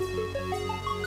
Música 0.00 0.97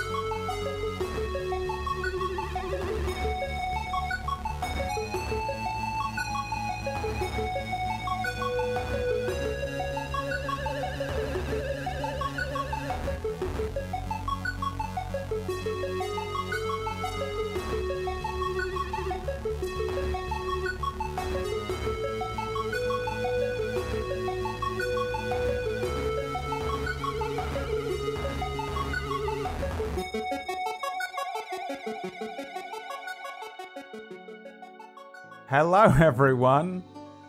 Hello, 35.52 35.84
everyone. 36.00 36.82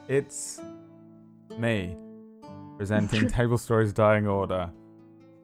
It's 0.06 0.60
me 1.58 1.96
presenting 2.76 3.26
Table 3.38 3.58
Stories 3.58 3.92
Dying 3.92 4.28
Order. 4.28 4.70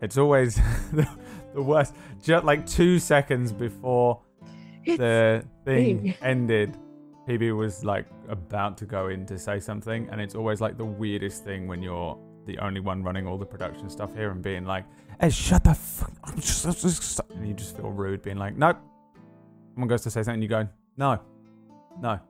It's 0.01 0.17
always 0.17 0.55
the, 0.93 1.09
the 1.55 1.61
worst. 1.61 1.97
Just 2.23 2.45
like 2.45 2.69
two 2.69 3.01
seconds 3.01 3.51
before 3.51 4.21
the 4.87 5.45
thing 5.65 6.03
me. 6.05 6.17
ended, 6.23 6.77
PB 7.29 7.57
was 7.57 7.83
like 7.83 8.07
about 8.29 8.79
to 8.79 8.85
go 8.85 9.09
in 9.09 9.27
to 9.27 9.41
say 9.41 9.59
something, 9.59 10.09
and 10.13 10.21
it's 10.21 10.37
always 10.37 10.61
like 10.61 10.79
the 10.79 10.85
weirdest 10.85 11.43
thing 11.43 11.67
when 11.67 11.83
you're 11.83 12.17
the 12.47 12.59
only 12.59 12.79
one 12.79 13.03
running 13.03 13.27
all 13.27 13.39
the 13.39 13.45
production 13.45 13.91
stuff 13.91 14.15
here 14.15 14.31
and 14.31 14.41
being 14.41 14.65
like, 14.65 14.85
"Hey, 15.21 15.31
shut 15.31 15.65
the 15.65 15.75
fuck!" 15.75 16.13
up," 16.23 17.31
And 17.33 17.49
you 17.49 17.55
just 17.55 17.77
feel 17.77 17.91
rude, 17.91 18.23
being 18.23 18.39
like, 18.39 18.57
"Nope." 18.57 18.77
Someone 19.75 19.89
goes 19.89 20.03
to 20.03 20.13
say 20.13 20.23
something, 20.23 20.41
you 20.41 20.47
go, 20.47 20.69
"No, 20.97 21.19
no, 22.01 22.21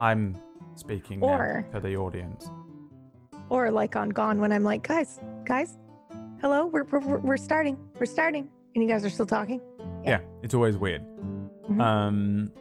I'm 0.00 0.36
speaking 0.76 1.20
now 1.20 1.64
to 1.72 1.80
the 1.80 1.96
audience." 1.96 2.50
Or 3.50 3.70
like 3.70 3.96
on 3.96 4.10
Gone 4.10 4.40
when 4.40 4.52
I'm 4.52 4.62
like, 4.62 4.86
guys, 4.86 5.18
guys, 5.44 5.78
hello, 6.40 6.66
we're, 6.66 6.84
we're, 6.84 7.18
we're- 7.18 7.38
starting, 7.38 7.78
we're 7.98 8.04
starting. 8.06 8.48
And 8.74 8.84
you 8.84 8.88
guys 8.90 9.04
are 9.04 9.10
still 9.10 9.26
talking. 9.26 9.60
Yeah, 10.04 10.20
it's 10.42 10.52
always 10.54 10.76
weird. 10.76 11.02
Mhm. 11.68 11.80
Um. 11.80 12.52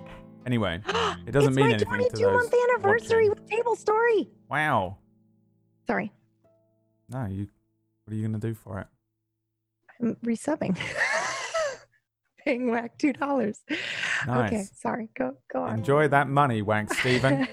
Anyway, 0.46 0.82
it 1.28 1.32
doesn't 1.32 1.54
mean 1.56 1.66
my 1.66 1.72
anything 1.74 1.80
to 1.80 1.86
22 1.86 2.32
month 2.32 2.54
anniversary 2.72 3.30
watching. 3.30 3.44
with 3.44 3.50
Table 3.50 3.76
Story. 3.76 4.30
wow. 4.50 4.98
Sorry, 5.86 6.12
No, 7.10 7.26
you. 7.28 7.48
What 8.06 8.14
are 8.14 8.16
you 8.18 8.26
gonna 8.26 8.40
do 8.40 8.54
for 8.54 8.80
it? 8.80 8.88
I'm 10.02 10.16
resubbing. 10.26 10.78
Paying 12.48 12.72
whack 12.72 12.98
two 12.98 13.12
dollars. 13.12 13.60
Okay, 13.70 14.56
Nice. 14.56 14.72
sorry. 14.80 15.10
Go 15.18 15.34
go 15.52 15.64
on. 15.64 15.80
Enjoy 15.80 16.08
that 16.08 16.30
money, 16.30 16.62
Wank 16.62 16.94
Steven. 16.94 17.46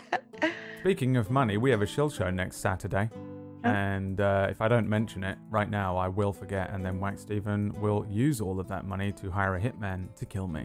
Speaking 0.80 1.16
of 1.16 1.30
money, 1.30 1.58
we 1.58 1.70
have 1.70 1.80
a 1.80 1.86
shill 1.86 2.10
show 2.10 2.28
next 2.30 2.56
Saturday. 2.56 3.08
Oh. 3.14 3.68
And 3.68 4.20
uh, 4.20 4.48
if 4.50 4.60
I 4.60 4.66
don't 4.66 4.88
mention 4.88 5.22
it 5.22 5.38
right 5.48 5.70
now, 5.70 5.96
I 5.96 6.08
will 6.08 6.32
forget, 6.32 6.70
and 6.70 6.84
then 6.84 6.98
Wank 6.98 7.20
Steven 7.20 7.72
will 7.80 8.04
use 8.10 8.40
all 8.40 8.58
of 8.58 8.66
that 8.66 8.84
money 8.84 9.12
to 9.12 9.30
hire 9.30 9.54
a 9.54 9.60
hitman 9.60 10.12
to 10.16 10.26
kill 10.26 10.48
me. 10.48 10.64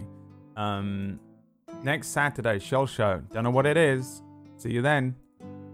Um, 0.58 1.20
next 1.84 2.08
Saturday, 2.08 2.58
Shell 2.58 2.88
Show. 2.88 3.22
Don't 3.32 3.44
know 3.44 3.52
what 3.52 3.68
it 3.68 3.78
is. 3.78 4.24
See 4.58 4.72
you 4.72 4.82
then. 4.82 5.16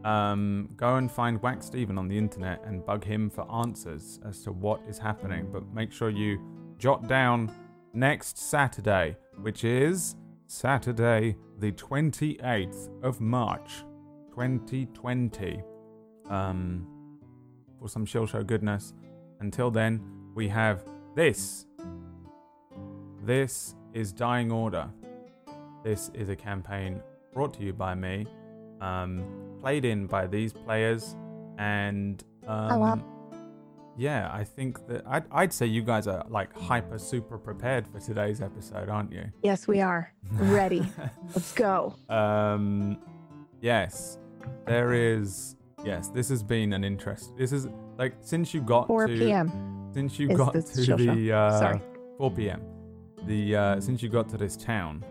Um, 0.04 0.68
go 0.76 0.96
and 0.98 1.10
find 1.10 1.42
Wax 1.42 1.68
Steven 1.68 1.98
on 1.98 2.10
the 2.10 2.18
internet 2.18 2.62
and 2.66 2.86
bug 2.86 3.06
him 3.06 3.30
for 3.30 3.50
answers 3.50 4.20
as 4.28 4.44
to 4.44 4.52
what 4.52 4.82
is 4.90 4.98
happening. 4.98 5.48
But 5.54 5.74
make 5.74 5.94
sure 5.94 6.10
you 6.10 6.38
jot 6.80 7.08
down 7.08 7.50
next 7.98 8.38
Saturday, 8.38 9.18
which 9.42 9.64
is 9.64 10.16
Saturday, 10.46 11.36
the 11.58 11.72
28th 11.72 12.90
of 13.04 13.20
March, 13.20 13.84
2020. 14.30 15.64
Um, 16.30 16.88
for 17.80 17.90
some 17.90 18.06
Shill 18.06 18.28
Show 18.28 18.44
goodness. 18.44 18.94
Until 19.40 19.72
then, 19.72 20.02
we 20.36 20.48
have 20.48 20.86
this. 21.16 21.66
This 23.24 23.76
is 23.94 24.14
Dying 24.14 24.52
Order. 24.52 24.90
This 25.84 26.12
is 26.14 26.30
a 26.30 26.36
campaign 26.36 27.02
brought 27.34 27.54
to 27.56 27.64
you 27.64 27.74
by 27.74 27.96
me, 27.96 28.28
um, 28.80 29.24
played 29.60 29.86
in 29.86 30.06
by 30.06 30.28
these 30.28 30.54
players, 30.54 31.16
and 31.58 32.24
um, 32.48 32.70
Hello. 32.70 33.17
Yeah, 33.98 34.30
I 34.32 34.44
think 34.44 34.86
that 34.88 35.04
I'd, 35.08 35.26
I'd 35.32 35.54
say 35.54 35.66
you 35.66 35.82
guys 35.82 36.08
are 36.08 36.24
like 36.30 36.56
hyper 36.56 37.00
super 37.00 37.38
prepared 37.38 37.88
for 37.88 38.00
today's 38.00 38.42
episode, 38.42 38.90
aren't 38.90 39.12
you? 39.12 39.26
yes, 39.44 39.68
we 39.68 39.82
are 39.82 40.14
ready. 40.34 40.86
Let's 41.36 41.52
go. 41.54 41.96
Um, 42.08 43.00
yes, 43.60 44.20
there 44.66 44.94
is. 44.94 45.56
Yes, 45.84 46.10
this 46.10 46.30
has 46.30 46.44
been 46.44 46.74
an 46.74 46.84
interest. 46.84 47.36
This 47.38 47.52
is 47.52 47.68
like 47.98 48.14
since 48.22 48.54
you 48.54 48.62
got 48.62 48.88
4 48.88 49.08
to 49.08 49.18
p.m. 49.18 49.90
since 49.94 50.20
you 50.20 50.28
got 50.36 50.54
to 50.54 50.96
the 50.96 51.32
uh, 51.32 51.60
Sorry. 51.60 51.82
4 52.18 52.32
p.m. 52.32 52.62
The 53.26 53.56
uh, 53.56 53.82
since 53.82 54.02
you 54.04 54.10
got 54.10 54.30
to 54.30 54.38
this 54.38 54.56
town, 54.56 55.04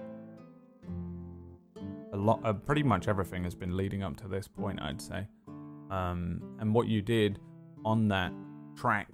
a 2.12 2.16
lot, 2.16 2.40
uh, 2.44 2.52
pretty 2.52 2.82
much 2.82 3.08
everything 3.08 3.44
has 3.44 3.54
been 3.54 3.76
leading 3.76 4.02
up 4.02 4.16
to 4.18 4.28
this 4.28 4.48
point, 4.48 4.80
I'd 4.80 5.00
say. 5.00 5.26
Um, 5.90 6.42
and 6.60 6.74
what 6.74 6.88
you 6.88 7.00
did 7.02 7.38
on 7.84 8.08
that 8.08 8.32
track, 8.76 9.08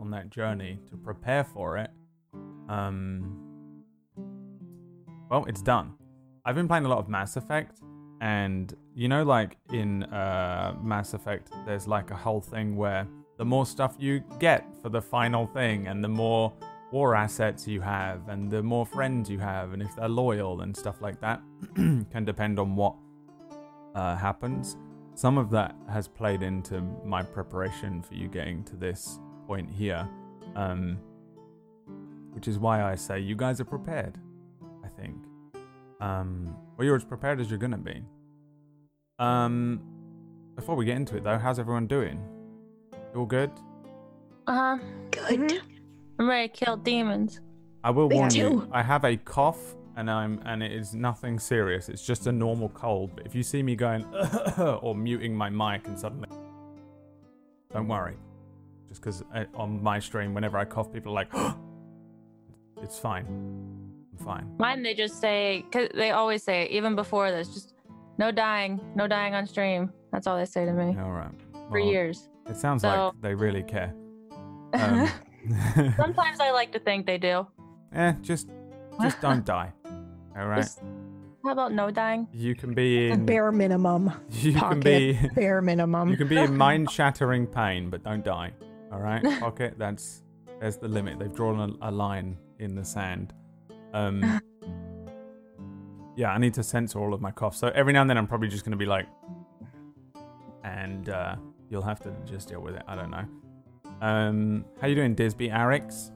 on 0.00 0.10
that 0.10 0.30
journey 0.30 0.78
to 0.90 0.96
prepare 0.96 1.44
for 1.44 1.78
it, 1.78 1.90
um, 2.68 3.36
well, 5.30 5.44
it's 5.46 5.62
done. 5.62 5.94
I've 6.44 6.54
been 6.54 6.68
playing 6.68 6.84
a 6.84 6.88
lot 6.88 6.98
of 6.98 7.08
Mass 7.08 7.36
Effect, 7.36 7.80
and 8.20 8.72
you 8.94 9.08
know, 9.08 9.24
like 9.24 9.56
in 9.72 10.04
uh, 10.04 10.76
Mass 10.82 11.14
Effect, 11.14 11.50
there's 11.66 11.86
like 11.86 12.10
a 12.10 12.16
whole 12.16 12.40
thing 12.40 12.76
where 12.76 13.06
the 13.38 13.44
more 13.44 13.66
stuff 13.66 13.96
you 13.98 14.22
get 14.38 14.64
for 14.82 14.88
the 14.88 15.02
final 15.02 15.46
thing, 15.46 15.88
and 15.88 16.02
the 16.02 16.08
more 16.08 16.52
war 16.92 17.14
assets 17.14 17.66
you 17.66 17.80
have, 17.80 18.28
and 18.28 18.50
the 18.50 18.62
more 18.62 18.86
friends 18.86 19.28
you 19.28 19.38
have, 19.38 19.72
and 19.72 19.82
if 19.82 19.94
they're 19.96 20.08
loyal 20.08 20.60
and 20.60 20.76
stuff 20.76 21.00
like 21.00 21.20
that, 21.20 21.40
can 21.74 22.24
depend 22.24 22.58
on 22.58 22.76
what 22.76 22.94
uh, 23.94 24.16
happens. 24.16 24.76
Some 25.16 25.38
of 25.38 25.48
that 25.50 25.74
has 25.90 26.06
played 26.06 26.42
into 26.42 26.82
my 27.02 27.22
preparation 27.22 28.02
for 28.02 28.12
you 28.14 28.28
getting 28.28 28.62
to 28.64 28.76
this 28.76 29.18
point 29.46 29.70
here, 29.70 30.06
um, 30.54 30.98
which 32.32 32.46
is 32.48 32.58
why 32.58 32.82
I 32.84 32.94
say 32.96 33.18
you 33.18 33.34
guys 33.34 33.58
are 33.58 33.64
prepared. 33.64 34.18
I 34.84 34.88
think. 35.00 35.16
Um, 36.02 36.54
well, 36.76 36.84
you're 36.84 36.96
as 36.96 37.04
prepared 37.04 37.40
as 37.40 37.48
you're 37.48 37.58
gonna 37.58 37.78
be. 37.78 38.02
Um, 39.18 39.80
before 40.54 40.76
we 40.76 40.84
get 40.84 40.96
into 40.96 41.16
it, 41.16 41.24
though, 41.24 41.38
how's 41.38 41.58
everyone 41.58 41.86
doing? 41.86 42.20
You 43.14 43.20
all 43.20 43.26
good? 43.26 43.50
Uh 44.46 44.54
huh. 44.54 44.78
Good. 45.12 45.40
Mhm. 45.40 45.60
I'm 46.18 46.28
ready 46.28 46.48
to 46.48 46.54
kill 46.64 46.76
demons. 46.76 47.40
I 47.82 47.88
will 47.90 48.08
Me 48.08 48.16
warn 48.16 48.34
you. 48.34 48.68
I 48.70 48.82
have 48.82 49.04
a 49.04 49.16
cough, 49.16 49.76
and 49.96 50.10
I'm 50.10 50.40
and 50.44 50.62
it 50.62 50.72
is 50.72 50.94
nothing 50.94 51.38
serious. 51.38 51.88
It's 51.88 52.04
just 52.06 52.26
a 52.26 52.32
normal 52.32 52.68
cold. 52.70 53.12
But 53.16 53.26
if 53.26 53.34
you 53.34 53.42
see 53.42 53.62
me 53.62 53.74
going 53.76 54.04
or 54.82 54.94
muting 54.94 55.34
my 55.34 55.50
mic 55.50 55.86
and 55.88 55.98
suddenly, 55.98 56.28
don't 57.72 57.88
worry. 57.88 58.16
Just 58.88 59.00
because 59.00 59.24
on 59.54 59.82
my 59.82 59.98
stream, 59.98 60.32
whenever 60.34 60.56
I 60.58 60.64
cough, 60.64 60.92
people 60.92 61.12
are 61.12 61.24
like, 61.24 61.32
"It's 62.82 62.98
fine. 62.98 63.26
I'm 63.26 64.24
fine." 64.24 64.54
Mine, 64.58 64.82
they 64.82 64.94
just 64.94 65.20
say, 65.20 65.64
cause 65.72 65.88
they 65.94 66.10
always 66.12 66.42
say, 66.42 66.66
even 66.68 66.94
before 66.94 67.30
this, 67.30 67.48
just 67.52 67.74
no 68.18 68.30
dying, 68.30 68.80
no 68.94 69.06
dying 69.08 69.34
on 69.34 69.46
stream. 69.46 69.92
That's 70.12 70.26
all 70.26 70.36
they 70.36 70.44
say 70.46 70.64
to 70.64 70.72
me 70.72 70.96
All 70.98 71.10
right. 71.10 71.30
for 71.68 71.78
years. 71.78 72.28
It 72.48 72.56
sounds 72.56 72.82
So- 72.82 72.88
like 72.88 73.20
they 73.22 73.34
really 73.34 73.62
care. 73.62 73.94
Um, 74.74 75.08
Sometimes 75.96 76.38
I 76.40 76.50
like 76.50 76.72
to 76.72 76.78
think 76.80 77.06
they 77.06 77.16
do. 77.18 77.46
eh, 77.92 78.12
just 78.20 78.48
just 79.00 79.20
don't 79.22 79.44
die. 79.44 79.72
All 80.38 80.46
right. 80.46 80.62
Just- 80.62 80.80
how 81.44 81.52
about 81.52 81.72
no 81.72 81.90
dying? 81.92 82.26
You 82.32 82.56
can 82.56 82.74
be 82.74 83.08
in. 83.08 83.24
Bare 83.24 83.52
minimum. 83.52 84.12
You 84.30 84.52
can 84.52 84.80
be. 84.80 85.18
Bare 85.34 85.62
minimum. 85.62 86.08
You 86.10 86.16
can 86.16 86.26
be 86.28 86.38
in 86.38 86.56
mind-shattering 86.66 87.46
pain, 87.46 87.88
but 87.88 88.02
don't 88.02 88.24
die. 88.24 88.52
All 88.92 88.98
right, 89.00 89.22
pocket. 89.40 89.74
That's 89.78 90.22
there's 90.60 90.76
the 90.78 90.88
limit. 90.88 91.18
They've 91.18 91.32
drawn 91.32 91.76
a, 91.80 91.88
a 91.88 91.90
line 91.90 92.36
in 92.58 92.74
the 92.74 92.84
sand. 92.84 93.32
Um, 93.92 94.40
yeah, 96.16 96.30
I 96.32 96.38
need 96.38 96.54
to 96.54 96.62
censor 96.64 96.98
all 96.98 97.14
of 97.14 97.20
my 97.20 97.30
coughs. 97.30 97.58
So 97.58 97.68
every 97.68 97.92
now 97.92 98.00
and 98.00 98.10
then, 98.10 98.18
I'm 98.18 98.26
probably 98.26 98.48
just 98.48 98.64
going 98.64 98.72
to 98.72 98.76
be 98.78 98.86
like, 98.86 99.06
and 100.64 101.08
uh, 101.08 101.36
you'll 101.70 101.82
have 101.82 102.00
to 102.00 102.12
just 102.24 102.48
deal 102.48 102.60
with 102.60 102.74
it. 102.74 102.82
I 102.88 102.96
don't 102.96 103.10
know. 103.10 103.24
Um, 104.00 104.64
how 104.80 104.88
you 104.88 104.94
doing, 104.94 105.14
Disby 105.14 105.52
Arix? 105.52 106.10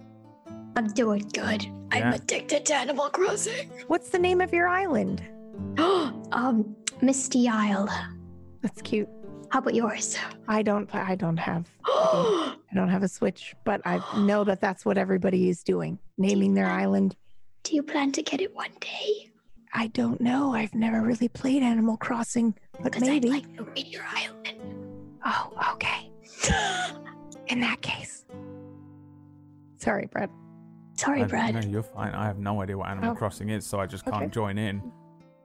I'm 0.77 0.89
doing 0.89 1.29
good. 1.33 1.65
Yeah. 1.65 1.71
I'm 1.93 2.13
addicted 2.15 2.65
to 2.67 2.75
Animal 2.75 3.11
Crossing. 3.11 3.71
What's 3.89 4.11
the 4.11 4.19
name 4.19 4.41
of 4.41 4.53
your 4.53 4.69
island? 4.69 5.23
um, 5.79 6.77
Misty 7.03 7.49
Isle. 7.49 7.89
That's 8.63 8.81
cute. 8.83 9.09
How 9.51 9.59
about 9.59 9.75
yours? 9.75 10.17
I 10.47 10.63
don't. 10.63 10.93
I 10.95 11.17
don't 11.17 11.37
have. 11.37 11.67
I 11.87 12.55
don't 12.75 12.89
have 12.89 13.03
a 13.03 13.09
Switch, 13.09 13.55
but 13.65 13.81
I 13.85 14.01
know 14.19 14.45
that 14.45 14.61
that's 14.61 14.85
what 14.85 14.97
everybody 14.97 15.49
is 15.49 15.63
doing, 15.65 15.99
naming 16.19 16.55
their 16.55 16.69
island. 16.69 17.17
Do 17.65 17.75
you 17.75 17.83
plan 17.83 18.13
to 18.13 18.23
get 18.23 18.41
it 18.41 18.55
one 18.55 18.71
day? 18.81 19.31
I 19.75 19.89
don't 19.89 20.21
know. 20.21 20.55
I've 20.55 20.75
never 20.75 21.01
really 21.03 21.29
played 21.29 21.63
Animal 21.63 21.97
Crossing, 21.97 22.55
but 22.75 22.85
Because 22.85 23.03
I'd 23.05 23.09
maybe. 23.25 23.31
like 23.31 23.57
to 23.57 23.65
win 23.65 23.87
your 23.87 24.05
island. 24.09 24.61
Oh, 25.25 25.53
okay. 25.73 26.11
In 27.49 27.61
that 27.61 27.81
case. 27.83 28.25
Sorry, 29.79 30.07
Brett. 30.11 30.31
Sorry, 31.01 31.23
I- 31.23 31.27
Brad. 31.27 31.55
No, 31.55 31.61
you're 31.61 31.83
fine. 31.83 32.13
I 32.15 32.27
have 32.27 32.39
no 32.39 32.61
idea 32.61 32.77
what 32.77 32.89
Animal 32.91 33.13
Oh. 33.13 33.15
Crossing 33.15 33.49
is, 33.49 33.65
so 33.67 33.81
I 33.81 33.87
just 33.87 34.05
can't 34.05 34.17
Okay. 34.17 34.29
join 34.29 34.59
in. 34.59 34.83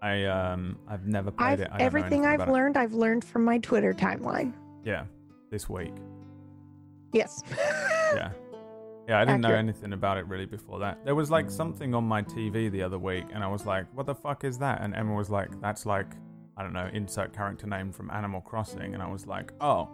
I 0.02 0.26
um, 0.26 0.78
I've 0.88 1.06
never 1.08 1.32
played 1.32 1.54
I've 1.54 1.60
it. 1.62 1.70
Everything 1.80 2.26
I've 2.26 2.36
about 2.36 2.50
it. 2.50 2.52
learned, 2.52 2.78
I've 2.78 2.94
learned 2.94 3.24
from 3.24 3.44
my 3.46 3.58
Twitter 3.60 3.94
timeline. 3.94 4.54
Yeah, 4.84 5.06
this 5.50 5.70
week. 5.70 5.94
Yes. 7.14 7.42
Yeah. 8.14 8.32
Yeah, 9.08 9.20
I 9.20 9.26
didn't 9.26 9.42
know 9.42 9.52
anything 9.54 9.94
about 9.94 10.18
it 10.18 10.26
really 10.28 10.46
before 10.48 10.80
that. 10.80 11.04
There 11.06 11.14
was 11.16 11.30
like 11.32 11.50
something 11.50 11.94
on 11.94 12.04
my 12.04 12.22
TV 12.24 12.70
the 12.72 12.82
other 12.82 12.98
week, 13.00 13.26
and 13.34 13.44
I 13.44 13.48
was 13.48 13.66
like, 13.66 13.86
"What 13.94 14.06
the 14.08 14.16
fuck 14.16 14.44
is 14.44 14.58
that?" 14.60 14.82
And 14.82 14.96
Emma 14.96 15.14
was 15.14 15.30
like, 15.30 15.50
"That's 15.62 15.86
like, 15.86 16.08
I 16.58 16.64
don't 16.64 16.74
know, 16.74 16.90
insert 16.92 17.32
character 17.34 17.68
name 17.68 17.92
from 17.92 18.10
Animal 18.12 18.42
Crossing." 18.42 18.94
And 18.96 19.02
I 19.04 19.08
was 19.08 19.28
like, 19.28 19.54
"Oh, 19.62 19.88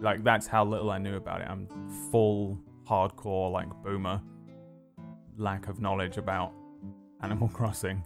like 0.00 0.22
that's 0.24 0.46
how 0.46 0.64
little 0.64 0.90
I 0.90 0.98
knew 0.98 1.16
about 1.16 1.40
it. 1.42 1.48
I'm 1.50 1.66
full 2.10 2.58
hardcore 2.88 3.50
like 3.52 3.68
boomer 3.82 4.20
lack 5.38 5.68
of 5.68 5.80
knowledge 5.80 6.16
about 6.16 6.52
Animal 7.22 7.48
Crossing." 7.52 8.04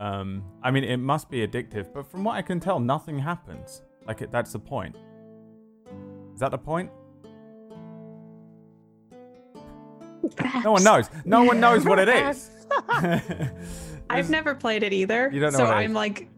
Um, 0.00 0.42
I 0.62 0.70
mean, 0.70 0.82
it 0.84 0.96
must 0.96 1.30
be 1.30 1.46
addictive, 1.46 1.92
but 1.94 2.10
from 2.10 2.24
what 2.24 2.34
I 2.34 2.42
can 2.42 2.58
tell, 2.58 2.80
nothing 2.80 3.18
happens. 3.18 3.82
Like 4.06 4.20
it, 4.22 4.32
that's 4.32 4.52
the 4.52 4.58
point. 4.58 4.96
Is 6.34 6.40
that 6.40 6.50
the 6.50 6.58
point? 6.58 6.90
Perhaps. 10.36 10.64
No 10.64 10.72
one 10.72 10.84
knows. 10.84 11.10
No 11.24 11.44
one 11.44 11.60
knows 11.66 11.84
what 11.84 11.98
it 11.98 12.08
is. 12.08 12.50
I've 14.10 14.30
never 14.30 14.54
played 14.54 14.82
it 14.82 14.92
either. 14.92 15.30
You 15.32 15.40
don't 15.40 15.52
know 15.52 15.58
so 15.58 15.64
what 15.64 15.74
it 15.74 15.76
I'm 15.76 15.90
is. 15.90 15.96
like, 15.96 16.28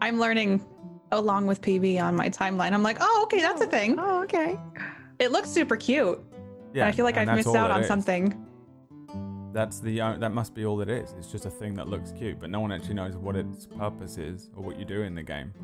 I'm 0.00 0.18
learning 0.18 0.64
along 1.12 1.46
with 1.46 1.60
PB 1.60 2.02
on 2.02 2.16
my 2.16 2.28
timeline. 2.28 2.72
I'm 2.72 2.82
like, 2.82 2.98
oh, 3.00 3.20
okay, 3.24 3.40
that's 3.40 3.60
a 3.60 3.66
thing. 3.66 3.96
Oh, 3.98 4.22
okay. 4.22 4.58
It 5.18 5.32
looks 5.32 5.48
super 5.48 5.76
cute. 5.76 6.22
Yeah, 6.72 6.82
and 6.82 6.88
I 6.88 6.92
feel 6.92 7.04
like 7.04 7.16
I've 7.16 7.34
missed 7.34 7.54
out 7.54 7.70
on 7.70 7.82
is. 7.82 7.88
something. 7.88 8.44
That's 9.54 9.78
the 9.78 10.00
uh, 10.00 10.16
that 10.18 10.32
must 10.32 10.52
be 10.52 10.66
all 10.66 10.80
it 10.80 10.88
is. 10.90 11.14
It's 11.16 11.30
just 11.30 11.46
a 11.46 11.50
thing 11.50 11.74
that 11.74 11.88
looks 11.88 12.10
cute, 12.10 12.40
but 12.40 12.50
no 12.50 12.58
one 12.60 12.72
actually 12.72 12.94
knows 12.94 13.16
what 13.16 13.36
its 13.36 13.66
purpose 13.66 14.18
is 14.18 14.50
or 14.56 14.64
what 14.64 14.78
you 14.78 14.84
do 14.84 15.02
in 15.02 15.14
the 15.14 15.22
game. 15.22 15.54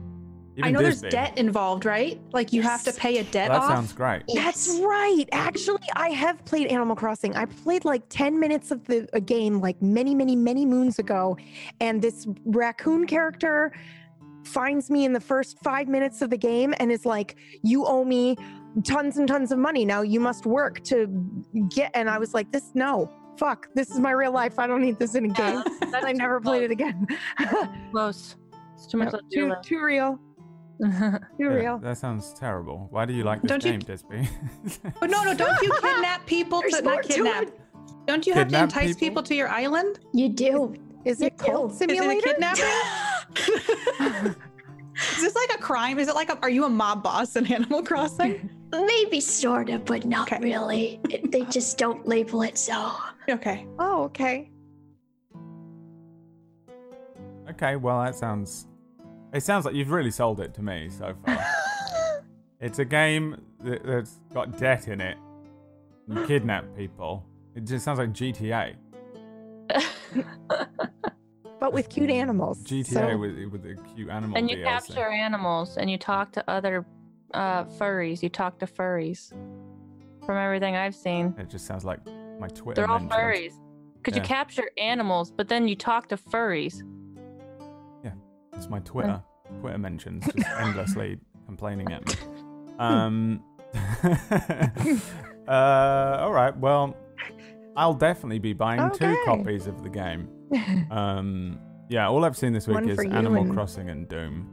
Even 0.57 0.65
I 0.69 0.71
know 0.71 0.81
Disney. 0.81 1.11
there's 1.11 1.13
debt 1.13 1.37
involved, 1.39 1.85
right? 1.85 2.21
Like 2.33 2.53
you 2.53 2.63
have 2.63 2.85
to 2.85 2.93
pay 2.93 3.19
a 3.19 3.25
debt 3.25 3.51
Well, 3.51 3.61
that 3.61 3.67
off. 3.67 3.73
sounds 3.73 3.93
great. 3.93 4.23
That's 4.33 4.79
right. 4.81 5.25
Actually, 5.33 5.83
I 5.97 6.11
have 6.11 6.45
played 6.45 6.69
Animal 6.69 6.95
Crossing. 6.95 7.35
I 7.35 7.47
played 7.47 7.85
like 7.85 8.03
10 8.11 8.39
minutes 8.39 8.71
of 8.71 8.85
the 8.87 9.09
a 9.13 9.21
game 9.21 9.61
like 9.61 9.81
many, 9.83 10.15
many, 10.15 10.37
many 10.37 10.65
moons 10.65 10.99
ago. 11.01 11.37
And 11.81 12.01
this 12.01 12.27
raccoon 12.45 13.07
character 13.07 13.73
finds 14.45 14.89
me 14.91 15.05
in 15.05 15.13
the 15.13 15.21
first 15.21 15.59
five 15.63 15.89
minutes 15.89 16.23
of 16.23 16.31
the 16.31 16.39
game 16.39 16.75
and 16.79 16.93
is 16.93 17.05
like, 17.07 17.37
You 17.63 17.87
owe 17.87 18.05
me 18.05 18.37
tons 18.85 19.17
and 19.17 19.27
tons 19.27 19.51
of 19.53 19.59
money. 19.59 19.85
Now 19.85 20.03
you 20.03 20.21
must 20.21 20.47
work 20.47 20.83
to 20.85 21.07
get. 21.71 21.91
And 21.95 22.09
I 22.11 22.19
was 22.19 22.35
like, 22.35 22.51
This, 22.53 22.71
no, 22.75 23.11
fuck. 23.41 23.67
This 23.75 23.91
is 23.91 23.99
my 23.99 24.13
real 24.13 24.33
life. 24.33 24.59
I 24.59 24.67
don't 24.69 24.83
need 24.83 24.99
this 24.99 25.15
in 25.17 25.25
a 25.25 25.29
game. 25.29 25.63
Then 25.91 26.05
I 26.05 26.13
never 26.13 26.41
played 26.41 26.63
it 26.63 26.71
again. 26.71 27.07
Close. 27.91 28.37
It's 28.77 28.87
too 28.87 28.99
much 28.99 29.13
No, 29.13 29.19
left 29.19 29.65
too, 29.65 29.77
too 29.77 29.83
real. 29.83 30.19
Too 30.81 31.19
Yeah, 31.39 31.47
real. 31.49 31.79
that 31.79 31.99
sounds 31.99 32.33
terrible. 32.33 32.87
Why 32.91 33.05
do 33.05 33.13
you 33.13 33.23
like 33.25 33.43
this 33.43 33.49
Don't 33.51 33.65
you- 33.65 33.73
game, 33.73 33.81
Disby? 33.83 34.29
But 35.01 35.11
no, 35.11 35.23
no, 35.25 35.35
don't 35.35 35.61
you 35.61 35.73
kidnap 35.83 36.25
people 36.27 36.61
There's 36.63 36.75
to 36.77 36.83
not 36.83 37.03
kidnap? 37.03 37.43
it. 37.49 37.61
Don't 38.07 38.27
you 38.27 38.33
have 38.35 38.49
to 38.49 38.63
entice 38.63 38.95
people? 38.95 39.01
people? 39.09 39.23
to 39.25 39.35
your 39.35 39.49
island? 39.49 39.99
You 40.15 40.29
do. 40.31 40.75
Is 41.05 41.21
You 41.21 41.27
it 41.27 41.37
Cult 41.39 41.69
do. 41.69 41.73
Is 41.73 41.79
Simulator? 41.79 42.29
it 42.31 42.39
a 42.39 42.57
kidnapping? 43.37 44.35
Is 45.17 45.21
this 45.23 45.35
like 45.35 45.53
a 45.55 45.59
crime? 45.59 45.99
Is 45.99 46.09
it 46.09 46.15
like 46.15 46.31
a, 46.31 46.39
are 46.41 46.51
you 46.51 46.65
a 46.65 46.69
mob 46.69 47.03
boss 47.03 47.37
in 47.37 47.51
Animal 47.53 47.83
Crossing? 47.83 48.49
Maybe 48.73 49.21
sort 49.21 49.69
of, 49.71 49.85
but 49.85 50.05
not 50.05 50.33
Okay. 50.33 50.43
really. 50.43 51.01
It- 51.11 51.31
they 51.33 51.45
just 51.47 51.77
don't 51.79 52.07
label 52.07 52.43
it 52.43 52.57
so. 52.59 52.93
okay. 53.29 53.67
Oh, 53.79 54.05
okay. 54.05 54.51
okay, 57.51 57.77
well 57.77 58.03
that 58.03 58.15
sounds. 58.15 58.67
It 59.33 59.43
sounds 59.43 59.65
like 59.65 59.75
you've 59.75 59.91
really 59.91 60.11
sold 60.11 60.41
it 60.41 60.55
to 60.55 60.63
me 60.63 60.89
so 60.91 61.15
far. 61.25 61.39
it's 62.61 62.79
a 62.81 62.85
game 62.85 63.41
that, 63.63 63.85
that's 63.85 64.19
got 64.35 64.59
debt 64.59 64.89
in 64.89 65.01
it. 65.01 65.17
You 66.09 66.27
kidnap 66.27 66.65
people. 66.77 67.25
It 67.55 67.65
just 67.65 67.85
sounds 67.85 67.99
like 67.99 68.13
GTA. 68.13 68.75
But 71.61 71.75
with 71.75 71.91
cute 71.91 72.09
animals. 72.09 72.65
GTA 72.65 72.87
So- 72.87 73.19
with 73.19 73.37
with 73.53 73.67
a 73.67 73.77
cute 73.95 74.09
animal. 74.09 74.39
and 74.39 74.49
you 74.51 74.57
DLC. 74.57 74.65
capture 74.65 75.07
animals 75.09 75.77
and 75.77 75.91
you 75.91 75.99
talk 75.99 76.33
to 76.33 76.51
other 76.51 76.87
uh, 77.35 77.65
furries. 77.65 78.23
You 78.23 78.29
talk 78.29 78.59
to 78.61 78.67
furries. 78.67 79.33
From 80.27 80.37
everything 80.37 80.77
I've 80.77 80.95
seen, 80.95 81.35
It 81.39 81.49
just 81.49 81.67
sounds 81.67 81.85
like 81.85 81.99
my 82.39 82.47
Twitter. 82.49 82.83
they're 82.83 82.91
all 82.91 82.99
mentions. 83.01 83.21
furries. 83.21 83.53
Because 83.97 84.17
Yeah. 84.17 84.23
you 84.23 84.29
capture 84.29 84.71
animals, 84.79 85.31
but 85.31 85.49
then 85.49 85.67
you 85.67 85.75
talk 85.77 86.09
to 86.09 86.17
furries. 86.17 86.83
Yeah. 88.05 88.13
It's 88.55 88.69
my 88.69 88.79
Twitter. 88.81 89.23
Twitter 89.61 89.79
mentions 89.79 90.25
just 90.33 90.49
endlessly 90.61 91.19
complaining 91.47 91.93
at 91.93 92.07
me. 92.07 92.15
Um. 92.79 93.43
uh. 95.49 96.17
All 96.21 96.33
right. 96.33 96.57
Well, 96.57 96.97
I'll 97.77 97.95
definitely 97.95 98.39
be 98.39 98.53
buying 98.53 98.91
two 98.93 99.05
Okay. 99.05 99.17
copies 99.25 99.67
of 99.67 99.83
the 99.83 99.89
game. 99.91 100.29
Um. 100.91 101.59
Yeah. 101.89 102.09
All 102.09 102.25
I've 102.25 102.37
seen 102.37 102.53
this 102.53 102.67
week 102.67 102.77
One 102.77 102.89
is 102.89 102.97
for 102.97 103.05
you 103.05 103.11
Animal 103.11 103.43
and- 103.43 103.53
Crossing 103.53 103.91
and 103.91 104.09
Doom. 104.09 104.49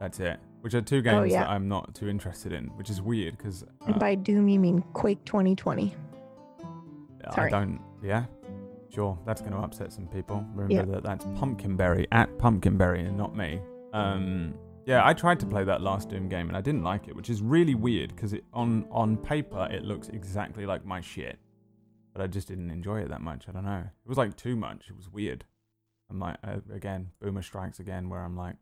That's 0.00 0.18
it. 0.20 0.40
Which 0.60 0.74
are 0.74 0.82
two 0.82 1.02
games 1.02 1.32
yeah. 1.32 1.44
that 1.44 1.50
I'm 1.50 1.68
not 1.68 1.94
too 1.94 2.08
interested 2.08 2.52
in, 2.52 2.66
which 2.76 2.90
is 2.90 3.00
weird 3.00 3.36
because 3.36 3.64
and 3.86 3.98
by 3.98 4.14
Doom, 4.16 4.48
you 4.48 4.58
mean 4.58 4.82
Quake 4.92 5.24
2020. 5.24 5.94
I 7.26 7.34
sorry. 7.34 7.50
don't. 7.50 7.80
Yeah. 8.02 8.24
Sure. 8.92 9.18
That's 9.24 9.40
going 9.40 9.52
to 9.52 9.58
upset 9.58 9.92
some 9.92 10.08
people. 10.08 10.44
Remember 10.54 10.92
that 10.92 11.02
that's 11.04 11.24
Pumpkinberry 11.38 12.06
at 12.10 12.36
Pumpkinberry 12.38 13.04
and 13.04 13.16
not 13.16 13.36
me. 13.36 13.60
Um. 13.92 14.54
Yeah, 14.86 15.06
I 15.06 15.12
tried 15.12 15.38
to 15.40 15.46
play 15.46 15.64
that 15.64 15.82
last 15.82 16.08
Doom 16.08 16.30
game 16.30 16.48
and 16.48 16.56
I 16.56 16.62
didn't 16.62 16.82
like 16.82 17.08
it, 17.08 17.14
which 17.14 17.28
is 17.28 17.42
really 17.42 17.74
weird 17.74 18.16
because 18.16 18.34
on 18.54 18.86
on 18.90 19.18
paper 19.18 19.68
it 19.70 19.84
looks 19.84 20.08
exactly 20.08 20.64
like 20.64 20.86
my 20.86 21.02
shit, 21.02 21.38
but 22.14 22.22
I 22.22 22.26
just 22.26 22.48
didn't 22.48 22.70
enjoy 22.70 23.00
it 23.00 23.10
that 23.10 23.20
much. 23.20 23.44
I 23.48 23.52
don't 23.52 23.66
know. 23.66 23.84
It 23.84 24.08
was 24.08 24.16
like 24.16 24.34
too 24.36 24.56
much. 24.56 24.86
It 24.88 24.96
was 24.96 25.10
weird. 25.10 25.44
I'm 26.10 26.18
like 26.18 26.38
uh, 26.42 26.60
again, 26.72 27.10
Boomer 27.20 27.42
strikes 27.42 27.80
again, 27.80 28.08
where 28.08 28.20
I'm 28.20 28.34
like, 28.34 28.56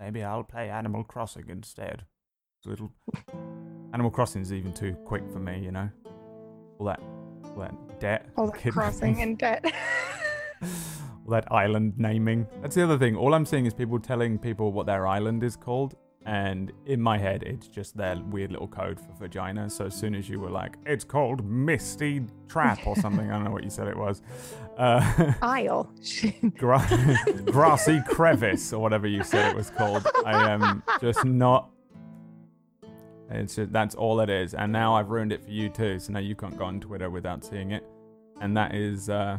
maybe 0.00 0.22
I'll 0.22 0.42
play 0.42 0.70
Animal 0.70 1.04
Crossing 1.04 1.44
instead. 1.48 2.06
Little 2.64 2.90
Animal 3.92 4.10
Crossing 4.10 4.42
is 4.42 4.52
even 4.52 4.72
too 4.72 4.94
quick 5.04 5.22
for 5.30 5.38
me, 5.38 5.60
you 5.60 5.70
know. 5.70 5.88
All 6.78 6.86
that, 6.86 7.00
all 7.44 7.58
that 7.58 8.00
debt, 8.00 8.26
All 8.36 8.50
that 8.50 8.72
crossing 8.72 9.20
and 9.22 9.38
debt. 9.38 9.64
all 10.62 11.30
that 11.30 11.50
island 11.52 11.94
naming. 11.96 12.46
That's 12.62 12.74
the 12.74 12.82
other 12.82 12.98
thing. 12.98 13.16
All 13.16 13.34
I'm 13.34 13.46
seeing 13.46 13.66
is 13.66 13.74
people 13.74 13.98
telling 13.98 14.38
people 14.38 14.72
what 14.72 14.86
their 14.86 15.06
island 15.06 15.42
is 15.42 15.56
called. 15.56 15.94
And 16.26 16.70
in 16.84 17.00
my 17.00 17.16
head, 17.16 17.42
it's 17.44 17.66
just 17.66 17.96
their 17.96 18.16
weird 18.16 18.52
little 18.52 18.68
code 18.68 19.00
for 19.00 19.12
vagina. 19.18 19.70
So 19.70 19.86
as 19.86 19.94
soon 19.94 20.14
as 20.14 20.28
you 20.28 20.38
were 20.38 20.50
like, 20.50 20.76
it's 20.84 21.02
called 21.04 21.42
Misty 21.44 22.22
Trap 22.46 22.86
or 22.86 22.94
something, 22.96 23.30
I 23.30 23.34
don't 23.34 23.44
know 23.44 23.50
what 23.50 23.64
you 23.64 23.70
said 23.70 23.88
it 23.88 23.96
was. 23.96 24.20
Uh, 24.76 25.32
Isle. 25.42 25.90
gra- 26.58 27.16
grassy 27.46 28.00
crevice 28.06 28.72
or 28.72 28.80
whatever 28.82 29.06
you 29.06 29.24
said 29.24 29.50
it 29.50 29.56
was 29.56 29.70
called. 29.70 30.06
I 30.26 30.50
am 30.50 30.82
just 31.00 31.24
not. 31.24 31.70
It's 33.30 33.54
just, 33.54 33.72
that's 33.72 33.94
all 33.94 34.20
it 34.20 34.28
is. 34.28 34.52
And 34.54 34.72
now 34.72 34.94
I've 34.94 35.08
ruined 35.08 35.32
it 35.32 35.42
for 35.42 35.50
you 35.50 35.70
too. 35.70 35.98
So 36.00 36.12
now 36.12 36.18
you 36.18 36.34
can't 36.34 36.56
go 36.58 36.64
on 36.64 36.80
Twitter 36.80 37.08
without 37.08 37.44
seeing 37.44 37.70
it. 37.70 37.84
And 38.42 38.54
that 38.56 38.74
is. 38.74 39.08
Uh, 39.08 39.38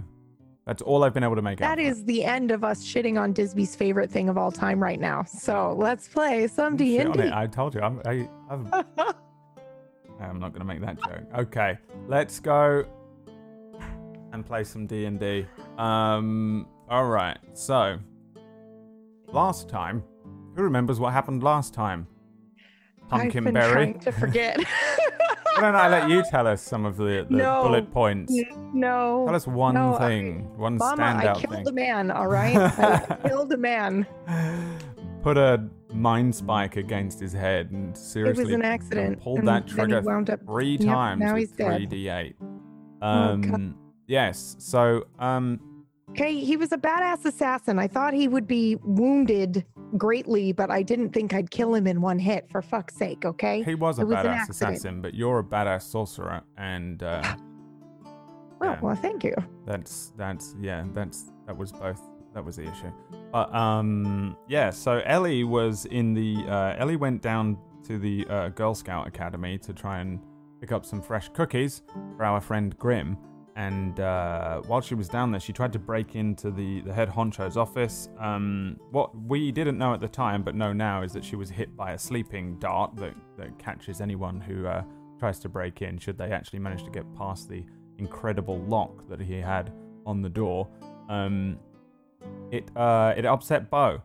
that's 0.66 0.82
all 0.82 1.04
I've 1.04 1.14
been 1.14 1.24
able 1.24 1.36
to 1.36 1.42
make 1.42 1.60
out. 1.62 1.76
That 1.76 1.82
is 1.82 2.04
the 2.06 2.24
end 2.24 2.52
of 2.52 2.64
us 2.64 2.84
shitting 2.84 3.20
on 3.20 3.34
Disby's 3.34 3.76
favorite 3.76 4.12
thing 4.12 4.30
of 4.30 4.38
all 4.38 4.52
time 4.52 4.82
right 4.82 5.00
now. 5.00 5.24
So 5.24 5.76
let's 5.78 6.08
play 6.08 6.48
some 6.48 6.78
D 6.78 7.00
and. 7.00 7.14
D. 7.14 7.30
I 7.34 7.48
told 7.48 7.74
you. 7.74 7.82
I'm, 7.82 8.02
I, 8.06 8.30
I've, 8.50 8.86
I'm 10.22 10.40
not 10.40 10.54
going 10.54 10.60
to 10.60 10.66
make 10.66 10.82
that 10.82 11.00
joke. 11.02 11.24
Okay, 11.36 11.78
let's 12.08 12.40
go 12.40 12.86
and 14.34 14.46
play 14.46 14.64
some 14.64 14.86
D 14.86 15.06
and 15.06 15.20
D. 15.20 15.48
Um. 15.78 16.68
All 16.90 17.06
right. 17.08 17.38
So 17.54 17.98
last 19.30 19.68
time, 19.68 20.04
who 20.56 20.62
remembers 20.62 21.00
what 21.00 21.12
happened 21.12 21.42
last 21.42 21.74
time? 21.74 22.06
I've 23.12 23.32
been 23.34 23.44
Pumpkinberry. 23.44 23.72
trying 23.72 24.00
to 24.00 24.12
forget. 24.12 24.58
Why 25.56 25.62
don't 25.64 25.76
I 25.76 25.90
let 25.90 26.10
you 26.10 26.24
tell 26.30 26.48
us 26.48 26.62
some 26.62 26.86
of 26.86 26.96
the, 26.98 27.26
the 27.30 27.36
No. 27.38 27.64
bullet 27.64 27.92
points? 27.92 28.34
no. 28.74 29.26
Tell 29.28 29.36
us 29.36 29.46
one 29.48 29.74
no, 29.76 29.96
I- 29.96 30.00
thing, 30.08 30.58
one 30.58 30.78
Mama, 30.78 31.04
I 31.04 31.34
killed 31.40 31.54
thing. 31.56 31.68
a 31.68 31.72
man, 31.72 32.10
all 32.12 32.28
right? 32.40 32.56
I 32.56 33.18
killed 33.28 33.52
a 33.52 33.58
man. 33.58 34.06
Put 35.24 35.38
a 35.38 35.68
mind 35.94 36.34
spike 36.34 36.78
against 36.78 37.20
his 37.20 37.34
head 37.34 37.70
and 37.72 37.96
seriously 37.96 38.44
it 38.44 38.46
was 38.48 38.54
an 38.56 38.62
accident. 38.64 39.20
pulled 39.22 39.46
that 39.46 39.68
trigger 39.68 40.02
wound 40.02 40.30
up. 40.30 40.40
three 40.46 40.78
Yep, 40.78 40.86
times 40.88 41.20
now 41.20 41.34
with 41.34 41.42
he's 41.42 41.52
dead. 41.52 41.82
3d8. 41.90 42.34
Oh, 43.04 43.08
Um, 43.08 43.42
God. 43.42 43.74
yes. 44.08 44.56
So, 44.60 45.06
um, 45.20 45.60
Okay, 46.12 46.40
he 46.40 46.58
was 46.58 46.72
a 46.72 46.78
badass 46.78 47.26
assassin. 47.26 47.80
I 47.80 47.88
thought 47.88 48.14
he 48.14 48.28
would 48.28 48.46
be 48.48 48.76
wounded 48.84 49.66
greatly, 49.98 50.52
but 50.52 50.70
I 50.70 50.84
didn't 50.84 51.12
think 51.12 51.34
I'd 51.34 51.52
kill 51.52 51.74
him 51.74 51.88
in 51.88 52.02
one 52.02 52.20
hit. 52.20 52.50
For 52.52 52.62
fuck's 52.62 52.96
sake, 52.96 53.24
okay? 53.26 53.64
he 53.64 53.76
was 53.76 53.98
a 53.98 54.02
It 54.02 54.10
badass 54.10 54.50
assassin, 54.50 55.02
but 55.02 55.14
you're 55.14 55.40
a 55.40 55.44
badass 55.44 55.84
sorcerer, 55.84 56.42
and 56.58 57.02
uh, 57.02 57.36
Oh, 58.62 58.66
yeah. 58.66 58.80
well, 58.80 58.96
thank 58.96 59.24
you. 59.24 59.34
That's 59.66 60.14
that's 60.18 60.56
yeah, 60.62 60.84
that's 60.94 61.32
that 61.48 61.58
was 61.58 61.72
both 61.72 62.00
that 62.34 62.46
was 62.46 62.58
the 62.58 62.64
issue. 62.64 62.92
But 63.32 63.54
um 63.56 64.38
yeah, 64.48 64.70
so 64.70 65.02
Ellie 65.06 65.44
was 65.44 65.86
in 65.86 66.14
the 66.14 66.46
uh, 66.48 66.76
Ellie 66.78 66.96
went 66.96 67.22
down 67.24 67.58
to 67.86 67.98
the 67.98 68.28
uh, 68.30 68.50
Girl 68.50 68.76
Scout 68.76 69.08
Academy 69.08 69.58
to 69.60 69.74
try 69.74 70.00
and 70.00 70.20
pick 70.60 70.72
up 70.72 70.86
some 70.86 71.02
fresh 71.02 71.30
cookies 71.30 71.82
for 72.18 72.24
our 72.24 72.40
friend 72.40 72.78
Grim. 72.78 73.18
And 73.56 74.00
uh, 74.00 74.62
while 74.62 74.82
she 74.82 74.96
was 74.96 75.10
down 75.10 75.32
there, 75.32 75.40
she 75.40 75.52
tried 75.52 75.74
to 75.74 75.80
break 75.80 76.16
into 76.16 76.52
the, 76.52 76.82
the 76.82 76.94
head 76.94 77.10
honcho's 77.10 77.58
office. 77.58 78.10
Um, 78.20 78.80
what 78.92 79.16
we 79.24 79.52
didn't 79.52 79.78
know 79.78 79.94
at 79.94 80.00
the 80.00 80.08
time, 80.08 80.42
but 80.42 80.56
know 80.56 80.72
now, 80.72 81.04
is 81.04 81.12
that 81.14 81.26
she 81.26 81.36
was 81.36 81.50
hit 81.50 81.76
by 81.76 81.92
a 81.92 81.98
sleeping 81.98 82.58
dart 82.60 82.96
that, 82.96 83.14
that 83.38 83.60
catches 83.60 84.00
anyone 84.00 84.40
who 84.40 84.68
uh, 84.68 84.84
tries 85.20 85.38
to 85.40 85.50
break 85.50 85.82
in, 85.82 85.98
should 85.98 86.18
they 86.18 86.32
actually 86.32 86.60
manage 86.60 86.84
to 86.84 86.92
get 86.92 87.04
past 87.16 87.50
the 87.50 87.64
incredible 87.98 88.60
lock 88.62 89.08
that 89.10 89.22
he 89.22 89.40
had 89.40 89.72
on 90.06 90.22
the 90.22 90.30
door. 90.30 90.68
Um, 91.10 91.60
it 92.52 92.70
uh, 92.76 93.14
it 93.16 93.26
upset 93.26 93.70
Bo. 93.70 94.02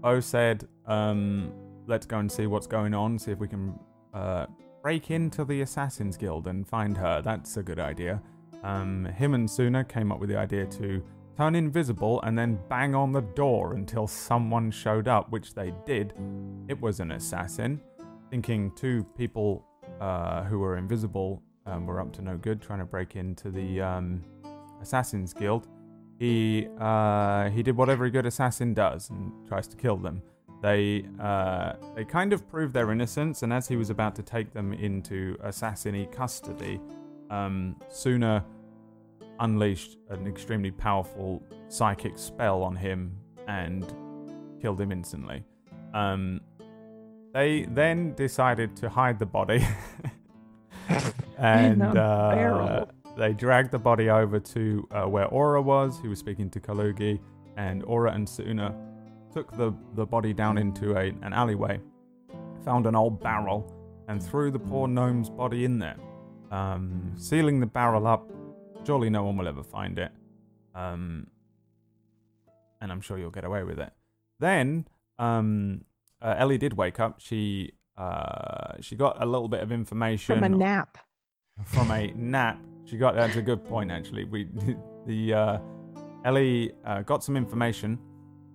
Bo 0.00 0.20
said, 0.20 0.66
um, 0.86 1.52
"Let's 1.86 2.06
go 2.06 2.18
and 2.18 2.30
see 2.30 2.46
what's 2.46 2.66
going 2.66 2.94
on. 2.94 3.18
See 3.18 3.32
if 3.32 3.38
we 3.38 3.48
can 3.48 3.78
uh, 4.14 4.46
break 4.82 5.10
into 5.10 5.44
the 5.44 5.62
Assassin's 5.62 6.16
Guild 6.16 6.46
and 6.46 6.66
find 6.66 6.96
her. 6.96 7.22
That's 7.22 7.56
a 7.56 7.62
good 7.62 7.80
idea." 7.80 8.22
Um, 8.62 9.04
him 9.04 9.34
and 9.34 9.50
Suna 9.50 9.84
came 9.84 10.10
up 10.12 10.20
with 10.20 10.28
the 10.28 10.36
idea 10.36 10.66
to 10.66 11.02
turn 11.36 11.54
invisible 11.54 12.20
and 12.22 12.36
then 12.36 12.58
bang 12.68 12.94
on 12.94 13.12
the 13.12 13.20
door 13.20 13.74
until 13.74 14.06
someone 14.06 14.70
showed 14.70 15.06
up, 15.06 15.30
which 15.30 15.54
they 15.54 15.72
did. 15.86 16.12
It 16.68 16.80
was 16.80 17.00
an 17.00 17.12
assassin, 17.12 17.80
thinking 18.30 18.72
two 18.74 19.04
people 19.16 19.64
uh, 20.00 20.44
who 20.44 20.58
were 20.58 20.76
invisible 20.76 21.42
um, 21.66 21.86
were 21.86 22.00
up 22.00 22.12
to 22.14 22.22
no 22.22 22.36
good, 22.36 22.60
trying 22.60 22.80
to 22.80 22.84
break 22.84 23.14
into 23.14 23.50
the 23.50 23.80
um, 23.80 24.24
Assassin's 24.80 25.32
Guild. 25.32 25.68
He 26.18 26.66
uh, 26.80 27.50
he 27.50 27.62
did 27.62 27.76
what 27.76 27.88
every 27.88 28.10
good 28.10 28.26
assassin 28.26 28.74
does 28.74 29.10
and 29.10 29.32
tries 29.46 29.68
to 29.68 29.76
kill 29.76 29.96
them. 29.96 30.22
They 30.62 31.04
uh, 31.20 31.74
they 31.94 32.04
kind 32.04 32.32
of 32.32 32.48
proved 32.48 32.74
their 32.74 32.90
innocence, 32.90 33.44
and 33.44 33.52
as 33.52 33.68
he 33.68 33.76
was 33.76 33.90
about 33.90 34.16
to 34.16 34.22
take 34.22 34.52
them 34.52 34.72
into 34.72 35.36
assassiny 35.44 36.10
custody, 36.10 36.80
um, 37.30 37.76
Suna 37.88 38.44
unleashed 39.40 39.98
an 40.10 40.26
extremely 40.26 40.70
powerful 40.70 41.42
psychic 41.68 42.18
spell 42.18 42.62
on 42.62 42.74
him 42.76 43.12
and 43.46 43.94
killed 44.60 44.80
him 44.80 44.92
instantly. 44.92 45.44
Um, 45.94 46.40
they 47.32 47.66
then 47.70 48.14
decided 48.14 48.76
to 48.76 48.88
hide 48.88 49.18
the 49.18 49.26
body. 49.26 49.66
and 51.38 51.82
uh, 51.96 52.86
they 53.16 53.32
dragged 53.32 53.70
the 53.70 53.78
body 53.78 54.10
over 54.10 54.40
to 54.40 54.88
uh, 54.90 55.04
where 55.04 55.26
Aura 55.26 55.60
was, 55.60 55.98
who 56.00 56.08
was 56.08 56.18
speaking 56.18 56.50
to 56.50 56.60
Kalugi, 56.60 57.20
and 57.56 57.84
Aura 57.84 58.12
and 58.12 58.28
Suna 58.28 58.74
took 59.32 59.56
the, 59.56 59.72
the 59.94 60.06
body 60.06 60.32
down 60.32 60.58
into 60.58 60.96
a, 60.96 61.08
an 61.22 61.32
alleyway, 61.32 61.80
found 62.64 62.86
an 62.86 62.94
old 62.94 63.20
barrel, 63.20 63.74
and 64.08 64.22
threw 64.22 64.50
the 64.50 64.58
poor 64.58 64.88
gnome's 64.88 65.28
body 65.28 65.64
in 65.64 65.78
there, 65.78 65.96
um, 66.50 67.12
sealing 67.16 67.60
the 67.60 67.66
barrel 67.66 68.06
up. 68.06 68.30
Surely 68.86 69.10
no 69.10 69.24
one 69.24 69.36
will 69.36 69.48
ever 69.48 69.62
find 69.62 69.98
it. 69.98 70.12
Um, 70.74 71.26
and 72.80 72.92
I'm 72.92 73.00
sure 73.00 73.18
you'll 73.18 73.30
get 73.30 73.44
away 73.44 73.64
with 73.64 73.78
it. 73.78 73.92
Then 74.38 74.86
um, 75.18 75.82
uh, 76.22 76.34
Ellie 76.38 76.58
did 76.58 76.74
wake 76.74 77.00
up. 77.00 77.20
She 77.20 77.72
uh, 77.96 78.74
she 78.80 78.94
got 78.94 79.20
a 79.22 79.26
little 79.26 79.48
bit 79.48 79.60
of 79.60 79.72
information 79.72 80.36
From 80.36 80.44
a 80.44 80.48
nap. 80.48 80.98
from 81.64 81.90
a 81.90 82.12
nap. 82.14 82.58
She 82.84 82.96
got 82.96 83.14
that's 83.14 83.36
a 83.36 83.42
good 83.42 83.64
point 83.64 83.90
actually. 83.90 84.24
We 84.24 84.48
the 85.06 85.34
uh, 85.34 85.58
Ellie 86.24 86.72
uh, 86.84 87.02
got 87.02 87.24
some 87.24 87.36
information 87.36 87.98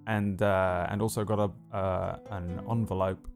and 0.08 0.42
uh, 0.42 0.88
and 0.90 1.02
also 1.02 1.24
got 1.24 1.40
a 1.40 1.76
uh, 1.76 2.18
an 2.32 2.62
envelope. 2.70 3.28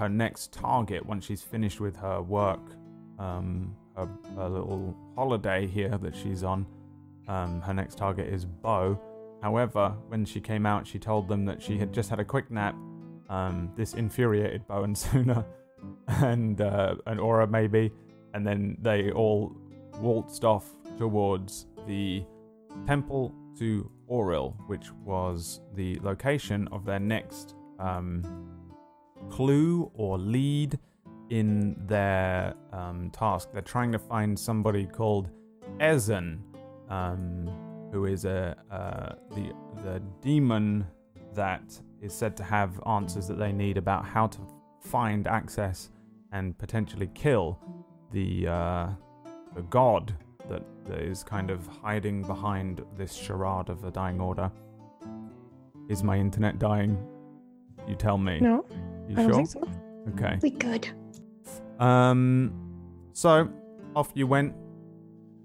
Her 0.00 0.08
next 0.08 0.54
target 0.54 1.04
once 1.04 1.26
she's 1.26 1.42
finished 1.42 1.78
with 1.78 1.94
her 1.96 2.22
work, 2.22 2.62
um, 3.18 3.76
her, 3.94 4.08
her 4.34 4.48
little 4.48 4.96
holiday 5.14 5.66
here 5.66 5.98
that 5.98 6.16
she's 6.16 6.42
on. 6.42 6.64
Um, 7.28 7.60
her 7.60 7.74
next 7.74 7.98
target 7.98 8.32
is 8.32 8.46
Bo. 8.46 8.98
However, 9.42 9.94
when 10.08 10.24
she 10.24 10.40
came 10.40 10.64
out, 10.64 10.86
she 10.86 10.98
told 10.98 11.28
them 11.28 11.44
that 11.44 11.60
she 11.60 11.76
had 11.76 11.92
just 11.92 12.08
had 12.08 12.18
a 12.18 12.24
quick 12.24 12.50
nap. 12.50 12.74
Um, 13.28 13.72
this 13.76 13.92
infuriated 13.92 14.66
Bo 14.66 14.84
and 14.84 14.96
Suna 14.98 15.44
and 16.08 16.62
uh, 16.62 16.94
Aura 17.06 17.46
maybe, 17.46 17.92
and 18.32 18.46
then 18.46 18.78
they 18.80 19.10
all 19.10 19.54
waltzed 19.98 20.46
off 20.46 20.66
towards 20.96 21.66
the 21.86 22.24
temple 22.86 23.34
to 23.58 23.90
Auril, 24.10 24.54
which 24.66 24.90
was 25.04 25.60
the 25.74 26.00
location 26.00 26.68
of 26.72 26.86
their 26.86 27.00
next 27.00 27.54
um, 27.78 28.49
clue 29.28 29.90
or 29.94 30.18
lead 30.18 30.78
in 31.30 31.76
their 31.86 32.54
um, 32.72 33.10
task. 33.10 33.50
They're 33.52 33.62
trying 33.62 33.92
to 33.92 33.98
find 33.98 34.38
somebody 34.38 34.86
called 34.86 35.30
Ezen, 35.78 36.40
um, 36.88 37.48
who 37.92 38.06
is 38.06 38.24
a 38.24 38.56
uh, 38.70 39.14
the 39.34 39.52
the 39.82 40.02
demon 40.20 40.86
that 41.34 41.80
is 42.00 42.12
said 42.12 42.36
to 42.36 42.42
have 42.42 42.80
answers 42.86 43.28
that 43.28 43.38
they 43.38 43.52
need 43.52 43.76
about 43.76 44.04
how 44.04 44.26
to 44.26 44.38
find 44.80 45.26
access 45.26 45.90
and 46.32 46.56
potentially 46.58 47.10
kill 47.14 47.58
the 48.12 48.46
uh, 48.48 48.88
the 49.54 49.62
god 49.62 50.14
that, 50.48 50.62
is 50.98 51.22
kind 51.22 51.52
of 51.52 51.64
hiding 51.68 52.22
behind 52.22 52.82
this 52.96 53.14
charade 53.14 53.68
of 53.68 53.84
a 53.84 53.92
dying 53.92 54.20
order. 54.20 54.50
Is 55.88 56.02
my 56.02 56.18
internet 56.18 56.58
dying? 56.58 56.98
You 57.86 57.94
tell 57.94 58.18
me. 58.18 58.40
No, 58.40 58.64
you 59.10 59.16
I 59.16 59.22
don't 59.26 59.46
sure? 59.46 59.46
think 59.46 59.48
so. 59.50 60.12
Okay. 60.14 60.38
We 60.40 60.50
good. 60.50 60.88
Um, 61.78 62.52
so 63.12 63.48
off 63.96 64.12
you 64.14 64.26
went, 64.26 64.54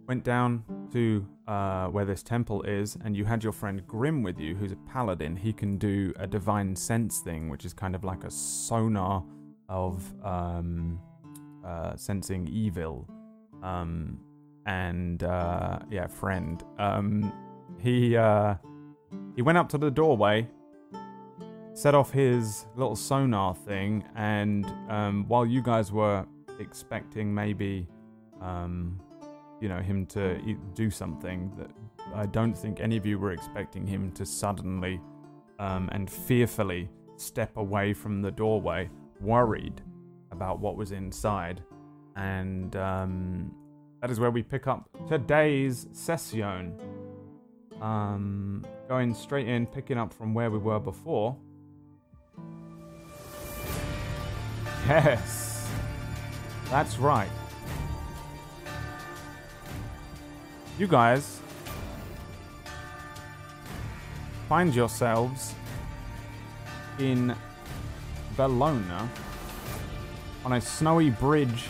went 0.08 0.24
down 0.24 0.64
to 0.94 1.26
uh, 1.48 1.88
where 1.88 2.06
this 2.06 2.22
temple 2.22 2.62
is, 2.64 2.98
and 3.04 3.16
you 3.18 3.26
had 3.26 3.44
your 3.44 3.54
friend 3.54 3.86
Grim 3.88 4.22
with 4.22 4.40
you, 4.40 4.56
who's 4.56 4.72
a 4.72 4.78
paladin. 4.92 5.36
He 5.36 5.52
can 5.52 5.78
do 5.78 6.14
a 6.18 6.28
divine 6.28 6.76
sense 6.76 7.20
thing, 7.20 7.50
which 7.50 7.66
is 7.66 7.74
kind 7.74 7.96
of 7.96 8.04
like 8.04 8.24
a 8.24 8.32
sonar 8.32 9.24
of 9.68 10.14
um, 10.24 11.00
uh, 11.66 11.96
sensing 11.96 12.48
evil. 12.48 13.08
Um, 13.64 14.20
and 14.68 15.24
uh, 15.24 15.80
yeah, 15.90 16.08
friend. 16.08 16.64
Um, 16.78 17.32
he 17.80 18.16
uh, 18.16 18.56
he 19.36 19.42
went 19.42 19.58
up 19.58 19.70
to 19.70 19.78
the 19.78 19.92
doorway 19.92 20.48
set 21.75 21.94
off 21.94 22.10
his 22.10 22.65
little 22.75 22.96
sonar 22.96 23.53
thing, 23.53 24.03
and 24.15 24.65
um, 24.89 25.25
while 25.27 25.46
you 25.46 25.62
guys 25.62 25.91
were 25.91 26.25
expecting 26.60 27.36
maybe, 27.36 27.86
um, 28.41 28.98
you 29.60 29.67
know, 29.67 29.79
him 29.79 30.05
to 30.05 30.39
do 30.74 30.89
something 30.89 31.51
that 31.58 31.70
I 32.15 32.27
don't 32.27 32.58
think 32.58 32.79
any 32.79 32.96
of 32.96 33.05
you 33.05 33.20
were 33.20 33.34
expecting 33.34 33.86
him 33.86 34.13
to 34.13 34.25
suddenly 34.25 35.01
um, 35.60 35.89
and 35.91 36.10
fearfully 36.10 36.89
step 37.17 37.58
away 37.58 37.94
from 37.94 38.22
the 38.22 38.32
doorway, 38.32 38.89
worried 39.20 39.82
about 40.32 40.60
what 40.60 40.77
was 40.77 40.94
inside, 40.94 41.62
and 42.15 42.74
um, 42.77 43.53
that 44.01 44.10
is 44.10 44.17
where 44.17 44.32
we 44.32 44.44
pick 44.44 44.65
up 44.65 44.89
today's 45.10 45.88
session. 45.91 46.79
Um, 47.82 48.63
going 48.88 49.13
straight 49.13 49.50
in, 49.50 49.67
picking 49.67 49.98
up 49.98 50.13
from 50.13 50.34
where 50.34 50.50
we 50.50 50.58
were 50.58 50.79
before. 50.79 51.36
Yes. 54.88 55.68
That's 56.70 56.98
right. 56.98 57.30
You 60.77 60.88
guys 60.88 61.39
find 64.48 64.75
yourselves 64.75 65.56
in 67.00 67.36
Bellona 68.38 69.08
on 70.44 70.54
a 70.54 70.62
snowy 70.62 71.10
bridge 71.10 71.65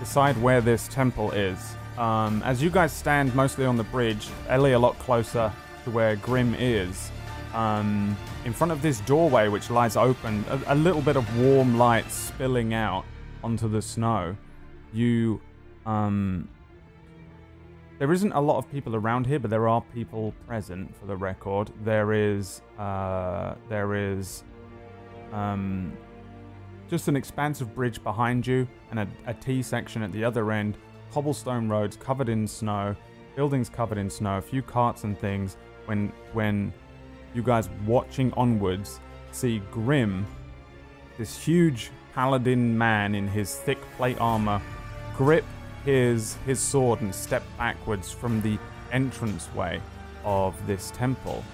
beside 0.00 0.40
where 0.42 0.60
this 0.60 0.88
temple 0.88 1.30
is. 1.30 1.76
Um, 1.96 2.42
as 2.42 2.62
you 2.62 2.70
guys 2.70 2.92
stand 2.92 3.34
mostly 3.34 3.64
on 3.64 3.76
the 3.76 3.84
bridge, 3.84 4.28
Ellie 4.48 4.72
a 4.72 4.78
lot 4.78 4.98
closer 4.98 5.52
to 5.84 5.90
where 5.90 6.16
Grim 6.16 6.54
is, 6.58 7.10
um, 7.54 8.16
in 8.44 8.52
front 8.52 8.72
of 8.72 8.82
this 8.82 9.00
doorway, 9.00 9.48
which 9.48 9.70
lies 9.70 9.96
open, 9.96 10.44
a, 10.48 10.74
a 10.74 10.74
little 10.74 11.02
bit 11.02 11.16
of 11.16 11.38
warm 11.38 11.78
light 11.78 12.10
spilling 12.10 12.74
out 12.74 13.04
onto 13.42 13.68
the 13.68 13.82
snow. 13.82 14.36
You, 14.92 15.40
um, 15.84 16.48
there 17.98 18.12
isn't 18.12 18.32
a 18.32 18.40
lot 18.40 18.58
of 18.58 18.70
people 18.70 18.94
around 18.96 19.26
here, 19.26 19.38
but 19.38 19.50
there 19.50 19.68
are 19.68 19.80
people 19.94 20.34
present 20.46 20.94
for 20.96 21.06
the 21.06 21.16
record. 21.16 21.70
There 21.84 22.12
is, 22.12 22.62
uh, 22.78 23.54
there 23.68 23.94
is, 23.94 24.44
um, 25.32 25.96
just 26.88 27.08
an 27.08 27.16
expansive 27.16 27.74
bridge 27.74 28.02
behind 28.02 28.46
you 28.46 28.68
and 28.90 29.00
a, 29.00 29.08
a 29.26 29.34
T 29.34 29.62
section 29.62 30.02
at 30.02 30.12
the 30.12 30.22
other 30.22 30.52
end. 30.52 30.76
Cobblestone 31.10 31.68
roads 31.68 31.96
covered 31.96 32.28
in 32.28 32.46
snow, 32.46 32.94
buildings 33.34 33.68
covered 33.68 33.98
in 33.98 34.08
snow, 34.10 34.38
a 34.38 34.42
few 34.42 34.62
carts 34.62 35.04
and 35.04 35.18
things. 35.18 35.56
When 35.86 36.12
when 36.32 36.72
you 37.36 37.42
guys 37.42 37.68
watching 37.86 38.32
onwards 38.32 38.98
see 39.30 39.60
Grim, 39.70 40.26
this 41.18 41.38
huge 41.38 41.90
paladin 42.14 42.76
man 42.76 43.14
in 43.14 43.28
his 43.28 43.54
thick 43.54 43.78
plate 43.96 44.16
armor, 44.18 44.60
grip 45.16 45.44
his 45.84 46.36
his 46.46 46.58
sword 46.58 47.00
and 47.02 47.14
step 47.14 47.42
backwards 47.58 48.10
from 48.10 48.40
the 48.40 48.58
entranceway 48.92 49.80
of 50.24 50.54
this 50.66 50.90
temple. 50.92 51.44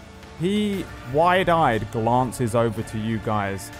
He 0.40 0.84
wide-eyed 1.12 1.90
glances 1.92 2.54
over 2.54 2.82
to 2.82 2.98
you 2.98 3.18
guys. 3.18 3.70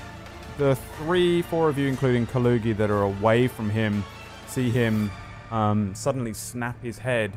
The 0.59 0.77
three, 0.99 1.43
four 1.43 1.69
of 1.69 1.79
you, 1.79 1.89
including 1.89 2.27
Kalugi, 2.27 2.77
that 2.77 2.91
are 2.91 3.03
away 3.03 3.49
from 3.49 3.71
him, 3.71 4.05
see 4.47 4.71
him 4.71 5.11
um, 5.51 5.95
suddenly 5.95 6.35
snap 6.35 6.83
his 6.83 6.99
head 6.99 7.33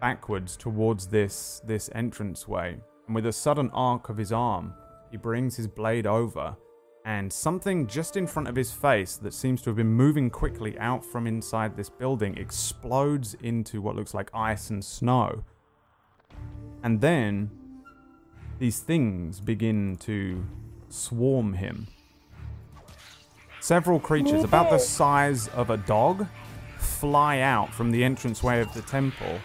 backwards 0.00 0.56
towards 0.56 1.06
this 1.06 1.62
this 1.64 1.88
entranceway, 1.88 2.76
and 3.06 3.14
with 3.14 3.26
a 3.26 3.32
sudden 3.32 3.70
arc 3.70 4.08
of 4.08 4.16
his 4.16 4.32
arm, 4.32 4.74
he 5.10 5.16
brings 5.16 5.56
his 5.56 5.66
blade 5.66 6.06
over, 6.06 6.56
and 7.04 7.32
something 7.32 7.86
just 7.86 8.16
in 8.16 8.26
front 8.26 8.48
of 8.48 8.56
his 8.56 8.72
face 8.72 9.16
that 9.16 9.34
seems 9.34 9.60
to 9.62 9.70
have 9.70 9.76
been 9.76 9.92
moving 9.92 10.30
quickly 10.30 10.78
out 10.78 11.04
from 11.04 11.26
inside 11.26 11.76
this 11.76 11.90
building 11.90 12.36
explodes 12.38 13.34
into 13.42 13.82
what 13.82 13.94
looks 13.94 14.14
like 14.14 14.30
ice 14.32 14.70
and 14.70 14.84
snow. 14.84 15.44
And 16.82 17.00
then 17.00 17.50
these 18.58 18.80
things 18.80 19.40
begin 19.40 19.96
to 19.96 20.44
swarm 20.88 21.54
him. 21.54 21.88
Several 23.60 23.98
creatures, 23.98 24.44
about 24.44 24.70
the 24.70 24.78
size 24.78 25.48
of 25.48 25.70
a 25.70 25.76
dog, 25.76 26.26
fly 26.78 27.40
out 27.40 27.72
from 27.72 27.90
the 27.90 28.02
entranceway 28.02 28.60
of 28.60 28.72
the 28.74 28.82
temple. 28.82 29.40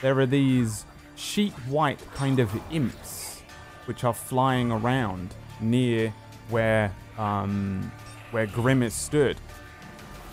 There 0.00 0.18
are 0.18 0.26
these 0.26 0.84
sheet 1.18 1.52
white 1.68 2.00
kind 2.14 2.38
of 2.38 2.50
imps 2.70 3.42
which 3.86 4.04
are 4.04 4.14
flying 4.14 4.70
around 4.70 5.34
near 5.60 6.12
where 6.50 6.94
um, 7.16 7.90
where 8.30 8.46
Grimace 8.46 8.94
stood. 8.94 9.36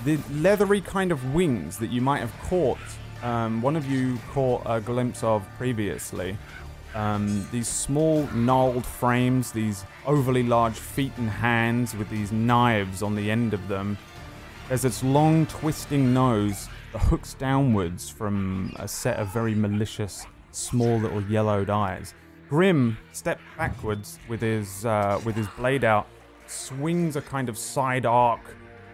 The 0.04 0.20
leathery 0.30 0.82
kind 0.82 1.12
of 1.12 1.34
wings 1.34 1.78
that 1.80 1.88
you 1.88 2.02
might 2.02 2.20
have 2.20 2.34
caught, 2.44 2.78
um, 3.24 3.62
one 3.62 3.76
of 3.76 3.90
you 3.90 4.20
caught 4.32 4.62
a 4.66 4.82
glimpse 4.82 5.24
of 5.24 5.48
previously. 5.58 6.38
Um, 6.94 7.48
these 7.52 7.68
small 7.68 8.28
gnarled 8.28 8.86
frames, 8.86 9.52
these 9.52 9.86
overly 10.06 10.44
large 10.44 10.76
feet 10.76 11.12
and 11.18 11.30
hands 11.30 11.96
with 11.96 12.10
these 12.10 12.32
knives 12.32 13.02
on 13.02 13.16
the 13.16 13.32
end 13.32 13.54
of 13.54 13.68
them. 13.68 13.98
There's 14.68 14.86
its 14.86 15.04
long 15.04 15.46
twisting 15.46 16.14
nose 16.14 16.70
that 16.94 17.00
hooks 17.00 17.34
downwards 17.34 18.10
from 18.10 18.74
a 18.78 18.88
set 18.88 19.18
of 19.18 19.28
very 19.34 19.56
malicious, 19.56 20.26
small 20.56 20.98
little 20.98 21.22
yellowed 21.24 21.70
eyes. 21.70 22.14
Grim 22.50 22.98
steps 23.12 23.42
backwards 23.58 24.20
with 24.28 24.42
his 24.42 24.86
uh, 24.86 25.20
with 25.26 25.36
his 25.36 25.48
blade 25.50 25.84
out, 25.84 26.08
swings 26.48 27.16
a 27.16 27.22
kind 27.22 27.50
of 27.50 27.58
side 27.58 28.06
arc, 28.06 28.42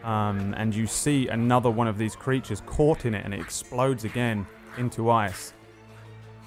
um, 0.03 0.53
and 0.57 0.73
you 0.73 0.87
see 0.87 1.27
another 1.27 1.69
one 1.69 1.87
of 1.87 1.97
these 1.97 2.15
creatures 2.15 2.61
caught 2.65 3.05
in 3.05 3.13
it, 3.13 3.25
and 3.25 3.33
it 3.33 3.39
explodes 3.39 4.03
again 4.05 4.47
into 4.77 5.11
ice. 5.11 5.53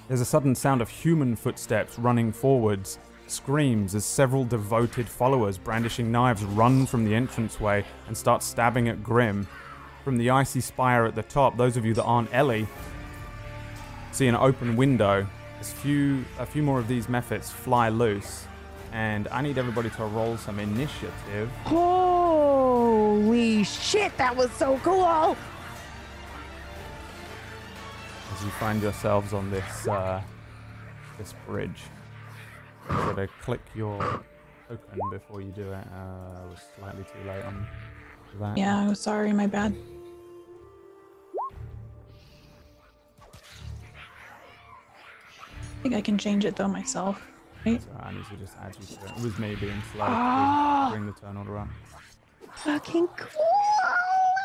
There's 0.07 0.21
a 0.21 0.25
sudden 0.25 0.53
sound 0.55 0.81
of 0.81 0.89
human 0.89 1.35
footsteps 1.35 1.97
running 1.97 2.31
forwards, 2.31 2.99
screams 3.27 3.95
as 3.95 4.05
several 4.05 4.43
devoted 4.43 5.07
followers 5.07 5.57
brandishing 5.57 6.11
knives 6.11 6.43
run 6.43 6.85
from 6.85 7.05
the 7.05 7.13
entranceway 7.13 7.83
and 8.07 8.15
start 8.15 8.43
stabbing 8.43 8.87
at 8.87 9.03
Grim. 9.03 9.47
From 10.03 10.17
the 10.17 10.29
icy 10.29 10.61
spire 10.61 11.05
at 11.05 11.15
the 11.15 11.23
top, 11.23 11.57
those 11.57 11.77
of 11.77 11.85
you 11.85 11.95
that 11.95 12.03
aren't 12.03 12.31
Ellie 12.33 12.67
see 14.15 14.27
an 14.27 14.35
open 14.35 14.77
window. 14.77 15.27
As 15.59 15.73
few, 15.73 16.23
a 16.39 16.45
few 16.45 16.63
more 16.63 16.79
of 16.79 16.87
these 16.87 17.07
mephits 17.07 17.51
fly 17.51 17.89
loose, 17.89 18.45
and 18.93 19.27
I 19.27 19.41
need 19.41 19.57
everybody 19.57 19.89
to 19.91 20.05
roll 20.05 20.37
some 20.37 20.59
initiative. 20.59 21.49
Holy 21.65 23.63
shit, 23.63 24.15
that 24.17 24.35
was 24.35 24.51
so 24.51 24.79
cool. 24.83 25.35
as 28.33 28.43
you 28.43 28.49
find 28.51 28.81
yourselves 28.81 29.33
on 29.33 29.49
this 29.51 29.87
uh, 29.87 30.21
this 31.17 31.33
bridge. 31.47 31.83
You 32.89 32.95
gotta 32.95 33.27
click 33.41 33.61
your 33.73 33.99
token 34.69 34.99
before 35.11 35.41
you 35.41 35.51
do 35.51 35.71
it. 35.73 35.87
Uh, 35.93 36.41
I 36.41 36.45
was 36.49 36.59
slightly 36.77 37.03
too 37.03 37.27
late 37.27 37.43
on 37.43 37.67
that. 38.39 38.57
Yeah, 38.57 38.77
I'm 38.77 38.95
sorry, 38.95 39.33
my 39.33 39.47
bad. 39.47 39.75
Think 45.85 45.93
I 45.93 46.01
can 46.01 46.17
change 46.17 46.45
it 46.45 46.55
though 46.55 46.67
myself. 46.67 47.21
Right? 47.63 47.79
So 47.79 47.89
I 47.99 48.11
need 48.11 48.25
to 48.25 48.37
just 48.37 48.57
add 48.59 48.75
you 48.79 48.97
to 48.97 49.05
it. 49.05 49.11
It 49.17 49.23
was 49.23 49.37
me 49.37 49.53
being 49.53 49.83
slow 49.93 50.05
Ah. 50.07 50.89
bring 50.89 51.05
the 51.05 51.11
turn 51.11 51.37
order 51.37 51.59
up. 51.59 51.67
Fucking 52.55 53.07
cool. 53.09 53.45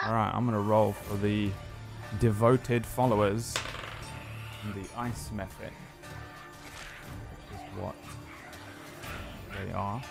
All 0.04 0.12
right, 0.12 0.30
I'm 0.34 0.44
gonna 0.44 0.60
roll 0.60 0.92
for 0.92 1.16
the 1.16 1.50
devoted 2.18 2.84
followers 2.84 3.54
the 4.74 4.86
ice 4.98 5.30
mephit, 5.34 5.72
which 7.30 7.54
is 7.54 7.78
what 7.78 7.94
they 9.56 9.72
are. 9.72 10.02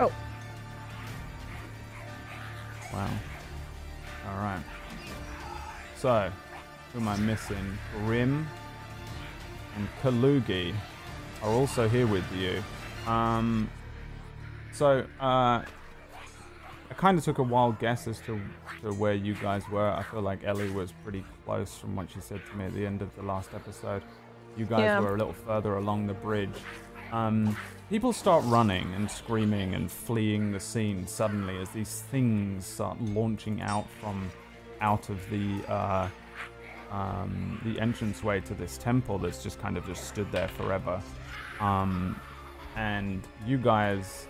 Oh. 0.00 0.10
Wow. 2.94 3.08
All 4.28 4.36
right. 4.38 4.62
So, 5.96 6.30
who 6.92 7.00
am 7.00 7.08
I 7.08 7.16
missing? 7.16 7.76
Grim 8.04 8.46
and 9.76 9.88
Kalugi 10.02 10.72
are 11.42 11.50
also 11.50 11.88
here 11.88 12.06
with 12.06 12.24
you. 12.36 12.62
Um, 13.10 13.68
so, 14.72 15.04
uh, 15.20 15.62
I 16.90 16.94
kind 16.96 17.18
of 17.18 17.24
took 17.24 17.38
a 17.38 17.42
wild 17.42 17.78
guess 17.80 18.06
as 18.06 18.20
to, 18.20 18.40
to 18.82 18.92
where 18.92 19.14
you 19.14 19.34
guys 19.34 19.68
were. 19.68 19.88
I 19.90 20.02
feel 20.04 20.22
like 20.22 20.44
Ellie 20.44 20.70
was 20.70 20.92
pretty 21.02 21.24
close 21.44 21.74
from 21.76 21.96
what 21.96 22.10
she 22.10 22.20
said 22.20 22.40
to 22.50 22.56
me 22.56 22.66
at 22.66 22.74
the 22.74 22.86
end 22.86 23.02
of 23.02 23.14
the 23.16 23.22
last 23.22 23.50
episode. 23.54 24.02
You 24.56 24.66
guys 24.66 24.80
Yeah. 24.80 25.00
were 25.00 25.14
a 25.14 25.18
little 25.18 25.32
further 25.32 25.76
along 25.78 26.06
the 26.06 26.14
bridge. 26.14 26.54
Um, 27.12 27.56
people 27.90 28.12
start 28.12 28.44
running 28.46 28.92
and 28.94 29.10
screaming 29.10 29.74
and 29.74 29.90
fleeing 29.90 30.52
the 30.52 30.60
scene 30.60 31.06
suddenly 31.06 31.58
as 31.58 31.68
these 31.70 32.02
things 32.10 32.66
start 32.66 33.00
launching 33.00 33.60
out 33.60 33.86
from 34.00 34.30
out 34.80 35.08
of 35.08 35.30
the 35.30 35.72
uh, 35.72 36.08
um, 36.90 37.60
the 37.64 37.78
entranceway 37.80 38.40
to 38.40 38.54
this 38.54 38.78
temple 38.78 39.18
that's 39.18 39.42
just 39.42 39.60
kind 39.60 39.76
of 39.76 39.86
just 39.86 40.08
stood 40.08 40.30
there 40.30 40.48
forever. 40.48 41.02
Um, 41.60 42.20
and 42.76 43.22
you 43.46 43.58
guys 43.58 44.26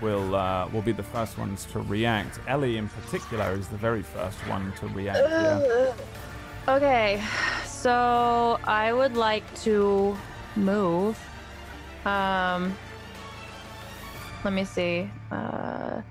will 0.00 0.34
uh, 0.34 0.68
will 0.68 0.82
be 0.82 0.92
the 0.92 1.02
first 1.02 1.38
ones 1.38 1.66
to 1.72 1.80
react. 1.80 2.40
Ellie, 2.48 2.76
in 2.76 2.88
particular, 2.88 3.52
is 3.52 3.68
the 3.68 3.76
very 3.76 4.02
first 4.02 4.38
one 4.48 4.72
to 4.80 4.88
react. 4.88 5.96
Okay, 6.68 7.22
so 7.64 8.58
I 8.64 8.92
would 8.92 9.16
like 9.16 9.42
to 9.62 10.16
move. 10.56 11.18
Um, 12.04 12.76
let 14.44 14.52
me 14.52 14.64
see. 14.64 15.08
Uh, 15.30 16.02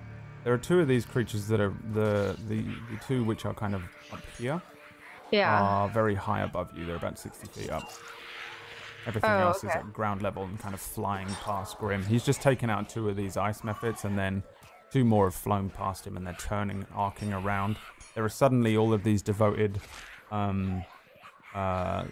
There 0.43 0.53
are 0.53 0.57
two 0.57 0.79
of 0.79 0.87
these 0.87 1.05
creatures 1.05 1.47
that 1.47 1.59
are 1.59 1.73
the 1.93 2.35
the, 2.47 2.61
the 2.61 2.97
two 3.07 3.23
which 3.23 3.45
are 3.45 3.53
kind 3.53 3.75
of 3.75 3.83
up 4.11 4.21
here 4.37 4.61
yeah. 5.31 5.61
are 5.61 5.89
very 5.89 6.15
high 6.15 6.41
above 6.41 6.75
you. 6.75 6.85
They're 6.85 6.95
about 6.95 7.19
sixty 7.19 7.47
feet 7.47 7.69
up. 7.69 7.91
Everything 9.05 9.31
Oh, 9.31 9.47
else 9.47 9.63
is 9.63 9.71
at 9.71 9.91
ground 9.93 10.21
level 10.21 10.43
and 10.43 10.59
kind 10.59 10.73
of 10.75 10.79
flying 10.79 11.27
past 11.43 11.77
Grim. 11.79 12.03
He's 12.03 12.23
just 12.23 12.41
taken 12.41 12.69
out 12.69 12.87
two 12.87 13.09
of 13.09 13.15
these 13.15 13.35
ice 13.35 13.61
mephits, 13.61 14.05
and 14.05 14.17
then 14.17 14.43
two 14.91 15.03
more 15.03 15.25
have 15.25 15.35
flown 15.35 15.69
past 15.69 16.05
him, 16.05 16.17
and 16.17 16.25
they're 16.25 16.33
turning, 16.35 16.85
arcing 16.93 17.33
around. 17.33 17.77
There 18.13 18.23
are 18.23 18.29
suddenly 18.29 18.77
all 18.77 18.93
of 18.93 19.03
these 19.03 19.21
devoted, 19.23 19.79
um, 20.31 20.83
uh, 21.55 22.03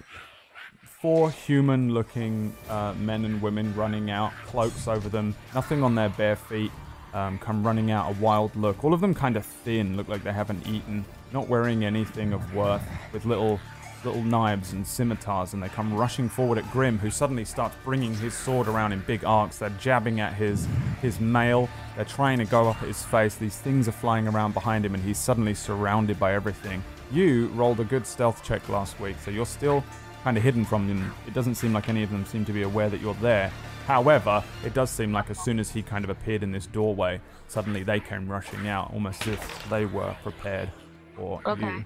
four 0.99 1.31
human-looking 1.31 2.53
uh, 2.69 2.93
men 2.97 3.23
and 3.23 3.41
women 3.41 3.73
running 3.73 4.11
out, 4.11 4.33
cloaks 4.45 4.85
over 4.87 5.07
them, 5.07 5.33
nothing 5.55 5.81
on 5.81 5.95
their 5.95 6.09
bare 6.09 6.35
feet, 6.35 6.71
um, 7.13 7.39
come 7.39 7.65
running 7.65 7.89
out, 7.89 8.11
a 8.11 8.19
wild 8.19 8.53
look. 8.55 8.83
All 8.83 8.93
of 8.93 8.99
them 8.99 9.13
kind 9.13 9.37
of 9.37 9.45
thin, 9.45 9.95
look 9.95 10.09
like 10.09 10.23
they 10.23 10.33
haven't 10.33 10.67
eaten, 10.67 11.05
not 11.31 11.47
wearing 11.47 11.85
anything 11.85 12.33
of 12.33 12.53
worth, 12.53 12.83
with 13.13 13.25
little 13.25 13.59
little 14.05 14.23
knives 14.23 14.71
and 14.71 14.87
scimitars, 14.87 15.53
and 15.53 15.61
they 15.61 15.67
come 15.67 15.93
rushing 15.93 16.29
forward 16.29 16.57
at 16.57 16.71
Grim, 16.71 16.97
who 16.97 17.09
suddenly 17.11 17.43
starts 17.43 17.75
bringing 17.83 18.13
his 18.15 18.33
sword 18.33 18.69
around 18.69 18.93
in 18.93 19.01
big 19.01 19.25
arcs. 19.25 19.57
They're 19.57 19.69
jabbing 19.71 20.21
at 20.21 20.33
his 20.33 20.67
his 21.01 21.19
mail. 21.19 21.69
They're 21.95 22.05
trying 22.05 22.37
to 22.39 22.45
go 22.45 22.69
up 22.69 22.81
at 22.81 22.87
his 22.87 23.03
face. 23.03 23.35
These 23.35 23.57
things 23.57 23.87
are 23.87 23.93
flying 23.93 24.27
around 24.27 24.53
behind 24.53 24.85
him, 24.85 24.95
and 24.95 25.03
he's 25.03 25.17
suddenly 25.17 25.53
surrounded 25.53 26.17
by 26.17 26.33
everything. 26.33 26.83
You 27.11 27.47
rolled 27.49 27.79
a 27.79 27.83
good 27.83 28.05
stealth 28.05 28.43
check 28.43 28.67
last 28.69 28.99
week, 28.99 29.17
so 29.23 29.31
you're 29.31 29.45
still 29.45 29.83
kind 30.29 30.37
of 30.37 30.43
hidden 30.43 30.63
from 30.63 30.87
them. 30.87 31.11
It 31.25 31.33
doesn't 31.33 31.55
seem 31.55 31.73
like 31.73 31.89
any 31.89 32.03
of 32.03 32.11
them 32.11 32.23
seem 32.23 32.45
to 32.45 32.53
be 32.53 32.61
aware 32.61 32.87
that 32.87 33.01
you're 33.01 33.15
there. 33.15 33.51
However, 33.87 34.43
it 34.63 34.75
does 34.75 34.91
seem 34.91 35.11
like 35.11 35.31
as 35.31 35.39
soon 35.39 35.57
as 35.59 35.71
he 35.71 35.81
kind 35.81 36.03
of 36.03 36.11
appeared 36.11 36.43
in 36.43 36.51
this 36.51 36.67
doorway, 36.67 37.19
suddenly 37.47 37.81
they 37.81 37.99
came 37.99 38.29
rushing 38.29 38.67
out, 38.67 38.93
almost 38.93 39.23
as 39.23 39.33
if 39.33 39.69
they 39.71 39.87
were 39.87 40.15
prepared 40.21 40.69
for 41.15 41.41
Okay. 41.47 41.65
you. 41.65 41.85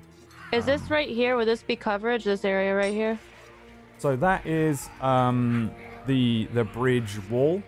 Is 0.51 0.65
this 0.65 0.81
right 0.89 1.07
here? 1.07 1.37
Would 1.37 1.47
this 1.47 1.63
be 1.63 1.77
coverage? 1.77 2.25
This 2.25 2.43
area 2.43 2.75
right 2.75 2.93
here? 2.93 3.17
So 3.97 4.17
that 4.17 4.45
is 4.45 4.89
um, 4.99 5.71
the 6.05 6.49
the 6.53 6.65
bridge 6.65 7.17
wall. 7.29 7.63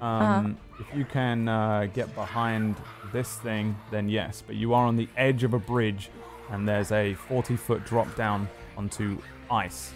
Um, 0.00 0.56
If 0.78 0.96
you 0.96 1.04
can 1.04 1.48
uh, 1.48 1.88
get 1.92 2.14
behind 2.14 2.76
this 3.12 3.38
thing, 3.38 3.74
then 3.90 4.08
yes. 4.08 4.40
But 4.46 4.54
you 4.54 4.72
are 4.72 4.86
on 4.86 4.94
the 4.94 5.08
edge 5.16 5.42
of 5.42 5.52
a 5.52 5.58
bridge, 5.58 6.10
and 6.48 6.68
there's 6.68 6.92
a 6.92 7.14
40 7.14 7.56
foot 7.56 7.84
drop 7.84 8.14
down 8.14 8.48
onto 8.76 9.18
ice. 9.50 9.92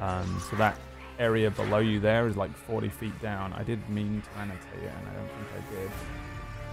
Um, 0.00 0.42
so 0.50 0.56
that 0.56 0.76
area 1.18 1.50
below 1.50 1.78
you 1.78 2.00
there 2.00 2.28
is 2.28 2.36
like 2.36 2.54
40 2.56 2.88
feet 2.88 3.18
down. 3.20 3.52
I 3.52 3.62
did 3.62 3.88
mean 3.88 4.22
to 4.22 4.40
annotate 4.40 4.82
it, 4.82 4.92
and 4.98 5.08
I 5.08 5.14
don't 5.14 5.28
think 5.28 5.48
I 5.56 5.74
did. 5.74 5.90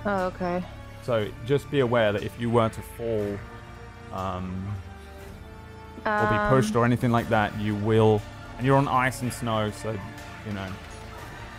Oh, 0.05 0.25
okay. 0.25 0.63
So 1.03 1.27
just 1.45 1.69
be 1.71 1.79
aware 1.81 2.11
that 2.11 2.23
if 2.23 2.39
you 2.39 2.49
were 2.49 2.69
to 2.69 2.81
fall 2.81 3.37
um, 4.13 4.75
or 6.05 6.27
be 6.27 6.55
pushed 6.55 6.75
Um, 6.75 6.81
or 6.81 6.85
anything 6.85 7.11
like 7.11 7.29
that, 7.29 7.57
you 7.59 7.75
will. 7.75 8.21
And 8.57 8.65
you're 8.65 8.77
on 8.77 8.87
ice 8.87 9.21
and 9.21 9.31
snow, 9.33 9.71
so 9.71 9.97
you 10.45 10.53
know. 10.53 10.67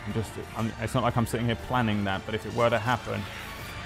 I'm 0.06 0.12
just. 0.12 0.30
I'm, 0.56 0.72
it's 0.80 0.94
not 0.94 1.02
like 1.02 1.16
I'm 1.16 1.26
sitting 1.26 1.46
here 1.46 1.56
planning 1.66 2.04
that, 2.04 2.20
but 2.26 2.34
if 2.34 2.44
it 2.44 2.54
were 2.54 2.68
to 2.68 2.78
happen, 2.78 3.22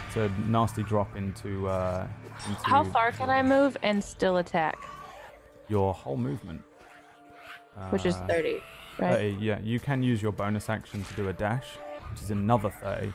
it's 0.06 0.16
a 0.16 0.28
nasty 0.48 0.82
drop 0.82 1.16
into. 1.16 1.68
Uh, 1.68 2.06
into 2.48 2.60
How 2.62 2.84
far 2.84 3.12
can 3.12 3.30
I 3.30 3.42
move 3.42 3.76
and 3.82 4.02
still 4.02 4.36
attack? 4.38 4.78
Your 5.68 5.94
whole 5.94 6.16
movement. 6.16 6.62
Which 7.90 8.06
is 8.06 8.16
Uh, 8.16 8.26
30, 8.26 8.62
right? 8.98 9.10
30, 9.16 9.36
yeah, 9.40 9.58
you 9.62 9.80
can 9.80 10.02
use 10.02 10.20
your 10.22 10.32
bonus 10.32 10.68
action 10.68 11.04
to 11.04 11.14
do 11.14 11.28
a 11.28 11.32
dash, 11.32 11.66
which 12.10 12.22
is 12.22 12.30
another 12.30 12.70
30. 12.70 13.12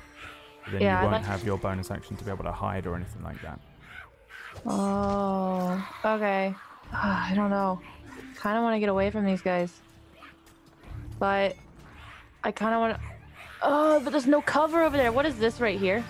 But 0.64 0.72
then 0.74 0.82
Yeah, 0.82 0.98
you 1.02 1.10
won't 1.10 1.14
like- 1.24 1.26
have 1.26 1.44
your 1.44 1.58
bonus 1.58 1.92
action 1.92 2.16
to 2.18 2.24
be 2.24 2.32
able 2.32 2.46
to 2.46 2.52
hide 2.52 2.88
or 2.88 2.96
anything 2.96 3.24
like 3.24 3.42
that. 3.42 3.60
Oh, 4.66 5.86
okay. 6.06 6.54
I 6.94 7.34
don't 7.36 7.50
know. 7.50 7.82
Kind 8.36 8.58
of 8.58 8.64
want 8.64 8.76
to 8.76 8.80
get 8.80 8.90
away 8.90 9.10
from 9.12 9.26
these 9.26 9.42
guys. 9.42 9.74
But 11.20 11.56
I 12.44 12.52
kind 12.52 12.74
of 12.74 12.80
want 12.82 12.96
to. 12.96 13.00
Oh, 13.62 14.00
but 14.04 14.12
there's 14.12 14.28
no 14.28 14.42
cover 14.42 14.84
over 14.84 14.98
there. 14.98 15.12
What 15.12 15.26
is 15.26 15.38
this 15.38 15.60
right 15.62 15.80
here? 15.80 16.04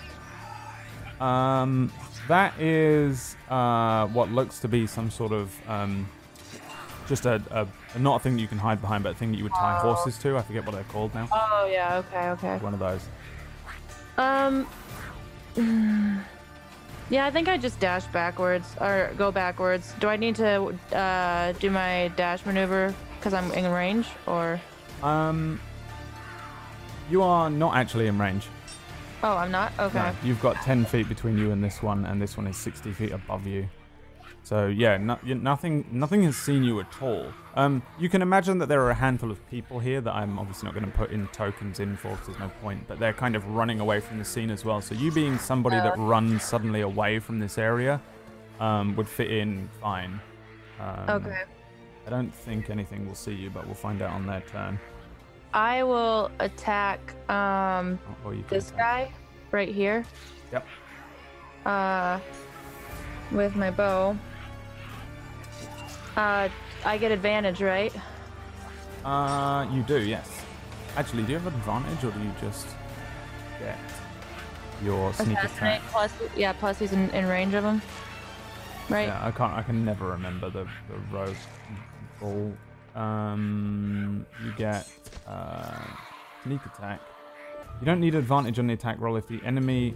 Um, 1.20 1.92
that 2.28 2.58
is 2.60 3.36
uh, 3.48 4.06
what 4.08 4.30
looks 4.30 4.58
to 4.60 4.68
be 4.68 4.86
some 4.86 5.10
sort 5.10 5.32
of 5.32 5.52
um, 5.68 6.08
just 7.08 7.26
a, 7.26 7.42
a 7.50 7.98
not 7.98 8.16
a 8.16 8.18
thing 8.22 8.34
that 8.36 8.40
you 8.42 8.48
can 8.48 8.58
hide 8.58 8.80
behind, 8.80 9.04
but 9.04 9.12
a 9.12 9.14
thing 9.14 9.30
that 9.32 9.36
you 9.38 9.44
would 9.44 9.54
tie 9.54 9.78
Oh. 9.78 9.94
horses 9.94 10.18
to. 10.18 10.36
I 10.36 10.42
forget 10.42 10.64
what 10.64 10.74
they're 10.74 10.84
called 10.84 11.14
now. 11.14 11.28
Oh, 11.32 11.68
yeah. 11.70 11.96
Okay, 11.98 12.28
okay. 12.30 12.58
One 12.58 12.74
of 12.74 12.80
those. 12.80 13.06
Um. 14.18 14.66
Yeah, 17.10 17.26
I 17.26 17.30
think 17.30 17.48
I 17.48 17.58
just 17.58 17.78
dash 17.80 18.06
backwards 18.06 18.66
or 18.80 19.10
go 19.18 19.30
backwards. 19.30 19.92
Do 20.00 20.08
I 20.08 20.16
need 20.16 20.36
to 20.36 20.74
uh, 20.96 21.52
do 21.52 21.68
my 21.68 22.10
dash 22.16 22.46
maneuver 22.46 22.94
because 23.18 23.34
I'm 23.34 23.52
in 23.52 23.70
range, 23.70 24.06
or? 24.26 24.58
Um, 25.02 25.60
you 27.10 27.20
are 27.22 27.50
not 27.50 27.76
actually 27.76 28.06
in 28.06 28.18
range. 28.18 28.46
Oh, 29.22 29.36
I'm 29.36 29.50
not. 29.50 29.72
Okay. 29.78 29.98
No, 29.98 30.14
you've 30.24 30.40
got 30.40 30.56
10 30.62 30.86
feet 30.86 31.06
between 31.06 31.36
you 31.36 31.50
and 31.50 31.62
this 31.62 31.82
one, 31.82 32.06
and 32.06 32.20
this 32.22 32.38
one 32.38 32.46
is 32.46 32.56
60 32.56 32.90
feet 32.92 33.12
above 33.12 33.46
you. 33.46 33.68
So 34.44 34.66
yeah, 34.66 34.98
no, 34.98 35.18
nothing, 35.24 35.86
nothing 35.90 36.22
has 36.24 36.36
seen 36.36 36.64
you 36.64 36.78
at 36.78 37.02
all. 37.02 37.32
Um, 37.56 37.82
you 37.98 38.10
can 38.10 38.20
imagine 38.20 38.58
that 38.58 38.68
there 38.68 38.82
are 38.82 38.90
a 38.90 38.94
handful 38.94 39.30
of 39.30 39.38
people 39.48 39.78
here 39.78 40.02
that 40.02 40.14
I'm 40.14 40.38
obviously 40.38 40.66
not 40.66 40.74
going 40.74 40.84
to 40.84 40.92
put 40.96 41.10
in 41.10 41.26
tokens 41.28 41.80
in 41.80 41.96
for 41.96 42.10
because 42.10 42.26
there's 42.26 42.38
no 42.38 42.50
point, 42.60 42.86
but 42.86 42.98
they're 42.98 43.14
kind 43.14 43.36
of 43.36 43.46
running 43.48 43.80
away 43.80 44.00
from 44.00 44.18
the 44.18 44.24
scene 44.24 44.50
as 44.50 44.62
well. 44.62 44.82
So 44.82 44.94
you 44.94 45.10
being 45.10 45.38
somebody 45.38 45.76
that 45.76 45.96
runs 45.98 46.42
suddenly 46.42 46.82
away 46.82 47.20
from 47.20 47.38
this 47.38 47.56
area 47.56 48.02
um, 48.60 48.94
would 48.96 49.08
fit 49.08 49.30
in 49.32 49.68
fine. 49.80 50.20
Um, 50.78 51.08
Okay. 51.08 51.42
I 52.06 52.10
don't 52.10 52.34
think 52.34 52.68
anything 52.68 53.06
will 53.06 53.14
see 53.14 53.32
you, 53.32 53.48
but 53.48 53.64
we'll 53.64 53.74
find 53.74 54.02
out 54.02 54.10
on 54.10 54.26
their 54.26 54.42
turn. 54.42 54.78
I 55.54 55.82
will 55.84 56.30
attack 56.38 57.00
um 57.30 57.98
Or 58.26 58.34
this 58.50 58.68
attack. 58.72 58.78
guy 58.78 59.12
right 59.52 59.74
here. 59.74 60.04
Yep. 60.52 60.66
Uh, 61.64 62.18
with 63.30 63.56
my 63.56 63.70
bow. 63.70 64.18
Uh, 66.16 66.48
I 66.84 66.98
get 66.98 67.12
advantage, 67.12 67.60
right? 67.60 67.92
Uh, 69.04 69.66
you 69.72 69.82
do, 69.82 70.00
yes. 70.00 70.42
Actually, 70.96 71.24
do 71.24 71.32
you 71.32 71.38
have 71.38 71.46
advantage, 71.46 72.04
or 72.04 72.10
do 72.12 72.20
you 72.20 72.32
just 72.40 72.68
get 73.58 73.78
your 74.82 75.12
sneak 75.14 75.38
attack? 75.38 75.82
plus, 75.90 76.12
yeah, 76.36 76.52
plus 76.52 76.78
he's 76.78 76.92
in, 76.92 77.10
in 77.10 77.26
range 77.26 77.54
of 77.54 77.64
him. 77.64 77.82
Right. 78.88 79.08
Yeah, 79.08 79.26
I 79.26 79.30
can't. 79.30 79.52
I 79.52 79.62
can 79.62 79.84
never 79.84 80.10
remember 80.10 80.50
the 80.50 80.64
the 80.88 80.98
rogue 81.10 81.36
ball. 82.20 82.52
Um, 82.94 84.24
you 84.44 84.52
get 84.56 84.86
uh, 85.26 85.84
sneak 86.44 86.60
attack. 86.66 87.00
You 87.80 87.86
don't 87.86 88.00
need 88.00 88.14
advantage 88.14 88.58
on 88.58 88.66
the 88.66 88.74
attack 88.74 89.00
roll 89.00 89.16
if 89.16 89.26
the 89.26 89.40
enemy. 89.44 89.94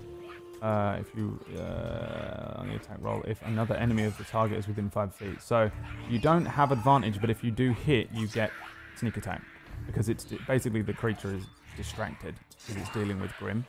Uh, 0.62 0.96
if 1.00 1.14
you 1.16 1.38
uh, 1.56 2.54
on 2.60 2.68
the 2.68 2.74
attack 2.74 2.98
roll, 3.00 3.22
if 3.28 3.40
another 3.46 3.74
enemy 3.76 4.04
of 4.04 4.16
the 4.18 4.24
target 4.24 4.58
is 4.58 4.66
within 4.66 4.90
five 4.90 5.14
feet, 5.14 5.40
so 5.40 5.70
you 6.10 6.18
don't 6.18 6.44
have 6.44 6.72
advantage. 6.72 7.20
But 7.20 7.30
if 7.30 7.44
you 7.44 7.50
do 7.50 7.72
hit, 7.72 8.08
you 8.12 8.26
get 8.26 8.50
sneak 8.96 9.16
attack 9.16 9.42
because 9.86 10.08
it's 10.08 10.24
basically 10.46 10.82
the 10.82 10.92
creature 10.92 11.34
is 11.34 11.44
distracted 11.76 12.34
because 12.66 12.82
it's 12.82 12.90
dealing 12.92 13.20
with 13.20 13.30
Grim. 13.38 13.64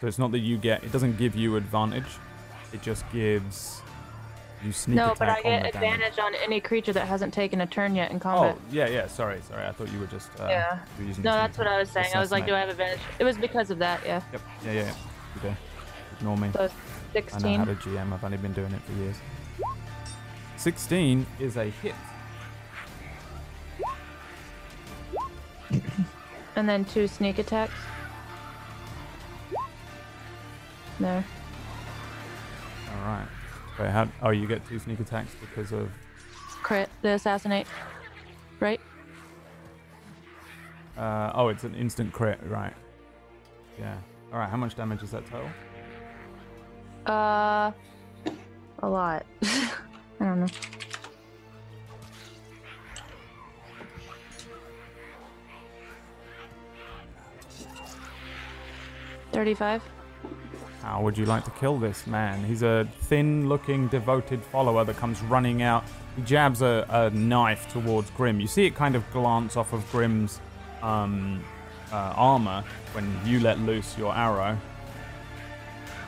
So 0.00 0.06
it's 0.06 0.18
not 0.18 0.32
that 0.32 0.40
you 0.40 0.58
get. 0.58 0.84
It 0.84 0.92
doesn't 0.92 1.16
give 1.16 1.34
you 1.34 1.56
advantage. 1.56 2.04
It 2.72 2.82
just 2.82 3.10
gives 3.12 3.80
you 4.64 4.72
sneak 4.72 4.96
no, 4.96 5.12
attack 5.12 5.18
but 5.18 5.28
I 5.28 5.34
get 5.42 5.42
the 5.42 5.78
damage. 5.80 5.94
advantage 5.94 6.18
on 6.18 6.34
any 6.44 6.60
creature 6.60 6.92
that 6.92 7.06
hasn't 7.06 7.32
taken 7.32 7.62
a 7.62 7.66
turn 7.66 7.94
yet 7.94 8.10
in 8.10 8.20
combat. 8.20 8.56
Oh 8.56 8.62
yeah, 8.70 8.88
yeah. 8.88 9.06
Sorry, 9.06 9.40
sorry. 9.48 9.66
I 9.66 9.72
thought 9.72 9.90
you 9.90 9.98
were 9.98 10.06
just. 10.06 10.28
Uh, 10.38 10.46
Yeah. 10.48 10.78
were 10.98 11.04
no, 11.04 11.22
that's 11.22 11.58
what 11.58 11.66
I 11.66 11.78
was 11.78 11.90
saying. 11.90 12.08
I 12.14 12.20
was 12.20 12.30
like, 12.30 12.46
do 12.46 12.54
I 12.54 12.60
have 12.60 12.68
advantage? 12.68 13.00
It 13.18 13.24
was 13.24 13.38
because 13.38 13.70
of 13.70 13.78
that, 13.78 14.00
yeah. 14.04 14.22
Yep. 14.32 14.42
Yeah, 14.64 14.72
yeah. 14.72 14.82
yeah. 14.82 14.94
Do. 15.42 15.56
Ignore 16.20 16.36
me. 16.36 16.50
So 16.52 16.60
I 16.60 17.38
know 17.38 17.56
how 17.56 17.64
16. 17.64 17.66
to 17.66 17.74
GM. 17.74 18.12
I've 18.12 18.22
only 18.22 18.36
been 18.36 18.52
doing 18.52 18.72
it 18.72 18.82
for 18.82 18.92
years. 18.92 19.16
16 20.58 21.26
is 21.38 21.56
a 21.56 21.64
hit. 21.64 21.94
And 26.56 26.68
then 26.68 26.84
two 26.84 27.06
sneak 27.06 27.38
attacks. 27.38 27.72
No. 30.98 31.24
All 32.90 33.06
right. 33.06 33.26
Wait, 33.78 33.88
how? 33.88 34.08
Oh, 34.20 34.30
you 34.30 34.46
get 34.46 34.66
two 34.68 34.78
sneak 34.78 35.00
attacks 35.00 35.34
because 35.40 35.72
of. 35.72 35.90
Crit, 36.62 36.90
the 37.00 37.10
assassinate. 37.10 37.66
Right? 38.58 38.80
Uh, 40.98 41.30
oh, 41.34 41.48
it's 41.48 41.64
an 41.64 41.74
instant 41.76 42.12
crit, 42.12 42.40
right? 42.46 42.74
Yeah. 43.78 43.96
All 44.30 44.40
right. 44.40 44.50
How 44.50 44.58
much 44.58 44.74
damage 44.74 45.02
is 45.02 45.12
that 45.12 45.24
total? 45.30 45.48
Uh, 47.06 47.72
a 48.82 48.88
lot. 48.88 49.26
I 49.42 49.70
don't 50.20 50.40
know. 50.40 50.46
Thirty-five. 59.32 59.82
How 60.82 61.02
would 61.02 61.16
you 61.16 61.26
like 61.26 61.44
to 61.44 61.50
kill 61.52 61.78
this 61.78 62.06
man? 62.06 62.42
He's 62.44 62.62
a 62.62 62.88
thin 63.02 63.48
looking, 63.48 63.88
devoted 63.88 64.42
follower 64.42 64.84
that 64.84 64.96
comes 64.96 65.20
running 65.22 65.62
out. 65.62 65.84
He 66.16 66.22
jabs 66.22 66.62
a, 66.62 66.86
a 66.88 67.10
knife 67.10 67.70
towards 67.70 68.10
Grim. 68.10 68.40
You 68.40 68.46
see 68.46 68.66
it 68.66 68.74
kind 68.74 68.96
of 68.96 69.08
glance 69.12 69.56
off 69.56 69.72
of 69.72 69.88
Grim's 69.92 70.40
um, 70.82 71.44
uh, 71.92 72.14
armor 72.16 72.64
when 72.92 73.14
you 73.24 73.40
let 73.40 73.58
loose 73.60 73.96
your 73.98 74.14
arrow. 74.14 74.58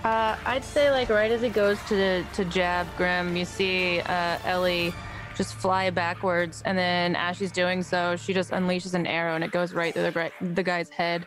Uh, 0.05 0.37
I'd 0.45 0.65
say 0.65 0.91
like 0.91 1.09
right 1.11 1.31
as 1.31 1.43
he 1.43 1.49
goes 1.49 1.79
to 1.89 2.25
to 2.25 2.45
jab 2.47 2.87
Grim, 2.97 3.37
you 3.37 3.45
see 3.45 4.01
uh, 4.01 4.39
Ellie 4.45 4.93
just 5.37 5.55
fly 5.55 5.91
backwards, 5.91 6.63
and 6.67 6.77
then 6.77 7.15
as 7.17 7.37
she's 7.37 7.53
doing 7.53 7.83
so, 7.83 8.17
she 8.17 8.35
just 8.35 8.51
unleashes 8.51 8.95
an 8.95 9.07
arrow 9.07 9.35
and 9.35 9.45
it 9.45 9.53
goes 9.53 9.73
right 9.73 9.95
through 9.95 10.11
the 10.11 10.31
the 10.55 10.63
guy's 10.63 10.91
head. 10.91 11.27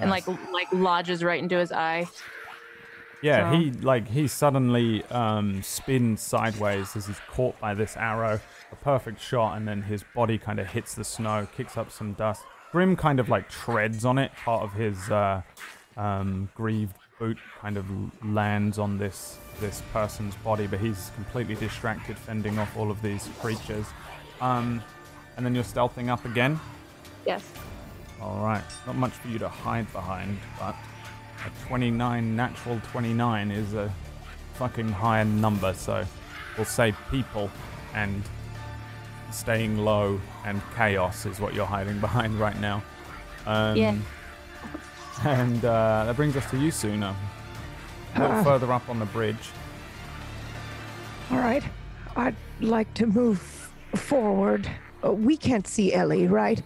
and 0.00 0.10
like 0.10 0.26
like 0.52 0.66
lodges 0.72 1.22
right 1.22 1.40
into 1.42 1.56
his 1.56 1.70
eye. 1.70 2.06
Yeah, 3.22 3.52
So- 3.52 3.56
he 3.58 3.70
like 3.70 4.08
he 4.08 4.26
suddenly 4.26 5.04
um, 5.04 5.62
spins 5.62 6.20
sideways 6.22 6.96
as 6.96 7.06
he's 7.06 7.20
caught 7.30 7.58
by 7.60 7.72
this 7.74 7.96
arrow. 7.96 8.40
A 8.72 8.76
perfect 8.76 9.20
shot, 9.20 9.56
and 9.56 9.68
then 9.68 9.82
his 9.82 10.02
body 10.14 10.38
kind 10.38 10.58
of 10.58 10.66
hits 10.66 10.94
the 10.94 11.04
snow, 11.04 11.46
kicks 11.56 11.76
up 11.76 11.92
some 11.92 12.14
dust. 12.14 12.42
Grim 12.72 12.96
kind 12.96 13.20
of 13.20 13.28
like 13.28 13.48
treads 13.48 14.04
on 14.04 14.18
it. 14.18 14.32
Part 14.44 14.62
of 14.62 14.72
his 14.72 15.08
uh, 15.10 15.42
um, 15.96 16.48
grieved 16.54 16.96
boot 17.22 17.38
kind 17.60 17.76
of 17.76 17.86
lands 18.24 18.80
on 18.80 18.98
this 18.98 19.38
this 19.60 19.80
person's 19.92 20.34
body, 20.36 20.66
but 20.66 20.80
he's 20.80 21.12
completely 21.14 21.54
distracted, 21.54 22.18
fending 22.18 22.58
off 22.58 22.76
all 22.76 22.90
of 22.90 23.00
these 23.00 23.28
creatures. 23.40 23.86
Um, 24.40 24.82
and 25.36 25.46
then 25.46 25.54
you're 25.54 25.62
stealthing 25.62 26.08
up 26.08 26.24
again. 26.24 26.58
Yes. 27.24 27.44
All 28.20 28.40
right, 28.40 28.64
not 28.88 28.96
much 28.96 29.12
for 29.12 29.28
you 29.28 29.38
to 29.38 29.48
hide 29.48 29.90
behind, 29.92 30.36
but 30.58 30.74
a 31.46 31.68
29 31.68 32.34
natural 32.34 32.80
29 32.90 33.52
is 33.52 33.74
a 33.74 33.92
fucking 34.54 34.88
high 34.88 35.22
number, 35.22 35.74
so 35.74 36.04
we'll 36.56 36.64
say 36.64 36.92
people 37.08 37.50
and 37.94 38.20
staying 39.30 39.78
low 39.78 40.20
and 40.44 40.60
chaos 40.74 41.24
is 41.24 41.38
what 41.38 41.54
you're 41.54 41.66
hiding 41.66 42.00
behind 42.08 42.34
right 42.34 42.58
now. 42.60 42.82
Um, 43.46 43.76
Yeah. 43.76 43.94
And 45.24 45.64
uh, 45.64 46.04
that 46.06 46.16
brings 46.16 46.36
us 46.36 46.48
to 46.50 46.58
you, 46.58 46.70
Suna. 46.70 47.14
A 48.16 48.20
little 48.20 48.36
Uh. 48.36 48.44
further 48.44 48.72
up 48.72 48.88
on 48.88 48.98
the 48.98 49.06
bridge. 49.06 49.50
All 51.30 51.38
right. 51.38 51.62
I'd 52.16 52.36
like 52.60 52.92
to 52.94 53.06
move 53.06 53.38
forward. 53.94 54.68
Uh, 55.04 55.12
we 55.12 55.36
can't 55.36 55.66
see 55.66 55.92
Ellie, 55.94 56.26
right? 56.26 56.60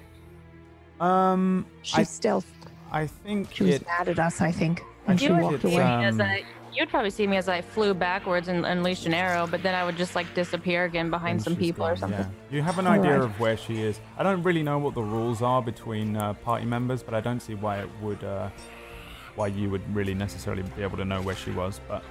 Um, 1.00 1.66
She's 1.82 1.98
I, 1.98 2.02
stealth. 2.04 2.50
I 2.90 3.06
think 3.06 3.52
She 3.52 3.64
was 3.64 3.74
it. 3.76 3.86
mad 3.86 4.08
at 4.08 4.18
us, 4.18 4.40
I 4.40 4.50
think, 4.50 4.82
I 5.06 5.10
and 5.12 5.20
she 5.20 5.26
You 5.26 5.32
think 5.32 5.42
would 5.42 5.52
walked 5.52 5.64
it's, 5.66 5.74
away. 5.74 5.84
me 5.84 6.04
as 6.04 6.14
um, 6.14 6.20
I, 6.22 6.44
you'd 6.76 6.88
probably 6.90 7.10
see 7.10 7.26
me 7.26 7.36
as 7.36 7.48
I 7.48 7.60
flew 7.62 7.94
backwards 7.94 8.48
and 8.48 8.64
unleashed 8.66 9.06
an 9.06 9.14
arrow, 9.14 9.46
but 9.46 9.62
then 9.62 9.74
I 9.74 9.84
would 9.84 9.96
just 9.96 10.14
like 10.14 10.32
disappear 10.34 10.84
again 10.84 11.10
behind 11.10 11.36
And 11.36 11.42
some 11.42 11.54
she's 11.54 11.60
people 11.60 11.86
or 11.86 11.96
something. 11.96 12.18
yeah. 12.20 12.28
You 12.50 12.62
have 12.62 12.78
an 12.78 12.86
idea 12.86 13.12
right. 13.18 13.20
of 13.22 13.38
where 13.40 13.56
she 13.56 13.80
is. 13.82 13.98
I 14.18 14.22
don't 14.22 14.42
really 14.42 14.62
know 14.62 14.78
what 14.78 14.94
the 14.94 15.02
rules 15.02 15.42
are 15.42 15.62
between 15.62 16.16
uh, 16.16 16.34
party 16.34 16.66
members, 16.66 17.02
but 17.02 17.14
I 17.14 17.20
don't 17.20 17.40
see 17.40 17.54
why 17.54 17.78
it 17.78 17.88
would, 18.02 18.22
uh, 18.22 18.50
why 19.34 19.48
you 19.48 19.70
would 19.70 19.82
really 19.94 20.14
necessarily 20.14 20.62
be 20.62 20.82
able 20.82 20.96
to 20.98 21.04
know 21.04 21.20
where 21.22 21.36
she 21.36 21.50
was. 21.50 21.80
But, 21.88 22.02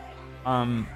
um, 0.46 0.88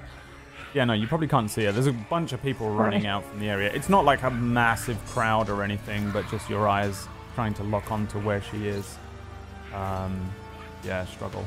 yeah, 0.74 0.84
no, 0.84 0.92
you 0.92 1.06
probably 1.06 1.26
can't 1.28 1.50
see 1.50 1.64
her. 1.64 1.72
There's 1.72 1.86
a 1.88 1.92
bunch 1.92 2.32
of 2.32 2.42
people 2.42 2.70
running 2.70 3.02
Right. 3.04 3.08
out 3.10 3.24
from 3.24 3.40
the 3.40 3.48
area. 3.48 3.72
It's 3.72 3.88
not 3.88 4.04
like 4.04 4.22
a 4.22 4.30
massive 4.30 4.98
crowd 5.06 5.48
or 5.48 5.62
anything, 5.62 6.10
but 6.12 6.28
just 6.30 6.48
your 6.48 6.68
eyes 6.68 7.08
trying 7.34 7.54
to 7.54 7.62
lock 7.64 7.90
onto 7.90 8.18
where 8.20 8.40
she 8.42 8.66
is. 8.68 8.96
Um, 9.74 10.30
yeah, 10.84 11.04
struggle. 11.06 11.44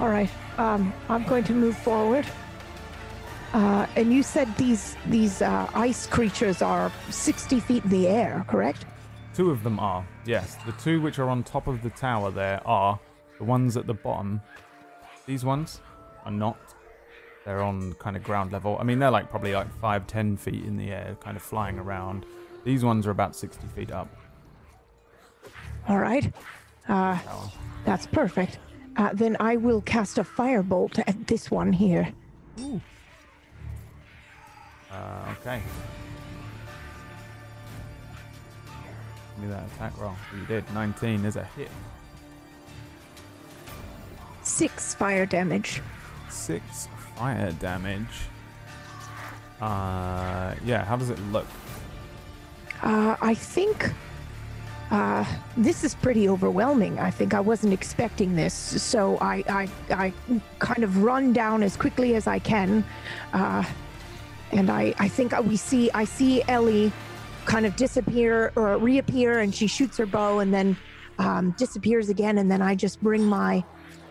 All 0.00 0.08
right. 0.08 0.30
Um, 0.58 0.92
I'm 1.08 1.24
going 1.24 1.44
to 1.44 1.52
move 1.52 1.76
forward. 1.78 2.26
Uh, 3.52 3.86
and 3.94 4.12
you 4.12 4.22
said 4.22 4.52
these 4.56 4.96
these 5.06 5.40
uh, 5.40 5.70
ice 5.74 6.08
creatures 6.08 6.60
are 6.60 6.90
60 7.10 7.60
feet 7.60 7.84
in 7.84 7.90
the 7.90 8.08
air, 8.08 8.44
correct? 8.48 8.84
Two 9.32 9.50
of 9.50 9.62
them 9.62 9.78
are, 9.78 10.04
yes. 10.26 10.56
The 10.66 10.72
two 10.72 11.00
which 11.00 11.18
are 11.18 11.28
on 11.28 11.44
top 11.44 11.68
of 11.68 11.82
the 11.82 11.90
tower 11.90 12.30
there 12.30 12.60
are. 12.66 12.98
The 13.38 13.44
ones 13.44 13.76
at 13.76 13.86
the 13.86 13.94
bottom, 13.94 14.40
these 15.26 15.44
ones 15.44 15.80
are 16.24 16.30
not. 16.32 16.56
They're 17.44 17.62
on 17.62 17.92
kind 17.94 18.16
of 18.16 18.22
ground 18.22 18.52
level. 18.52 18.76
I 18.80 18.84
mean, 18.84 18.98
they're 18.98 19.10
like 19.10 19.28
probably 19.28 19.52
like 19.54 19.72
five, 19.80 20.06
ten 20.06 20.36
feet 20.36 20.64
in 20.64 20.76
the 20.76 20.90
air, 20.90 21.16
kind 21.20 21.36
of 21.36 21.42
flying 21.42 21.78
around. 21.78 22.26
These 22.64 22.84
ones 22.84 23.06
are 23.06 23.10
about 23.10 23.36
60 23.36 23.66
feet 23.68 23.92
up. 23.92 24.08
All 25.88 25.98
right. 25.98 26.32
Uh, 26.88 27.18
that's 27.84 28.06
perfect. 28.06 28.58
Uh, 28.96 29.10
then 29.12 29.36
I 29.40 29.56
will 29.56 29.80
cast 29.80 30.18
a 30.18 30.24
firebolt 30.24 31.02
at 31.06 31.26
this 31.26 31.50
one 31.50 31.72
here. 31.72 32.08
Uh, 34.90 35.34
okay. 35.40 35.60
Give 39.34 39.44
me 39.44 39.50
that 39.50 39.66
attack 39.74 40.00
roll. 40.00 40.14
You 40.38 40.46
did. 40.46 40.64
19 40.72 41.24
is 41.24 41.36
a 41.36 41.44
hit. 41.56 41.70
Six 44.42 44.94
fire 44.94 45.26
damage. 45.26 45.82
Six 46.30 46.88
fire 47.16 47.50
damage. 47.52 48.28
Uh, 49.60 50.54
yeah, 50.64 50.84
how 50.84 50.96
does 50.96 51.10
it 51.10 51.18
look? 51.32 51.46
Uh, 52.82 53.16
I 53.20 53.34
think 53.34 53.92
uh, 54.90 55.24
this 55.56 55.82
is 55.84 55.94
pretty 55.94 56.28
overwhelming. 56.28 56.98
I 56.98 57.10
think 57.10 57.34
I 57.34 57.40
wasn't 57.40 57.72
expecting 57.72 58.36
this, 58.36 58.54
so 58.54 59.18
I, 59.18 59.42
I, 59.48 59.68
I 59.90 60.12
kind 60.58 60.84
of 60.84 61.02
run 61.02 61.32
down 61.32 61.62
as 61.62 61.76
quickly 61.76 62.14
as 62.14 62.26
I 62.26 62.38
can, 62.38 62.84
uh, 63.32 63.64
and 64.52 64.70
I, 64.70 64.94
I 64.98 65.08
think 65.08 65.36
we 65.42 65.56
see 65.56 65.90
I 65.92 66.04
see 66.04 66.42
Ellie 66.48 66.92
kind 67.44 67.66
of 67.66 67.76
disappear 67.76 68.52
or 68.56 68.76
reappear, 68.78 69.40
and 69.40 69.54
she 69.54 69.66
shoots 69.66 69.96
her 69.96 70.06
bow 70.06 70.38
and 70.40 70.52
then 70.52 70.76
um, 71.18 71.52
disappears 71.58 72.08
again, 72.08 72.38
and 72.38 72.50
then 72.50 72.62
I 72.62 72.74
just 72.74 73.00
bring 73.02 73.24
my 73.24 73.64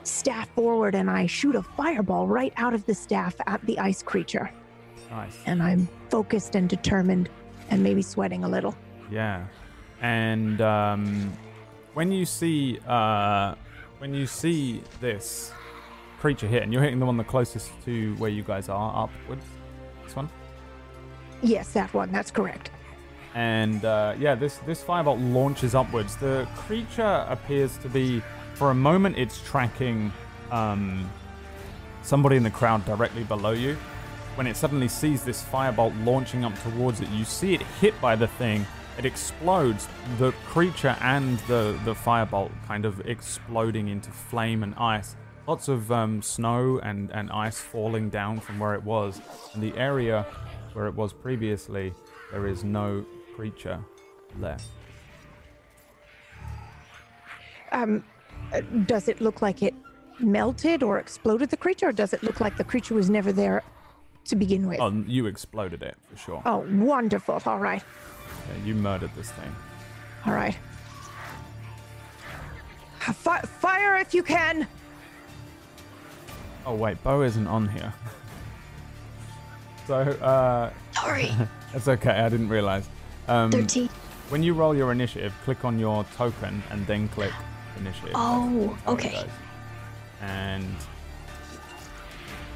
staff 0.03 0.49
forward 0.49 0.95
and 0.95 1.09
I 1.09 1.27
shoot 1.27 1.55
a 1.55 1.63
fireball 1.63 2.27
right 2.27 2.51
out 2.57 2.73
of 2.73 2.86
the 2.86 2.93
staff 2.93 3.36
at 3.47 3.65
the 3.65 3.79
ice 3.79 4.03
creature, 4.03 4.49
Nice. 5.09 5.38
and 5.45 5.63
I'm 5.63 5.88
focused 6.09 6.55
and 6.55 6.67
determined, 6.67 7.29
and 7.69 7.81
maybe 7.81 8.01
sweating 8.01 8.43
a 8.43 8.49
little. 8.49 8.75
Yeah, 9.12 9.45
and 10.03 10.61
um, 10.61 11.33
when 11.95 12.11
you 12.11 12.25
see 12.25 12.77
uh, 12.87 13.55
when 13.97 14.13
you 14.13 14.27
see 14.27 14.83
this 15.01 15.51
creature 16.19 16.47
hit, 16.47 16.61
and 16.63 16.71
you're 16.71 16.83
hitting 16.83 16.99
the 16.99 17.05
one 17.05 17.17
the 17.17 17.23
closest 17.23 17.71
to 17.85 18.13
where 18.15 18.29
you 18.29 18.43
guys 18.43 18.69
are, 18.69 19.05
upwards. 19.05 19.45
This 20.03 20.15
one. 20.15 20.29
Yes, 21.41 21.73
that 21.73 21.93
one. 21.93 22.11
That's 22.11 22.31
correct. 22.31 22.69
and 23.33 23.83
uh, 23.83 24.13
yeah, 24.19 24.35
this 24.35 24.57
this 24.65 24.83
firebolt 24.83 25.33
launches 25.33 25.73
upwards. 25.73 26.15
The 26.17 26.47
creature 26.55 27.25
appears 27.29 27.77
to 27.79 27.89
be, 27.89 28.21
for 28.53 28.69
a 28.71 28.75
moment, 28.75 29.17
it's 29.17 29.41
tracking 29.41 30.11
um, 30.51 31.09
somebody 32.03 32.35
in 32.35 32.43
the 32.43 32.51
crowd 32.51 32.85
directly 32.85 33.23
below 33.23 33.51
you. 33.51 33.75
When 34.35 34.47
it 34.47 34.57
suddenly 34.57 34.87
sees 34.87 35.23
this 35.23 35.43
firebolt 35.43 35.93
launching 36.05 36.43
up 36.43 36.53
towards 36.63 37.01
it, 37.01 37.09
you 37.09 37.23
see 37.23 37.53
it 37.53 37.61
hit 37.81 37.99
by 38.01 38.15
the 38.15 38.27
thing. 38.27 38.65
It 38.97 39.06
explodes. 39.06 39.88
The 40.17 40.32
creature 40.47 40.95
and 41.01 41.39
the 41.39 41.79
the 41.84 41.93
firebolt 41.93 42.51
kind 42.67 42.86
of 42.86 43.01
exploding 43.08 43.88
into 43.88 44.12
flame 44.12 44.63
and 44.63 44.75
ice. 44.75 45.15
Lots 45.47 45.67
of 45.67 45.91
um, 45.91 46.21
snow 46.21 46.79
and, 46.79 47.12
and 47.12 47.29
ice 47.29 47.60
falling 47.60 48.10
down 48.10 48.39
from 48.39 48.60
where 48.60 48.75
it 48.75 48.84
was. 48.84 49.19
And 49.53 49.62
the 49.62 49.77
area 49.77 50.25
where 50.73 50.88
it 50.88 50.95
was 50.95 51.12
previously, 51.12 51.93
there 52.32 52.47
is 52.47 52.63
no 52.63 53.06
creature 53.36 53.79
left. 54.39 54.65
Um, 57.73 58.03
does 58.86 59.08
it 59.08 59.19
look 59.19 59.41
like 59.41 59.62
it 59.63 59.73
melted 60.19 60.84
or 60.84 60.99
exploded 60.99 61.49
the 61.49 61.58
creature, 61.58 61.89
or 61.89 61.91
does 61.91 62.13
it 62.13 62.23
look 62.23 62.39
like 62.39 62.56
the 62.56 62.63
creature 62.63 62.93
was 62.93 63.10
never 63.10 63.34
there 63.34 63.63
to 64.25 64.36
begin 64.36 64.67
with? 64.67 64.79
Oh, 64.79 65.03
you 65.08 65.25
exploded 65.25 65.84
it 65.84 65.97
for 66.10 66.17
sure. 66.17 66.41
Oh, 66.45 66.65
wonderful. 66.69 67.41
All 67.45 67.60
right. 67.60 67.84
Yeah, 68.49 68.65
you 68.65 68.75
murdered 68.75 69.12
this 69.15 69.32
thing. 69.32 69.56
All 70.25 70.34
right. 70.34 70.58
Fi- 72.99 73.41
fire 73.41 73.97
if 73.97 74.13
you 74.13 74.23
can. 74.23 74.67
Oh 76.65 76.75
wait, 76.75 77.01
Bo 77.03 77.21
isn't 77.23 77.47
on 77.47 77.67
here. 77.67 77.93
so 79.88 79.95
uh, 79.95 80.71
Sorry. 80.93 81.32
that's 81.73 81.88
okay. 81.88 82.12
I 82.12 82.29
didn't 82.29 82.49
realize. 82.49 82.88
Um, 83.27 83.51
13. 83.51 83.89
when 84.29 84.43
you 84.43 84.53
roll 84.53 84.75
your 84.75 84.91
initiative, 84.91 85.34
click 85.43 85.65
on 85.65 85.79
your 85.79 86.06
token 86.15 86.63
and 86.71 86.86
then 86.88 87.08
click 87.10 87.34
initiative. 87.77 88.12
Oh, 88.15 88.69
That's 88.69 88.84
how 88.86 88.91
it 88.91 88.95
okay. 88.95 89.25
And 90.21 90.75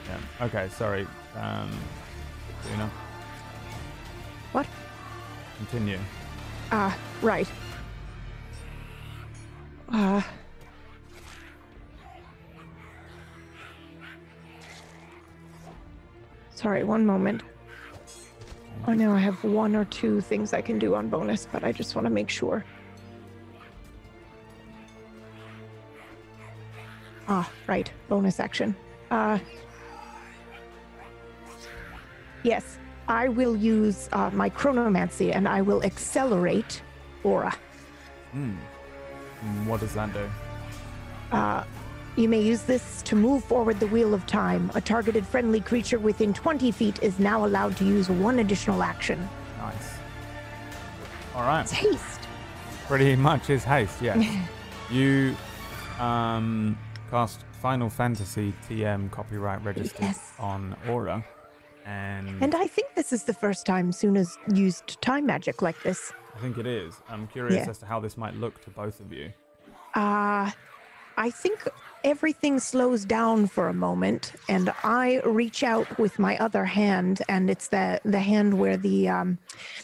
yeah, 0.07 0.45
okay. 0.45 0.69
Sorry. 0.69 1.05
Um, 1.35 1.69
Luna, 2.71 2.89
What? 4.53 4.65
Continue. 5.57 5.99
Ah, 6.71 6.97
right. 7.21 7.47
Uh. 9.89 10.21
Sorry, 16.55 16.83
one 16.83 17.05
moment. 17.05 17.43
I 18.85 18.95
know 18.95 19.11
I 19.11 19.19
have 19.19 19.43
one 19.43 19.75
or 19.75 19.85
two 19.85 20.21
things 20.21 20.53
I 20.53 20.61
can 20.61 20.79
do 20.79 20.95
on 20.95 21.09
bonus, 21.09 21.47
but 21.51 21.63
I 21.63 21.71
just 21.71 21.95
want 21.95 22.05
to 22.05 22.09
make 22.09 22.29
sure. 22.29 22.63
Ah, 27.27 27.49
right. 27.67 27.91
Bonus 28.07 28.39
action. 28.39 28.75
Uh, 29.11 29.39
yes, 32.43 32.77
I 33.07 33.29
will 33.29 33.55
use 33.55 34.09
uh, 34.11 34.29
my 34.33 34.49
chronomancy 34.49 35.33
and 35.33 35.47
I 35.47 35.61
will 35.61 35.83
accelerate 35.83 36.81
aura. 37.23 37.55
Hmm. 38.31 38.55
Mm, 39.45 39.65
What 39.67 39.79
does 39.79 39.93
that 39.93 40.13
do? 40.13 40.29
Uh, 41.31 41.63
you 42.15 42.27
may 42.27 42.41
use 42.41 42.63
this 42.63 43.01
to 43.03 43.15
move 43.15 43.43
forward 43.43 43.79
the 43.79 43.87
wheel 43.87 44.13
of 44.13 44.25
time. 44.25 44.71
A 44.75 44.81
targeted 44.81 45.25
friendly 45.25 45.61
creature 45.61 45.99
within 45.99 46.33
20 46.33 46.71
feet 46.71 47.01
is 47.03 47.19
now 47.19 47.45
allowed 47.45 47.77
to 47.77 47.85
use 47.85 48.09
one 48.09 48.39
additional 48.39 48.81
action. 48.83 49.27
Nice. 49.59 49.93
All 51.35 51.43
right. 51.43 51.61
It's 51.61 51.71
haste. 51.71 52.21
Pretty 52.87 53.15
much 53.15 53.49
is 53.49 53.63
haste, 53.63 54.01
yeah. 54.01 54.21
you 54.91 55.35
um, 55.99 56.77
cast 57.11 57.41
Final 57.61 57.89
Fantasy 57.89 58.53
TM 58.67 59.11
copyright 59.11 59.63
registered 59.63 60.01
Yes. 60.01 60.33
on 60.39 60.75
Aura. 60.89 61.23
And, 61.87 62.43
And 62.43 62.53
I 62.53 62.67
think 62.67 62.93
this 62.95 63.13
is 63.13 63.23
the 63.23 63.33
first 63.33 63.65
time 63.65 63.91
Suna's 63.93 64.37
used 64.53 65.01
time 65.01 65.25
magic 65.25 65.61
like 65.61 65.81
this. 65.83 66.11
I 66.35 66.39
think 66.39 66.57
it 66.57 66.67
is. 66.67 66.93
I'm 67.09 67.27
curious 67.27 67.63
Yeah. 67.63 67.69
as 67.69 67.77
to 67.79 67.85
how 67.85 67.99
this 68.01 68.17
might 68.17 68.35
look 68.35 68.61
to 68.65 68.69
both 68.69 68.99
of 68.99 69.11
you. 69.13 69.31
Uh, 69.95 70.51
I 71.19 71.29
think 71.31 71.67
everything 72.03 72.59
slows 72.59 73.05
down 73.05 73.47
for 73.47 73.69
a 73.69 73.73
moment, 73.73 74.33
and 74.47 74.71
I 74.83 75.21
reach 75.25 75.63
out 75.63 75.97
with 75.97 76.19
my 76.19 76.37
other 76.37 76.65
hand, 76.65 77.23
and 77.27 77.49
it's 77.49 77.69
the 77.69 77.99
the 78.05 78.19
hand 78.19 78.59
where 78.59 78.77
the 78.77 79.09
um, 79.09 79.39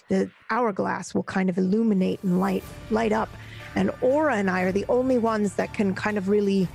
the 0.09 0.29
hourglass 0.51 1.15
will 1.15 1.23
kind 1.23 1.49
of 1.49 1.57
illuminate 1.57 2.21
and 2.21 2.39
light 2.39 2.63
light 2.91 3.13
up. 3.13 3.29
And 3.75 3.89
Aura 4.01 4.35
and 4.35 4.49
I 4.51 4.61
are 4.61 4.71
the 4.71 4.85
only 4.89 5.17
ones 5.17 5.55
that 5.55 5.73
can 5.73 5.95
kind 5.95 6.17
of 6.19 6.29
really, 6.29 6.67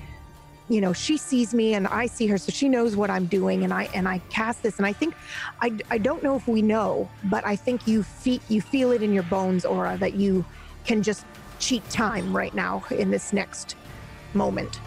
you 0.68 0.80
know, 0.80 0.92
she 0.92 1.16
sees 1.16 1.54
me 1.54 1.74
and 1.74 1.86
I 1.86 2.06
see 2.06 2.26
her, 2.26 2.38
so 2.38 2.52
she 2.52 2.68
knows 2.68 2.94
what 2.94 3.10
I'm 3.10 3.26
doing, 3.26 3.64
and 3.64 3.72
I 3.72 3.88
and 3.94 4.06
I 4.06 4.18
cast 4.30 4.62
this, 4.62 4.78
and 4.78 4.86
I 4.86 4.92
think, 4.92 5.14
I 5.62 5.76
I 5.90 5.98
don't 5.98 6.22
know 6.22 6.36
if 6.36 6.46
we 6.46 6.62
know, 6.62 7.08
but 7.24 7.46
I 7.46 7.56
think 7.56 7.86
you 7.86 8.02
feel 8.02 8.40
you 8.48 8.60
feel 8.60 8.92
it 8.92 9.02
in 9.02 9.12
your 9.12 9.22
bones, 9.24 9.64
Aura, 9.64 9.96
that 9.98 10.14
you 10.14 10.44
can 10.84 11.02
just 11.02 11.24
cheat 11.58 11.88
time 11.90 12.36
right 12.36 12.54
now 12.54 12.84
in 12.90 13.10
this 13.10 13.32
next 13.32 13.76
moment. 14.34 14.80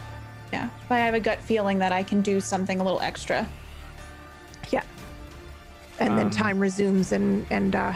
Yeah. 0.54 0.70
But 0.88 0.96
I 0.96 1.00
have 1.00 1.14
a 1.14 1.20
gut 1.20 1.40
feeling 1.40 1.80
that 1.80 1.92
I 1.92 2.04
can 2.04 2.22
do 2.22 2.40
something 2.40 2.80
a 2.80 2.84
little 2.84 3.02
extra. 3.02 3.48
Yeah. 4.70 4.84
And 6.00 6.18
then 6.18 6.28
Um, 6.28 6.32
time 6.32 6.60
resumes 6.60 7.12
and 7.12 7.46
and 7.50 7.76
uh 7.76 7.94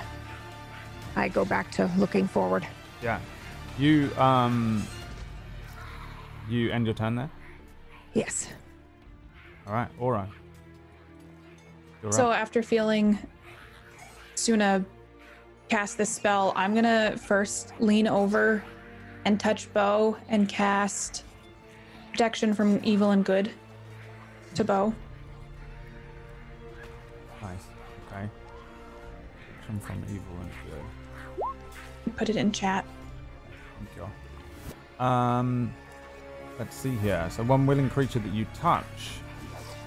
I 1.16 1.30
go 1.30 1.46
back 1.46 1.72
to 1.72 1.90
looking 1.98 2.28
forward. 2.28 2.68
Yeah. 3.04 3.20
You 3.78 4.10
um 4.18 4.86
you 6.50 6.72
end 6.72 6.86
your 6.86 6.96
turn 6.96 7.16
there? 7.16 7.30
Yes. 8.16 8.48
Alright, 9.68 9.90
Aura. 10.00 10.28
You're 12.02 12.12
So 12.12 12.30
up. 12.32 12.38
after 12.38 12.64
feeling 12.64 13.20
Suna 14.36 14.84
cast 15.70 15.98
this 15.98 16.10
spell, 16.10 16.54
I'm 16.56 16.74
gonna 16.74 17.18
first 17.18 17.74
lean 17.80 18.08
over 18.08 18.64
and 19.26 19.40
touch 19.40 19.72
Bo 19.74 20.18
and 20.30 20.48
cast 20.48 21.24
protection 22.12 22.54
from 22.54 22.80
evil 22.84 23.12
and 23.12 23.26
good 23.26 23.52
to 24.56 24.64
Bo. 24.64 24.94
nice. 27.42 27.60
Okay. 28.08 28.30
Protection 29.68 29.80
from 29.82 30.04
evil 30.10 30.36
and 30.40 30.52
good. 32.06 32.16
Put 32.16 32.30
it 32.30 32.38
in 32.38 32.52
chat. 32.54 32.86
Thank 33.78 33.90
you. 33.98 35.06
Um, 35.06 35.74
let's 36.60 36.76
see 36.76 36.96
here. 36.98 37.28
So 37.32 37.44
one 37.44 37.66
willing 37.66 37.90
creature 37.90 38.20
that 38.20 38.34
you 38.34 38.46
touch, 38.54 39.20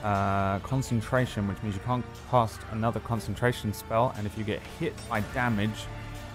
uh, 0.02 0.58
concentration, 0.60 1.48
which 1.48 1.62
means 1.62 1.74
you 1.74 1.80
can't 1.84 2.04
cast 2.30 2.60
another 2.72 3.00
concentration 3.00 3.72
spell, 3.72 4.14
and 4.16 4.26
if 4.26 4.36
you 4.38 4.44
get 4.44 4.60
hit 4.78 4.94
by 5.08 5.20
damage, 5.34 5.86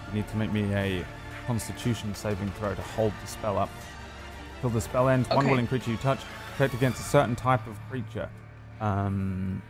you 0.08 0.14
need 0.14 0.28
to 0.28 0.36
make 0.36 0.52
me 0.52 0.62
a 0.74 1.04
Constitution 1.46 2.14
saving 2.14 2.50
throw 2.52 2.74
to 2.74 2.82
hold 2.82 3.12
the 3.20 3.26
spell 3.26 3.58
up. 3.58 3.68
Till 4.60 4.70
the 4.70 4.80
spell 4.80 5.08
ends, 5.08 5.28
one 5.28 5.48
willing 5.48 5.66
creature 5.66 5.90
you 5.90 5.96
touch 5.98 6.20
protect 6.52 6.74
against 6.74 7.00
a 7.00 7.04
certain 7.04 7.34
type 7.36 7.66
of 7.66 7.76
creature. 7.90 8.28
Um, 8.80 9.60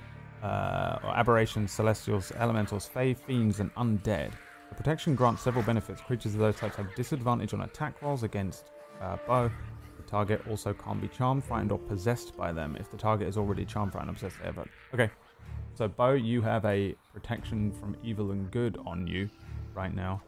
uh, 0.42 0.98
aberrations, 1.14 1.72
celestials, 1.72 2.30
elementals, 2.32 2.86
fae, 2.86 3.14
fiends, 3.14 3.60
and 3.60 3.74
undead. 3.74 4.32
The 4.68 4.74
protection 4.74 5.14
grants 5.14 5.42
several 5.42 5.64
benefits. 5.64 6.00
Creatures 6.02 6.34
of 6.34 6.40
those 6.40 6.56
types 6.56 6.76
have 6.76 6.94
disadvantage 6.94 7.54
on 7.54 7.62
attack 7.62 8.00
rolls 8.02 8.22
against 8.22 8.66
uh, 9.00 9.16
Bo. 9.26 9.50
The 10.04 10.10
target 10.10 10.42
also 10.48 10.72
can't 10.72 11.00
be 11.00 11.08
charmed, 11.08 11.44
frightened, 11.44 11.72
or 11.72 11.78
possessed 11.78 12.36
by 12.36 12.52
them. 12.52 12.76
If 12.78 12.90
the 12.90 12.96
target 12.96 13.28
is 13.28 13.36
already 13.36 13.64
charmed, 13.64 13.92
frightened, 13.92 14.10
or 14.10 14.14
possessed, 14.14 14.36
have. 14.44 14.58
Okay. 14.92 15.10
So, 15.74 15.88
Bo, 15.88 16.12
you 16.12 16.42
have 16.42 16.64
a 16.64 16.94
protection 17.12 17.72
from 17.72 17.96
evil 18.04 18.30
and 18.30 18.50
good 18.50 18.78
on 18.86 19.06
you 19.06 19.28
right 19.74 19.94
now. 19.94 20.22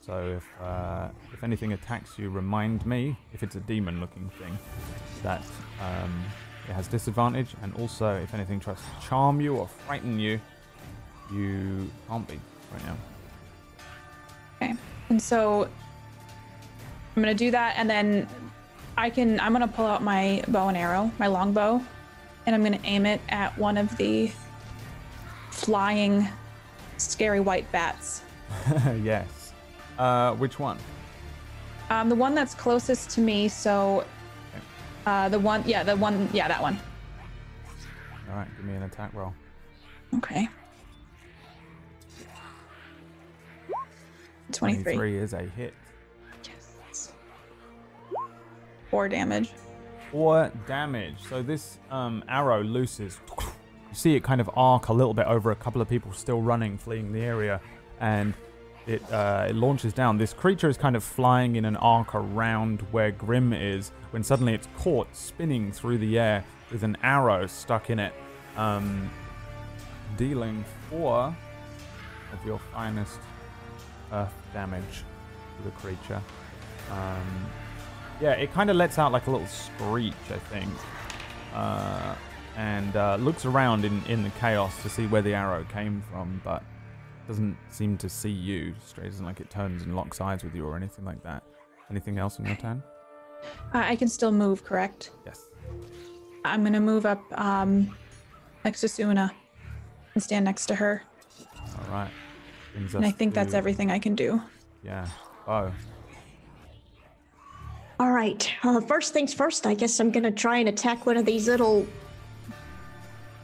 So, 0.00 0.36
if 0.36 0.44
uh, 0.60 1.08
if 1.32 1.42
anything 1.42 1.72
attacks 1.72 2.18
you, 2.18 2.30
remind 2.30 2.84
me, 2.86 3.16
if 3.32 3.42
it's 3.42 3.56
a 3.56 3.60
demon-looking 3.60 4.30
thing, 4.38 4.58
that 5.22 5.42
um, 5.80 6.24
it 6.68 6.72
has 6.72 6.86
disadvantage. 6.86 7.54
And 7.62 7.74
also, 7.76 8.14
if 8.16 8.34
anything 8.34 8.60
tries 8.60 8.78
to 8.78 9.06
charm 9.06 9.40
you 9.40 9.56
or 9.56 9.66
frighten 9.66 10.20
you, 10.20 10.40
you 11.32 11.90
can't 12.08 12.28
be 12.28 12.38
right 12.72 12.84
now. 12.84 12.96
Okay. 14.62 14.74
And 15.08 15.20
so 15.20 15.68
I'm 17.16 17.22
gonna 17.22 17.34
do 17.34 17.50
that 17.50 17.74
and 17.76 17.88
then 17.90 18.28
I 18.96 19.10
can 19.10 19.40
I'm 19.40 19.52
gonna 19.52 19.68
pull 19.68 19.86
out 19.86 20.02
my 20.02 20.42
bow 20.48 20.68
and 20.68 20.76
arrow, 20.76 21.10
my 21.18 21.26
longbow, 21.26 21.82
and 22.46 22.54
I'm 22.54 22.62
gonna 22.62 22.78
aim 22.84 23.06
it 23.06 23.20
at 23.28 23.56
one 23.58 23.76
of 23.76 23.96
the 23.96 24.30
flying 25.50 26.28
scary 26.98 27.40
white 27.40 27.70
bats. 27.72 28.22
yes. 29.02 29.52
Uh, 29.98 30.34
which 30.34 30.58
one? 30.58 30.78
Um, 31.90 32.08
the 32.08 32.14
one 32.14 32.34
that's 32.34 32.54
closest 32.54 33.10
to 33.10 33.20
me, 33.20 33.48
so 33.48 34.04
uh, 35.06 35.28
the 35.28 35.38
one 35.38 35.62
yeah, 35.66 35.82
the 35.82 35.96
one 35.96 36.28
yeah, 36.32 36.48
that 36.48 36.60
one. 36.60 36.78
All 38.30 38.36
right, 38.36 38.48
give 38.56 38.64
me 38.64 38.74
an 38.74 38.82
attack 38.82 39.12
roll. 39.14 39.34
Okay. 40.14 40.48
23. 44.52 44.82
23 44.82 45.18
is 45.18 45.32
a 45.32 45.42
hit. 45.42 45.74
Four 48.92 49.08
damage. 49.08 49.50
Four 50.10 50.52
damage. 50.66 51.16
So 51.26 51.42
this 51.42 51.78
um, 51.90 52.22
arrow 52.28 52.62
looses. 52.62 53.18
You 53.38 53.94
see 53.94 54.14
it 54.16 54.22
kind 54.22 54.38
of 54.38 54.50
arc 54.54 54.88
a 54.88 54.92
little 54.92 55.14
bit 55.14 55.26
over 55.26 55.50
a 55.50 55.56
couple 55.56 55.80
of 55.80 55.88
people 55.88 56.12
still 56.12 56.42
running, 56.42 56.76
fleeing 56.76 57.10
the 57.10 57.22
area, 57.22 57.58
and 58.00 58.34
it 58.86 59.02
uh, 59.10 59.46
it 59.48 59.54
launches 59.54 59.94
down. 59.94 60.18
This 60.18 60.34
creature 60.34 60.68
is 60.68 60.76
kind 60.76 60.94
of 60.94 61.02
flying 61.02 61.56
in 61.56 61.64
an 61.64 61.76
arc 61.76 62.14
around 62.14 62.82
where 62.90 63.10
Grim 63.12 63.54
is, 63.54 63.92
when 64.10 64.22
suddenly 64.22 64.52
it's 64.52 64.68
caught 64.76 65.08
spinning 65.16 65.72
through 65.72 65.96
the 65.96 66.18
air 66.18 66.44
with 66.70 66.82
an 66.82 66.98
arrow 67.02 67.46
stuck 67.46 67.88
in 67.88 67.98
it, 67.98 68.12
um, 68.58 69.10
dealing 70.18 70.66
four 70.90 71.34
of 72.34 72.46
your 72.46 72.58
finest 72.74 73.20
earth 74.12 74.34
damage 74.52 75.02
to 75.56 75.64
the 75.64 75.70
creature. 75.70 76.20
Um, 76.90 77.46
yeah, 78.22 78.32
it 78.32 78.52
kind 78.52 78.70
of 78.70 78.76
lets 78.76 78.98
out 78.98 79.10
like 79.10 79.26
a 79.26 79.30
little 79.30 79.48
screech, 79.48 80.14
I 80.30 80.38
think, 80.38 80.70
uh, 81.52 82.14
and 82.56 82.94
uh, 82.94 83.16
looks 83.16 83.44
around 83.44 83.84
in, 83.84 84.00
in 84.06 84.22
the 84.22 84.30
chaos 84.30 84.80
to 84.82 84.88
see 84.88 85.08
where 85.08 85.22
the 85.22 85.34
arrow 85.34 85.64
came 85.64 86.02
from, 86.10 86.40
but 86.44 86.62
doesn't 87.26 87.56
seem 87.70 87.98
to 87.98 88.08
see 88.08 88.30
you. 88.30 88.74
Straight 88.86 89.08
isn't 89.08 89.24
like 89.24 89.40
it 89.40 89.50
turns 89.50 89.82
and 89.82 89.96
locks 89.96 90.20
eyes 90.20 90.44
with 90.44 90.54
you 90.54 90.64
or 90.64 90.76
anything 90.76 91.04
like 91.04 91.20
that. 91.24 91.42
Anything 91.90 92.18
else 92.18 92.38
in 92.38 92.46
your 92.46 92.56
turn? 92.56 92.80
Uh, 93.74 93.82
I 93.84 93.96
can 93.96 94.06
still 94.06 94.30
move, 94.30 94.62
correct? 94.62 95.10
Yes. 95.26 95.48
I'm 96.44 96.62
gonna 96.62 96.80
move 96.80 97.04
up 97.06 97.22
um, 97.38 97.96
next 98.64 98.82
to 98.82 98.88
Suna 98.88 99.32
and 100.14 100.22
stand 100.22 100.44
next 100.44 100.66
to 100.66 100.76
her. 100.76 101.02
All 101.50 101.92
right. 101.92 102.10
And 102.76 103.04
I 103.04 103.10
think 103.10 103.34
that's 103.34 103.52
everything 103.52 103.90
I 103.90 103.98
can 103.98 104.14
do. 104.14 104.40
Yeah. 104.84 105.08
Oh, 105.46 105.72
All 108.02 108.10
right. 108.10 108.52
Uh, 108.64 108.80
first 108.80 109.12
things 109.12 109.32
first, 109.32 109.64
I 109.64 109.74
guess 109.74 110.00
I'm 110.00 110.10
gonna 110.10 110.32
try 110.32 110.58
and 110.58 110.68
attack 110.68 111.06
one 111.06 111.16
of 111.16 111.24
these 111.24 111.46
little 111.46 111.86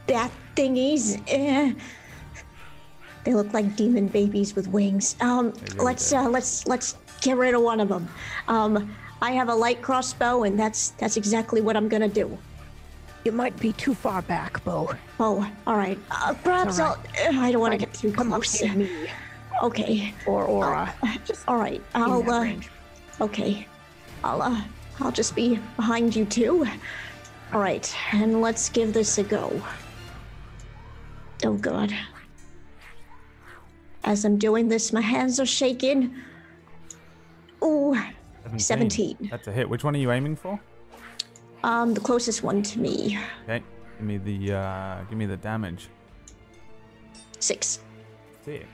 bat 0.05 0.29
thingies. 0.53 1.23
Eh. 1.29 1.73
They 3.23 3.33
look 3.35 3.53
like 3.53 3.77
demon 3.77 4.07
babies 4.09 4.57
with 4.57 4.67
wings. 4.67 5.15
Um, 5.21 5.53
let's 5.77 6.11
uh, 6.11 6.27
let's 6.27 6.67
let's 6.67 6.97
get 7.21 7.37
rid 7.37 7.55
of 7.55 7.61
one 7.61 7.79
of 7.79 7.87
them. 7.87 8.09
Um, 8.49 8.93
I 9.21 9.31
have 9.31 9.47
a 9.47 9.55
light 9.55 9.81
crossbow, 9.81 10.43
and 10.43 10.59
that's 10.59 10.89
that's 10.99 11.15
exactly 11.15 11.61
what 11.61 11.77
I'm 11.77 11.87
gonna 11.87 12.09
do. 12.09 12.37
You 13.23 13.31
might 13.31 13.57
be 13.61 13.71
too 13.71 13.93
far 13.93 14.21
back, 14.23 14.61
Bo. 14.65 14.91
Oh, 15.21 15.49
all 15.67 15.77
right. 15.77 15.97
Uh, 16.11 16.33
perhaps 16.43 16.79
all 16.79 16.97
I'll. 17.23 17.39
I 17.39 17.53
don't 17.53 17.61
want 17.61 17.71
to 17.71 17.77
get 17.77 17.93
too 17.93 18.11
Come 18.11 18.33
up 18.33 18.41
close. 18.41 18.57
to 18.59 18.67
me 18.75 19.07
Okay. 19.63 20.13
or 20.27 20.43
Aura. 20.43 20.93
All 21.47 21.55
right. 21.55 21.81
I'll. 21.95 22.23
that 22.23 22.29
Uh, 22.29 22.41
range. 22.41 22.69
Okay. 23.21 23.65
I'll 24.23 24.41
uh 24.41 24.61
I'll 24.99 25.11
just 25.11 25.35
be 25.35 25.59
behind 25.75 26.15
you 26.15 26.25
too. 26.25 26.67
All 27.53 27.59
right, 27.59 27.95
and 28.13 28.41
let's 28.41 28.69
give 28.69 28.93
this 28.93 29.17
a 29.17 29.23
go. 29.23 29.61
Oh 31.45 31.53
god. 31.53 31.93
As 34.03 34.25
I'm 34.25 34.37
doing 34.37 34.67
this, 34.67 34.93
my 34.93 35.01
hands 35.01 35.39
are 35.39 35.45
shaking. 35.45 36.15
Ooh, 37.63 37.95
17. 38.57 39.27
That's 39.29 39.47
a 39.47 39.51
hit. 39.51 39.69
Which 39.69 39.83
one 39.83 39.95
are 39.95 39.99
you 39.99 40.11
aiming 40.11 40.35
for? 40.35 40.59
Um, 41.63 41.93
the 41.93 41.99
closest 41.99 42.41
one 42.41 42.63
to 42.63 42.79
me. 42.79 43.19
Okay. 43.43 43.63
Give 43.97 44.07
me 44.07 44.17
the 44.17 44.53
uh, 44.53 45.03
give 45.09 45.17
me 45.17 45.25
the 45.25 45.37
damage. 45.37 45.89
Six. 47.39 47.79
Six 48.43 48.65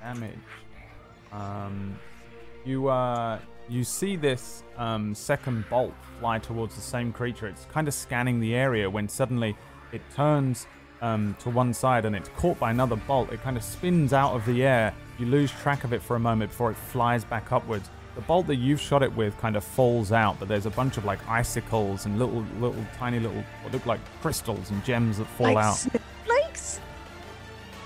damage. 0.00 0.38
Um, 1.32 1.98
you 2.64 2.88
uh, 2.88 3.38
you 3.68 3.84
see 3.84 4.16
this 4.16 4.62
um, 4.76 5.14
second 5.14 5.64
bolt 5.68 5.94
fly 6.18 6.38
towards 6.38 6.74
the 6.74 6.80
same 6.80 7.12
creature. 7.12 7.46
It's 7.46 7.66
kind 7.66 7.88
of 7.88 7.94
scanning 7.94 8.40
the 8.40 8.54
area 8.54 8.88
when 8.88 9.08
suddenly 9.08 9.56
it 9.92 10.02
turns 10.14 10.66
um, 11.00 11.36
to 11.40 11.50
one 11.50 11.74
side 11.74 12.04
and 12.04 12.14
it's 12.14 12.28
caught 12.36 12.58
by 12.58 12.70
another 12.70 12.96
bolt. 12.96 13.32
It 13.32 13.42
kind 13.42 13.56
of 13.56 13.64
spins 13.64 14.12
out 14.12 14.34
of 14.34 14.44
the 14.46 14.64
air. 14.64 14.94
You 15.18 15.26
lose 15.26 15.50
track 15.50 15.84
of 15.84 15.92
it 15.92 16.02
for 16.02 16.16
a 16.16 16.20
moment 16.20 16.50
before 16.50 16.70
it 16.70 16.76
flies 16.76 17.24
back 17.24 17.52
upwards. 17.52 17.90
The 18.14 18.20
bolt 18.22 18.46
that 18.46 18.56
you've 18.56 18.80
shot 18.80 19.02
it 19.02 19.14
with 19.14 19.36
kind 19.38 19.56
of 19.56 19.64
falls 19.64 20.12
out, 20.12 20.38
but 20.38 20.46
there's 20.46 20.66
a 20.66 20.70
bunch 20.70 20.96
of 20.96 21.04
like 21.04 21.18
icicles 21.28 22.06
and 22.06 22.18
little, 22.18 22.44
little, 22.60 22.84
tiny 22.96 23.18
little, 23.18 23.42
what 23.62 23.72
look 23.72 23.86
like 23.86 24.00
crystals 24.20 24.70
and 24.70 24.84
gems 24.84 25.18
that 25.18 25.26
fall 25.26 25.52
like 25.52 25.64
out. 25.64 25.72
snowflakes? 25.72 26.80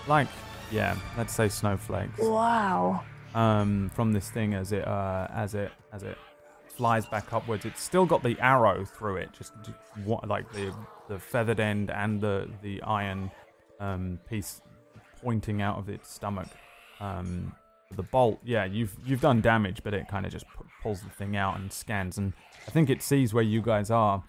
Like, 0.06 0.28
yeah, 0.70 0.96
let's 1.16 1.34
say 1.34 1.48
snowflakes. 1.48 2.20
Wow. 2.20 3.04
Um, 3.34 3.90
from 3.94 4.12
this 4.12 4.30
thing 4.30 4.54
as 4.54 4.72
it 4.72 4.86
uh, 4.86 5.28
as 5.30 5.54
it 5.54 5.72
as 5.92 6.02
it 6.02 6.18
flies 6.68 7.06
back 7.06 7.32
upwards. 7.32 7.64
It's 7.64 7.82
still 7.82 8.06
got 8.06 8.22
the 8.22 8.38
arrow 8.40 8.84
through 8.84 9.16
it, 9.16 9.30
just 9.32 9.52
just 9.64 9.78
like 10.26 10.50
the 10.52 10.74
the 11.08 11.18
feathered 11.18 11.60
end 11.60 11.90
and 11.90 12.20
the 12.20 12.48
the 12.62 12.82
iron 12.82 13.30
um, 13.80 14.18
piece 14.28 14.60
pointing 15.22 15.62
out 15.62 15.78
of 15.78 15.88
its 15.88 16.12
stomach. 16.12 16.48
Um, 17.00 17.52
the 17.96 18.02
bolt, 18.02 18.38
yeah, 18.44 18.64
you've 18.64 18.94
you've 19.04 19.20
done 19.20 19.40
damage, 19.40 19.82
but 19.82 19.94
it 19.94 20.08
kind 20.08 20.26
of 20.26 20.32
just 20.32 20.46
pu- 20.48 20.66
pulls 20.82 21.00
the 21.00 21.10
thing 21.10 21.36
out 21.36 21.58
and 21.58 21.72
scans, 21.72 22.18
and 22.18 22.32
I 22.66 22.70
think 22.70 22.90
it 22.90 23.02
sees 23.02 23.32
where 23.32 23.44
you 23.44 23.62
guys 23.62 23.90
are. 23.90 24.22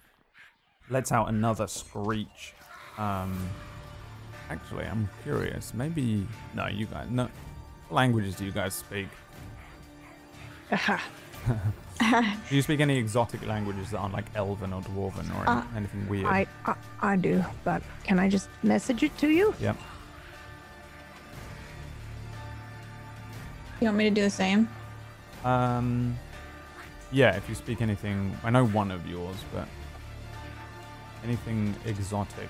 Lets 0.88 1.12
out 1.12 1.28
another 1.28 1.68
screech. 1.68 2.54
Um, 2.98 3.48
actually, 4.48 4.86
I'm 4.86 5.08
curious. 5.22 5.72
Maybe 5.72 6.26
no, 6.54 6.66
you 6.66 6.86
guys 6.86 7.06
no. 7.10 7.28
What 7.90 7.96
languages 7.96 8.36
do 8.36 8.44
you 8.44 8.52
guys 8.52 8.72
speak? 8.74 9.08
Do 12.00 12.54
you 12.56 12.62
speak 12.62 12.78
any 12.78 12.96
exotic 12.96 13.44
languages 13.44 13.90
that 13.90 13.98
aren't 13.98 14.14
like 14.14 14.26
Elven 14.36 14.72
or 14.72 14.80
Dwarven 14.82 15.28
or 15.36 15.48
Uh, 15.50 15.64
anything 15.76 16.08
weird? 16.08 16.26
I, 16.26 16.46
I 16.64 16.74
I 17.02 17.16
do, 17.16 17.44
but 17.64 17.82
can 18.04 18.20
I 18.20 18.28
just 18.28 18.48
message 18.62 19.02
it 19.02 19.18
to 19.18 19.28
you? 19.28 19.52
Yep. 19.60 19.76
You 23.80 23.86
want 23.86 23.96
me 23.98 24.04
to 24.08 24.14
do 24.14 24.22
the 24.22 24.30
same? 24.30 24.68
Um. 25.44 26.16
Yeah, 27.10 27.34
if 27.36 27.48
you 27.48 27.56
speak 27.56 27.82
anything, 27.82 28.36
I 28.44 28.50
know 28.50 28.64
one 28.66 28.92
of 28.92 29.04
yours, 29.08 29.36
but 29.52 29.66
anything 31.24 31.74
exotic. 31.86 32.48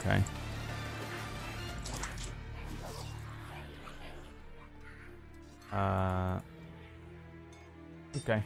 Okay. 0.00 0.20
Uh. 5.76 6.40
Okay. 8.18 8.42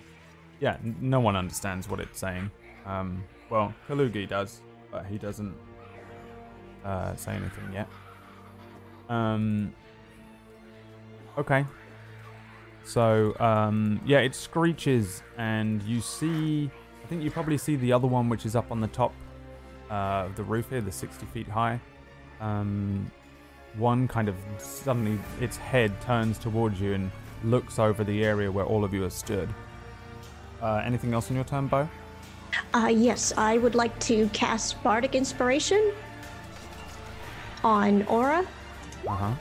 Yeah, 0.61 0.77
no 1.01 1.21
one 1.21 1.37
understands 1.37 1.89
what 1.89 2.01
it's 2.01 2.19
saying. 2.19 2.51
Um. 2.87 3.23
Well, 3.49 3.75
Kalugi 3.89 4.29
does, 4.29 4.61
but 4.91 5.07
he 5.07 5.19
doesn't 5.19 5.55
uh, 6.85 7.15
say 7.17 7.33
anything 7.33 7.73
yet. 7.73 7.89
Um. 9.09 9.73
Okay. 11.39 11.65
So, 12.85 13.39
um, 13.39 14.01
yeah, 14.05 14.19
it 14.19 14.35
screeches, 14.35 15.23
and 15.37 15.83
you 15.83 16.01
see. 16.01 16.71
I 17.05 17.07
think 17.07 17.23
you 17.23 17.31
probably 17.31 17.59
see 17.59 17.77
the 17.77 17.93
other 17.93 18.07
one, 18.07 18.29
which 18.29 18.47
is 18.47 18.57
up 18.57 18.71
on 18.71 18.81
the 18.81 18.89
top 18.89 19.13
uh, 19.91 20.27
of 20.27 20.37
the 20.37 20.45
roof 20.45 20.71
here, 20.71 20.81
the 20.81 20.93
60 20.93 21.27
feet 21.27 21.49
high. 21.49 21.81
Um, 22.41 23.11
one 23.77 24.09
kind 24.09 24.29
of 24.29 24.37
suddenly, 24.59 25.19
its 25.41 25.57
head 25.57 26.01
turns 26.01 26.39
towards 26.39 26.81
you 26.81 26.95
and 26.95 27.11
looks 27.45 27.79
over 27.79 28.05
the 28.05 28.25
area 28.25 28.51
where 28.51 28.65
all 28.65 28.85
of 28.85 28.93
you 28.93 29.03
have 29.03 29.13
stood. 29.13 29.49
Uh, 30.63 30.83
anything 30.85 31.15
else 31.15 31.31
in 31.31 31.37
your 31.37 31.45
turn, 31.45 31.67
Bo? 31.67 31.89
Uh, 32.75 32.89
yes, 32.93 33.33
I 33.37 33.59
would 33.59 33.75
like 33.75 33.99
to 34.01 34.29
cast 34.33 34.83
Bardic 34.83 35.15
Inspiration 35.15 35.93
on 37.65 38.03
Aura. 38.05 38.47
Uh 39.07 39.11
huh. 39.11 39.35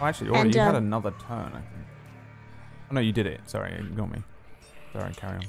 Oh, 0.00 0.06
actually, 0.06 0.30
Aura, 0.30 0.40
And, 0.40 0.54
you 0.54 0.60
had 0.60 0.74
uh, 0.74 0.78
another 0.78 1.12
turn, 1.26 1.48
I 1.48 1.60
think. 1.60 1.86
Oh, 2.90 2.94
no, 2.94 3.00
you 3.00 3.12
did 3.12 3.26
it. 3.26 3.40
Sorry, 3.46 3.74
you 3.76 3.88
got 3.90 4.10
me. 4.10 4.22
Sorry, 4.92 5.12
carry 5.14 5.36
on. 5.36 5.44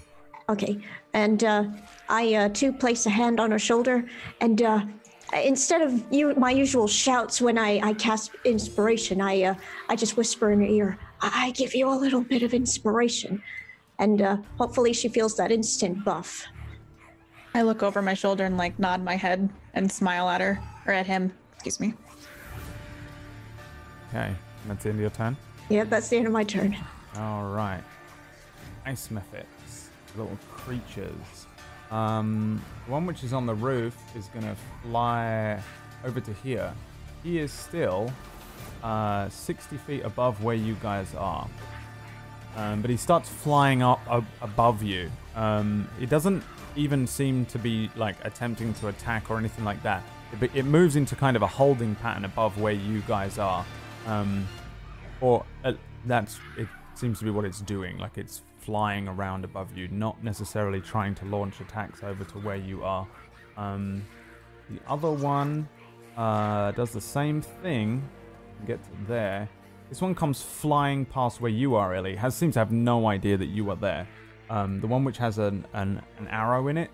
Okay, 0.47 0.77
and 1.13 1.43
uh, 1.43 1.65
I 2.07 2.35
uh, 2.35 2.49
too 2.49 2.71
place 2.71 3.05
a 3.05 3.09
hand 3.09 3.39
on 3.39 3.49
her 3.51 3.59
shoulder, 3.59 4.05
and 4.41 4.61
uh, 4.61 4.85
instead 5.33 5.81
of 5.81 6.03
you, 6.11 6.33
my 6.35 6.51
usual 6.51 6.87
shouts 6.87 7.41
when 7.41 7.57
I, 7.57 7.79
I 7.83 7.93
cast 7.93 8.31
inspiration, 8.43 9.21
I 9.21 9.43
uh, 9.43 9.55
I 9.89 9.95
just 9.95 10.17
whisper 10.17 10.51
in 10.51 10.59
her 10.61 10.67
ear, 10.67 10.99
I, 11.21 11.47
I 11.47 11.51
give 11.51 11.73
you 11.75 11.89
a 11.89 11.97
little 11.97 12.21
bit 12.21 12.43
of 12.43 12.53
inspiration, 12.53 13.41
and 13.99 14.21
uh, 14.21 14.37
hopefully 14.57 14.93
she 14.93 15.07
feels 15.07 15.35
that 15.37 15.51
instant 15.51 16.03
buff. 16.03 16.45
I 17.53 17.61
look 17.61 17.83
over 17.83 18.01
my 18.01 18.13
shoulder 18.13 18.45
and 18.45 18.57
like 18.57 18.77
nod 18.79 19.03
my 19.03 19.15
head 19.15 19.49
and 19.73 19.91
smile 19.91 20.27
at 20.29 20.41
her 20.41 20.59
or 20.85 20.93
at 20.93 21.07
him. 21.07 21.31
Excuse 21.53 21.79
me. 21.79 21.93
Okay, 24.09 24.35
that's 24.67 24.83
the 24.83 24.89
end 24.89 24.97
of 24.97 25.01
your 25.01 25.09
turn. 25.09 25.37
Yeah, 25.69 25.85
that's 25.85 26.09
the 26.09 26.17
end 26.17 26.27
of 26.27 26.33
my 26.33 26.43
turn. 26.43 26.75
All 27.17 27.45
right. 27.45 27.81
Ice 28.85 29.07
Mephits, 29.07 29.87
little 30.15 30.37
creatures. 30.51 31.44
Um, 31.91 32.61
the 32.85 32.91
one 32.91 33.05
which 33.05 33.23
is 33.23 33.33
on 33.33 33.45
the 33.45 33.53
roof 33.53 33.95
is 34.15 34.27
gonna 34.27 34.55
fly 34.83 35.61
over 36.03 36.19
to 36.19 36.33
here. 36.33 36.73
He 37.23 37.39
is 37.39 37.51
still 37.51 38.11
uh, 38.83 39.29
60 39.29 39.77
feet 39.77 40.03
above 40.03 40.43
where 40.43 40.55
you 40.55 40.75
guys 40.81 41.13
are. 41.15 41.47
Um, 42.55 42.81
but 42.81 42.89
he 42.89 42.97
starts 42.97 43.27
flying 43.27 43.81
up 43.81 43.99
ab- 44.09 44.25
above 44.41 44.81
you. 44.81 45.11
Um, 45.35 45.87
it 45.99 46.09
doesn't 46.09 46.43
even 46.75 47.07
seem 47.07 47.45
to 47.47 47.59
be 47.59 47.89
like 47.95 48.15
attempting 48.23 48.73
to 48.75 48.87
attack 48.87 49.29
or 49.29 49.37
anything 49.37 49.65
like 49.65 49.81
that. 49.83 50.03
It, 50.41 50.51
it 50.53 50.63
moves 50.65 50.95
into 50.95 51.15
kind 51.15 51.35
of 51.35 51.41
a 51.41 51.47
holding 51.47 51.95
pattern 51.95 52.25
above 52.25 52.59
where 52.59 52.73
you 52.73 53.01
guys 53.01 53.37
are. 53.37 53.65
Um, 54.05 54.47
or 55.21 55.45
uh, 55.63 55.73
that's 56.05 56.39
it 56.57 56.67
seems 56.93 57.19
to 57.19 57.25
be 57.25 57.31
what 57.31 57.45
it's 57.45 57.61
doing 57.61 57.97
like 57.97 58.17
it's 58.17 58.41
flying 58.65 59.07
around 59.07 59.43
above 59.43 59.75
you 59.77 59.87
not 59.89 60.23
necessarily 60.23 60.81
trying 60.81 61.13
to 61.15 61.25
launch 61.25 61.59
attacks 61.59 62.03
over 62.03 62.23
to 62.23 62.37
where 62.39 62.55
you 62.55 62.83
are 62.83 63.07
um, 63.57 64.03
the 64.69 64.79
other 64.87 65.11
one 65.11 65.67
uh, 66.17 66.71
does 66.71 66.91
the 66.91 67.01
same 67.01 67.41
thing 67.41 68.01
get 68.65 68.79
there 69.07 69.47
this 69.89 70.01
one 70.01 70.15
comes 70.15 70.41
flying 70.41 71.05
past 71.05 71.41
where 71.41 71.51
you 71.51 71.75
are 71.75 71.93
ellie 71.93 72.15
has 72.15 72.35
seems 72.35 72.53
to 72.53 72.59
have 72.59 72.71
no 72.71 73.07
idea 73.07 73.37
that 73.37 73.47
you 73.47 73.69
are 73.69 73.75
there 73.75 74.07
um, 74.49 74.79
the 74.81 74.87
one 74.87 75.03
which 75.03 75.17
has 75.17 75.37
an, 75.37 75.65
an, 75.73 76.01
an 76.17 76.27
arrow 76.27 76.67
in 76.67 76.77
it 76.77 76.89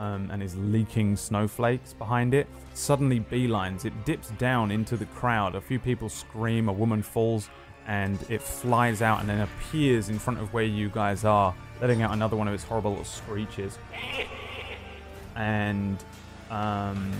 um, 0.00 0.30
and 0.32 0.42
is 0.42 0.56
leaking 0.56 1.14
snowflakes 1.14 1.92
behind 1.92 2.32
it. 2.32 2.46
Suddenly 2.72 3.20
beelines. 3.20 3.84
It 3.84 4.04
dips 4.04 4.30
down 4.30 4.70
into 4.70 4.96
the 4.96 5.04
crowd. 5.06 5.54
A 5.54 5.60
few 5.60 5.78
people 5.78 6.08
scream. 6.08 6.68
A 6.68 6.72
woman 6.72 7.02
falls, 7.02 7.50
and 7.86 8.18
it 8.28 8.42
flies 8.42 9.02
out 9.02 9.20
and 9.20 9.28
then 9.28 9.40
appears 9.40 10.08
in 10.08 10.18
front 10.18 10.38
of 10.40 10.52
where 10.52 10.64
you 10.64 10.88
guys 10.88 11.24
are, 11.24 11.54
letting 11.80 12.02
out 12.02 12.12
another 12.12 12.36
one 12.36 12.48
of 12.48 12.54
its 12.54 12.64
horrible 12.64 12.90
little 12.90 13.04
screeches. 13.04 13.78
And 15.36 16.02
um, 16.50 17.12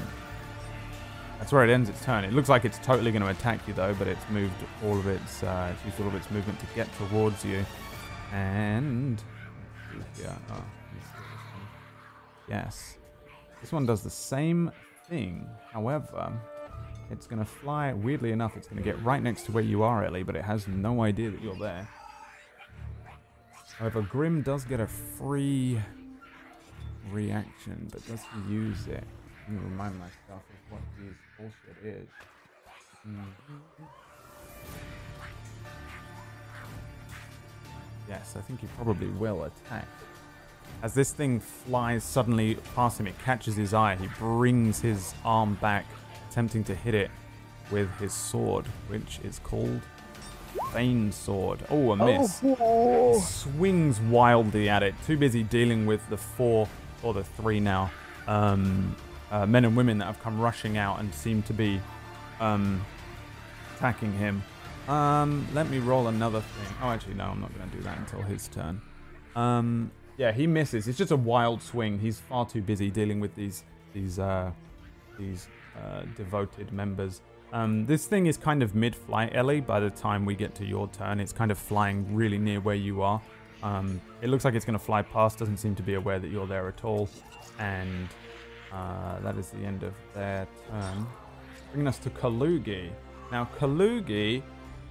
that's 1.38 1.52
where 1.52 1.64
it 1.64 1.70
ends 1.70 1.88
its 1.88 2.04
turn. 2.04 2.24
It 2.24 2.32
looks 2.32 2.48
like 2.48 2.64
it's 2.64 2.78
totally 2.78 3.11
going 3.11 3.22
to 3.22 3.30
attack 3.30 3.66
you 3.66 3.74
though, 3.74 3.94
but 3.94 4.06
it's 4.06 4.28
moved 4.30 4.54
all 4.84 4.98
of 4.98 5.06
its, 5.06 5.42
uh, 5.42 5.72
it's 5.74 5.84
used 5.84 6.00
all 6.00 6.08
of 6.08 6.14
its 6.14 6.30
movement 6.30 6.61
to 6.61 6.66
get 6.74 6.88
towards 6.96 7.44
you. 7.44 7.64
And 8.32 9.22
yeah, 10.20 10.36
oh, 10.52 10.64
Yes. 12.48 12.98
This 13.61 13.72
one 13.72 13.86
does 13.86 14.02
the 14.02 14.11
same 14.11 14.72
thing. 15.08 15.48
However, 15.72 16.32
it's 17.11 17.26
going 17.26 17.38
to 17.38 17.44
fly, 17.44 17.92
weirdly 17.92 18.32
enough, 18.32 18.56
it's 18.56 18.68
going 18.68 18.82
to 18.82 18.84
get 18.84 19.02
right 19.02 19.22
next 19.22 19.42
to 19.46 19.52
where 19.52 19.62
you 19.62 19.82
are, 19.82 20.04
Ellie, 20.04 20.22
but 20.22 20.36
it 20.36 20.44
has 20.44 20.68
no 20.68 21.02
idea 21.02 21.30
that 21.30 21.42
you're 21.42 21.58
there. 21.58 21.88
However, 23.78 24.02
Grim 24.02 24.42
does 24.42 24.64
get 24.64 24.78
a 24.80 24.86
free 24.86 25.80
reaction, 27.11 27.88
but 27.90 28.06
does 28.06 28.20
he 28.22 28.52
use 28.52 28.86
it? 28.86 29.04
Let 29.48 29.56
me 29.56 29.58
remind 29.64 29.98
myself 29.98 30.12
of 30.28 30.72
what 30.72 30.80
his 30.98 31.14
bullshit 31.36 31.84
is. 31.84 32.08
Mhm. 33.06 33.32
Yes, 38.08 38.34
I 38.36 38.40
think 38.42 38.61
he 38.61 38.66
probably 38.76 39.08
will 39.08 39.44
attack. 39.44 39.86
As 40.82 40.94
this 40.94 41.12
thing 41.12 41.40
flies 41.40 42.04
suddenly 42.04 42.56
past 42.74 43.00
him, 43.00 43.06
it 43.06 43.18
catches 43.18 43.56
his 43.56 43.72
eye. 43.74 43.96
He 43.96 44.08
brings 44.18 44.80
his 44.80 45.14
arm 45.24 45.54
back, 45.54 45.84
attempting 46.31 46.62
to 46.64 46.74
hit 46.74 46.95
it 46.95 47.11
with 47.70 47.91
his 47.99 48.12
sword, 48.12 48.66
which 48.89 49.18
is 49.24 49.41
called 49.41 49.81
Bane 50.72 51.11
sword. 51.12 51.61
Oh, 51.70 51.93
a 51.93 51.97
miss. 51.97 52.41
Oh, 52.45 53.20
Swings 53.20 54.01
wildly 54.01 54.68
at 54.68 54.83
it. 54.83 54.95
Too 55.07 55.16
busy 55.16 55.43
dealing 55.43 55.87
with 55.87 56.09
the 56.09 56.16
four 56.16 56.68
or 57.03 57.14
the 57.14 57.24
three 57.24 57.61
now 57.61 57.91
um, 58.26 58.95
uh, 59.31 59.47
men 59.47 59.64
and 59.64 59.76
women 59.76 59.99
that 59.99 60.07
have 60.07 60.20
come 60.22 60.41
rushing 60.41 60.76
out 60.76 61.01
and 61.01 61.12
seem 61.14 61.43
to 61.43 61.53
be 61.53 61.81
um, 62.41 62.85
attacking 63.76 64.12
him. 64.12 64.43
Um, 64.89 65.47
let 65.53 65.68
me 65.68 65.78
roll 65.78 66.09
another 66.09 66.41
thing. 66.41 66.76
Oh, 66.83 66.89
actually, 66.89 67.14
no, 67.14 67.24
I'm 67.24 67.41
not 67.41 67.57
going 67.57 67.70
to 67.70 67.76
do 67.76 67.83
that 67.83 67.99
until 67.99 68.22
his 68.22 68.49
turn. 68.49 68.81
Um, 69.37 69.91
yeah, 70.16 70.33
he 70.33 70.47
misses. 70.47 70.89
It's 70.89 70.99
just 70.99 71.12
a 71.12 71.16
wild 71.16 71.62
swing. 71.62 71.99
He's 71.99 72.20
far 72.20 72.47
too 72.47 72.62
busy 72.62 72.91
dealing 72.91 73.20
with 73.20 73.35
these 73.35 73.64
these 73.95 74.18
uh, 74.18 74.51
these 75.18 75.49
uh, 75.77 76.03
devoted 76.16 76.73
members. 76.73 77.21
Um, 77.53 77.85
this 77.87 78.07
thing 78.07 78.27
is 78.27 78.37
kind 78.37 78.62
of 78.62 78.75
mid-flight, 78.75 79.35
Ellie. 79.35 79.61
By 79.61 79.81
the 79.81 79.91
time 79.91 80.25
we 80.25 80.35
get 80.35 80.55
to 80.57 80.64
your 80.64 80.89
turn, 80.89 81.18
it's 81.21 81.33
kind 81.33 81.51
of 81.51 81.59
flying 81.59 82.14
really 82.14 82.39
near 82.39 82.61
where 82.61 82.77
you 82.77 83.03
are. 83.03 83.21
Um, 83.62 84.01
it 84.23 84.29
looks 84.29 84.45
like 84.45 84.55
it's 84.55 84.64
going 84.64 84.79
to 84.79 84.85
fly 84.85 85.03
past. 85.03 85.39
Doesn't 85.39 85.57
seem 85.57 85.75
to 85.75 85.83
be 85.83 85.95
aware 85.95 86.18
that 86.18 86.31
you're 86.31 86.47
there 86.47 86.68
at 86.68 86.85
all. 86.85 87.09
And 87.59 88.09
uh, 88.73 89.21
that 89.21 89.37
is 89.37 89.51
the 89.51 89.64
end 89.64 89.83
of 89.83 89.95
their 90.14 90.47
turn. 90.68 91.07
Bringing 91.73 91.89
us 91.89 91.99
to 91.99 92.11
Kalugi. 92.11 92.91
Now, 93.33 93.49
Kalugi 93.59 94.43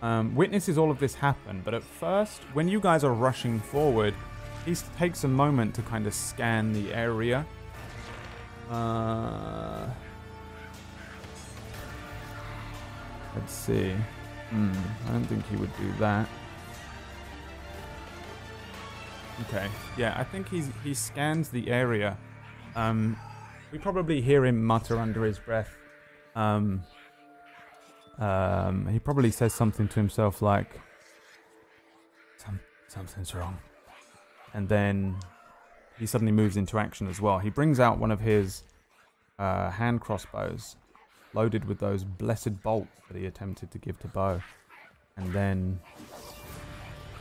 um, 0.01 0.35
witnesses 0.35 0.77
all 0.77 0.91
of 0.91 0.99
this 0.99 1.15
happen, 1.15 1.61
but 1.63 1.73
at 1.73 1.83
first, 1.83 2.41
when 2.53 2.67
you 2.67 2.79
guys 2.79 3.03
are 3.03 3.13
rushing 3.13 3.59
forward, 3.59 4.13
he 4.65 4.75
takes 4.97 5.23
a 5.23 5.27
moment 5.27 5.73
to 5.75 5.81
kind 5.81 6.05
of 6.05 6.13
scan 6.13 6.73
the 6.73 6.93
area. 6.93 7.45
Uh, 8.69 9.87
let's 13.35 13.53
see. 13.53 13.95
Hmm, 14.49 14.71
I 15.07 15.11
don't 15.11 15.25
think 15.25 15.47
he 15.47 15.55
would 15.57 15.75
do 15.77 15.91
that. 15.99 16.27
Okay, 19.47 19.67
yeah, 19.97 20.15
I 20.17 20.23
think 20.23 20.49
he's 20.49 20.69
he 20.83 20.93
scans 20.93 21.49
the 21.49 21.69
area. 21.69 22.17
Um, 22.75 23.17
we 23.71 23.77
probably 23.77 24.21
hear 24.21 24.45
him 24.45 24.63
mutter 24.63 24.99
under 24.99 25.23
his 25.23 25.39
breath. 25.39 25.75
Um, 26.35 26.83
um, 28.17 28.87
he 28.87 28.99
probably 28.99 29.31
says 29.31 29.53
something 29.53 29.87
to 29.87 29.95
himself 29.95 30.41
like, 30.41 30.79
Some, 32.37 32.59
"Something's 32.87 33.33
wrong," 33.33 33.57
and 34.53 34.67
then 34.67 35.15
he 35.97 36.05
suddenly 36.05 36.33
moves 36.33 36.57
into 36.57 36.77
action 36.77 37.07
as 37.07 37.21
well. 37.21 37.39
He 37.39 37.49
brings 37.49 37.79
out 37.79 37.97
one 37.97 38.11
of 38.11 38.19
his 38.19 38.63
uh, 39.37 39.69
hand 39.69 40.01
crossbows, 40.01 40.75
loaded 41.33 41.65
with 41.65 41.79
those 41.79 42.03
blessed 42.03 42.61
bolts 42.61 42.91
that 43.07 43.17
he 43.17 43.25
attempted 43.25 43.71
to 43.71 43.77
give 43.77 43.99
to 43.99 44.07
Bo, 44.07 44.41
and 45.17 45.31
then 45.33 45.79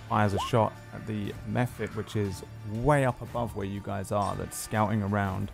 fires 0.09 0.35
a 0.35 0.39
shot 0.41 0.73
at 0.95 1.07
the 1.07 1.33
Mephit, 1.51 1.95
which 1.95 2.17
is 2.17 2.43
way 2.73 3.05
up 3.05 3.21
above 3.21 3.55
where 3.57 3.67
you 3.67 3.81
guys 3.81 4.11
are, 4.11 4.35
that's 4.37 4.57
scouting 4.57 5.03
around. 5.03 5.51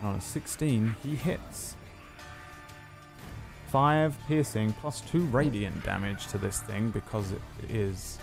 And 0.00 0.08
on 0.08 0.14
a 0.16 0.20
16, 0.20 0.96
he 1.02 1.14
hits. 1.14 1.76
5 3.68 4.18
piercing 4.28 4.72
plus 4.74 5.00
2 5.02 5.24
radiant 5.26 5.82
damage 5.84 6.26
to 6.28 6.38
this 6.38 6.60
thing 6.60 6.90
because 6.90 7.32
it 7.32 7.40
is. 7.70 8.18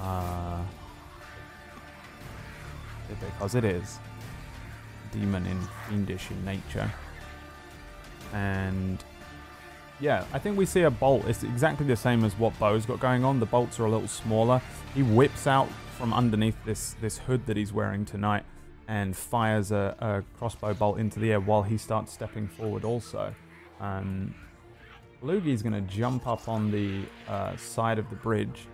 Uh, 0.00 0.62
because 3.20 3.54
it 3.54 3.64
is 3.64 3.98
demon 5.12 5.46
in 5.46 5.60
fiendish 5.88 6.30
in 6.30 6.44
nature. 6.44 6.90
And 8.34 9.02
yeah, 10.00 10.24
I 10.32 10.38
think 10.38 10.58
we 10.58 10.66
see 10.66 10.82
a 10.82 10.90
bolt. 10.90 11.24
It's 11.26 11.44
exactly 11.44 11.86
the 11.86 11.96
same 11.96 12.24
as 12.24 12.36
what 12.36 12.58
Bo's 12.58 12.84
got 12.84 13.00
going 13.00 13.24
on. 13.24 13.40
The 13.40 13.46
bolts 13.46 13.80
are 13.80 13.86
a 13.86 13.90
little 13.90 14.08
smaller. 14.08 14.60
He 14.94 15.02
whips 15.02 15.46
out 15.46 15.68
from 15.96 16.12
underneath 16.12 16.56
this 16.64 16.96
this 17.00 17.18
hood 17.18 17.46
that 17.46 17.56
he's 17.56 17.72
wearing 17.72 18.04
tonight 18.04 18.44
and 18.88 19.16
fires 19.16 19.72
a, 19.72 19.96
a 20.00 20.38
crossbow 20.38 20.74
bolt 20.74 20.98
into 20.98 21.20
the 21.20 21.32
air 21.32 21.40
while 21.40 21.62
he 21.62 21.78
starts 21.78 22.12
stepping 22.12 22.48
forward 22.48 22.84
also. 22.84 23.34
Um, 23.80 24.34
Lugi's 25.22 25.62
going 25.62 25.72
to 25.72 25.94
jump 25.94 26.26
up 26.26 26.48
on 26.48 26.70
the 26.70 27.02
uh, 27.28 27.56
side 27.56 27.98
of 27.98 28.10
the 28.10 28.16
bridge. 28.16 28.66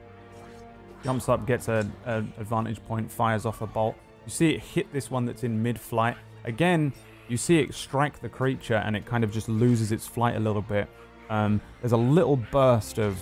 Jumps 1.05 1.29
up, 1.29 1.47
gets 1.47 1.69
an 1.69 1.93
advantage 2.07 2.85
point, 2.87 3.11
fires 3.11 3.47
off 3.47 3.61
a 3.61 3.67
bolt. 3.67 3.95
You 4.27 4.31
see 4.31 4.51
it 4.51 4.61
hit 4.61 4.93
this 4.93 5.11
one 5.11 5.27
that's 5.27 5.45
in 5.45 5.63
mid-flight. 5.63 6.17
Again, 6.45 6.93
you 7.31 7.37
see 7.37 7.61
it 7.61 7.73
strike 7.73 8.21
the 8.21 8.29
creature 8.29 8.75
and 8.75 8.97
it 8.97 9.07
kind 9.07 9.23
of 9.23 9.33
just 9.33 9.49
loses 9.49 9.93
its 9.93 10.07
flight 10.07 10.35
a 10.35 10.41
little 10.41 10.63
bit. 10.63 10.89
Um, 11.31 11.61
there's 11.81 11.93
a 11.93 11.97
little 11.97 12.37
burst 12.37 12.99
of, 12.99 13.17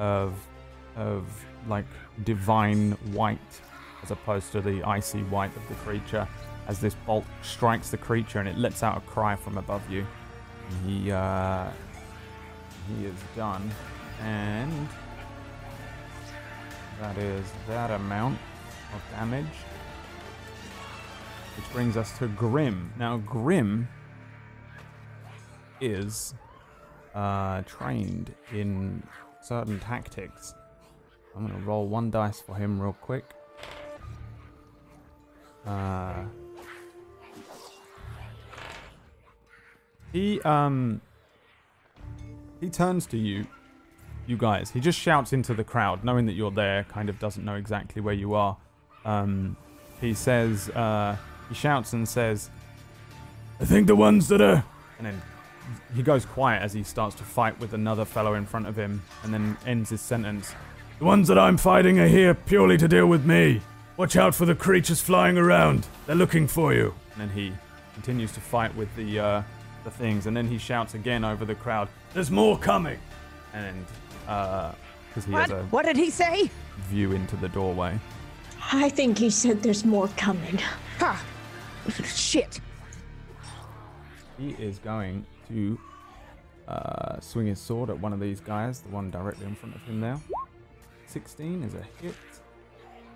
of, 0.00 0.34
of 0.96 1.24
like 1.68 1.86
divine 2.24 2.92
white 3.12 3.38
as 4.02 4.10
opposed 4.10 4.50
to 4.52 4.60
the 4.60 4.82
icy 4.82 5.22
white 5.24 5.56
of 5.56 5.66
the 5.68 5.74
creature 5.76 6.26
as 6.66 6.80
this 6.80 6.94
bolt 7.06 7.24
strikes 7.42 7.90
the 7.90 7.96
creature 7.96 8.40
and 8.40 8.48
it 8.48 8.58
lets 8.58 8.82
out 8.82 8.96
a 8.96 9.00
cry 9.02 9.36
from 9.36 9.56
above 9.56 9.88
you. 9.88 10.04
He, 10.84 11.12
uh, 11.12 11.68
he 12.88 13.06
is 13.06 13.14
done. 13.36 13.70
And 14.20 14.88
that 17.00 17.16
is 17.18 17.46
that 17.68 17.92
amount 17.92 18.38
of 18.94 19.02
damage. 19.12 19.46
Which 21.56 21.72
brings 21.72 21.96
us 21.96 22.16
to 22.18 22.28
Grim. 22.28 22.92
Now, 22.98 23.18
Grim 23.18 23.88
is 25.80 26.34
uh, 27.14 27.62
trained 27.62 28.34
in 28.52 29.02
certain 29.42 29.78
tactics. 29.80 30.54
I'm 31.36 31.46
going 31.46 31.58
to 31.58 31.66
roll 31.66 31.86
one 31.86 32.10
dice 32.10 32.40
for 32.40 32.54
him 32.54 32.80
real 32.80 32.96
quick. 33.00 33.24
Uh, 35.66 36.24
he 40.12 40.40
um 40.42 41.00
he 42.60 42.68
turns 42.68 43.06
to 43.06 43.16
you, 43.18 43.46
you 44.26 44.36
guys. 44.36 44.70
He 44.70 44.80
just 44.80 44.98
shouts 44.98 45.32
into 45.32 45.54
the 45.54 45.64
crowd, 45.64 46.04
knowing 46.04 46.26
that 46.26 46.32
you're 46.32 46.50
there. 46.50 46.84
Kind 46.84 47.08
of 47.08 47.18
doesn't 47.18 47.44
know 47.44 47.56
exactly 47.56 48.02
where 48.02 48.14
you 48.14 48.34
are. 48.34 48.56
Um, 49.04 49.56
he 50.00 50.14
says, 50.14 50.68
uh, 50.70 51.16
he 51.48 51.54
shouts 51.54 51.92
and 51.92 52.08
says, 52.08 52.50
"I 53.60 53.64
think 53.64 53.86
the 53.86 53.96
ones 53.96 54.28
that 54.28 54.40
are," 54.40 54.64
and 54.98 55.06
then 55.06 55.22
he 55.94 56.02
goes 56.02 56.24
quiet 56.24 56.62
as 56.62 56.72
he 56.72 56.82
starts 56.82 57.14
to 57.16 57.22
fight 57.24 57.58
with 57.60 57.72
another 57.74 58.04
fellow 58.04 58.34
in 58.34 58.46
front 58.46 58.66
of 58.66 58.76
him, 58.76 59.02
and 59.22 59.32
then 59.32 59.56
ends 59.66 59.90
his 59.90 60.00
sentence. 60.00 60.54
The 60.98 61.04
ones 61.04 61.28
that 61.28 61.38
I'm 61.38 61.56
fighting 61.56 61.98
are 61.98 62.06
here 62.08 62.34
purely 62.34 62.76
to 62.78 62.86
deal 62.88 63.06
with 63.06 63.24
me. 63.24 63.60
Watch 63.96 64.16
out 64.16 64.34
for 64.34 64.44
the 64.46 64.54
creatures 64.54 65.00
flying 65.00 65.38
around. 65.38 65.86
They're 66.06 66.16
looking 66.16 66.46
for 66.48 66.72
you. 66.74 66.94
And 67.12 67.22
then 67.22 67.30
he 67.36 67.52
continues 67.94 68.32
to 68.32 68.40
fight 68.40 68.74
with 68.76 68.94
the 68.96 69.18
uh, 69.20 69.42
the 69.84 69.90
things, 69.90 70.26
and 70.26 70.36
then 70.36 70.46
he 70.48 70.58
shouts 70.58 70.94
again 70.94 71.24
over 71.24 71.44
the 71.44 71.54
crowd. 71.54 71.88
There's 72.12 72.30
more 72.30 72.58
coming. 72.58 72.98
And 73.52 73.84
because 74.24 75.24
he 75.26 75.32
What? 75.32 75.42
has 75.42 75.50
a 75.50 75.62
What 75.70 75.84
did 75.84 75.96
he 75.96 76.10
say? 76.10 76.50
view 76.88 77.12
into 77.12 77.36
the 77.36 77.48
doorway. 77.48 77.98
I 78.72 78.88
think 78.88 79.18
he 79.18 79.30
said 79.30 79.62
there's 79.62 79.84
more 79.84 80.08
coming. 80.16 80.58
Ha! 80.98 81.22
Shit. 82.04 82.60
He 84.38 84.50
is 84.58 84.78
going 84.78 85.24
to 85.48 85.78
uh, 86.66 87.20
swing 87.20 87.46
his 87.46 87.60
sword 87.60 87.90
at 87.90 87.98
one 87.98 88.12
of 88.12 88.20
these 88.20 88.40
guys, 88.40 88.80
the 88.80 88.88
one 88.88 89.10
directly 89.10 89.46
in 89.46 89.54
front 89.54 89.74
of 89.76 89.82
him 89.82 90.00
now. 90.00 90.20
16 91.06 91.62
is 91.62 91.74
a 91.74 91.82
hit. 92.02 92.14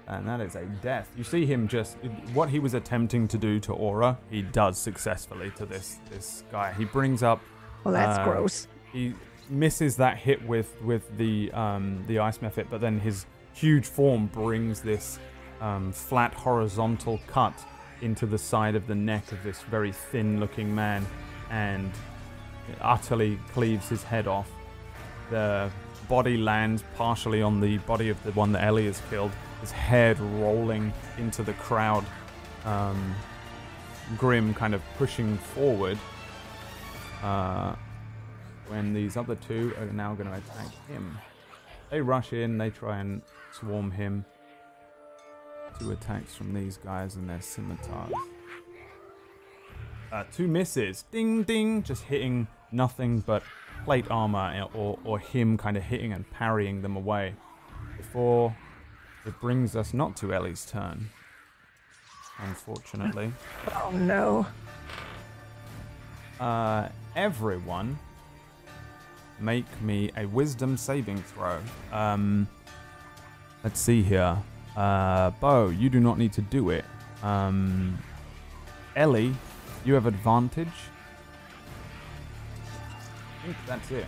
And 0.07 0.27
that 0.27 0.41
is 0.41 0.55
a 0.55 0.65
death. 0.83 1.11
You 1.17 1.25
see 1.25 1.45
him 1.45 1.69
just 1.69 1.97
what 2.33 2.49
he 2.49 2.59
was 2.61 2.73
attempting 2.75 3.29
to 3.29 3.37
do 3.39 3.61
to 3.61 3.73
Aura, 3.75 4.17
he 4.31 4.41
does 4.41 4.79
successfully 4.79 5.51
to 5.57 5.67
this 5.67 5.99
this 6.11 6.45
guy. 6.51 6.73
He 6.73 6.85
brings 6.87 7.23
up 7.23 7.43
Well, 7.85 7.93
that's 7.93 8.19
Uh, 8.19 8.25
gross. 8.25 8.69
he 8.91 9.15
misses 9.51 9.97
that 9.97 10.17
hit 10.17 10.43
with 10.47 10.81
with 10.83 11.15
the 11.19 11.53
um, 11.53 12.05
the 12.07 12.21
ice 12.21 12.39
mephit, 12.39 12.69
but 12.71 12.81
then 12.81 13.01
his 13.01 13.27
huge 13.53 13.85
form 13.87 14.29
brings 14.29 14.81
this 14.81 15.19
um, 15.61 15.93
flat 15.93 16.33
horizontal 16.33 17.21
cut 17.27 17.53
into 18.01 18.27
the 18.27 18.39
side 18.39 18.75
of 18.75 18.87
the 18.87 18.95
neck 18.95 19.33
of 19.33 19.43
this 19.43 19.61
very 19.63 19.93
thin-looking 19.93 20.75
man, 20.75 21.07
and 21.51 21.91
utterly 22.81 23.39
cleaves 23.53 23.89
his 23.89 24.03
head 24.03 24.27
off. 24.27 24.51
The 25.31 25.71
body 26.09 26.37
lands 26.37 26.83
partially 26.97 27.43
on 27.43 27.61
the 27.61 27.79
body 27.79 28.09
of 28.09 28.23
the 28.25 28.33
one 28.33 28.53
that 28.53 28.65
Ellie 28.65 28.87
has 28.87 29.03
killed. 29.11 29.33
His 29.61 29.71
head 29.71 30.19
rolling 30.21 30.93
into 31.19 31.43
the 31.43 31.55
crowd. 31.55 32.05
Um, 32.65 33.15
Grim 34.17 34.55
kind 34.55 34.75
of 34.75 34.83
pushing 34.97 35.37
forward. 35.39 35.99
Uh, 37.23 37.75
when 38.69 38.95
these 38.95 39.17
other 39.17 39.35
two 39.35 39.75
are 39.79 39.87
now 39.87 40.15
going 40.15 40.29
to 40.29 40.37
attack 40.37 40.73
him. 40.87 41.19
They 41.91 42.01
rush 42.01 42.33
in, 42.33 42.59
they 42.59 42.71
try 42.71 42.99
and 42.99 43.23
swarm 43.53 43.91
him. 43.91 44.25
Two 45.79 45.93
attacks 45.93 46.35
from 46.35 46.53
these 46.55 46.77
guys 46.77 47.15
and 47.17 47.29
their 47.29 47.41
scimitars. 47.41 48.13
Uh, 50.11 50.25
two 50.33 50.49
misses. 50.49 51.05
Ding 51.11 51.43
ding, 51.45 51.83
just 51.83 52.05
hitting 52.05 52.49
nothing 52.73 53.21
but 53.21 53.43
plate 53.85 54.07
armor 54.11 54.67
or, 54.75 54.99
or 55.05 55.19
him 55.19 55.57
kind 55.57 55.77
of 55.77 55.83
hitting 55.83 56.13
and 56.13 56.29
parrying 56.31 56.83
them 56.83 56.97
away. 56.97 57.35
before 57.99 58.57
it 59.27 59.39
brings 59.41 59.77
us 59.77 59.93
not 59.93 60.17
to 60.17 60.33
Ellie's 60.33 60.65
turn, 60.65 61.11
unfortunately. 62.39 63.31
Oh 63.75 63.91
no. 63.93 64.47
Uh, 66.41 66.89
everyone, 67.17 67.99
make 69.41 69.67
me 69.83 70.11
a 70.17 70.25
wisdom 70.27 70.77
saving 70.77 71.23
throw. 71.23 71.59
Um, 71.93 72.49
let's 73.65 73.81
see 73.81 74.03
here. 74.03 74.39
Uh, 74.79 75.31
Bo, 75.41 75.71
you 75.71 75.91
do 75.91 75.99
not 75.99 76.19
need 76.19 76.33
to 76.35 76.41
do 76.41 76.71
it. 76.71 76.85
Um, 77.25 77.99
Ellie, 78.95 79.35
you 79.85 79.95
have 79.95 80.07
advantage. 80.07 80.69
I 83.43 83.47
think 83.47 83.57
that's 83.67 83.91
it. 83.91 84.07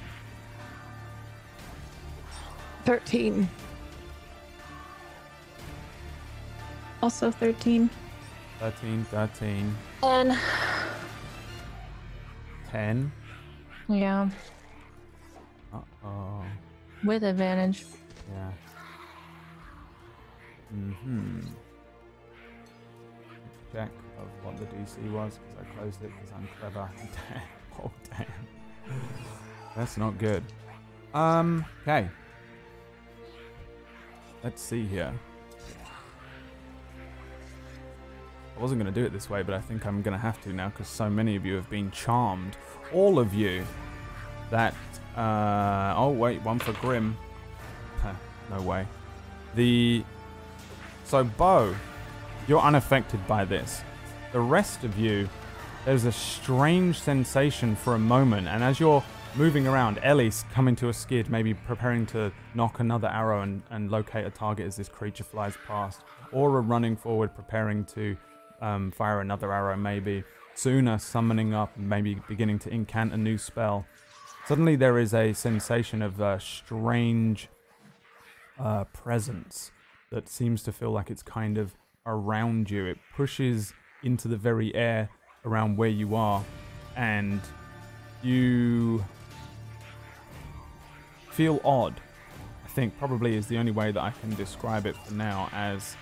13. 2.85 3.49
Also 7.03 7.33
13. 7.33 7.91
13, 8.61 9.05
13, 9.11 9.77
And 10.05 10.39
10. 12.71 13.11
yeah, 13.89 14.29
Uh 15.73 15.79
oh. 16.05 16.45
with 17.03 17.25
advantage. 17.25 17.85
Yeah. 18.33 18.51
Mm-hmm. 20.75 21.41
Of 24.19 24.29
what 24.43 24.57
the 24.59 24.65
DC 24.67 25.11
was 25.13 25.39
because 25.39 25.57
I 25.61 25.79
closed 25.79 26.03
it 26.03 26.11
because 26.15 26.33
I'm 26.33 26.49
clever. 26.59 26.91
oh 27.83 27.91
damn. 28.11 28.27
That's 29.77 29.97
not 29.97 30.19
good. 30.19 30.43
Um. 31.15 31.65
Okay. 31.83 32.09
Let's 34.43 34.61
see 34.63 34.85
here. 34.85 35.13
I 38.57 38.63
wasn't 38.63 38.83
going 38.83 38.93
to 38.93 39.01
do 39.01 39.07
it 39.07 39.13
this 39.13 39.31
way, 39.31 39.43
but 39.43 39.55
I 39.55 39.61
think 39.61 39.87
I'm 39.87 40.03
going 40.03 40.13
to 40.13 40.19
have 40.19 40.43
to 40.43 40.53
now 40.53 40.69
because 40.69 40.87
so 40.87 41.09
many 41.09 41.35
of 41.35 41.47
you 41.47 41.55
have 41.55 41.71
been 41.71 41.91
charmed. 41.91 42.57
All 42.93 43.19
of 43.19 43.33
you. 43.33 43.65
That. 44.51 44.75
Uh, 45.17 45.95
oh, 45.97 46.11
wait, 46.11 46.43
one 46.43 46.59
for 46.59 46.73
Grim. 46.75 47.17
No 48.51 48.61
way. 48.63 48.87
The. 49.55 50.05
So, 51.11 51.25
Bo, 51.25 51.75
you're 52.47 52.61
unaffected 52.61 53.27
by 53.27 53.45
this. 53.45 53.83
The 54.31 54.39
rest 54.39 54.85
of 54.85 54.97
you, 54.97 55.29
there's 55.85 56.05
a 56.05 56.13
strange 56.13 57.01
sensation 57.01 57.75
for 57.75 57.97
a 57.97 57.99
moment, 57.99 58.47
and 58.47 58.63
as 58.63 58.79
you're 58.79 59.03
moving 59.35 59.67
around, 59.67 59.99
Ellie's 60.05 60.45
coming 60.53 60.77
to 60.77 60.89
a 60.89 60.93
skid, 60.93 61.29
maybe 61.29 61.53
preparing 61.53 62.07
to 62.07 62.31
knock 62.55 62.79
another 62.79 63.09
arrow 63.09 63.43
and, 63.43 63.61
and 63.71 63.91
locate 63.91 64.25
a 64.25 64.31
target 64.31 64.69
as 64.69 64.77
this 64.77 64.89
creature 64.89 65.25
flies 65.25 65.55
past. 65.67 66.03
Aura 66.31 66.61
running 66.61 66.95
forward, 66.95 67.35
preparing 67.35 67.85
to 67.87 68.17
um, 68.61 68.93
fire 68.93 69.21
another 69.21 69.53
arrow, 69.53 69.77
maybe. 69.77 70.23
Suna 70.55 70.97
summoning 70.97 71.53
up, 71.55 71.77
maybe 71.77 72.23
beginning 72.29 72.61
to 72.61 72.71
incant 72.71 73.13
a 73.13 73.17
new 73.17 73.37
spell. 73.37 73.85
Suddenly, 74.47 74.77
there 74.77 74.97
is 74.97 75.13
a 75.13 75.33
sensation 75.33 76.03
of 76.03 76.21
a 76.21 76.39
strange 76.39 77.49
uh, 78.61 78.85
presence 78.85 79.73
that 80.11 80.29
seems 80.29 80.63
to 80.65 80.73
feel 80.73 80.91
like 80.91 81.11
it's 81.11 81.23
kind 81.23 81.57
of 81.57 81.75
around 82.05 82.71
you. 82.71 82.85
It 82.87 82.99
pushes 83.15 83.73
into 84.03 84.27
the 84.27 84.37
very 84.37 84.75
air 84.75 85.09
around 85.45 85.77
where 85.77 85.89
you 85.89 86.17
are, 86.17 86.45
and 86.97 87.41
you 88.23 89.05
feel 91.31 91.61
odd. 91.65 92.01
I 92.65 92.69
think 92.69 92.99
probably 92.99 93.37
is 93.37 93.47
the 93.47 93.59
only 93.59 93.73
way 93.73 93.93
that 93.93 94.01
I 94.01 94.11
can 94.11 94.35
describe 94.35 94.87
it 94.87 94.97
for 94.97 95.15
now 95.15 95.49
as 95.53 95.97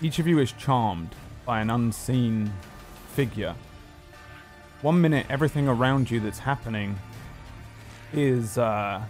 each 0.00 0.18
of 0.18 0.26
you 0.26 0.38
is 0.38 0.52
charmed 0.52 1.14
by 1.46 1.60
an 1.60 1.70
unseen 1.70 2.52
figure. 3.14 3.54
One 4.82 5.00
minute, 5.00 5.26
everything 5.28 5.68
around 5.68 6.10
you 6.10 6.20
that's 6.20 6.40
happening 6.40 6.98
is 8.12 8.58
uh, 8.58 9.02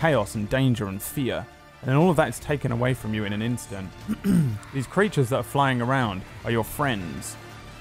chaos 0.00 0.34
and 0.34 0.48
danger 0.48 0.86
and 0.86 1.00
fear. 1.00 1.46
And 1.82 1.94
all 1.94 2.10
of 2.10 2.16
that 2.16 2.28
is 2.28 2.38
taken 2.38 2.72
away 2.72 2.94
from 2.94 3.12
you 3.12 3.24
in 3.24 3.32
an 3.32 3.42
instant. 3.42 3.90
These 4.74 4.86
creatures 4.86 5.28
that 5.28 5.36
are 5.36 5.42
flying 5.42 5.82
around 5.82 6.22
are 6.44 6.50
your 6.50 6.64
friends. 6.64 7.36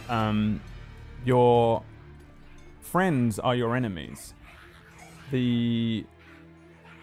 Um, 0.09 0.59
your 1.23 1.81
friends 2.81 3.39
are 3.39 3.55
your 3.55 3.75
enemies. 3.75 4.33
The 5.31 6.05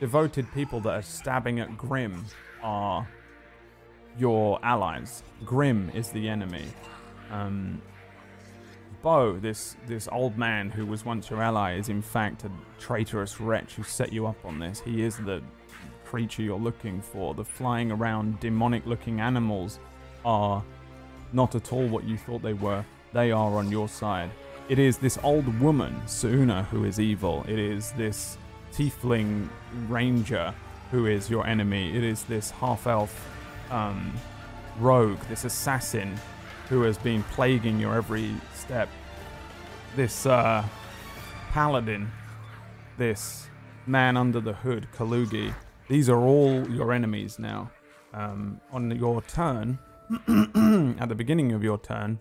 devoted 0.01 0.53
people 0.53 0.81
that 0.81 0.95
are 0.95 1.03
stabbing 1.03 1.61
at 1.61 1.79
Grim 1.79 2.25
are 2.63 3.09
your 4.19 4.59
allies. 4.63 5.23
Grim 5.45 5.91
is 5.95 6.11
the 6.11 6.29
enemy. 6.29 6.67
Um, 7.31 7.81
Bo, 9.07 9.39
this 9.39 9.77
this 9.87 10.09
old 10.11 10.37
man 10.37 10.69
who 10.69 10.85
was 10.85 11.05
once 11.05 11.31
your 11.31 11.41
ally, 11.41 11.77
is 11.77 11.91
in 11.91 12.03
fact 12.03 12.43
a 12.43 12.51
traitorous 12.81 13.41
wretch 13.41 13.75
who 13.75 13.85
set 13.85 14.13
you 14.13 14.27
up 14.27 14.45
on 14.45 14.59
this. 14.59 14.81
He 14.81 15.05
is 15.05 15.17
the 15.19 15.41
creature 16.05 16.43
you're 16.43 16.59
looking 16.59 17.01
for. 17.01 17.33
The 17.33 17.45
flying 17.45 17.93
around 17.93 18.41
demonic-looking 18.41 19.21
animals 19.21 19.79
are 20.25 20.61
not 21.33 21.55
at 21.55 21.73
all 21.73 21.87
what 21.87 22.03
you 22.03 22.17
thought 22.17 22.43
they 22.43 22.55
were. 22.55 22.85
They 23.13 23.31
are 23.31 23.53
on 23.53 23.71
your 23.71 23.89
side. 23.89 24.29
It 24.69 24.81
is 24.81 24.99
this 24.99 25.21
old 25.23 25.47
woman, 25.61 25.95
Suna, 26.09 26.65
who 26.65 26.83
is 26.83 26.99
evil. 26.99 27.45
It 27.47 27.61
is 27.61 27.93
this 27.93 28.39
tiefling 28.73 29.49
ranger 29.89 30.53
who 30.91 31.07
is 31.07 31.31
your 31.31 31.47
enemy. 31.47 31.97
It 31.97 32.03
is 32.03 32.25
this 32.25 32.51
half-elf 32.51 33.15
um, 33.71 34.13
rogue, 34.81 35.21
this 35.29 35.45
assassin 35.45 36.19
who 36.69 36.83
has 36.83 36.99
been 36.99 37.23
plaguing 37.25 37.79
your 37.79 37.95
every 37.95 38.35
step. 38.55 38.89
This 39.95 40.27
uh, 40.27 40.65
paladin, 41.53 42.11
this 42.99 43.49
man 43.87 44.17
under 44.17 44.41
the 44.41 44.53
hood, 44.53 44.89
Kalugi. 44.97 45.55
These 45.89 46.09
are 46.09 46.19
all 46.21 46.69
your 46.69 46.93
enemies 46.93 47.39
now. 47.39 47.71
Um, 48.13 48.61
on 48.73 48.91
your 48.91 49.23
turn, 49.23 49.79
at 50.99 51.09
the 51.09 51.15
beginning 51.15 51.53
of 51.53 51.63
your 51.63 51.79
turn, 51.79 52.19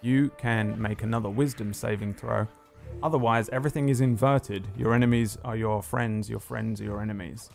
you 0.00 0.30
can 0.38 0.80
make 0.80 1.02
another 1.02 1.28
wisdom 1.28 1.72
saving 1.72 2.14
throw. 2.14 2.46
Otherwise, 3.02 3.48
everything 3.50 3.88
is 3.88 4.00
inverted. 4.00 4.66
Your 4.76 4.94
enemies 4.94 5.36
are 5.44 5.56
your 5.56 5.82
friends, 5.82 6.30
your 6.30 6.40
friends 6.40 6.80
are 6.80 6.84
your 6.84 7.02
enemies. 7.02 7.50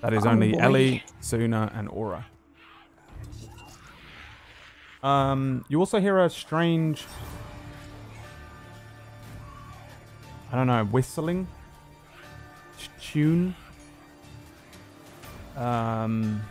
That 0.00 0.12
is 0.12 0.26
Oh, 0.26 0.30
only 0.30 0.52
boy. 0.52 0.58
Ellie, 0.58 1.04
Suna, 1.20 1.70
and 1.74 1.88
Aura. 1.88 2.26
Um, 5.02 5.64
you 5.68 5.80
also 5.80 6.00
hear 6.00 6.20
a 6.20 6.30
strange, 6.30 7.04
I 10.52 10.56
don't 10.56 10.66
know, 10.66 10.84
whistling 10.84 11.48
tune. 13.00 13.54
Um, 15.56 16.42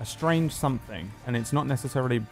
a 0.00 0.06
strange 0.06 0.52
something, 0.52 1.10
and 1.26 1.36
it's 1.36 1.52
not 1.52 1.66
necessarily 1.66 2.24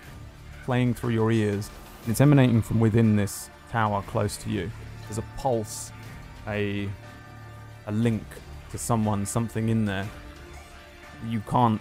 playing 0.64 0.95
through 0.95 1.11
your 1.14 1.30
ears. 1.30 1.70
It's 2.07 2.20
emanating 2.20 2.62
from 2.62 2.80
within 2.80 3.16
this 3.16 3.51
tower 3.70 4.03
close 4.03 4.37
to 4.39 4.51
you. 4.51 4.70
There's 5.03 5.18
a 5.18 5.24
pulse, 5.37 5.93
a 6.47 6.89
a 7.87 7.93
link 7.93 8.22
to 8.70 8.78
someone, 8.78 9.26
something 9.26 9.68
in 9.68 9.85
there 9.85 10.09
you 11.28 11.41
can't 11.49 11.80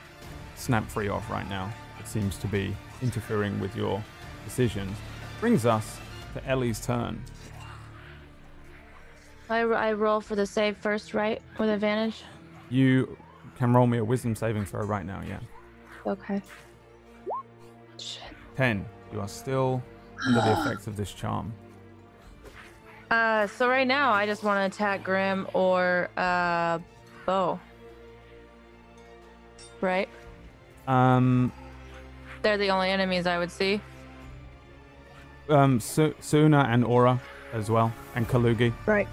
snap 0.56 0.88
free 0.90 1.10
of 1.10 1.28
right 1.30 1.48
now. 1.50 1.72
Seems 2.12 2.36
to 2.40 2.48
be 2.48 2.76
interfering 3.02 3.58
with 3.62 3.74
your 3.74 4.04
decisions. 4.44 4.98
Brings 5.40 5.66
us 5.66 5.98
to 6.34 6.46
Ellie's 6.46 6.86
turn. 6.86 7.24
I, 9.50 9.60
I 9.60 9.94
roll 9.94 10.20
for 10.20 10.36
the 10.36 10.46
save 10.46 10.76
first, 10.76 11.14
right? 11.14 11.42
With 11.58 11.70
advantage? 11.70 12.24
You 12.70 13.18
can 13.58 13.74
roll 13.74 13.88
me 13.88 14.00
a 14.00 14.04
wisdom 14.04 14.36
saving 14.36 14.66
throw 14.66 14.84
right 14.84 15.06
now, 15.06 15.22
yeah. 15.26 15.40
Okay. 16.06 16.42
Shit. 17.98 18.24
10. 18.58 18.86
You 19.14 19.22
are 19.22 19.30
still 19.30 19.82
under 20.28 20.42
the 20.42 20.52
effects 20.60 20.88
of 20.88 20.98
this 20.98 21.14
charm. 21.14 21.54
Uh, 23.10 23.48
so 23.48 23.70
right 23.70 23.88
now 23.88 24.12
I 24.12 24.26
just 24.26 24.44
want 24.44 24.60
to 24.60 24.76
attack 24.76 25.06
Grim 25.06 25.48
or 25.54 26.10
uh, 26.18 26.80
Bo. 27.26 27.58
Right? 29.80 30.10
Um, 30.90 31.54
They're 32.42 32.58
the 32.58 32.70
only 32.70 32.90
enemies 32.90 33.28
I 33.28 33.38
would 33.38 33.52
see. 33.52 33.82
um, 35.50 35.80
Su- 35.80 36.16
Suna 36.20 36.68
and 36.70 36.84
Aura 36.86 37.20
as 37.54 37.70
well, 37.70 37.92
and 38.16 38.28
Kalugi. 38.28 38.74
Right. 38.86 39.08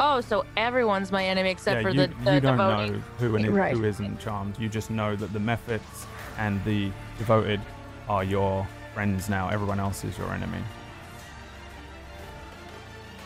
Oh, 0.00 0.20
so 0.20 0.44
everyone's 0.56 1.10
my 1.10 1.24
enemy 1.24 1.50
except 1.50 1.76
yeah, 1.78 1.82
for 1.82 1.88
you, 1.90 2.00
the, 2.02 2.06
the 2.24 2.34
you 2.34 2.40
don't 2.40 2.56
devoted. 2.58 2.92
know 2.92 2.98
who, 3.18 3.36
and 3.36 3.48
Right. 3.56 3.76
who 3.76 3.84
isn't 3.84 4.20
charmed. 4.20 4.58
You 4.58 4.68
just 4.68 4.90
know 4.90 5.16
that 5.16 5.32
the 5.32 5.38
Mephits 5.40 6.06
and 6.38 6.62
the 6.64 6.90
devoted 7.16 7.60
are 8.08 8.22
your 8.22 8.66
friends 8.94 9.28
now. 9.28 9.48
Everyone 9.48 9.80
else 9.80 10.04
is 10.04 10.16
your 10.18 10.30
enemy. 10.32 10.62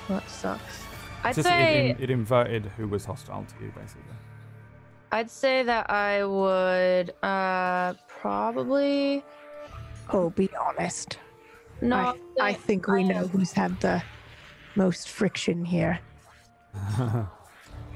That 0.09 0.29
sucks. 0.29 0.85
I'd 1.25 1.35
Just- 1.35 1.47
it, 1.47 1.51
say 1.51 1.91
in- 1.91 2.03
it 2.03 2.11
inverted 2.11 2.67
who 2.77 2.89
was 2.89 3.05
hostile 3.05 3.45
to 3.45 3.65
you, 3.65 3.71
basically. 3.73 4.03
I'd 5.13 5.31
say 5.31 5.63
that 5.65 5.91
I 5.91 6.25
would 6.25 7.11
uh 7.23 7.93
probably 8.23 9.25
Oh, 10.11 10.31
be 10.31 10.49
honest. 10.57 11.19
no. 11.81 11.97
I, 12.41 12.51
I 12.51 12.53
think 12.53 12.87
we 12.87 13.03
know 13.03 13.27
who's 13.27 13.53
had 13.53 13.79
the 13.81 14.01
most 14.77 15.09
friction 15.09 15.65
here. 15.65 15.99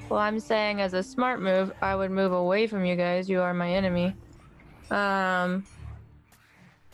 Well, 0.08 0.20
I'm 0.20 0.38
saying 0.38 0.80
as 0.80 0.94
a 0.94 1.02
smart 1.02 1.42
move, 1.42 1.72
I 1.82 1.96
would 1.96 2.12
move 2.12 2.30
away 2.30 2.68
from 2.68 2.84
you 2.84 2.94
guys. 2.94 3.28
You 3.28 3.40
are 3.40 3.52
my 3.52 3.72
enemy. 3.72 4.14
Um. 4.88 5.64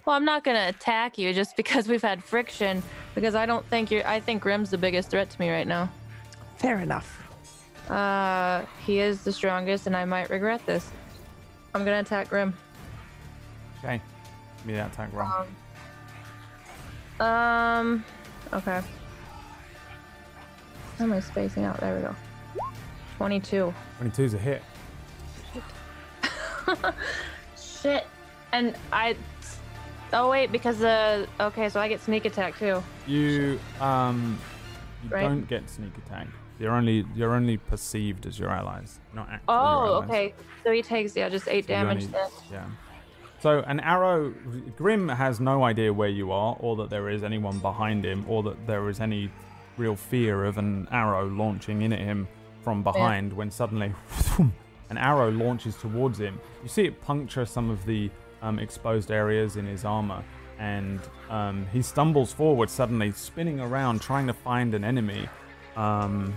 Well, 0.06 0.16
I'm 0.16 0.24
not 0.24 0.44
gonna 0.44 0.68
attack 0.68 1.18
you 1.18 1.34
just 1.34 1.54
because 1.62 1.88
we've 1.88 2.00
had 2.00 2.24
friction. 2.24 2.82
Because 3.14 3.34
I 3.34 3.44
don't 3.44 3.66
think 3.66 3.90
you're. 3.90 4.06
I 4.06 4.18
think 4.18 4.40
Grim's 4.42 4.70
the 4.70 4.78
biggest 4.78 5.10
threat 5.10 5.28
to 5.28 5.38
me 5.38 5.50
right 5.50 5.66
now. 5.66 5.90
Fair 6.56 6.78
enough. 6.78 7.18
Uh, 7.90 8.64
he 8.86 8.98
is 9.00 9.24
the 9.24 9.32
strongest, 9.32 9.86
and 9.86 9.94
I 9.94 10.06
might 10.06 10.30
regret 10.30 10.64
this. 10.64 10.90
I'm 11.74 11.84
gonna 11.84 12.00
attack 12.00 12.30
Grim. 12.30 12.54
Okay. 13.82 14.00
Give 14.58 14.66
me 14.66 14.74
that 14.74 14.92
attack 14.92 15.10
wrong. 15.12 15.46
Um. 17.20 18.04
Okay. 18.52 18.80
How 20.98 21.04
am 21.04 21.12
I 21.12 21.20
spacing 21.20 21.64
out? 21.64 21.80
There 21.80 21.96
we 21.96 22.02
go. 22.02 22.14
22. 23.16 23.72
22's 24.00 24.34
a 24.34 24.38
hit. 24.38 24.62
Shit. 27.60 28.06
And 28.52 28.74
I. 28.92 29.16
Oh 30.12 30.28
wait, 30.30 30.52
because 30.52 30.78
the 30.78 31.26
okay, 31.40 31.68
so 31.70 31.80
I 31.80 31.88
get 31.88 32.00
sneak 32.02 32.26
attack 32.26 32.58
too. 32.58 32.82
You 33.06 33.58
um 33.80 34.38
you 35.04 35.08
Right. 35.10 35.22
don't 35.22 35.48
get 35.48 35.68
sneak 35.70 35.96
attack. 36.06 36.26
You're 36.58 36.72
only 36.72 37.06
you're 37.14 37.34
only 37.34 37.56
perceived 37.56 38.26
as 38.26 38.38
your 38.38 38.50
allies, 38.50 39.00
not 39.14 39.28
actually 39.30 39.44
Oh, 39.48 39.54
allies. 40.02 40.08
okay. 40.10 40.34
So 40.64 40.70
he 40.70 40.82
takes 40.82 41.16
yeah, 41.16 41.28
just 41.30 41.48
eight 41.48 41.64
You 41.68 41.74
damage 41.74 42.04
only- 42.04 42.06
then. 42.08 42.28
Yeah. 42.52 42.64
So 43.42 43.58
an 43.66 43.80
arrow 43.80 44.32
Grim 44.76 45.08
has 45.08 45.40
no 45.40 45.64
idea 45.64 45.92
where 45.92 46.08
you 46.08 46.30
are 46.30 46.56
or 46.60 46.76
that 46.76 46.90
there 46.90 47.08
is 47.08 47.24
anyone 47.24 47.58
behind 47.58 48.04
him 48.04 48.24
or 48.28 48.44
that 48.44 48.68
there 48.68 48.88
is 48.88 49.00
any 49.00 49.32
real 49.76 49.96
fear 49.96 50.44
of 50.44 50.58
an 50.58 50.86
arrow 50.92 51.28
launching 51.28 51.82
in 51.82 51.92
at 51.92 51.98
him 51.98 52.28
from 52.62 52.84
behind 52.84 53.32
when 53.32 53.50
suddenly 53.50 53.92
an 54.90 54.96
arrow 54.96 55.28
launches 55.32 55.74
towards 55.74 56.20
him. 56.20 56.38
You 56.62 56.68
see 56.68 56.84
it 56.84 57.00
puncture 57.00 57.44
some 57.44 57.68
of 57.68 57.84
the 57.84 58.12
um, 58.42 58.60
exposed 58.60 59.10
areas 59.10 59.56
in 59.56 59.66
his 59.66 59.84
armor 59.84 60.22
and 60.60 61.00
um, 61.28 61.66
he 61.72 61.82
stumbles 61.82 62.32
forward 62.32 62.70
suddenly 62.70 63.10
spinning 63.10 63.58
around 63.58 64.00
trying 64.02 64.28
to 64.28 64.34
find 64.34 64.72
an 64.72 64.84
enemy. 64.84 65.28
Um, 65.74 66.32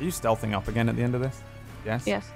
are 0.00 0.04
you 0.04 0.10
stealthing 0.10 0.54
up 0.54 0.66
again 0.66 0.88
at 0.88 0.96
the 0.96 1.02
end 1.02 1.14
of 1.14 1.20
this? 1.20 1.42
Yes? 1.84 2.06
Yes. 2.06 2.30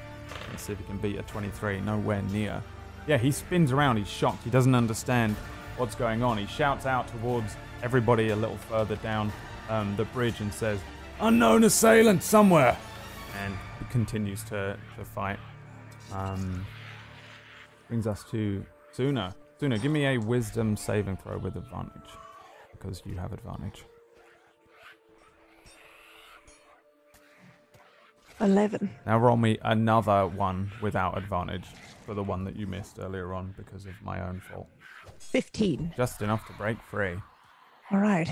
Let's 0.51 0.65
see 0.65 0.75
if 0.75 0.79
he 0.81 0.85
can 0.85 0.99
beat 0.99 1.19
a 1.19 1.23
23. 1.23 1.81
Nowhere 1.81 2.21
near. 2.31 2.63
Yeah, 3.07 3.19
he 3.19 3.31
spins 3.31 3.71
around. 3.71 3.99
He's 3.99 4.09
shocked. 4.09 4.43
He 4.43 4.51
doesn't 4.51 4.75
understand 4.75 5.37
what's 5.77 5.95
going 5.95 6.23
on. 6.23 6.39
He 6.39 6.47
shouts 6.47 6.87
out 6.87 7.07
towards 7.09 7.57
everybody 7.83 8.31
a 8.31 8.37
little 8.37 8.57
further 8.57 8.97
down 8.97 9.33
um, 9.69 9.95
the 9.97 10.05
bridge 10.07 10.41
and 10.41 10.53
says, 10.53 10.81
Unknown 11.21 11.65
assailant 11.65 12.23
somewhere! 12.23 12.77
And 13.43 13.55
he 13.79 13.85
continues 13.87 14.43
to, 14.45 14.77
to 14.97 15.05
fight. 15.05 15.39
Um, 16.13 16.67
brings 17.89 18.07
us 18.07 18.25
to 18.31 18.65
Suna. 18.93 19.35
Suna, 19.59 19.79
give 19.79 19.93
me 19.93 20.07
a 20.07 20.19
wisdom 20.19 20.77
saving 20.77 21.17
throw 21.17 21.39
with 21.39 21.57
advantage. 21.57 22.11
Because 22.73 23.03
you 23.07 23.17
have 23.17 23.33
advantage. 23.33 23.85
11. 28.41 28.91
Now 29.07 29.19
roll 29.19 29.37
me 29.37 29.59
another 29.63 30.27
one 30.27 30.71
without 30.83 31.17
advantage 31.17 31.65
for 32.07 32.15
the 32.15 32.23
one 32.23 32.45
that 32.45 32.57
you 32.57 32.67
missed 32.67 32.99
earlier 33.01 33.35
on 33.35 33.53
because 33.57 33.85
of 33.85 34.01
my 34.01 34.27
own 34.27 34.41
fault. 34.41 34.69
15. 35.19 35.95
Just 35.97 36.23
enough 36.23 36.47
to 36.47 36.53
break 36.53 36.81
free. 36.81 37.17
All 37.91 37.99
right. 37.99 38.29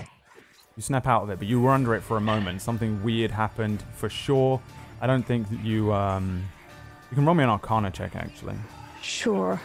You 0.76 0.82
snap 0.82 1.06
out 1.06 1.24
of 1.24 1.30
it, 1.30 1.38
but 1.38 1.48
you 1.48 1.60
were 1.60 1.70
under 1.70 1.94
it 1.94 2.02
for 2.02 2.16
a 2.16 2.20
moment. 2.20 2.62
Something 2.62 3.02
weird 3.02 3.30
happened 3.32 3.82
for 3.94 4.08
sure. 4.08 4.62
I 5.00 5.06
don't 5.06 5.24
think 5.24 5.50
that 5.50 5.60
you 5.60 5.92
um 5.92 6.44
you 7.10 7.16
can 7.16 7.26
roll 7.26 7.34
me 7.34 7.44
an 7.44 7.50
arcana 7.50 7.90
check 7.90 8.16
actually. 8.16 8.56
Sure. 9.02 9.60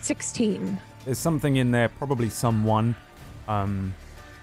16. 0.00 0.78
There's 1.04 1.18
something 1.18 1.56
in 1.56 1.70
there, 1.70 1.88
probably 1.88 2.28
someone 2.28 2.94
um 3.48 3.94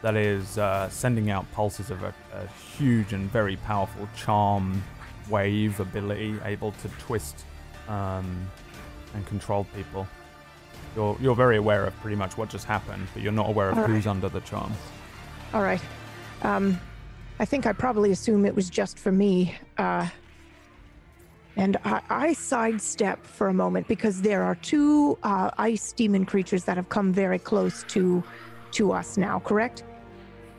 that 0.01 0.15
is 0.15 0.57
uh, 0.57 0.88
sending 0.89 1.30
out 1.30 1.49
pulses 1.51 1.91
of 1.91 2.03
a, 2.03 2.13
a 2.34 2.47
huge 2.47 3.11
and 3.11 3.30
very 3.30 3.57
powerful 3.57 4.07
charm 4.15 4.82
wave 5.30 5.80
ability, 5.80 6.36
able 6.45 6.71
to 6.73 6.89
twist 6.99 7.45
um, 7.88 8.47
and 9.13 9.25
control 9.27 9.65
people. 9.75 10.07
You're 10.95 11.17
you're 11.21 11.36
very 11.36 11.57
aware 11.57 11.86
of 11.86 11.95
pretty 12.01 12.15
much 12.15 12.38
what 12.38 12.49
just 12.49 12.65
happened, 12.65 13.07
but 13.13 13.21
you're 13.21 13.32
not 13.32 13.49
aware 13.49 13.69
of 13.69 13.77
Alright. 13.77 13.91
who's 13.91 14.07
under 14.07 14.30
the 14.30 14.41
charm. 14.41 14.71
All 15.53 15.61
right. 15.61 15.82
Um, 16.41 16.80
I 17.39 17.45
think 17.45 17.65
I 17.65 17.73
probably 17.73 18.11
assume 18.11 18.45
it 18.45 18.55
was 18.55 18.69
just 18.69 18.97
for 18.99 19.11
me. 19.11 19.55
Uh, 19.77 20.07
and 21.55 21.77
I, 21.84 22.01
I 22.09 22.34
sidestep 22.34 23.25
for 23.25 23.47
a 23.47 23.53
moment 23.53 23.88
because 23.88 24.21
there 24.21 24.43
are 24.43 24.55
two 24.55 25.17
uh, 25.23 25.51
ice 25.57 25.91
demon 25.91 26.25
creatures 26.25 26.63
that 26.65 26.77
have 26.77 26.89
come 26.89 27.11
very 27.11 27.39
close 27.39 27.84
to 27.89 28.23
to 28.71 28.91
us 28.91 29.17
now. 29.17 29.39
Correct? 29.39 29.84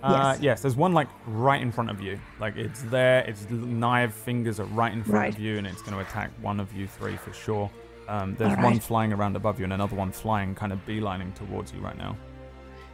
Uh, 0.02 0.32
Yes. 0.34 0.40
yes, 0.40 0.62
there's 0.62 0.76
one 0.76 0.92
like 0.92 1.08
right 1.26 1.60
in 1.60 1.70
front 1.70 1.90
of 1.90 2.00
you. 2.00 2.18
Like 2.38 2.56
it's 2.56 2.82
there. 2.82 3.20
Its 3.20 3.48
knife 3.50 4.14
fingers 4.14 4.58
are 4.58 4.64
right 4.64 4.92
in 4.92 5.02
front 5.04 5.16
Right. 5.24 5.34
of 5.34 5.38
you, 5.40 5.58
and 5.58 5.66
it's 5.66 5.82
going 5.82 5.92
to 5.92 6.00
attack 6.00 6.30
one 6.40 6.58
of 6.60 6.72
you 6.72 6.86
three 6.86 7.16
for 7.16 7.32
sure. 7.32 7.70
Um, 8.08 8.34
there's 8.38 8.56
All 8.56 8.64
one 8.64 8.80
flying 8.80 9.12
around 9.12 9.36
above 9.36 9.58
you, 9.58 9.64
and 9.64 9.72
another 9.72 9.94
one 9.96 10.10
flying, 10.10 10.54
kind 10.54 10.72
of 10.72 10.84
beelining 10.86 11.34
towards 11.34 11.72
you 11.72 11.80
right 11.80 11.96
now. 11.98 12.16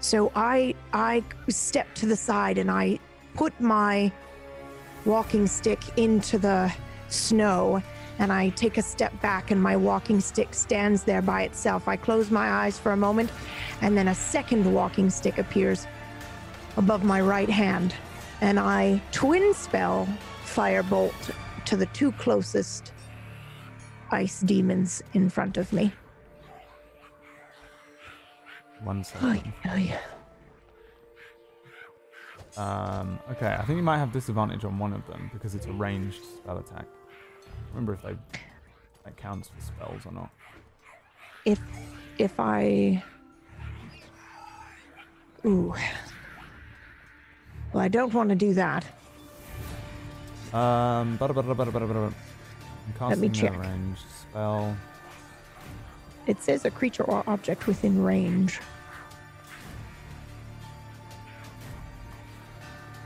So 0.00 0.30
I 0.34 0.74
I 0.92 1.22
step 1.48 1.86
to 1.96 2.06
the 2.06 2.16
side 2.16 2.58
and 2.58 2.70
I 2.70 2.98
put 3.34 3.58
my 3.60 4.12
walking 5.04 5.46
stick 5.46 5.78
into 5.96 6.38
the 6.38 6.72
snow 7.08 7.80
and 8.18 8.32
I 8.32 8.48
take 8.50 8.76
a 8.78 8.82
step 8.82 9.18
back 9.22 9.50
and 9.50 9.62
my 9.62 9.76
walking 9.76 10.20
stick 10.20 10.52
stands 10.54 11.04
there 11.04 11.22
by 11.22 11.42
itself. 11.42 11.86
I 11.88 11.96
close 11.96 12.30
my 12.30 12.48
eyes 12.50 12.78
for 12.78 12.92
a 12.92 12.96
moment 12.96 13.30
and 13.80 13.96
then 13.96 14.08
a 14.08 14.14
second 14.14 14.70
walking 14.72 15.08
stick 15.10 15.38
appears 15.38 15.86
above 16.76 17.04
my 17.04 17.20
right 17.20 17.48
hand 17.50 17.94
and 18.40 18.58
I 18.58 19.00
twin 19.12 19.54
spell 19.54 20.08
firebolt 20.44 21.34
to 21.64 21.76
the 21.76 21.86
two 21.86 22.12
closest 22.12 22.92
ice 24.10 24.40
demons 24.40 25.02
in 25.14 25.28
front 25.30 25.56
of 25.56 25.72
me. 25.72 25.92
One 28.84 29.02
second. 29.02 29.52
Oy, 29.66 29.70
oy. 29.70 29.98
Um, 32.60 33.18
okay, 33.32 33.54
I 33.58 33.64
think 33.64 33.76
you 33.76 33.82
might 33.82 33.98
have 33.98 34.12
disadvantage 34.12 34.64
on 34.64 34.78
one 34.78 34.92
of 34.92 35.06
them 35.06 35.30
because 35.32 35.54
it's 35.54 35.66
a 35.66 35.72
ranged 35.72 36.22
spell 36.24 36.58
attack. 36.58 36.86
Remember 37.70 37.94
if 37.94 38.02
they 38.02 38.16
that 39.04 39.16
counts 39.16 39.48
for 39.48 39.60
spells 39.60 40.06
or 40.06 40.12
not. 40.12 40.30
if 41.44 41.60
if 42.18 42.38
I 42.38 43.02
Ooh. 45.44 45.74
Well, 47.76 47.84
I 47.84 47.88
don't 47.88 48.14
want 48.14 48.30
to 48.30 48.34
do 48.34 48.54
that. 48.54 48.86
Um, 50.54 51.18
bada, 51.18 51.34
bada, 51.34 51.54
bada, 51.54 51.70
bada, 51.70 51.86
bada. 51.86 52.14
I'm 53.02 53.08
Let 53.10 53.18
me 53.18 53.28
check. 53.28 53.54
ranged 53.54 54.00
spell. 54.18 54.74
It 56.26 56.42
says 56.42 56.64
a 56.64 56.70
creature 56.70 57.02
or 57.04 57.22
object 57.26 57.66
within 57.66 58.02
range. 58.02 58.60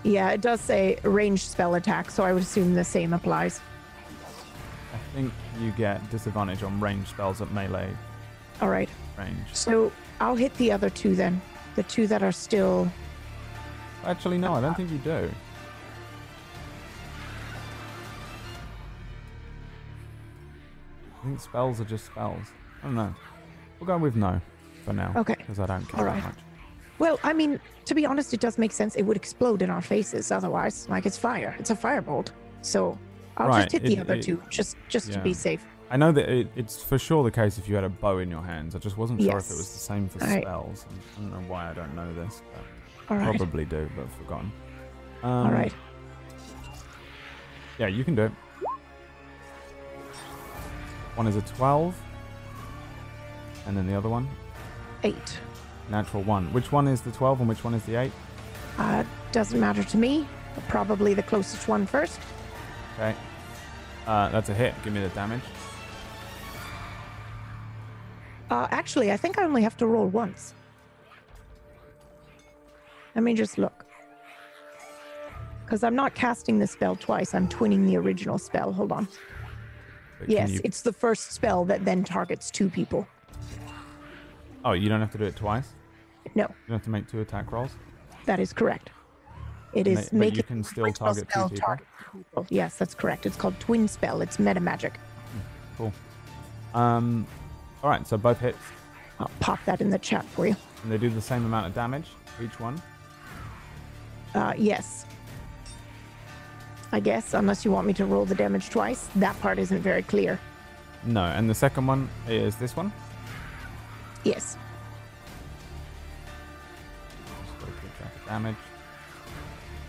Yeah, 0.05 0.31
it 0.31 0.41
does 0.41 0.61
say 0.61 0.99
ranged 1.03 1.49
spell 1.49 1.75
attack, 1.75 2.09
so 2.09 2.23
I 2.23 2.33
would 2.33 2.45
assume 2.45 2.75
the 2.75 2.85
same 2.85 3.13
applies. 3.13 3.61
I 4.95 4.99
think 5.17 5.33
you 5.61 5.73
get 5.73 6.09
disadvantage 6.13 6.63
on 6.63 6.79
ranged 6.79 7.09
spells 7.09 7.43
at 7.43 7.51
melee 7.51 7.91
All 8.61 8.69
right. 8.69 8.89
range. 9.19 9.49
So 9.53 9.91
I'll 10.21 10.37
hit 10.37 10.57
the 10.59 10.71
other 10.71 10.91
two 10.91 11.17
then. 11.17 11.43
The 11.75 11.83
two 11.83 12.07
that 12.07 12.23
are 12.23 12.31
still. 12.31 12.89
Actually, 14.05 14.39
no, 14.39 14.55
I 14.55 14.61
don't 14.61 14.75
think 14.77 14.91
you 14.91 14.99
do. 14.99 15.31
I 21.21 21.25
think 21.27 21.41
spells 21.41 21.81
are 21.81 21.85
just 21.85 22.07
spells. 22.07 22.47
I 22.83 22.87
don't 22.87 22.95
know. 22.95 23.15
We'll 23.79 23.87
go 23.87 23.99
with 23.99 24.17
no 24.17 24.41
for 24.85 24.93
now. 24.93 25.13
Okay. 25.17 25.35
Because 25.39 25.59
I 25.59 25.67
don't 25.67 25.87
care 25.89 26.01
All 26.09 26.15
that 26.15 26.23
much. 26.25 26.35
Well, 26.99 27.19
I 27.23 27.33
mean, 27.33 27.61
to 27.87 27.95
be 27.95 28.05
honest, 28.07 28.35
it 28.35 28.41
does 28.41 28.59
make 28.59 28.73
sense. 28.73 28.95
It 28.97 29.03
would 29.03 29.17
explode 29.17 29.63
in 29.63 29.71
our 29.71 29.81
faces 29.83 30.31
otherwise. 30.31 30.89
Like 30.89 31.07
it's 31.07 31.19
fire. 31.19 31.55
It's 31.59 31.71
a 31.71 31.77
firebolt. 31.77 32.31
So 32.63 32.99
I'll 33.37 33.49
Right, 33.49 33.63
just 33.63 33.73
hit 33.73 33.83
the 33.85 33.95
it- 33.97 34.01
other 34.01 34.15
it- 34.15 34.23
two, 34.23 34.43
just 34.51 34.77
just 34.89 35.13
to 35.13 35.19
be 35.21 35.33
safe. 35.35 35.65
I 35.93 35.97
know 35.97 36.13
that 36.13 36.29
it, 36.29 36.49
it's 36.55 36.81
for 36.81 36.99
sure 37.01 37.25
the 37.25 37.33
case 37.33 37.59
if 37.59 37.69
you 37.69 37.75
had 37.75 37.83
a 37.83 37.89
bow 37.89 38.19
in 38.19 38.31
your 38.31 38.43
hands. 38.43 38.77
I 38.77 38.79
just 38.79 38.97
wasn't 38.97 39.21
sure 39.21 39.39
if 39.39 39.51
it 39.51 39.57
was 39.57 39.73
the 39.73 39.79
same 39.79 40.09
for 40.09 40.19
right. 40.21 40.43
spells. 40.43 40.87
I 41.17 41.21
don't 41.21 41.33
know 41.33 41.49
why 41.49 41.69
I 41.71 41.75
don't 41.75 41.97
know 41.97 42.13
this. 42.15 42.43
But 42.55 42.63
All 43.11 43.17
right. 43.17 43.37
Probably 43.37 43.65
do, 43.65 43.89
but 43.97 44.03
I've 44.05 44.13
forgotten. 44.15 44.53
Um, 45.23 45.31
All 45.47 45.51
right. 45.53 45.73
Yeah, 47.79 47.89
you 47.89 48.05
can 48.05 48.15
do 48.15 48.23
it. 48.23 48.33
One 51.17 51.27
is 51.27 51.37
a 51.37 51.43
12. 51.43 51.95
And 53.67 53.77
then 53.77 53.87
the 53.87 53.95
other 53.95 54.09
one, 54.09 54.29
Eight. 55.05 55.39
natural 55.91 56.23
one. 56.23 56.53
Which 56.53 56.73
one 56.73 56.89
is 56.89 57.03
the 57.03 57.11
12 57.11 57.41
and 57.41 57.49
which 57.49 57.63
one 57.63 57.75
is 57.75 57.83
the 57.85 57.97
8? 57.97 58.13
Uh, 58.79 59.05
doesn't 59.33 59.61
matter 59.61 59.83
to 59.85 59.97
me. 59.99 60.27
Probably 60.69 61.15
the 61.15 61.23
closest 61.23 61.69
one 61.69 61.87
first. 61.87 62.19
Okay. 62.95 63.15
Uh, 64.07 64.29
that's 64.31 64.49
a 64.49 64.55
hit. 64.55 64.75
Give 64.83 64.93
me 64.93 65.01
the 65.01 65.09
damage. 65.11 65.43
Uh, 68.51 68.67
actually, 68.71 69.13
I 69.13 69.17
think 69.17 69.39
I 69.39 69.45
only 69.45 69.63
have 69.63 69.77
to 69.79 69.87
roll 69.87 70.07
once. 70.09 70.55
Let 73.15 73.23
me 73.25 73.35
just 73.35 73.59
look. 73.59 73.85
Because 75.65 75.85
I'm 75.85 75.95
not 75.95 76.15
casting 76.15 76.59
the 76.59 76.67
spell 76.67 76.97
twice. 76.97 77.35
I'm 77.35 77.49
twinning 77.49 77.87
the 77.87 77.97
original 77.97 78.39
spell. 78.39 78.73
Hold 78.73 78.93
on. 78.93 79.09
Yes, 80.27 80.51
you- 80.51 80.61
it's 80.65 80.83
the 80.83 80.93
first 80.93 81.33
spell 81.33 81.65
that 81.67 81.85
then 81.85 82.05
targets 82.05 82.51
two 82.51 82.69
people. 82.69 83.07
Oh, 84.65 84.73
you 84.73 84.89
don't 84.89 85.01
have 85.01 85.13
to 85.13 85.19
do 85.19 85.25
it 85.25 85.37
twice? 85.37 85.69
No, 86.35 86.43
You 86.45 86.55
don't 86.69 86.77
have 86.77 86.85
to 86.85 86.91
make 86.91 87.09
two 87.09 87.21
attack 87.21 87.51
rolls? 87.51 87.71
that 88.27 88.39
is 88.39 88.53
correct. 88.53 88.91
It 89.73 89.87
is 89.87 90.07
but 90.07 90.13
you 90.13 90.19
making 90.19 90.43
can 90.43 90.63
still 90.65 90.93
target 90.93 91.29
two 91.33 91.41
people? 91.49 91.57
target 91.57 91.87
two 92.13 92.19
people. 92.19 92.47
Yes, 92.51 92.77
that's 92.77 92.95
correct. 92.95 93.25
It's 93.25 93.37
called 93.37 93.59
twin 93.61 93.89
spell. 93.89 94.21
It's 94.21 94.39
meta 94.39 94.61
magic. 94.61 94.99
Cool. 95.79 95.93
Um, 96.75 97.27
all 97.83 97.89
right, 97.89 98.07
so 98.07 98.19
both 98.19 98.39
hits. 98.41 98.59
I'll 99.19 99.31
pop 99.41 99.65
that 99.65 99.81
in 99.81 99.89
the 99.91 99.99
chat 99.99 100.25
for 100.27 100.47
you. 100.47 100.55
And 100.83 100.93
they 100.93 100.99
do 100.99 101.09
the 101.09 101.21
same 101.21 101.45
amount 101.47 101.67
of 101.67 101.75
damage, 101.75 102.09
each 102.43 102.59
one. 102.61 102.81
Uh, 104.35 104.55
yes. 104.57 105.07
I 106.93 107.01
guess, 107.01 107.35
unless 107.35 107.65
you 107.65 107.71
want 107.71 107.87
me 107.87 107.93
to 107.95 108.05
roll 108.05 108.25
the 108.25 108.35
damage 108.35 108.71
twice. 108.71 109.09
That 109.17 109.39
part 109.41 109.59
isn't 109.59 109.81
very 109.81 110.03
clear. 110.03 110.41
No, 111.05 111.25
and 111.25 111.49
the 111.49 111.55
second 111.55 111.87
one 111.87 112.09
is 112.29 112.57
this 112.57 112.77
one. 112.77 112.93
Yes. 114.25 114.57
Just 117.45 117.61
gotta 117.61 117.73
keep 117.81 117.97
track 117.97 118.17
of 118.17 118.27
damage. 118.27 118.57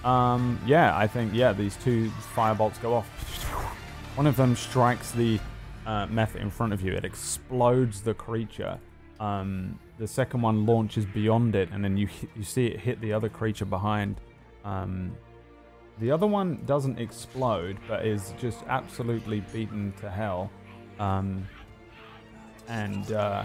Um, 0.06 0.60
yeah, 0.66 0.98
I 0.98 1.08
think 1.08 1.34
yeah, 1.34 1.54
these 1.54 1.76
two 1.78 2.10
fire 2.36 2.56
bolts 2.56 2.78
go 2.78 2.94
off. 2.94 3.08
One 4.16 4.28
of 4.28 4.36
them 4.36 4.56
strikes 4.56 5.12
the 5.12 5.39
uh, 5.86 6.08
meth 6.08 6.36
in 6.36 6.50
front 6.50 6.74
of 6.74 6.82
you. 6.82 6.94
It 6.94 7.06
explodes 7.06 8.02
the 8.02 8.14
creature. 8.14 8.80
Um, 9.20 9.80
the 9.98 10.08
second 10.08 10.42
one 10.42 10.66
launches 10.66 11.06
beyond 11.06 11.56
it, 11.56 11.70
and 11.72 11.84
then 11.84 11.98
you 11.98 12.08
you 12.36 12.44
see 12.44 12.68
it 12.68 12.80
hit 12.80 13.02
the 13.02 13.14
other 13.14 13.30
creature 13.30 13.66
behind. 13.66 14.18
Um, 14.64 15.16
the 15.99 16.12
other 16.12 16.28
one 16.28 16.64
doesn't 16.66 16.99
explode, 16.99 17.78
but 17.88 18.05
is 18.05 18.34
just 18.39 18.64
absolutely 18.68 19.41
beaten 19.53 19.93
to 20.01 20.09
hell. 20.09 20.49
Um, 20.99 21.47
and 22.68 23.12
uh, 23.12 23.43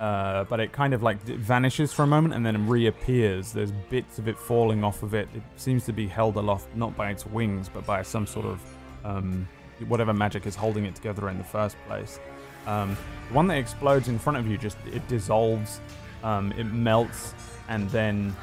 uh, 0.00 0.44
but 0.44 0.58
it 0.58 0.72
kind 0.72 0.94
of 0.94 1.02
like 1.02 1.22
vanishes 1.22 1.92
for 1.92 2.02
a 2.02 2.06
moment 2.06 2.34
and 2.34 2.44
then 2.44 2.66
reappears. 2.66 3.52
There's 3.52 3.72
bits 3.90 4.18
of 4.18 4.26
it 4.28 4.38
falling 4.38 4.82
off 4.82 5.02
of 5.02 5.14
it. 5.14 5.28
It 5.34 5.42
seems 5.56 5.84
to 5.86 5.92
be 5.92 6.08
held 6.08 6.36
aloft 6.36 6.74
not 6.74 6.96
by 6.96 7.10
its 7.10 7.24
wings, 7.24 7.68
but 7.68 7.86
by 7.86 8.02
some 8.02 8.26
sort 8.26 8.46
of 8.46 8.60
um, 9.04 9.48
whatever 9.86 10.12
magic 10.12 10.46
is 10.46 10.56
holding 10.56 10.86
it 10.86 10.94
together 10.94 11.28
in 11.28 11.38
the 11.38 11.44
first 11.44 11.76
place. 11.86 12.18
Um, 12.66 12.96
the 13.28 13.34
one 13.34 13.46
that 13.48 13.58
explodes 13.58 14.08
in 14.08 14.18
front 14.18 14.38
of 14.38 14.46
you 14.48 14.58
just 14.58 14.76
it 14.92 15.06
dissolves, 15.06 15.80
um, 16.24 16.52
it 16.58 16.64
melts, 16.64 17.34
and 17.68 17.88
then 17.90 18.34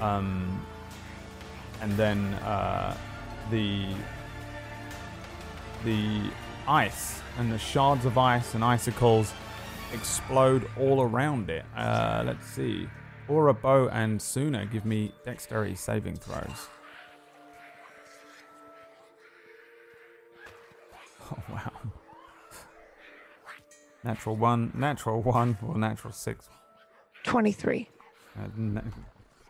um, 0.00 0.64
and 1.80 1.92
then 1.96 2.34
uh, 2.34 2.96
the 3.50 3.94
the 5.84 6.30
ice 6.66 7.20
and 7.38 7.52
the 7.52 7.58
shards 7.58 8.04
of 8.06 8.16
ice 8.16 8.54
and 8.54 8.64
icicles 8.64 9.32
explode 9.92 10.68
all 10.78 11.02
around 11.02 11.50
it. 11.50 11.64
Uh, 11.76 12.22
let's 12.26 12.46
see. 12.46 12.88
Aura, 13.28 13.54
Bo, 13.54 13.88
and 13.88 14.20
Suna 14.20 14.66
give 14.66 14.84
me 14.84 15.12
dexterity 15.24 15.74
saving 15.74 16.16
throws. 16.16 16.68
Oh, 21.32 21.38
wow. 21.50 21.72
Natural 24.04 24.36
one, 24.36 24.70
natural 24.74 25.22
one, 25.22 25.56
or 25.66 25.78
natural 25.78 26.12
six. 26.12 26.50
23. 27.24 27.88
Uh, 28.38 28.42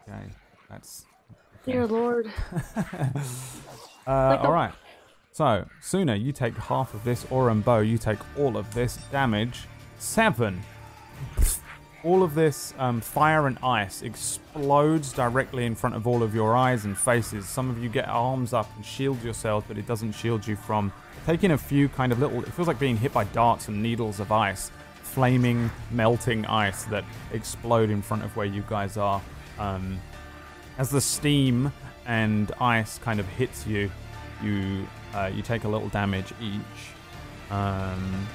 okay, 0.08 0.24
that's. 0.70 1.04
Dear 1.64 1.86
Lord. 1.86 2.30
Uh, 4.06 4.36
Like 4.36 4.40
all 4.44 4.52
right. 4.52 4.72
So, 5.32 5.66
Suna, 5.80 6.14
you 6.16 6.30
take 6.30 6.54
half 6.58 6.92
of 6.92 7.02
this. 7.04 7.24
Aura 7.30 7.50
and 7.52 7.64
Bo, 7.64 7.78
you 7.80 7.96
take 7.96 8.18
all 8.38 8.58
of 8.58 8.74
this 8.74 8.98
damage. 9.10 9.60
Seven. 9.98 10.60
All 12.04 12.22
of 12.22 12.34
this 12.34 12.74
um, 12.78 13.00
fire 13.00 13.46
and 13.46 13.56
ice 13.62 14.02
explodes 14.02 15.10
directly 15.14 15.64
in 15.64 15.74
front 15.74 15.96
of 15.96 16.06
all 16.06 16.22
of 16.22 16.34
your 16.34 16.54
eyes 16.54 16.84
and 16.84 16.98
faces. 16.98 17.48
Some 17.48 17.70
of 17.70 17.82
you 17.82 17.88
get 17.88 18.06
arms 18.06 18.52
up 18.52 18.68
and 18.76 18.84
shield 18.84 19.22
yourselves, 19.22 19.64
but 19.66 19.78
it 19.78 19.86
doesn't 19.86 20.12
shield 20.12 20.46
you 20.46 20.54
from 20.54 20.92
taking 21.24 21.52
a 21.52 21.58
few 21.58 21.88
kind 21.88 22.12
of 22.12 22.18
little. 22.18 22.42
It 22.42 22.52
feels 22.52 22.68
like 22.68 22.78
being 22.78 22.98
hit 22.98 23.14
by 23.14 23.24
darts 23.24 23.68
and 23.68 23.82
needles 23.82 24.20
of 24.20 24.30
ice, 24.32 24.70
flaming, 25.02 25.70
melting 25.90 26.44
ice 26.44 26.84
that 26.84 27.04
explode 27.32 27.88
in 27.88 28.02
front 28.02 28.22
of 28.22 28.36
where 28.36 28.44
you 28.44 28.62
guys 28.68 28.98
are. 28.98 29.22
Um, 29.58 29.98
as 30.78 30.90
the 30.90 31.00
steam 31.00 31.72
and 32.06 32.52
ice 32.60 32.98
kind 32.98 33.20
of 33.20 33.26
hits 33.28 33.66
you, 33.66 33.90
you 34.42 34.86
uh, 35.14 35.30
you 35.32 35.42
take 35.42 35.64
a 35.64 35.68
little 35.68 35.88
damage 35.88 36.32
each. 36.40 36.60
Um, 37.50 38.26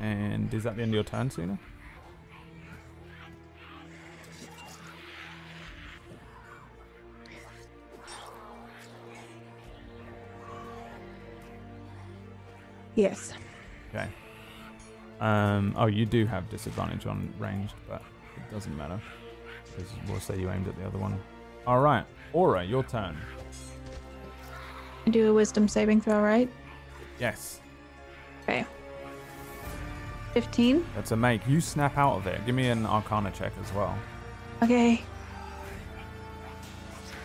and 0.00 0.52
is 0.52 0.64
that 0.64 0.76
the 0.76 0.82
end 0.82 0.90
of 0.90 0.94
your 0.94 1.04
turn, 1.04 1.30
Suna? 1.30 1.58
Yes. 12.94 13.32
Okay. 13.88 14.08
Um, 15.20 15.74
oh, 15.76 15.86
you 15.86 16.06
do 16.06 16.26
have 16.26 16.48
disadvantage 16.48 17.06
on 17.06 17.32
ranged, 17.38 17.74
but 17.88 18.02
doesn't 18.54 18.76
matter 18.76 19.00
because 19.76 19.90
we'll 20.08 20.20
say 20.20 20.38
you 20.38 20.48
aimed 20.48 20.68
at 20.68 20.76
the 20.78 20.86
other 20.86 20.98
one. 20.98 21.18
All 21.66 21.80
right, 21.80 22.04
Aura, 22.32 22.62
your 22.62 22.84
turn. 22.84 23.16
Do 25.10 25.30
a 25.30 25.34
wisdom 25.34 25.66
saving 25.68 26.00
throw, 26.00 26.22
right? 26.22 26.48
Yes, 27.18 27.60
Okay. 28.44 28.64
15. 30.34 30.84
that's 30.94 31.10
a 31.12 31.16
make. 31.16 31.46
You 31.48 31.60
snap 31.60 31.96
out 31.98 32.16
of 32.16 32.26
it. 32.26 32.44
Give 32.46 32.54
me 32.54 32.68
an 32.68 32.86
Arcana 32.86 33.30
check 33.30 33.52
as 33.62 33.72
well. 33.72 33.96
Okay. 34.62 35.02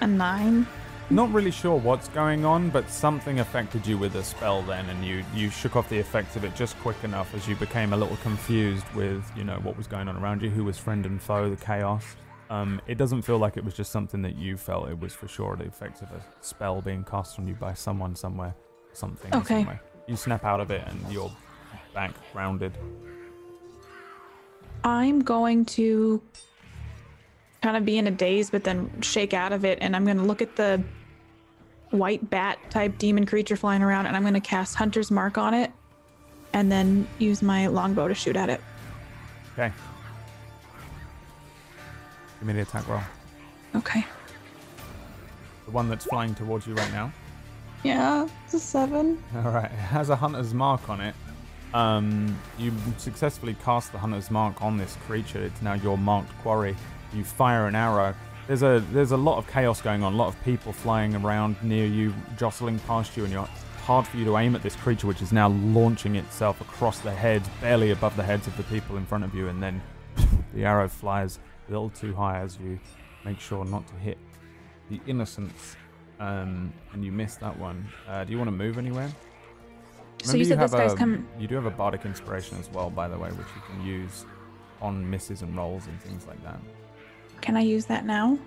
A 0.02 0.08
9. 0.08 0.68
Not 1.12 1.34
really 1.34 1.50
sure 1.50 1.76
what's 1.76 2.08
going 2.10 2.46
on, 2.46 2.70
but 2.70 2.88
something 2.88 3.40
affected 3.40 3.88
you 3.88 3.98
with 3.98 4.14
the 4.14 4.24
spell 4.24 4.62
then, 4.62 4.88
and 4.90 5.04
you 5.04 5.24
you 5.34 5.50
shook 5.50 5.76
off 5.76 5.90
the 5.90 5.98
effects 5.98 6.36
of 6.36 6.44
it 6.44 6.56
just 6.56 6.78
quick 6.82 7.04
enough 7.04 7.34
as 7.34 7.48
you 7.48 7.56
became 7.56 7.94
a 7.94 7.98
little 7.98 8.18
confused 8.18 8.86
with 8.94 9.24
you 9.36 9.44
know 9.44 9.56
what 9.64 9.76
was 9.76 9.88
going 9.88 10.08
on 10.08 10.18
around 10.18 10.44
you, 10.44 10.52
who 10.52 10.64
was 10.64 10.78
friend 10.78 11.08
and 11.08 11.20
foe, 11.20 11.50
the 11.50 11.56
chaos. 11.56 12.06
Um, 12.52 12.80
it 12.86 13.00
doesn't 13.00 13.24
feel 13.24 13.40
like 13.40 13.58
it 13.58 13.66
was 13.66 13.74
just 13.74 13.92
something 13.92 14.22
that 14.22 14.36
you 14.36 14.56
felt. 14.56 14.88
It 14.90 15.00
was 15.00 15.14
for 15.14 15.28
sure 15.28 15.56
the 15.56 15.66
effects 15.66 16.02
of 16.02 16.12
a 16.12 16.24
spell 16.42 16.80
being 16.80 17.04
cast 17.04 17.40
on 17.40 17.48
you 17.48 17.56
by 17.56 17.74
someone 17.74 18.16
somewhere, 18.16 18.54
something. 18.94 19.34
Okay. 19.34 19.62
Somewhere. 19.62 19.82
You 20.08 20.16
snap 20.16 20.46
out 20.46 20.60
of 20.60 20.70
it, 20.70 20.84
and 20.88 21.12
you're 21.12 21.32
back 21.96 22.14
grounded. 22.34 22.78
I'm 24.84 25.22
going 25.22 25.66
to 25.66 26.22
kind 27.64 27.78
of 27.78 27.84
be 27.84 27.98
in 27.98 28.06
a 28.06 28.12
daze, 28.12 28.52
but 28.52 28.64
then 28.64 28.92
shake 29.02 29.34
out 29.34 29.54
of 29.54 29.66
it, 29.66 29.80
and 29.82 29.96
I'm 29.96 30.06
going 30.06 30.18
to 30.18 30.24
look 30.24 30.44
at 30.44 30.56
the 30.56 30.84
white 31.92 32.30
bat 32.30 32.58
type 32.70 32.98
demon 32.98 33.26
creature 33.26 33.56
flying 33.56 33.82
around, 33.82 34.06
and 34.06 34.16
I'm 34.16 34.24
going 34.24 34.34
to 34.34 34.40
cast 34.40 34.76
Hunter's 34.76 35.12
Mark 35.12 35.38
on 35.38 35.54
it, 35.54 35.72
and 36.54 36.72
then 36.72 37.08
use 37.18 37.42
my 37.42 37.68
longbow 37.68 38.08
to 38.08 38.16
shoot 38.16 38.36
at 38.36 38.50
it. 38.50 38.62
Okay. 39.54 39.74
Give 42.40 42.48
me 42.48 42.54
the 42.54 42.62
attack 42.62 42.88
roll. 42.88 43.02
Okay. 43.76 44.06
The 45.66 45.72
one 45.72 45.90
that's 45.90 46.06
flying 46.06 46.34
towards 46.34 46.66
you 46.66 46.74
right 46.74 46.92
now. 46.92 47.12
Yeah, 47.84 48.28
it's 48.46 48.54
a 48.54 48.60
seven. 48.60 49.22
All 49.36 49.52
right, 49.52 49.66
it 49.66 49.72
has 49.72 50.10
a 50.10 50.16
hunter's 50.16 50.54
mark 50.54 50.90
on 50.90 51.02
it. 51.02 51.16
Um, 51.74 52.38
you 52.58 52.74
successfully 52.98 53.56
cast 53.64 53.92
the 53.92 54.00
hunter's 54.00 54.32
mark 54.32 54.62
on 54.62 54.78
this 54.78 54.98
creature. 55.06 55.44
It's 55.44 55.62
now 55.62 55.74
your 55.74 55.98
marked 55.98 56.36
quarry. 56.40 56.76
You 57.14 57.24
fire 57.24 57.68
an 57.68 57.76
arrow. 57.76 58.16
There's 58.50 58.64
a 58.64 58.84
there's 58.92 59.12
a 59.12 59.18
lot 59.18 59.38
of 59.38 59.48
chaos 59.48 59.80
going 59.80 60.02
on. 60.02 60.14
A 60.14 60.16
lot 60.16 60.28
of 60.28 60.44
people 60.44 60.74
flying 60.74 61.14
around 61.16 61.56
near 61.62 61.86
you, 61.86 62.16
jostling 62.36 62.80
past 62.80 63.16
you, 63.16 63.24
and 63.24 63.32
you're 63.32 63.48
hard 63.84 64.08
for 64.08 64.18
you 64.18 64.26
to 64.26 64.38
aim 64.38 64.56
at 64.56 64.64
this 64.64 64.76
creature, 64.76 65.06
which 65.06 65.22
is 65.22 65.32
now 65.32 65.50
launching 65.50 66.16
itself 66.16 66.60
across 66.60 66.98
the 66.98 67.12
heads, 67.12 67.48
barely 67.62 67.92
above 67.92 68.16
the 68.16 68.24
heads 68.24 68.48
of 68.48 68.58
the 68.58 68.64
people 68.64 68.98
in 68.98 69.06
front 69.06 69.24
of 69.24 69.36
you, 69.36 69.50
and 69.50 69.62
then 69.62 69.80
the 70.56 70.66
arrow 70.66 70.88
flies 70.88 71.38
a 71.68 71.72
little 71.72 71.92
too 71.92 72.16
high 72.16 72.40
as 72.40 72.58
you 72.58 72.80
make 73.24 73.40
sure 73.40 73.66
not 73.66 73.88
to 73.88 73.94
hit 73.98 74.18
the 74.90 75.00
innocents, 75.06 75.76
um, 76.20 76.74
and 76.94 77.06
you 77.06 77.12
miss 77.12 77.36
that 77.36 77.56
one. 77.60 77.88
Uh, 78.08 78.24
do 78.24 78.32
you 78.32 78.40
want 78.40 78.48
to 78.48 78.52
move 78.52 78.80
anywhere? 78.80 79.12
So 80.24 80.38
you 80.38 80.44
said 80.44 80.60
this 80.60 80.72
guy's 80.72 80.94
a- 80.94 80.96
come- 80.96 81.28
You 81.38 81.48
do 81.48 81.54
have 81.54 81.68
a 81.68 81.70
bardic 81.70 82.04
inspiration 82.04 82.58
as 82.58 82.68
well, 82.72 82.90
by 82.90 83.08
the 83.08 83.18
way, 83.20 83.30
which 83.30 83.48
you 83.56 83.62
can 83.70 83.86
use 83.86 84.26
on 84.82 85.08
misses 85.08 85.44
and 85.44 85.56
rolls 85.56 85.86
and 85.86 86.02
things 86.02 86.26
like 86.26 86.44
that. 86.44 86.60
Can 87.42 87.56
I 87.58 87.62
use 87.62 87.86
that 87.86 88.06
now? 88.06 88.38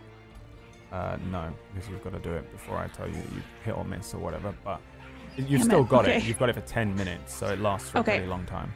Uh, 0.92 1.16
no, 1.30 1.50
because 1.74 1.88
you've 1.88 2.04
got 2.04 2.12
to 2.12 2.18
do 2.18 2.32
it 2.32 2.50
before 2.52 2.76
I 2.76 2.86
tell 2.88 3.06
you 3.06 3.14
that 3.14 3.32
you 3.32 3.42
hit 3.64 3.76
or 3.76 3.84
miss 3.84 4.12
or 4.14 4.18
whatever. 4.18 4.54
But 4.62 4.80
you've 5.36 5.60
Damn 5.60 5.62
still 5.62 5.80
it, 5.82 5.88
got 5.88 6.06
it. 6.08 6.22
You've 6.24 6.38
got 6.38 6.50
it 6.50 6.54
for 6.54 6.60
10 6.60 6.94
minutes, 6.96 7.34
so 7.34 7.46
it 7.48 7.60
lasts 7.60 7.90
for 7.90 7.98
Okay. 7.98 8.12
a 8.12 8.18
really 8.18 8.28
long 8.28 8.44
time. 8.44 8.72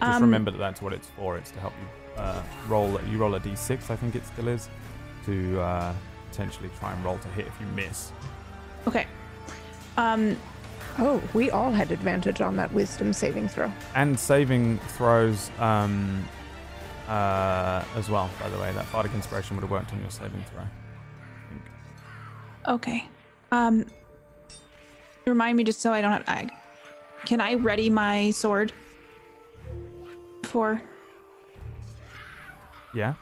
Just 0.00 0.16
Um, 0.16 0.22
remember 0.22 0.50
that 0.52 0.58
that's 0.58 0.80
what 0.82 0.92
it's 0.92 1.08
for. 1.08 1.36
It's 1.36 1.50
to 1.52 1.60
help 1.60 1.72
you 1.80 2.22
uh, 2.22 2.42
roll. 2.68 3.00
You 3.10 3.18
roll 3.18 3.34
a 3.34 3.40
d6, 3.40 3.90
I 3.90 3.96
think 3.96 4.14
it 4.14 4.24
still 4.26 4.48
is, 4.48 4.68
to 5.26 5.60
uh, 5.60 5.92
potentially 6.30 6.70
try 6.78 6.92
and 6.92 7.04
roll 7.04 7.18
to 7.18 7.28
hit 7.28 7.46
if 7.46 7.54
you 7.60 7.66
miss. 7.74 8.12
Okay. 8.86 9.06
Um, 9.96 10.36
Oh, 10.98 11.22
we 11.32 11.50
all 11.50 11.72
had 11.72 11.90
advantage 11.90 12.42
on 12.42 12.56
that 12.56 12.70
wisdom 12.74 13.14
saving 13.14 13.48
throw. 13.48 13.72
And 13.94 14.20
saving 14.20 14.78
throws 14.88 15.50
um, 15.58 16.28
uh, 17.12 17.84
as 17.96 18.08
well, 18.08 18.30
by 18.40 18.48
the 18.48 18.58
way. 18.58 18.72
That 18.72 18.90
bardic 18.90 19.12
inspiration 19.14 19.56
would 19.56 19.62
have 19.62 19.70
worked 19.70 19.92
on 19.92 20.00
your 20.00 20.10
saving 20.10 20.44
throw. 20.50 20.62
Okay. 22.74 23.04
Um, 23.50 23.84
remind 25.26 25.56
me 25.58 25.64
just 25.64 25.80
so 25.80 25.92
I 25.92 26.00
don't 26.00 26.12
have. 26.12 26.24
I, 26.26 26.48
can 27.26 27.40
I 27.40 27.54
ready 27.54 27.90
my 27.90 28.30
sword? 28.30 28.72
For 30.44 30.82
Yeah. 32.94 33.14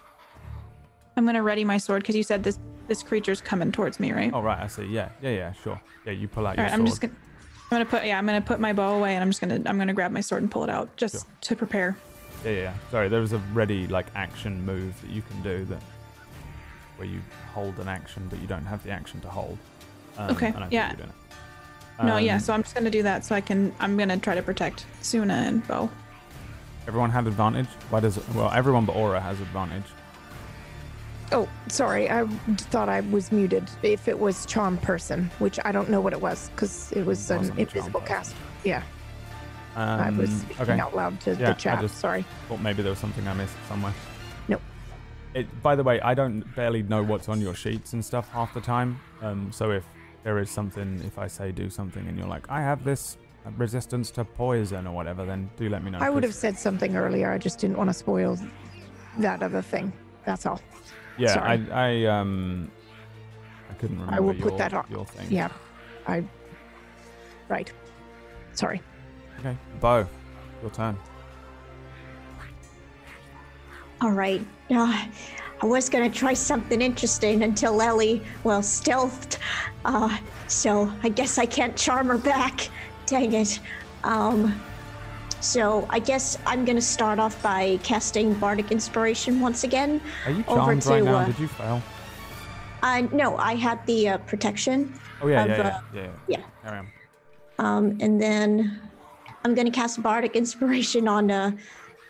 I'm 1.17 1.27
gonna 1.27 1.43
ready 1.43 1.65
my 1.65 1.79
sword 1.79 2.03
because 2.03 2.17
you 2.17 2.23
said 2.23 2.43
this 2.43 2.59
this 2.89 3.03
creature's 3.03 3.41
coming 3.41 3.71
towards 3.71 4.01
me, 4.01 4.13
right? 4.13 4.31
Oh 4.35 4.41
right, 4.41 4.59
I 4.59 4.67
see. 4.69 4.85
Yeah, 4.85 5.11
yeah, 5.23 5.31
yeah. 5.31 5.53
Sure. 5.53 5.81
Yeah, 6.07 6.13
you 6.13 6.29
pull 6.29 6.47
out 6.47 6.51
All 6.51 6.57
your 6.57 6.65
right, 6.65 6.71
sword. 6.71 6.81
I'm 6.81 6.87
just 6.87 7.01
gonna. 7.01 7.15
I'm 7.71 7.71
gonna 7.71 7.85
put 7.85 8.05
yeah. 8.05 8.19
I'm 8.19 8.27
gonna 8.27 8.41
put 8.41 8.59
my 8.59 8.73
bow 8.73 8.97
away 8.97 9.15
and 9.15 9.23
I'm 9.23 9.31
just 9.31 9.41
gonna 9.41 9.61
I'm 9.67 9.79
gonna 9.79 9.95
grab 9.95 10.11
my 10.13 10.21
sword 10.23 10.43
and 10.43 10.51
pull 10.51 10.65
it 10.65 10.71
out 10.71 10.97
just 10.97 11.15
Sure. 11.15 11.25
to 11.43 11.57
prepare. 11.57 11.97
Yeah, 12.45 12.51
yeah. 12.51 12.63
yeah. 12.63 12.75
Sorry, 12.91 13.09
there 13.09 13.21
was 13.21 13.33
a 13.33 13.39
ready 13.53 13.87
like 13.87 14.07
action 14.15 14.65
move 14.65 15.01
that 15.03 15.11
you 15.11 15.23
can 15.23 15.43
do 15.43 15.65
that 15.67 15.83
where 16.97 17.09
you 17.09 17.21
hold 17.55 17.79
an 17.79 17.89
action 17.89 18.27
but 18.29 18.39
you 18.41 18.47
don't 18.47 18.67
have 18.67 18.83
the 18.85 18.91
action 18.91 19.21
to 19.21 19.29
hold. 19.29 19.59
Um, 20.19 20.31
Okay, 20.33 20.49
and 20.49 20.65
I 20.65 20.69
yeah. 20.71 20.89
you're 20.89 20.97
doing 20.99 21.13
no, 22.03 22.17
yeah. 22.17 22.35
Um, 22.35 22.41
So 22.41 22.55
I'm 22.55 22.63
just 22.63 22.75
gonna 22.75 22.91
do 22.91 23.03
that 23.03 23.25
so 23.27 23.35
I 23.35 23.43
can. 23.43 23.75
I'm 23.79 23.99
gonna 23.99 24.17
try 24.17 24.35
to 24.35 24.41
protect 24.43 24.87
Suna 25.03 25.35
and 25.35 25.67
Bo. 25.69 25.91
everyone 26.89 27.11
had 27.11 27.27
advantage. 27.27 27.67
Why 27.91 28.01
does 28.01 28.19
well 28.35 28.51
everyone 28.51 28.87
but 28.87 28.97
Aura 28.97 29.21
has 29.21 29.39
advantage. 29.41 29.85
Oh, 31.33 31.47
sorry. 31.69 32.11
I 32.11 32.27
thought 32.73 32.89
I 32.89 33.01
was 33.01 33.31
muted. 33.31 33.69
If 33.83 34.09
it 34.09 34.19
was 34.19 34.47
charm 34.47 34.79
person, 34.79 35.31
which 35.41 35.61
I 35.65 35.73
don't 35.73 35.89
know 35.91 36.01
what 36.01 36.13
it 36.15 36.21
was 36.21 36.49
because 36.55 36.91
it 36.93 37.05
was 37.05 37.31
It 37.31 37.35
an 37.35 37.39
wasn't 37.41 37.59
a 37.61 37.65
charm 37.67 37.77
invisible 37.77 38.01
cast. 38.01 38.35
Yeah, 38.65 38.83
Um, 39.77 40.01
I 40.01 40.11
was 40.11 40.31
speaking 40.31 40.63
okay. 40.63 40.81
out 40.81 40.97
loud 40.97 41.21
to 41.21 41.31
Yeah, 41.35 41.53
the 41.53 41.55
chat. 41.55 41.81
just- 41.81 41.99
Sorry. 41.99 42.25
Thought 42.49 42.61
maybe 42.61 42.83
there 42.83 42.91
was 42.91 42.99
something 42.99 43.27
I 43.29 43.35
missed 43.35 43.57
somewhere. 43.69 43.95
Nope. 44.49 44.63
It, 45.35 45.63
by 45.63 45.77
the 45.77 45.85
way, 45.85 46.01
I 46.01 46.15
don't 46.15 46.43
barely 46.57 46.83
know 46.83 47.03
what's 47.03 47.29
on 47.29 47.41
your 47.41 47.55
sheets 47.55 47.93
and 47.93 48.05
stuff 48.05 48.29
half 48.31 48.53
the 48.53 48.61
time. 48.61 49.01
Um, 49.23 49.53
so 49.53 49.71
if 49.71 49.85
there 50.25 50.39
is 50.39 50.51
something, 50.51 51.01
if 51.07 51.19
I 51.19 51.29
say 51.29 51.53
do 51.53 51.71
something 51.71 52.07
and 52.07 52.19
you're 52.19 52.27
like, 52.27 52.51
I 52.51 52.61
have 52.61 52.85
this 52.85 53.17
resistance 53.57 54.11
to 54.13 54.25
poison 54.25 54.87
or 54.87 54.95
whatever, 54.95 55.25
then 55.25 55.51
do 55.57 55.69
let 55.69 55.85
me 55.85 55.91
know. 55.91 55.99
I 55.99 56.11
would 56.11 56.25
have 56.25 56.35
said 56.35 56.59
something 56.59 56.97
earlier. 56.97 57.31
I 57.31 57.39
just 57.39 57.59
didn't 57.59 57.77
want 57.79 57.91
to 57.91 57.95
spoil 57.95 58.39
that 59.19 59.43
other 59.43 59.63
thing. 59.63 59.93
That's 60.25 60.47
all. 60.47 60.61
Yeah, 61.17 61.35
sorry. 61.35 61.67
I, 61.71 62.05
I 62.05 62.05
um, 62.07 62.71
I 63.71 63.75
couldn't 63.75 63.99
remember. 63.99 64.17
I 64.17 64.21
will 64.21 64.35
your, 64.35 64.51
put 64.51 64.59
that 64.59 64.75
on. 64.75 64.87
Your 64.91 65.07
thing. 65.07 65.29
Yeah. 65.31 65.49
I. 66.07 66.25
Right. 67.49 67.73
Sorry. 68.53 68.81
Okay, 69.41 69.57
Bo, 69.81 70.07
your 70.61 70.71
turn. 70.71 70.99
All 74.03 74.13
right. 74.13 74.45
Uh, 74.71 75.07
I 75.63 75.67
was 75.67 75.89
gonna 75.89 76.11
try 76.11 76.35
something 76.35 76.81
interesting 76.83 77.43
until 77.43 77.81
Ellie, 77.81 78.23
well, 78.45 78.61
stealthed. 78.61 79.39
Uh, 79.85 80.15
so 80.47 80.93
I 81.03 81.09
guess 81.09 81.39
I 81.39 81.47
can't 81.47 81.77
charm 81.77 82.09
her 82.09 82.19
back. 82.19 82.69
Dang 83.07 83.33
it. 83.33 83.61
Um, 84.05 84.61
so 85.41 85.87
I 85.89 86.01
guess 86.01 86.37
I'm 86.47 86.67
gonna 86.67 86.81
start 86.83 87.19
off 87.19 87.43
by 87.43 87.79
casting 87.83 88.35
Bardic 88.35 88.71
Inspiration 88.71 89.41
once 89.41 89.65
again. 89.65 90.03
Are 90.27 90.33
you 90.33 90.45
Over 90.49 90.61
charmed 90.61 90.87
right 90.87 91.05
now? 91.05 91.17
uh, 91.17 91.25
Did 91.25 91.39
you 91.39 91.49
fail? 91.49 91.83
Uh, 92.83 93.03
no, 93.13 93.37
I 93.39 93.55
had 93.55 93.85
the 93.87 94.11
uh, 94.11 94.19
protection. 94.19 94.93
Oh 95.23 95.29
yeah, 95.29 95.45
of, 95.45 95.49
yeah, 95.49 95.57
yeah, 95.57 95.63
uh, 95.63 95.81
yeah, 95.95 96.09
yeah. 96.29 96.43
yeah. 96.65 96.79
On. 96.79 96.87
Um, 97.59 97.99
and 98.01 98.21
then 98.21 98.90
I'm 99.45 99.55
gonna 99.55 99.71
cast 99.71 100.03
Bardic 100.03 100.37
Inspiration 100.37 101.09
on, 101.09 101.31
uh, 101.31 101.53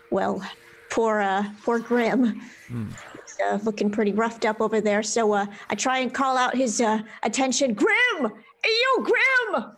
well, 0.09 0.43
poor, 0.89 1.21
uh, 1.21 1.45
poor 1.63 1.79
Grim. 1.79 2.41
He's 2.67 3.37
uh, 3.45 3.59
looking 3.63 3.89
pretty 3.89 4.11
roughed 4.11 4.45
up 4.45 4.59
over 4.61 4.81
there. 4.81 5.01
So 5.03 5.33
uh, 5.33 5.45
I 5.69 5.75
try 5.75 5.99
and 5.99 6.13
call 6.13 6.37
out 6.37 6.55
his 6.55 6.81
uh, 6.81 7.01
attention. 7.23 7.73
Grim, 7.73 8.31
hey 8.63 8.71
yo, 8.97 9.03
Grim! 9.03 9.71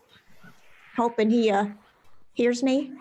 Hoping 0.98 1.30
he 1.30 1.52
uh, 1.52 1.68
hears 2.34 2.64
me. 2.64 2.92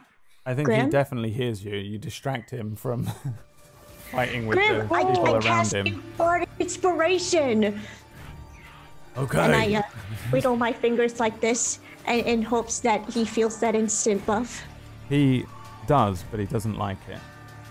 I 0.45 0.55
think 0.55 0.71
he 0.71 0.87
definitely 0.87 1.31
hears 1.31 1.65
you. 1.65 1.77
You 1.77 1.99
distract 1.99 2.51
him 2.51 2.75
from 2.75 3.09
fighting 4.11 4.47
with 4.47 4.59
Grim, 4.59 4.89
the 4.89 4.95
I, 4.95 5.05
people 5.05 5.27
I 5.27 5.31
around 5.33 5.43
cast 5.43 5.75
him. 5.75 6.03
Bardic 6.19 6.49
Inspiration. 6.59 7.81
Okay. 9.17 9.39
And 9.39 9.55
I 9.55 9.75
uh, 9.75 9.83
wiggle 10.33 10.57
my 10.57 10.73
fingers 10.73 11.21
like 11.21 11.41
this 11.41 11.81
in, 12.09 12.21
in 12.21 12.43
hopes 12.43 12.81
that 12.81 13.09
he 13.11 13.25
feels 13.25 13.59
that 13.61 13.75
instant 13.75 14.25
buff. 14.27 14.63
He 15.09 15.45
does, 15.87 16.25
but 16.31 16.41
he 16.41 16.47
doesn't 16.47 16.77
like 16.79 16.99
it. 17.09 17.19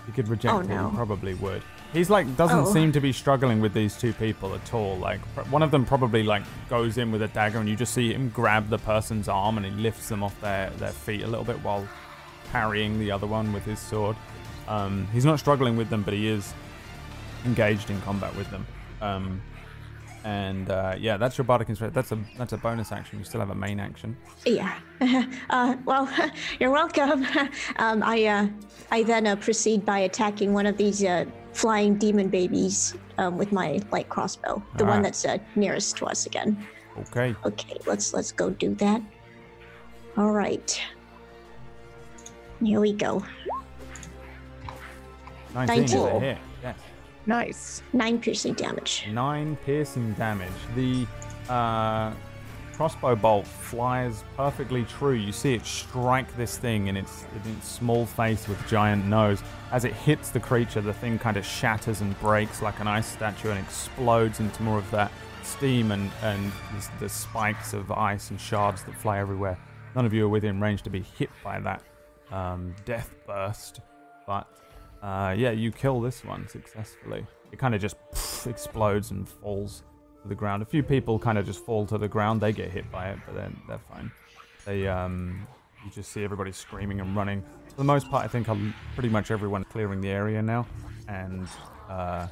He 0.06 0.12
could 0.12 0.28
reject 0.28 0.54
Oh, 0.54 0.60
it. 0.60 0.68
no. 0.68 0.90
He 0.90 0.96
probably 0.96 1.34
would. 1.34 1.62
He's 1.92 2.08
like 2.08 2.36
doesn't 2.36 2.58
Oh. 2.58 2.72
seem 2.72 2.90
to 2.92 3.00
be 3.00 3.12
struggling 3.12 3.60
with 3.60 3.74
these 3.74 3.96
two 3.96 4.12
people 4.14 4.54
at 4.54 4.72
all. 4.72 4.96
Like 4.96 5.20
one 5.50 5.62
of 5.62 5.70
them 5.70 5.84
probably 5.84 6.22
like 6.22 6.42
goes 6.70 6.96
in 6.98 7.12
with 7.12 7.20
a 7.22 7.28
dagger, 7.28 7.58
and 7.58 7.68
you 7.68 7.76
just 7.76 7.92
see 7.92 8.12
him 8.12 8.30
grab 8.30 8.68
the 8.70 8.78
person's 8.78 9.28
arm 9.28 9.56
and 9.58 9.66
he 9.66 9.72
lifts 9.72 10.08
them 10.08 10.22
off 10.22 10.38
their 10.40 10.70
their 10.78 10.92
feet 10.92 11.22
a 11.22 11.26
little 11.26 11.44
bit 11.44 11.62
while 11.62 11.86
parrying 12.50 12.98
the 12.98 13.10
other 13.10 13.26
one 13.26 13.52
with 13.52 13.64
his 13.64 13.78
sword. 13.78 14.16
Um, 14.68 15.06
he's 15.12 15.24
not 15.26 15.38
struggling 15.38 15.76
with 15.76 15.90
them, 15.90 16.02
but 16.02 16.14
he 16.14 16.28
is 16.28 16.54
engaged 17.44 17.90
in 17.90 18.00
combat 18.02 18.34
with 18.36 18.50
them. 18.50 18.66
Um, 19.02 19.42
and 20.24 20.70
uh, 20.70 20.94
yeah, 20.98 21.16
that's 21.16 21.36
your 21.36 21.44
bardic 21.44 21.68
inspiration. 21.68 21.94
That's 21.94 22.12
a 22.12 22.18
that's 22.38 22.52
a 22.52 22.56
bonus 22.56 22.92
action. 22.92 23.18
You 23.18 23.24
still 23.24 23.40
have 23.40 23.50
a 23.50 23.54
main 23.54 23.80
action. 23.80 24.16
Yeah. 24.46 24.78
Uh, 25.50 25.76
well, 25.84 26.08
you're 26.60 26.70
welcome. 26.70 27.26
Um, 27.76 28.02
I 28.02 28.24
uh, 28.26 28.46
I 28.90 29.02
then 29.02 29.26
uh, 29.26 29.36
proceed 29.36 29.84
by 29.84 29.98
attacking 30.00 30.52
one 30.52 30.66
of 30.66 30.76
these 30.76 31.04
uh, 31.04 31.24
flying 31.52 31.96
demon 31.96 32.28
babies 32.28 32.94
um, 33.18 33.36
with 33.36 33.52
my 33.52 33.80
light 33.90 34.08
crossbow, 34.08 34.62
the 34.76 34.84
one 34.84 34.98
Alright. 34.98 35.04
that's 35.04 35.24
uh, 35.24 35.38
nearest 35.56 35.96
to 35.98 36.06
us 36.06 36.26
again. 36.26 36.66
Okay. 36.98 37.34
Okay, 37.44 37.78
let's 37.86 38.14
let's 38.14 38.32
go 38.32 38.50
do 38.50 38.74
that. 38.76 39.02
All 40.16 40.32
right. 40.32 40.80
Here 42.62 42.80
we 42.80 42.92
go. 42.92 43.24
19 45.54 45.84
is 45.84 45.94
19. 45.94 46.38
Hit. 47.26 47.46
Yes. 47.46 47.82
Nice. 47.82 47.82
Nine 47.92 48.20
piercing 48.20 48.54
damage. 48.54 49.06
Nine 49.10 49.56
piercing 49.64 50.12
damage. 50.14 50.48
The 50.74 51.06
uh, 51.48 52.12
crossbow 52.74 53.14
bolt 53.14 53.46
flies 53.46 54.24
perfectly 54.36 54.84
true. 54.84 55.14
You 55.14 55.32
see 55.32 55.54
it 55.54 55.64
strike 55.64 56.34
this 56.36 56.58
thing 56.58 56.88
in 56.88 56.96
its, 56.96 57.24
in 57.44 57.52
its 57.52 57.68
small 57.68 58.06
face 58.06 58.48
with 58.48 58.58
giant 58.68 59.06
nose. 59.06 59.42
As 59.70 59.84
it 59.84 59.92
hits 59.92 60.30
the 60.30 60.40
creature, 60.40 60.80
the 60.80 60.92
thing 60.92 61.18
kind 61.18 61.36
of 61.36 61.44
shatters 61.44 62.00
and 62.00 62.18
breaks 62.20 62.62
like 62.62 62.80
an 62.80 62.88
ice 62.88 63.06
statue 63.06 63.50
and 63.50 63.58
explodes 63.58 64.40
into 64.40 64.62
more 64.62 64.78
of 64.78 64.90
that 64.90 65.12
steam 65.42 65.90
and, 65.90 66.10
and 66.22 66.52
the, 66.74 66.90
the 67.00 67.08
spikes 67.08 67.72
of 67.72 67.90
ice 67.92 68.30
and 68.30 68.40
shards 68.40 68.84
that 68.84 68.94
fly 68.94 69.18
everywhere. 69.18 69.58
None 69.94 70.06
of 70.06 70.12
you 70.12 70.24
are 70.26 70.28
within 70.28 70.60
range 70.60 70.82
to 70.82 70.90
be 70.90 71.02
hit 71.02 71.30
by 71.44 71.60
that 71.60 71.82
um, 72.30 72.74
death 72.84 73.14
burst, 73.26 73.80
but 74.26 74.48
uh, 75.02 75.34
yeah, 75.36 75.50
you 75.50 75.72
kill 75.72 76.00
this 76.00 76.24
one 76.24 76.48
successfully. 76.48 77.26
It 77.50 77.58
kind 77.58 77.74
of 77.74 77.80
just 77.80 77.96
pff, 78.12 78.46
explodes 78.46 79.10
and 79.10 79.28
falls 79.28 79.82
to 80.22 80.28
the 80.28 80.34
ground. 80.34 80.62
A 80.62 80.66
few 80.66 80.82
people 80.82 81.18
kind 81.18 81.38
of 81.38 81.44
just 81.44 81.64
fall 81.64 81.86
to 81.86 81.98
the 81.98 82.08
ground. 82.08 82.40
They 82.40 82.52
get 82.52 82.70
hit 82.70 82.90
by 82.90 83.10
it, 83.10 83.18
but 83.26 83.34
then 83.34 83.60
they're 83.68 83.80
fine. 83.92 84.10
They, 84.64 84.86
um, 84.86 85.46
you 85.84 85.90
just 85.90 86.12
see 86.12 86.22
everybody 86.22 86.52
screaming 86.52 87.00
and 87.00 87.16
running. 87.16 87.42
For 87.68 87.76
the 87.76 87.84
most 87.84 88.08
part, 88.10 88.24
I 88.24 88.28
think 88.28 88.48
um, 88.48 88.74
pretty 88.94 89.08
much 89.08 89.30
everyone 89.30 89.64
clearing 89.64 90.00
the 90.00 90.10
area 90.10 90.40
now, 90.40 90.66
and 91.08 91.48
uh, 91.90 92.28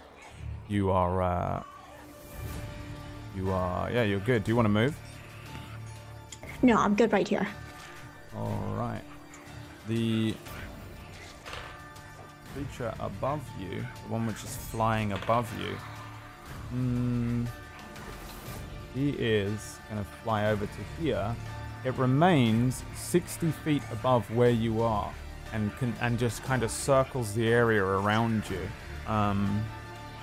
you 0.68 0.90
are, 0.90 1.22
uh, 1.22 1.62
you 3.36 3.50
are, 3.50 3.90
yeah, 3.90 4.04
you're 4.04 4.20
good. 4.20 4.44
Do 4.44 4.52
you 4.52 4.56
want 4.56 4.66
to 4.66 4.70
move? 4.70 4.96
No, 6.62 6.76
I'm 6.76 6.94
good 6.94 7.12
right 7.12 7.26
here. 7.26 7.48
All 8.36 8.74
right. 8.76 9.02
The 9.88 10.34
creature 12.54 12.94
above 13.00 13.42
you, 13.58 13.80
the 13.80 14.12
one 14.12 14.26
which 14.26 14.42
is 14.42 14.56
flying 14.56 15.12
above 15.12 15.50
you, 15.60 15.76
mm, 16.74 17.46
he 18.94 19.10
is 19.10 19.78
going 19.90 20.02
to 20.02 20.10
fly 20.22 20.46
over 20.46 20.66
to 20.66 21.02
here. 21.02 21.34
It 21.84 21.94
remains 21.94 22.84
60 22.96 23.50
feet 23.64 23.82
above 23.92 24.30
where 24.34 24.50
you 24.50 24.82
are 24.82 25.12
and 25.52 25.74
can, 25.78 25.94
and 26.00 26.18
just 26.18 26.42
kind 26.44 26.62
of 26.62 26.70
circles 26.70 27.34
the 27.34 27.48
area 27.48 27.82
around 27.82 28.44
you. 28.50 28.60
Um, 29.06 29.64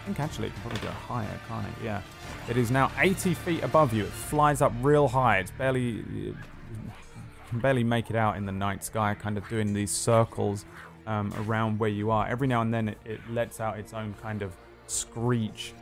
I 0.02 0.06
think 0.06 0.20
actually 0.20 0.48
it 0.48 0.54
can 0.54 0.62
probably 0.62 0.82
go 0.82 0.92
higher, 0.94 1.40
can't 1.48 1.66
it? 1.66 1.74
Yeah. 1.84 2.02
It 2.50 2.58
is 2.58 2.72
now 2.72 2.92
80 2.98 3.34
feet 3.34 3.64
above 3.64 3.94
you. 3.94 4.04
It 4.06 4.12
flies 4.12 4.62
up 4.62 4.72
real 4.82 5.08
high. 5.08 5.40
It's 5.40 5.52
barely 5.52 6.04
can 7.50 7.60
barely 7.60 7.84
make 7.84 8.10
it 8.10 8.16
out 8.16 8.36
in 8.36 8.46
the 8.46 8.52
night 8.52 8.84
sky, 8.84 9.16
kind 9.16 9.38
of 9.38 9.48
doing 9.48 9.74
these 9.74 9.92
circles 9.92 10.66
um, 11.08 11.34
around 11.40 11.80
where 11.80 11.90
you 11.90 12.12
are. 12.12 12.28
Every 12.28 12.48
now 12.48 12.62
and 12.62 12.72
then 12.72 12.90
it, 12.90 12.98
it 13.06 13.20
lets 13.32 13.60
out 13.60 13.80
its 13.80 13.94
own 13.94 14.14
kind 14.22 14.44
of 14.44 14.56
screech. 14.86 15.74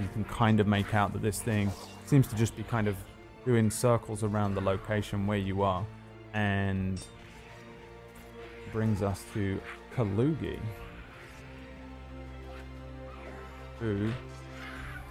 You 0.00 0.08
can 0.12 0.24
kind 0.24 0.58
of 0.58 0.66
make 0.66 0.94
out 0.94 1.12
that 1.12 1.22
this 1.22 1.40
thing 1.40 1.70
seems 2.06 2.26
to 2.28 2.36
just 2.36 2.56
be 2.56 2.64
kind 2.64 2.88
of 2.88 2.96
doing 3.44 3.70
circles 3.70 4.24
around 4.24 4.54
the 4.54 4.60
location 4.60 5.26
where 5.26 5.38
you 5.38 5.62
are. 5.62 5.86
And 6.32 7.00
brings 8.72 9.02
us 9.02 9.24
to 9.34 9.60
Kalugi, 9.94 10.58
who 13.80 14.12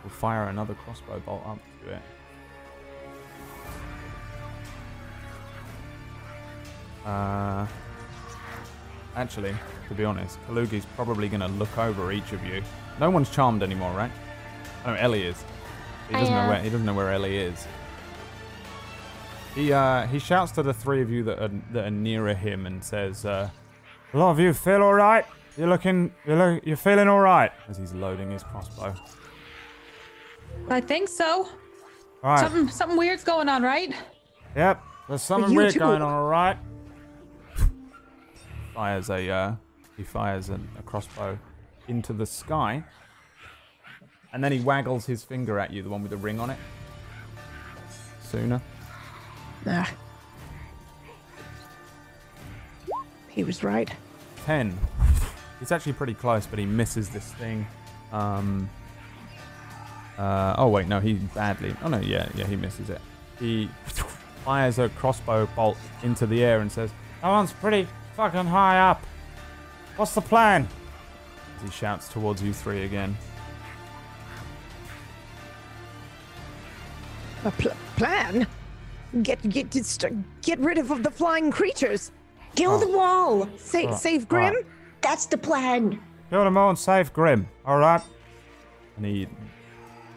will 0.03 0.09
fire 0.09 0.45
another 0.45 0.73
crossbow 0.75 1.19
bolt 1.19 1.43
up 1.45 1.59
to 1.83 1.93
it. 1.93 2.01
Uh, 7.05 7.67
actually, 9.15 9.55
to 9.87 9.93
be 9.93 10.03
honest, 10.05 10.39
Kalugi's 10.47 10.85
probably 10.95 11.27
going 11.29 11.41
to 11.41 11.47
look 11.47 11.77
over 11.77 12.11
each 12.11 12.31
of 12.33 12.43
you. 12.45 12.61
No 12.99 13.09
one's 13.09 13.29
charmed 13.29 13.63
anymore, 13.63 13.91
right? 13.93 14.11
Oh, 14.85 14.93
Ellie 14.93 15.23
is. 15.23 15.43
He 16.07 16.13
doesn't 16.15 16.33
know 16.33 16.47
where 16.49 16.61
he 16.61 16.69
doesn't 16.69 16.85
know 16.85 16.93
where 16.93 17.11
Ellie 17.11 17.37
is. 17.37 17.67
He 19.55 19.73
uh, 19.73 20.07
he 20.07 20.19
shouts 20.19 20.51
to 20.53 20.63
the 20.63 20.73
three 20.73 21.01
of 21.01 21.09
you 21.09 21.23
that 21.23 21.39
are 21.39 21.51
that 21.73 21.85
are 21.85 21.91
nearer 21.91 22.33
him 22.33 22.65
and 22.65 22.83
says, 22.83 23.25
uh, 23.25 23.49
"A 24.13 24.17
lot 24.17 24.31
of 24.31 24.39
you 24.39 24.53
feel 24.53 24.81
all 24.81 24.93
right. 24.93 25.25
You're 25.57 25.67
looking, 25.67 26.13
you're, 26.25 26.37
lo- 26.37 26.59
you're 26.63 26.77
feeling 26.77 27.07
all 27.07 27.19
right." 27.19 27.51
As 27.67 27.77
he's 27.77 27.93
loading 27.93 28.31
his 28.31 28.43
crossbow. 28.43 28.93
I 30.69 30.81
think 30.81 31.09
so. 31.09 31.47
All 32.23 32.31
right. 32.31 32.39
Something 32.39 32.67
something 32.69 32.97
weird's 32.97 33.23
going 33.23 33.49
on, 33.49 33.63
right? 33.63 33.93
Yep. 34.55 34.81
There's 35.07 35.21
something 35.21 35.51
you 35.51 35.57
weird 35.57 35.73
too. 35.73 35.79
going 35.79 36.01
on. 36.01 36.11
All 36.13 36.27
right. 36.27 36.57
Fires 38.79 39.09
a 39.09 39.29
uh, 39.29 39.55
he 39.97 40.03
fires 40.03 40.49
a, 40.49 40.57
a 40.79 40.81
crossbow 40.83 41.37
into 41.89 42.13
the 42.13 42.25
sky, 42.25 42.81
and 44.31 44.41
then 44.41 44.53
he 44.53 44.61
waggles 44.61 45.05
his 45.05 45.21
finger 45.21 45.59
at 45.59 45.73
you, 45.73 45.83
the 45.83 45.89
one 45.89 46.01
with 46.01 46.11
the 46.11 46.15
ring 46.15 46.39
on 46.39 46.49
it. 46.49 46.57
Suna. 48.23 48.61
Ah. 49.67 49.91
He 53.27 53.43
was 53.43 53.65
right. 53.65 53.91
10. 54.45 54.79
He's 55.59 55.73
actually 55.73 55.91
pretty 55.91 56.13
close, 56.13 56.47
but 56.47 56.57
he 56.57 56.65
misses 56.65 57.09
this 57.09 57.33
thing. 57.33 57.67
Um, 58.13 58.69
uh, 60.17 60.55
oh, 60.57 60.69
wait, 60.69 60.87
no, 60.87 61.01
he 61.01 61.15
badly. 61.35 61.75
Oh, 61.83 61.89
no, 61.89 61.99
yeah, 61.99 62.29
yeah, 62.33 62.45
he 62.45 62.55
misses 62.55 62.89
it. 62.89 63.01
He 63.39 63.69
fires 64.45 64.79
a 64.79 64.87
crossbow 64.87 65.47
bolt 65.53 65.75
into 66.01 66.25
the 66.25 66.45
air 66.45 66.61
and 66.61 66.71
says, 66.71 66.91
That 67.21 67.27
one's 67.27 67.51
pretty 67.51 67.85
fucking 68.19 68.47
high 68.47 68.77
up. 68.77 69.01
What's 69.95 70.13
the 70.13 70.19
plan? 70.19 70.67
As 71.55 71.63
he 71.63 71.69
shouts 71.71 72.09
towards 72.09 72.43
you 72.43 72.51
three 72.51 72.83
again. 72.83 73.17
A 77.45 77.51
pl- 77.51 77.71
plan? 77.95 78.45
Get 79.23 79.41
get 79.47 79.69
get, 79.69 79.85
st- 79.85 80.41
get 80.41 80.59
rid 80.59 80.77
of 80.77 81.01
the 81.01 81.09
flying 81.09 81.49
creatures. 81.49 82.11
Kill 82.55 82.71
oh. 82.71 82.79
the 82.79 82.89
wall. 82.89 83.47
Sa- 83.57 83.87
Oh, 83.87 83.95
save 83.95 84.27
Grim. 84.27 84.43
alright. 84.43 84.65
That's 84.99 85.25
the 85.25 85.37
plan. 85.37 86.01
Kill 86.29 86.43
them 86.43 86.57
all 86.57 86.71
and 86.71 86.77
save 86.77 87.13
Grim, 87.13 87.47
alright? 87.65 88.01
And 88.97 89.05
he 89.05 89.27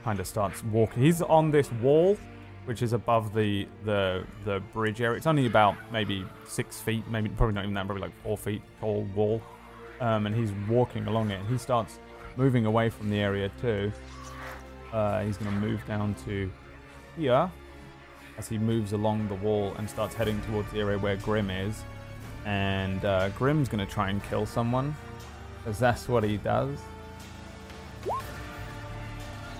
kind 0.03 0.19
of 0.19 0.27
starts 0.27 0.65
walking. 0.65 1.05
He's 1.05 1.23
on 1.23 1.53
this 1.53 1.71
wall, 1.71 2.19
which 2.65 2.83
is 2.83 2.93
above 2.93 3.35
the, 3.35 3.67
the 3.85 4.25
the 4.45 4.61
bridge 4.73 5.01
area. 5.01 5.17
It's 5.17 5.27
only 5.27 5.47
about 5.47 5.75
maybe 5.91 6.25
six 6.47 6.81
feet, 6.81 7.07
maybe 7.09 7.29
probably 7.31 7.55
not 7.55 7.65
even 7.65 7.75
that, 7.75 7.87
probably 7.87 8.03
like 8.03 8.23
four 8.23 8.39
feet 8.39 8.63
tall 8.81 9.03
wall. 9.15 9.43
Um, 10.01 10.27
and 10.27 10.35
he's 10.35 10.53
walking 10.69 11.07
along 11.07 11.31
it. 11.31 11.41
He 11.49 11.59
starts 11.59 11.99
moving 12.37 12.67
away 12.67 12.89
from 12.89 13.11
the 13.11 13.19
area 13.19 13.51
too. 13.61 13.93
Uh, 14.93 15.23
he's 15.23 15.37
going 15.37 15.51
to 15.51 15.57
move 15.59 15.85
down 15.87 16.15
to 16.27 16.51
here 17.17 17.51
as 18.39 18.49
he 18.49 18.59
moves 18.59 18.93
along 18.93 19.29
the 19.29 19.35
wall 19.37 19.75
and 19.79 19.89
starts 19.89 20.15
heading 20.15 20.41
towards 20.43 20.71
the 20.73 20.81
area 20.81 20.99
where 20.99 21.17
Grim 21.17 21.51
is. 21.51 21.83
And 22.45 23.05
uh, 23.05 23.29
Grim's 23.31 23.69
going 23.69 23.85
to 23.87 23.93
try 23.93 24.11
and 24.11 24.23
kill 24.25 24.47
someone 24.47 24.95
because 25.59 25.79
that's 25.79 26.09
what 26.09 26.25
he 26.25 26.39
does. 26.39 26.79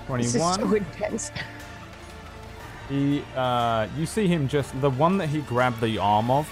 21. 0.07 0.19
This 0.19 0.35
is 0.35 0.41
21. 0.41 0.59
so 0.61 0.75
intense. 0.75 1.31
He, 2.89 3.23
uh, 3.37 3.89
you 3.97 4.07
see 4.07 4.27
him 4.27 4.49
just 4.49 4.79
the 4.81 4.91
one 4.91 5.19
that 5.19 5.29
he 5.29 5.41
grabbed 5.43 5.81
the 5.81 5.99
arm 5.99 6.31
of. 6.31 6.49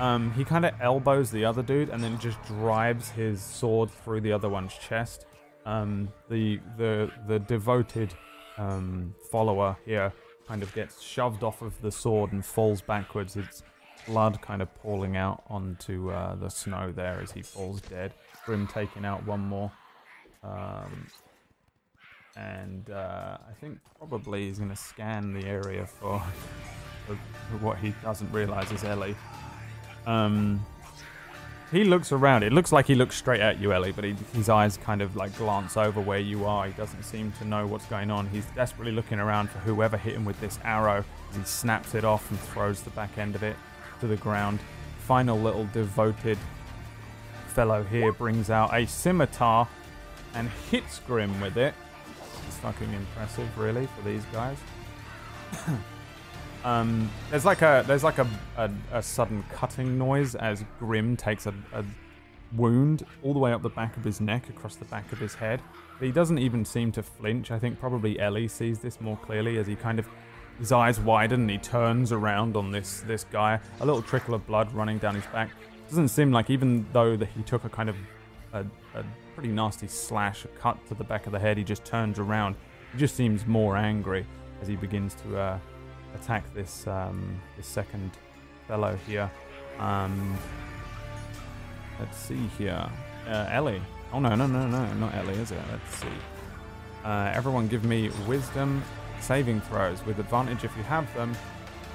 Um, 0.00 0.32
he 0.32 0.44
kind 0.44 0.64
of 0.64 0.74
elbows 0.80 1.30
the 1.30 1.44
other 1.44 1.62
dude 1.62 1.88
and 1.88 2.02
then 2.02 2.18
just 2.18 2.42
drives 2.44 3.10
his 3.10 3.40
sword 3.40 3.90
through 3.90 4.22
the 4.22 4.32
other 4.32 4.48
one's 4.48 4.74
chest. 4.74 5.26
Um, 5.66 6.08
the 6.28 6.60
the 6.76 7.10
the 7.26 7.38
devoted 7.38 8.12
um, 8.58 9.14
follower 9.30 9.76
here 9.84 10.12
kind 10.46 10.62
of 10.62 10.74
gets 10.74 11.00
shoved 11.00 11.42
off 11.42 11.62
of 11.62 11.80
the 11.80 11.90
sword 11.90 12.32
and 12.32 12.44
falls 12.44 12.82
backwards. 12.82 13.36
Its 13.36 13.62
blood 14.06 14.40
kind 14.42 14.60
of 14.60 14.74
pouring 14.74 15.16
out 15.16 15.42
onto 15.48 16.10
uh, 16.10 16.34
the 16.34 16.48
snow 16.48 16.92
there 16.92 17.20
as 17.22 17.32
he 17.32 17.40
falls 17.40 17.80
dead. 17.82 18.12
Grim 18.44 18.66
taking 18.66 19.04
out 19.04 19.24
one 19.26 19.40
more. 19.40 19.72
Um, 20.42 21.06
and 22.36 22.90
uh, 22.90 23.38
I 23.48 23.52
think 23.60 23.78
probably 23.98 24.46
he's 24.46 24.58
going 24.58 24.70
to 24.70 24.76
scan 24.76 25.32
the 25.32 25.46
area 25.46 25.86
for, 25.86 26.22
for, 27.06 27.14
what 27.58 27.78
he 27.78 27.94
doesn't 28.02 28.30
realize 28.32 28.70
is 28.72 28.82
Ellie. 28.84 29.16
Um, 30.06 30.64
he 31.70 31.84
looks 31.84 32.12
around. 32.12 32.42
It 32.42 32.52
looks 32.52 32.72
like 32.72 32.86
he 32.86 32.94
looks 32.94 33.16
straight 33.16 33.40
at 33.40 33.60
you, 33.60 33.72
Ellie, 33.72 33.92
but 33.92 34.04
he, 34.04 34.14
his 34.34 34.48
eyes 34.48 34.76
kind 34.76 35.02
of 35.02 35.16
like 35.16 35.36
glance 35.36 35.76
over 35.76 36.00
where 36.00 36.18
you 36.18 36.44
are. 36.44 36.66
He 36.66 36.72
doesn't 36.74 37.02
seem 37.04 37.32
to 37.38 37.44
know 37.44 37.66
what's 37.66 37.86
going 37.86 38.10
on. 38.10 38.28
He's 38.28 38.46
desperately 38.54 38.92
looking 38.92 39.18
around 39.18 39.50
for 39.50 39.58
whoever 39.58 39.96
hit 39.96 40.14
him 40.14 40.24
with 40.24 40.40
this 40.40 40.58
arrow. 40.64 41.04
He 41.36 41.42
snaps 41.44 41.94
it 41.94 42.04
off 42.04 42.30
and 42.30 42.38
throws 42.38 42.82
the 42.82 42.90
back 42.90 43.16
end 43.18 43.34
of 43.34 43.42
it 43.42 43.56
to 44.00 44.06
the 44.06 44.16
ground. 44.16 44.60
Final 45.00 45.38
little 45.38 45.68
devoted 45.72 46.38
fellow 47.48 47.84
here 47.84 48.12
brings 48.12 48.50
out 48.50 48.74
a 48.74 48.86
scimitar 48.86 49.68
and 50.34 50.50
hits 50.70 50.98
Grim 51.00 51.40
with 51.40 51.56
it. 51.56 51.74
Fucking 52.64 52.94
impressive, 52.94 53.58
really, 53.58 53.86
for 53.88 54.08
these 54.08 54.24
guys. 54.32 54.56
um, 56.64 57.10
there's 57.30 57.44
like 57.44 57.60
a 57.60 57.84
there's 57.86 58.02
like 58.02 58.16
a, 58.16 58.26
a, 58.56 58.70
a 58.90 59.02
sudden 59.02 59.44
cutting 59.52 59.98
noise 59.98 60.34
as 60.34 60.64
Grim 60.78 61.14
takes 61.14 61.44
a, 61.44 61.52
a 61.74 61.84
wound 62.56 63.04
all 63.22 63.34
the 63.34 63.38
way 63.38 63.52
up 63.52 63.60
the 63.60 63.68
back 63.68 63.98
of 63.98 64.02
his 64.02 64.18
neck 64.18 64.48
across 64.48 64.76
the 64.76 64.86
back 64.86 65.12
of 65.12 65.18
his 65.18 65.34
head. 65.34 65.60
But 65.98 66.06
he 66.06 66.10
doesn't 66.10 66.38
even 66.38 66.64
seem 66.64 66.90
to 66.92 67.02
flinch. 67.02 67.50
I 67.50 67.58
think 67.58 67.78
probably 67.78 68.18
Ellie 68.18 68.48
sees 68.48 68.78
this 68.78 68.98
more 68.98 69.18
clearly 69.18 69.58
as 69.58 69.66
he 69.66 69.76
kind 69.76 69.98
of 69.98 70.08
his 70.58 70.72
eyes 70.72 70.98
widen 70.98 71.42
and 71.42 71.50
he 71.50 71.58
turns 71.58 72.12
around 72.12 72.56
on 72.56 72.70
this 72.70 73.00
this 73.02 73.24
guy. 73.24 73.60
A 73.80 73.84
little 73.84 74.00
trickle 74.00 74.32
of 74.32 74.46
blood 74.46 74.72
running 74.72 74.96
down 74.96 75.16
his 75.16 75.26
back. 75.26 75.50
Doesn't 75.90 76.08
seem 76.08 76.32
like 76.32 76.48
even 76.48 76.86
though 76.94 77.14
that 77.14 77.28
he 77.28 77.42
took 77.42 77.64
a 77.64 77.68
kind 77.68 77.90
of 77.90 77.96
a, 78.54 78.64
a 78.94 79.04
pretty 79.34 79.50
nasty 79.50 79.88
slash, 79.88 80.44
a 80.44 80.48
cut 80.48 80.78
to 80.86 80.94
the 80.94 81.04
back 81.04 81.26
of 81.26 81.32
the 81.32 81.38
head, 81.38 81.58
he 81.58 81.64
just 81.64 81.84
turns 81.84 82.18
around. 82.18 82.56
He 82.92 82.98
just 82.98 83.16
seems 83.16 83.46
more 83.46 83.76
angry 83.76 84.24
as 84.62 84.68
he 84.68 84.76
begins 84.76 85.14
to 85.26 85.38
uh, 85.38 85.58
attack 86.14 86.52
this 86.54 86.86
um, 86.86 87.40
this 87.56 87.66
second 87.66 88.12
fellow 88.68 88.96
here. 89.06 89.30
Um, 89.78 90.38
let's 91.98 92.16
see 92.16 92.48
here, 92.56 92.88
uh, 93.28 93.48
Ellie. 93.50 93.82
Oh 94.12 94.20
no 94.20 94.34
no 94.34 94.46
no 94.46 94.66
no 94.66 94.94
not 94.94 95.14
Ellie, 95.14 95.34
is 95.34 95.50
it? 95.50 95.60
Let's 95.70 95.96
see. 95.96 96.06
Uh, 97.04 97.32
everyone, 97.34 97.68
give 97.68 97.84
me 97.84 98.10
wisdom 98.26 98.82
saving 99.20 99.60
throws 99.62 100.04
with 100.06 100.18
advantage 100.18 100.64
if 100.64 100.76
you 100.76 100.82
have 100.84 101.12
them. 101.14 101.36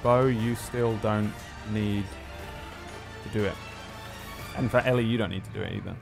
Bo, 0.04 0.28
you 0.28 0.56
still 0.56 0.96
don't 0.98 1.34
need 1.72 2.06
to 3.24 3.30
do 3.30 3.46
it. 3.46 3.56
And 4.58 4.70
for 4.70 4.80
Ellie, 4.80 5.06
you 5.06 5.18
don't 5.18 5.30
need 5.30 5.44
to 5.46 5.52
do 5.52 5.62
it 5.62 5.74
either. 5.74 5.96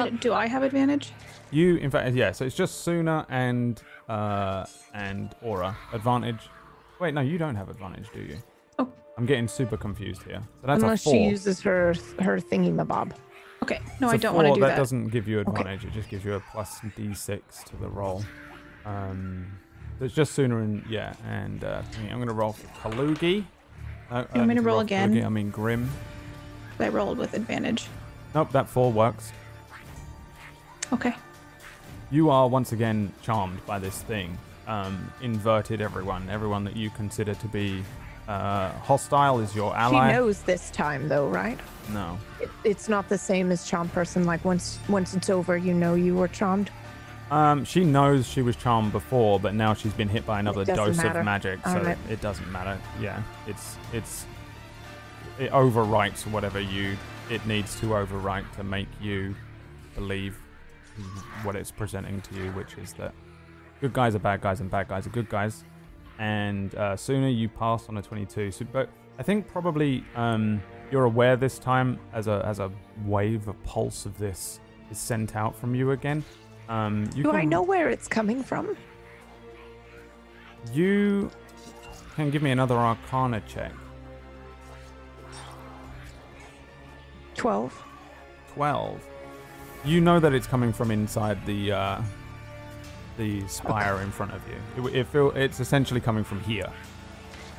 I, 0.00 0.10
do 0.10 0.32
I 0.32 0.46
have 0.46 0.62
advantage? 0.62 1.12
You, 1.50 1.76
in 1.76 1.90
fact, 1.90 2.14
yeah. 2.14 2.32
So 2.32 2.44
it's 2.44 2.56
just 2.56 2.82
Suna 2.84 3.26
and 3.28 3.80
uh, 4.08 4.66
and 4.92 5.34
Aura 5.42 5.76
advantage. 5.92 6.48
Wait, 7.00 7.14
no, 7.14 7.20
you 7.20 7.38
don't 7.38 7.54
have 7.56 7.68
advantage, 7.68 8.08
do 8.12 8.20
you? 8.20 8.36
Oh. 8.78 8.90
I'm 9.18 9.26
getting 9.26 9.48
super 9.48 9.76
confused 9.76 10.22
here. 10.24 10.40
So 10.60 10.66
that's 10.66 10.82
Unless 10.82 11.00
a 11.02 11.04
four. 11.04 11.12
she 11.14 11.24
uses 11.24 11.60
her 11.62 11.94
her 12.20 12.38
thingy 12.38 12.72
mabob. 12.74 13.12
Okay. 13.62 13.80
No, 14.00 14.08
It's 14.08 14.14
I 14.14 14.16
a 14.16 14.18
don't 14.18 14.34
want 14.34 14.46
to 14.46 14.50
four, 14.50 14.54
do 14.56 14.60
that. 14.62 14.68
that. 14.68 14.76
doesn't 14.76 15.08
give 15.08 15.26
you 15.26 15.40
advantage. 15.40 15.84
It 15.84 15.92
just 15.92 16.08
gives 16.10 16.24
you 16.24 16.34
a 16.34 16.40
plus 16.52 16.80
d6 16.80 17.64
to 17.64 17.76
the 17.76 17.88
roll. 17.88 18.22
Um, 18.84 19.46
so 19.98 20.04
it's 20.04 20.14
just 20.14 20.32
Suna 20.32 20.58
and 20.58 20.84
yeah. 20.88 21.14
And 21.26 21.64
uh, 21.64 21.82
I'm 22.10 22.16
going 22.16 22.28
to 22.28 22.34
roll 22.34 22.52
for 22.52 22.66
Kalugi. 22.88 23.44
No, 24.10 24.18
You 24.18 24.26
want 24.34 24.48
me 24.48 24.54
to 24.56 24.60
roll 24.60 24.80
again? 24.80 25.14
Kalugi, 25.14 25.24
I 25.24 25.28
mean 25.30 25.50
Grim. 25.50 25.88
I 26.78 26.88
rolled 26.88 27.16
with 27.18 27.34
advantage. 27.34 27.86
Nope, 28.34 28.50
that 28.52 28.68
four 28.68 28.92
works. 28.92 29.32
Okay. 30.94 31.14
You 32.10 32.30
are 32.30 32.48
once 32.48 32.70
again 32.72 33.12
charmed 33.22 33.64
by 33.66 33.78
this 33.80 34.02
thing. 34.02 34.38
Um, 34.68 35.12
inverted 35.20 35.80
everyone. 35.80 36.30
Everyone 36.30 36.64
that 36.64 36.76
you 36.76 36.88
consider 36.90 37.34
to 37.34 37.48
be 37.48 37.82
uh, 38.28 38.70
hostile 38.78 39.40
is 39.40 39.54
your 39.54 39.76
ally. 39.76 40.08
She 40.08 40.16
knows 40.16 40.42
this 40.42 40.70
time, 40.70 41.08
though, 41.08 41.26
right? 41.26 41.58
No. 41.92 42.18
It, 42.40 42.48
it's 42.62 42.88
not 42.88 43.08
the 43.08 43.18
same 43.18 43.50
as 43.50 43.66
charm 43.68 43.88
person. 43.88 44.24
Like 44.24 44.44
once 44.44 44.78
once 44.88 45.14
it's 45.14 45.28
over, 45.28 45.56
you 45.56 45.74
know 45.74 45.94
you 45.94 46.14
were 46.14 46.28
charmed. 46.28 46.70
Um, 47.30 47.64
she 47.64 47.84
knows 47.84 48.26
she 48.26 48.42
was 48.42 48.54
charmed 48.54 48.92
before, 48.92 49.40
but 49.40 49.54
now 49.54 49.74
she's 49.74 49.92
been 49.92 50.08
hit 50.08 50.24
by 50.24 50.38
another 50.38 50.64
dose 50.64 50.96
matter. 50.96 51.18
of 51.18 51.24
magic, 51.24 51.58
so 51.64 51.72
Alright. 51.72 51.98
it 52.08 52.20
doesn't 52.20 52.50
matter. 52.52 52.78
Yeah, 53.00 53.22
it's 53.46 53.76
it's 53.92 54.26
it 55.38 55.50
overwrites 55.50 56.26
whatever 56.30 56.60
you 56.60 56.96
it 57.30 57.44
needs 57.46 57.78
to 57.80 57.86
overwrite 57.86 58.44
to 58.56 58.62
make 58.62 58.88
you 59.00 59.34
believe 59.94 60.38
what 61.42 61.56
it's 61.56 61.70
presenting 61.70 62.20
to 62.22 62.34
you, 62.34 62.50
which 62.52 62.78
is 62.78 62.92
that 62.94 63.14
good 63.80 63.92
guys 63.92 64.14
are 64.14 64.20
bad 64.20 64.40
guys 64.40 64.60
and 64.60 64.70
bad 64.70 64.88
guys 64.88 65.06
are 65.06 65.10
good 65.10 65.28
guys. 65.28 65.64
And 66.18 66.74
uh, 66.76 66.96
Suna 66.96 67.28
you 67.28 67.48
pass 67.48 67.88
on 67.88 67.96
a 67.96 68.02
22. 68.02 68.50
So, 68.50 68.64
but 68.72 68.88
I 69.18 69.22
think 69.22 69.48
probably 69.48 70.04
um, 70.14 70.62
you're 70.90 71.04
aware 71.04 71.36
this 71.36 71.58
time 71.58 71.98
as 72.12 72.28
a 72.28 72.42
as 72.46 72.60
a 72.60 72.70
wave, 73.04 73.48
a 73.48 73.52
pulse 73.52 74.06
of 74.06 74.16
this 74.18 74.60
is 74.90 74.98
sent 74.98 75.36
out 75.36 75.56
from 75.56 75.74
you 75.74 75.90
again. 75.90 76.24
Um, 76.68 77.04
you 77.14 77.24
Do 77.24 77.30
can, 77.30 77.40
I 77.40 77.44
know 77.44 77.62
where 77.62 77.90
it's 77.90 78.08
coming 78.08 78.42
from? 78.42 78.76
You 80.72 81.30
can 82.14 82.30
give 82.30 82.42
me 82.42 82.52
another 82.52 82.76
Arcana 82.76 83.42
check. 83.46 83.72
Twelve. 87.34 87.82
12. 88.54 89.04
You 89.84 90.00
know 90.00 90.18
that 90.20 90.32
it's 90.32 90.46
coming 90.46 90.72
from 90.72 90.90
inside 90.90 91.44
the 91.46 91.72
uh, 91.72 92.02
the 93.18 93.46
spire 93.48 94.00
in 94.02 94.10
front 94.10 94.32
of 94.32 94.40
you. 94.48 94.88
It, 94.88 94.94
it 94.96 95.06
feel 95.08 95.30
it's 95.32 95.60
essentially 95.60 96.00
coming 96.00 96.24
from 96.24 96.40
here 96.40 96.70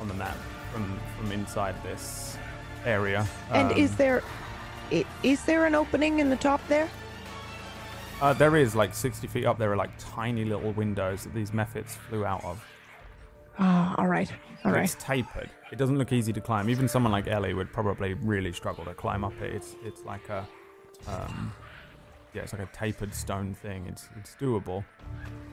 on 0.00 0.08
the 0.08 0.14
map, 0.14 0.36
from 0.72 0.98
from 1.18 1.30
inside 1.32 1.74
this 1.82 2.36
area. 2.84 3.26
And 3.52 3.70
is 3.78 3.90
Um, 3.92 3.96
there, 3.96 4.22
i- 4.92 5.04
is 5.22 5.44
there 5.44 5.66
an 5.66 5.74
opening 5.74 6.18
in 6.18 6.28
the 6.30 6.36
top 6.36 6.60
there? 6.68 6.88
uh, 8.20 8.32
there 8.32 8.56
is 8.56 8.74
like 8.74 8.94
60 8.94 9.26
feet 9.28 9.44
up. 9.44 9.58
There 9.58 9.70
are 9.72 9.76
like 9.76 9.90
tiny 9.98 10.44
little 10.44 10.72
windows 10.72 11.24
that 11.24 11.34
these 11.34 11.50
mephits 11.52 11.90
flew 12.08 12.24
out 12.24 12.42
of. 12.44 12.64
Ah, 13.58 13.94
all 13.98 14.06
right, 14.08 14.30
all 14.64 14.72
right. 14.72 14.84
It's 14.84 14.96
tapered. 14.98 15.48
It 15.72 15.76
doesn't 15.78 15.96
look 15.98 16.12
easy 16.12 16.32
to 16.32 16.40
climb. 16.40 16.68
Even 16.70 16.88
someone 16.88 17.12
like 17.12 17.28
Ellie 17.28 17.54
would 17.54 17.72
probably 17.72 18.14
really 18.14 18.52
struggle 18.52 18.84
to 18.84 18.94
climb 18.94 19.22
up 19.24 19.32
it. 19.40 19.54
It's 19.54 19.76
it's 19.84 20.02
like 20.04 20.28
a 20.28 20.46
um, 21.08 21.52
yeah, 22.36 22.42
it's 22.42 22.52
like 22.52 22.62
a 22.62 22.68
tapered 22.76 23.14
stone 23.14 23.54
thing. 23.54 23.86
It's 23.86 24.10
it's 24.18 24.36
doable. 24.38 24.84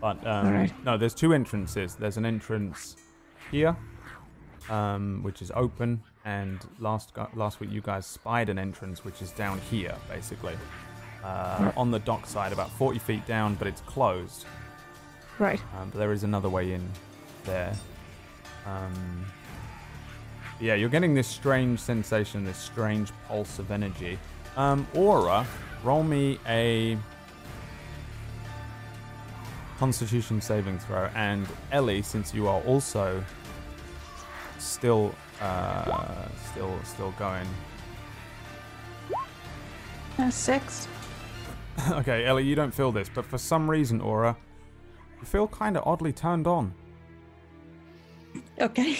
But 0.01 0.17
um, 0.27 0.47
Alright. 0.47 0.83
no, 0.83 0.97
there's 0.97 1.13
two 1.13 1.33
entrances. 1.33 1.95
There's 1.95 2.17
an 2.17 2.25
entrance 2.25 2.97
here, 3.49 3.75
um, 4.69 5.21
which 5.23 5.41
is 5.41 5.49
open, 5.55 6.03
and 6.25 6.59
last 6.79 7.13
last 7.35 7.61
week 7.61 7.71
you 7.71 7.79
guys 7.79 8.05
spied 8.05 8.49
an 8.49 8.59
entrance 8.59 9.05
which 9.05 9.21
is 9.21 9.31
down 9.31 9.59
here, 9.71 9.95
basically, 10.09 10.55
uh, 11.23 11.71
on 11.77 11.89
the 11.89 11.99
dock 11.99 12.25
side, 12.25 12.51
about 12.51 12.69
40 12.71 12.99
feet 12.99 13.25
down, 13.25 13.55
but 13.55 13.67
it's 13.67 13.81
closed. 13.81 14.45
Right. 15.39 15.61
Um, 15.79 15.89
but 15.89 15.99
there 15.99 16.11
is 16.11 16.23
another 16.23 16.49
way 16.49 16.73
in 16.73 16.87
there. 17.45 17.73
Um, 18.65 19.25
yeah, 20.59 20.75
you're 20.75 20.89
getting 20.89 21.13
this 21.13 21.27
strange 21.27 21.79
sensation, 21.79 22.43
this 22.43 22.57
strange 22.57 23.09
pulse 23.27 23.57
of 23.57 23.71
energy. 23.71 24.19
Um, 24.55 24.85
Aura, 24.93 25.47
roll 25.83 26.03
me 26.03 26.39
a 26.47 26.97
Constitution 29.77 30.39
saving 30.41 30.79
throw, 30.79 31.09
and 31.15 31.47
Ellie, 31.71 32.01
since 32.01 32.33
you 32.33 32.47
are 32.47 32.61
also 32.61 33.23
still, 34.59 35.13
uh, 35.41 36.27
still, 36.51 36.79
still 36.83 37.11
going. 37.19 37.47
Uh, 40.17 40.29
six. 40.29 40.87
okay, 41.91 42.25
Ellie, 42.25 42.45
you 42.45 42.55
don't 42.55 42.73
feel 42.73 42.91
this, 42.91 43.09
but 43.13 43.25
for 43.25 43.37
some 43.37 43.69
reason, 43.69 43.99
Aura, 43.99 44.37
you 45.19 45.25
feel 45.25 45.47
kind 45.47 45.75
of 45.75 45.83
oddly 45.85 46.13
turned 46.13 46.47
on. 46.47 46.73
Okay. 48.59 48.99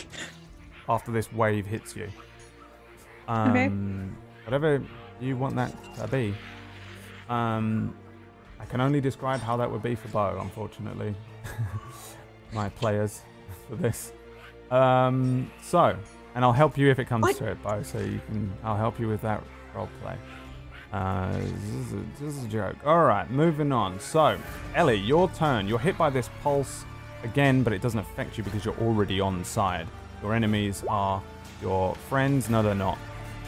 after 0.90 1.12
this 1.12 1.32
wave 1.32 1.66
hits 1.66 1.96
you. 1.96 2.10
Um, 3.28 3.52
Okay. 3.52 3.72
Whatever 4.46 4.84
you 5.22 5.38
want 5.38 5.56
that 5.56 5.72
to 5.96 6.08
be. 6.08 6.36
Um, 7.30 7.96
I 8.60 8.66
can 8.66 8.82
only 8.82 9.02
describe 9.02 9.40
how 9.42 9.58
that 9.58 9.70
would 9.70 9.84
be 9.84 9.96
for 9.96 10.08
Bo, 10.10 10.38
unfortunately. 10.40 11.16
My 12.54 12.70
players 12.70 13.22
for 13.70 13.76
this. 13.76 14.14
Um, 14.72 15.52
so, 15.62 15.96
and 16.36 16.44
I'll 16.46 16.54
help 16.54 16.78
you 16.78 16.90
if 16.90 17.00
it 17.00 17.06
comes 17.06 17.24
What? 17.24 17.36
to 17.38 17.52
it, 17.52 17.62
Bo. 17.64 17.84
So 17.84 18.00
you 18.00 18.22
can, 18.28 18.52
I'll 18.64 18.78
help 18.78 19.00
you 19.00 19.08
with 19.08 19.22
that 19.22 19.44
role 19.76 19.90
play. 20.02 20.16
Uh, 20.92 21.32
this, 21.40 21.88
is 21.88 21.94
a, 21.94 22.24
this 22.24 22.36
is 22.38 22.46
a 22.46 22.48
joke. 22.48 22.76
All 22.86 23.04
right, 23.04 23.30
moving 23.32 23.72
on. 23.72 24.00
So, 24.00 24.38
Ellie, 24.76 24.96
your 24.96 25.28
turn. 25.32 25.68
You're 25.68 25.80
hit 25.80 25.98
by 25.98 26.10
this 26.12 26.30
pulse 26.44 26.86
again, 27.24 27.64
but 27.64 27.74
it 27.74 27.82
doesn't 27.82 28.00
affect 28.00 28.38
you 28.38 28.44
because 28.44 28.64
you're 28.64 28.78
already 28.80 29.20
on 29.20 29.44
side. 29.44 29.88
Your 30.22 30.36
enemies 30.36 30.84
are 30.88 31.22
your 31.62 31.96
friends. 31.96 32.50
No, 32.50 32.62
they're 32.62 32.76
not. 32.76 33.00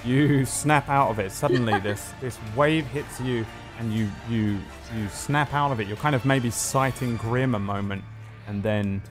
You 0.04 0.46
snap 0.48 0.90
out 0.90 1.10
of 1.10 1.20
it. 1.20 1.32
Suddenly, 1.32 1.80
this 1.80 2.12
this 2.20 2.40
wave 2.56 2.86
hits 2.88 3.20
you, 3.22 3.46
and 3.80 3.94
you 3.94 4.10
you 4.30 4.60
you 4.96 5.08
snap 5.10 5.54
out 5.54 5.72
of 5.72 5.80
it. 5.80 5.88
You're 5.88 5.98
kind 5.98 6.16
of 6.16 6.26
maybe 6.26 6.50
sighting 6.50 7.18
Grim 7.18 7.56
a 7.56 7.60
moment, 7.60 8.04
and 8.48 8.64
then, 8.64 9.02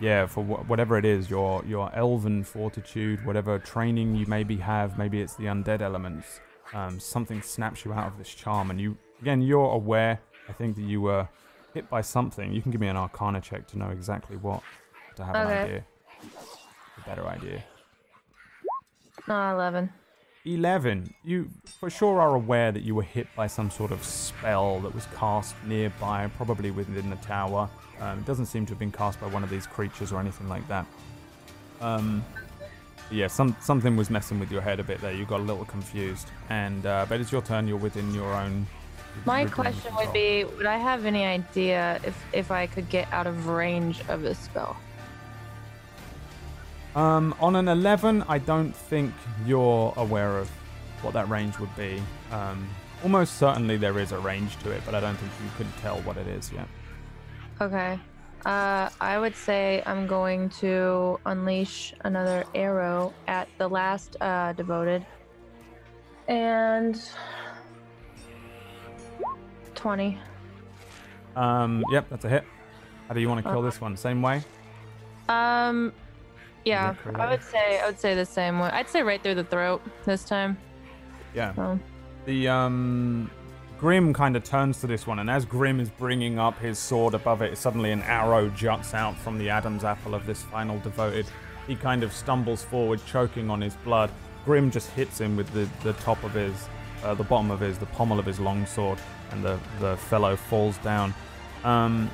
yeah, 0.00 0.26
for 0.26 0.42
wh- 0.44 0.68
whatever 0.68 0.98
it 0.98 1.04
is, 1.04 1.30
your 1.30 1.64
your 1.66 1.90
elven 1.94 2.44
fortitude, 2.44 3.24
whatever 3.24 3.58
training 3.58 4.14
you 4.14 4.26
maybe 4.26 4.56
have, 4.56 4.98
maybe 4.98 5.20
it's 5.20 5.34
the 5.36 5.44
undead 5.44 5.80
elements. 5.80 6.40
Um, 6.72 6.98
something 6.98 7.40
snaps 7.42 7.84
you 7.84 7.92
out 7.92 8.06
of 8.08 8.18
this 8.18 8.32
charm, 8.34 8.70
and 8.70 8.80
you 8.80 8.96
again 9.20 9.42
you're 9.42 9.72
aware. 9.72 10.20
I 10.48 10.52
think 10.52 10.76
that 10.76 10.82
you 10.82 11.00
were 11.00 11.28
hit 11.72 11.88
by 11.88 12.00
something. 12.02 12.52
You 12.52 12.62
can 12.62 12.70
give 12.70 12.80
me 12.80 12.88
an 12.88 12.96
Arcana 12.96 13.40
check 13.40 13.66
to 13.68 13.78
know 13.78 13.88
exactly 13.90 14.36
what 14.36 14.62
to 15.16 15.24
have 15.24 15.34
an 15.34 15.46
idea, 15.46 15.84
a 17.02 17.08
better 17.08 17.26
idea. 17.26 17.64
No, 19.26 19.54
11. 19.54 19.90
11. 20.44 21.14
You 21.24 21.48
for 21.64 21.88
sure 21.88 22.20
are 22.20 22.34
aware 22.34 22.70
that 22.70 22.82
you 22.82 22.94
were 22.94 23.02
hit 23.02 23.26
by 23.34 23.46
some 23.46 23.70
sort 23.70 23.92
of 23.92 24.04
spell 24.04 24.80
that 24.80 24.94
was 24.94 25.06
cast 25.16 25.54
nearby, 25.64 26.30
probably 26.36 26.70
within 26.70 27.08
the 27.10 27.16
tower. 27.16 27.68
Um, 28.00 28.18
it 28.18 28.26
doesn't 28.26 28.46
seem 28.46 28.66
to 28.66 28.70
have 28.70 28.78
been 28.78 28.92
cast 28.92 29.20
by 29.20 29.26
one 29.28 29.42
of 29.42 29.50
these 29.50 29.66
creatures 29.66 30.12
or 30.12 30.20
anything 30.20 30.48
like 30.48 30.66
that. 30.68 30.86
Um, 31.80 32.24
yeah, 33.10 33.26
some 33.28 33.56
something 33.60 33.96
was 33.96 34.10
messing 34.10 34.38
with 34.38 34.50
your 34.50 34.60
head 34.60 34.80
a 34.80 34.84
bit 34.84 35.00
there. 35.00 35.12
You 35.12 35.24
got 35.24 35.40
a 35.40 35.42
little 35.42 35.64
confused, 35.64 36.28
and 36.48 36.84
uh, 36.84 37.06
but 37.08 37.20
it's 37.20 37.30
your 37.32 37.42
turn. 37.42 37.68
You're 37.68 37.76
within 37.76 38.12
your 38.14 38.32
own. 38.32 38.66
My 39.24 39.46
question 39.46 39.94
would 39.96 40.12
be 40.12 40.44
Would 40.44 40.66
I 40.66 40.76
have 40.76 41.04
any 41.04 41.24
idea 41.24 42.00
if, 42.04 42.24
if 42.32 42.50
I 42.50 42.66
could 42.66 42.88
get 42.88 43.10
out 43.12 43.26
of 43.26 43.46
range 43.46 44.00
of 44.08 44.22
this 44.22 44.38
spell? 44.38 44.76
Um, 46.94 47.34
on 47.40 47.56
an 47.56 47.68
11, 47.68 48.24
I 48.28 48.38
don't 48.38 48.74
think 48.74 49.12
you're 49.44 49.92
aware 49.96 50.38
of 50.38 50.48
what 51.02 51.14
that 51.14 51.28
range 51.28 51.58
would 51.58 51.74
be. 51.76 52.00
Um, 52.30 52.68
almost 53.02 53.36
certainly 53.36 53.76
there 53.76 53.98
is 53.98 54.12
a 54.12 54.18
range 54.18 54.56
to 54.60 54.70
it, 54.70 54.82
but 54.86 54.94
I 54.94 55.00
don't 55.00 55.16
think 55.16 55.32
you 55.42 55.50
could 55.56 55.66
tell 55.78 55.98
what 56.02 56.16
it 56.16 56.26
is 56.28 56.52
yet. 56.52 56.68
Okay. 57.60 57.98
Uh, 58.46 58.90
I 59.00 59.18
would 59.18 59.34
say 59.34 59.82
I'm 59.86 60.06
going 60.06 60.50
to 60.50 61.18
unleash 61.26 61.94
another 62.04 62.44
arrow 62.54 63.12
at 63.26 63.48
the 63.58 63.68
last 63.68 64.16
uh, 64.20 64.52
devoted. 64.52 65.04
And 66.28 67.00
20. 69.74 70.18
Um, 71.36 71.84
yep, 71.90 72.08
that's 72.08 72.24
a 72.24 72.28
hit. 72.28 72.44
How 73.08 73.14
do 73.14 73.20
you 73.20 73.28
want 73.28 73.44
to 73.44 73.50
kill 73.50 73.62
this 73.62 73.80
one? 73.80 73.96
Same 73.96 74.22
way? 74.22 74.42
Um, 75.28 75.92
yeah, 76.64 76.94
I 77.14 77.30
would 77.30 77.42
say 77.42 77.80
I 77.80 77.86
would 77.86 77.98
say 77.98 78.14
the 78.14 78.26
same 78.26 78.58
way. 78.58 78.70
I'd 78.70 78.88
say 78.88 79.02
right 79.02 79.22
through 79.22 79.36
the 79.36 79.44
throat 79.44 79.82
this 80.04 80.24
time. 80.24 80.56
Yeah. 81.34 81.54
So, 81.54 81.78
The 82.26 82.48
um, 82.48 83.30
Grim 83.78 84.14
kind 84.14 84.36
of 84.36 84.44
turns 84.44 84.80
to 84.80 84.86
this 84.86 85.06
one, 85.06 85.18
and 85.18 85.28
as 85.28 85.44
Grim 85.44 85.80
is 85.80 85.90
bringing 85.90 86.38
up 86.38 86.58
his 86.58 86.78
sword 86.78 87.14
above 87.14 87.42
it, 87.42 87.58
suddenly 87.58 87.90
an 87.90 88.02
arrow 88.02 88.48
juts 88.50 88.94
out 88.94 89.16
from 89.16 89.38
the 89.38 89.50
Adam's 89.50 89.84
apple 89.84 90.14
of 90.14 90.26
this 90.26 90.42
final 90.42 90.78
devoted. 90.80 91.26
He 91.66 91.76
kind 91.76 92.02
of 92.02 92.12
stumbles 92.12 92.62
forward, 92.62 93.00
choking 93.06 93.50
on 93.50 93.60
his 93.60 93.74
blood. 93.76 94.10
Grim 94.44 94.70
just 94.70 94.90
hits 94.90 95.20
him 95.20 95.36
with 95.36 95.50
the, 95.52 95.68
the 95.82 95.94
top 95.94 96.22
of 96.22 96.32
his 96.32 96.68
uh, 97.02 97.14
the 97.14 97.24
bottom 97.24 97.50
of 97.50 97.60
his, 97.60 97.78
the 97.78 97.86
pommel 97.86 98.18
of 98.18 98.24
his 98.24 98.40
long 98.40 98.64
sword, 98.66 98.98
and 99.30 99.44
the 99.44 99.58
the 99.80 99.96
fellow 99.96 100.36
falls 100.36 100.78
down. 100.78 101.14
Um, 101.62 102.10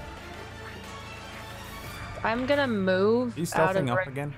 I'm 2.23 2.47
gonna 2.47 2.67
move 2.69 3.35
he's 3.35 3.55
out 3.55 3.77
of 3.77 3.83
stealthing 3.83 3.91
up 3.91 3.99
range. 3.99 4.09
again. 4.09 4.35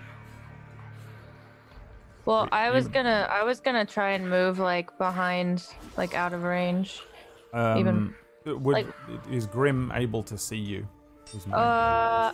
Well, 2.25 2.49
I 2.53 2.71
was 2.71 2.87
gonna 2.89 3.27
I 3.31 3.43
was 3.43 3.61
gonna 3.61 3.85
try 3.85 4.11
and 4.11 4.29
move 4.31 4.59
like 4.59 4.97
behind, 4.99 5.67
like 5.97 6.15
out 6.15 6.33
of 6.33 6.45
range. 6.45 7.01
Um, 7.53 7.79
Even- 7.79 8.15
would, 8.45 8.73
like- 8.75 8.87
is 9.31 9.47
Grim 9.47 9.93
able 9.95 10.23
to 10.25 10.39
see 10.39 10.57
you? 10.57 10.87
Uh. 11.53 12.33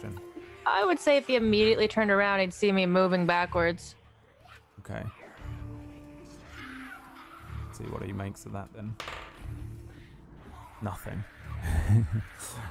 I 0.66 0.84
would 0.84 0.98
say 1.00 1.16
if 1.16 1.26
he 1.26 1.36
immediately 1.36 1.88
turned 1.88 2.10
around, 2.10 2.40
he'd 2.40 2.52
see 2.52 2.70
me 2.72 2.84
moving 2.84 3.24
backwards. 3.26 3.94
Okay. 4.80 5.02
see 7.72 7.84
what 7.84 8.02
he 8.02 8.12
makes 8.12 8.44
of 8.44 8.52
that 8.52 8.68
then. 8.74 8.94
Nothing. 10.82 11.22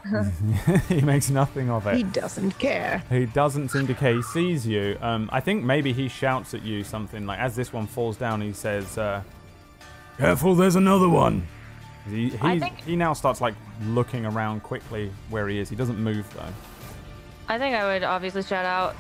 he 0.89 1.01
makes 1.01 1.29
nothing 1.29 1.69
of 1.69 1.85
it. 1.87 1.95
He 1.95 2.03
doesn't 2.03 2.57
care. 2.59 3.03
He 3.09 3.25
doesn't 3.25 3.69
seem 3.69 3.87
to 3.87 3.93
care. 3.93 4.13
He 4.15 4.21
sees 4.21 4.65
you. 4.65 4.97
Um, 5.01 5.29
I 5.31 5.39
think 5.39 5.63
maybe 5.63 5.93
he 5.93 6.07
shouts 6.07 6.53
at 6.53 6.63
you 6.63 6.83
something 6.83 7.25
like, 7.25 7.39
as 7.39 7.55
this 7.55 7.73
one 7.73 7.87
falls 7.87 8.17
down, 8.17 8.41
he 8.41 8.53
says, 8.53 8.97
uh, 8.97 9.21
"Careful, 10.17 10.55
there's 10.55 10.75
another 10.75 11.09
one." 11.09 11.47
He 12.09 12.29
he, 12.29 12.59
think- 12.59 12.81
he 12.81 12.95
now 12.95 13.13
starts 13.13 13.41
like 13.41 13.55
looking 13.83 14.25
around 14.25 14.63
quickly 14.63 15.11
where 15.29 15.47
he 15.47 15.59
is. 15.59 15.69
He 15.69 15.75
doesn't 15.75 15.99
move 15.99 16.25
though. 16.33 16.53
I 17.49 17.57
think 17.57 17.75
I 17.75 17.85
would 17.85 18.03
obviously 18.03 18.43
shout 18.43 18.65
out. 18.65 18.95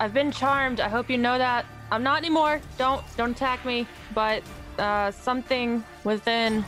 I've 0.00 0.12
been 0.14 0.32
charmed. 0.32 0.80
I 0.80 0.88
hope 0.88 1.08
you 1.08 1.18
know 1.18 1.38
that. 1.38 1.64
I'm 1.90 2.02
not 2.02 2.18
anymore. 2.18 2.60
Don't 2.78 3.02
don't 3.16 3.30
attack 3.32 3.64
me. 3.64 3.86
But 4.14 4.42
uh, 4.78 5.10
something 5.12 5.84
within 6.04 6.64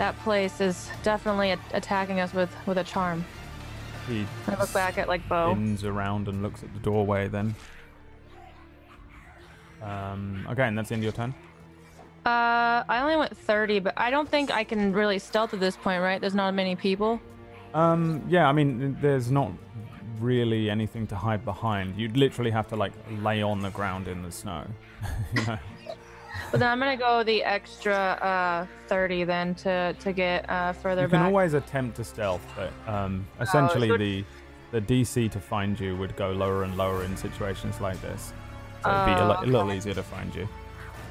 that 0.00 0.18
place 0.20 0.62
is 0.62 0.88
definitely 1.02 1.50
a- 1.50 1.58
attacking 1.74 2.20
us 2.20 2.32
with 2.32 2.50
with 2.66 2.78
a 2.78 2.84
charm. 2.84 3.22
He 4.08 4.24
I 4.46 4.58
look 4.58 4.72
back 4.72 4.96
at 4.96 5.08
like 5.08 5.28
Bo. 5.28 5.52
spins 5.52 5.84
around 5.84 6.26
and 6.26 6.42
looks 6.42 6.62
at 6.62 6.72
the 6.72 6.80
doorway. 6.80 7.28
Then. 7.28 7.54
Um, 9.82 10.46
okay, 10.50 10.62
and 10.62 10.76
that's 10.76 10.88
the 10.88 10.94
end 10.94 11.02
of 11.02 11.04
your 11.04 11.12
turn. 11.12 11.34
Uh, 12.24 12.84
I 12.88 13.00
only 13.02 13.16
went 13.16 13.36
30, 13.36 13.80
but 13.80 13.94
I 13.96 14.10
don't 14.10 14.28
think 14.28 14.50
I 14.50 14.62
can 14.64 14.92
really 14.92 15.18
stealth 15.18 15.54
at 15.54 15.60
this 15.60 15.76
point, 15.76 16.02
right? 16.02 16.20
There's 16.20 16.34
not 16.34 16.52
many 16.54 16.76
people. 16.76 17.20
Um, 17.72 18.22
yeah, 18.28 18.46
I 18.46 18.52
mean, 18.52 18.96
there's 19.00 19.30
not 19.30 19.52
really 20.18 20.68
anything 20.68 21.06
to 21.08 21.16
hide 21.16 21.44
behind. 21.46 21.96
You'd 21.96 22.16
literally 22.16 22.50
have 22.50 22.68
to 22.68 22.76
like 22.76 22.92
lay 23.22 23.40
on 23.42 23.60
the 23.60 23.70
ground 23.70 24.06
in 24.08 24.22
the 24.22 24.32
snow. 24.32 24.64
you 25.34 25.46
know? 25.46 25.58
But 26.50 26.58
then 26.60 26.68
I'm 26.68 26.78
gonna 26.80 26.96
go 26.96 27.22
the 27.22 27.44
extra 27.44 27.94
uh 27.94 28.66
30 28.88 29.24
then 29.24 29.54
to 29.56 29.94
to 30.00 30.12
get 30.12 30.48
uh 30.50 30.72
further 30.72 31.02
back. 31.02 31.08
You 31.08 31.08
can 31.10 31.20
back. 31.20 31.26
always 31.28 31.54
attempt 31.54 31.96
to 31.96 32.04
stealth, 32.04 32.44
but 32.56 32.72
um, 32.92 33.26
essentially 33.40 33.88
so- 33.88 33.96
the 33.96 34.24
the 34.72 34.80
DC 34.80 35.30
to 35.32 35.40
find 35.40 35.78
you 35.78 35.96
would 35.96 36.14
go 36.16 36.30
lower 36.32 36.62
and 36.64 36.76
lower 36.76 37.04
in 37.04 37.16
situations 37.16 37.80
like 37.80 38.00
this. 38.02 38.32
So 38.84 38.90
it'd 38.90 39.06
be 39.06 39.12
a, 39.12 39.24
Oh, 39.24 39.28
li- 39.28 39.48
a 39.48 39.52
little 39.52 39.72
easier 39.72 39.94
to 39.94 40.02
find 40.02 40.32
you 40.34 40.48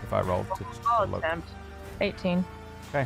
if 0.03 0.13
I 0.13 0.21
rolled 0.21 0.47
to, 0.55 0.63
to 0.63 0.65
I'll 0.89 1.07
look. 1.07 1.23
attempt. 1.23 1.49
18. 2.01 2.43
Okay. 2.89 3.05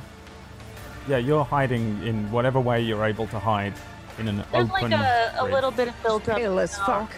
Yeah, 1.07 1.17
you're 1.17 1.43
hiding 1.43 2.01
in 2.05 2.31
whatever 2.31 2.59
way 2.61 2.81
you're 2.81 3.03
able 3.03 3.25
to 3.27 3.39
hide 3.39 3.73
in 4.19 4.27
an 4.27 4.43
There's 4.51 4.69
open. 4.69 4.91
like 4.91 4.91
a, 4.93 5.33
a 5.39 5.43
little 5.45 5.71
bit 5.71 5.87
of 5.87 6.03
built 6.03 6.29
up. 6.29 6.37
As 6.39 6.77
fuck. 6.77 7.11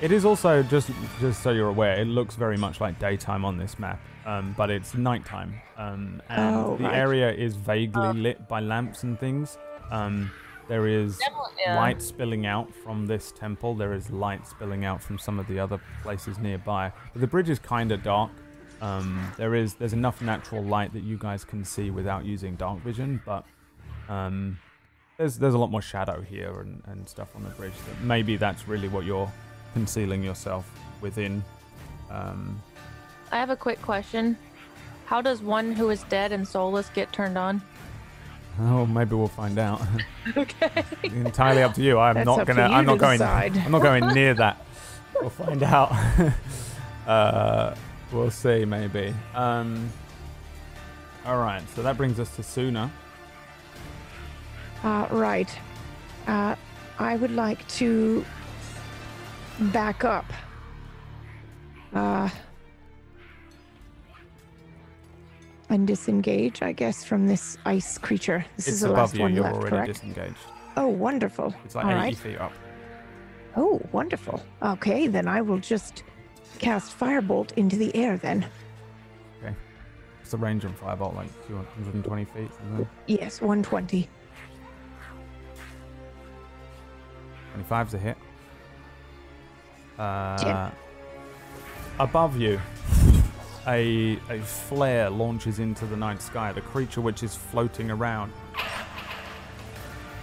It 0.00 0.10
is 0.10 0.24
also 0.24 0.62
just 0.62 0.90
just 1.20 1.42
so 1.42 1.50
you're 1.50 1.68
aware, 1.68 2.00
it 2.00 2.06
looks 2.06 2.34
very 2.34 2.56
much 2.56 2.80
like 2.80 2.98
daytime 2.98 3.44
on 3.44 3.58
this 3.58 3.78
map, 3.78 4.00
um, 4.30 4.54
but 4.56 4.70
it's 4.70 4.94
nighttime, 4.94 5.52
um, 5.76 6.22
and 6.28 6.56
Oh, 6.56 6.76
the 6.76 6.84
right. 6.84 6.94
area 7.06 7.30
is 7.32 7.52
vaguely 7.56 8.08
Oh. 8.08 8.12
lit 8.26 8.48
by 8.48 8.60
lamps 8.60 9.02
and 9.02 9.18
things. 9.18 9.58
Um, 9.90 10.30
there 10.68 10.86
is 10.86 11.18
yeah. 11.58 11.76
light 11.76 12.00
spilling 12.00 12.46
out 12.46 12.68
from 12.84 13.06
this 13.06 13.32
temple. 13.32 13.74
There 13.74 13.92
is 13.92 14.10
light 14.10 14.46
spilling 14.46 14.84
out 14.84 15.02
from 15.02 15.18
some 15.18 15.40
of 15.40 15.46
the 15.48 15.58
other 15.58 15.80
places 16.02 16.38
nearby. 16.38 16.92
But 17.12 17.20
the 17.20 17.26
bridge 17.26 17.50
is 17.50 17.58
kind 17.58 17.90
of 17.90 18.02
dark. 18.04 18.30
Um, 18.80 19.32
there 19.36 19.54
is 19.56 19.74
there's 19.74 19.92
enough 19.92 20.22
natural 20.22 20.62
light 20.62 20.92
that 20.92 21.02
you 21.02 21.18
guys 21.18 21.44
can 21.44 21.64
see 21.64 21.90
without 21.90 22.24
using 22.24 22.54
dark 22.56 22.78
vision, 22.80 23.20
but 23.26 23.44
um, 24.08 24.58
there's 25.18 25.36
there's 25.38 25.54
a 25.54 25.58
lot 25.58 25.70
more 25.70 25.82
shadow 25.82 26.20
here 26.22 26.60
and, 26.60 26.82
and 26.86 27.08
stuff 27.08 27.28
on 27.36 27.42
the 27.42 27.50
bridge. 27.50 27.74
That 27.86 28.00
maybe 28.04 28.36
that's 28.36 28.68
really 28.68 28.88
what 28.88 29.04
you're 29.04 29.30
concealing 29.74 30.22
yourself 30.22 30.64
within. 31.00 31.42
Um, 32.10 32.62
I 33.32 33.36
have 33.38 33.50
a 33.50 33.56
quick 33.56 33.80
question. 33.82 34.36
How 35.06 35.20
does 35.20 35.42
one 35.42 35.72
who 35.72 35.90
is 35.90 36.02
dead 36.04 36.32
and 36.32 36.46
soulless 36.46 36.88
get 36.90 37.12
turned 37.12 37.36
on? 37.38 37.62
oh, 38.62 38.84
maybe 38.84 39.14
we'll 39.14 39.28
find 39.28 39.58
out. 39.58 39.80
Okay. 40.36 40.84
Entirely 41.04 41.62
up 41.62 41.74
to 41.74 41.82
you. 41.82 41.98
I'm 41.98 42.14
That's 42.14 42.26
not 42.26 42.46
gonna. 42.46 42.62
I'm 42.62 42.84
to 42.84 42.90
not 42.92 42.98
going. 42.98 43.18
decide. 43.18 43.56
I'm 43.56 43.72
not 43.72 43.82
going 43.82 44.06
near 44.08 44.34
that. 44.34 44.56
We'll 45.20 45.28
find 45.28 45.62
out. 45.62 45.92
uh, 47.06 47.74
we'll 48.10 48.30
see. 48.30 48.64
Maybe. 48.64 49.12
Um, 49.34 49.90
all 51.26 51.36
right. 51.38 51.62
So 51.74 51.82
that 51.82 51.98
brings 51.98 52.18
us 52.18 52.34
to 52.36 52.42
Suna. 52.42 52.90
Uh, 54.82 55.06
right. 55.10 55.50
Uh, 56.26 56.54
I 56.98 57.16
would 57.16 57.32
like 57.32 57.66
to 57.68 58.24
back 59.58 60.04
up. 60.04 60.24
Uh, 61.92 62.30
and 65.70 65.86
disengage, 65.86 66.62
I 66.62 66.72
guess, 66.72 67.04
from 67.04 67.26
this 67.26 67.56
ice 67.64 67.96
creature. 67.96 68.44
This 68.56 68.66
it's 68.68 68.74
is 68.76 68.80
the 68.82 68.88
above 68.88 68.98
last 68.98 69.14
you. 69.14 69.22
one 69.22 69.34
You're 69.34 69.44
left, 69.44 69.56
already 69.56 69.70
correct? 69.76 69.92
disengaged. 69.94 70.36
Oh, 70.76 70.88
wonderful. 70.88 71.54
It's 71.64 71.74
like 71.74 71.84
All 71.86 71.92
80 71.92 72.00
right. 72.00 72.16
feet 72.16 72.38
up. 72.38 72.52
Oh, 73.56 73.80
wonderful. 73.92 74.42
Okay, 74.62 75.06
then 75.06 75.26
I 75.26 75.40
will 75.40 75.58
just 75.58 76.02
cast 76.58 76.98
Firebolt 76.98 77.52
into 77.56 77.76
the 77.76 77.94
air 77.96 78.16
then. 78.16 78.46
It's 80.22 80.30
the 80.32 80.36
range 80.36 80.64
on 80.64 80.72
firebolt, 80.74 81.16
like 81.16 81.26
220 81.48 82.24
feet. 82.26 82.50
Something. 82.54 82.88
Yes, 83.08 83.40
120. 83.40 84.08
25's 87.68 87.94
a 87.94 87.98
hit. 87.98 88.16
Uh, 89.98 90.70
above 91.98 92.36
you, 92.36 92.60
a 93.66 94.18
a 94.28 94.40
flare 94.40 95.10
launches 95.10 95.58
into 95.58 95.86
the 95.86 95.96
night 95.96 96.22
sky. 96.22 96.52
The 96.52 96.60
creature 96.60 97.00
which 97.00 97.22
is 97.22 97.34
floating 97.34 97.90
around, 97.90 98.32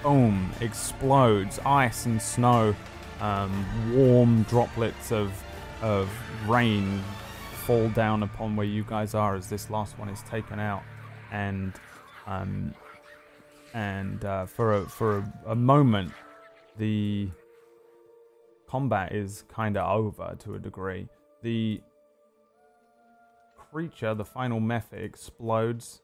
boom, 0.04 0.52
explodes. 0.62 1.60
Ice 1.66 2.06
and 2.06 2.22
snow, 2.22 2.76
um, 3.22 3.66
warm 3.94 4.44
droplets 4.44 5.12
of 5.12 5.32
of 5.82 6.10
rain 6.48 7.02
fall 7.66 7.90
down 7.90 8.24
upon 8.24 8.56
where 8.56 8.66
you 8.66 8.84
guys 8.84 9.14
are 9.14 9.36
as 9.36 9.50
this 9.50 9.70
last 9.70 10.00
one 10.00 10.10
is 10.10 10.22
taken 10.24 10.60
out, 10.60 10.84
and 11.32 11.74
um, 12.26 12.74
and 13.74 14.26
uh, 14.26 14.46
for 14.46 14.76
a 14.76 14.82
for 14.90 15.18
a, 15.18 15.34
a 15.48 15.56
moment 15.56 16.12
the 16.78 17.30
combat 18.68 19.14
is 19.14 19.44
kind 19.48 19.78
of 19.78 19.90
over 19.90 20.36
to 20.40 20.56
a 20.56 20.60
degree. 20.60 21.08
The 21.42 21.82
creature, 23.78 24.16
the 24.16 24.26
final 24.26 24.60
mephit, 24.60 25.04
explodes. 25.04 26.02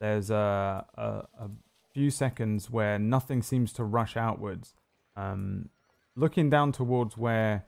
There's 0.00 0.30
a, 0.30 0.86
a, 0.94 1.02
a 1.40 1.50
few 1.92 2.08
seconds 2.08 2.70
where 2.70 3.00
nothing 3.00 3.42
seems 3.42 3.72
to 3.72 3.82
rush 3.82 4.16
outwards. 4.16 4.74
Um, 5.16 5.70
looking 6.14 6.50
down 6.50 6.70
towards 6.70 7.16
where 7.16 7.64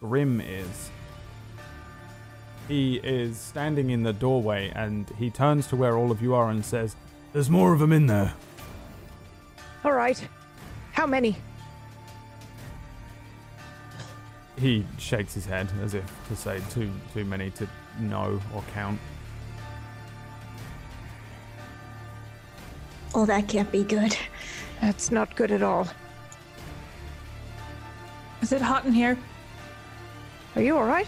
Grim 0.00 0.40
is, 0.40 0.90
he 2.66 2.96
is 2.96 3.38
standing 3.38 3.90
in 3.90 4.02
the 4.02 4.12
doorway 4.12 4.72
and 4.74 5.08
he 5.16 5.30
turns 5.30 5.68
to 5.68 5.76
where 5.76 5.96
all 5.96 6.10
of 6.10 6.20
you 6.20 6.34
are 6.34 6.50
and 6.50 6.64
says, 6.64 6.96
There's 7.32 7.48
more 7.48 7.72
of 7.72 7.78
them 7.78 7.92
in 7.92 8.08
there. 8.08 8.34
All 9.84 9.92
right. 9.92 10.20
How 10.90 11.06
many? 11.06 11.36
He 14.58 14.84
shakes 14.98 15.34
his 15.34 15.46
head 15.46 15.68
as 15.82 15.94
if 15.94 16.04
to 16.28 16.36
say 16.36 16.60
too 16.70 16.90
too 17.14 17.24
many 17.24 17.50
to 17.52 17.68
know 18.00 18.40
or 18.54 18.62
count. 18.74 18.98
Oh, 23.14 23.24
that 23.26 23.48
can't 23.48 23.70
be 23.70 23.84
good. 23.84 24.16
That's 24.80 25.10
not 25.10 25.34
good 25.36 25.50
at 25.50 25.62
all. 25.62 25.86
Is 28.42 28.52
it 28.52 28.60
hot 28.60 28.84
in 28.84 28.92
here? 28.92 29.16
Are 30.56 30.62
you 30.62 30.76
all 30.76 30.84
right? 30.84 31.06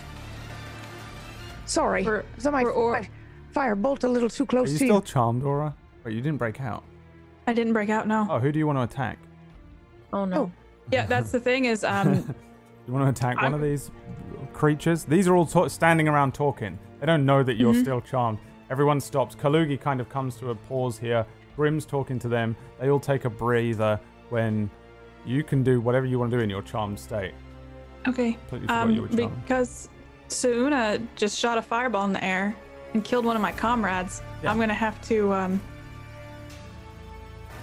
Sorry. 1.67 2.03
For- 2.05 2.25
Was 2.37 2.45
my, 2.47 2.63
for 2.63 2.71
or- 2.73 2.93
my 2.93 3.09
firebolt 3.55 4.05
a 4.05 4.09
little 4.09 4.29
too 4.31 4.45
Are 4.45 4.47
close 4.47 4.73
you 4.73 4.79
to 4.79 4.85
still 4.85 4.97
you? 4.97 5.03
charmed, 5.03 5.43
Aura? 5.45 5.75
Wait, 6.05 6.15
you 6.15 6.21
didn't 6.21 6.39
break 6.39 6.61
out. 6.61 6.83
I 7.47 7.53
didn't 7.53 7.73
break 7.73 7.91
out. 7.91 8.07
No. 8.09 8.27
Oh, 8.31 8.39
who 8.39 8.51
do 8.53 8.59
you 8.59 8.67
want 8.67 8.79
to 8.79 8.83
attack? 8.83 9.19
Oh 10.13 10.25
no. 10.25 10.37
Oh. 10.37 10.53
Yeah, 10.93 11.07
that's 11.07 11.31
the 11.31 11.39
thing 11.41 11.67
is, 11.67 11.85
um, 11.85 12.35
You 12.91 12.95
want 12.99 13.17
to 13.17 13.21
attack 13.25 13.37
one 13.37 13.45
I'm- 13.45 13.55
of 13.55 13.61
these 13.61 13.93
creatures? 14.53 15.05
These 15.05 15.29
are 15.29 15.37
all 15.37 15.47
ta- 15.47 15.69
standing 15.69 16.09
around 16.09 16.35
talking. 16.35 16.77
They 16.99 17.07
don't 17.07 17.25
know 17.25 17.41
that 17.45 17.55
you're 17.55 17.73
Mhm. 17.73 17.83
still 17.83 18.01
charmed. 18.01 18.39
Everyone 18.69 18.99
stops. 19.01 19.37
Kalugi 19.37 19.81
kind 19.81 20.01
of 20.01 20.09
comes 20.09 20.35
to 20.39 20.51
a 20.51 20.57
pause 20.57 20.99
here. 20.99 21.25
Grim's 21.55 21.87
talking 21.87 22.19
to 22.19 22.27
them. 22.29 22.57
They 22.81 22.91
all 22.91 22.99
take 22.99 23.25
a 23.27 23.31
breather 23.31 24.01
when 24.31 24.71
you 25.25 25.45
can 25.45 25.63
do 25.63 25.81
whatever 25.81 26.05
you 26.05 26.19
want 26.19 26.33
to 26.33 26.37
do 26.39 26.43
in 26.43 26.51
your 26.51 26.63
charmed 26.63 26.99
state. 26.99 27.33
Okay. 28.09 28.37
Um, 28.69 29.07
because 29.45 29.89
Suna 30.27 30.99
just 31.15 31.39
shot 31.39 31.59
a 31.59 31.63
fireball 31.63 32.07
in 32.07 32.13
the 32.13 32.25
air 32.25 32.57
and 32.95 33.05
killed 33.05 33.25
one 33.25 33.37
of 33.37 33.43
my 33.43 33.53
comrades, 33.53 34.21
Yeah. 34.43 34.51
I'm 34.51 34.59
gonna 34.59 34.75
have 34.75 35.01
to 35.03 35.33
um, 35.33 35.61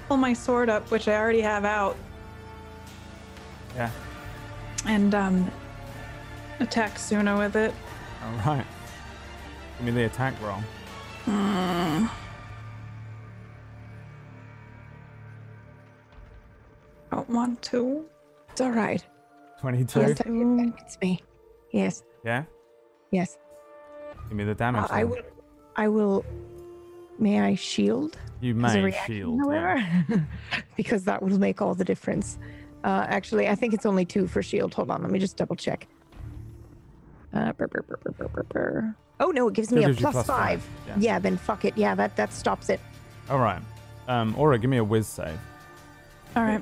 pull 0.08 0.16
my 0.16 0.32
sword 0.32 0.70
up, 0.70 0.90
which 0.90 1.10
I 1.10 1.18
already 1.18 1.42
have 1.42 1.66
out, 1.66 1.98
Yeah. 3.76 3.90
And 4.86 5.14
um, 5.16 5.52
attack 6.60 6.98
Suna 7.00 7.38
with 7.38 7.56
it. 7.56 7.74
All 8.24 8.32
right. 8.54 8.66
Give 9.78 9.86
me 9.86 9.92
the 9.92 10.06
attack 10.06 10.34
roll. 10.42 10.60
Don't 17.12 17.30
want 17.30 17.62
to. 17.64 18.06
It's 18.52 18.62
all 18.62 18.72
right. 18.72 19.04
22. 19.62 20.00
Yes, 20.00 20.20
it's 20.20 21.02
me. 21.02 21.22
Yes, 21.72 22.04
Yeah. 22.24 22.44
yes. 23.12 23.38
Give 24.30 24.38
me 24.38 24.44
the 24.44 24.56
damage. 24.56 24.84
Uh, 24.84 24.88
I 24.94 25.04
will. 25.04 25.18
I 25.76 25.88
will. 25.88 26.26
May 27.20 27.40
I 27.42 27.56
shield? 27.56 28.18
You 28.42 28.54
may 28.54 28.84
reaction, 28.84 29.16
shield. 29.16 29.42
Yeah. 29.50 29.78
however, 29.80 30.28
because 30.78 31.04
that 31.06 31.22
will 31.24 31.40
make 31.40 31.62
all 31.62 31.74
the 31.74 31.84
difference. 31.86 32.38
Uh, 32.84 33.06
actually, 33.10 33.48
I 33.50 33.56
think 33.56 33.74
it's 33.74 33.86
only 33.86 34.06
two 34.06 34.28
for 34.28 34.42
shield. 34.42 34.74
Hold 34.74 34.92
on, 34.92 35.02
let 35.02 35.12
me 35.12 35.20
just 35.20 35.36
double 35.38 35.56
check. 35.56 35.88
Uh, 37.34 37.52
brr, 37.54 37.68
brr, 37.68 38.44
brr. 38.50 38.96
Oh 39.20 39.32
no, 39.32 39.48
it 39.48 39.54
gives 39.56 39.70
Still 39.70 39.80
me 39.80 39.84
a 39.86 39.88
gives 39.88 40.00
you 40.00 40.04
plus 40.06 40.14
plus 40.14 40.28
five, 40.28 40.62
five. 40.62 40.88
yeah. 40.88 41.14
Yeah. 41.14 41.20
then 41.20 41.38
fuck 41.38 41.66
it. 41.66 41.78
Yeah, 41.78 41.96
that 41.96 42.16
that 42.16 42.32
stops 42.32 42.70
it. 42.70 42.80
All 43.30 43.40
right. 43.40 43.62
Um, 44.08 44.36
Aura, 44.38 44.58
give 44.58 44.70
me 44.70 44.78
a 44.78 44.84
whiz 44.84 45.08
save. 45.08 45.38
All 46.36 46.44
right. 46.44 46.62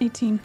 18. 0.00 0.40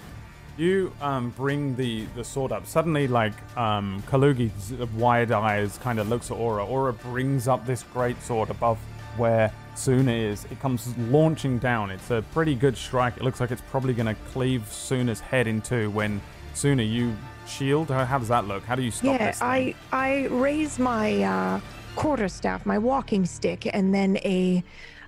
You 0.58 0.92
um, 1.02 1.30
bring 1.32 1.76
the, 1.76 2.06
the 2.16 2.24
sword 2.24 2.52
up. 2.52 2.66
Suddenly, 2.68 3.08
like 3.08 3.34
um, 3.58 4.04
Kalugi's 4.08 4.74
wide 4.96 5.32
eyes 5.32 5.78
kind 5.78 6.00
of 6.00 6.10
looks 6.10 6.32
at 6.32 6.38
Aura. 6.38 6.66
Aura 6.66 6.92
brings 6.94 7.48
up 7.48 7.66
this 7.66 7.84
great 7.94 8.22
sword 8.22 8.50
above 8.50 8.78
where 9.16 9.52
Suna 9.80 10.12
is. 10.12 10.46
It 10.46 10.60
comes 10.60 10.96
launching 10.98 11.58
down. 11.58 11.90
It's 11.90 12.12
a 12.12 12.24
pretty 12.34 12.54
good 12.54 12.76
strike. 12.76 13.16
It 13.18 13.24
looks 13.24 13.40
like 13.40 13.52
it's 13.52 13.64
probably 13.72 13.94
going 13.94 14.14
to 14.14 14.22
cleave 14.32 14.72
Suna's 14.72 15.22
head 15.22 15.48
in 15.48 15.62
two. 15.62 15.90
When 15.92 16.22
Suna, 16.54 16.84
you 16.84 17.16
shield. 17.48 17.90
How, 17.90 18.04
how 18.04 18.20
does 18.20 18.28
that 18.28 18.46
look? 18.46 18.64
How 18.64 18.76
do 18.76 18.82
you 18.82 18.92
stop 18.92 19.20
yeah, 19.20 19.28
this? 19.28 19.40
thing? 19.40 19.48
I 19.48 19.76
I 19.92 20.26
raise 20.28 20.80
my 20.80 21.24
uh, 21.24 21.60
quarterstaff, 21.96 22.66
my 22.66 22.78
walking 22.78 23.26
stick, 23.26 23.68
and 23.74 23.96
then 23.96 24.18
a 24.18 24.64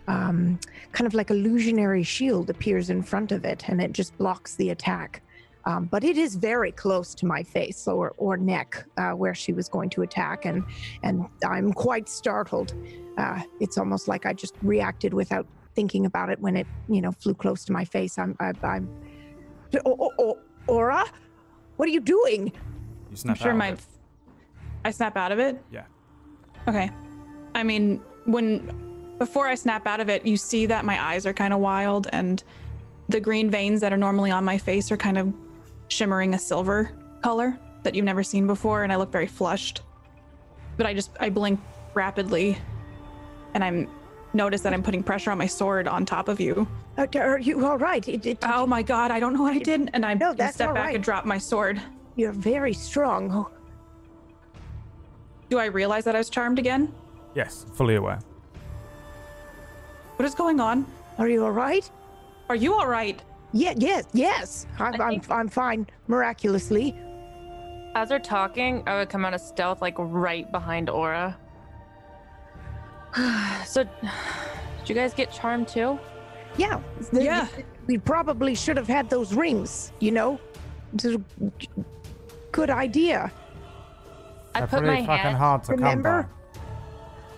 um, 0.07 0.59
kind 0.93 1.05
of 1.05 1.13
like 1.13 1.29
illusionary 1.29 2.03
shield 2.03 2.49
appears 2.49 2.89
in 2.89 3.03
front 3.03 3.31
of 3.31 3.45
it, 3.45 3.67
and 3.67 3.81
it 3.81 3.91
just 3.91 4.17
blocks 4.17 4.55
the 4.55 4.69
attack. 4.69 5.21
Um, 5.65 5.85
but 5.85 6.03
it 6.03 6.17
is 6.17 6.35
very 6.35 6.71
close 6.71 7.13
to 7.15 7.25
my 7.25 7.43
face 7.43 7.87
or, 7.87 8.13
or 8.17 8.37
neck 8.37 8.85
uh, 8.97 9.11
where 9.11 9.35
she 9.35 9.53
was 9.53 9.69
going 9.69 9.89
to 9.91 10.01
attack, 10.01 10.45
and 10.45 10.63
and 11.03 11.27
I'm 11.47 11.71
quite 11.73 12.09
startled. 12.09 12.73
Uh, 13.17 13.41
it's 13.59 13.77
almost 13.77 14.07
like 14.07 14.25
I 14.25 14.33
just 14.33 14.55
reacted 14.61 15.13
without 15.13 15.45
thinking 15.75 16.05
about 16.05 16.29
it 16.29 16.39
when 16.39 16.57
it 16.57 16.67
you 16.89 17.01
know 17.01 17.11
flew 17.11 17.33
close 17.33 17.63
to 17.65 17.71
my 17.71 17.85
face. 17.85 18.17
I'm 18.17 18.35
I, 18.39 18.53
I'm. 18.63 18.89
Oh, 19.85 19.95
oh, 19.99 20.11
oh, 20.19 20.37
Aura, 20.67 21.05
what 21.77 21.87
are 21.87 21.91
you 21.91 22.01
doing? 22.01 22.47
You 22.47 22.53
I'm 23.09 23.15
snap 23.15 23.37
sure 23.37 23.49
out 23.49 23.51
of 23.51 23.57
my. 23.57 23.69
it. 23.69 23.79
I 24.83 24.91
snap 24.91 25.15
out 25.15 25.31
of 25.31 25.39
it? 25.39 25.63
Yeah. 25.71 25.83
Okay. 26.67 26.89
I 27.55 27.63
mean, 27.63 28.01
when. 28.25 28.87
Before 29.19 29.47
I 29.47 29.53
snap 29.53 29.85
out 29.85 29.99
of 29.99 30.09
it, 30.09 30.25
you 30.25 30.35
see 30.35 30.65
that 30.65 30.83
my 30.83 30.99
eyes 30.99 31.27
are 31.27 31.33
kind 31.33 31.53
of 31.53 31.59
wild 31.59 32.07
and 32.11 32.43
the 33.07 33.19
green 33.19 33.51
veins 33.51 33.81
that 33.81 33.93
are 33.93 33.97
normally 33.97 34.31
on 34.31 34.43
my 34.43 34.57
face 34.57 34.91
are 34.91 34.97
kind 34.97 35.15
of 35.17 35.31
shimmering 35.91 36.33
a 36.33 36.39
silver 36.39 36.91
color 37.21 37.59
that 37.83 37.93
you've 37.95 38.05
never 38.05 38.23
seen 38.23 38.47
before, 38.47 38.83
and 38.83 38.91
I 38.93 38.95
look 38.95 39.11
very 39.11 39.27
flushed. 39.27 39.81
But 40.77 40.85
I 40.85 40.93
just. 40.93 41.11
I 41.19 41.29
blink 41.29 41.59
rapidly 41.93 42.57
and 43.53 43.63
I'm. 43.63 43.89
Notice 44.33 44.61
that 44.61 44.73
I'm 44.73 44.81
putting 44.81 45.03
pressure 45.03 45.29
on 45.29 45.37
my 45.37 45.45
sword 45.45 45.89
on 45.89 46.05
top 46.05 46.29
of 46.29 46.39
you. 46.39 46.65
Uh, 46.97 47.05
are 47.15 47.37
you 47.37 47.65
all 47.65 47.77
right? 47.77 48.07
It, 48.07 48.25
it, 48.25 48.37
Oh 48.43 48.65
my 48.65 48.81
god, 48.81 49.11
I 49.11 49.19
don't 49.19 49.33
know 49.33 49.41
what 49.41 49.53
I 49.53 49.59
did. 49.59 49.89
And 49.91 50.05
I 50.05 50.13
No, 50.13 50.33
that's 50.33 50.55
step 50.55 50.73
back 50.73 50.85
right. 50.85 50.95
and 50.95 51.03
drop 51.03 51.25
my 51.25 51.37
sword. 51.37 51.81
You're 52.15 52.31
very 52.31 52.71
strong. 52.73 53.29
Oh, 53.33 53.49
Do 55.49 55.59
I 55.59 55.65
realize 55.65 56.05
that 56.05 56.15
I 56.15 56.19
was 56.19 56.29
charmed 56.29 56.59
again? 56.59 56.93
Yes, 57.35 57.65
fully 57.73 57.95
aware. 57.95 58.19
What 60.15 60.25
is 60.25 60.33
going 60.33 60.61
on? 60.61 60.85
Are 61.17 61.27
you 61.27 61.43
all 61.43 61.51
right? 61.51 61.89
Are 62.47 62.55
you 62.55 62.73
all 62.73 62.87
right? 62.87 63.21
Yeah, 63.53 63.73
yes, 63.77 64.05
yes. 64.13 64.65
I'm, 64.79 64.99
I 65.01 65.05
I'm, 65.05 65.21
I'm 65.29 65.47
fine, 65.49 65.87
miraculously. 66.07 66.95
As 67.95 68.09
they're 68.09 68.19
talking, 68.19 68.83
I 68.87 68.95
would 68.97 69.09
come 69.09 69.25
out 69.25 69.33
of 69.33 69.41
stealth 69.41 69.81
like 69.81 69.95
right 69.97 70.49
behind 70.51 70.89
Aura. 70.89 71.37
so, 73.65 73.83
did 73.83 74.87
you 74.89 74.95
guys 74.95 75.13
get 75.13 75.31
charmed 75.31 75.67
too? 75.67 75.99
Yeah. 76.57 76.79
the- 77.11 77.23
Yeah. 77.23 77.47
We 77.87 77.97
probably 77.97 78.55
should 78.55 78.77
have 78.77 78.87
had 78.87 79.09
those 79.09 79.33
rings, 79.33 79.91
you 79.99 80.11
know? 80.11 80.39
It's 80.93 81.05
a 81.05 81.21
good 82.51 82.69
idea. 82.69 83.31
I 84.53 84.59
They're 84.59 84.67
put 84.67 84.79
pretty 84.79 85.01
my 85.01 85.05
fucking 85.07 85.23
hand, 85.23 85.37
hard 85.37 85.63
to 85.65 85.71
remember? 85.73 86.23
come 86.23 86.31
by. 86.53 86.61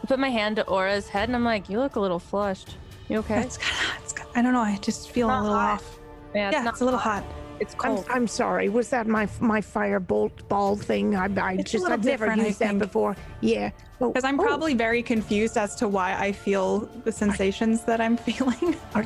I 0.03 0.05
put 0.07 0.19
my 0.19 0.29
hand 0.29 0.57
to 0.57 0.67
Aura's 0.67 1.07
head, 1.07 1.29
and 1.29 1.35
I'm 1.35 1.45
like, 1.45 1.69
"You 1.69 1.79
look 1.79 1.95
a 1.95 1.99
little 1.99 2.19
flushed. 2.19 2.75
You 3.07 3.19
okay?" 3.19 3.39
It's 3.41 3.57
kind 3.57 3.87
of, 3.97 4.03
it's, 4.03 4.13
ki- 4.13 4.23
I 4.35 4.41
don't 4.41 4.51
know. 4.53 4.59
I 4.61 4.77
just 4.81 5.11
feel 5.11 5.29
a 5.29 5.37
little 5.41 5.55
hot. 5.57 5.75
off. 5.75 5.99
Yeah, 6.33 6.49
it's 6.49 6.55
yeah, 6.55 6.63
not 6.63 6.73
it's 6.73 6.81
a 6.81 6.85
little 6.85 6.99
hot. 6.99 7.23
It's 7.59 7.73
I'm, 7.75 7.95
cold. 7.95 8.07
I'm 8.09 8.27
sorry. 8.27 8.69
Was 8.69 8.89
that 8.89 9.07
my 9.07 9.27
my 9.39 9.61
firebolt 9.61 10.47
ball 10.47 10.75
thing? 10.75 11.15
I, 11.15 11.25
I 11.25 11.53
it's 11.53 11.71
just 11.71 11.85
I've 11.85 12.03
never 12.03 12.25
different, 12.25 12.41
I 12.41 12.47
used 12.47 12.59
that 12.59 12.79
before. 12.79 13.15
Yeah. 13.41 13.71
Oh, 14.01 14.11
Because 14.11 14.23
I'm 14.23 14.39
oh, 14.39 14.43
probably 14.43 14.73
very 14.73 15.03
confused 15.03 15.57
as 15.57 15.75
to 15.75 15.87
why 15.87 16.15
I 16.17 16.31
feel 16.31 16.79
the 17.05 17.11
sensations 17.11 17.83
that 17.83 18.01
I'm 18.01 18.17
feeling. 18.27 18.75
Are 18.95 19.05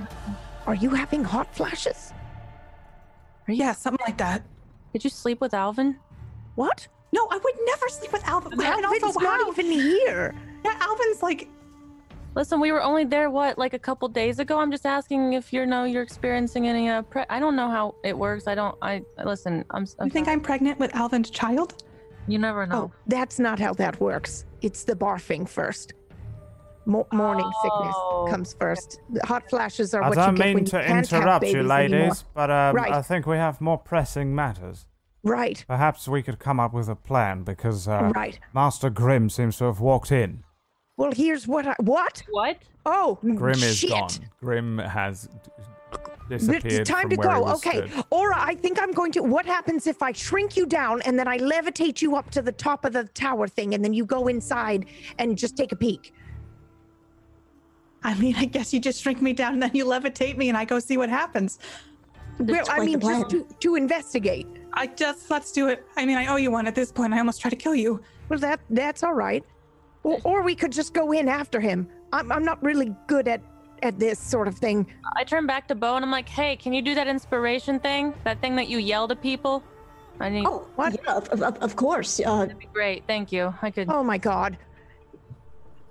Are 0.66 0.76
you 0.76 0.90
having 0.90 1.24
hot 1.24 1.54
flashes? 1.54 2.14
yeah, 3.48 3.72
something 3.74 4.04
like 4.06 4.18
that. 4.18 4.44
Did 4.94 5.04
you 5.04 5.10
sleep 5.10 5.40
with 5.40 5.54
Alvin? 5.54 5.98
What? 6.56 6.88
No, 7.14 7.28
I 7.32 7.38
would 7.38 7.54
never 7.66 7.88
sleep 7.88 8.12
with 8.12 8.26
Alvin. 8.28 8.54
And 8.54 8.62
Alvin's 8.62 9.04
also, 9.04 9.20
not 9.20 9.40
how? 9.40 9.52
even 9.52 9.72
here. 9.72 10.36
Yeah, 10.66 10.76
Alvin's 10.82 11.24
like, 11.24 11.48
Listen, 12.36 12.60
we 12.60 12.72
were 12.72 12.84
only 12.84 13.04
there 13.04 13.32
what, 13.32 13.58
like 13.58 13.74
a 13.74 13.80
couple 13.80 14.08
days 14.08 14.38
ago. 14.38 14.60
I'm 14.60 14.72
just 14.72 14.86
asking 14.86 15.34
if 15.34 15.52
you 15.52 15.66
know 15.66 15.86
you're 15.86 16.04
experiencing 16.04 16.68
any. 16.68 16.88
Uh, 16.90 17.02
pre- 17.02 17.26
I 17.30 17.40
don't 17.40 17.56
know 17.56 17.70
how 17.70 17.95
it 18.04 18.16
works. 18.18 18.48
I 18.48 18.54
don't. 18.54 18.76
I 18.82 19.02
listen. 19.26 19.66
I'm. 19.72 19.88
I'm 19.99 20.06
you 20.08 20.12
think 20.12 20.26
sorry. 20.28 20.36
I'm 20.36 20.41
pregnant 20.41 20.78
with 20.80 20.94
Alvin's 20.95 21.32
child? 21.32 21.84
You 22.28 22.38
never 22.38 22.68
know. 22.68 22.91
Oh, 22.91 22.91
that's 23.08 23.40
not 23.40 23.58
how 23.60 23.74
that 23.76 23.99
works. 23.99 24.45
It's 24.62 24.84
the 24.84 24.95
barfing 24.95 25.48
first. 25.49 25.94
Mo- 26.86 27.08
morning 27.12 27.45
Oh. 27.48 28.26
sickness 28.28 28.32
comes 28.36 28.54
first. 28.60 29.02
The 29.10 29.26
hot 29.26 29.49
flashes 29.49 29.94
are 29.94 30.04
I 30.04 30.10
what 30.10 30.18
you 30.18 30.24
don't 30.24 30.36
get 30.36 30.45
when 30.45 30.56
mean 30.56 30.66
you 30.66 30.70
to 30.72 30.84
can't 30.84 30.88
have 31.10 31.22
interrupt 31.22 31.45
you, 31.45 31.54
babies 31.54 31.68
ladies, 31.68 31.94
anymore. 31.95 32.16
but 32.34 32.52
um, 32.52 32.76
Right. 32.76 32.94
I 32.94 33.02
think 33.02 33.26
we 33.26 33.38
have 33.38 33.60
more 33.60 33.78
pressing 33.78 34.34
matters. 34.36 34.86
Right, 35.24 35.66
Perhaps 35.68 36.08
we 36.08 36.22
could 36.24 36.40
come 36.40 36.58
up 36.60 36.74
with 36.74 36.88
a 36.88 36.95
plan 36.95 37.44
because 37.44 37.86
uh, 37.88 38.12
right. 38.16 38.40
Master 38.54 38.90
Grim 38.90 39.30
seems 39.30 39.58
to 39.58 39.66
have 39.66 39.82
walked 39.82 40.10
in. 40.12 40.44
Well, 40.98 41.11
here's 41.11 41.48
what 41.48 41.68
I 41.68 41.76
what? 41.80 42.24
What? 42.30 42.57
Oh, 42.86 43.19
Grim 43.22 43.61
is 43.64 43.78
shit. 43.78 43.90
gone. 43.91 44.10
Grim 44.41 44.80
has 44.80 45.28
d- 45.44 45.99
It's 46.32 46.48
disappeared. 46.48 46.86
time 46.88 47.02
from 47.03 47.10
to 47.11 47.15
where 47.18 47.40
go. 47.40 47.48
Okay, 47.53 47.88
stood. 47.90 48.06
Aura, 48.10 48.36
I 48.38 48.56
think 48.56 48.82
I'm 48.82 48.91
going 48.91 49.11
to. 49.14 49.22
What 49.24 49.45
happens 49.45 49.86
if 49.88 50.02
I 50.02 50.11
shrink 50.11 50.57
you 50.57 50.65
down 50.65 51.02
and 51.03 51.18
then 51.18 51.28
I 51.28 51.38
levitate 51.38 52.02
you 52.02 52.15
up 52.15 52.32
to 52.32 52.41
the 52.41 52.52
top 52.52 52.84
of 52.84 52.94
the 52.94 53.03
tower 53.06 53.48
thing 53.48 53.74
and 53.76 53.84
then 53.84 53.94
you 53.94 54.06
go 54.06 54.28
inside 54.28 54.88
and 55.19 55.38
just 55.38 55.56
take 55.56 55.72
a 55.72 55.76
peek? 55.76 56.14
I 58.03 58.15
mean, 58.15 58.36
I 58.36 58.45
guess 58.45 58.74
you 58.74 58.80
just 58.80 59.02
shrink 59.02 59.22
me 59.22 59.34
down 59.34 59.53
and 59.53 59.61
then 59.64 59.72
you 59.74 59.86
levitate 59.86 60.38
me 60.38 60.49
and 60.49 60.57
I 60.57 60.65
go 60.65 60.80
see 60.80 60.98
what 60.98 61.10
happens. 61.10 61.60
Well, 62.40 62.65
I 62.69 62.86
mean, 62.86 62.99
just 62.99 63.30
to, 63.32 63.48
to 63.61 63.76
investigate. 63.76 64.48
I 64.74 64.88
just, 64.88 65.30
let's 65.32 65.52
do 65.52 65.69
it. 65.69 65.84
I 65.98 66.06
mean, 66.06 66.18
I 66.18 66.28
owe 66.28 66.36
you 66.36 66.52
one 66.52 66.68
at 66.68 66.76
this 66.76 66.91
point. 66.91 67.14
I 67.14 67.18
almost 67.18 67.41
tried 67.41 67.49
to 67.49 67.56
kill 67.56 67.74
you. 67.76 68.02
Well, 68.30 68.40
that 68.40 68.60
that's 68.69 69.03
all 69.03 69.14
right. 69.15 69.44
Or, 70.07 70.19
or 70.23 70.41
we 70.41 70.55
could 70.55 70.71
just 70.71 70.93
go 70.93 71.11
in 71.11 71.27
after 71.27 71.59
him. 71.59 71.88
I'm, 72.13 72.31
I'm 72.31 72.45
not 72.45 72.63
really 72.63 72.95
good 73.07 73.27
at 73.27 73.41
at 73.84 73.99
this 73.99 74.17
sort 74.17 74.47
of 74.47 74.55
thing. 74.57 74.88
I 75.15 75.23
turn 75.23 75.45
back 75.45 75.67
to 75.67 75.75
Bo 75.75 75.97
and 75.97 76.03
I'm 76.05 76.09
like, 76.09 76.27
"Hey, 76.29 76.55
can 76.55 76.73
you 76.73 76.81
do 76.81 76.95
that 76.95 77.07
inspiration 77.07 77.79
thing? 77.79 78.13
That 78.23 78.41
thing 78.41 78.55
that 78.55 78.69
you 78.69 78.79
yell 78.79 79.07
to 79.07 79.15
people? 79.15 79.61
I 80.19 80.29
need. 80.29 80.45
Oh, 80.47 80.65
What? 80.77 80.97
yeah, 81.05 81.15
of, 81.17 81.27
of, 81.29 81.43
of 81.57 81.75
course. 81.75 82.19
Uh, 82.25 82.39
That'd 82.45 82.57
be 82.57 82.65
great. 82.73 83.03
Thank 83.05 83.31
you. 83.31 83.53
I 83.61 83.69
could. 83.69 83.88
Oh 83.89 84.01
my 84.03 84.17
God. 84.17 84.57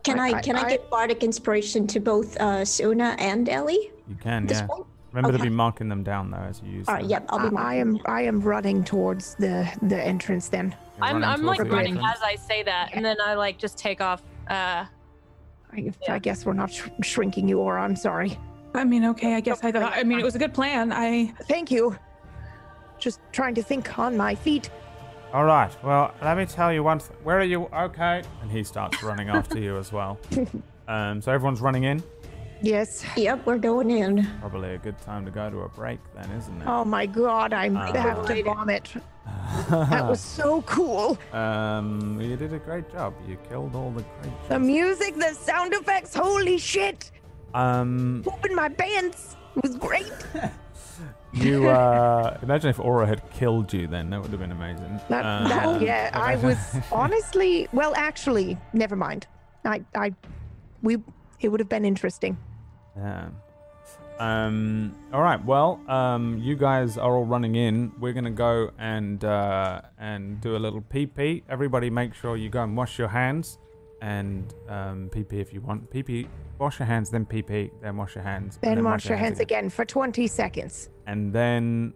can 0.02 0.18
I- 0.18 0.30
I, 0.30 0.38
I- 0.38 0.42
can 0.42 0.56
I, 0.56 0.62
I- 0.62 0.68
get 0.70 0.90
bardic 0.90 1.22
inspiration 1.22 1.86
to 1.88 2.00
both 2.00 2.36
uh, 2.38 2.64
Suna 2.64 3.14
and 3.18 3.48
Ellie? 3.48 3.92
You 4.08 4.16
can, 4.20 4.42
At 4.44 4.48
this 4.48 4.58
yeah. 4.60 4.66
point? 4.66 4.86
Remember 5.16 5.38
to 5.38 5.42
Okay. 5.42 5.48
be 5.48 5.54
marking 5.54 5.88
them 5.88 6.02
down 6.02 6.30
though 6.30 6.36
as 6.36 6.60
you 6.62 6.70
use 6.72 6.88
All 6.88 6.96
them. 6.98 7.06
yep, 7.08 7.24
I'll 7.30 7.48
be. 7.50 7.56
I, 7.56 7.72
I 7.72 7.74
am. 7.76 7.98
I 8.04 8.20
am 8.22 8.40
running 8.40 8.84
towards 8.84 9.34
the 9.36 9.66
the 9.82 9.98
entrance 10.00 10.48
then. 10.50 10.76
You're 10.98 11.06
I'm, 11.06 11.24
I'm 11.24 11.42
like 11.42 11.60
running 11.60 11.96
entrance. 11.96 12.16
as 12.16 12.22
I 12.22 12.36
say 12.36 12.62
that, 12.64 12.90
and 12.92 13.02
then 13.04 13.16
I 13.24 13.32
like 13.34 13.56
just 13.58 13.78
take 13.78 14.00
off. 14.02 14.22
Uh, 14.48 14.84
I, 14.84 14.88
Yeah. 15.76 15.90
I 16.10 16.18
guess 16.18 16.44
we're 16.44 16.52
not 16.52 16.70
sh- 16.70 16.88
shrinking 17.02 17.48
you, 17.48 17.60
or 17.60 17.78
I'm 17.78 17.96
sorry. 17.96 18.38
I 18.74 18.84
mean, 18.84 19.06
okay, 19.06 19.34
I 19.34 19.40
guess 19.40 19.64
I 19.64 19.72
thought. 19.72 19.94
I 19.94 20.04
mean, 20.04 20.20
it 20.20 20.24
was 20.24 20.34
a 20.34 20.38
good 20.38 20.52
plan. 20.52 20.92
I 20.92 21.32
Thank 21.48 21.70
you. 21.70 21.96
Just 22.98 23.20
trying 23.32 23.54
to 23.54 23.62
think 23.62 23.98
on 23.98 24.16
my 24.18 24.34
feet. 24.34 24.68
All 25.32 25.44
right. 25.44 25.70
Well, 25.82 26.14
let 26.22 26.36
me 26.36 26.44
tell 26.46 26.72
you 26.72 26.82
one. 26.82 26.98
Th- 26.98 27.10
Where 27.22 27.38
are 27.38 27.44
you? 27.44 27.64
Okay. 27.72 28.22
And 28.42 28.50
he 28.50 28.62
starts 28.64 29.02
running 29.02 29.28
after 29.30 29.58
you 29.58 29.78
as 29.78 29.92
well. 29.92 30.18
Um, 30.88 31.20
so 31.20 31.32
everyone's 31.32 31.60
running 31.60 31.82
in. 31.82 32.00
Yes. 32.62 33.04
Yep, 33.16 33.46
we're 33.46 33.58
going 33.58 33.90
in. 33.90 34.26
Probably 34.40 34.74
a 34.74 34.78
good 34.78 34.98
time 35.02 35.24
to 35.24 35.30
go 35.30 35.50
to 35.50 35.60
a 35.60 35.68
break 35.68 35.98
then, 36.14 36.30
isn't 36.32 36.62
it? 36.62 36.66
Oh 36.66 36.84
my 36.84 37.06
god, 37.06 37.52
I'm 37.52 37.76
Uh, 37.76 37.92
have 37.92 38.26
to 38.26 38.42
vomit. 38.42 38.92
That 39.70 40.06
was 40.06 40.20
so 40.20 40.62
cool. 40.62 41.18
um, 41.32 42.20
you 42.20 42.36
did 42.36 42.52
a 42.52 42.58
great 42.58 42.90
job. 42.92 43.12
You 43.28 43.36
killed 43.48 43.74
all 43.74 43.90
the 43.90 44.02
creatures. 44.20 44.48
The 44.48 44.58
music, 44.60 45.16
the 45.16 45.34
sound 45.34 45.72
effects, 45.74 46.14
holy 46.14 46.58
shit. 46.58 47.10
Um, 47.54 48.22
Pooping 48.24 48.54
my 48.54 48.68
pants. 48.68 49.36
It 49.56 49.62
was 49.62 49.76
great. 49.76 50.12
you 51.32 51.68
uh, 51.68 52.38
imagine 52.42 52.70
if 52.70 52.78
Aura 52.80 53.06
had 53.06 53.28
killed 53.30 53.72
you, 53.72 53.86
then 53.86 54.10
that 54.10 54.22
would 54.22 54.30
have 54.30 54.40
been 54.40 54.52
amazing. 54.52 55.00
That, 55.08 55.24
Um, 55.24 55.48
that, 55.48 55.82
yeah, 55.82 56.10
I 56.14 56.36
was 56.36 56.58
honestly, 56.92 57.68
well, 57.72 57.92
actually, 57.96 58.56
never 58.72 58.96
mind. 58.96 59.26
I, 59.64 59.84
I, 59.94 60.14
we, 60.82 60.98
it 61.40 61.48
would 61.48 61.60
have 61.60 61.68
been 61.68 61.84
interesting. 61.84 62.38
Yeah. 62.96 63.28
Um. 64.18 64.96
All 65.12 65.20
right. 65.22 65.42
Well, 65.44 65.78
um, 65.88 66.38
you 66.38 66.56
guys 66.56 66.96
are 66.96 67.14
all 67.14 67.26
running 67.26 67.54
in. 67.56 67.92
We're 68.00 68.14
gonna 68.14 68.30
go 68.30 68.70
and 68.78 69.22
uh, 69.22 69.82
and 69.98 70.40
do 70.40 70.56
a 70.56 70.58
little 70.58 70.80
pee 70.80 71.06
pee. 71.06 71.42
Everybody, 71.50 71.90
make 71.90 72.14
sure 72.14 72.36
you 72.38 72.48
go 72.48 72.62
and 72.62 72.74
wash 72.76 72.98
your 72.98 73.08
hands, 73.08 73.58
and 74.00 74.54
um, 74.70 75.10
pee 75.12 75.22
pee 75.22 75.40
if 75.40 75.52
you 75.52 75.60
want. 75.60 75.90
Pee 75.90 76.02
pee. 76.02 76.28
Wash 76.58 76.78
your 76.78 76.86
hands, 76.86 77.10
then 77.10 77.26
pee 77.26 77.42
pee, 77.42 77.70
then 77.82 77.98
wash 77.98 78.14
your 78.14 78.24
hands. 78.24 78.58
and 78.62 78.78
Then 78.78 78.84
wash 78.84 79.06
your 79.06 79.18
hands 79.18 79.40
again 79.40 79.68
for 79.68 79.84
20 79.84 80.26
seconds. 80.26 80.88
and 81.06 81.30
then 81.30 81.92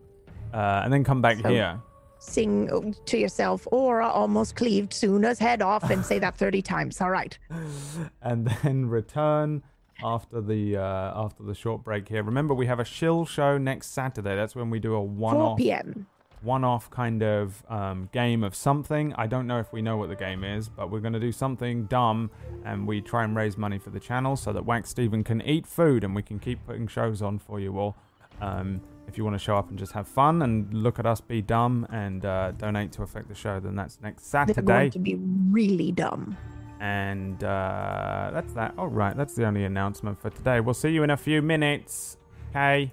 uh, 0.53 0.83
and 0.85 0.93
then 0.93 1.03
come 1.03 1.23
back 1.23 1.39
So- 1.39 1.49
here. 1.49 1.81
Sing 2.23 2.95
to 3.07 3.17
yourself, 3.17 3.67
Aura 3.73 4.07
almost 4.07 4.55
cleaved 4.55 4.93
Suna's 4.93 5.39
head 5.39 5.63
off, 5.63 5.89
and 5.89 6.05
say 6.05 6.19
that 6.19 6.37
30 6.37 6.61
times. 6.61 7.01
All 7.01 7.09
right. 7.09 7.39
and 8.21 8.47
then 8.63 8.85
return 8.91 9.63
after 10.05 10.41
the 10.41 10.77
uh, 10.77 11.25
after 11.25 11.43
the 11.43 11.55
short 11.55 11.85
break 11.85 12.09
here. 12.09 12.23
Remember, 12.23 12.55
we 12.55 12.67
have 12.67 12.81
a 12.81 12.85
shill 12.85 13.25
show 13.25 13.59
next 13.59 13.93
Saturday. 13.93 14.37
That's 14.37 14.55
when 14.55 14.71
we 14.71 14.79
do 14.79 14.95
a 14.95 15.03
one-off 15.03 15.59
p.m. 15.59 16.07
one-off 16.43 16.91
kind 16.91 17.23
of 17.23 17.63
um, 17.69 18.09
game 18.13 18.43
of 18.43 18.55
something. 18.55 19.15
I 19.15 19.27
don't 19.27 19.47
know 19.47 19.59
if 19.59 19.73
we 19.73 19.83
know 19.83 19.97
what 19.97 20.09
the 20.09 20.17
game 20.17 20.43
is, 20.45 20.69
but 20.69 20.91
we're 20.91 21.01
going 21.01 21.13
to 21.13 21.21
do 21.21 21.33
something 21.33 21.85
dumb, 21.85 22.31
and 22.65 22.87
we 22.87 23.01
try 23.01 23.25
and 23.25 23.37
raise 23.37 23.57
money 23.57 23.79
for 23.79 23.91
the 23.91 24.01
channel 24.01 24.37
so 24.37 24.53
that 24.53 24.65
Wax 24.65 24.91
Steven 24.91 25.23
can 25.25 25.43
eat 25.43 25.67
food 25.67 26.05
and 26.05 26.15
we 26.15 26.23
can 26.23 26.39
keep 26.39 26.65
putting 26.67 26.87
shows 26.87 27.23
on 27.23 27.39
for 27.39 27.61
you 27.61 27.79
all. 27.79 27.97
Um, 28.41 28.81
if 29.07 29.19
you 29.19 29.25
want 29.25 29.35
to 29.35 29.39
show 29.39 29.57
up 29.57 29.69
and 29.69 29.79
just 29.79 29.93
have 29.93 30.07
fun 30.07 30.41
and 30.43 30.73
look 30.73 30.99
at 30.99 31.05
us 31.05 31.21
be 31.21 31.43
dumb 31.43 31.87
and 31.91 32.25
uh, 32.25 32.53
donate 32.53 32.93
to 32.93 33.03
affect 33.03 33.29
the 33.29 33.35
show, 33.35 33.59
then 33.59 33.75
that's 33.75 34.01
next 34.01 34.27
Saturday. 34.27 34.55
They're 34.55 34.65
going 34.65 34.91
to 34.93 34.99
be 35.01 35.17
really 35.17 35.91
dumb. 35.93 36.37
And 36.81 37.45
uh, 37.45 38.31
that's 38.33 38.53
that. 38.55 38.75
All 38.79 38.89
right, 38.89 39.15
that's 39.17 39.35
the 39.35 39.45
only 39.47 39.65
announcement 39.65 40.21
for 40.21 40.31
today. 40.31 40.61
We'll 40.61 40.73
see 40.75 40.89
you 40.91 41.03
in 41.03 41.11
a 41.11 41.17
few 41.17 41.43
minutes. 41.43 42.17
Okay. 42.51 42.91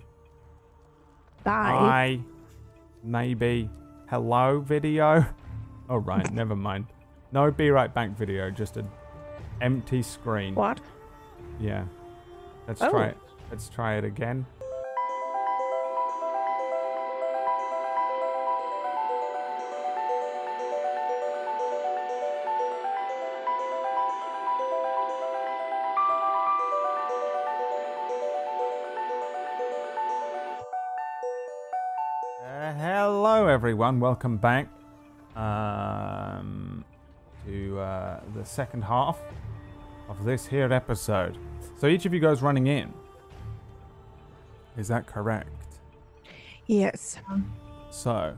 Bye. 1.44 1.72
Bye. 1.72 2.20
Maybe. 3.04 3.70
Hello 4.10 4.60
video. 4.60 5.26
All 5.90 6.00
right, 6.00 6.30
never 6.34 6.56
mind. 6.56 6.88
No, 7.32 7.50
be 7.50 7.70
right 7.72 7.94
back 7.94 8.10
video. 8.12 8.52
Just 8.52 8.76
an 8.76 8.90
empty 9.62 10.02
screen. 10.02 10.54
What? 10.56 10.82
Yeah. 11.60 11.86
Let's 12.68 12.82
Oh. 12.82 12.90
try 12.90 13.08
it. 13.08 13.18
Let's 13.50 13.70
try 13.70 13.96
it 13.96 14.04
again. 14.04 14.46
Everyone. 33.58 34.00
Welcome 34.00 34.38
back 34.38 34.68
um, 35.36 36.86
to 37.44 37.80
uh, 37.80 38.20
the 38.36 38.46
second 38.46 38.84
half 38.84 39.20
of 40.08 40.24
this 40.24 40.46
here 40.46 40.72
episode. 40.72 41.40
So 41.80 41.88
each 41.88 42.06
of 42.06 42.14
you 42.14 42.20
goes 42.20 42.44
running 42.44 42.68
in. 42.68 42.94
Is 44.78 44.88
that 44.90 45.08
correct? 45.08 45.80
Yes. 46.68 47.18
So, 47.90 48.38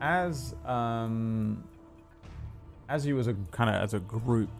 as 0.00 0.56
um, 0.66 1.62
as 2.88 3.06
you 3.06 3.20
as 3.20 3.28
a 3.28 3.36
kind 3.52 3.70
of 3.70 3.76
as 3.80 3.94
a 3.94 4.00
group 4.00 4.50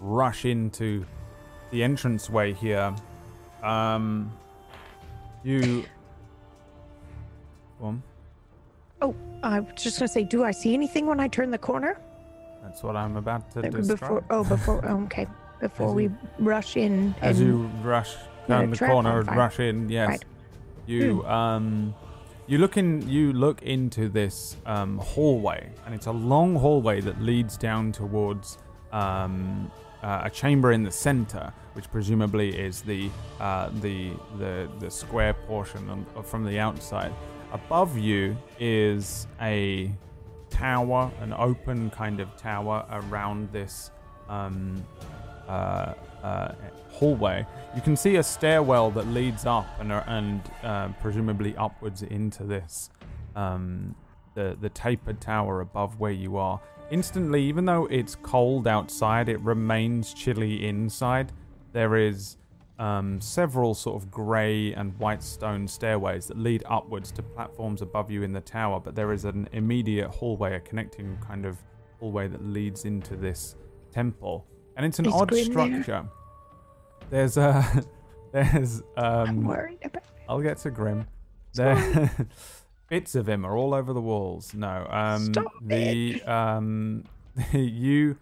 rush 0.00 0.46
into 0.46 1.04
the 1.70 1.82
entranceway 1.82 2.54
here, 2.54 2.96
um, 3.62 4.32
you. 5.44 5.84
Go 7.78 7.88
on. 7.88 8.02
Oh, 9.00 9.14
I 9.42 9.60
was 9.60 9.72
just 9.76 9.98
gonna 9.98 10.08
say, 10.08 10.24
do 10.24 10.44
I 10.44 10.50
see 10.50 10.74
anything 10.74 11.06
when 11.06 11.20
I 11.20 11.28
turn 11.28 11.50
the 11.50 11.58
corner? 11.58 11.98
That's 12.62 12.82
what 12.82 12.96
I'm 12.96 13.16
about 13.16 13.50
to 13.52 13.60
Uh, 13.60 13.62
describe. 13.70 13.88
Before, 14.00 14.24
oh, 14.30 14.44
before, 14.44 14.84
oh, 14.88 15.02
okay, 15.04 15.26
before 15.60 15.88
As 15.90 15.94
we 15.94 16.02
you- 16.04 16.16
rush 16.38 16.76
in. 16.76 17.14
As 17.20 17.40
you 17.40 17.70
rush 17.82 18.16
down 18.48 18.70
the 18.70 18.78
corner 18.78 19.20
and 19.20 19.28
rush 19.36 19.60
in, 19.60 19.88
yes, 19.88 20.08
Right. 20.08 20.24
you 20.86 21.24
um, 21.26 21.94
you 22.46 22.58
look 22.58 22.76
in, 22.76 23.06
you 23.08 23.32
look 23.32 23.62
into 23.62 24.08
this 24.08 24.56
um, 24.66 24.98
hallway, 24.98 25.70
and 25.86 25.94
it's 25.94 26.06
a 26.06 26.12
long 26.12 26.56
hallway 26.56 27.00
that 27.02 27.20
leads 27.20 27.56
down 27.58 27.92
towards 27.92 28.58
um, 28.90 29.70
uh, 30.02 30.22
a 30.24 30.30
chamber 30.30 30.72
in 30.72 30.82
the 30.82 30.90
center, 30.90 31.52
which 31.74 31.90
presumably 31.90 32.48
is 32.58 32.80
the 32.82 33.10
uh, 33.38 33.68
the 33.82 34.12
the 34.38 34.68
the 34.80 34.90
square 34.90 35.34
portion 35.34 35.88
on, 35.90 36.24
from 36.24 36.44
the 36.44 36.58
outside. 36.58 37.12
Above 37.52 37.96
you 37.96 38.36
is 38.58 39.26
a 39.40 39.92
tower, 40.50 41.10
an 41.20 41.32
open 41.32 41.90
kind 41.90 42.20
of 42.20 42.36
tower 42.36 42.84
around 42.90 43.50
this 43.52 43.90
um, 44.28 44.84
uh, 45.48 45.94
uh, 46.22 46.52
hallway. 46.90 47.46
You 47.74 47.80
can 47.80 47.96
see 47.96 48.16
a 48.16 48.22
stairwell 48.22 48.90
that 48.92 49.06
leads 49.06 49.46
up 49.46 49.66
and, 49.80 49.92
uh, 49.92 50.02
and 50.06 50.42
uh, 50.62 50.88
presumably 51.00 51.56
upwards 51.56 52.02
into 52.02 52.44
this 52.44 52.90
um, 53.36 53.94
the 54.34 54.56
the 54.60 54.68
tapered 54.68 55.20
tower 55.20 55.60
above 55.60 55.98
where 55.98 56.12
you 56.12 56.36
are. 56.36 56.60
Instantly, 56.90 57.42
even 57.44 57.66
though 57.66 57.86
it's 57.86 58.14
cold 58.14 58.66
outside, 58.66 59.28
it 59.28 59.40
remains 59.40 60.14
chilly 60.14 60.66
inside. 60.66 61.32
There 61.72 61.96
is 61.96 62.37
um, 62.78 63.20
several 63.20 63.74
sort 63.74 64.00
of 64.02 64.10
grey 64.10 64.72
and 64.74 64.96
white 64.98 65.22
stone 65.22 65.66
stairways 65.66 66.26
that 66.28 66.38
lead 66.38 66.62
upwards 66.66 67.10
to 67.12 67.22
platforms 67.22 67.82
above 67.82 68.10
you 68.10 68.22
in 68.22 68.32
the 68.32 68.40
tower, 68.40 68.78
but 68.80 68.94
there 68.94 69.12
is 69.12 69.24
an 69.24 69.48
immediate 69.52 70.08
hallway, 70.08 70.54
a 70.54 70.60
connecting 70.60 71.18
kind 71.18 71.44
of 71.44 71.58
hallway 71.98 72.28
that 72.28 72.44
leads 72.44 72.84
into 72.84 73.16
this 73.16 73.56
temple. 73.90 74.46
And 74.76 74.86
it's 74.86 74.98
an 75.00 75.06
Is 75.06 75.12
odd 75.14 75.28
Grim 75.28 75.52
there? 75.72 75.82
structure. 75.82 76.08
There's 77.10 77.36
a 77.36 77.84
there's 78.32 78.82
I'm 78.96 79.38
um 79.38 79.44
worried 79.44 79.78
about. 79.82 80.04
I'll 80.28 80.40
get 80.40 80.58
to 80.58 80.70
Grim. 80.70 81.06
There 81.54 82.10
bits 82.88 83.14
of 83.16 83.28
him 83.28 83.44
are 83.44 83.56
all 83.56 83.74
over 83.74 83.92
the 83.92 84.00
walls. 84.00 84.54
No. 84.54 84.86
Um 84.88 85.32
Stop 85.32 85.52
the 85.62 86.22
um 86.22 87.04
you 87.52 88.18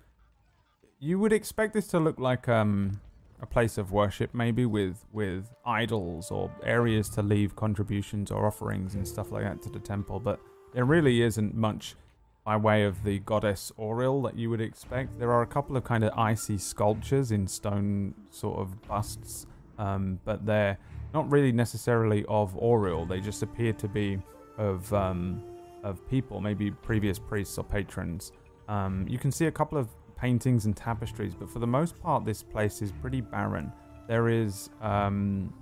you 0.99 1.19
would 1.19 1.33
expect 1.33 1.75
this 1.75 1.89
to 1.89 2.01
look 2.01 2.19
like 2.19 2.49
um 2.49 3.01
a 3.41 3.47
place 3.47 3.77
of 3.79 3.93
worship 3.93 4.35
maybe 4.35 4.65
with 4.65 5.05
with 5.13 5.55
idols 5.65 6.31
or 6.31 6.51
areas 6.63 7.09
to 7.11 7.23
leave 7.23 7.55
contributions 7.55 8.31
or 8.31 8.47
offerings 8.47 8.95
and 8.95 9.07
stuff 9.07 9.31
like 9.31 9.45
that 9.45 9.63
to 9.63 9.71
the 9.71 9.79
temple. 9.79 10.21
But 10.21 10.41
there 10.73 10.85
really 10.85 11.23
isn't 11.23 11.55
much 11.55 11.97
by 12.45 12.57
way 12.57 12.85
of 12.85 13.03
the 13.03 13.19
goddess 13.21 13.73
Auril 13.79 14.23
that 14.23 14.39
you 14.39 14.49
would 14.51 14.61
expect. 14.61 15.19
There 15.19 15.33
are 15.33 15.43
a 15.43 15.47
couple 15.47 15.77
of 15.77 15.85
kind 15.85 16.05
of 16.05 16.17
icy 16.17 16.59
sculptures 16.59 17.33
in 17.33 17.47
stone 17.47 18.15
sort 18.31 18.59
of 18.59 18.81
busts 18.87 19.47
um, 19.79 20.19
but 20.25 20.47
they're 20.47 20.79
not 21.13 21.31
really 21.31 21.53
necessarily 21.53 22.25
of 22.29 22.55
Auril 22.55 23.09
they 23.09 23.21
just 23.21 23.43
appear 23.43 23.73
to 23.75 23.89
be 23.89 24.19
of 24.59 24.93
um, 24.93 25.43
of 25.83 26.07
people 26.09 26.41
maybe 26.41 26.71
previous 26.71 27.19
priests 27.19 27.59
or 27.59 27.65
patrons. 27.65 28.33
Um, 28.69 29.07
you 29.09 29.19
can 29.19 29.31
see 29.31 29.47
a 29.47 29.51
couple 29.51 29.79
of 29.79 29.89
paintings 30.17 30.65
and 30.65 30.77
tapestries, 30.77 31.35
but 31.35 31.49
for 31.49 31.59
the 31.59 31.67
most 31.67 32.01
part, 32.01 32.25
this 32.25 32.43
place 32.43 32.83
is 32.83 32.91
pretty 32.91 33.21
barren. 33.21 33.73
There 34.09 34.29
is 34.29 34.71
um, 34.81 35.53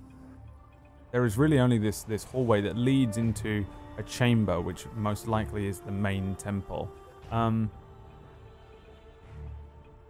there 1.11 1.25
is 1.25 1.37
really 1.37 1.59
only 1.59 1.77
this 1.77 2.03
this 2.03 2.23
hallway 2.23 2.61
that 2.61 2.77
leads 2.77 3.17
into 3.17 3.65
a 3.97 4.03
chamber, 4.03 4.59
which 4.61 4.85
most 4.95 5.27
likely 5.27 5.67
is 5.67 5.79
the 5.79 5.91
main 5.91 6.35
temple. 6.35 6.89
Um, 7.31 7.69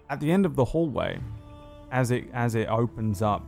at 0.09 0.19
the 0.19 0.31
end 0.31 0.45
of 0.45 0.55
the 0.55 0.65
hallway, 0.65 1.19
as 1.91 2.11
it 2.11 2.25
as 2.33 2.55
it 2.55 2.67
opens 2.67 3.21
up, 3.21 3.43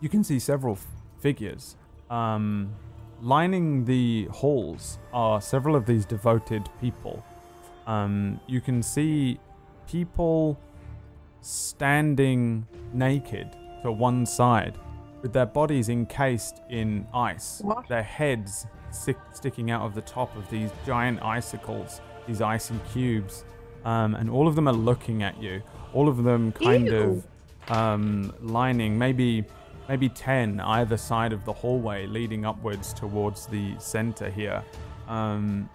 you 0.00 0.08
can 0.08 0.22
see 0.22 0.38
several 0.38 0.74
f- 0.74 0.86
figures. 1.18 1.76
Um, 2.10 2.74
lining 3.22 3.84
the 3.84 4.26
halls 4.26 4.98
are 5.12 5.40
several 5.40 5.74
of 5.74 5.86
these 5.86 6.04
devoted 6.04 6.68
people. 6.80 7.24
Um, 7.86 8.40
you 8.46 8.60
can 8.60 8.82
see 8.82 9.38
people 9.86 10.58
standing 11.40 12.66
naked 12.92 13.56
to 13.82 13.92
one 13.92 14.26
side, 14.26 14.78
with 15.22 15.32
their 15.32 15.46
bodies 15.46 15.88
encased 15.88 16.60
in 16.68 17.06
ice, 17.14 17.60
What? 17.62 17.88
their 17.88 18.02
heads 18.02 18.66
stick, 18.90 19.16
sticking 19.32 19.70
out 19.70 19.82
of 19.82 19.94
the 19.94 20.00
top 20.02 20.34
of 20.36 20.48
these 20.50 20.70
giant 20.84 21.22
icicles, 21.22 22.00
these 22.26 22.40
icy 22.40 22.74
cubes, 22.92 23.44
um, 23.84 24.14
and 24.14 24.28
all 24.28 24.48
of 24.48 24.54
them 24.56 24.66
are 24.68 24.74
looking 24.74 25.22
at 25.22 25.40
you. 25.40 25.62
All 25.92 26.08
of 26.08 26.24
them 26.24 26.52
kind 26.52 26.86
Ew. 26.86 27.22
of 27.68 27.72
um, 27.76 28.32
lining, 28.40 28.98
maybe 28.98 29.44
maybe 29.88 30.08
ten 30.08 30.58
either 30.60 30.96
side 30.96 31.32
of 31.32 31.44
the 31.44 31.52
hallway, 31.52 32.06
leading 32.06 32.44
upwards 32.44 32.92
towards 32.92 33.46
the 33.46 33.74
center 33.78 34.28
here. 34.28 34.64
Um, 35.08 35.70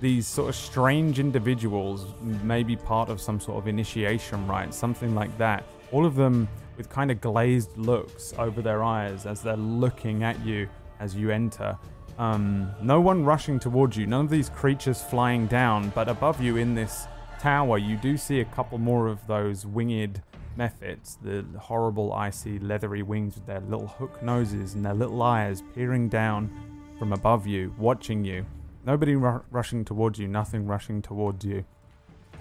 these 0.00 0.26
sort 0.26 0.48
of 0.48 0.54
strange 0.54 1.18
individuals, 1.18 2.06
maybe 2.42 2.76
part 2.76 3.08
of 3.08 3.20
some 3.20 3.40
sort 3.40 3.58
of 3.58 3.66
initiation 3.66 4.46
rite, 4.46 4.74
something 4.74 5.14
like 5.14 5.36
that. 5.38 5.64
All 5.92 6.04
of 6.04 6.14
them 6.14 6.48
with 6.76 6.90
kind 6.90 7.10
of 7.10 7.20
glazed 7.20 7.76
looks 7.76 8.34
over 8.38 8.60
their 8.60 8.82
eyes 8.82 9.26
as 9.26 9.42
they're 9.42 9.56
looking 9.56 10.22
at 10.22 10.44
you 10.44 10.68
as 11.00 11.14
you 11.14 11.30
enter. 11.30 11.78
Um, 12.18 12.70
no 12.82 13.00
one 13.00 13.24
rushing 13.24 13.58
towards 13.58 13.96
you, 13.96 14.06
none 14.06 14.24
of 14.24 14.30
these 14.30 14.48
creatures 14.50 15.02
flying 15.02 15.46
down, 15.46 15.90
but 15.90 16.08
above 16.08 16.40
you 16.40 16.56
in 16.56 16.74
this 16.74 17.06
tower, 17.38 17.78
you 17.78 17.96
do 17.96 18.16
see 18.16 18.40
a 18.40 18.44
couple 18.46 18.78
more 18.78 19.06
of 19.06 19.26
those 19.26 19.66
winged 19.66 20.22
mephits, 20.58 21.18
the 21.22 21.44
horrible, 21.58 22.12
icy, 22.14 22.58
leathery 22.58 23.02
wings 23.02 23.34
with 23.34 23.46
their 23.46 23.60
little 23.60 23.86
hook 23.86 24.22
noses 24.22 24.74
and 24.74 24.84
their 24.84 24.94
little 24.94 25.22
eyes 25.22 25.62
peering 25.74 26.08
down 26.08 26.50
from 26.98 27.12
above 27.12 27.46
you, 27.46 27.74
watching 27.78 28.24
you. 28.24 28.44
Nobody 28.86 29.16
ru- 29.16 29.42
rushing 29.50 29.84
towards 29.84 30.18
you, 30.18 30.28
nothing 30.28 30.66
rushing 30.66 31.02
towards 31.02 31.44
you. 31.44 31.64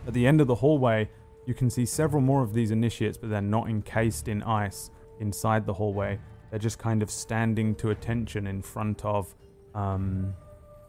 At 0.07 0.13
the 0.13 0.27
end 0.27 0.39
of 0.39 0.47
the 0.47 0.55
hallway, 0.55 1.09
you 1.47 1.55
can 1.55 1.69
see 1.69 1.85
several 1.85 2.21
more 2.21 2.43
of 2.43 2.53
these 2.53 2.69
initiates, 2.71 3.17
but 3.17 3.29
they're 3.31 3.41
not 3.41 3.67
encased 3.67 4.27
in 4.27 4.43
ice 4.43 4.91
inside 5.19 5.65
the 5.65 5.73
hallway. 5.73 6.19
They're 6.49 6.59
just 6.59 6.77
kind 6.77 7.01
of 7.01 7.09
standing 7.09 7.73
to 7.75 7.89
attention 7.89 8.45
in 8.45 8.61
front 8.61 9.03
of 9.03 9.33
um, 9.73 10.33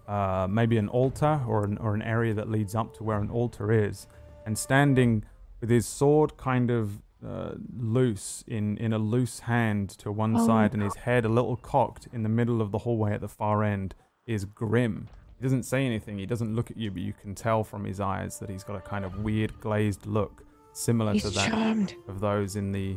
uh, 0.06 0.46
maybe 0.48 0.76
an 0.76 0.88
altar 0.88 1.40
or 1.48 1.64
an, 1.64 1.78
or 1.78 1.94
an 1.94 2.02
area 2.02 2.34
that 2.34 2.50
leads 2.50 2.74
up 2.74 2.94
to 2.98 3.04
where 3.04 3.18
an 3.18 3.30
altar 3.30 3.72
is, 3.72 4.06
and 4.44 4.56
standing 4.56 5.24
with 5.60 5.70
his 5.70 5.86
sword 5.86 6.36
kind 6.36 6.70
of 6.70 7.02
uh, 7.26 7.52
loose 7.78 8.44
in, 8.46 8.76
in 8.76 8.92
a 8.92 8.98
loose 8.98 9.40
hand 9.40 9.88
to 9.88 10.12
one 10.12 10.36
Oh, 10.36 10.46
side 10.46 10.74
and 10.74 10.82
his 10.82 10.94
head 10.94 11.24
a 11.24 11.30
little 11.30 11.56
cocked 11.56 12.08
in 12.12 12.22
the 12.22 12.28
middle 12.28 12.60
of 12.60 12.72
the 12.72 12.78
hallway 12.78 13.12
at 13.14 13.22
the 13.22 13.28
far 13.28 13.64
end 13.64 13.94
is 14.26 14.44
Grim. 14.44 15.08
He 15.38 15.42
doesn't 15.42 15.64
say 15.64 15.84
anything, 15.84 16.18
he 16.18 16.24
doesn't 16.26 16.54
look 16.54 16.70
at 16.70 16.76
you, 16.78 16.90
but 16.90 17.02
you 17.02 17.12
can 17.12 17.34
tell 17.34 17.62
from 17.62 17.84
his 17.84 18.00
eyes 18.00 18.38
that 18.38 18.48
he's 18.48 18.64
got 18.64 18.76
a 18.76 18.80
kind 18.80 19.04
of 19.04 19.18
weird 19.22 19.58
glazed 19.60 20.06
look, 20.06 20.42
similar 20.72 21.14
to 21.18 21.30
that 21.30 21.50
charmed. 21.50 21.94
of 22.08 22.20
those 22.20 22.56
in 22.56 22.72
the 22.72 22.96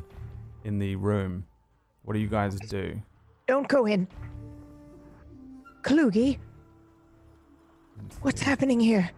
in 0.63 0.79
the 0.79 0.95
room. 0.95 1.45
What 2.03 2.13
do 2.13 2.19
you 2.19 2.27
guys 2.27 2.55
do? 2.55 3.01
Don't 3.47 3.67
go 3.67 3.85
in. 3.85 4.07
Kalugi, 5.81 6.37
what's 8.21 8.41
happening 8.41 8.79
here? 8.79 9.09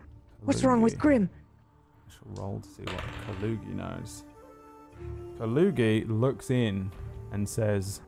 What's 0.44 0.64
wrong 0.64 0.82
with 0.82 0.96
Kalugi. 0.98 1.00
Grim? 1.00 1.30
I 2.08 2.12
shall 2.12 2.44
roll 2.44 2.60
to 2.60 2.70
see 2.70 2.84
what 2.84 3.04
Kalugi 3.40 3.76
knows. 3.76 4.24
Kalugi 5.40 6.06
looks 6.08 6.50
in 6.50 6.92
and 7.32 7.48
says, 7.48 8.02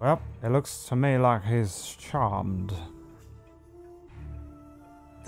Well, 0.00 0.22
it 0.42 0.50
looks 0.50 0.84
to 0.86 0.96
me 0.96 1.18
like 1.18 1.44
he's 1.44 1.96
charmed. 1.98 2.72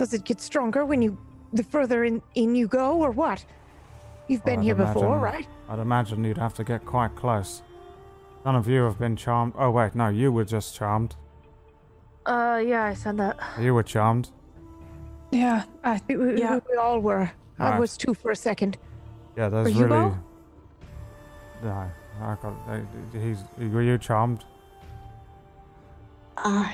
Does 0.00 0.14
it 0.14 0.24
get 0.24 0.40
stronger 0.40 0.86
when 0.86 1.02
you 1.02 1.18
the 1.52 1.62
further 1.62 2.04
in, 2.04 2.22
in 2.34 2.54
you 2.54 2.66
go 2.68 3.02
or 3.02 3.10
what? 3.10 3.44
You've 4.28 4.42
been 4.46 4.60
I'd 4.60 4.64
here 4.64 4.74
before, 4.74 5.18
right? 5.18 5.46
I'd 5.68 5.78
imagine 5.78 6.24
you'd 6.24 6.38
have 6.38 6.54
to 6.54 6.64
get 6.64 6.86
quite 6.86 7.14
close. 7.16 7.60
None 8.46 8.56
of 8.56 8.66
you 8.66 8.80
have 8.84 8.98
been 8.98 9.14
charmed. 9.14 9.52
Oh, 9.58 9.70
wait, 9.70 9.94
no, 9.94 10.08
you 10.08 10.32
were 10.32 10.46
just 10.46 10.74
charmed. 10.74 11.16
Uh, 12.24 12.62
yeah, 12.64 12.84
I 12.84 12.94
said 12.94 13.18
that. 13.18 13.38
You 13.60 13.74
were 13.74 13.82
charmed. 13.82 14.30
Yeah. 15.32 15.64
I, 15.84 16.00
We, 16.08 16.16
we- 16.16 16.40
Yeah. 16.40 16.60
we 16.70 16.76
all 16.78 17.00
were. 17.00 17.30
I 17.58 17.72
Right. 17.72 17.78
was 17.80 17.98
too 17.98 18.14
for 18.14 18.30
a 18.30 18.36
second. 18.36 18.78
Yeah, 19.36 19.50
there's 19.50 19.74
Were 19.76 19.84
really. 19.86 20.08
both? 20.08 20.16
No, 21.62 21.90
I 22.22 22.36
got. 22.40 22.54
uh, 22.70 22.78
He's. 23.12 23.44
Were 23.58 23.82
you 23.82 23.98
charmed? 23.98 24.46
Uh, 26.42 26.68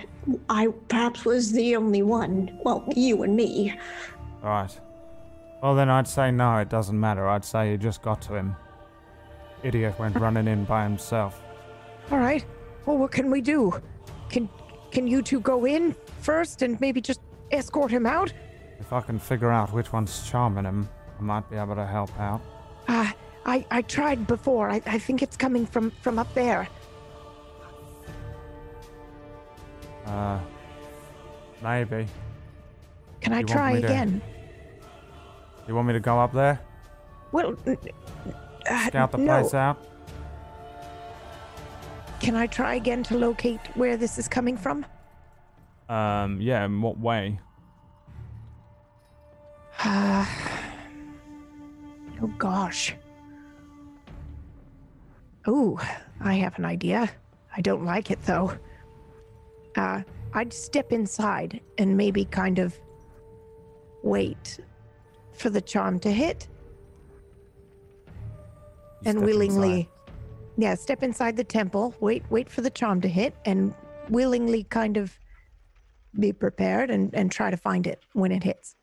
I 0.48 0.68
perhaps 0.88 1.24
was 1.24 1.52
the 1.52 1.76
only 1.76 2.02
one. 2.02 2.58
Well, 2.64 2.84
you 2.94 3.22
and 3.22 3.36
me. 3.36 3.78
Right. 4.42 4.70
Well, 5.62 5.74
then 5.74 5.88
I'd 5.88 6.06
say 6.06 6.30
no, 6.30 6.58
it 6.58 6.68
doesn't 6.68 6.98
matter. 6.98 7.26
I'd 7.28 7.44
say 7.44 7.70
you 7.70 7.78
just 7.78 8.02
got 8.02 8.20
to 8.22 8.34
him. 8.34 8.54
Idiot 9.62 9.98
went 9.98 10.16
running 10.16 10.46
in 10.46 10.64
by 10.64 10.84
himself. 10.84 11.42
All 12.10 12.18
right. 12.18 12.44
Well, 12.84 12.98
what 12.98 13.10
can 13.10 13.30
we 13.30 13.40
do? 13.40 13.72
Can 14.28 14.48
can 14.90 15.06
you 15.08 15.22
two 15.22 15.40
go 15.40 15.64
in 15.66 15.94
first 16.20 16.62
and 16.62 16.80
maybe 16.80 17.00
just 17.00 17.20
escort 17.50 17.90
him 17.90 18.06
out? 18.06 18.32
If 18.78 18.92
I 18.92 19.00
can 19.00 19.18
figure 19.18 19.50
out 19.50 19.72
which 19.72 19.92
one's 19.92 20.28
charming 20.28 20.64
him, 20.64 20.88
I 21.18 21.22
might 21.22 21.50
be 21.50 21.56
able 21.56 21.74
to 21.74 21.86
help 21.86 22.16
out. 22.20 22.40
Uh, 22.86 23.10
I 23.44 23.66
I 23.70 23.82
tried 23.82 24.26
before. 24.26 24.70
I, 24.70 24.80
I 24.86 24.98
think 24.98 25.22
it's 25.22 25.36
coming 25.36 25.66
from 25.66 25.90
from 26.02 26.18
up 26.18 26.32
there. 26.34 26.68
Uh, 30.06 30.38
maybe. 31.62 32.06
Can 33.20 33.32
I 33.32 33.40
You 33.40 33.46
try 33.46 33.74
me 33.74 33.80
to- 33.80 33.86
again? 33.86 34.22
You 35.66 35.74
want 35.74 35.88
me 35.88 35.94
to 35.94 36.00
go 36.00 36.18
up 36.20 36.32
there, 36.32 36.60
Well, 37.32 37.56
uh, 37.66 38.86
scout 38.86 39.10
the 39.10 39.18
no. 39.18 39.24
place 39.40 39.52
out? 39.52 39.84
Can 42.20 42.36
I 42.36 42.46
try 42.46 42.74
again 42.76 43.02
to 43.04 43.18
locate 43.18 43.60
where 43.74 43.96
this 43.96 44.16
is 44.16 44.28
coming 44.28 44.56
from? 44.56 44.86
Um, 45.88 46.40
yeah. 46.40 46.64
In 46.64 46.80
what 46.82 46.98
way? 46.98 47.38
Uh, 49.84 50.24
oh 52.22 52.26
gosh. 52.38 52.94
Ooh, 55.48 55.78
I 56.20 56.34
have 56.34 56.58
an 56.58 56.64
idea. 56.64 57.10
I 57.56 57.60
don't 57.60 57.84
like 57.84 58.10
it 58.10 58.22
though. 58.24 58.52
Uh, 59.76 60.02
I'd 60.32 60.52
step 60.52 60.92
inside 60.92 61.60
and 61.78 61.96
maybe 61.96 62.24
kind 62.24 62.58
of 62.58 62.74
wait 64.02 64.58
for 65.32 65.50
the 65.50 65.60
charm 65.60 65.98
to 66.00 66.10
hit 66.10 66.48
You 69.02 69.10
and 69.10 69.22
willingly 69.24 69.80
inside. 69.80 69.88
yeah 70.56 70.74
step 70.74 71.02
inside 71.02 71.36
the 71.36 71.44
temple 71.44 71.94
wait 72.00 72.22
wait 72.30 72.48
for 72.48 72.60
the 72.62 72.70
charm 72.70 73.00
to 73.02 73.08
hit 73.08 73.34
and 73.44 73.74
willingly 74.08 74.64
kind 74.64 74.96
of 74.96 75.18
be 76.18 76.32
prepared 76.32 76.90
and 76.90 77.12
and 77.14 77.30
try 77.30 77.50
to 77.50 77.56
find 77.56 77.86
it 77.86 78.02
when 78.14 78.32
it 78.32 78.42
hits 78.42 78.74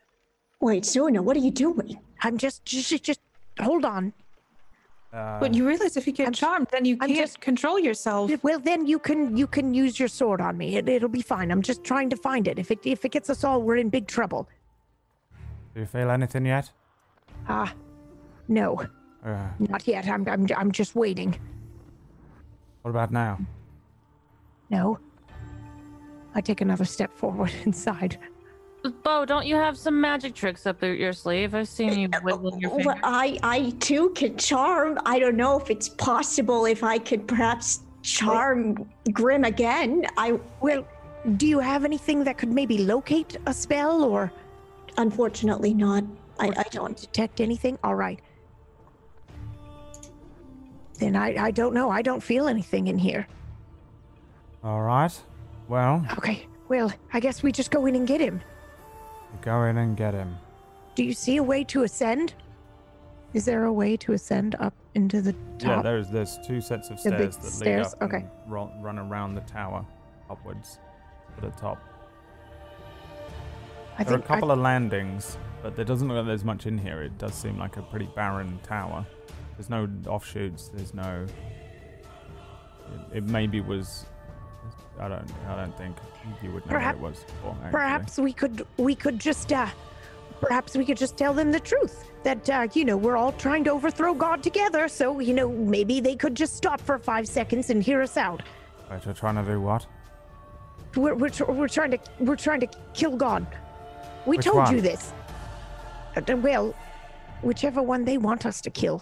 Wait, 0.61 0.85
Suna, 0.85 1.21
what 1.21 1.35
are 1.35 1.41
you 1.41 1.51
doing? 1.51 1.97
i'm 2.21 2.37
just 2.37 2.63
just 2.65 3.03
just 3.03 3.19
hold 3.59 3.85
on 3.85 4.13
Uh, 5.13 5.39
but 5.39 5.53
you 5.53 5.67
realize 5.67 5.95
if 5.95 6.07
you 6.07 6.13
get 6.13 6.23
I'm- 6.25 6.33
charmed, 6.33 6.67
then 6.71 6.85
you 6.85 6.97
I'm 6.99 7.07
can't 7.09 7.19
just- 7.19 7.39
control 7.39 7.77
yourself. 7.79 8.31
well 8.43 8.59
then 8.59 8.87
you 8.87 8.97
can 8.97 9.37
you 9.37 9.45
can 9.45 9.73
use 9.73 9.99
your 9.99 10.07
sword 10.07 10.41
on 10.41 10.57
me. 10.57 10.75
It, 10.77 10.89
it'll 10.89 11.07
be 11.09 11.21
fine. 11.21 11.51
I'm 11.51 11.61
just 11.61 11.83
trying 11.83 12.09
to 12.09 12.15
find 12.17 12.47
it. 12.47 12.57
If 12.57 12.71
it 12.71 12.79
if 12.83 13.05
it 13.05 13.11
gets 13.11 13.29
us 13.29 13.43
all 13.43 13.61
we're 13.61 13.77
in 13.77 13.89
big 13.89 14.07
trouble. 14.07 14.47
Do 15.75 15.81
you 15.81 15.85
feel 15.85 16.09
anything 16.09 16.45
yet? 16.47 16.71
ah 17.47 17.71
no. 18.47 18.81
Uh, 19.23 19.47
not 19.59 19.87
yet. 19.87 20.07
I'm 20.07 20.27
i'm, 20.27 20.47
I'm 20.57 20.71
just 20.71 20.95
waiting. 20.95 21.37
What 22.81 22.89
about 22.91 23.11
now? 23.11 23.39
no. 24.69 24.99
I 26.35 26.41
take 26.41 26.61
another 26.61 26.85
step 26.85 27.13
forward 27.15 27.51
inside 27.65 28.17
Bo, 29.03 29.25
don't 29.25 29.45
you 29.45 29.55
have 29.55 29.77
some 29.77 29.99
magic 30.01 30.35
tricks 30.35 30.65
up 30.65 30.81
your 30.81 31.13
sleeve? 31.13 31.55
I've 31.55 31.69
seen 31.69 31.97
you 31.97 32.09
wiggling 32.21 32.59
your 32.59 32.71
Well, 32.71 32.79
fingers. 32.79 32.99
I, 33.03 33.39
I 33.41 33.69
too 33.79 34.09
can 34.09 34.37
charm. 34.37 34.99
I 35.05 35.19
don't 35.19 35.37
know 35.37 35.57
if 35.57 35.69
it's 35.69 35.87
possible 35.87 36.65
if 36.65 36.83
I 36.83 36.97
could 36.97 37.25
perhaps 37.25 37.79
charm 38.01 38.89
Grim 39.13 39.45
again. 39.45 40.05
I 40.17 40.37
well 40.59 40.85
do 41.37 41.47
you 41.47 41.59
have 41.59 41.85
anything 41.85 42.25
that 42.25 42.37
could 42.37 42.49
maybe 42.51 42.79
locate 42.79 43.37
a 43.45 43.53
spell 43.53 44.03
or 44.03 44.31
unfortunately 44.97 45.73
not. 45.73 46.03
I, 46.39 46.47
I 46.57 46.63
don't. 46.71 46.97
detect 46.97 47.39
anything? 47.39 47.79
All 47.83 47.95
right. 47.95 48.19
Then 50.99 51.15
I, 51.15 51.45
I 51.45 51.51
don't 51.51 51.73
know. 51.73 51.89
I 51.89 52.01
don't 52.01 52.21
feel 52.21 52.47
anything 52.49 52.87
in 52.87 52.97
here. 52.97 53.27
All 54.63 54.81
right. 54.81 55.17
Well, 55.69 56.05
Okay. 56.17 56.47
Well, 56.67 56.91
I 57.13 57.19
guess 57.19 57.43
we 57.43 57.51
just 57.51 57.71
go 57.71 57.85
in 57.85 57.95
and 57.95 58.07
get 58.07 58.19
him. 58.19 58.41
Go 59.41 59.63
in 59.63 59.77
and 59.77 59.95
get 59.97 60.13
him. 60.13 60.37
Do 60.95 61.03
you 61.03 61.13
see 61.13 61.37
a 61.37 61.43
way 61.43 61.63
to 61.65 61.83
ascend? 61.83 62.33
Is 63.33 63.45
there 63.45 63.65
a 63.65 63.73
way 63.73 63.97
to 63.97 64.13
ascend 64.13 64.55
up 64.59 64.73
into 64.93 65.21
the 65.21 65.33
top? 65.57 65.61
Yeah, 65.77 65.81
there's 65.81 66.09
there's 66.09 66.37
two 66.45 66.61
sets 66.61 66.89
of 66.91 66.99
stairs 66.99 67.35
that 67.37 67.49
stairs? 67.49 67.87
lead 67.87 67.93
up 67.95 68.01
Okay. 68.03 68.17
and 68.17 68.51
ro- 68.51 68.71
run 68.79 68.99
around 68.99 69.33
the 69.33 69.41
tower 69.41 69.83
upwards 70.29 70.79
to 71.35 71.41
the 71.41 71.49
top. 71.51 71.79
I 73.97 74.03
There 74.03 74.13
are 74.13 74.17
a 74.17 74.19
think 74.19 74.31
I- 74.31 74.35
couple 74.35 74.51
of 74.51 74.59
landings, 74.59 75.37
but 75.63 75.75
there 75.75 75.85
doesn't 75.85 76.07
look 76.07 76.17
like 76.17 76.25
there's 76.27 76.43
much 76.45 76.65
in 76.67 76.77
here. 76.77 77.01
It 77.01 77.17
does 77.17 77.33
seem 77.33 77.57
like 77.57 77.77
a 77.77 77.81
pretty 77.81 78.07
barren 78.15 78.59
tower. 78.63 79.05
There's 79.57 79.69
no 79.69 79.87
offshoots. 80.07 80.69
There's 80.69 80.93
no. 80.93 81.25
It, 83.11 83.17
it 83.17 83.23
maybe 83.23 83.61
was. 83.61 84.05
I 84.99 85.07
don't. 85.07 85.31
I 85.47 85.55
don't 85.55 85.75
think 85.77 85.95
you 86.41 86.51
would 86.51 86.65
know 86.65 86.73
Perhap- 86.77 86.85
what 86.85 86.95
it 86.95 87.01
was 87.11 87.23
before. 87.23 87.57
Perhaps 87.71 88.17
we 88.17 88.33
could 88.33 88.65
we 88.77 88.95
could 88.95 89.19
just 89.19 89.51
uh 89.51 89.67
perhaps 90.41 90.75
we 90.75 90.85
could 90.85 90.97
just 90.97 91.17
tell 91.17 91.33
them 91.33 91.51
the 91.51 91.59
truth 91.59 92.09
that 92.23 92.49
uh 92.49 92.67
you 92.73 92.85
know 92.85 92.97
we're 92.97 93.15
all 93.17 93.31
trying 93.33 93.63
to 93.63 93.71
overthrow 93.71 94.13
god 94.13 94.43
together 94.43 94.87
so 94.87 95.19
you 95.19 95.33
know 95.33 95.49
maybe 95.49 95.99
they 96.01 96.15
could 96.15 96.35
just 96.35 96.55
stop 96.55 96.81
for 96.81 96.97
five 96.97 97.27
seconds 97.27 97.69
and 97.69 97.81
hear 97.83 98.01
us 98.01 98.17
out 98.17 98.41
Wait, 98.91 99.05
you're 99.05 99.13
trying 99.13 99.35
to 99.35 99.43
do 99.43 99.59
what? 99.61 99.85
we're 100.95 101.15
we're, 101.15 101.29
tr- 101.29 101.45
we're 101.45 101.67
trying 101.67 101.91
to 101.91 101.99
we're 102.19 102.35
trying 102.35 102.59
to 102.59 102.67
kill 102.93 103.15
god 103.15 103.45
we 104.25 104.37
Which 104.37 104.45
told 104.45 104.69
you 104.69 104.81
this 104.81 105.13
Uh, 106.17 106.21
well 106.37 106.75
whichever 107.41 107.81
one 107.81 108.03
they 108.05 108.17
want 108.17 108.45
us 108.45 108.59
to 108.61 108.69
kill 108.69 109.01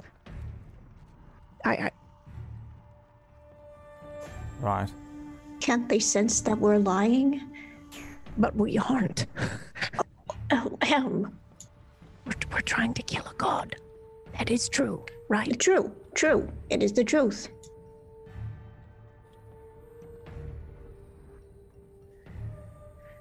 i, 1.65 1.73
I 1.73 1.91
Right. 4.60 4.89
Can't 5.61 5.88
they 5.88 5.99
sense 5.99 6.41
that 6.41 6.57
we're 6.57 6.77
lying? 6.77 7.41
but 8.38 8.55
we 8.55 8.77
aren't 8.77 9.25
Oh, 10.53 10.77
um, 10.93 11.38
we're, 12.25 12.33
we're 12.51 12.61
trying 12.61 12.93
to 12.95 13.01
kill 13.03 13.23
a 13.25 13.33
god 13.35 13.75
that 14.38 14.49
is 14.49 14.67
true 14.67 15.05
right 15.29 15.57
true, 15.59 15.91
true. 16.13 16.49
It 16.69 16.83
is 16.83 16.91
the 16.93 17.03
truth. 17.03 17.49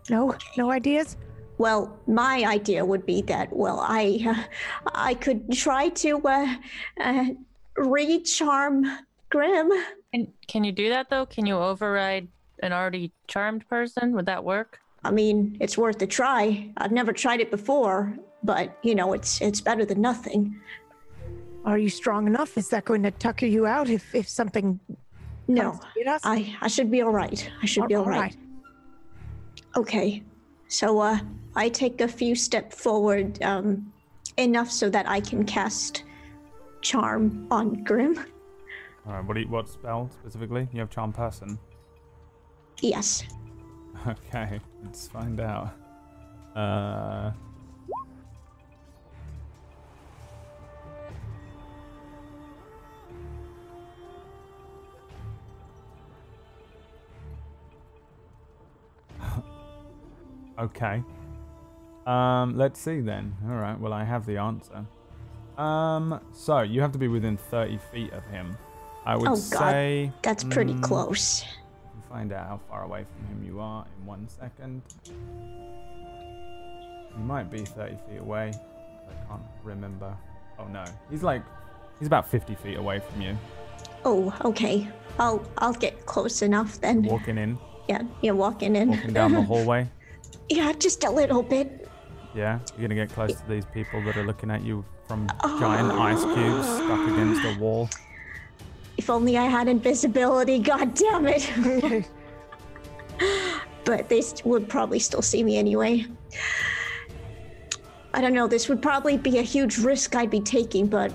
no 0.08 0.34
no 0.56 0.70
ideas 0.70 1.16
Well, 1.58 2.00
my 2.06 2.42
idea 2.46 2.82
would 2.84 3.04
be 3.04 3.20
that, 3.22 3.52
well, 3.52 3.80
I, 3.80 4.24
uh, 4.26 4.42
I 4.94 5.12
could 5.12 5.52
try 5.52 5.90
to 5.90 6.10
uh, 6.24 6.56
uh, 6.98 7.24
re-charm 7.76 8.86
Grim. 9.28 9.70
Can, 10.12 10.32
can 10.46 10.64
you 10.64 10.72
do 10.72 10.88
that 10.88 11.08
though? 11.10 11.26
Can 11.26 11.46
you 11.46 11.56
override 11.56 12.28
an 12.62 12.72
already 12.72 13.12
charmed 13.28 13.68
person? 13.68 14.12
Would 14.12 14.26
that 14.26 14.44
work? 14.44 14.80
I 15.04 15.10
mean, 15.10 15.56
it's 15.60 15.78
worth 15.78 16.02
a 16.02 16.06
try. 16.06 16.70
I've 16.76 16.92
never 16.92 17.12
tried 17.12 17.40
it 17.40 17.50
before, 17.50 18.14
but 18.42 18.76
you 18.82 18.94
know, 18.94 19.12
it's 19.12 19.40
it's 19.40 19.60
better 19.60 19.84
than 19.84 20.00
nothing. 20.00 20.60
Are 21.64 21.78
you 21.78 21.88
strong 21.90 22.26
enough? 22.26 22.58
Is 22.58 22.68
that 22.68 22.84
going 22.84 23.02
to 23.04 23.10
tucker 23.10 23.46
you 23.46 23.66
out 23.66 23.88
if, 23.88 24.14
if 24.14 24.28
something 24.28 24.80
No, 25.46 25.72
comes 25.72 25.80
to 25.96 26.10
us? 26.10 26.20
I 26.24 26.56
I 26.60 26.68
should 26.68 26.90
be 26.90 27.02
all 27.02 27.12
right. 27.12 27.50
I 27.62 27.66
should 27.66 27.86
be 27.88 27.94
all 27.94 28.04
right. 28.04 28.36
Okay, 29.76 30.22
so 30.68 30.98
uh, 30.98 31.18
I 31.54 31.68
take 31.68 32.00
a 32.00 32.08
few 32.08 32.34
steps 32.34 32.74
forward, 32.80 33.40
um, 33.42 33.92
enough 34.36 34.70
so 34.70 34.90
that 34.90 35.08
I 35.08 35.20
can 35.20 35.44
cast 35.44 36.04
charm 36.80 37.46
on 37.50 37.84
Grim. 37.84 38.18
All 39.06 39.14
right. 39.14 39.24
What 39.24 39.36
you, 39.36 39.48
what 39.48 39.68
spell 39.68 40.10
specifically? 40.20 40.68
You 40.72 40.80
have 40.80 40.90
charm 40.90 41.12
person. 41.12 41.58
Yes. 42.80 43.24
Okay. 44.06 44.58
Let's 44.82 45.08
find 45.08 45.38
out. 45.40 45.74
Uh. 46.56 47.32
okay. 60.58 61.02
Um, 62.06 62.56
let's 62.56 62.80
see 62.80 63.00
then. 63.00 63.36
All 63.44 63.56
right. 63.56 63.78
Well, 63.78 63.92
I 63.92 64.04
have 64.04 64.24
the 64.24 64.38
answer. 64.38 64.86
Um, 65.58 66.20
so 66.32 66.62
you 66.62 66.80
have 66.80 66.92
to 66.92 66.98
be 66.98 67.08
within 67.08 67.36
30 67.36 67.78
feet 67.92 68.12
of 68.12 68.24
him. 68.26 68.56
I 69.10 69.16
would 69.16 69.28
Oh, 69.28 69.36
God. 69.50 70.12
That's 70.22 70.44
pretty 70.44 70.74
mm, 70.74 70.82
close. 70.82 71.44
We'll 71.92 72.16
find 72.16 72.32
out 72.32 72.46
how 72.46 72.60
far 72.68 72.84
away 72.84 73.04
from 73.12 73.26
him 73.26 73.42
you 73.44 73.58
are 73.58 73.84
in 73.98 74.06
one 74.06 74.28
second. 74.28 74.82
You 75.04 75.14
might 77.24 77.50
be 77.50 77.64
30 77.64 77.96
feet 78.08 78.20
away. 78.20 78.52
I 79.08 79.12
can't 79.28 79.42
remember. 79.64 80.16
Oh 80.60 80.68
no, 80.68 80.84
he's 81.10 81.24
like, 81.24 81.42
he's 81.98 82.06
about 82.06 82.30
50 82.30 82.54
feet 82.54 82.76
away 82.76 83.00
from 83.00 83.20
you. 83.20 83.36
Oh, 84.04 84.32
okay. 84.44 84.88
I'll 85.18 85.44
I'll 85.58 85.72
get 85.72 86.06
close 86.06 86.42
enough 86.42 86.80
then. 86.80 87.02
Walking 87.02 87.36
in, 87.36 87.58
Yeah, 87.88 88.02
yeah, 88.20 88.30
walking 88.30 88.76
in. 88.76 88.90
walking 88.90 89.12
down 89.12 89.32
the 89.32 89.42
hallway. 89.42 89.88
yeah, 90.48 90.72
just 90.72 91.02
a 91.02 91.10
little 91.10 91.42
bit. 91.42 91.88
Yeah, 92.32 92.60
you're 92.78 92.86
gonna 92.86 92.94
get 92.94 93.12
close 93.12 93.34
to 93.34 93.48
these 93.48 93.64
people 93.74 94.04
that 94.04 94.16
are 94.16 94.24
looking 94.24 94.52
at 94.52 94.62
you 94.62 94.84
from 95.08 95.26
giant 95.58 95.90
ice 95.90 96.22
cubes 96.22 96.68
stuck 96.68 97.08
against 97.08 97.44
a 97.44 97.58
wall. 97.58 97.88
If 99.00 99.08
only 99.08 99.38
I 99.38 99.46
had 99.46 99.66
invisibility. 99.66 100.58
God 100.58 100.92
damn 100.92 101.26
it. 101.26 102.06
but 103.86 104.10
they 104.10 104.20
st- 104.20 104.44
would 104.44 104.68
probably 104.68 104.98
still 104.98 105.22
see 105.22 105.42
me 105.42 105.56
anyway. 105.56 106.04
I 108.12 108.20
don't 108.20 108.34
know. 108.34 108.46
This 108.46 108.68
would 108.68 108.82
probably 108.82 109.16
be 109.16 109.38
a 109.38 109.42
huge 109.42 109.78
risk 109.78 110.14
I'd 110.14 110.28
be 110.28 110.42
taking, 110.42 110.86
but 110.86 111.14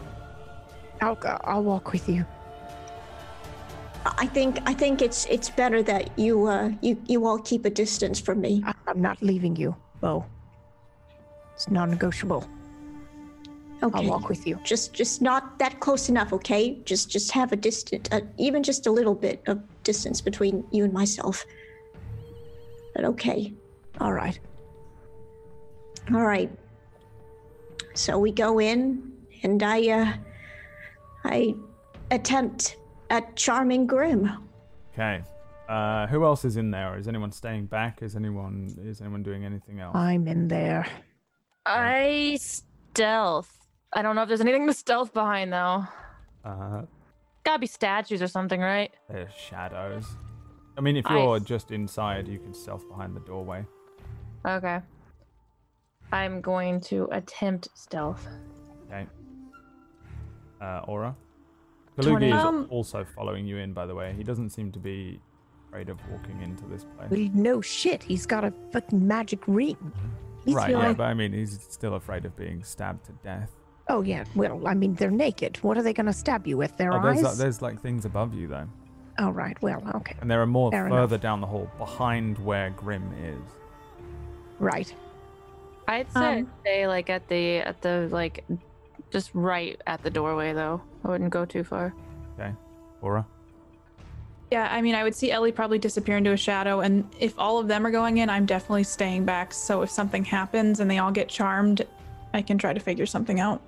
I'll, 0.99 1.15
I'll 1.43 1.63
walk 1.63 1.91
with 1.91 2.09
you. 2.09 2.25
I 4.03 4.25
think 4.25 4.57
I 4.65 4.73
think 4.73 5.03
it's 5.03 5.25
it's 5.25 5.51
better 5.51 5.83
that 5.83 6.17
you 6.17 6.47
uh 6.47 6.71
you 6.81 6.99
you 7.05 7.27
all 7.27 7.37
keep 7.37 7.65
a 7.65 7.69
distance 7.69 8.19
from 8.19 8.41
me. 8.41 8.63
I'm 8.87 8.99
not 8.99 9.21
leaving 9.21 9.55
you, 9.55 9.75
Bo. 10.01 10.25
It's 11.53 11.69
non-negotiable. 11.69 12.49
Okay. 13.85 13.99
I'll 13.99 14.09
walk 14.09 14.29
with 14.29 14.47
you. 14.47 14.59
Just 14.63 14.93
just 14.93 15.21
not 15.21 15.59
that 15.59 15.79
close 15.79 16.09
enough, 16.09 16.33
okay? 16.33 16.79
Just 16.85 17.11
just 17.11 17.31
have 17.31 17.51
a 17.51 17.55
distance, 17.55 18.07
uh, 18.11 18.21
even 18.37 18.63
just 18.63 18.87
a 18.87 18.91
little 18.91 19.13
bit 19.13 19.43
of 19.45 19.61
distance 19.83 20.21
between 20.21 20.65
you 20.71 20.83
and 20.83 20.91
myself. 20.91 21.45
But 22.95 23.05
okay. 23.05 23.53
All 24.01 24.13
right. 24.13 24.39
All 26.13 26.25
right. 26.25 26.49
So 27.93 28.17
we 28.17 28.31
go 28.31 28.59
in, 28.59 29.11
and 29.43 29.61
I, 29.61 29.89
uh, 29.89 30.13
I 31.23 31.55
attempt 32.11 32.77
at 33.09 33.35
charming 33.35 33.85
Grim. 33.85 34.31
Okay. 34.93 35.21
Uh, 35.69 36.07
who 36.07 36.25
else 36.25 36.43
is 36.43 36.57
in 36.57 36.71
there? 36.71 36.97
Is 36.97 37.07
anyone 37.07 37.31
staying 37.31 37.65
back? 37.67 38.01
Is 38.01 38.15
anyone 38.15 38.75
is 38.83 39.01
anyone 39.01 39.23
doing 39.23 39.45
anything 39.45 39.79
else? 39.79 39.95
I'm 39.95 40.27
in 40.27 40.47
there. 40.47 40.87
I 41.65 42.37
stealth. 42.39 43.64
I 43.95 44.01
don't 44.01 44.15
know 44.15 44.21
if 44.23 44.27
there's 44.27 44.41
anything 44.41 44.67
to 44.71 44.73
stealth 44.73 45.13
behind 45.13 45.51
though. 45.53 45.85
Uh, 46.43 46.83
Gotta 47.43 47.59
be 47.59 47.67
statues 47.67 48.21
or 48.21 48.27
something, 48.27 48.59
right? 48.59 48.91
there's 49.09 49.31
shadows. 49.33 50.05
I 50.77 50.81
mean, 50.81 50.97
if 50.97 51.05
you're 51.09 51.39
just 51.39 51.71
inside, 51.71 52.27
you 52.27 52.37
can 52.39 52.53
stealth 52.53 52.87
behind 52.89 53.15
the 53.15 53.19
doorway. 53.21 53.65
Okay. 54.45 54.79
I'm 56.11 56.41
going 56.41 56.81
to 56.81 57.07
attempt 57.11 57.69
stealth. 57.75 58.27
Okay. 58.87 59.07
Uh, 60.61 60.81
Aura. 60.87 61.15
Kalugi 61.97 62.27
is 62.35 62.43
Um, 62.43 62.67
also 62.69 63.05
following 63.05 63.45
you 63.47 63.57
in, 63.57 63.73
by 63.73 63.85
the 63.85 63.95
way. 63.95 64.13
He 64.17 64.23
doesn't 64.23 64.49
seem 64.49 64.71
to 64.73 64.79
be 64.79 65.21
afraid 65.69 65.87
of 65.87 65.97
walking 66.11 66.41
into 66.41 66.65
this 66.65 66.83
place. 66.97 67.09
Well, 67.09 67.29
no 67.33 67.61
shit. 67.61 68.03
He's 68.03 68.25
got 68.25 68.43
a 68.43 68.51
fucking 68.73 69.07
magic 69.07 69.47
ring. 69.47 69.77
He's 70.43 70.55
right, 70.55 70.71
yeah, 70.71 70.77
only- 70.77 70.93
but 70.95 71.05
I 71.05 71.13
mean, 71.13 71.31
he's 71.31 71.57
still 71.69 71.93
afraid 71.93 72.25
of 72.25 72.35
being 72.35 72.63
stabbed 72.63 73.05
to 73.05 73.13
death. 73.23 73.51
Oh 73.87 74.01
yeah. 74.01 74.25
Well, 74.35 74.67
I 74.67 74.73
mean, 74.73 74.95
they're 74.95 75.11
naked. 75.11 75.57
What 75.61 75.77
are 75.77 75.83
they 75.83 75.93
gonna 75.93 76.13
stab 76.13 76.47
you 76.47 76.57
with? 76.57 76.75
Their 76.77 76.93
Oh, 76.93 77.01
there's, 77.01 77.17
eyes? 77.17 77.23
like, 77.23 77.35
there's 77.35 77.61
like 77.61 77.81
things 77.81 78.05
above 78.05 78.33
you, 78.33 78.47
though. 78.47 78.67
Oh 79.19 79.29
right. 79.29 79.59
Well, 79.61 79.81
okay. 79.95 80.15
And 80.21 80.29
there 80.29 80.41
are 80.41 80.47
more 80.47 80.71
Fair 80.71 80.87
enough. 80.87 80.97
further 80.99 81.17
down 81.17 81.39
the 81.41 81.47
hall, 81.47 81.69
behind 81.77 82.37
where 82.39 82.71
Grim 82.71 83.09
is. 83.23 83.39
Right. 84.59 84.93
I'd 85.87 86.11
say 86.11 86.39
Um, 86.39 86.51
stay 86.61 86.87
like 86.87 87.09
at 87.09 87.27
the 87.27 87.57
at 87.59 87.81
the 87.81 88.09
like 88.11 88.43
just 89.11 89.29
right 89.33 89.79
at 89.85 90.01
the 90.03 90.09
doorway 90.09 90.51
though. 90.53 90.81
I 91.03 91.09
wouldn't 91.09 91.29
go 91.29 91.45
too 91.45 91.63
far. 91.63 91.93
Okay. 92.39 92.51
Aura? 93.01 93.25
Yeah, 94.51 94.67
I 94.71 94.81
mean, 94.81 94.95
I 94.95 95.03
would 95.03 95.15
see 95.15 95.31
Ellie 95.31 95.51
probably 95.51 95.79
disappear 95.79 96.17
into 96.17 96.31
a 96.31 96.37
shadow, 96.37 96.79
and 96.79 97.07
if 97.19 97.37
all 97.37 97.57
of 97.59 97.67
them 97.67 97.85
are 97.85 97.91
going 97.91 98.17
in, 98.17 98.29
I'm 98.29 98.45
definitely 98.45 98.83
staying 98.83 99.25
back. 99.25 99.53
So 99.53 99.81
if 99.81 99.89
something 99.89 100.23
happens 100.23 100.79
and 100.79 100.89
they 100.89 100.97
all 100.99 101.11
get 101.11 101.27
charmed, 101.29 101.85
I 102.33 102.41
can 102.41 102.57
try 102.57 102.73
to 102.73 102.79
figure 102.79 103.05
something 103.05 103.39
out. 103.39 103.61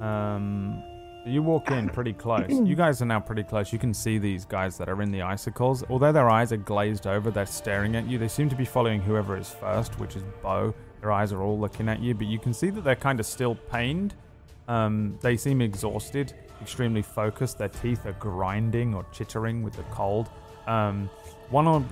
Um, 0.00 0.82
you 1.26 1.42
walk 1.42 1.70
in 1.70 1.88
pretty 1.88 2.14
close. 2.14 2.50
You 2.50 2.74
guys 2.74 3.02
are 3.02 3.06
now 3.06 3.20
pretty 3.20 3.42
close. 3.42 3.72
You 3.72 3.78
can 3.78 3.92
see 3.92 4.18
these 4.18 4.44
guys 4.46 4.78
that 4.78 4.88
are 4.88 5.02
in 5.02 5.12
the 5.12 5.22
icicles. 5.22 5.84
Although 5.90 6.12
their 6.12 6.30
eyes 6.30 6.50
are 6.52 6.56
glazed 6.56 7.06
over, 7.06 7.30
they're 7.30 7.46
staring 7.46 7.94
at 7.96 8.06
you. 8.06 8.16
They 8.16 8.28
seem 8.28 8.48
to 8.48 8.56
be 8.56 8.64
following 8.64 9.02
whoever 9.02 9.36
is 9.36 9.50
first, 9.50 9.98
which 10.00 10.16
is 10.16 10.22
Bo. 10.42 10.74
Their 11.00 11.12
eyes 11.12 11.32
are 11.32 11.42
all 11.42 11.58
looking 11.58 11.88
at 11.88 12.00
you, 12.00 12.14
but 12.14 12.26
you 12.26 12.38
can 12.38 12.54
see 12.54 12.70
that 12.70 12.84
they're 12.84 12.96
kind 12.96 13.20
of 13.20 13.26
still 13.26 13.54
pained. 13.54 14.14
Um, 14.68 15.18
they 15.20 15.36
seem 15.36 15.60
exhausted, 15.60 16.32
extremely 16.62 17.02
focused. 17.02 17.58
Their 17.58 17.68
teeth 17.68 18.06
are 18.06 18.12
grinding 18.12 18.94
or 18.94 19.04
chittering 19.12 19.62
with 19.62 19.74
the 19.74 19.82
cold. 19.84 20.30
Um, 20.66 21.10
one 21.50 21.66
or 21.66 21.84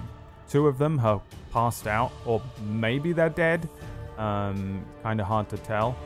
two 0.48 0.66
of 0.66 0.78
them 0.78 0.96
have 0.98 1.20
passed 1.52 1.86
out, 1.86 2.12
or 2.24 2.40
maybe 2.66 3.12
they're 3.12 3.28
dead. 3.28 3.68
Um, 4.16 4.84
kind 5.02 5.20
of 5.20 5.26
hard 5.26 5.48
to 5.50 5.58
tell. 5.58 5.96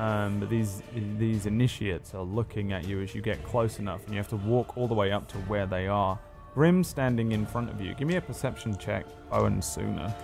Um, 0.00 0.40
but 0.40 0.48
these 0.48 0.82
these 1.18 1.44
initiates 1.44 2.14
are 2.14 2.22
looking 2.22 2.72
at 2.72 2.88
you 2.88 3.02
as 3.02 3.14
you 3.14 3.20
get 3.20 3.44
close 3.44 3.78
enough, 3.78 4.02
and 4.06 4.14
you 4.14 4.16
have 4.16 4.28
to 4.28 4.36
walk 4.36 4.78
all 4.78 4.88
the 4.88 4.94
way 4.94 5.12
up 5.12 5.28
to 5.28 5.36
where 5.40 5.66
they 5.66 5.88
are. 5.88 6.18
Grim 6.54 6.82
standing 6.82 7.32
in 7.32 7.44
front 7.44 7.68
of 7.68 7.82
you. 7.82 7.92
Give 7.92 8.08
me 8.08 8.16
a 8.16 8.20
perception 8.22 8.78
check, 8.78 9.04
Owen 9.30 9.60
Suna. 9.60 10.16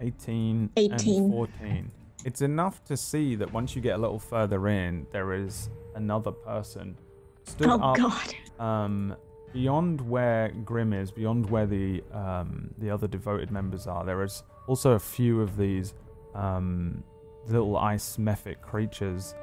Eighteen, 0.00 0.70
18. 0.76 1.22
and 1.24 1.32
fourteen. 1.32 1.90
It's 2.24 2.40
enough 2.40 2.84
to 2.84 2.96
see 2.96 3.34
that 3.34 3.52
once 3.52 3.74
you 3.74 3.82
get 3.82 3.96
a 3.96 3.98
little 3.98 4.20
further 4.20 4.68
in, 4.68 5.08
there 5.10 5.32
is 5.32 5.70
another 5.94 6.32
person 6.32 6.96
stood 7.44 7.68
Oh 7.68 7.80
up 7.80 7.96
God. 7.96 8.34
um, 8.58 9.16
beyond 9.52 10.00
where 10.00 10.50
Grim 10.64 10.92
is, 10.92 11.10
beyond 11.10 11.48
where 11.50 11.66
the 11.66 12.02
um, 12.12 12.70
the 12.78 12.90
other 12.90 13.06
devoted 13.08 13.50
members 13.50 13.86
are, 13.86 14.04
there 14.04 14.22
is 14.22 14.42
also 14.66 14.92
a 14.92 14.98
few 14.98 15.40
of 15.40 15.56
these 15.56 15.94
um, 16.34 17.02
little 17.46 17.76
ice 17.76 18.16
mephit 18.16 18.60
creatures 18.60 19.34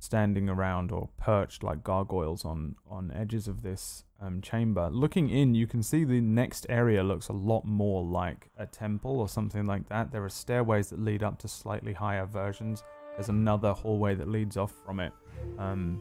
standing 0.00 0.48
around 0.48 0.92
or 0.92 1.08
perched 1.18 1.64
like 1.64 1.82
gargoyles 1.82 2.44
on 2.44 2.76
on 2.88 3.10
edges 3.10 3.48
of 3.48 3.62
this 3.62 4.04
um, 4.20 4.40
chamber. 4.40 4.88
Looking 4.92 5.28
in, 5.28 5.54
you 5.54 5.66
can 5.66 5.82
see 5.82 6.04
the 6.04 6.20
next 6.20 6.66
area 6.68 7.02
looks 7.02 7.28
a 7.28 7.32
lot 7.32 7.64
more 7.64 8.04
like 8.04 8.48
a 8.56 8.66
temple 8.66 9.18
or 9.20 9.28
something 9.28 9.66
like 9.66 9.88
that. 9.88 10.12
There 10.12 10.24
are 10.24 10.28
stairways 10.28 10.90
that 10.90 11.00
lead 11.00 11.22
up 11.22 11.38
to 11.40 11.48
slightly 11.48 11.92
higher 11.92 12.26
versions. 12.26 12.82
There's 13.16 13.28
another 13.28 13.72
hallway 13.72 14.14
that 14.14 14.28
leads 14.28 14.56
off 14.56 14.72
from 14.86 15.00
it. 15.00 15.12
Um, 15.58 16.00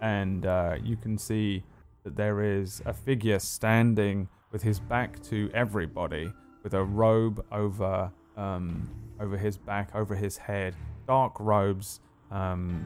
and 0.00 0.46
uh, 0.46 0.76
you 0.82 0.96
can 0.96 1.16
see 1.16 1.62
that 2.04 2.16
there 2.16 2.42
is 2.42 2.82
a 2.86 2.92
figure 2.92 3.38
standing 3.38 4.28
with 4.50 4.62
his 4.62 4.80
back 4.80 5.22
to 5.24 5.50
everybody, 5.54 6.32
with 6.62 6.74
a 6.74 6.82
robe 6.84 7.44
over 7.52 8.10
um, 8.36 8.88
over 9.20 9.36
his 9.36 9.56
back, 9.56 9.94
over 9.94 10.14
his 10.14 10.36
head, 10.36 10.74
dark 11.06 11.38
robes. 11.38 12.00
Um, 12.30 12.84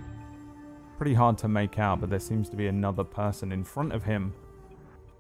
pretty 0.99 1.15
hard 1.15 1.39
to 1.39 1.49
make 1.49 1.79
out, 1.79 2.01
but 2.01 2.11
there 2.11 2.21
seems 2.21 2.49
to 2.51 2.57
be 2.57 2.67
another 2.67 3.05
person 3.05 3.53
in 3.53 3.65
front 3.65 3.93
of 3.93 4.03
him. 4.03 4.35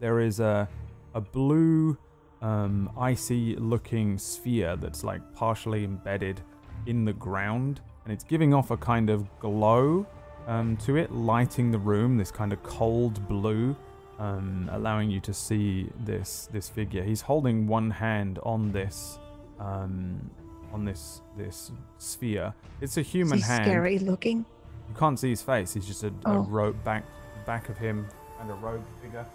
There 0.00 0.20
is 0.20 0.40
a 0.40 0.68
a 1.14 1.20
blue, 1.20 1.96
um, 2.42 2.90
icy-looking 2.98 4.18
sphere 4.18 4.76
that's 4.76 5.02
like 5.02 5.22
partially 5.34 5.82
embedded 5.84 6.42
in 6.84 7.06
the 7.06 7.12
ground, 7.14 7.80
and 8.04 8.12
it's 8.12 8.24
giving 8.24 8.52
off 8.52 8.70
a 8.70 8.76
kind 8.76 9.08
of 9.08 9.26
glow 9.38 10.06
um, 10.46 10.76
to 10.78 10.96
it, 10.96 11.12
lighting 11.12 11.70
the 11.70 11.78
room. 11.78 12.16
This 12.16 12.30
kind 12.30 12.52
of 12.52 12.62
cold 12.62 13.26
blue, 13.28 13.76
um, 14.18 14.68
allowing 14.72 15.10
you 15.10 15.20
to 15.20 15.34
see 15.34 15.88
this 16.00 16.48
this 16.52 16.68
figure. 16.68 17.02
He's 17.02 17.20
holding 17.20 17.66
one 17.66 17.90
hand 17.90 18.38
on 18.42 18.72
this 18.72 19.18
um, 19.60 20.30
on 20.72 20.84
this 20.84 21.20
this 21.36 21.70
sphere. 21.98 22.52
It's 22.80 22.96
a 22.96 23.02
human 23.02 23.40
hand. 23.40 23.64
scary 23.64 23.98
looking? 23.98 24.44
You 24.88 24.94
can't 24.96 25.18
see 25.18 25.30
his 25.30 25.42
face. 25.42 25.74
He's 25.74 25.86
just 25.86 26.04
a, 26.04 26.08
a 26.08 26.12
Oh. 26.26 26.46
robe 26.48 26.82
back 26.84 27.04
back 27.44 27.68
of 27.68 27.76
him 27.78 28.06
and 28.40 28.50
a 28.50 28.54
robe 28.54 28.84
figure. 29.02 29.26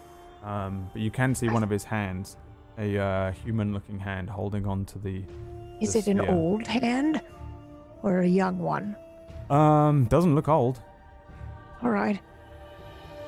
Um, 0.43 0.89
but 0.93 1.01
you 1.01 1.11
can 1.11 1.35
see 1.35 1.49
one 1.49 1.61
of 1.63 1.69
his 1.69 1.83
hands, 1.83 2.35
a 2.79 2.97
uh, 2.97 3.31
human-looking 3.31 3.99
hand 3.99 4.29
holding 4.29 4.65
on 4.65 4.85
to 4.85 4.97
the. 4.99 5.23
Is 5.79 5.93
This- 5.93 6.07
it 6.07 6.11
an 6.11 6.21
old 6.21 6.65
hand 6.67 7.21
or 8.01 8.19
a 8.19 8.27
young 8.27 8.57
one? 8.59 8.95
Um, 9.49 10.05
doesn't 10.05 10.33
look 10.35 10.47
old. 10.47 10.79
All 11.83 11.89
right. 11.89 12.19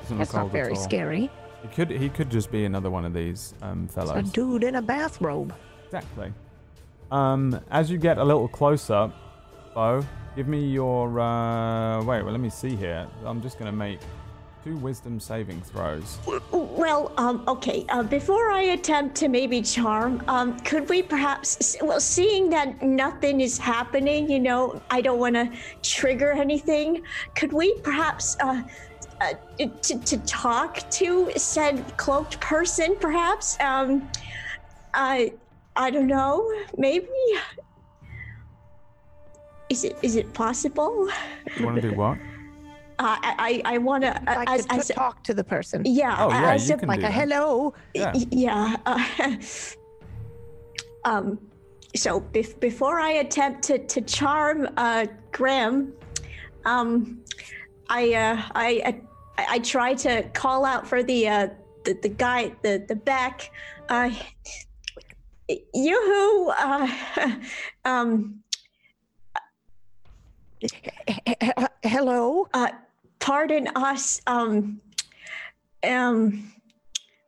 Doesn't 0.02 0.18
That's 0.18 0.34
not 0.34 0.50
very 0.50 0.76
scary. 0.76 1.30
He 1.62 1.68
could 1.68 1.90
he 1.90 2.08
could 2.08 2.30
just 2.30 2.50
be 2.52 2.66
another 2.66 2.90
one 2.90 3.04
of 3.04 3.14
these 3.14 3.54
um, 3.62 3.88
It's 3.96 4.10
a 4.10 4.22
dude 4.22 4.64
in 4.64 4.74
a 4.74 4.82
bathrobe. 4.82 5.54
Exactly. 5.86 6.32
Um, 7.10 7.58
as 7.70 7.90
you 7.90 7.96
get 7.96 8.18
a 8.18 8.24
little 8.24 8.48
closer, 8.48 9.10
Bo, 9.74 10.04
give 10.36 10.46
me 10.46 10.66
your. 10.66 11.18
Uh, 11.18 12.02
wait, 12.04 12.22
well, 12.22 12.32
let 12.32 12.40
me 12.40 12.50
see 12.50 12.76
here. 12.76 13.06
I'm 13.24 13.40
just 13.40 13.58
gonna 13.58 13.72
make 13.72 14.00
two 14.64 14.76
wisdom 14.78 15.20
saving 15.20 15.60
throws. 15.60 16.18
Well, 16.50 17.12
um, 17.18 17.44
okay. 17.46 17.84
Uh, 17.90 18.02
before 18.02 18.50
I 18.50 18.62
attempt 18.62 19.14
to 19.16 19.28
maybe 19.28 19.60
charm, 19.60 20.22
um, 20.26 20.58
could 20.60 20.88
we 20.88 21.02
perhaps, 21.02 21.76
well, 21.82 22.00
seeing 22.00 22.48
that 22.50 22.82
nothing 22.82 23.42
is 23.42 23.58
happening, 23.58 24.30
you 24.30 24.40
know, 24.40 24.80
I 24.90 25.02
don't 25.02 25.18
want 25.18 25.34
to 25.34 25.50
trigger 25.82 26.32
anything. 26.32 27.02
Could 27.36 27.52
we 27.52 27.74
perhaps, 27.80 28.38
uh, 28.40 28.62
uh, 29.20 29.34
to, 29.58 29.98
to 29.98 30.16
talk 30.18 30.88
to 30.92 31.30
said 31.36 31.96
cloaked 31.98 32.40
person, 32.40 32.96
perhaps? 32.98 33.60
Um, 33.60 34.10
I, 34.94 35.34
I 35.76 35.90
don't 35.90 36.06
know. 36.06 36.50
Maybe. 36.78 37.08
Is 39.68 39.82
it 39.82 39.96
is 40.02 40.14
it 40.16 40.32
possible? 40.34 41.08
You 41.56 41.64
want 41.64 41.76
to 41.76 41.90
do 41.90 41.96
what? 41.96 42.18
Uh, 42.98 43.16
I 43.22 43.62
I, 43.64 43.74
I 43.74 43.78
want 43.78 44.04
to 44.04 44.20
Like 44.26 44.48
as, 44.50 44.66
to 44.66 44.74
as 44.74 44.88
talk 44.88 45.24
to 45.24 45.34
the 45.34 45.44
person. 45.44 45.82
yeah 45.84 46.16
Oh, 46.18 46.30
yeah, 46.30 46.52
as 46.54 46.68
you 46.68 46.74
a- 46.76 46.78
can 46.78 46.88
Like 46.88 47.00
do 47.00 47.06
a 47.06 47.08
that. 47.08 47.14
hello. 47.20 47.74
Yeah. 47.94 48.12
Yeah. 48.30 48.76
Uh, 48.86 49.36
um, 51.04 51.38
so 51.96 52.20
bef- 52.20 52.58
before 52.60 52.98
I 53.00 53.10
attempt 53.24 53.62
to, 53.64 53.78
to 53.86 54.00
charm 54.00 54.68
uh, 54.76 55.06
Graham, 55.32 55.92
um, 56.64 57.20
I, 57.88 58.14
uh, 58.14 58.42
I, 58.54 58.68
I 58.86 59.00
I 59.56 59.58
try 59.58 59.94
to 59.94 60.22
call 60.32 60.64
out 60.64 60.86
for 60.86 61.02
the 61.02 61.28
uh, 61.28 61.48
the, 61.84 61.92
the 62.02 62.08
guy 62.08 62.52
the 62.62 62.84
the 62.88 62.94
back. 62.96 63.50
Uh, 63.88 64.10
yoo-hoo! 65.74 66.48
Uh, 66.58 66.88
um, 67.84 68.40
Hello. 71.82 72.46
uh, 72.54 72.68
pardon 73.24 73.68
us. 73.74 74.20
Um, 74.26 74.80
um, 75.82 76.52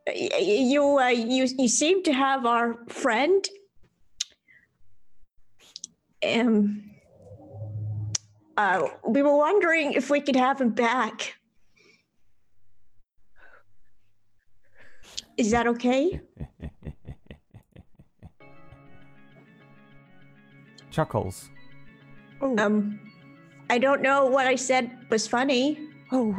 y- 0.06 0.28
y- 0.30 0.38
you, 0.72 0.98
uh, 0.98 1.08
you, 1.08 1.46
you 1.58 1.68
seem 1.68 2.02
to 2.02 2.12
have 2.12 2.44
our 2.44 2.74
friend. 2.88 3.42
Um, 6.22 6.90
uh, 8.58 8.88
we 9.08 9.22
were 9.22 9.36
wondering 9.36 9.92
if 9.94 10.10
we 10.10 10.20
could 10.20 10.36
have 10.36 10.60
him 10.60 10.70
back. 10.70 11.34
Is 15.38 15.50
that 15.50 15.66
okay? 15.66 16.20
Chuckles. 20.90 21.48
Oh, 22.42 22.54
Um, 22.58 23.00
I 23.68 23.78
don't 23.78 24.00
know 24.00 24.26
what 24.26 24.46
I 24.46 24.56
said 24.56 24.90
was 25.10 25.26
funny. 25.26 25.85
Oh. 26.12 26.36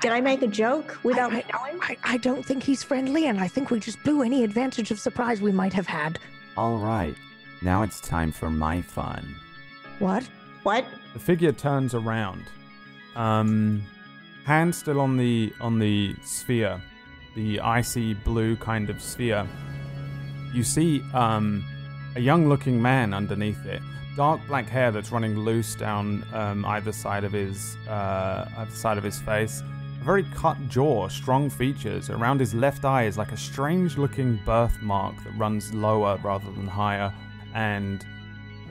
Did 0.00 0.12
I 0.12 0.20
make 0.20 0.40
a 0.42 0.46
joke 0.46 0.98
without 1.02 1.32
I, 1.32 1.44
knowing? 1.52 1.78
I, 1.82 1.96
I 2.04 2.16
don't 2.16 2.44
think 2.44 2.62
he's 2.62 2.82
friendly, 2.82 3.26
and 3.26 3.38
I 3.38 3.48
think 3.48 3.70
we 3.70 3.78
just 3.80 4.02
blew 4.02 4.22
any 4.22 4.44
advantage 4.44 4.90
of 4.90 4.98
surprise 4.98 5.42
we 5.42 5.52
might 5.52 5.74
have 5.74 5.86
had. 5.86 6.18
All 6.56 6.78
right, 6.78 7.14
now 7.60 7.82
it's 7.82 8.00
time 8.00 8.32
for 8.32 8.50
my 8.50 8.80
fun. 8.80 9.34
What? 9.98 10.26
What? 10.62 10.86
The 11.12 11.18
figure 11.18 11.52
turns 11.52 11.94
around. 11.94 12.44
Um, 13.14 13.82
hand 14.44 14.74
still 14.74 15.00
on 15.00 15.16
the 15.18 15.52
on 15.60 15.78
the 15.78 16.16
sphere, 16.22 16.80
the 17.34 17.60
icy 17.60 18.14
blue 18.14 18.56
kind 18.56 18.88
of 18.88 19.02
sphere. 19.02 19.46
You 20.54 20.64
see 20.64 21.02
um, 21.12 21.62
a 22.16 22.20
young-looking 22.20 22.80
man 22.80 23.12
underneath 23.12 23.64
it, 23.66 23.82
dark 24.20 24.46
black 24.46 24.68
hair 24.68 24.90
that's 24.90 25.10
running 25.12 25.34
loose 25.34 25.74
down 25.74 26.22
um, 26.34 26.62
either 26.66 26.92
side 26.92 27.24
of 27.24 27.32
his 27.32 27.78
uh, 27.88 28.44
either 28.58 28.70
side 28.70 28.98
of 28.98 29.02
his 29.02 29.18
face. 29.18 29.62
A 29.98 30.04
very 30.04 30.24
cut 30.34 30.58
jaw, 30.68 31.08
strong 31.08 31.48
features. 31.48 32.10
Around 32.10 32.38
his 32.38 32.52
left 32.52 32.84
eye 32.84 33.04
is 33.04 33.16
like 33.16 33.32
a 33.32 33.36
strange-looking 33.38 34.38
birthmark 34.44 35.14
that 35.24 35.30
runs 35.38 35.72
lower 35.72 36.20
rather 36.22 36.50
than 36.52 36.66
higher, 36.66 37.10
and 37.54 38.04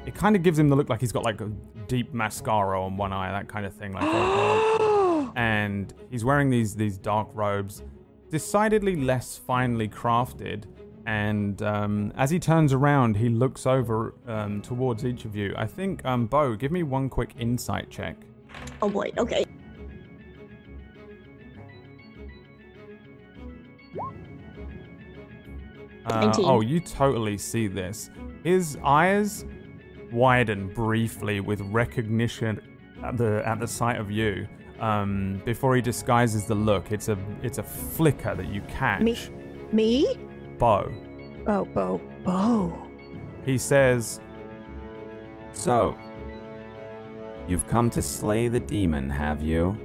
it 0.06 0.14
kind 0.14 0.36
of 0.36 0.44
gives 0.44 0.60
him 0.60 0.70
the 0.70 0.76
look 0.76 0.88
like 0.88 1.00
he's 1.00 1.12
got 1.12 1.24
like 1.24 1.42
a 1.42 1.48
deep 1.88 2.14
mascara 2.14 2.80
on 2.80 2.96
one 2.96 3.12
eye, 3.12 3.32
that 3.32 3.48
kind 3.48 3.66
of 3.66 3.74
thing. 3.74 3.94
Like, 3.94 4.04
and 5.36 5.92
he's 6.12 6.24
wearing 6.24 6.52
these 6.52 6.76
these 6.76 7.00
dark 7.00 7.28
robes, 7.34 7.82
decidedly 8.30 8.96
less 8.96 9.40
finely 9.40 9.90
crafted. 9.90 10.66
And 11.06 11.62
um, 11.62 12.14
as 12.16 12.30
he 12.30 12.40
turns 12.40 12.74
around, 12.74 13.18
he 13.18 13.30
looks 13.30 13.66
over 13.66 14.14
um, 14.28 14.62
towards 14.62 15.06
each 15.06 15.26
of 15.26 15.36
you. 15.36 15.54
I 15.58 15.66
think, 15.66 16.06
um, 16.06 16.28
Bo, 16.28 16.56
give 16.56 16.72
me 16.72 16.84
one 16.84 17.10
quick 17.10 17.34
insight 17.40 17.90
check. 17.90 18.16
Oh 18.82 18.90
boy. 18.90 19.12
Okay. 19.18 19.46
Uh, 26.06 26.26
19. 26.26 26.46
oh, 26.46 26.62
you 26.62 26.80
totally 26.80 27.38
see 27.38 27.68
this. 27.68 28.10
His 28.44 28.78
eyes 28.84 29.46
widen 30.12 30.74
briefly 30.74 31.40
with 31.40 31.62
recognition 31.62 32.62
at 33.04 33.18
the 33.18 33.44
at 33.46 33.60
the 33.60 33.68
sight 33.68 33.98
of 33.98 34.10
you. 34.12 34.48
Um, 34.80 35.42
before 35.46 35.76
he 35.76 35.82
disguises 35.82 36.46
the 36.46 36.56
look, 36.56 36.92
it's 36.92 37.10
a 37.10 37.18
it's 37.44 37.58
a 37.58 37.64
flicker 37.64 38.34
that 38.34 38.48
you 38.48 38.62
catch. 38.62 39.02
Me? 39.02 39.18
Me? 39.72 40.29
Bo. 40.60 40.92
Oh, 41.48 41.66
Bo. 41.66 42.02
Bo. 42.24 42.88
He 43.46 43.58
says, 43.58 44.20
So, 45.54 45.98
you've 47.48 47.66
come 47.68 47.90
to 47.92 48.02
slay 48.02 48.48
the 48.50 48.60
demon, 48.60 49.10
have 49.10 49.42
you? 49.42 49.76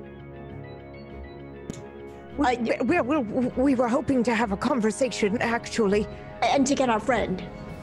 We, 2.36 2.46
I- 2.46 2.82
we, 2.84 3.00
we, 3.00 3.18
we 3.56 3.74
were 3.76 3.88
hoping 3.88 4.22
to 4.24 4.34
have 4.34 4.50
a 4.52 4.56
conversation, 4.56 5.40
actually. 5.40 6.06
And 6.42 6.66
to 6.66 6.74
get 6.74 6.90
our 6.90 7.00
friend. 7.00 7.40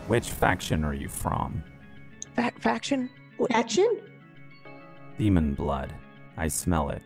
Which 0.08 0.30
faction 0.30 0.84
are 0.84 0.94
you 0.94 1.08
from? 1.08 1.64
Fa- 2.36 2.52
faction? 2.60 3.10
What- 3.38 3.52
Action? 3.52 4.02
Demon 5.18 5.54
blood. 5.54 5.94
I 6.38 6.48
smell 6.48 6.90
it. 6.90 7.02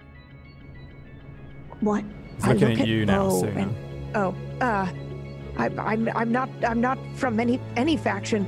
What? 1.82 2.04
he's 2.36 2.44
I 2.46 2.54
looking 2.54 2.70
look 2.70 2.78
at 2.80 2.82
at 2.82 2.88
you 2.88 3.06
now, 3.06 3.30
Bo 3.30 3.42
Suna. 3.42 3.60
and- 3.62 3.76
Oh, 4.16 4.34
uh, 4.62 4.88
I, 5.58 5.68
I'm, 5.78 6.10
I'm 6.16 6.32
not, 6.32 6.50
I'm 6.68 6.82
not 6.82 6.98
from 7.16 7.40
any, 7.40 7.60
any 7.76 7.98
faction. 7.98 8.46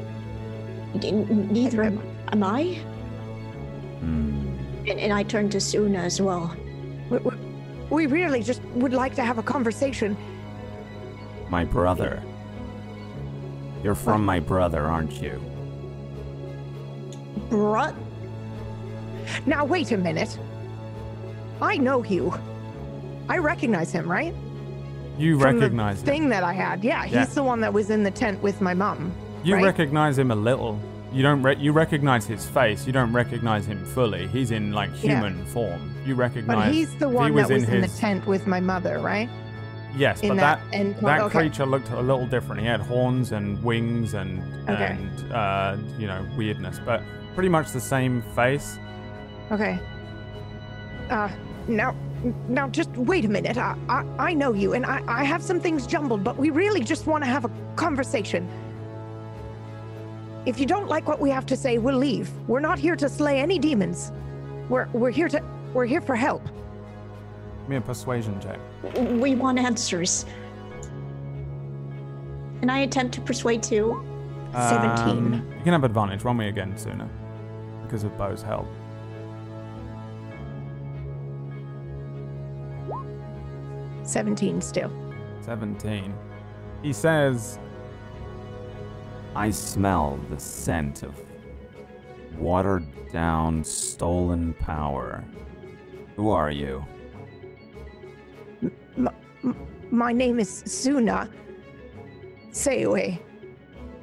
N- 1.04 1.48
Neither 1.52 1.84
am, 1.84 2.02
am 2.32 2.44
I. 2.44 2.74
Hmm. 4.00 4.48
And, 4.88 5.00
and 5.00 5.14
I 5.14 5.24
turn 5.24 5.50
to 5.52 5.60
Suna 5.60 6.00
as 6.00 6.22
well. 6.22 6.56
We, 7.10 7.18
we, 7.20 7.32
we 7.90 8.06
really 8.08 8.44
just 8.44 8.62
would 8.76 8.94
like 8.94 9.16
to 9.16 9.24
have 9.24 9.38
a 9.38 9.44
conversation. 9.44 10.18
My 11.50 11.64
brother. 11.64 12.22
You're 13.84 13.96
from 13.96 14.26
my 14.26 14.40
brother, 14.40 14.84
aren't 14.86 15.22
you? 15.22 15.42
Bruh. 17.50 17.96
Now, 19.46 19.64
wait 19.64 19.92
a 19.92 19.98
minute. 19.98 20.38
I 21.62 21.78
know 21.78 22.04
you. 22.04 22.34
I 23.30 23.38
recognize 23.38 23.92
him, 23.92 24.10
right? 24.12 24.34
You 25.18 25.38
recognize 25.38 26.04
the 26.04 26.12
him. 26.12 26.18
thing 26.22 26.30
that 26.30 26.44
I 26.44 26.54
had. 26.54 26.84
Yeah, 26.84 27.04
he's 27.06 27.14
Yeah. 27.14 27.26
the 27.26 27.44
one 27.44 27.62
that 27.62 27.74
was 27.74 27.90
in 27.90 28.04
the 28.04 28.12
tent 28.12 28.42
with 28.42 28.62
my 28.62 28.74
mom. 28.74 29.12
You 29.44 29.56
right? 29.56 29.64
recognize 29.64 30.18
him 30.18 30.32
a 30.32 30.36
little. 30.36 30.80
You 31.14 31.24
don't. 31.24 31.42
Re- 31.42 31.56
you 31.58 31.72
recognize 31.72 32.26
his 32.28 32.46
face. 32.46 32.86
You 32.86 32.94
don't 32.94 33.14
recognize 33.14 33.66
him 33.66 33.84
fully. 33.86 34.28
He's 34.28 34.52
in 34.52 34.74
like 34.74 34.90
Yeah. 35.02 35.14
human 35.22 35.46
form. 35.46 35.92
You 36.06 36.16
recognize. 36.16 36.66
But 36.68 36.74
he's 36.74 36.94
the 36.96 37.06
if 37.08 37.12
he 37.12 37.16
one 37.18 37.34
was 37.34 37.48
that 37.48 37.54
was 37.54 37.64
in 37.64 37.74
in, 37.76 37.84
his- 37.84 37.94
the 37.96 38.00
tent 38.00 38.28
with 38.28 38.46
my 38.46 38.60
mother, 38.60 39.00
right? 39.00 39.30
Yes, 39.96 40.22
in 40.22 40.30
but 40.30 40.38
that 40.38 40.60
that 40.70 40.78
end 40.78 40.96
that 41.02 41.22
okay. 41.22 41.40
creature 41.40 41.66
looked 41.66 41.90
a 41.92 42.02
little 42.02 42.28
different. 42.28 42.62
He 42.62 42.68
had 42.68 42.82
horns 42.82 43.32
and 43.32 43.64
wings 43.64 44.14
and 44.14 44.44
Okay. 44.70 44.96
and 45.00 45.32
uh, 45.32 45.78
you 45.98 46.06
know 46.08 46.24
weirdness, 46.38 46.80
but 46.86 47.02
pretty 47.34 47.50
much 47.50 47.72
the 47.72 47.80
same 47.80 48.22
face. 48.36 48.78
Okay. 49.52 49.80
Uh, 51.10 51.30
now, 51.68 51.96
now, 52.48 52.68
just 52.68 52.90
wait 52.92 53.26
a 53.26 53.28
minute. 53.28 53.58
I, 53.58 53.76
I, 53.90 54.06
I 54.20 54.34
know 54.34 54.54
you, 54.54 54.74
and 54.74 54.86
I, 54.86 55.02
I 55.08 55.24
have 55.24 55.44
some 55.44 55.60
things 55.60 55.86
jumbled, 55.86 56.24
but 56.24 56.38
we 56.38 56.50
really 56.50 56.82
just 56.82 57.08
want 57.08 57.24
to 57.24 57.30
have 57.30 57.46
a 57.46 57.52
conversation. 57.76 58.48
If 60.46 60.60
you 60.60 60.66
don't 60.66 60.88
like 60.88 61.08
what 61.08 61.20
we 61.20 61.30
have 61.30 61.46
to 61.48 61.58
say, 61.58 61.78
we'll 61.78 61.98
leave. 61.98 62.32
We're 62.48 62.62
not 62.62 62.80
here 62.80 62.96
to 62.96 63.10
slay 63.10 63.40
any 63.40 63.60
demons. 63.60 64.12
We're, 64.70 64.88
we're 64.94 65.12
here 65.12 65.28
to, 65.30 65.44
we're 65.74 65.86
here 65.86 66.02
for 66.02 66.16
help. 66.16 66.44
Give 67.62 67.70
me 67.70 67.76
a 67.76 67.82
persuasion 67.82 68.40
check. 68.40 68.60
We 69.12 69.36
want 69.36 69.60
answers. 69.60 70.26
And 72.62 72.72
I 72.72 72.80
attempt 72.80 73.14
to 73.16 73.22
persuade 73.22 73.62
too. 73.62 74.04
17. 74.54 75.00
Um, 75.00 75.34
you 75.58 75.64
can 75.64 75.74
have 75.74 75.84
advantage. 75.84 76.24
Roll 76.24 76.34
me 76.34 76.48
again 76.48 76.78
Suna, 76.78 77.10
because 77.84 78.04
of 78.04 78.18
Bo's 78.18 78.42
help. 78.42 78.68
Seventeen 84.08 84.62
still. 84.62 84.90
Seventeen. 85.42 86.14
He 86.82 86.94
says, 86.94 87.60
I 89.36 89.52
smell 89.52 90.18
the 90.30 90.40
scent 90.40 91.04
of 91.04 91.14
watered 92.38 92.86
down, 93.12 93.66
stolen 93.66 94.54
power. 94.54 95.26
Who 96.16 96.30
are 96.30 96.52
you? 96.52 96.86
My 99.92 100.14
name 100.14 100.40
is 100.40 100.64
Suna. 100.66 101.30
Sayue. 102.52 103.20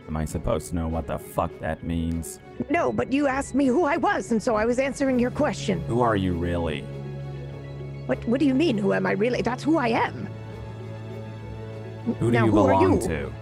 Am 0.07 0.17
I 0.19 0.27
supposed 0.27 0.69
to 0.69 0.75
know 0.77 0.87
what 0.87 1.07
the 1.07 1.19
fuck 1.19 1.51
that 1.61 1.83
means? 1.83 2.41
No, 2.69 2.93
but 2.93 3.11
you 3.11 3.27
asked 3.27 3.55
me 3.55 3.67
who 3.67 3.85
I 3.85 3.97
was, 3.97 4.33
and 4.33 4.43
so 4.43 4.55
I 4.55 4.67
was 4.67 4.79
answering 4.79 5.19
your 5.19 5.31
question. 5.31 5.81
Who 5.83 6.03
are 6.03 6.15
you 6.15 6.35
really? 6.35 6.85
What 8.07 8.27
What 8.29 8.41
do 8.41 8.47
you 8.47 8.55
mean? 8.55 8.79
Who 8.79 8.93
am 8.93 9.07
I 9.07 9.13
really? 9.13 9.43
That's 9.43 9.63
who 9.63 9.79
I 9.79 9.89
am. 9.89 10.29
Who 12.21 12.27
do 12.27 12.31
now, 12.31 12.45
you 12.45 12.51
who 12.51 12.67
belong 12.67 13.01
you? 13.01 13.09
to? 13.09 13.33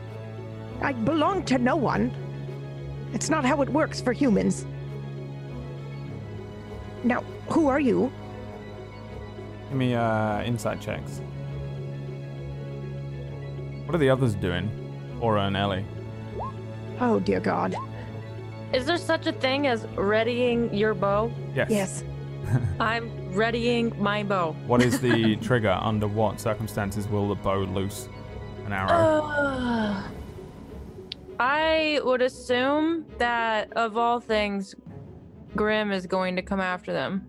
I 0.81 0.93
belong 0.93 1.45
to 1.45 1.59
no 1.59 1.77
one. 1.77 2.13
It's 3.13 3.29
not 3.29 3.45
how 3.45 3.61
it 3.63 3.69
works 3.69 4.01
for 4.01 4.13
humans. 4.13 4.67
Now, 7.05 7.23
who 7.49 7.69
are 7.69 7.81
you? 7.81 8.13
"Give 9.69 9.79
me 9.79 9.95
uh, 9.95 10.43
insight 10.43 10.81
checks." 10.81 11.21
What 13.85 13.97
are 13.97 13.99
the 13.99 14.11
others 14.11 14.35
doing? 14.35 14.71
Aura 15.21 15.43
and 15.47 15.57
Ellie. 15.57 15.85
Oh, 17.01 17.19
dear 17.21 17.41
God. 17.41 17.75
Is 18.73 18.87
there 18.87 18.97
such 18.97 19.27
a 19.27 19.33
thing 19.33 19.67
as 19.67 19.87
readying 19.97 20.73
your 20.73 20.95
bow? 20.95 21.31
Yes. 21.55 21.71
Yes. 21.71 22.05
I'm 22.81 23.11
readying 23.33 23.93
my 24.03 24.23
bow. 24.23 24.53
What 24.67 24.83
is 24.83 25.01
the 25.01 25.37
trigger? 25.43 25.77
Under 25.81 26.07
what 26.07 26.41
circumstances 26.41 27.09
will 27.09 27.29
the 27.29 27.35
bow 27.37 27.59
loose 27.59 28.09
an 28.67 28.73
arrow? 28.73 28.89
Uh, 29.25 30.03
I 31.41 32.01
would 32.05 32.23
assume 32.23 33.07
that 33.19 33.73
of 33.73 33.97
all 33.97 34.21
things, 34.21 34.75
Grim 35.57 35.91
is 35.93 36.07
going 36.07 36.37
to 36.37 36.43
come 36.43 36.61
after 36.61 36.93
them. 36.93 37.27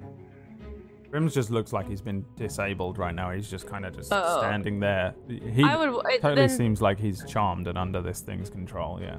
Grims 1.09 1.33
just 1.33 1.51
looks 1.51 1.73
like 1.73 1.87
he's 1.87 2.01
been 2.01 2.25
disabled 2.35 2.97
right 2.97 3.13
now. 3.13 3.29
He's 3.31 3.49
just 3.49 3.67
kind 3.67 3.85
of 3.85 3.95
just 3.95 4.11
Uh-oh. 4.11 4.39
standing 4.41 4.79
there. 4.79 5.13
He 5.27 5.63
I 5.63 5.75
would 5.75 5.89
it- 6.11 6.21
totally 6.21 6.47
then, 6.47 6.49
seems 6.49 6.81
like 6.81 6.99
he's 6.99 7.23
charmed 7.25 7.67
and 7.67 7.77
under 7.77 8.01
this 8.01 8.21
thing's 8.21 8.49
control. 8.49 8.99
Yeah. 9.01 9.17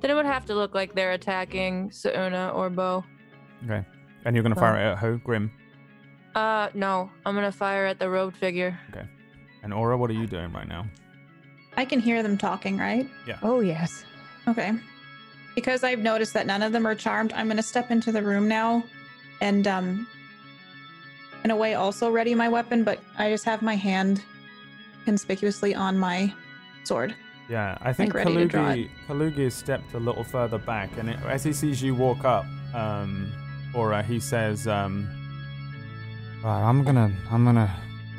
then 0.00 0.10
it 0.10 0.14
would 0.14 0.24
have 0.26 0.46
to 0.46 0.54
look 0.54 0.74
like 0.74 0.94
they're 0.94 1.12
attacking 1.12 1.90
Suna 1.90 2.52
or 2.54 2.70
Bo. 2.70 3.04
Okay. 3.64 3.84
And 4.24 4.34
you're 4.34 4.42
gonna 4.42 4.54
fire 4.54 4.76
it 4.78 4.92
at 4.92 4.98
who? 4.98 5.18
Grim. 5.18 5.50
Uh, 6.34 6.68
no, 6.74 7.10
I'm 7.26 7.34
gonna 7.34 7.52
fire 7.52 7.86
at 7.86 7.98
the 7.98 8.08
robed 8.08 8.36
figure. 8.36 8.78
Okay. 8.90 9.06
And 9.62 9.74
Aura, 9.74 9.96
what 9.96 10.10
are 10.10 10.14
you 10.14 10.26
doing 10.26 10.52
right 10.52 10.68
now? 10.68 10.86
I 11.76 11.84
can 11.84 12.00
hear 12.00 12.22
them 12.22 12.36
talking, 12.38 12.78
right? 12.78 13.08
Yeah. 13.26 13.38
Oh, 13.42 13.60
yes. 13.60 14.04
Okay. 14.48 14.72
Because 15.54 15.84
I've 15.84 15.98
noticed 15.98 16.34
that 16.34 16.46
none 16.46 16.62
of 16.62 16.72
them 16.72 16.86
are 16.86 16.94
charmed, 16.94 17.32
I'm 17.32 17.48
gonna 17.48 17.62
step 17.62 17.90
into 17.90 18.12
the 18.12 18.22
room 18.22 18.48
now 18.48 18.84
and 19.40 19.66
um 19.66 20.06
in 21.44 21.50
a 21.50 21.56
way 21.56 21.74
also 21.74 22.10
ready 22.10 22.34
my 22.34 22.48
weapon, 22.48 22.84
but 22.84 23.00
I 23.18 23.30
just 23.30 23.44
have 23.44 23.62
my 23.62 23.74
hand 23.74 24.22
conspicuously 25.04 25.74
on 25.74 25.98
my 25.98 26.32
sword. 26.84 27.14
Yeah, 27.48 27.76
I 27.80 27.92
think 27.92 28.14
ready 28.14 28.34
to 28.34 28.46
draw 28.46 28.62
Kalugi 28.62 28.90
Kalugi 29.08 29.50
stepped 29.50 29.94
a 29.94 29.98
little 29.98 30.22
further 30.22 30.58
back, 30.58 30.90
and 30.98 31.10
it, 31.10 31.18
as 31.24 31.42
he 31.42 31.52
sees 31.52 31.82
you 31.82 31.94
walk 31.94 32.24
up, 32.24 32.44
um, 32.74 33.32
Aura, 33.74 34.02
he 34.02 34.20
says, 34.20 34.68
um, 34.68 35.08
Right, 36.42 36.62
I'm 36.62 36.82
gonna 36.82 37.12
I'm 37.30 37.44
gonna 37.44 37.70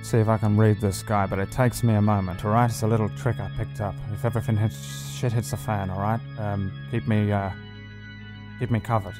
see 0.03 0.17
if 0.17 0.27
I 0.27 0.37
can 0.37 0.55
read 0.55 0.79
this 0.79 1.01
guy, 1.01 1.25
but 1.25 1.39
it 1.39 1.51
takes 1.51 1.83
me 1.83 1.95
a 1.95 2.01
moment, 2.01 2.45
alright? 2.45 2.69
It's 2.69 2.83
a 2.83 2.87
little 2.87 3.09
trick 3.09 3.39
I 3.39 3.49
picked 3.57 3.81
up. 3.81 3.95
If 4.13 4.25
everything 4.25 4.57
hits 4.57 5.11
shit 5.15 5.31
hits 5.33 5.51
the 5.51 5.57
fan, 5.57 5.89
alright? 5.89 6.19
Um 6.37 6.71
keep 6.91 7.07
me 7.07 7.31
uh 7.31 7.49
keep 8.59 8.69
me 8.69 8.79
covered. 8.79 9.15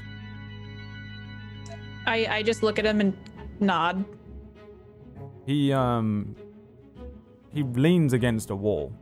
I 2.06 2.28
I 2.30 2.44
just 2.44 2.62
look 2.62 2.78
at 2.78 2.86
him 2.86 3.00
and 3.00 3.18
nod. 3.60 4.06
he 5.46 5.74
um, 5.74 6.36
he 7.54 7.64
leans 7.64 8.14
against 8.14 8.50
a 8.50 8.56
wall, 8.56 8.94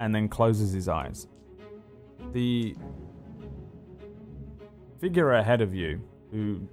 and 0.00 0.14
then 0.14 0.28
closes 0.28 0.72
his 0.72 0.88
eyes. 0.88 1.26
The 2.32 2.74
figure 5.00 5.32
ahead 5.32 5.60
of 5.60 5.74
you, 5.74 6.00
who 6.30 6.66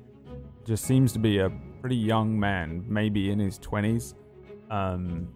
just 0.66 0.86
seems 0.86 1.14
to 1.14 1.20
be 1.20 1.40
a 1.40 1.52
pretty 1.82 1.96
young 1.96 2.40
man, 2.40 2.86
maybe 2.88 3.32
in 3.32 3.40
his 3.40 3.60
20s. 3.60 4.14
Um, 4.70 5.28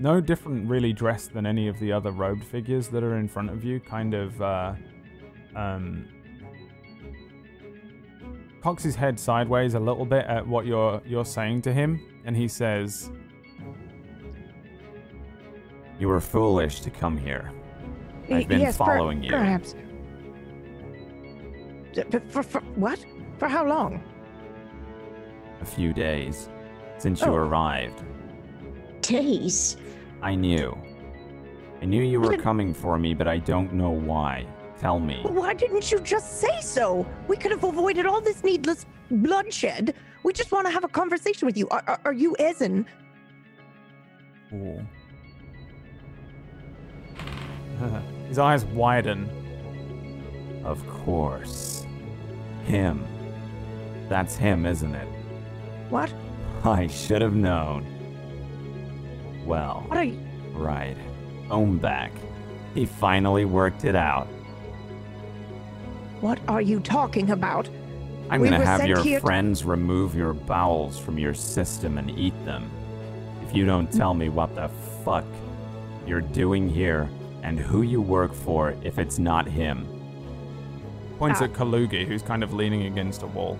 no 0.00 0.20
different, 0.20 0.68
really, 0.68 0.92
dressed 0.92 1.34
than 1.34 1.46
any 1.46 1.68
of 1.68 1.78
the 1.78 1.92
other 1.92 2.10
robed 2.10 2.44
figures 2.44 2.88
that 2.88 3.02
are 3.02 3.16
in 3.16 3.28
front 3.28 3.50
of 3.50 3.62
you. 3.62 3.78
Kind 3.80 4.14
of, 4.14 4.40
uh, 4.42 4.74
um, 5.54 6.08
cocks 8.62 8.82
his 8.82 8.96
head 8.96 9.20
sideways 9.20 9.74
a 9.74 9.80
little 9.80 10.04
bit 10.04 10.24
at 10.26 10.46
what 10.46 10.66
you're 10.66 11.00
you're 11.06 11.24
saying 11.24 11.62
to 11.62 11.72
him, 11.72 12.00
and 12.24 12.36
he 12.36 12.48
says, 12.48 13.10
You 15.98 16.08
were 16.08 16.20
foolish 16.20 16.80
to 16.80 16.90
come 16.90 17.16
here. 17.16 17.52
I've 18.30 18.48
been 18.48 18.60
yes, 18.60 18.76
per- 18.76 18.84
following 18.84 19.22
you. 19.22 19.30
Perhaps. 19.30 19.74
D- 21.94 22.02
but 22.10 22.30
For, 22.30 22.42
for 22.42 22.60
what? 22.74 23.04
For 23.38 23.48
how 23.48 23.64
long? 23.66 24.02
A 25.60 25.64
few 25.64 25.92
days 25.92 26.48
since 26.98 27.20
you 27.20 27.28
Oh. 27.28 27.34
arrived. 27.36 28.02
Days. 29.02 29.76
I 30.22 30.34
knew. 30.34 30.76
I 31.82 31.84
knew 31.84 32.02
you 32.02 32.20
were 32.20 32.36
coming 32.36 32.72
for 32.72 32.98
me, 32.98 33.14
but 33.14 33.28
I 33.28 33.38
don't 33.38 33.72
know 33.72 33.90
why. 33.90 34.46
Tell 34.78 34.98
me. 34.98 35.20
Why 35.22 35.54
didn't 35.54 35.90
you 35.90 36.00
just 36.00 36.40
say 36.40 36.60
so? 36.60 37.06
We 37.28 37.36
could 37.36 37.50
have 37.50 37.64
avoided 37.64 38.06
all 38.06 38.20
this 38.20 38.42
needless 38.44 38.84
bloodshed. 39.10 39.94
We 40.22 40.32
just 40.32 40.52
want 40.52 40.66
to 40.66 40.72
have 40.72 40.84
a 40.84 40.88
conversation 40.88 41.46
with 41.46 41.56
you. 41.56 41.68
Are, 41.68 41.82
are, 41.86 42.00
are 42.04 42.12
you 42.12 42.36
Ezen? 42.38 42.84
Ooh. 44.52 44.80
his 48.28 48.38
eyes 48.38 48.64
widen. 48.66 49.28
Of 50.64 50.86
course. 50.88 51.86
Him. 52.64 53.06
That's 54.08 54.36
him, 54.36 54.66
isn't 54.66 54.94
it? 54.94 55.08
What? 55.90 56.12
I 56.64 56.86
should 56.88 57.22
have 57.22 57.34
known. 57.34 57.86
Well, 59.44 59.84
What 59.88 59.98
are 59.98 60.04
you? 60.04 60.18
right. 60.54 60.96
Ombak. 61.48 62.10
He 62.74 62.84
finally 62.86 63.44
worked 63.44 63.84
it 63.84 63.94
out. 63.94 64.26
What 66.20 66.40
are 66.48 66.60
you 66.60 66.80
talking 66.80 67.30
about? 67.30 67.68
I'm 68.30 68.40
We 68.40 68.48
gonna 68.50 68.64
have 68.64 68.86
your 68.86 69.00
here 69.02 69.20
to- 69.20 69.26
friends 69.26 69.64
remove 69.64 70.16
your 70.16 70.32
bowels 70.34 70.98
from 70.98 71.18
your 71.18 71.34
system 71.34 71.98
and 71.98 72.10
eat 72.10 72.34
them. 72.44 72.68
If 73.46 73.54
you 73.54 73.64
don't 73.64 73.92
tell 73.92 74.14
me 74.14 74.28
what 74.28 74.54
the 74.56 74.68
fuck 75.04 75.24
you're 76.06 76.20
doing 76.22 76.68
here 76.68 77.08
and 77.44 77.58
who 77.60 77.82
you 77.82 78.00
work 78.00 78.34
for 78.34 78.74
if 78.82 78.98
it's 78.98 79.18
not 79.20 79.46
him. 79.46 79.86
Points 81.20 81.40
Ah. 81.40 81.44
at 81.44 81.52
Kalugi, 81.52 82.04
who's 82.06 82.22
kind 82.22 82.42
of 82.42 82.52
leaning 82.52 82.82
against 82.86 83.22
a 83.22 83.26
wall. 83.28 83.56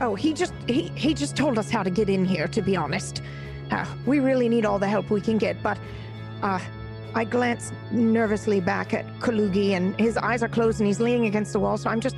Oh, 0.00 0.14
he 0.14 0.32
just 0.32 0.54
he 0.68 0.92
he 0.94 1.12
just 1.12 1.36
told 1.36 1.58
us 1.58 1.70
how 1.70 1.82
to 1.82 1.90
get 1.90 2.08
in 2.08 2.24
here. 2.24 2.46
To 2.48 2.62
be 2.62 2.76
honest, 2.76 3.22
uh, 3.70 3.84
we 4.06 4.20
really 4.20 4.48
need 4.48 4.64
all 4.64 4.78
the 4.78 4.88
help 4.88 5.10
we 5.10 5.20
can 5.20 5.38
get. 5.38 5.62
But 5.62 5.78
uh, 6.42 6.60
I 7.14 7.24
glance 7.24 7.72
nervously 7.90 8.60
back 8.60 8.94
at 8.94 9.06
Kalugi, 9.18 9.70
and 9.72 9.98
his 9.98 10.16
eyes 10.16 10.42
are 10.42 10.48
closed, 10.48 10.80
and 10.80 10.86
he's 10.86 11.00
leaning 11.00 11.26
against 11.26 11.52
the 11.52 11.60
wall. 11.60 11.76
So 11.76 11.90
I'm 11.90 12.00
just 12.00 12.16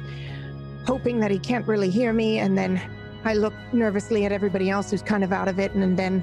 hoping 0.86 1.20
that 1.20 1.30
he 1.30 1.38
can't 1.38 1.66
really 1.66 1.90
hear 1.90 2.12
me. 2.12 2.38
And 2.38 2.56
then 2.56 2.80
I 3.24 3.34
look 3.34 3.54
nervously 3.72 4.24
at 4.26 4.32
everybody 4.32 4.68
else 4.68 4.90
who's 4.90 5.02
kind 5.02 5.24
of 5.24 5.32
out 5.32 5.48
of 5.48 5.58
it, 5.58 5.72
and 5.72 5.98
then 5.98 6.22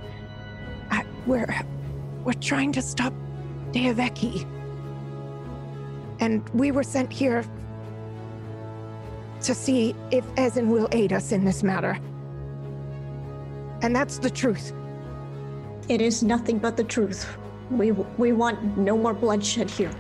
I, 0.92 1.04
we're 1.26 1.60
we're 2.24 2.34
trying 2.34 2.72
to 2.74 2.82
stop 2.84 3.14
Deaveki, 3.72 4.46
and 6.20 6.48
we 6.50 6.72
were 6.72 6.84
sent 6.84 7.12
here 7.12 7.44
to 9.42 9.54
see 9.54 9.96
if 10.12 10.26
Ezen 10.36 10.68
will 10.68 10.88
aid 10.92 11.14
us 11.14 11.32
in 11.32 11.46
this 11.46 11.64
matter. 11.64 12.00
And 13.82 13.96
that's 13.96 14.18
the 14.18 14.30
truth. 14.30 14.74
It 15.88 16.02
is 16.02 16.24
nothing 16.24 16.58
but 16.58 16.76
the 16.76 16.84
truth. 16.84 17.38
We 17.70 17.92
we 17.92 18.32
want 18.32 18.78
no 18.78 18.98
more 18.98 19.14
bloodshed 19.14 19.70
here. 19.70 19.92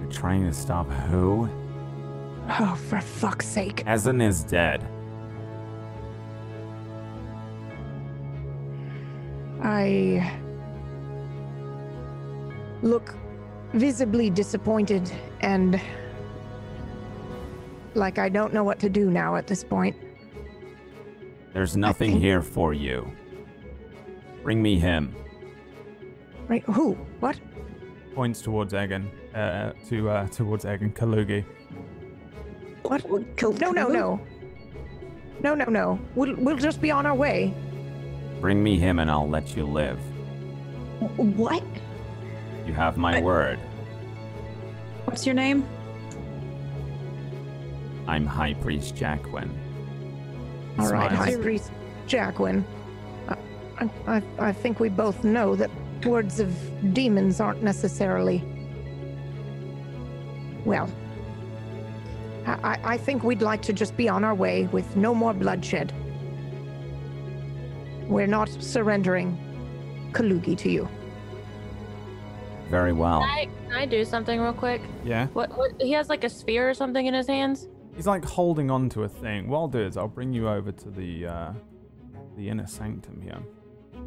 You're 0.00 0.10
trying 0.10 0.44
to 0.44 0.52
stop 0.52 0.88
who? 0.90 1.48
Oh, 2.60 2.78
for 2.88 3.00
fuck's 3.00 3.46
sake. 3.46 3.84
Ezen 3.86 4.22
is 4.22 4.42
dead. 4.42 4.86
I 9.62 10.40
look 12.82 13.14
visibly 13.72 14.30
disappointed 14.30 15.10
and 15.40 15.80
like 17.94 18.18
I 18.18 18.28
don't 18.28 18.52
know 18.52 18.64
what 18.64 18.78
to 18.80 18.88
do 18.88 19.10
now 19.10 19.36
at 19.36 19.46
this 19.46 19.62
point. 19.64 19.96
There's 21.52 21.76
nothing 21.76 22.12
think- 22.12 22.22
here 22.22 22.42
for 22.42 22.72
you. 22.74 23.10
Bring 24.42 24.62
me 24.62 24.78
him. 24.78 25.14
Right? 26.48 26.62
Who? 26.64 26.94
What? 27.20 27.38
Points 28.14 28.40
towards 28.40 28.72
Egan, 28.72 29.10
uh, 29.34 29.72
to 29.88 30.08
uh, 30.10 30.26
towards 30.28 30.64
Egan 30.64 30.92
Kalugi. 30.92 31.44
What? 32.82 33.04
Kill- 33.36 33.52
No, 33.52 33.70
no, 33.70 33.88
no. 33.88 34.20
No, 35.42 35.54
no, 35.54 35.66
no. 35.66 35.98
We'll, 36.14 36.34
we'll 36.36 36.56
just 36.56 36.80
be 36.80 36.90
on 36.90 37.06
our 37.06 37.14
way. 37.14 37.54
Bring 38.40 38.62
me 38.62 38.78
him 38.78 38.98
and 38.98 39.10
I'll 39.10 39.28
let 39.28 39.56
you 39.56 39.64
live. 39.66 39.98
What? 41.16 41.62
You 42.66 42.72
have 42.72 42.96
my 42.96 43.18
I- 43.18 43.22
word. 43.22 43.58
What's 45.04 45.26
your 45.26 45.34
name? 45.34 45.66
I'm 48.08 48.24
High 48.26 48.54
Priest 48.54 48.94
Jacquin. 48.96 49.50
He 50.76 50.80
All 50.82 50.90
right, 50.90 51.10
smiles. 51.10 51.34
High 51.34 51.36
Priest 51.36 51.70
Jacquin. 52.06 52.64
I, 53.28 53.36
I, 53.78 54.16
I- 54.16 54.22
I 54.48 54.52
think 54.52 54.80
we 54.80 54.88
both 54.88 55.22
know 55.24 55.54
that 55.56 55.70
words 56.06 56.40
of 56.40 56.50
demons 56.94 57.38
aren't 57.38 57.62
necessarily. 57.62 58.42
Well, 60.64 60.90
I, 62.46 62.52
I- 62.72 62.80
I 62.94 62.96
think 62.96 63.22
we'd 63.24 63.42
like 63.42 63.60
to 63.62 63.72
just 63.74 63.94
be 63.96 64.08
on 64.08 64.24
our 64.24 64.34
way 64.34 64.64
with 64.72 64.96
no 64.96 65.14
more 65.14 65.34
bloodshed. 65.34 65.92
We're 68.08 68.26
not 68.26 68.48
surrendering 68.48 69.36
Kalugi 70.12 70.56
to 70.56 70.70
you. 70.70 70.88
Very 72.70 72.94
well. 72.94 73.20
Can 73.20 73.28
I, 73.30 73.48
can 73.68 73.72
I 73.72 73.84
do 73.86 74.02
something 74.06 74.40
real 74.40 74.54
quick? 74.54 74.80
Yeah. 75.04 75.26
What, 75.28 75.54
what? 75.58 75.72
He 75.78 75.92
has 75.92 76.08
like 76.08 76.24
a 76.24 76.30
spear 76.30 76.70
or 76.70 76.74
something 76.74 77.04
in 77.04 77.12
his 77.12 77.26
hands. 77.26 77.68
He's 77.98 78.06
like 78.06 78.24
holding 78.24 78.70
on 78.70 78.88
to 78.90 79.02
a 79.02 79.08
thing. 79.08 79.48
What 79.48 79.58
I'll 79.58 79.66
do 79.66 79.80
is 79.80 79.96
I'll 79.96 80.06
bring 80.06 80.32
you 80.32 80.48
over 80.48 80.70
to 80.70 80.88
the 80.88 81.26
uh, 81.26 81.52
the 82.36 82.48
inner 82.48 82.68
sanctum 82.68 83.20
here. 83.20 83.40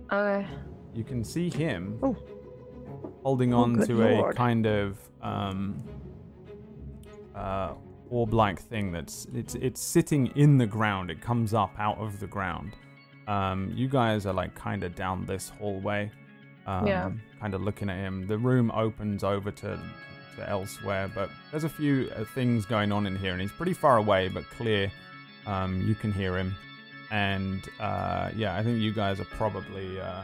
Okay. 0.09 0.47
You 0.93 1.03
can 1.03 1.25
see 1.25 1.49
him 1.49 1.99
Oh. 2.01 2.15
holding 3.21 3.53
Oh, 3.53 3.63
on 3.63 3.85
to 3.87 4.03
a 4.29 4.33
kind 4.33 4.65
of 4.65 4.97
um, 5.21 5.83
uh, 7.35 7.73
orb-like 8.09 8.61
thing 8.61 8.93
that's 8.93 9.27
it's 9.33 9.55
it's 9.55 9.81
sitting 9.81 10.27
in 10.37 10.57
the 10.57 10.65
ground. 10.67 11.11
It 11.11 11.19
comes 11.19 11.53
up 11.53 11.73
out 11.77 11.97
of 11.97 12.21
the 12.21 12.27
ground. 12.27 12.71
Um, 13.27 13.73
you 13.75 13.89
guys 13.89 14.25
are 14.25 14.33
like 14.33 14.55
kind 14.55 14.85
of 14.85 14.95
down 14.95 15.25
this 15.25 15.49
hallway, 15.59 16.09
um, 16.65 16.87
Yeah. 16.87 17.11
kind 17.41 17.53
of 17.53 17.61
looking 17.61 17.89
at 17.89 17.97
him. 17.97 18.25
The 18.25 18.37
room 18.37 18.71
opens 18.71 19.25
over 19.25 19.51
to 19.51 19.77
elsewhere, 20.39 21.09
but 21.13 21.29
there's 21.51 21.63
a 21.63 21.69
few 21.69 22.11
uh, 22.15 22.23
things 22.23 22.65
going 22.65 22.91
on 22.91 23.05
in 23.07 23.15
here, 23.15 23.31
and 23.33 23.41
he's 23.41 23.51
pretty 23.51 23.73
far 23.73 23.97
away, 23.97 24.27
but 24.27 24.49
clear. 24.51 24.91
Um, 25.47 25.81
you 25.81 25.95
can 25.95 26.11
hear 26.11 26.37
him, 26.37 26.53
and 27.09 27.67
uh, 27.79 28.29
yeah, 28.35 28.55
I 28.55 28.63
think 28.63 28.79
you 28.79 28.93
guys 28.93 29.19
are 29.19 29.25
probably. 29.25 29.99
Uh, 29.99 30.21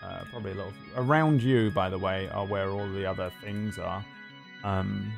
uh, 0.00 0.24
probably 0.30 0.52
a 0.52 0.54
little 0.54 0.72
around 0.96 1.42
you 1.42 1.72
by 1.72 1.90
the 1.90 1.98
way 1.98 2.28
are 2.28 2.46
where 2.46 2.70
all 2.70 2.88
the 2.92 3.04
other 3.04 3.32
things 3.42 3.80
are 3.80 4.04
um 4.62 5.12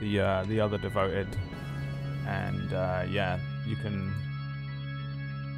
the 0.00 0.18
uh 0.18 0.42
the 0.44 0.58
other 0.58 0.78
devoted 0.78 1.28
and 2.26 2.72
uh 2.72 3.04
yeah 3.06 3.38
you 3.66 3.76
can 3.76 4.12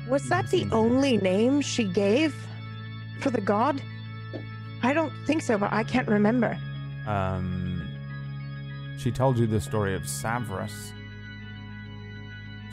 Was 0.08 0.24
You 0.24 0.30
that 0.30 0.50
can 0.50 0.68
the 0.68 0.74
only 0.74 1.16
name 1.16 1.60
she 1.60 1.84
gave 1.84 2.34
for 3.20 3.30
the 3.30 3.40
god? 3.40 3.80
I 4.82 4.92
don't 4.92 5.12
think 5.26 5.40
so, 5.40 5.56
but 5.56 5.72
I 5.72 5.82
can't 5.82 6.06
remember. 6.08 6.58
Um 7.06 7.86
she 8.98 9.10
told 9.10 9.38
you 9.38 9.46
the 9.46 9.60
story 9.60 9.94
of 9.94 10.02
Savras 10.02 10.92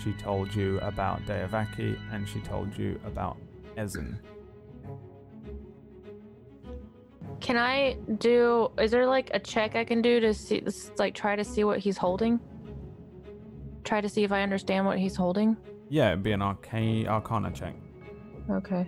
she 0.03 0.13
told 0.13 0.53
you 0.55 0.79
about 0.79 1.21
Deavaki 1.25 1.97
and 2.11 2.27
she 2.27 2.39
told 2.39 2.75
you 2.77 2.99
about 3.05 3.37
Ezen 3.77 4.17
Can 7.39 7.57
I 7.57 7.97
do? 8.19 8.69
Is 8.79 8.91
there 8.91 9.07
like 9.07 9.31
a 9.33 9.39
check 9.39 9.75
I 9.75 9.83
can 9.83 9.99
do 10.03 10.19
to 10.19 10.31
see, 10.31 10.63
like, 10.99 11.15
try 11.15 11.35
to 11.35 11.43
see 11.43 11.63
what 11.63 11.79
he's 11.79 11.97
holding? 11.97 12.39
Try 13.83 13.99
to 13.99 14.07
see 14.07 14.23
if 14.23 14.31
I 14.31 14.43
understand 14.43 14.85
what 14.85 14.99
he's 14.99 15.15
holding. 15.15 15.57
yeah 15.89 16.11
it'd 16.11 16.21
be 16.23 16.31
an 16.33 16.41
arcane 16.41 17.07
arcana 17.07 17.51
check 17.51 17.73
Okay. 18.49 18.85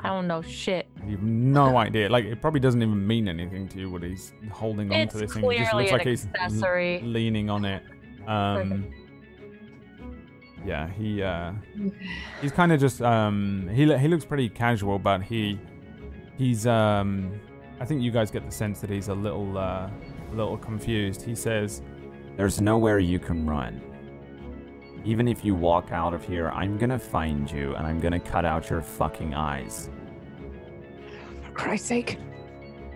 I 0.00 0.08
don't 0.08 0.26
know 0.26 0.42
shit. 0.42 0.86
You've 1.06 1.22
no 1.22 1.76
idea. 1.78 2.08
Like 2.08 2.24
it 2.24 2.40
probably 2.40 2.60
doesn't 2.60 2.82
even 2.82 3.06
mean 3.06 3.28
anything 3.28 3.66
to 3.68 3.78
you 3.78 3.90
what 3.90 4.02
he's 4.02 4.32
holding 4.52 4.92
on 4.92 5.00
It's 5.00 5.12
to 5.14 5.20
this 5.20 5.32
thing. 5.32 5.44
It 5.44 5.58
just 5.58 5.70
clearly 5.70 5.84
looks 5.84 5.92
an 5.92 5.98
like 5.98 6.06
he's 6.06 6.26
l- 6.26 6.30
accessory. 6.44 7.00
leaning 7.02 7.48
on 7.50 7.64
it. 7.64 7.82
Um, 8.26 8.90
yeah, 10.64 10.88
he 10.90 11.22
uh, 11.22 11.52
he's 12.42 12.52
kind 12.52 12.72
of 12.72 12.80
just 12.80 13.00
um, 13.00 13.68
he 13.72 13.82
he 13.96 14.08
looks 14.08 14.24
pretty 14.24 14.48
casual, 14.48 14.98
but 14.98 15.22
he 15.22 15.58
he's 16.36 16.66
um, 16.66 17.40
I 17.80 17.84
think 17.84 18.02
you 18.02 18.10
guys 18.10 18.30
get 18.30 18.44
the 18.44 18.52
sense 18.52 18.80
that 18.80 18.90
he's 18.90 19.08
a 19.08 19.14
little 19.14 19.56
uh, 19.56 19.88
a 20.32 20.34
little 20.34 20.56
confused. 20.58 21.22
He 21.22 21.34
says, 21.34 21.82
There's 22.36 22.60
nowhere 22.60 22.98
you 22.98 23.18
can 23.18 23.46
run. 23.46 23.80
Even 25.06 25.28
if 25.28 25.44
you 25.44 25.54
walk 25.54 25.92
out 25.92 26.12
of 26.12 26.24
here, 26.24 26.48
I'm 26.48 26.76
gonna 26.76 26.98
find 26.98 27.48
you 27.48 27.76
and 27.76 27.86
I'm 27.86 28.00
gonna 28.00 28.18
cut 28.18 28.44
out 28.44 28.68
your 28.68 28.82
fucking 28.82 29.34
eyes. 29.34 29.88
For 31.44 31.52
Christ's 31.52 31.86
sake. 31.86 32.18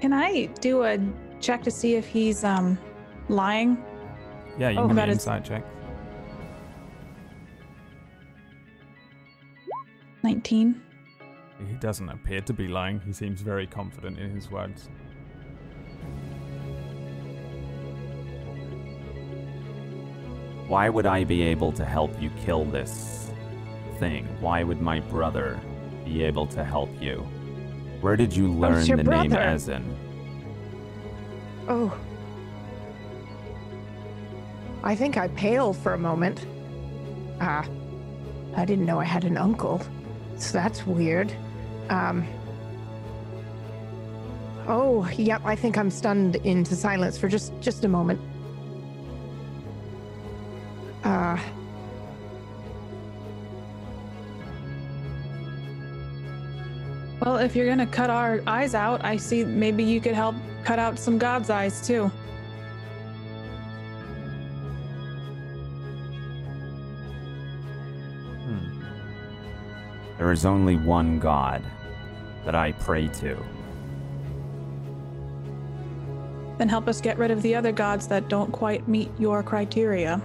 Can 0.00 0.12
I 0.12 0.46
do 0.60 0.82
a 0.82 0.98
check 1.40 1.62
to 1.62 1.70
see 1.70 1.94
if 1.94 2.06
he's 2.08 2.42
um 2.42 2.76
lying? 3.28 3.78
"Yeah, 4.58 4.70
you 4.70 4.80
Oh, 4.80 4.88
can 4.88 4.96
do 4.96 5.02
an 5.02 5.10
insight 5.10 5.44
check." 5.44 5.64
19. 10.24 10.82
He 11.68 11.74
doesn't 11.76 12.08
appear 12.08 12.40
to 12.42 12.52
be 12.52 12.66
lying. 12.66 13.00
He 13.06 13.12
seems 13.12 13.40
very 13.40 13.66
confident 13.68 14.18
in 14.18 14.30
his 14.30 14.50
words. 14.50 14.90
Why 20.70 20.88
would 20.88 21.04
I 21.04 21.24
be 21.24 21.42
able 21.42 21.72
to 21.72 21.84
help 21.84 22.22
you 22.22 22.30
kill 22.44 22.64
this 22.64 23.32
thing? 23.98 24.24
Why 24.38 24.62
would 24.62 24.80
my 24.80 25.00
brother 25.00 25.58
be 26.04 26.22
able 26.22 26.46
to 26.46 26.62
help 26.62 26.90
you? 27.02 27.26
Where 28.00 28.14
did 28.14 28.36
you 28.36 28.46
learn 28.46 28.86
the 28.86 28.98
name 28.98 29.04
brother? 29.04 29.36
Ezen? 29.36 29.82
Oh. 31.66 31.92
I 34.84 34.94
think 34.94 35.16
I 35.16 35.26
paled 35.26 35.76
for 35.76 35.94
a 35.94 35.98
moment. 35.98 36.46
Ah. 37.40 37.66
I 38.54 38.64
didn't 38.64 38.86
know 38.86 39.00
I 39.00 39.04
had 39.04 39.24
an 39.24 39.36
uncle. 39.36 39.82
So 40.36 40.52
that's 40.52 40.86
weird. 40.86 41.32
Um. 41.88 42.24
Oh, 44.68 45.08
yep, 45.16 45.42
I 45.44 45.56
think 45.56 45.76
I'm 45.76 45.90
stunned 45.90 46.36
into 46.36 46.76
silence 46.76 47.18
for 47.18 47.26
just 47.26 47.60
just 47.60 47.84
a 47.84 47.88
moment. 47.88 48.20
Well, 57.30 57.38
if 57.38 57.54
you're 57.54 57.68
gonna 57.68 57.86
cut 57.86 58.10
our 58.10 58.40
eyes 58.48 58.74
out, 58.74 59.04
I 59.04 59.16
see 59.16 59.44
maybe 59.44 59.84
you 59.84 60.00
could 60.00 60.14
help 60.14 60.34
cut 60.64 60.80
out 60.80 60.98
some 60.98 61.16
God's 61.16 61.48
eyes 61.48 61.86
too. 61.86 62.10
Hmm. 68.42 68.82
There 70.18 70.32
is 70.32 70.44
only 70.44 70.74
one 70.74 71.20
God 71.20 71.62
that 72.44 72.56
I 72.56 72.72
pray 72.72 73.06
to. 73.06 73.36
Then 76.58 76.68
help 76.68 76.88
us 76.88 77.00
get 77.00 77.16
rid 77.16 77.30
of 77.30 77.42
the 77.42 77.54
other 77.54 77.70
gods 77.70 78.08
that 78.08 78.28
don't 78.28 78.50
quite 78.50 78.88
meet 78.88 79.08
your 79.20 79.44
criteria. 79.44 80.16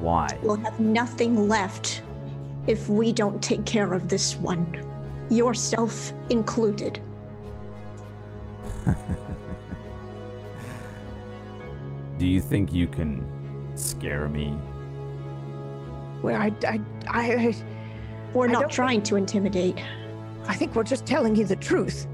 Why? 0.00 0.36
We'll 0.42 0.56
have 0.56 0.80
nothing 0.80 1.48
left 1.48 2.02
if 2.66 2.88
we 2.88 3.12
don't 3.12 3.40
take 3.40 3.64
care 3.64 3.94
of 3.94 4.08
this 4.08 4.34
one, 4.34 4.89
yourself 5.30 6.12
included. 6.28 7.00
Do 12.18 12.26
you 12.26 12.40
think 12.40 12.72
you 12.72 12.86
can 12.86 13.24
scare 13.76 14.28
me? 14.28 14.56
well 16.22 16.36
I 16.40 16.52
I 16.66 16.80
I 17.08 17.54
We're 18.34 18.48
I 18.48 18.52
not 18.52 18.60
don't 18.62 18.72
trying 18.72 19.02
to 19.04 19.16
intimidate. 19.16 19.78
I 20.46 20.54
think 20.54 20.74
we're 20.74 20.82
just 20.84 21.06
telling 21.06 21.34
you 21.36 21.44
the 21.46 21.56
truth. 21.56 22.06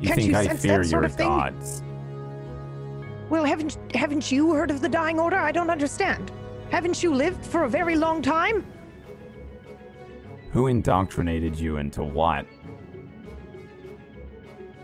You 0.00 0.08
Can't 0.08 0.16
think 0.20 0.30
you 0.32 0.36
I 0.36 0.46
sense 0.46 0.62
fear 0.62 0.78
that 0.78 0.86
sort 0.86 1.02
your 1.02 1.04
of 1.04 1.14
thing? 1.14 1.28
gods? 1.28 1.82
Well, 3.30 3.44
haven't 3.44 3.78
haven't 3.94 4.32
you 4.32 4.52
heard 4.52 4.70
of 4.70 4.80
the 4.80 4.88
Dying 4.88 5.20
Order? 5.20 5.36
I 5.36 5.52
don't 5.52 5.70
understand. 5.70 6.32
Haven't 6.70 7.02
you 7.02 7.14
lived 7.14 7.44
for 7.44 7.64
a 7.64 7.68
very 7.68 7.94
long 7.96 8.22
time? 8.22 8.66
Who 10.52 10.66
indoctrinated 10.66 11.58
you 11.58 11.78
into 11.78 12.02
what? 12.02 12.46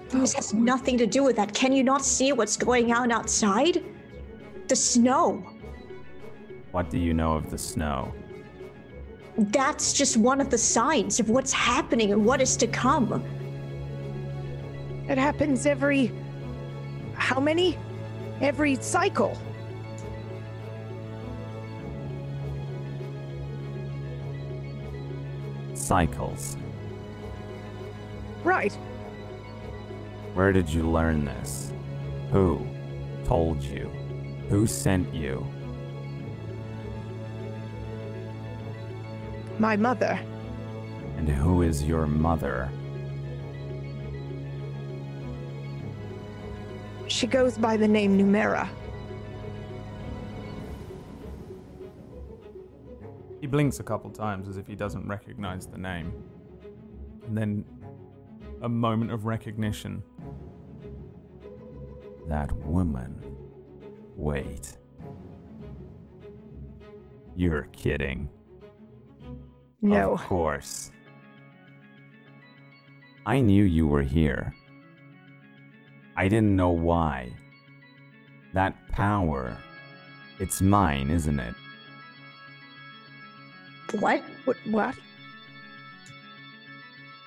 This 0.09 0.33
has 0.33 0.55
nothing 0.55 0.97
to 0.97 1.07
do 1.07 1.23
with 1.23 1.37
that. 1.37 1.53
Can 1.53 1.73
you 1.73 1.85
not 1.85 2.03
see 2.05 2.33
what's 2.33 2.57
going 2.57 2.93
on 2.93 3.13
outside? 3.13 3.85
The 4.67 4.77
snow. 4.77 5.45
What 6.73 6.89
do 6.89 6.99
you 6.99 7.13
know 7.13 7.35
of 7.35 7.51
the 7.51 7.59
snow? 7.59 8.15
That's 9.37 9.93
just 9.93 10.17
one 10.17 10.41
of 10.41 10.49
the 10.49 10.59
signs 10.59 11.21
of 11.21 11.29
what's 11.29 11.53
happening 11.53 12.13
and 12.13 12.25
what 12.25 12.41
is 12.41 12.57
to 12.57 12.67
come. 12.67 13.23
It 15.07 15.19
happens 15.19 15.67
every 15.67 16.13
how 17.15 17.41
many? 17.41 17.77
Every 18.41 18.77
cycle. 18.77 19.37
Cycles. 25.89 26.55
Right. 28.45 28.75
Where 30.35 30.53
did 30.53 30.69
you 30.69 30.83
learn 30.83 31.25
this? 31.25 31.73
Who 32.31 32.67
told 33.25 33.63
you? 33.63 33.87
Who 34.51 34.67
sent 34.67 35.15
you? 35.15 35.47
My 39.59 39.77
mother. 39.77 40.21
And 41.17 41.27
who 41.27 41.63
is 41.63 41.83
your 41.83 42.07
mother? 42.07 42.71
She 47.07 47.27
goes 47.27 47.57
by 47.57 47.79
the 47.79 47.89
name 47.89 48.19
Numera. 48.19 48.69
He 53.41 53.47
blinks 53.47 53.79
a 53.79 53.85
couple 53.85 54.11
times 54.11 54.49
as 54.49 54.57
if 54.57 54.67
he 54.67 54.75
doesn't 54.75 55.07
recognize 55.07 55.67
the 55.67 55.79
name. 55.79 56.13
And 57.27 57.37
then 57.37 57.65
a 58.63 58.69
moment 58.69 59.13
of 59.13 59.27
recognition. 59.27 60.03
That 62.27 62.53
woman. 62.65 63.23
Wait. 64.17 64.77
You're 67.37 67.69
kidding. 67.73 68.29
No. 69.81 70.15
Of 70.15 70.21
course. 70.23 70.91
I 73.25 73.41
knew 73.41 73.63
you 73.63 73.87
were 73.87 74.03
here. 74.03 74.55
I 76.17 76.27
didn't 76.29 76.57
know 76.57 76.71
why. 76.71 77.33
That 78.55 78.75
power. 78.89 79.57
It's 80.41 80.61
mine, 80.61 81.11
isn't 81.11 81.39
it? 81.39 81.55
What? 83.93 84.23
What? 84.45 84.57
What? 84.67 84.95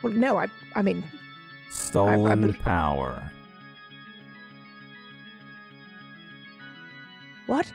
Well, 0.04 0.14
no. 0.14 0.38
I. 0.38 0.48
I 0.76 0.82
mean, 0.82 1.04
Stolen 1.70 2.52
bel- 2.52 2.62
power. 2.64 3.32
what? 7.48 7.72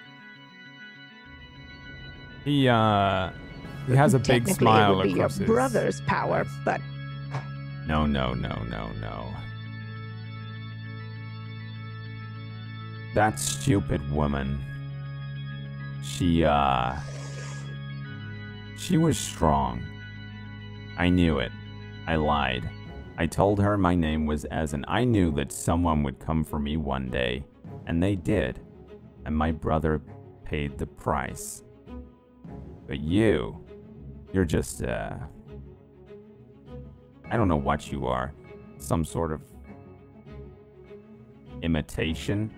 He 2.45 2.69
uh 2.69 3.31
he 3.87 3.95
has 3.95 4.15
a 4.15 4.19
big 4.19 4.49
smile 4.49 4.93
it 4.93 4.97
would 4.97 5.03
be 5.05 5.11
your 5.19 5.29
his 5.29 5.41
brother's 5.41 6.01
power, 6.03 6.47
but 6.65 6.81
No, 7.87 8.07
no, 8.07 8.35
no, 8.35 8.63
no, 8.71 8.89
no. 9.01 9.35
That 13.15 13.39
stupid 13.41 14.09
woman. 14.11 14.61
She, 16.03 16.45
uh. 16.45 16.95
She 18.77 18.99
was 18.99 19.19
strong. 19.19 19.83
I 20.99 21.09
knew 21.09 21.39
it. 21.39 21.53
I 22.07 22.17
lied. 22.17 22.69
I 23.19 23.27
told 23.27 23.61
her 23.61 23.77
my 23.79 23.95
name 23.95 24.27
was 24.27 24.45
Ezen. 24.51 24.85
I 24.87 25.05
knew 25.05 25.33
that 25.33 25.51
someone 25.51 26.03
would 26.03 26.19
come 26.19 26.45
for 26.45 26.59
me 26.59 26.77
one 26.77 27.09
day, 27.09 27.45
and 27.87 28.03
they 28.03 28.15
did. 28.15 28.61
And 29.25 29.37
my 29.37 29.51
brother 29.51 30.01
paid 30.45 30.79
the 30.79 30.87
price. 30.87 31.65
But 32.87 33.01
you, 33.01 33.65
you're 34.33 34.45
just, 34.45 34.83
uh. 34.83 35.17
I 37.31 37.37
don't 37.37 37.49
know 37.49 37.57
what 37.57 37.91
you 37.91 38.07
are. 38.07 38.33
Some 38.79 39.05
sort 39.05 39.33
of 39.33 39.41
imitation? 41.63 42.53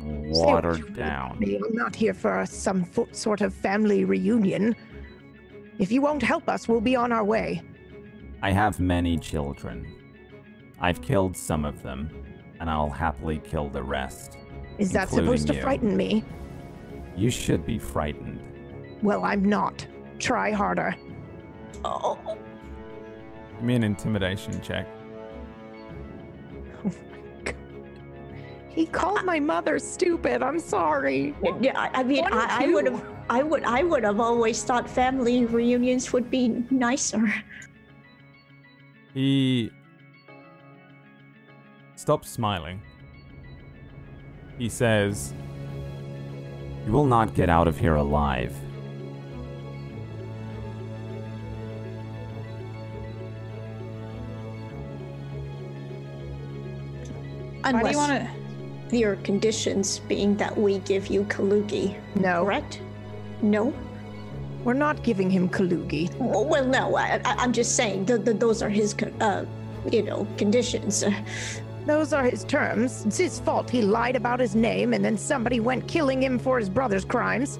Say 0.00 0.06
what 0.06 0.24
you 0.24 0.32
Watered 0.32 0.82
will 0.84 0.94
down. 0.94 1.38
me. 1.38 1.56
I'm 1.56 1.74
not 1.74 1.94
here 1.94 2.14
for 2.14 2.44
some 2.46 2.84
fo- 2.84 3.08
sort 3.12 3.40
of 3.40 3.52
family 3.54 4.04
reunion. 4.04 4.74
If 5.78 5.90
you 5.92 6.00
won't 6.02 6.22
help 6.22 6.48
us, 6.48 6.68
we'll 6.68 6.80
be 6.80 6.96
on 6.96 7.12
our 7.12 7.24
way. 7.24 7.62
I 8.42 8.50
have 8.52 8.80
many 8.80 9.18
children. 9.18 9.86
I've 10.80 11.02
killed 11.02 11.36
some 11.36 11.64
of 11.64 11.82
them, 11.82 12.10
and 12.58 12.70
I'll 12.70 12.88
happily 12.90 13.38
kill 13.38 13.68
the 13.68 13.82
rest. 13.82 14.38
Is 14.78 14.92
that 14.92 15.10
supposed 15.10 15.46
to 15.48 15.54
you. 15.54 15.60
frighten 15.60 15.96
me? 15.96 16.24
You 17.16 17.30
should 17.30 17.66
be 17.66 17.78
frightened. 17.78 18.40
Well, 19.02 19.24
I'm 19.24 19.44
not. 19.44 19.86
Try 20.18 20.52
harder. 20.52 20.94
Oh, 21.84 22.18
Give 23.56 23.62
me 23.62 23.74
an 23.74 23.84
intimidation 23.84 24.58
check. 24.62 24.86
He 28.70 28.86
called 28.86 29.24
my 29.24 29.40
mother 29.40 29.78
stupid. 29.78 30.42
I'm 30.42 30.60
sorry. 30.60 31.34
yeah, 31.60 31.78
I, 31.78 32.00
I 32.00 32.02
mean, 32.04 32.24
I, 32.30 32.64
I 32.64 32.68
would 32.68 32.86
have, 32.86 33.04
I 33.28 33.42
would, 33.42 33.64
I 33.64 33.82
would 33.82 34.04
have 34.04 34.20
always 34.20 34.62
thought 34.62 34.88
family 34.88 35.44
reunions 35.44 36.12
would 36.12 36.30
be 36.30 36.64
nicer. 36.70 37.32
He 39.12 39.72
stops 41.96 42.30
smiling. 42.30 42.80
He 44.56 44.68
says, 44.68 45.34
You 46.86 46.92
will 46.92 47.06
not 47.06 47.34
get 47.34 47.48
out 47.48 47.66
of 47.66 47.76
here 47.76 47.96
alive. 47.96 48.54
Why 57.62 57.72
do 57.72 57.78
Unless 57.78 57.92
you 57.92 57.98
want 57.98 58.12
to? 58.12 58.39
Your 58.92 59.16
conditions 59.16 60.00
being 60.00 60.36
that 60.36 60.56
we 60.56 60.78
give 60.80 61.08
you 61.08 61.24
Kalugi, 61.24 61.96
No, 62.14 62.44
correct? 62.44 62.80
No. 63.42 63.72
we're 64.64 64.74
not 64.74 65.02
giving 65.02 65.30
him 65.30 65.48
Kalugi. 65.48 66.14
Well, 66.18 66.44
well 66.44 66.64
no. 66.66 66.96
I, 66.96 67.20
I'm 67.24 67.52
just 67.52 67.76
saying 67.76 68.04
that 68.06 68.24
that 68.24 68.40
those 68.40 68.62
are 68.62 68.68
his, 68.68 68.94
uh, 69.20 69.44
you 69.90 70.02
know, 70.02 70.26
conditions. 70.36 71.04
Those 71.86 72.12
are 72.12 72.24
his 72.24 72.44
terms. 72.44 73.06
It's 73.06 73.16
his 73.16 73.40
fault. 73.40 73.70
He 73.70 73.80
lied 73.80 74.14
about 74.14 74.38
his 74.38 74.54
name, 74.54 74.92
and 74.92 75.02
then 75.02 75.16
somebody 75.16 75.60
went 75.60 75.88
killing 75.88 76.22
him 76.22 76.38
for 76.38 76.58
his 76.58 76.68
brother's 76.68 77.06
crimes. 77.06 77.58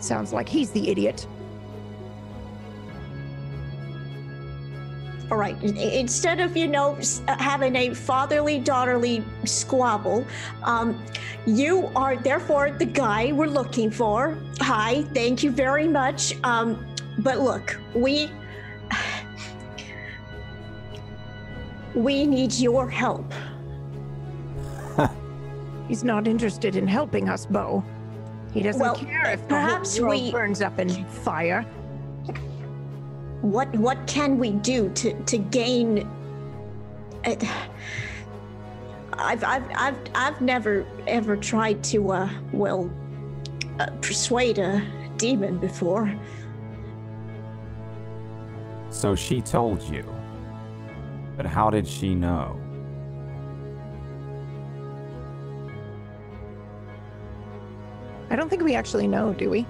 Sounds 0.00 0.32
like 0.32 0.48
he's 0.48 0.70
the 0.70 0.88
idiot. 0.88 1.26
All 5.30 5.36
right. 5.36 5.60
Instead 5.62 6.40
of 6.40 6.56
you 6.56 6.66
know 6.66 6.98
having 7.28 7.76
a 7.76 7.94
fatherly 7.94 8.58
daughterly 8.58 9.22
squabble, 9.44 10.26
um, 10.64 11.00
you 11.46 11.88
are 11.94 12.16
therefore 12.16 12.72
the 12.72 12.84
guy 12.84 13.30
we're 13.32 13.46
looking 13.46 13.90
for. 13.92 14.36
Hi, 14.58 15.04
thank 15.14 15.44
you 15.44 15.52
very 15.52 15.86
much. 15.86 16.34
Um, 16.42 16.84
but 17.18 17.38
look, 17.40 17.78
we 17.94 18.28
we 21.94 22.26
need 22.26 22.52
your 22.54 22.88
help. 22.88 23.32
He's 25.88 26.02
not 26.02 26.26
interested 26.26 26.74
in 26.74 26.88
helping 26.88 27.28
us, 27.28 27.46
Bo. 27.46 27.84
He 28.52 28.62
doesn't 28.62 28.82
Well, 28.82 28.96
care 28.96 29.30
if 29.30 29.42
the 29.42 29.46
perhaps 29.46 29.96
whole 29.96 30.08
world 30.08 30.22
we- 30.22 30.32
burns 30.32 30.60
up 30.60 30.80
in 30.80 30.88
fire. 31.06 31.64
What 33.42 33.74
what 33.76 34.06
can 34.06 34.38
we 34.38 34.52
do 34.52 34.90
to 34.90 35.14
to 35.24 35.38
gain? 35.38 36.06
Uh, 37.24 37.36
I've 39.14 39.44
I've 39.44 39.64
I've 39.74 39.98
I've 40.14 40.40
never 40.40 40.86
ever 41.06 41.36
tried 41.36 41.82
to 41.84 42.12
uh 42.12 42.28
well 42.52 42.90
uh, 43.78 43.86
persuade 44.02 44.58
a 44.58 44.82
demon 45.16 45.58
before. 45.58 46.12
So 48.90 49.14
she 49.14 49.40
told 49.40 49.82
you. 49.82 50.04
But 51.36 51.46
how 51.46 51.70
did 51.70 51.86
she 51.86 52.14
know? 52.14 52.60
I 58.28 58.36
don't 58.36 58.48
think 58.48 58.62
we 58.62 58.74
actually 58.74 59.08
know, 59.08 59.32
do 59.32 59.48
we? 59.50 59.66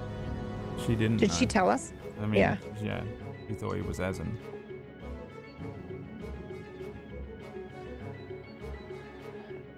She 0.85 0.95
didn't. 0.95 1.19
Did 1.19 1.33
she 1.33 1.47
tell 1.47 1.71
us? 1.71 1.93
I 2.21 2.27
mean, 2.27 2.41
Yeah. 2.41 2.57
yeah. 2.83 3.03
He 3.51 3.57
thought 3.57 3.75
he 3.75 3.83
was 3.83 3.99
Ezen. 3.99 4.37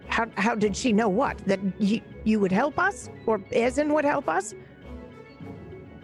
How 0.09 0.27
how 0.37 0.55
did 0.55 0.77
she 0.77 0.93
know 0.93 1.09
what? 1.09 1.39
That 1.47 1.59
you 1.79 2.03
you 2.25 2.39
would 2.39 2.53
help 2.53 2.79
us, 2.79 3.09
or 3.25 3.39
Ezen 3.51 3.95
would 3.95 4.05
help 4.05 4.29
us? 4.29 4.55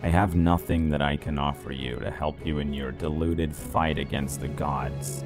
I 0.03 0.09
have 0.09 0.35
nothing 0.35 0.89
that 0.89 1.03
I 1.03 1.17
can 1.17 1.39
offer 1.39 1.71
you 1.71 1.97
to 1.97 2.11
help 2.11 2.47
you 2.47 2.59
in 2.61 2.73
your 2.73 2.91
deluded 2.91 3.55
fight 3.55 3.99
against 3.99 4.41
the 4.41 4.49
gods. 4.49 5.23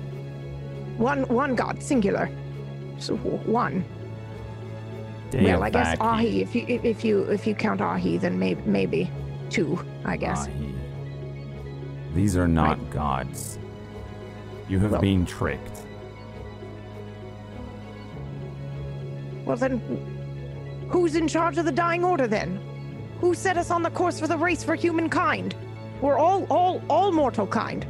One 0.97 1.23
one 1.29 1.55
god, 1.55 1.81
singular. 1.81 2.29
So 2.99 3.15
one. 3.17 3.85
Day 5.31 5.45
well, 5.45 5.63
I 5.63 5.71
guess 5.71 5.97
Vaki. 5.97 6.01
Ahi. 6.01 6.43
If 6.43 6.57
you 6.57 6.65
if 6.67 6.85
if 6.85 7.05
you 7.05 7.23
if 7.31 7.47
you 7.47 7.55
count 7.55 7.81
Ahi, 7.81 8.17
then 8.17 8.37
maybe 8.37 8.63
maybe 8.67 9.11
two. 9.49 9.79
I 10.05 10.17
guess. 10.17 10.49
Ahi. 10.49 10.72
These 12.15 12.37
are 12.37 12.49
not 12.49 12.91
gods. 12.91 13.59
You 14.69 14.79
have 14.81 14.93
Well- 14.93 15.01
been 15.01 15.25
tricked. 15.25 15.83
Well 19.45 19.57
then, 19.57 19.79
who's 20.89 21.17
in 21.17 21.27
charge 21.27 21.59
of 21.59 21.65
the 21.65 21.73
Dying 21.73 22.05
Order 22.05 22.27
then? 22.27 22.61
Who 23.21 23.35
set 23.35 23.57
us 23.57 23.71
on 23.71 23.83
the 23.83 23.91
course 23.91 24.21
for 24.21 24.27
the 24.27 24.37
race 24.37 24.63
for 24.63 24.75
humankind? 24.75 25.55
We're 26.01 26.19
all 26.19 26.45
all 26.51 26.83
all 26.89 27.13
mortal 27.13 27.47
kind. 27.47 27.87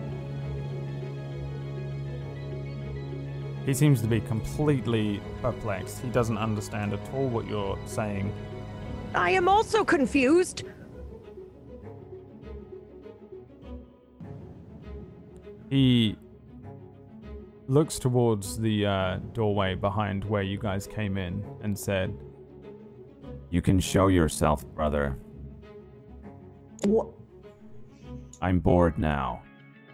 He 3.67 3.75
seems 3.75 4.01
to 4.03 4.09
be 4.09 4.21
completely 4.21 5.21
perplexed. 5.41 6.01
He 6.01 6.09
doesn't 6.11 6.37
understand 6.39 6.93
at 6.93 7.01
all 7.15 7.29
what 7.29 7.47
you're 7.47 7.79
saying. 7.87 8.33
I 9.15 9.31
am 9.31 9.49
also 9.49 9.85
confused. 9.85 10.65
He 15.73 16.19
looks 17.67 17.99
towards 17.99 18.59
the 18.59 18.85
uh, 18.85 19.17
doorway 19.33 19.75
behind 19.75 20.23
where 20.23 20.43
you 20.43 20.59
guys 20.59 20.87
came 20.87 21.17
in 21.17 21.43
and 21.63 21.79
said, 21.79 22.15
You 23.49 23.63
can 23.63 23.81
show 23.81 24.09
yourself, 24.09 24.67
brother. 24.75 25.17
What? 26.85 27.07
I'm 28.43 28.59
bored 28.59 28.99
now. 28.99 29.41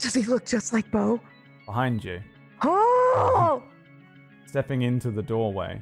Does 0.01 0.15
he 0.15 0.25
look 0.25 0.45
just 0.45 0.73
like 0.73 0.91
Bo? 0.91 1.21
Behind 1.65 2.03
you, 2.03 2.21
Oh! 2.63 3.63
stepping 4.47 4.83
into 4.83 5.13
the 5.13 5.23
doorway 5.23 5.81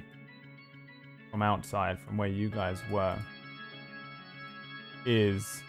from 1.30 1.40
outside, 1.40 1.98
from 1.98 2.18
where 2.18 2.28
you 2.28 2.50
guys 2.50 2.82
were, 2.90 3.16
is 5.06 5.62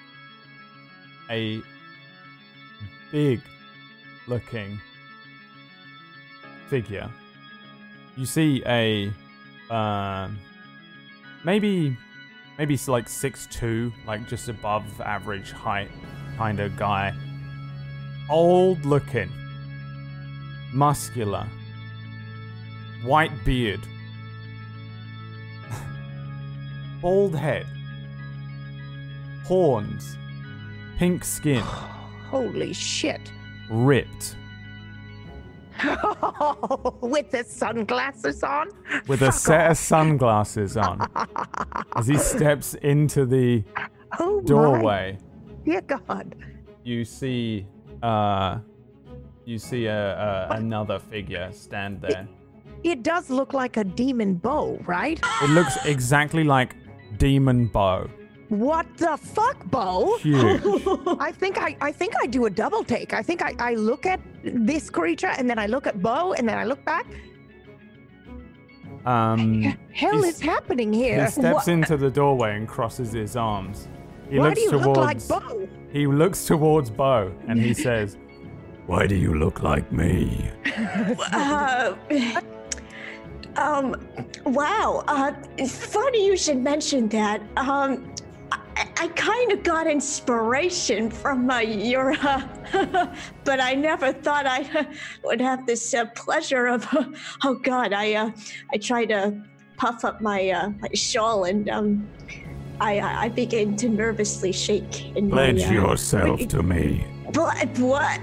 a 1.29 1.61
big 3.09 3.39
looking 4.27 4.79
figure. 6.67 7.09
You 8.15 8.25
see 8.25 8.63
a 8.65 9.11
um, 9.69 10.37
maybe 11.43 11.97
maybe 12.57 12.77
like 12.87 13.07
six 13.09 13.47
two, 13.47 13.91
like 14.05 14.27
just 14.27 14.49
above 14.49 14.83
average 15.01 15.51
height 15.51 15.89
kind 16.37 16.59
of 16.59 16.75
guy. 16.77 17.13
Old 18.29 18.85
looking, 18.85 19.31
muscular, 20.73 21.47
white 23.03 23.31
beard, 23.45 23.79
bald 27.01 27.35
head, 27.35 27.65
horns, 29.45 30.17
pink 30.97 31.23
skin, 31.23 31.63
Holy 32.29 32.73
shit. 32.73 33.31
Ripped, 33.69 34.35
With 37.01 37.29
the 37.31 37.43
sunglasses 37.47 38.43
on? 38.43 38.69
with 39.07 39.21
a 39.21 39.31
set 39.31 39.71
of 39.71 39.77
sunglasses 39.77 40.75
on 40.77 41.07
as 41.95 42.07
he 42.07 42.17
steps 42.17 42.73
into 42.75 43.25
the 43.25 43.63
Oh 44.19 44.41
doorway. 44.41 45.17
my 45.19 45.63
dear 45.65 45.81
God. 45.81 46.35
You 46.83 47.03
see, 47.05 47.67
uh, 48.01 48.59
you 49.45 49.57
see 49.59 49.85
a, 49.85 50.47
a 50.51 50.55
another 50.55 50.97
figure 50.97 51.49
stand 51.51 52.01
there. 52.01 52.27
It 52.83 53.03
does 53.03 53.29
look 53.29 53.53
like 53.53 53.77
a 53.77 53.83
demon 53.83 54.35
Bo, 54.35 54.79
right? 54.87 55.19
It 55.43 55.49
looks 55.49 55.77
exactly 55.85 56.43
like 56.43 56.75
Demon 57.17 57.67
Bo. 57.67 58.09
What 58.49 58.85
the 58.97 59.17
fuck, 59.17 59.65
Bo? 59.69 60.17
I 61.19 61.31
think 61.33 61.57
I, 61.57 61.75
I 61.81 61.91
think 61.91 62.13
I 62.21 62.27
do 62.27 62.45
a 62.45 62.49
double 62.49 62.83
take. 62.83 63.13
I 63.13 63.21
think 63.21 63.41
I, 63.41 63.53
I 63.59 63.73
look 63.75 64.05
at 64.05 64.21
this 64.43 64.89
creature 64.89 65.27
and 65.37 65.49
then 65.49 65.59
I 65.59 65.65
look 65.65 65.85
at 65.85 66.01
Bo 66.01 66.33
and 66.33 66.47
then 66.47 66.57
I 66.57 66.63
look 66.63 66.83
back. 66.85 67.05
Um, 69.05 69.77
Hell 69.93 70.23
is 70.23 70.39
happening 70.39 70.91
here? 70.93 71.15
he 71.15 71.19
here. 71.21 71.29
steps 71.29 71.67
into 71.67 71.97
the 71.97 72.09
doorway 72.09 72.55
and 72.55 72.67
crosses 72.67 73.11
his 73.13 73.35
arms. 73.35 73.87
He 74.29 74.37
Why 74.39 74.49
looks 74.49 74.55
do 74.59 74.61
you 74.65 74.71
towards. 74.71 74.87
look 74.87 74.97
like 74.97 75.27
Bo? 75.27 75.67
He 75.91 76.07
looks 76.07 76.45
towards 76.45 76.89
Bo 76.89 77.33
and 77.47 77.59
he 77.59 77.73
says, 77.73 78.17
"Why 78.85 79.07
do 79.07 79.15
you 79.15 79.33
look 79.33 79.61
like 79.63 79.91
me?" 79.91 80.49
Uh, 81.33 81.95
Um, 83.55 83.95
wow. 84.45 85.03
Uh, 85.07 85.31
it's 85.57 85.75
funny 85.83 86.27
you 86.27 86.37
should 86.37 86.59
mention 86.59 87.07
that. 87.09 87.41
Um, 87.57 88.13
I, 88.77 88.87
I 88.97 89.07
kind 89.09 89.51
of 89.51 89.63
got 89.63 89.87
inspiration 89.87 91.09
from 91.09 91.47
my 91.47 91.61
your, 91.61 92.11
uh, 92.11 92.43
but 93.43 93.59
I 93.59 93.73
never 93.73 94.13
thought 94.13 94.45
I 94.45 94.69
uh, 94.77 94.83
would 95.23 95.41
have 95.41 95.65
this 95.65 95.93
uh, 95.93 96.05
pleasure 96.15 96.67
of. 96.67 96.87
oh 97.43 97.55
God, 97.55 97.91
I 97.91 98.13
uh, 98.13 98.31
I 98.71 98.77
tried 98.77 99.09
to 99.09 99.41
puff 99.77 100.05
up 100.05 100.21
my 100.21 100.49
uh, 100.51 100.69
my 100.79 100.89
shawl 100.93 101.45
and 101.45 101.67
um, 101.69 102.07
I 102.79 102.99
I 102.99 103.23
I 103.23 103.29
began 103.29 103.75
to 103.77 103.89
nervously 103.89 104.51
shake. 104.51 105.15
In 105.15 105.31
Pledge 105.31 105.63
my, 105.63 105.69
uh, 105.69 105.71
yourself 105.71 106.47
to 106.49 106.61
me. 106.61 107.03
But 107.33 107.67
what? 107.79 108.19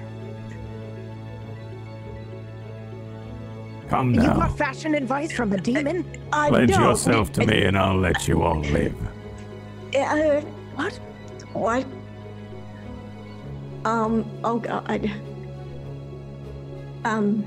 Come 3.88 4.14
You 4.14 4.22
now. 4.22 4.36
got 4.36 4.56
fashion 4.56 4.94
advice 4.94 5.32
from 5.32 5.52
a 5.52 5.58
demon? 5.58 6.06
Uh, 6.32 6.48
Pledge 6.48 6.70
no, 6.70 6.90
yourself 6.90 7.32
to 7.32 7.46
me, 7.46 7.64
and 7.64 7.76
I'll 7.76 7.98
let 7.98 8.26
you 8.28 8.42
all 8.42 8.60
live. 8.60 8.94
Uh, 9.94 10.40
what? 10.74 10.94
What? 11.52 11.86
Um. 13.84 14.24
Oh 14.42 14.58
God. 14.58 15.10
Um. 17.04 17.44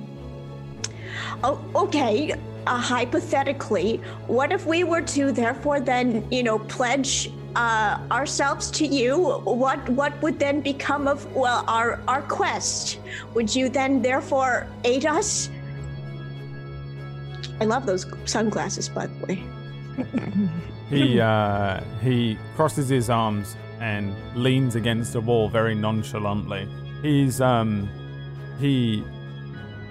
Oh, 1.44 1.60
okay. 1.76 2.34
Uh, 2.66 2.78
hypothetically, 2.78 3.98
what 4.28 4.52
if 4.52 4.66
we 4.66 4.84
were 4.84 5.02
to, 5.02 5.32
therefore, 5.32 5.80
then 5.80 6.26
you 6.32 6.44
know, 6.44 6.60
pledge 6.60 7.32
uh, 7.56 8.00
ourselves 8.12 8.70
to 8.72 8.86
you? 8.86 9.40
What 9.44 9.88
what 9.90 10.22
would 10.22 10.40
then 10.40 10.62
become 10.62 11.08
of 11.08 11.26
well 11.36 11.64
our 11.68 12.02
our 12.08 12.22
quest? 12.24 13.00
Would 13.34 13.56
you 13.56 13.70
then 13.70 14.02
therefore 14.02 14.68
aid 14.84 15.06
us? 15.06 15.50
I 17.60 17.66
love 17.66 17.86
those 17.86 18.06
sunglasses, 18.26 18.88
by 18.90 19.08
the 19.08 19.26
way. 19.26 19.44
He 20.90 21.20
uh, 21.20 21.82
he 22.02 22.38
crosses 22.56 22.88
his 22.88 23.10
arms 23.10 23.56
and 23.80 24.16
leans 24.36 24.76
against 24.76 25.16
a 25.16 25.22
wall 25.22 25.50
very 25.50 25.76
nonchalantly. 25.76 26.68
He's 27.02 27.42
um 27.42 27.90
he 28.60 29.04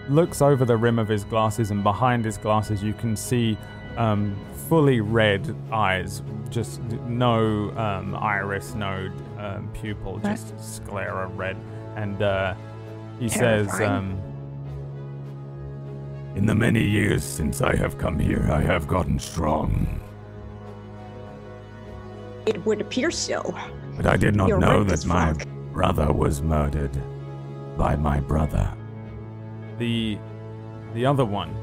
looks 0.09 0.41
over 0.41 0.65
the 0.65 0.77
rim 0.77 0.99
of 0.99 1.09
his 1.09 1.25
glasses 1.25 1.71
and 1.71 1.83
behind 1.83 2.25
his 2.25 2.39
glasses 2.39 2.83
you 2.83 2.95
can 2.95 3.17
see 3.17 3.59
um, 3.97 4.37
fully 4.69 5.01
red 5.01 5.55
eyes, 5.73 6.23
just 6.51 6.81
no 7.09 7.71
um, 7.77 8.15
iris, 8.17 8.75
no 8.75 9.11
um, 9.39 9.69
pupil, 9.73 10.19
just 10.19 10.59
sclera 10.61 11.27
red. 11.29 11.57
And 11.97 12.21
uh, 12.23 12.55
he 13.19 13.29
says, 13.29 13.69
um, 13.87 14.19
In 16.37 16.45
the 16.45 16.55
many 16.55 16.83
years 16.85 17.25
since 17.25 17.63
I 17.63 17.75
have 17.77 17.97
come 17.97 18.19
here, 18.19 18.47
I 18.53 18.61
have 18.61 18.87
gotten 18.87 19.19
strong. 19.19 20.01
It 22.45 22.65
would 22.67 22.81
appear 22.83 23.11
so. 23.11 23.55
But 23.97 24.07
I 24.07 24.17
did 24.19 24.37
not 24.37 24.49
You're 24.49 24.59
know 24.59 24.81
right 24.81 24.89
that 24.89 25.07
my 25.07 25.33
fuck. 25.33 25.49
brother 25.73 26.13
was 26.13 26.43
murdered 26.43 26.93
by 27.79 27.97
my 27.97 28.21
brother. 28.21 28.71
the 29.79 30.19
the 30.95 31.05
other 31.05 31.25
one 31.25 31.55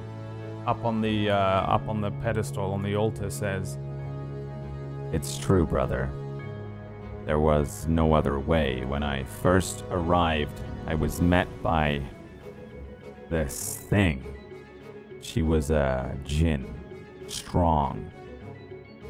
up 0.68 0.84
on 0.86 1.02
the 1.02 1.30
uh, 1.30 1.36
up 1.76 1.88
on 1.88 2.02
the 2.02 2.12
pedestal 2.24 2.74
on 2.74 2.82
the 2.82 2.96
altar 2.96 3.30
says, 3.30 3.78
It's 5.12 5.38
true, 5.38 5.66
brother. 5.68 6.10
There 7.26 7.40
was 7.40 7.88
no 7.88 8.14
other 8.14 8.40
way. 8.40 8.84
When 8.86 9.04
I 9.04 9.24
first 9.24 9.86
arrived, 9.92 10.60
I 10.88 10.96
was 10.96 11.22
met 11.22 11.48
by 11.62 12.02
this 13.30 13.78
thing. 13.90 14.33
She 15.24 15.42
was 15.42 15.72
a 15.72 16.16
jinn, 16.26 16.68
strong. 17.28 18.12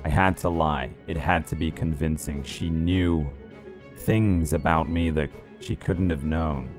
I 0.05 0.09
had 0.09 0.37
to 0.37 0.49
lie. 0.49 0.91
It 1.07 1.17
had 1.17 1.47
to 1.47 1.55
be 1.55 1.71
convincing. 1.71 2.43
She 2.43 2.69
knew 2.69 3.29
things 3.97 4.53
about 4.53 4.87
me 4.87 5.09
that 5.09 5.31
she 5.59 5.75
couldn't 5.75 6.11
have 6.11 6.23
known. 6.23 6.69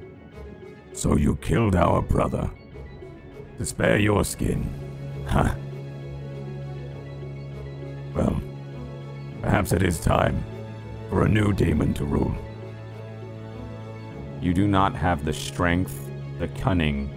So 0.92 1.16
you 1.16 1.34
killed 1.36 1.74
our 1.74 2.00
brother 2.00 2.48
to 3.58 3.66
spare 3.66 3.98
your 3.98 4.24
skin? 4.24 4.72
Huh. 5.26 5.54
Well, 8.14 8.40
perhaps 9.42 9.72
it 9.72 9.82
is 9.82 9.98
time 9.98 10.42
for 11.10 11.24
a 11.24 11.28
new 11.28 11.52
demon 11.52 11.92
to 11.94 12.04
rule. 12.04 12.34
You 14.40 14.54
do 14.54 14.68
not 14.68 14.94
have 14.94 15.24
the 15.24 15.32
strength, 15.32 16.08
the 16.38 16.48
cunning, 16.48 17.10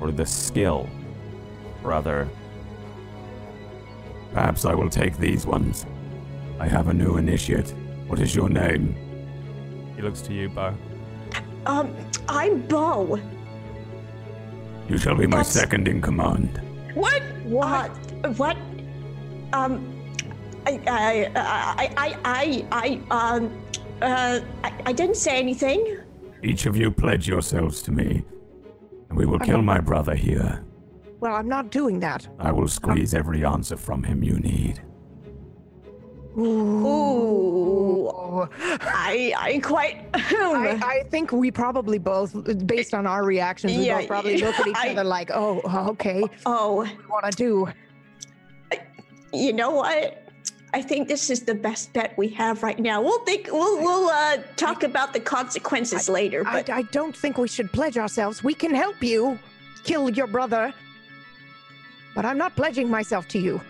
or 0.00 0.10
the 0.10 0.24
skill, 0.26 0.88
brother. 1.84 2.28
Perhaps 4.32 4.64
I 4.64 4.74
will 4.74 4.90
take 4.90 5.16
these 5.18 5.46
ones. 5.46 5.86
I 6.58 6.66
have 6.66 6.88
a 6.88 6.94
new 6.94 7.18
initiate. 7.18 7.72
What 8.08 8.18
is 8.18 8.34
your 8.34 8.48
name? 8.48 8.96
he 9.94 10.02
looks 10.02 10.22
to 10.22 10.32
you, 10.34 10.48
Bo. 10.48 10.74
Um, 11.66 11.94
I'm 12.28 12.62
Bo. 12.62 13.20
You 14.88 14.98
shall 14.98 15.14
be 15.14 15.26
my 15.26 15.36
That's- 15.36 15.52
second 15.52 15.86
in 15.86 16.02
command. 16.02 16.60
What? 16.94 17.22
What? 17.44 17.90
what? 18.36 18.56
Um, 19.52 19.72
I, 20.66 20.80
I, 20.88 21.30
I, 21.36 21.90
I, 21.96 22.18
I, 22.24 22.66
I, 22.72 23.00
um, 23.10 23.62
uh, 24.02 24.40
I, 24.64 24.72
I 24.86 24.92
didn't 24.92 25.16
say 25.16 25.38
anything. 25.38 25.98
Each 26.42 26.66
of 26.66 26.76
you 26.76 26.90
pledge 26.90 27.28
yourselves 27.28 27.82
to 27.82 27.92
me, 27.92 28.24
and 29.08 29.16
we 29.18 29.26
will 29.26 29.38
kill 29.38 29.62
my 29.62 29.78
brother 29.80 30.14
here. 30.14 30.64
Well, 31.24 31.34
I'm 31.36 31.48
not 31.48 31.70
doing 31.70 32.00
that. 32.00 32.28
I 32.38 32.52
will 32.52 32.68
squeeze 32.68 33.14
every 33.14 33.46
answer 33.46 33.78
from 33.78 34.02
him 34.02 34.22
you 34.22 34.34
need. 34.40 34.82
Ooh, 36.36 38.10
I, 38.82 39.32
I 39.38 39.58
quite. 39.60 40.04
I, 40.12 40.78
I 40.84 41.04
think 41.08 41.32
we 41.32 41.50
probably 41.50 41.96
both, 41.96 42.34
based 42.66 42.92
on 42.92 43.06
our 43.06 43.24
reactions, 43.24 43.72
we 43.74 43.86
Yeah, 43.86 44.00
both 44.00 44.08
probably 44.08 44.36
look 44.36 44.60
at 44.60 44.66
each 44.66 44.76
I- 44.76 44.90
other 44.90 45.02
like, 45.04 45.30
oh, 45.32 45.62
okay, 45.92 46.24
oh, 46.44 46.74
what 46.74 46.88
do 46.88 46.96
we 46.98 47.06
want 47.06 47.24
to 47.24 47.30
do? 47.38 47.68
you 49.32 49.54
know 49.54 49.70
what? 49.70 50.28
I 50.74 50.82
think 50.82 51.08
this 51.08 51.30
is 51.30 51.40
the 51.44 51.54
best 51.54 51.90
bet 51.94 52.12
we 52.18 52.28
have 52.30 52.62
right 52.62 52.78
now. 52.78 53.00
We'll 53.00 53.24
think. 53.24 53.48
We'll 53.50 53.78
we'll 53.80 54.10
uh, 54.10 54.38
talk 54.56 54.82
about 54.82 55.14
the 55.14 55.20
consequences 55.20 56.06
later. 56.10 56.46
I, 56.46 56.52
But 56.52 56.68
I 56.68 56.82
don't 56.82 57.16
think 57.16 57.38
we 57.38 57.48
should 57.48 57.72
pledge 57.72 57.96
ourselves. 57.96 58.44
We 58.44 58.52
can 58.52 58.74
help 58.74 59.02
you 59.02 59.38
kill 59.84 60.10
your 60.10 60.26
brother, 60.26 60.74
but 62.14 62.24
I'm 62.24 62.38
not 62.38 62.54
pledging 62.56 62.88
myself 62.90 63.28
to 63.28 63.38
you. 63.38 63.60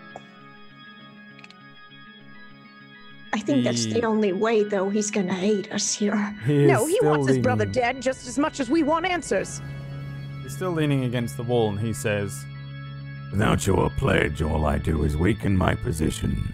I 3.33 3.39
think 3.39 3.65
that's 3.65 3.85
the 3.85 3.95
the- 3.95 4.03
only 4.07 4.31
way, 4.31 4.63
though. 4.63 4.89
He's 4.89 5.11
gonna 5.11 5.33
hate 5.33 5.71
us 5.71 5.93
here. 5.93 6.15
He 6.45 6.65
no, 6.65 6.85
he 6.85 6.95
still 6.95 7.09
wants 7.09 7.27
his 7.27 7.39
brother 7.39 7.65
dead 7.65 8.01
just 8.01 8.27
as 8.27 8.39
much 8.39 8.59
as 8.59 8.69
we 8.69 8.81
want 8.83 9.05
answers. 9.05 9.61
He's 10.41 10.55
still 10.55 10.71
leaning 10.71 11.03
against 11.03 11.35
the 11.35 11.43
wall, 11.43 11.69
and 11.69 11.79
he 11.79 11.91
says, 11.91 12.45
Without 13.31 13.67
your 13.67 13.89
pledge, 13.97 14.41
all 14.41 14.65
I 14.65 14.77
do 14.77 15.03
is 15.03 15.17
weaken 15.17 15.57
my 15.57 15.75
position. 15.75 16.53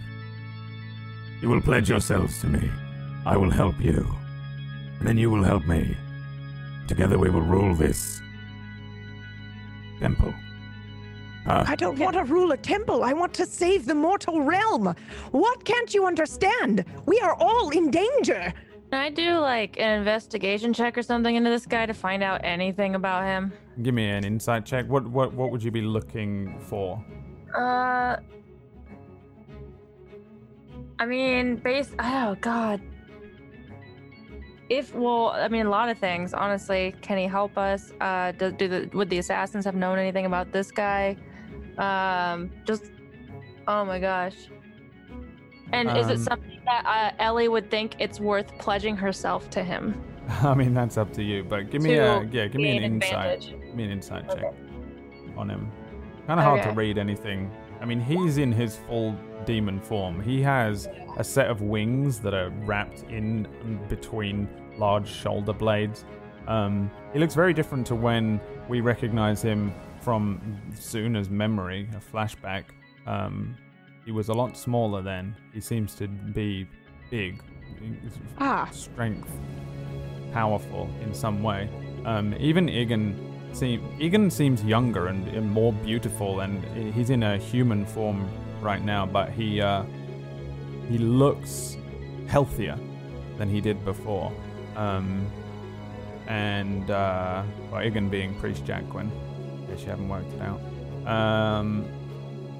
You 1.40 1.48
will 1.50 1.60
pledge 1.60 1.88
yourselves 1.88 2.40
to 2.40 2.48
me. 2.48 2.68
I 3.24 3.36
will 3.36 3.50
help 3.50 3.80
you. 3.80 4.04
And 4.98 5.06
then 5.06 5.18
you 5.18 5.30
will 5.30 5.44
help 5.44 5.64
me. 5.66 5.96
Together 6.88 7.18
we 7.18 7.30
will 7.30 7.42
rule 7.42 7.74
this 7.74 8.20
temple. 10.00 10.34
Ah, 11.46 11.64
I 11.66 11.74
don't 11.74 11.98
want 11.98 12.14
to 12.14 12.24
rule 12.24 12.52
a 12.52 12.56
temple. 12.56 13.02
I 13.02 13.12
want 13.12 13.34
to 13.34 13.46
save 13.46 13.84
the 13.86 13.94
mortal 13.94 14.42
realm. 14.42 14.94
What 15.32 15.64
can't 15.64 15.92
you 15.92 16.06
understand? 16.06 16.84
We 17.06 17.18
are 17.20 17.34
all 17.34 17.70
in 17.70 17.90
danger. 17.90 18.52
Can 18.90 19.00
I 19.00 19.10
do 19.10 19.38
like 19.38 19.78
an 19.80 19.98
investigation 19.98 20.72
check 20.72 20.96
or 20.98 21.02
something 21.02 21.34
into 21.34 21.50
this 21.50 21.66
guy 21.66 21.86
to 21.86 21.94
find 21.94 22.22
out 22.22 22.42
anything 22.44 22.94
about 22.94 23.24
him? 23.24 23.52
"Give 23.82 23.94
me 23.94 24.08
an 24.08 24.24
insight 24.24 24.66
check. 24.66 24.86
What 24.86 25.06
what 25.08 25.32
what 25.32 25.50
would 25.50 25.62
you 25.62 25.70
be 25.70 25.80
looking 25.80 26.58
for?" 26.60 27.02
Uh, 27.56 28.16
I 30.98 31.06
mean, 31.06 31.56
base. 31.56 31.90
Oh 31.98 32.36
God. 32.40 32.80
If 34.68 34.94
well, 34.94 35.30
I 35.30 35.48
mean, 35.48 35.66
a 35.66 35.70
lot 35.70 35.88
of 35.88 35.98
things. 35.98 36.34
Honestly, 36.34 36.94
can 37.02 37.18
he 37.18 37.26
help 37.26 37.58
us? 37.58 37.92
Uh, 38.00 38.32
do, 38.32 38.52
do 38.52 38.68
the 38.68 38.90
would 38.92 39.10
the 39.10 39.18
assassins 39.18 39.64
have 39.64 39.74
known 39.74 39.98
anything 39.98 40.26
about 40.26 40.52
this 40.52 40.70
guy? 40.70 41.16
Um, 41.78 42.50
just. 42.64 42.90
Oh 43.68 43.84
my 43.84 43.98
gosh. 43.98 44.34
And 45.72 45.88
is 45.96 46.08
it 46.08 46.16
Um, 46.16 46.22
something 46.22 46.60
that 46.66 46.84
uh, 47.18 47.22
Ellie 47.22 47.48
would 47.48 47.70
think 47.70 47.94
it's 47.98 48.20
worth 48.20 48.56
pledging 48.58 48.96
herself 48.96 49.48
to 49.50 49.64
him? 49.64 50.02
I 50.42 50.54
mean, 50.54 50.74
that's 50.74 50.98
up 50.98 51.12
to 51.14 51.22
you. 51.22 51.44
But 51.44 51.70
give 51.70 51.82
me 51.82 51.94
a 51.94 52.22
yeah, 52.30 52.46
give 52.46 52.60
me 52.60 52.76
an 52.76 52.82
insight. 52.82 53.40
Give 53.40 53.74
me 53.74 53.84
an 53.84 53.90
insight 53.90 54.28
check 54.28 54.52
on 55.36 55.48
him. 55.48 55.70
Kind 56.26 56.38
of 56.38 56.44
hard 56.44 56.62
to 56.62 56.70
read 56.70 56.98
anything. 56.98 57.50
I 57.80 57.84
mean, 57.84 58.00
he's 58.00 58.38
in 58.38 58.52
his 58.52 58.76
full 58.76 59.16
demon 59.44 59.80
form. 59.80 60.22
He 60.22 60.40
has 60.42 60.88
a 61.16 61.24
set 61.24 61.48
of 61.50 61.62
wings 61.62 62.20
that 62.20 62.32
are 62.34 62.50
wrapped 62.64 63.02
in 63.10 63.48
between 63.88 64.48
large 64.78 65.08
shoulder 65.08 65.52
blades. 65.52 66.04
Um, 66.46 66.90
he 67.12 67.18
looks 67.18 67.34
very 67.34 67.52
different 67.52 67.86
to 67.88 67.94
when 67.94 68.40
we 68.68 68.80
recognize 68.80 69.42
him 69.42 69.74
from 70.02 70.40
Suna's 70.74 71.30
memory, 71.30 71.88
a 71.96 72.00
flashback, 72.14 72.64
um, 73.06 73.56
he 74.04 74.10
was 74.12 74.28
a 74.28 74.34
lot 74.34 74.56
smaller 74.56 75.00
then. 75.02 75.34
He 75.54 75.60
seems 75.60 75.94
to 75.96 76.08
be 76.08 76.66
big, 77.10 77.40
Ah. 78.38 78.68
strength, 78.72 79.30
powerful 80.32 80.88
in 81.02 81.14
some 81.14 81.42
way. 81.42 81.68
Um, 82.04 82.34
even 82.38 82.68
seem, 83.52 83.80
Egan 84.00 84.30
seems 84.30 84.64
younger 84.64 85.06
and, 85.06 85.28
and 85.28 85.48
more 85.50 85.72
beautiful, 85.72 86.40
and 86.40 86.64
he's 86.94 87.10
in 87.10 87.22
a 87.22 87.36
human 87.38 87.86
form 87.86 88.28
right 88.60 88.82
now, 88.84 89.06
but 89.06 89.30
he 89.30 89.60
uh, 89.60 89.84
he 90.88 90.98
looks 90.98 91.76
healthier 92.26 92.78
than 93.38 93.48
he 93.48 93.60
did 93.60 93.84
before. 93.84 94.32
Um, 94.76 95.26
and 96.26 96.90
uh, 96.90 97.42
well, 97.70 97.82
Egan 97.84 98.08
being 98.08 98.34
Priest 98.36 98.64
Jacquin, 98.64 99.10
case 99.72 99.84
you 99.84 99.90
haven't 99.90 100.08
worked 100.08 100.32
it 100.32 100.40
out. 100.40 100.60
Um, 101.06 101.86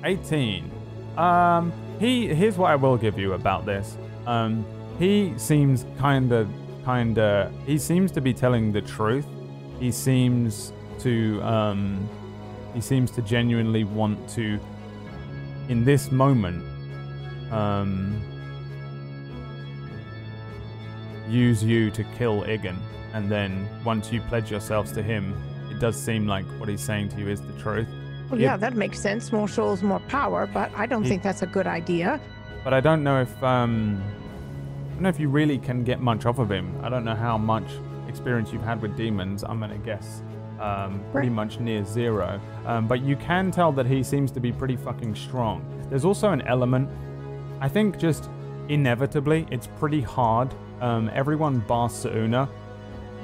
18. 0.05 0.71
Um, 1.17 1.73
he 2.01 2.35
here's 2.35 2.57
what 2.57 2.71
I 2.71 2.77
will 2.77 2.97
give 2.97 3.19
you 3.19 3.35
about 3.35 3.67
this. 3.67 3.97
Um, 4.27 4.65
he 4.99 5.35
seems 5.37 5.87
kind 5.99 6.33
of, 6.33 6.49
kind 6.85 7.19
of. 7.19 7.53
He 7.67 7.79
seems 7.79 8.11
to 8.13 8.21
be 8.21 8.33
telling 8.33 8.73
the 8.73 8.81
truth. 8.81 9.27
He 9.79 9.91
seems 9.91 10.73
to, 11.01 11.43
um, 11.43 12.09
he 12.75 12.81
seems 12.81 13.11
to 13.13 13.23
genuinely 13.23 13.85
want 13.85 14.29
to, 14.31 14.61
in 15.69 15.85
this 15.85 16.13
moment, 16.13 16.65
um, 17.51 18.21
use 21.29 21.65
you 21.65 21.91
to 21.91 22.05
kill 22.17 22.43
Igan, 22.43 22.77
and 23.13 23.31
then 23.31 23.69
once 23.85 24.13
you 24.13 24.21
pledge 24.21 24.51
yourselves 24.51 24.93
to 24.93 25.03
him, 25.03 25.35
does 25.83 25.97
seem 26.01 26.29
like 26.29 26.45
what 26.61 26.69
he's 26.69 26.81
saying 26.81 27.09
to 27.09 27.19
you 27.19 27.29
is 27.29 27.41
the 27.41 27.53
truth. 27.55 27.89
Well, 28.31 28.41
Yeah. 28.41 28.53
yeah, 28.53 28.57
that 28.59 28.77
makes 28.77 29.01
sense. 29.01 29.33
More 29.33 29.49
souls, 29.49 29.83
more 29.83 29.99
power, 30.07 30.47
but 30.47 30.71
I 30.77 30.87
don't 30.87 31.03
think 31.05 31.25
that's 31.25 31.43
a 31.43 31.47
good 31.47 31.67
idea. 31.67 32.21
But 32.63 32.73
I 32.73 32.79
don't 32.79 33.03
know 33.03 33.21
if 33.21 33.43
um, 33.43 34.01
I 34.01 34.93
don't 34.95 35.03
know 35.03 35.09
if 35.09 35.19
you 35.19 35.29
really 35.29 35.59
can 35.59 35.83
get 35.83 36.01
much 36.01 36.25
off 36.25 36.39
of 36.39 36.53
him. 36.53 36.73
I 36.85 36.89
don't 36.89 37.05
know 37.05 37.17
how 37.17 37.37
much 37.37 37.69
experience 38.07 38.53
you've 38.53 38.63
had 38.63 38.81
with 38.81 38.97
demons. 38.97 39.43
I'm 39.43 39.59
gonna 39.59 39.77
guess 39.79 40.23
um, 40.61 41.03
pretty 41.11 41.29
much 41.31 41.59
near 41.59 41.85
zero. 41.85 42.41
Um, 42.65 42.87
but 42.87 43.01
you 43.03 43.17
can 43.17 43.51
tell 43.51 43.73
that 43.73 43.87
he 43.87 44.05
seems 44.05 44.31
to 44.33 44.41
be 44.41 44.53
pretty 44.53 44.77
fucking 44.77 45.17
strong. 45.17 45.65
There's 45.91 46.05
also 46.05 46.31
an 46.31 46.43
element. 46.43 46.89
I 47.61 47.69
think 47.69 47.99
just 47.99 48.31
inevitably, 48.69 49.49
it's 49.51 49.67
pretty 49.81 50.01
hard. 50.01 50.55
Um, 50.81 51.11
everyone 51.13 51.59
bar 51.59 51.91
Suna 51.91 52.49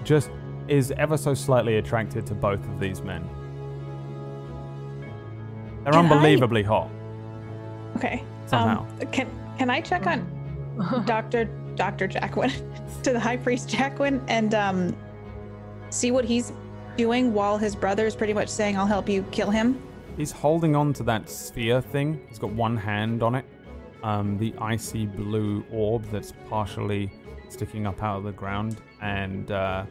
just 0.02 0.30
is 0.68 0.92
ever 0.92 1.16
so 1.16 1.34
slightly 1.34 1.76
attracted 1.76 2.26
to 2.26 2.34
both 2.34 2.60
of 2.68 2.80
these 2.80 3.02
men. 3.02 3.28
They're 5.84 5.92
Can 5.92 6.06
I- 6.06 6.14
unbelievably 6.14 6.62
hot. 6.64 6.90
Okay. 7.96 8.22
Somehow. 8.46 8.86
Um, 9.00 9.06
can 9.10 9.28
can 9.58 9.70
I 9.70 9.80
check 9.80 10.06
on 10.06 10.26
Doctor 11.06 11.44
Doctor 11.74 12.08
Jacquin 12.08 12.50
to 13.02 13.12
the 13.12 13.20
High 13.20 13.36
Priest 13.36 13.68
Jacquin 13.68 14.22
and 14.28 14.54
um 14.54 14.96
see 15.90 16.10
what 16.10 16.24
he's 16.24 16.52
doing 16.96 17.32
while 17.32 17.58
his 17.58 17.74
brother 17.74 18.06
is 18.06 18.14
pretty 18.14 18.32
much 18.34 18.48
saying, 18.48 18.76
"I'll 18.76 18.86
help 18.86 19.08
you 19.08 19.22
kill 19.30 19.50
him." 19.50 19.80
He's 20.16 20.32
holding 20.32 20.74
on 20.74 20.92
to 20.94 21.02
that 21.04 21.28
sphere 21.30 21.80
thing. 21.80 22.20
He's 22.28 22.38
got 22.38 22.50
one 22.52 22.76
hand 22.76 23.22
on 23.22 23.34
it. 23.36 23.44
Um, 24.02 24.36
the 24.38 24.52
icy 24.60 25.06
blue 25.06 25.64
orb 25.70 26.04
that's 26.10 26.32
partially 26.48 27.10
sticking 27.48 27.86
up 27.86 28.02
out 28.02 28.18
of 28.18 28.24
the 28.24 28.32
ground. 28.32 28.80
And 29.00 29.50
uh, 29.50 29.84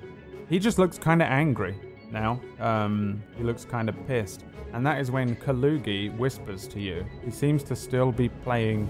he 0.50 0.60
just 0.60 0.80
looks 0.80 0.98
kind 0.98 1.22
of 1.22 1.28
angry 1.28 1.76
now. 2.12 2.40
Um, 2.60 3.22
he 3.38 3.44
looks 3.44 3.66
kind 3.66 3.90
of 3.90 4.08
pissed. 4.08 4.46
And 4.74 4.86
that 4.86 5.00
is 5.00 5.12
when 5.12 5.36
Kalugi 5.36 6.16
whispers 6.18 6.68
to 6.70 6.80
you. 6.80 7.06
He 7.24 7.32
seems 7.32 7.64
to 7.64 7.76
still 7.76 8.12
be 8.12 8.30
playing 8.30 8.88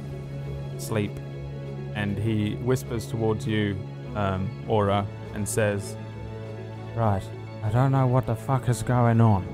sleep. 0.77 1.11
And 1.95 2.17
he 2.17 2.55
whispers 2.55 3.07
towards 3.07 3.47
you, 3.47 3.77
um, 4.15 4.49
Aura, 4.67 5.05
and 5.33 5.47
says, 5.47 5.95
Right. 6.95 7.23
I 7.63 7.69
don't 7.69 7.91
know 7.91 8.07
what 8.07 8.25
the 8.25 8.35
fuck 8.35 8.69
is 8.69 8.81
going 8.81 9.19
on. 9.19 9.45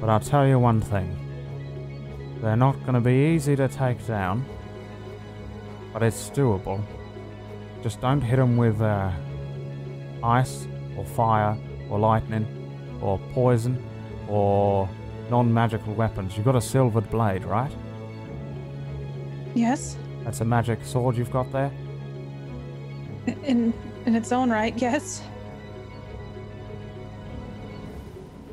But 0.00 0.08
I'll 0.08 0.20
tell 0.20 0.46
you 0.46 0.58
one 0.58 0.80
thing. 0.80 1.16
They're 2.40 2.56
not 2.56 2.80
going 2.80 2.94
to 2.94 3.00
be 3.00 3.34
easy 3.34 3.56
to 3.56 3.68
take 3.68 4.04
down. 4.06 4.44
But 5.92 6.02
it's 6.02 6.30
doable. 6.30 6.82
Just 7.82 8.00
don't 8.00 8.20
hit 8.20 8.36
them 8.36 8.56
with 8.56 8.80
uh, 8.80 9.10
ice, 10.22 10.66
or 11.00 11.06
fire, 11.06 11.56
or 11.88 11.98
lightning, 11.98 12.46
or 13.00 13.18
poison, 13.32 13.82
or 14.28 14.86
non 15.30 15.52
magical 15.52 15.94
weapons. 15.94 16.36
You've 16.36 16.44
got 16.44 16.56
a 16.56 16.60
silvered 16.60 17.08
blade, 17.10 17.44
right? 17.44 17.72
Yes. 19.54 19.96
That's 20.24 20.42
a 20.42 20.44
magic 20.44 20.84
sword 20.84 21.16
you've 21.16 21.32
got 21.32 21.50
there? 21.52 21.72
In 23.44 23.72
in 24.04 24.14
its 24.14 24.30
own 24.30 24.50
right, 24.50 24.76
yes. 24.76 25.22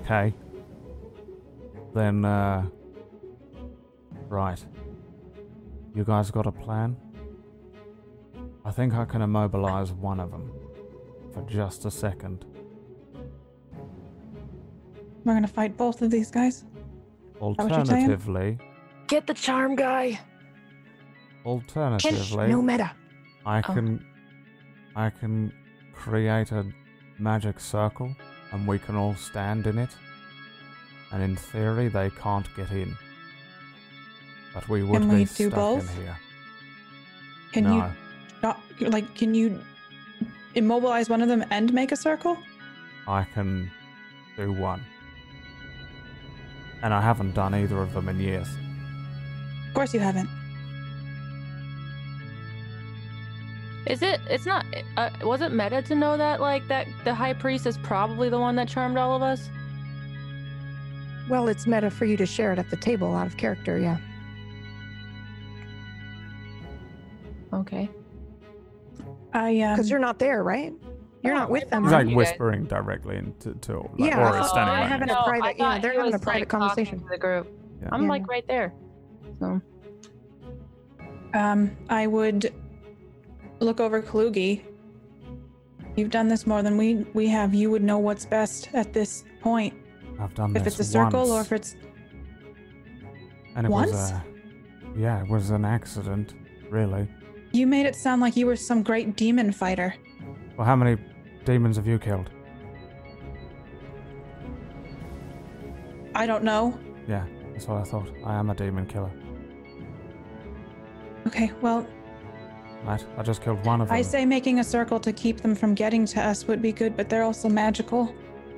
Okay. 0.04 0.34
Then, 1.94 2.24
uh. 2.24 2.66
Right. 4.30 4.66
You 5.96 6.04
guys 6.04 6.32
got 6.32 6.46
a 6.48 6.52
plan? 6.52 6.96
I 8.64 8.72
think 8.72 8.94
I 8.94 9.06
can 9.06 9.22
immobilize 9.22 9.92
one 9.92 10.20
of 10.20 10.32
them. 10.32 10.52
For 11.38 11.50
just 11.50 11.86
a 11.86 11.92
second. 11.92 12.46
We're 15.24 15.34
gonna 15.34 15.48
fight 15.48 15.78
both 15.78 16.02
of 16.02 16.10
these 16.10 16.32
guys. 16.32 16.64
what 17.40 17.56
you're 17.60 17.70
saying? 17.86 18.10
Alternatively, 18.10 18.58
Get 19.08 19.28
the 19.28 19.34
charm 19.36 19.76
guy. 19.76 20.20
alternatively, 21.46 22.48
No 22.48 22.62
meta. 22.62 22.92
I 23.46 23.60
Oh. 23.60 23.74
can. 23.74 24.06
I 24.96 25.12
can 25.12 25.54
create 25.94 26.52
a 26.52 26.66
magic 27.20 27.60
circle 27.60 28.16
and 28.52 28.68
we 28.68 28.80
can 28.80 28.96
all 28.96 29.14
stand 29.14 29.68
in 29.68 29.78
it. 29.78 29.96
And 31.12 31.22
in 31.22 31.36
theory, 31.36 31.88
they 31.88 32.10
can't 32.10 32.48
get 32.56 32.72
in. 32.72 32.98
But 34.56 34.68
we 34.68 34.82
would 34.82 35.02
Can 35.02 35.10
be 35.10 35.16
we 35.18 35.26
do 35.26 35.50
stuck 35.50 35.54
both? 35.54 35.98
in 35.98 36.02
here. 36.04 36.18
Can 37.52 37.64
no. 37.66 37.76
you 37.76 37.84
not 38.42 38.60
like 38.82 39.14
can 39.14 39.36
you 39.36 39.62
immobilize 40.58 41.10
one 41.10 41.22
of 41.22 41.30
them 41.30 41.46
and 41.52 41.74
make 41.74 41.92
a 41.92 41.96
circle? 41.96 42.38
I 43.08 43.24
can 43.24 43.72
do 44.36 44.52
one. 44.52 44.84
And 46.82 46.94
I 46.94 47.02
haven't 47.02 47.34
done 47.34 47.56
either 47.56 47.82
of 47.82 47.94
them 47.94 48.10
in 48.10 48.20
years. 48.20 48.48
Of 49.68 49.74
course 49.74 49.94
you 49.94 50.00
haven't. 50.00 50.30
Is 53.86 54.02
it? 54.02 54.20
It's 54.30 54.46
not. 54.46 54.66
Uh, 54.98 55.10
was 55.24 55.42
it 55.42 55.54
meta 55.54 55.82
to 55.84 55.96
know 55.96 56.18
that 56.18 56.42
like 56.42 56.68
that 56.68 56.88
the 57.06 57.14
high 57.14 57.34
priest 57.34 57.66
is 57.66 57.78
probably 57.78 58.28
the 58.28 58.40
one 58.40 58.56
that 58.58 58.68
charmed 58.68 58.98
all 58.98 59.16
of 59.16 59.22
us? 59.22 59.50
Well, 61.30 61.48
it's 61.48 61.66
meta 61.68 61.90
for 61.90 62.06
you 62.06 62.18
to 62.18 62.26
share 62.26 62.52
it 62.52 62.60
at 62.60 62.70
the 62.70 62.78
table 62.78 63.16
out 63.16 63.28
of 63.28 63.38
character, 63.38 63.80
yeah. 63.80 63.98
Okay. 67.54 67.90
I 69.34 69.60
um 69.62 69.76
Because 69.76 69.90
you're 69.90 70.00
not 70.00 70.20
there, 70.20 70.44
right? 70.44 70.74
You're 71.24 71.34
not 71.34 71.50
with 71.50 71.70
them. 71.70 71.84
He's 71.84 71.92
like 71.92 72.04
you 72.06 72.10
did. 72.12 72.16
whispering 72.18 72.64
directly 72.66 73.18
into 73.18 73.54
to 73.56 73.80
like, 73.80 73.90
Yeah, 73.98 74.20
Aura 74.20 74.42
oh, 74.44 74.48
standing 74.48 74.76
I 74.76 74.80
right 74.82 74.88
haven't 74.90 75.10
a 75.10 75.24
private- 75.24 75.58
yeah, 75.58 75.80
they're 75.80 75.94
having 75.94 76.14
a 76.14 76.20
private 76.20 76.40
like, 76.42 76.50
conversation. 76.50 77.00
To 77.00 77.06
the 77.10 77.18
group. 77.18 77.48
Yeah. 77.82 77.90
I'm 77.92 78.04
Yeah. 78.04 78.10
like 78.10 78.28
right 78.30 78.48
there. 78.48 78.74
So 79.40 79.62
um 81.34 81.72
I 81.90 82.08
would 82.08 82.54
look 83.60 83.80
over 83.80 84.02
Kalugi. 84.02 84.62
You've 85.96 86.12
done 86.12 86.28
this 86.28 86.46
more 86.46 86.62
than 86.62 86.78
we 86.78 87.06
we 87.14 87.28
have. 87.28 87.54
You 87.54 87.72
would 87.72 87.84
know 87.84 87.98
what's 87.98 88.26
best 88.26 88.70
at 88.74 88.94
this 88.94 89.24
point. 89.42 89.74
I've 90.20 90.34
done 90.34 90.56
If 90.56 90.64
this 90.64 90.76
If 90.76 90.80
it's 90.82 90.90
a 90.90 90.92
circle 90.92 91.32
or 91.32 91.42
if 91.42 91.52
it's 91.52 91.76
and 93.56 93.66
it 93.66 93.70
was 93.72 93.92
once? 93.92 94.12
a, 94.12 94.24
yeah, 94.96 95.22
it 95.24 95.28
was 95.30 95.50
an 95.50 95.66
accident, 95.66 96.36
really. 96.70 97.08
You 97.52 97.68
made 97.68 97.86
it 97.86 97.96
sound 97.96 98.22
like 98.22 98.36
you 98.36 98.46
were 98.46 98.56
some 98.56 98.84
great 98.84 99.16
demon 99.16 99.52
fighter. 99.52 99.96
Well, 100.58 100.66
how 100.66 100.76
many 100.76 100.98
demons 101.46 101.78
have 101.78 101.88
you 101.88 102.00
killed? 102.00 102.30
I 106.16 106.26
don't 106.26 106.44
know. 106.44 106.78
Yeah, 107.08 107.26
that's 107.52 107.68
what 107.68 107.80
I 107.80 107.84
thought. 107.84 108.10
I 108.26 108.36
am 108.36 108.50
a 108.50 108.56
demon 108.56 108.86
killer. 108.86 109.12
Okay, 111.28 111.52
well, 111.62 111.86
Right, 112.86 113.04
I 113.18 113.24
just 113.24 113.42
killed 113.42 113.66
one 113.66 113.82
of 113.82 113.88
them. 113.88 113.98
I 113.98 114.02
say 114.02 114.24
making 114.26 114.60
a 114.60 114.64
circle 114.64 115.00
to 115.00 115.12
keep 115.12 115.42
them 115.42 115.56
from 115.56 115.74
getting 115.74 116.06
to 116.06 116.22
us 116.22 116.48
would 116.48 116.62
be 116.62 116.72
good, 116.72 116.96
but 116.96 117.10
they're 117.10 117.24
also 117.24 117.50
magical. 117.50 118.14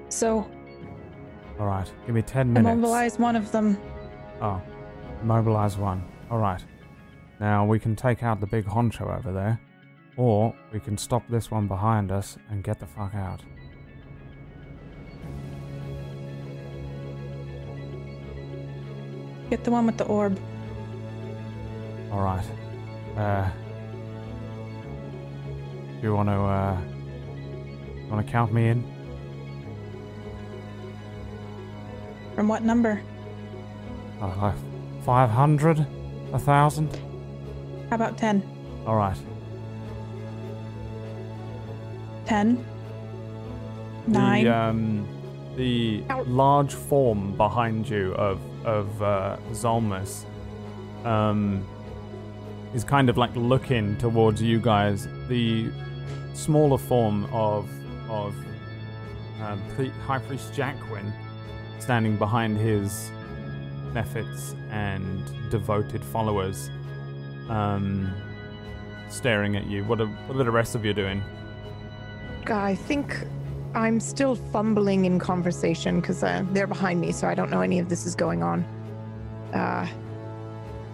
So 0.09 0.49
All 1.59 1.65
right, 1.65 1.91
give 2.05 2.13
me 2.13 2.21
ten 2.21 2.51
minutes. 2.51 2.71
immobilize 2.71 3.17
one 3.17 3.35
of 3.35 3.51
them. 3.51 3.77
Oh, 4.41 4.61
immobilize 5.23 5.77
one. 5.77 6.03
All 6.29 6.37
right. 6.37 6.63
Now 7.39 7.65
we 7.65 7.79
can 7.79 7.95
take 7.95 8.21
out 8.21 8.41
the 8.41 8.47
big 8.47 8.65
honcho 8.65 9.17
over 9.17 9.31
there, 9.31 9.61
or 10.17 10.53
we 10.73 10.79
can 10.79 10.97
stop 10.97 11.23
this 11.29 11.49
one 11.49 11.67
behind 11.67 12.11
us 12.11 12.37
and 12.49 12.63
get 12.63 12.79
the 12.79 12.85
fuck 12.85 13.15
out. 13.15 13.41
Get 19.49 19.63
the 19.63 19.71
one 19.71 19.85
with 19.85 19.97
the 19.97 20.03
orb. 20.05 20.39
All 22.11 22.21
right. 22.21 22.45
Uh, 23.15 23.49
you 26.01 26.13
want 26.13 26.29
to 26.29 26.33
uh, 26.33 26.77
want 28.09 28.25
to 28.25 28.31
count 28.31 28.53
me 28.53 28.67
in? 28.67 28.83
From 32.35 32.47
what 32.47 32.63
number? 32.63 33.01
Uh, 34.21 34.35
like 34.41 34.55
five 35.03 35.29
hundred, 35.29 35.85
a 36.33 36.39
thousand. 36.39 36.99
How 37.89 37.95
about 37.95 38.17
10? 38.17 38.43
All 38.85 38.95
right. 38.95 39.17
10? 42.25 42.65
9? 44.07 44.43
The, 44.43 44.55
um, 44.55 45.07
the 45.57 46.03
large 46.27 46.73
form 46.73 47.35
behind 47.35 47.89
you 47.89 48.13
of 48.13 48.39
of 48.65 49.01
uh, 49.01 49.37
Zolmus 49.51 50.25
um, 51.05 51.65
is 52.73 52.83
kind 52.83 53.09
of 53.09 53.17
like 53.17 53.35
looking 53.35 53.97
towards 53.97 54.41
you 54.41 54.59
guys. 54.59 55.07
The 55.27 55.71
smaller 56.33 56.77
form 56.77 57.25
of 57.33 57.67
of 58.09 58.35
um, 59.41 59.61
Pri- 59.75 59.91
High 60.05 60.19
Priest 60.19 60.53
Jacquin 60.53 61.11
standing 61.79 62.17
behind 62.17 62.57
his 62.57 63.11
mephits 63.93 64.55
and 64.71 65.23
devoted 65.49 66.03
followers, 66.03 66.69
um, 67.49 68.13
staring 69.09 69.55
at 69.55 69.65
you. 69.67 69.83
What 69.83 69.99
are, 69.99 70.07
what 70.07 70.37
are 70.39 70.43
the 70.43 70.51
rest 70.51 70.75
of 70.75 70.85
you 70.85 70.93
doing? 70.93 71.21
I 72.47 72.75
think 72.75 73.25
I'm 73.75 73.99
still 73.99 74.35
fumbling 74.35 75.05
in 75.05 75.19
conversation 75.19 75.99
because 75.99 76.23
uh, 76.23 76.43
they're 76.51 76.67
behind 76.67 77.01
me, 77.01 77.11
so 77.11 77.27
I 77.27 77.35
don't 77.35 77.49
know 77.49 77.61
any 77.61 77.79
of 77.79 77.89
this 77.89 78.05
is 78.05 78.15
going 78.15 78.41
on. 78.41 78.63
Uh, 79.53 79.87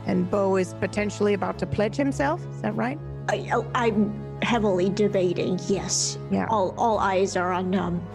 and 0.06 0.30
Bo 0.30 0.58
is 0.58 0.74
potentially 0.76 1.34
about 1.34 1.58
to 1.60 1.66
pledge 1.66 1.96
himself. 1.96 2.46
Is 2.52 2.62
that 2.62 2.76
right? 2.76 3.00
I, 3.30 3.50
oh, 3.54 3.66
I'm 3.74 4.14
heavily 4.42 4.90
debating. 4.90 5.60
Yes. 5.68 6.18
Yeah. 6.32 6.48
All 6.50 6.76
all 6.78 7.00
eyes 7.00 7.36
are 7.36 7.52
on 7.52 7.74
um, 7.76 8.06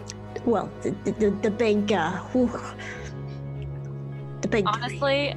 well, 0.44 0.70
the 0.82 0.90
the, 1.04 1.12
the, 1.12 1.30
the 1.30 1.50
big 1.50 1.92
uh, 1.92 2.12
whew, 2.32 2.60
the 4.40 4.48
big. 4.48 4.66
Honestly, 4.68 5.34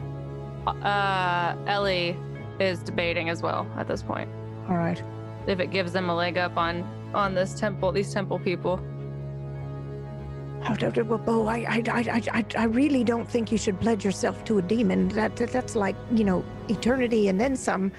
uh, 0.68 1.56
Ellie 1.66 2.18
is 2.64 2.80
debating 2.80 3.30
as 3.30 3.42
well 3.42 3.68
at 3.78 3.88
this 3.88 4.02
point. 4.02 4.30
All 4.70 4.78
right. 4.78 5.02
If 5.48 5.60
it 5.60 5.72
gives 5.72 5.92
them 5.92 6.10
a 6.10 6.16
leg 6.16 6.38
up 6.38 6.58
on 6.58 6.84
on 7.14 7.36
this 7.36 7.54
temple, 7.60 7.92
these 7.92 8.14
temple 8.14 8.40
people. 8.40 8.80
Oh, 10.68 10.76
d- 10.76 10.90
d- 10.92 11.02
well, 11.02 11.18
Bo, 11.20 11.48
I, 11.48 11.58
I, 11.58 11.84
I, 11.88 12.22
I, 12.32 12.46
I 12.58 12.64
really 12.64 13.04
don't 13.04 13.30
think 13.30 13.52
you 13.52 13.58
should 13.58 13.80
pledge 13.82 14.06
yourself 14.06 14.46
to 14.46 14.60
a 14.60 14.62
demon. 14.62 15.10
That, 15.10 15.36
that 15.36 15.52
that's 15.52 15.76
like 15.76 15.96
you 16.12 16.24
know 16.24 16.44
eternity 16.70 17.28
and 17.28 17.40
then 17.40 17.56
some. 17.56 17.92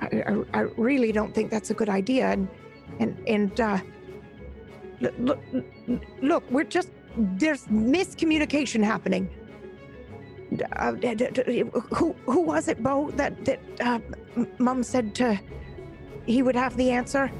I, 0.00 0.06
I, 0.06 0.44
I 0.52 0.60
really 0.76 1.12
don't 1.12 1.32
think 1.32 1.50
that's 1.50 1.70
a 1.70 1.74
good 1.74 1.88
idea. 1.88 2.30
And 2.32 2.48
and 2.98 3.16
and 3.28 3.60
uh, 3.60 3.78
look, 5.00 5.14
look, 5.18 5.40
look, 6.20 6.50
we're 6.50 6.64
just 6.64 6.90
there's 7.16 7.64
miscommunication 7.66 8.82
happening. 8.82 9.30
Uh, 10.76 10.92
d- 10.92 11.14
d- 11.14 11.28
d- 11.30 11.64
who 11.94 12.14
who 12.26 12.40
was 12.40 12.68
it, 12.68 12.82
Bo? 12.82 13.10
That 13.12 13.44
that 13.44 13.60
uh, 13.80 13.98
Mum 14.58 14.82
said 14.82 15.14
to 15.16 15.38
he 16.26 16.42
would 16.42 16.56
have 16.56 16.76
the 16.76 16.90
answer. 16.90 17.30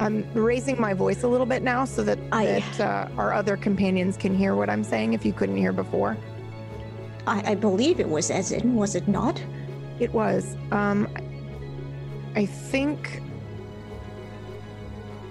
I'm 0.00 0.24
raising 0.34 0.80
my 0.80 0.92
voice 0.92 1.22
a 1.22 1.28
little 1.28 1.46
bit 1.46 1.62
now 1.62 1.84
so 1.84 2.02
that, 2.02 2.18
I- 2.32 2.46
that 2.46 2.80
uh, 2.80 3.08
our 3.16 3.32
other 3.32 3.56
companions 3.56 4.16
can 4.16 4.34
hear 4.34 4.54
what 4.56 4.68
I'm 4.68 4.82
saying 4.82 5.12
if 5.12 5.24
you 5.24 5.32
couldn't 5.32 5.56
hear 5.56 5.72
before. 5.72 6.16
I, 7.26 7.52
I 7.52 7.54
believe 7.54 8.00
it 8.00 8.08
was 8.08 8.28
Ezin, 8.30 8.74
was 8.74 8.94
it 8.96 9.06
not? 9.06 9.40
It 10.00 10.12
was. 10.12 10.56
Um, 10.72 11.08
I 12.34 12.44
think 12.46 13.22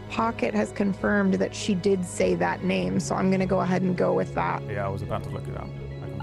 Pocket 0.10 0.54
has 0.54 0.72
confirmed 0.72 1.34
that 1.36 1.54
she 1.54 1.76
did 1.76 2.06
say 2.06 2.36
that 2.36 2.64
name, 2.64 3.00
so 3.00 3.16
I'm 3.16 3.30
going 3.30 3.40
to 3.42 3.46
go 3.46 3.60
ahead 3.62 3.82
and 3.82 3.98
go 3.98 4.14
with 4.14 4.34
that. 4.36 4.62
Yeah, 4.70 4.86
I 4.86 4.90
was 4.90 5.02
about 5.02 5.24
to 5.24 5.30
look 5.30 5.48
it 5.48 5.58
up. 5.58 5.68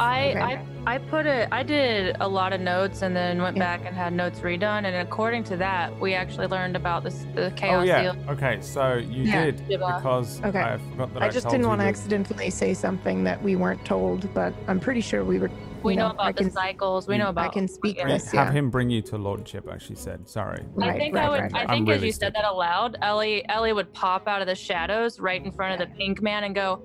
I, 0.00 0.30
Okay. 0.30 0.40
I 0.40 0.66
I 0.86 0.96
put 0.96 1.26
it. 1.26 1.46
I 1.52 1.62
did 1.62 2.16
a 2.20 2.26
lot 2.26 2.54
of 2.54 2.60
notes 2.62 3.02
and 3.02 3.14
then 3.14 3.42
went 3.42 3.56
Yeah. 3.56 3.76
back 3.76 3.86
and 3.86 3.94
had 3.94 4.14
notes 4.14 4.40
redone. 4.40 4.86
And 4.86 4.96
according 4.96 5.44
to 5.44 5.56
that, 5.58 5.96
we 6.00 6.14
actually 6.14 6.46
learned 6.46 6.74
about 6.74 7.04
this 7.04 7.26
the 7.34 7.46
oh, 7.46 7.50
chaos 7.50 7.82
Oh 7.82 7.84
yeah. 7.84 8.12
seal. 8.12 8.24
Okay, 8.30 8.58
so 8.62 8.94
you 8.94 9.24
Yeah. 9.24 9.44
did 9.44 9.68
because 9.68 10.42
Okay. 10.42 10.58
I 10.58 10.78
forgot 10.78 11.12
that 11.12 11.22
I, 11.22 11.26
I 11.26 11.28
just 11.28 11.44
told 11.44 11.52
didn't 11.52 11.64
you 11.64 11.68
want 11.68 11.82
to 11.82 11.86
accidentally 11.86 12.48
say 12.48 12.72
something 12.72 13.24
that 13.24 13.42
we 13.42 13.56
weren't 13.56 13.84
told, 13.84 14.32
but 14.32 14.54
I'm 14.68 14.80
pretty 14.80 15.02
sure 15.02 15.22
we 15.22 15.38
were. 15.38 15.50
We 15.82 15.92
you 15.94 15.98
know, 15.98 16.08
I 16.08 16.10
about 16.10 16.36
the 16.36 16.44
can- 16.44 16.52
cycles. 16.52 17.06
We 17.06 17.16
mm. 17.16 17.18
know 17.18 17.28
about. 17.28 17.44
I 17.44 17.48
can 17.48 17.68
speak 17.68 17.98
yeah. 17.98 18.08
this. 18.08 18.32
Have 18.32 18.54
him 18.54 18.70
bring 18.70 18.88
you 18.88 19.02
to 19.02 19.18
Lordship, 19.18 19.68
as 19.70 19.82
she 19.82 19.94
said. 19.94 20.28
Sorry. 20.28 20.64
I 20.80 20.92
think 20.92 21.14
right, 21.14 21.24
I 21.24 21.28
would. 21.30 21.40
right, 21.40 21.54
I 21.54 21.66
think 21.74 21.88
I'm 21.88 21.94
as 21.94 22.02
you 22.02 22.12
said 22.12 22.34
that 22.34 22.44
aloud, 22.46 22.96
Ellie 23.02 23.46
Ellie 23.50 23.74
would 23.74 23.92
pop 23.92 24.26
out 24.28 24.40
of 24.40 24.46
the 24.46 24.54
shadows 24.54 25.20
right 25.20 25.44
in 25.44 25.52
front 25.52 25.80
of 25.80 25.86
the 25.88 25.94
pink 25.94 26.22
man 26.22 26.44
and 26.44 26.54
go. 26.54 26.82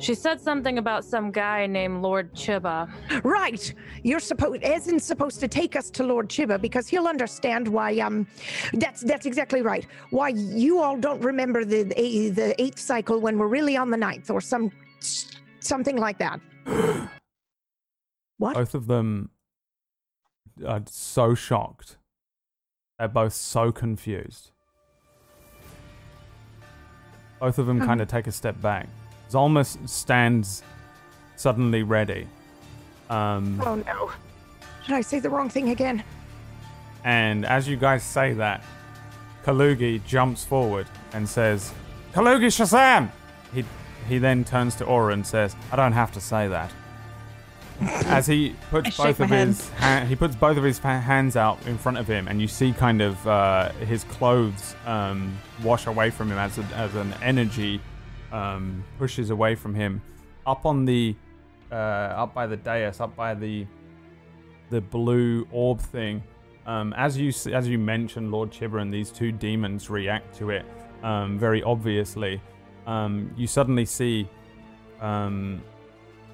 She 0.00 0.14
said 0.14 0.40
something 0.40 0.78
about 0.78 1.04
some 1.04 1.30
guy 1.30 1.66
named 1.66 2.00
Lord 2.00 2.32
Chiba. 2.34 2.90
Right. 3.22 3.72
You're 4.02 4.18
supposed 4.18 4.62
Ezin's 4.62 5.04
supposed 5.04 5.40
to 5.40 5.48
take 5.48 5.76
us 5.76 5.90
to 5.90 6.02
Lord 6.04 6.28
Chiba 6.30 6.58
because 6.60 6.88
he'll 6.88 7.06
understand 7.06 7.68
why 7.68 7.98
um 7.98 8.26
that's 8.72 9.02
that's 9.02 9.26
exactly 9.26 9.60
right. 9.60 9.86
Why 10.10 10.28
you 10.30 10.80
all 10.80 10.96
don't 10.96 11.20
remember 11.22 11.66
the 11.66 11.82
the, 11.82 12.30
the 12.30 12.60
eighth 12.62 12.78
cycle 12.78 13.20
when 13.20 13.38
we're 13.38 13.48
really 13.48 13.76
on 13.76 13.90
the 13.90 13.98
ninth 13.98 14.30
or 14.30 14.40
some 14.40 14.70
something 15.60 15.96
like 15.96 16.18
that. 16.18 16.40
what? 18.38 18.54
Both 18.54 18.74
of 18.74 18.86
them 18.86 19.30
are 20.66 20.82
so 20.86 21.34
shocked. 21.34 21.98
They're 22.98 23.08
both 23.08 23.34
so 23.34 23.70
confused. 23.70 24.50
Both 27.38 27.58
of 27.58 27.66
them 27.66 27.82
Um. 27.82 27.86
kind 27.86 28.00
of 28.00 28.08
take 28.08 28.26
a 28.26 28.32
step 28.32 28.60
back. 28.62 28.88
Zolmus 29.30 29.76
stands 29.88 30.62
suddenly 31.36 31.82
ready. 31.82 32.26
Um, 33.08 33.60
Oh 33.64 33.74
no. 33.76 34.10
Did 34.86 34.94
I 34.96 35.00
say 35.02 35.20
the 35.20 35.30
wrong 35.30 35.48
thing 35.48 35.68
again? 35.70 36.02
And 37.04 37.46
as 37.46 37.68
you 37.68 37.76
guys 37.76 38.02
say 38.02 38.32
that, 38.34 38.62
Kalugi 39.44 40.04
jumps 40.04 40.44
forward 40.44 40.86
and 41.12 41.28
says, 41.28 41.72
Kalugi 42.12 42.46
Shazam! 42.48 43.10
He, 43.54 43.64
he 44.08 44.18
then 44.18 44.44
turns 44.44 44.74
to 44.76 44.84
Aura 44.84 45.12
and 45.14 45.26
says, 45.26 45.56
I 45.72 45.76
don't 45.76 45.92
have 45.92 46.12
to 46.12 46.20
say 46.20 46.48
that. 46.48 46.70
As 47.80 48.26
he 48.26 48.54
puts 48.70 49.00
I 49.00 49.04
both 49.06 49.20
my 49.20 49.24
of 49.24 49.30
hand. 49.30 49.48
his 49.48 49.68
ha- 49.70 50.04
he 50.06 50.14
puts 50.14 50.36
both 50.36 50.58
of 50.58 50.64
his 50.64 50.78
fa- 50.78 51.00
hands 51.00 51.34
out 51.34 51.66
in 51.66 51.78
front 51.78 51.96
of 51.96 52.06
him, 52.06 52.28
and 52.28 52.38
you 52.38 52.46
see 52.46 52.72
kind 52.74 53.00
of 53.00 53.26
uh, 53.26 53.70
his 53.72 54.04
clothes 54.04 54.74
um, 54.84 55.34
wash 55.62 55.86
away 55.86 56.10
from 56.10 56.30
him 56.30 56.36
as, 56.36 56.58
a, 56.58 56.62
as 56.74 56.94
an 56.94 57.14
energy 57.22 57.80
um, 58.32 58.84
pushes 58.98 59.30
away 59.30 59.54
from 59.54 59.74
him. 59.74 60.02
Up 60.46 60.66
on 60.66 60.84
the 60.84 61.14
uh, 61.70 61.74
up 61.74 62.34
by 62.34 62.46
the 62.46 62.56
dais, 62.56 63.00
up 63.00 63.14
by 63.16 63.34
the 63.34 63.66
the 64.70 64.80
blue 64.80 65.46
orb 65.52 65.80
thing. 65.80 66.22
Um, 66.66 66.92
as 66.96 67.16
you 67.18 67.28
as 67.52 67.68
you 67.68 67.78
mentioned, 67.78 68.30
Lord 68.30 68.50
Chiba 68.50 68.80
and 68.80 68.92
these 68.92 69.10
two 69.10 69.32
demons 69.32 69.90
react 69.90 70.36
to 70.38 70.50
it 70.50 70.64
um, 71.02 71.38
very 71.38 71.62
obviously. 71.62 72.40
Um, 72.86 73.32
you 73.36 73.46
suddenly 73.46 73.84
see 73.84 74.28
um, 75.00 75.62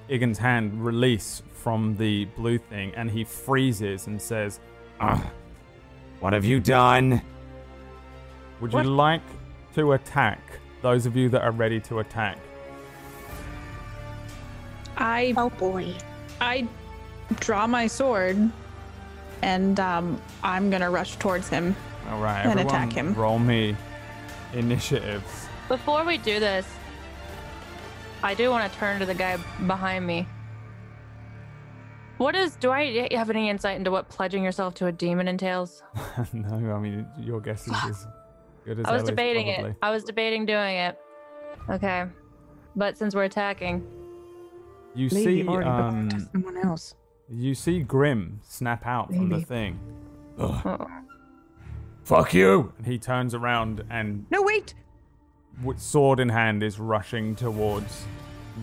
Igan's 0.09 0.37
hand 0.37 0.83
release 0.83 1.43
from 1.53 1.95
the 1.97 2.25
blue 2.25 2.57
thing, 2.57 2.93
and 2.95 3.11
he 3.11 3.23
freezes 3.23 4.07
and 4.07 4.21
says, 4.21 4.59
what 6.19 6.33
have 6.33 6.45
you 6.45 6.59
done? 6.59 7.21
"Would 8.61 8.73
What? 8.73 8.85
you 8.85 8.91
like 8.91 9.21
to 9.75 9.93
attack? 9.93 10.41
Those 10.87 11.05
of 11.05 11.17
you 11.17 11.27
that 11.29 11.41
are 11.41 11.51
ready 11.51 11.81
to 11.81 11.99
attack." 11.99 12.37
I 14.95 15.33
Oh 15.35 15.49
boy. 15.49 15.93
I 16.39 16.65
draw 17.41 17.67
my 17.67 17.87
sword, 17.87 18.37
and 19.41 19.79
um, 19.81 20.21
I'm 20.43 20.69
gonna 20.69 20.89
rush 20.89 21.17
towards 21.17 21.49
him. 21.49 21.75
All 22.09 22.21
right, 22.21 22.45
And 22.45 22.59
attack 22.61 22.93
him. 22.93 23.13
roll 23.15 23.37
me 23.37 23.75
initiatives. 24.53 25.47
Before 25.67 26.05
we 26.05 26.17
do 26.19 26.39
this, 26.39 26.65
I 28.23 28.33
do 28.33 28.49
want 28.49 28.71
to 28.71 28.79
turn 28.79 29.01
to 29.01 29.05
the 29.05 29.13
guy 29.13 29.37
behind 29.65 30.07
me. 30.07 30.25
What 32.17 32.33
is? 32.33 32.55
Do 32.55 32.71
I 32.71 33.09
have 33.11 33.29
any 33.29 33.49
insight 33.49 33.75
into 33.75 33.91
what 33.91 34.07
pledging 34.07 34.41
yourself 34.41 34.73
to 34.75 34.87
a 34.87 34.93
demon 34.93 35.27
entails? 35.27 35.83
no, 36.31 36.73
I 36.73 36.79
mean 36.79 37.05
your 37.19 37.41
guess 37.41 37.67
is 37.67 37.73
as 37.83 38.07
good 38.67 38.79
as 38.79 38.85
I 38.85 38.91
was 38.91 38.99
Ellie's, 39.01 39.09
debating 39.09 39.45
probably. 39.53 39.69
it. 39.71 39.77
I 39.81 39.89
was 39.91 40.03
debating 40.03 40.45
doing 40.45 40.75
it. 40.77 40.99
Okay, 41.69 42.05
but 42.75 42.97
since 42.97 43.15
we're 43.15 43.23
attacking, 43.23 43.83
You 44.95 45.09
Maybe 45.11 45.41
see, 45.43 45.47
already 45.47 45.69
belonged 45.69 46.11
to 46.11 46.15
um, 46.17 46.29
someone 46.33 46.57
else. 46.57 46.95
you 47.29 47.55
see 47.55 47.79
Grim 47.79 48.39
snap 48.43 48.85
out 48.85 49.07
from 49.07 49.29
the 49.29 49.35
Maybe. 49.37 49.43
thing, 49.45 49.79
oh, 50.37 50.85
Fuck 52.03 52.33
you! 52.33 52.71
and 52.77 52.85
he 52.85 52.97
turns 52.97 53.33
around 53.33 53.83
and 53.89 54.25
No, 54.29 54.41
wait. 54.41 54.73
with 55.63 55.79
sword 55.79 56.19
in 56.19 56.29
hand 56.29 56.63
is 56.63 56.79
rushing 56.79 57.35
towards 57.35 58.05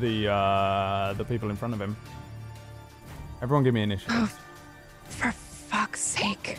the 0.00 0.28
uh, 0.28 1.12
the 1.14 1.24
people 1.24 1.50
in 1.50 1.56
front 1.56 1.74
of 1.74 1.80
him. 1.80 1.96
Everyone, 3.42 3.64
give 3.64 3.74
me 3.74 3.82
initiative. 3.82 4.38
For 5.08 5.30
fuck's 5.32 6.00
sake. 6.00 6.58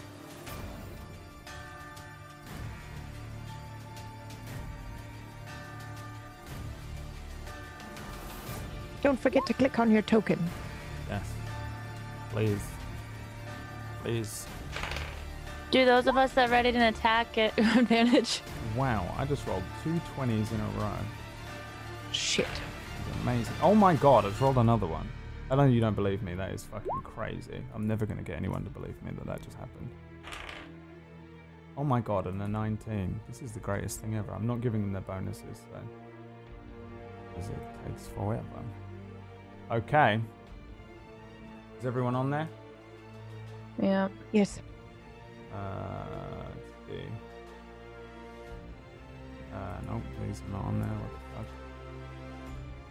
Don't 9.05 9.19
forget 9.19 9.45
to 9.45 9.53
click 9.53 9.77
on 9.77 9.91
your 9.91 10.01
token. 10.01 10.39
yes. 11.07 11.31
Please. 12.31 12.59
Please. 14.01 14.47
Do 15.69 15.85
those 15.85 16.07
of 16.07 16.17
us 16.17 16.33
that 16.33 16.49
ready 16.49 16.71
to 16.71 16.87
attack 16.87 17.33
get 17.33 17.55
advantage? 17.59 18.41
Wow, 18.75 19.05
I 19.15 19.25
just 19.25 19.45
rolled 19.45 19.61
two 19.83 20.01
20s 20.17 20.51
in 20.51 20.59
a 20.59 20.79
row. 20.79 20.97
Shit. 22.13 22.47
Amazing. 23.21 23.53
Oh 23.61 23.75
my 23.75 23.93
god, 23.93 24.25
I've 24.25 24.41
rolled 24.41 24.57
another 24.57 24.87
one. 24.87 25.07
I 25.51 25.55
know 25.55 25.65
you 25.65 25.81
don't 25.81 25.93
believe 25.93 26.23
me. 26.23 26.33
That 26.33 26.49
is 26.49 26.63
fucking 26.63 27.03
crazy. 27.03 27.61
I'm 27.75 27.85
never 27.85 28.07
going 28.07 28.17
to 28.17 28.23
get 28.23 28.37
anyone 28.37 28.63
to 28.63 28.71
believe 28.71 28.99
me 29.03 29.11
that 29.19 29.27
that 29.27 29.43
just 29.43 29.57
happened. 29.57 29.91
Oh 31.77 31.83
my 31.83 32.01
god, 32.01 32.25
and 32.25 32.41
a 32.41 32.47
19. 32.47 33.19
This 33.27 33.43
is 33.43 33.51
the 33.51 33.59
greatest 33.59 34.01
thing 34.01 34.15
ever. 34.15 34.33
I'm 34.33 34.47
not 34.47 34.61
giving 34.61 34.81
them 34.81 34.93
their 34.93 35.03
bonuses, 35.03 35.61
though. 35.71 35.87
Because 37.29 37.49
it 37.51 37.57
takes 37.85 38.07
forever. 38.07 38.41
Okay. 39.71 40.19
Is 41.79 41.85
everyone 41.85 42.15
on 42.15 42.29
there? 42.29 42.47
Yeah. 43.81 44.07
Yes. 44.31 44.61
Uh, 45.53 45.57
let's 46.47 46.89
see. 46.89 47.07
Uh, 49.53 49.57
no, 49.87 50.01
these 50.25 50.41
are 50.41 50.51
not 50.51 50.65
on 50.65 50.79
there. 50.79 50.89
What 50.89 51.11
the 51.11 51.37
fuck? 51.37 51.45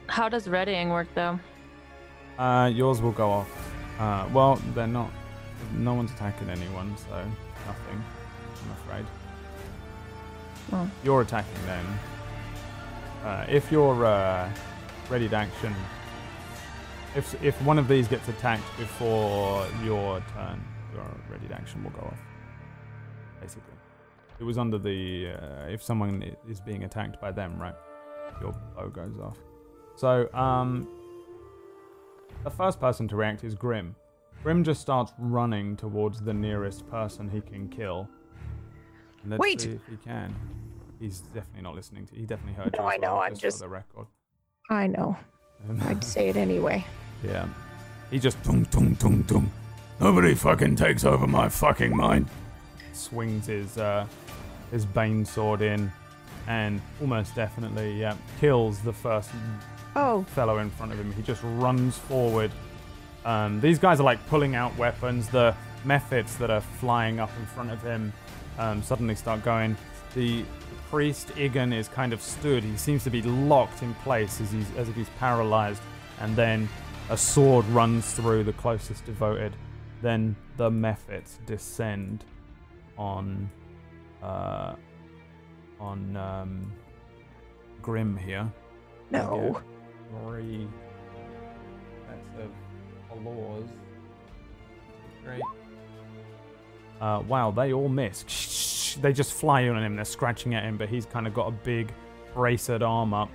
How 0.07 0.29
does 0.29 0.49
readying 0.49 0.91
work 0.91 1.09
though? 1.15 1.39
Uh, 2.39 2.71
yours 2.73 3.01
will 3.01 3.13
go 3.13 3.31
off. 3.31 3.75
Uh, 3.99 4.29
well, 4.33 4.57
they're 4.75 4.87
not. 4.87 5.11
No 5.73 5.95
one's 5.95 6.11
attacking 6.11 6.51
anyone, 6.51 6.97
so 6.97 7.25
nothing. 7.67 8.05
I'm 8.65 8.71
afraid. 8.73 9.07
Oh. 10.73 10.91
You're 11.05 11.23
attacking 11.23 11.67
them. 11.67 11.99
Uh, 13.25 13.47
if 13.49 13.71
you're 13.71 14.05
uh, 14.05 14.51
ready 15.09 15.29
to 15.29 15.37
action, 15.37 15.75
if 17.17 17.43
if 17.43 17.61
one 17.63 17.79
of 17.79 17.89
these 17.89 18.09
gets 18.09 18.29
attacked 18.29 18.65
before 18.79 19.67
your 19.85 20.23
turn, 20.35 20.63
your 20.93 21.05
ready 21.31 21.47
to 21.49 21.55
action 21.55 21.83
will 21.85 21.91
go 21.91 22.01
off. 22.01 22.19
Basically, 23.41 23.75
it 24.41 24.45
was 24.45 24.59
under 24.59 24.79
the 24.79 25.33
uh, 25.41 25.67
if 25.69 25.83
someone 25.83 26.35
is 26.49 26.61
being 26.61 26.85
attacked 26.85 27.21
by 27.21 27.31
them, 27.33 27.59
right? 27.61 27.75
Your 28.41 28.53
bow 28.77 28.89
goes 28.89 29.19
off. 29.23 29.37
So, 29.97 30.29
um, 30.35 30.89
the 32.43 32.51
first 32.51 32.81
person 32.81 33.07
to 33.09 33.17
react 33.17 33.45
is 33.45 33.55
Grim. 33.55 33.95
Grim 34.43 34.65
just 34.65 34.81
starts 34.81 35.13
running 35.19 35.77
towards 35.77 36.21
the 36.21 36.35
nearest 36.35 36.89
person 36.91 37.29
he 37.31 37.41
can 37.41 37.69
kill. 37.69 38.09
Let's 39.27 39.41
Wait. 39.41 39.61
see 39.63 39.71
if 39.71 39.81
he 39.89 39.97
can. 39.97 40.35
He's 41.01 41.21
definitely 41.21 41.63
not 41.63 41.75
listening 41.75 42.07
to. 42.07 42.15
He 42.15 42.27
definitely 42.27 42.55
heard 42.63 42.75
No, 42.77 42.85
you. 42.85 42.91
I 42.91 42.97
know, 42.97 43.15
well, 43.15 43.23
I'm 43.23 43.35
just- 43.37 43.61
the 43.61 43.69
record. 43.69 44.07
I 44.69 44.87
know. 44.87 45.17
I'd 45.83 46.03
say 46.05 46.29
it 46.29 46.37
anyway. 46.37 46.85
Yeah. 47.25 47.47
He 48.11 48.19
just 48.19 48.43
tung 48.45 48.65
tung 48.67 48.97
tung 48.97 49.25
tung. 49.25 49.51
Nobody 50.01 50.35
fucking 50.35 50.77
takes 50.77 51.05
over 51.05 51.27
my 51.27 51.49
fucking 51.49 51.97
mind. 51.97 52.29
Swings 52.93 53.47
his 53.47 53.79
uh, 53.79 54.07
his 54.71 54.85
bane 54.85 55.25
sword 55.25 55.63
in, 55.63 55.91
and 56.47 56.81
almost 57.01 57.35
definitely 57.35 57.99
yeah 58.01 58.17
kills 58.41 58.81
the 58.81 58.93
first 58.93 59.31
Oh, 59.97 60.25
fellow 60.25 60.59
in 60.59 60.71
front 60.71 60.93
of 60.93 60.99
him. 60.99 61.13
He 61.13 61.23
just 61.23 61.41
runs 61.45 61.97
forward. 61.97 62.51
Um, 63.25 63.61
these 63.61 63.79
guys 63.79 64.01
are 64.01 64.05
like 64.05 64.25
pulling 64.27 64.57
out 64.57 64.77
weapons. 64.77 65.29
The 65.29 65.55
mephits 65.85 66.37
that 66.39 66.51
are 66.51 66.61
flying 66.61 67.21
up 67.21 67.31
in 67.39 67.47
front 67.47 67.71
of 67.71 67.81
him 67.83 68.13
um, 68.59 68.83
suddenly 68.83 69.15
start 69.15 69.45
going. 69.45 69.77
The 70.15 70.45
priest 70.91 71.29
Igan 71.29 71.73
is 71.73 71.89
kind 71.89 72.13
of 72.13 72.21
stood. 72.21 72.65
He 72.65 72.77
seems 72.77 73.05
to 73.05 73.11
be 73.11 73.23
locked 73.23 73.83
in 73.83 73.95
place 73.97 74.41
as 74.41 74.51
he's 74.51 74.67
as 74.77 74.89
if 74.89 74.97
he's 74.97 75.09
paralyzed. 75.21 75.83
And 76.21 76.35
then 76.37 76.69
a 77.11 77.17
sword 77.17 77.67
runs 77.67 78.13
through 78.13 78.45
the 78.45 78.53
closest 78.53 79.05
devoted. 79.05 79.55
Then 80.03 80.37
the 80.57 80.71
mephits 80.71 81.45
descend 81.47 82.25
on 82.99 83.51
uh, 84.23 84.75
on 85.81 86.17
um, 86.17 86.73
Grim 87.83 88.17
here 88.17 88.51
no. 89.11 89.61
three 90.11 90.67
sets 92.09 92.51
of 93.11 93.25
laws. 93.25 93.69
Great. 95.25 95.43
Uh, 97.01 97.23
wow, 97.27 97.51
they 97.51 97.73
all 97.73 97.89
miss. 97.89 98.97
They 99.01 99.13
just 99.13 99.33
fly 99.33 99.69
on 99.69 99.83
him. 99.83 99.97
They're 99.97 100.05
scratching 100.05 100.55
at 100.55 100.65
him, 100.65 100.77
but 100.77 100.89
he's 100.89 101.07
kind 101.07 101.27
of 101.27 101.35
got 101.35 101.49
a 101.49 101.51
big 101.51 101.93
braced 102.35 102.71
arm 102.71 103.15
up. 103.15 103.31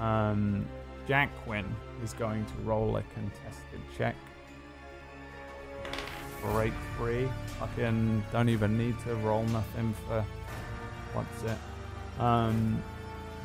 Um, 0.00 0.66
Jack 1.06 1.30
Quinn 1.44 1.66
is 2.02 2.12
going 2.14 2.44
to 2.46 2.54
roll 2.62 2.96
a 2.96 3.02
contested 3.14 3.80
check. 3.96 4.16
Break 6.42 6.72
free. 6.96 7.28
Fucking 7.58 8.24
don't 8.32 8.48
even 8.48 8.76
need 8.78 8.98
to 9.00 9.14
roll 9.16 9.44
nothing 9.44 9.94
for 10.06 10.24
what's 11.12 11.42
it. 11.42 12.20
Um, 12.20 12.82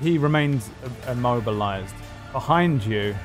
he 0.01 0.17
remains 0.17 0.69
immobilized. 1.07 1.95
Behind 2.31 2.83
you, 2.85 3.15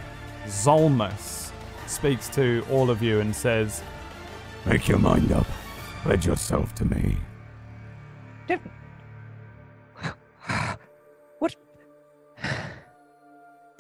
Zolmus 0.47 1.51
speaks 1.87 2.29
to 2.31 2.65
all 2.71 2.91
of 2.91 3.03
you 3.03 3.21
and 3.21 3.35
says, 3.35 3.83
Make 4.67 4.89
your 4.89 4.99
mind 4.99 5.31
up. 5.31 5.47
Pledge 6.03 6.27
yourself 6.27 6.75
to 6.77 6.85
me. 6.85 7.17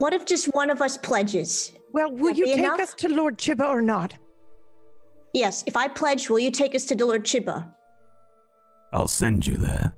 What 0.04 0.12
if 0.12 0.26
just 0.26 0.52
one 0.54 0.68
of 0.68 0.82
us 0.82 0.98
pledges? 0.98 1.72
Well, 1.94 2.12
will 2.12 2.34
That 2.34 2.36
you 2.36 2.44
take 2.44 2.58
enough? 2.58 2.78
us 2.78 2.92
to 2.92 3.08
Lord 3.08 3.38
Chiba 3.38 3.66
or 3.66 3.80
not? 3.80 4.12
Yes, 5.32 5.64
if 5.66 5.78
I 5.78 5.88
pledge, 5.88 6.28
will 6.28 6.40
you 6.40 6.50
take 6.50 6.74
us 6.74 6.84
to 6.88 6.94
Lord 6.94 7.24
Chiba? 7.24 7.72
I'll 8.92 9.08
send 9.08 9.46
you 9.46 9.56
there. 9.56 9.94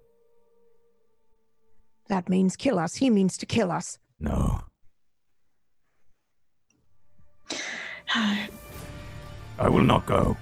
That 2.07 2.28
means 2.28 2.55
kill 2.55 2.78
us. 2.78 2.94
He 2.94 3.10
means 3.10 3.36
to 3.39 3.47
kill 3.47 3.73
us. 3.73 3.99
No. 4.20 4.60
I 8.15 8.49
will 9.59 9.83
not 9.83 10.07
go. 10.07 10.36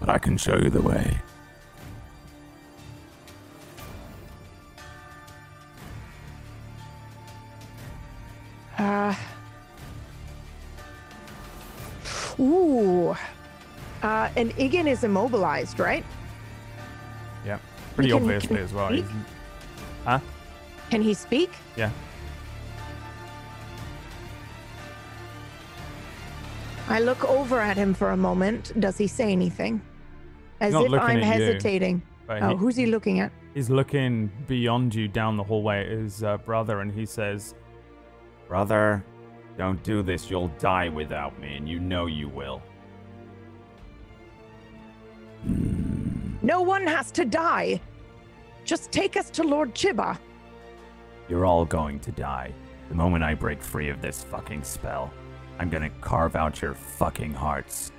But 0.00 0.08
I 0.08 0.16
can 0.16 0.38
show 0.38 0.56
you 0.56 0.70
the 0.70 0.80
way. 0.80 1.20
Uh. 8.82 9.14
Ooh. 12.40 13.14
Uh, 14.02 14.28
and 14.36 14.50
Igan 14.56 14.88
is 14.88 15.04
immobilized, 15.04 15.78
right? 15.78 16.04
Yeah, 17.46 17.58
pretty 17.94 18.10
Can- 18.10 18.22
obviously 18.22 18.56
can 18.56 18.64
as 18.64 18.72
well. 18.72 18.88
speak? 18.88 19.04
Huh? 20.04 20.18
Can 20.90 21.02
he 21.02 21.14
speak? 21.14 21.50
Yeah. 21.76 21.90
I 26.88 26.98
look 26.98 27.24
over 27.24 27.60
at 27.60 27.76
him 27.76 27.94
for 27.94 28.10
a 28.10 28.16
moment. 28.16 28.72
Does 28.80 28.98
he 28.98 29.06
say 29.06 29.30
anything? 29.30 29.80
As 30.60 30.74
if 30.74 30.92
I'm 30.92 30.94
at 30.94 31.16
you, 31.18 31.22
hesitating. 31.22 32.02
Oh, 32.28 32.48
he- 32.48 32.56
who's 32.56 32.76
he 32.76 32.86
looking 32.86 33.20
at? 33.20 33.30
he's 33.54 33.68
looking 33.70 34.30
beyond 34.48 34.94
you 34.94 35.06
down 35.08 35.36
the 35.36 35.44
hallway 35.44 35.84
at 35.84 35.90
his 35.90 36.24
uh, 36.24 36.38
brother, 36.38 36.80
and 36.80 36.90
he 36.90 37.04
says, 37.06 37.54
Brother, 38.52 39.02
don't 39.56 39.82
do 39.82 40.02
this. 40.02 40.28
You'll 40.28 40.52
die 40.58 40.90
without 40.90 41.40
me, 41.40 41.56
and 41.56 41.66
you 41.66 41.80
know 41.80 42.04
you 42.04 42.28
will. 42.28 42.60
No 46.42 46.60
one 46.60 46.86
has 46.86 47.10
to 47.12 47.24
die. 47.24 47.80
Just 48.66 48.92
take 48.92 49.16
us 49.16 49.30
to 49.30 49.42
Lord 49.42 49.74
Chiba. 49.74 50.18
You're 51.30 51.46
all 51.46 51.64
going 51.64 51.98
to 52.00 52.12
die. 52.12 52.52
The 52.90 52.94
moment 52.94 53.24
I 53.24 53.32
break 53.32 53.62
free 53.62 53.88
of 53.88 54.02
this 54.02 54.22
fucking 54.22 54.64
spell, 54.64 55.10
I'm 55.58 55.70
gonna 55.70 55.88
carve 56.02 56.36
out 56.36 56.60
your 56.60 56.74
fucking 56.74 57.32
hearts. 57.32 57.90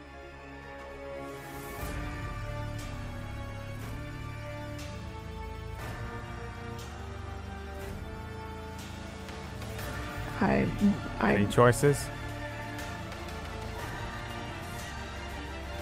I, 10.43 11.33
Any 11.33 11.47
choices? 11.47 12.05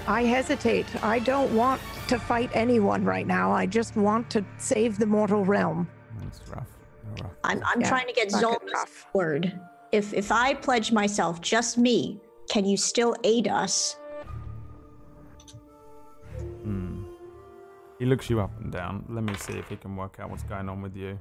I 0.07 0.23
hesitate. 0.23 0.87
I 1.03 1.19
don't 1.19 1.53
want 1.55 1.81
to 2.07 2.19
fight 2.19 2.49
anyone 2.53 3.03
right 3.05 3.25
now. 3.25 3.51
I 3.51 3.65
just 3.65 3.95
want 3.95 4.29
to 4.31 4.43
save 4.57 4.99
the 4.99 5.05
mortal 5.05 5.45
realm. 5.45 5.89
That's 6.19 6.41
rough. 6.49 6.67
They're 7.03 7.23
rough. 7.23 7.33
I'm, 7.43 7.63
I'm 7.65 7.81
Yeah, 7.81 7.89
trying 7.89 8.07
to 8.07 8.13
get 8.13 8.31
fucking 8.31 8.49
Zolmus' 8.49 9.05
word. 9.13 9.59
If 9.91 10.13
if 10.13 10.31
I 10.31 10.53
pledge 10.53 10.91
myself, 10.91 11.41
just 11.41 11.77
me, 11.77 12.19
can 12.49 12.65
you 12.65 12.77
still 12.77 13.15
aid 13.23 13.47
us? 13.47 13.97
Hmm. 16.63 17.03
He 17.99 18.05
looks 18.05 18.29
you 18.29 18.41
up 18.41 18.51
and 18.59 18.71
down. 18.71 19.05
Let 19.09 19.23
me 19.23 19.33
see 19.35 19.53
if 19.53 19.67
he 19.69 19.75
can 19.75 19.95
work 19.95 20.17
out 20.19 20.29
what's 20.29 20.43
going 20.43 20.69
on 20.69 20.81
with 20.81 20.95
you. 20.95 21.19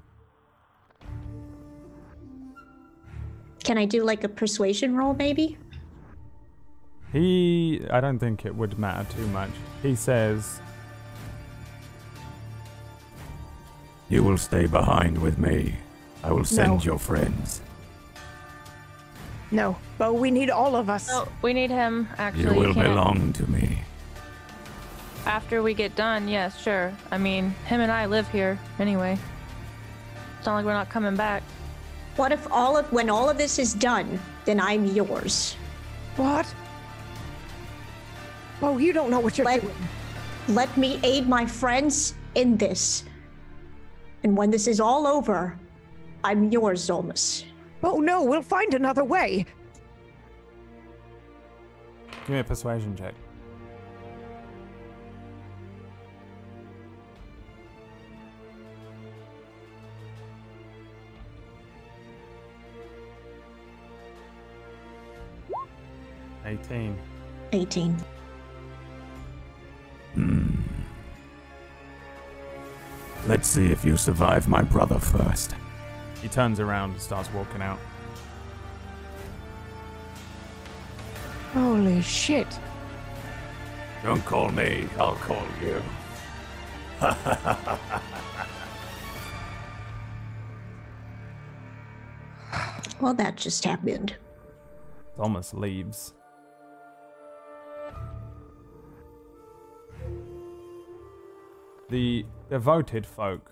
Can 3.64 3.78
I 3.78 3.84
do 3.84 4.02
like 4.02 4.24
a 4.24 4.28
persuasion 4.28 4.96
roll, 4.96 5.14
maybe? 5.14 5.56
He, 7.12 7.82
I 7.90 8.00
don't 8.00 8.18
think 8.18 8.46
it 8.46 8.54
would 8.54 8.78
matter 8.78 9.06
too 9.14 9.26
much. 9.28 9.50
He 9.82 9.94
says, 9.94 10.60
You 14.08 14.22
will 14.24 14.38
stay 14.38 14.66
behind 14.66 15.18
with 15.18 15.38
me. 15.38 15.74
I 16.22 16.32
will 16.32 16.44
send 16.44 16.68
No. 16.72 16.80
your 16.80 16.98
friends. 16.98 17.60
No, 19.52 19.76
but 19.98 20.14
we 20.14 20.30
need 20.30 20.50
all 20.50 20.76
of 20.76 20.88
us. 20.88 21.08
No, 21.08 21.26
we 21.42 21.52
need 21.52 21.70
him. 21.70 22.08
Actually, 22.18 22.54
You 22.54 22.60
will 22.60 22.74
can't- 22.74 22.86
belong 22.88 23.32
to 23.34 23.50
me. 23.50 23.82
After 25.26 25.62
we 25.62 25.74
get 25.74 25.94
done, 25.96 26.28
yes, 26.28 26.58
sure. 26.60 26.92
I 27.10 27.18
mean, 27.18 27.50
him 27.66 27.80
and 27.80 27.92
I 27.92 28.06
live 28.06 28.28
here 28.28 28.58
anyway. 28.78 29.18
It's 30.38 30.46
not 30.46 30.54
like 30.54 30.64
we're 30.64 30.72
not 30.72 30.88
coming 30.88 31.14
back. 31.16 31.42
What 32.16 32.32
if 32.32 32.50
all 32.50 32.76
of 32.76 32.90
when 32.92 33.08
all 33.08 33.30
of 33.30 33.38
this 33.38 33.58
is 33.58 33.74
done, 33.74 34.18
then 34.44 34.60
I'm 34.60 34.84
yours? 34.86 35.56
What? 36.16 36.52
Oh, 38.62 38.78
you 38.78 38.92
don't 38.92 39.10
know 39.10 39.20
what 39.20 39.38
you're 39.38 39.44
Let, 39.46 39.62
doing. 39.62 39.74
let 40.48 40.76
me 40.76 41.00
aid 41.02 41.28
my 41.28 41.46
friends 41.46 42.14
in 42.34 42.56
this. 42.56 43.04
And 44.22 44.36
when 44.36 44.50
this 44.50 44.66
is 44.66 44.80
all 44.80 45.06
over, 45.06 45.58
I'm 46.22 46.50
yours, 46.50 46.86
Zolmus. 46.86 47.44
Oh 47.82 48.00
no, 48.00 48.22
we'll 48.22 48.42
find 48.42 48.74
another 48.74 49.04
way. 49.04 49.46
Give 52.26 52.28
me 52.28 52.38
a 52.40 52.44
persuasion 52.44 52.94
check. 52.94 53.14
Eighteen. 66.50 66.98
18. 67.52 67.96
Hmm. 70.14 70.50
Let's 73.28 73.46
see 73.46 73.66
if 73.66 73.84
you 73.84 73.96
survive 73.96 74.48
my 74.48 74.62
brother 74.62 74.98
first. 74.98 75.54
He 76.20 76.26
turns 76.26 76.58
around 76.58 76.90
and 76.90 77.00
starts 77.00 77.32
walking 77.32 77.62
out. 77.62 77.78
Holy 81.52 82.02
shit. 82.02 82.58
Don't 84.02 84.24
call 84.24 84.48
me, 84.50 84.88
I'll 84.98 85.14
call 85.14 85.46
you. 85.62 85.80
Well, 93.00 93.14
that 93.14 93.36
just 93.36 93.64
happened. 93.64 94.16
Zolmus 95.16 95.54
leaves. 95.54 96.12
The 101.90 102.24
devoted 102.48 103.04
folk. 103.04 103.50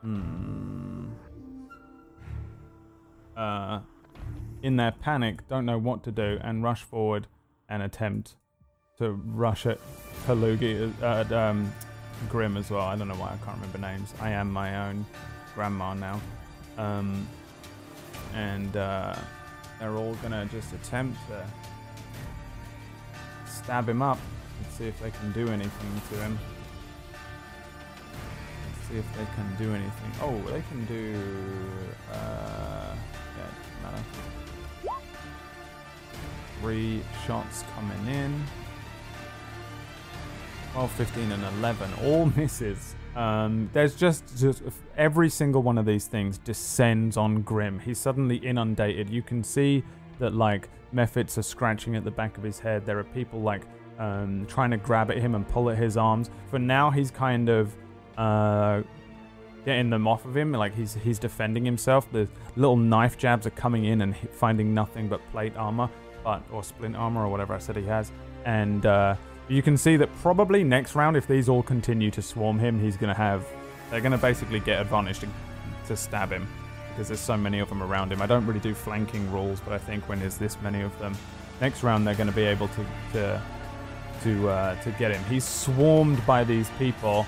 Hmm. 0.00 1.08
Uh, 3.36 3.80
in 4.62 4.76
their 4.76 4.92
panic, 4.92 5.46
don't 5.48 5.66
know 5.66 5.78
what 5.78 6.02
to 6.04 6.10
do 6.10 6.38
and 6.42 6.62
rush 6.62 6.82
forward 6.82 7.26
and 7.68 7.82
attempt 7.82 8.36
to 8.98 9.12
rush 9.12 9.66
at 9.66 9.78
Kalugi, 10.26 10.90
uh, 11.02 11.06
at 11.06 11.32
um, 11.32 11.70
Grim 12.30 12.56
as 12.56 12.70
well. 12.70 12.80
I 12.80 12.96
don't 12.96 13.08
know 13.08 13.14
why 13.14 13.28
I 13.28 13.44
can't 13.44 13.58
remember 13.58 13.78
names. 13.78 14.14
I 14.20 14.30
am 14.30 14.50
my 14.50 14.88
own 14.88 15.04
grandma 15.54 15.92
now. 15.92 16.20
Um, 16.78 17.28
and 18.34 18.74
uh, 18.76 19.14
they're 19.78 19.96
all 19.96 20.14
gonna 20.16 20.46
just 20.46 20.72
attempt 20.72 21.18
to 21.28 21.46
stab 23.46 23.88
him 23.88 24.00
up 24.00 24.18
and 24.58 24.72
see 24.72 24.86
if 24.86 25.00
they 25.00 25.10
can 25.10 25.32
do 25.32 25.48
anything 25.48 26.00
to 26.10 26.16
him. 26.16 26.38
Let's 28.64 28.88
see 28.88 28.96
if 28.96 29.16
they 29.16 29.26
can 29.34 29.56
do 29.58 29.74
anything. 29.74 30.12
Oh, 30.22 30.40
they 30.50 30.62
can 30.62 30.84
do. 30.86 31.20
Uh, 32.12 32.94
yeah, 33.36 33.82
matter. 33.82 34.04
Three 36.60 37.02
shots 37.26 37.64
coming 37.74 38.14
in. 38.14 38.44
12, 40.72 40.90
15, 40.92 41.32
and 41.32 41.42
11. 41.58 41.90
All 42.04 42.26
misses. 42.36 42.94
Um, 43.14 43.70
there's 43.72 43.94
just, 43.94 44.36
just 44.36 44.62
every 44.96 45.30
single 45.30 45.62
one 45.62 45.78
of 45.78 45.86
these 45.86 46.06
things 46.06 46.36
descends 46.36 47.16
on 47.16 47.40
Grim. 47.40 47.78
He's 47.78 47.98
suddenly 47.98 48.36
inundated. 48.36 49.08
You 49.08 49.22
can 49.22 49.42
see 49.42 49.82
that 50.18 50.34
like 50.34 50.68
Mephits 50.94 51.38
are 51.38 51.42
scratching 51.42 51.96
at 51.96 52.04
the 52.04 52.10
back 52.10 52.36
of 52.36 52.42
his 52.42 52.58
head. 52.58 52.84
There 52.84 52.98
are 52.98 53.04
people 53.04 53.40
like 53.40 53.62
um, 53.98 54.46
trying 54.46 54.70
to 54.70 54.76
grab 54.76 55.10
at 55.10 55.18
him 55.18 55.34
and 55.34 55.46
pull 55.48 55.70
at 55.70 55.78
his 55.78 55.96
arms. 55.96 56.30
For 56.50 56.58
now, 56.58 56.90
he's 56.90 57.10
kind 57.10 57.48
of 57.48 57.74
uh, 58.16 58.82
getting 59.64 59.90
them 59.90 60.06
off 60.06 60.24
of 60.24 60.36
him. 60.36 60.52
Like 60.52 60.74
he's 60.74 60.94
he's 60.94 61.18
defending 61.18 61.64
himself. 61.64 62.10
The 62.12 62.28
little 62.56 62.76
knife 62.76 63.18
jabs 63.18 63.46
are 63.46 63.50
coming 63.50 63.84
in 63.84 64.00
and 64.02 64.16
finding 64.16 64.74
nothing 64.74 65.08
but 65.08 65.20
plate 65.30 65.56
armor, 65.56 65.90
but 66.24 66.42
or 66.50 66.62
splint 66.62 66.96
armor 66.96 67.24
or 67.24 67.28
whatever 67.28 67.54
I 67.54 67.58
said 67.58 67.76
he 67.76 67.84
has. 67.84 68.10
And 68.44 68.86
uh, 68.86 69.16
you 69.48 69.62
can 69.62 69.76
see 69.76 69.96
that 69.96 70.14
probably 70.16 70.64
next 70.64 70.94
round, 70.94 71.16
if 71.16 71.26
these 71.26 71.48
all 71.48 71.62
continue 71.62 72.10
to 72.12 72.22
swarm 72.22 72.58
him, 72.58 72.80
he's 72.80 72.96
gonna 72.96 73.14
have. 73.14 73.46
They're 73.90 74.00
gonna 74.00 74.18
basically 74.18 74.60
get 74.60 74.80
advantage 74.80 75.20
to, 75.20 75.28
to 75.88 75.96
stab 75.96 76.30
him 76.30 76.46
because 76.90 77.08
there's 77.08 77.20
so 77.20 77.36
many 77.36 77.58
of 77.58 77.68
them 77.68 77.82
around 77.82 78.10
him. 78.10 78.22
I 78.22 78.26
don't 78.26 78.46
really 78.46 78.60
do 78.60 78.74
flanking 78.74 79.30
rules, 79.30 79.60
but 79.60 79.72
I 79.72 79.78
think 79.78 80.08
when 80.08 80.18
there's 80.18 80.38
this 80.38 80.56
many 80.62 80.80
of 80.80 80.98
them, 80.98 81.14
next 81.60 81.82
round 81.82 82.06
they're 82.06 82.14
going 82.14 82.28
to 82.28 82.34
be 82.34 82.44
able 82.44 82.68
to 82.68 82.86
to 83.12 83.42
to 84.22 84.48
uh, 84.48 84.82
to 84.82 84.90
get 84.92 85.12
him. 85.12 85.22
He's 85.24 85.44
swarmed 85.44 86.24
by 86.26 86.44
these 86.44 86.70
people. 86.78 87.26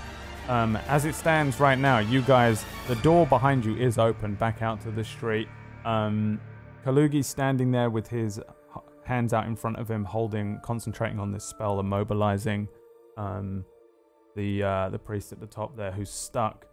Um, 0.49 0.77
as 0.89 1.05
it 1.05 1.15
stands 1.15 1.61
right 1.61 1.79
now, 1.79 1.99
you 1.99 2.23
guys, 2.23 2.65
the 2.87 2.97
door 2.97 3.27
behind 3.27 3.65
you 3.65 3.77
is 3.77 3.99
open 3.99 4.35
back 4.35 4.63
out 4.63 4.81
to 4.83 4.91
the 4.91 5.05
street. 5.05 5.47
Um, 5.85 6.41
Kalugi's 6.85 7.27
standing 7.27 7.71
there 7.71 7.91
with 7.91 8.09
his 8.09 8.41
hands 9.05 9.33
out 9.35 9.47
in 9.47 9.57
front 9.57 9.77
of 9.77 9.91
him, 9.91 10.05
holding, 10.05 10.61
concentrating 10.63 11.19
on 11.19 11.33
this 11.33 11.45
spell, 11.45 11.83
immobilizing 11.83 12.69
um, 13.19 13.65
the 14.37 14.63
uh, 14.63 14.89
the 14.89 14.99
priest 14.99 15.33
at 15.33 15.41
the 15.41 15.47
top 15.47 15.77
there 15.77 15.93
who's 15.93 16.11
stuck. 16.11 16.67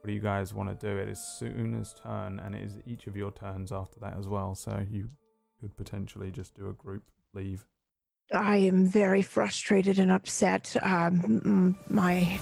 What 0.00 0.08
do 0.08 0.12
you 0.12 0.20
guys 0.20 0.52
want 0.52 0.68
to 0.68 0.86
do? 0.86 0.98
It 0.98 1.08
is 1.08 1.20
Suna's 1.20 1.94
turn, 2.02 2.40
and 2.40 2.56
it 2.56 2.62
is 2.62 2.78
each 2.86 3.06
of 3.06 3.16
your 3.16 3.30
turns 3.30 3.70
after 3.70 4.00
that 4.00 4.16
as 4.18 4.26
well. 4.26 4.56
So 4.56 4.84
you 4.90 5.10
could 5.60 5.76
potentially 5.76 6.32
just 6.32 6.56
do 6.56 6.68
a 6.68 6.72
group 6.72 7.04
leave. 7.34 7.66
I 8.34 8.56
am 8.56 8.86
very 8.86 9.20
frustrated 9.22 9.98
and 9.98 10.10
upset. 10.10 10.74
Um, 10.82 11.76
my 11.88 12.40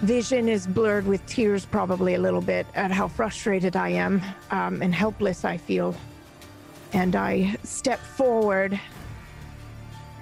vision 0.00 0.48
is 0.48 0.66
blurred 0.66 1.06
with 1.06 1.24
tears, 1.26 1.64
probably 1.64 2.14
a 2.14 2.18
little 2.18 2.42
bit, 2.42 2.66
at 2.74 2.90
how 2.90 3.08
frustrated 3.08 3.74
I 3.74 3.90
am 3.90 4.20
um, 4.50 4.82
and 4.82 4.94
helpless 4.94 5.44
I 5.44 5.56
feel. 5.56 5.94
And 6.92 7.16
I 7.16 7.56
step 7.62 8.00
forward 8.00 8.78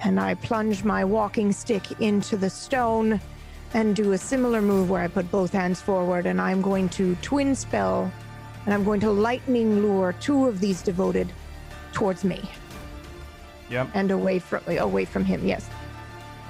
and 0.03 0.19
I 0.19 0.35
plunge 0.35 0.83
my 0.83 1.03
walking 1.03 1.51
stick 1.51 1.99
into 1.99 2.37
the 2.37 2.49
stone 2.49 3.19
and 3.73 3.95
do 3.95 4.13
a 4.13 4.17
similar 4.17 4.61
move 4.61 4.89
where 4.89 5.01
I 5.01 5.07
put 5.07 5.29
both 5.29 5.51
hands 5.51 5.81
forward 5.81 6.25
and 6.25 6.39
I'm 6.39 6.61
going 6.61 6.87
to 6.89 7.15
twin 7.15 7.55
spell 7.55 8.11
and 8.65 8.73
I'm 8.73 8.83
going 8.83 8.99
to 9.01 9.11
lightning 9.11 9.81
lure 9.81 10.13
two 10.13 10.47
of 10.47 10.59
these 10.59 10.81
devoted 10.81 11.31
towards 11.93 12.23
me 12.23 12.41
Yep. 13.71 13.89
and 13.93 14.11
away 14.11 14.37
from 14.39 14.61
away 14.67 15.05
from 15.05 15.25
him. 15.25 15.45
Yes. 15.47 15.67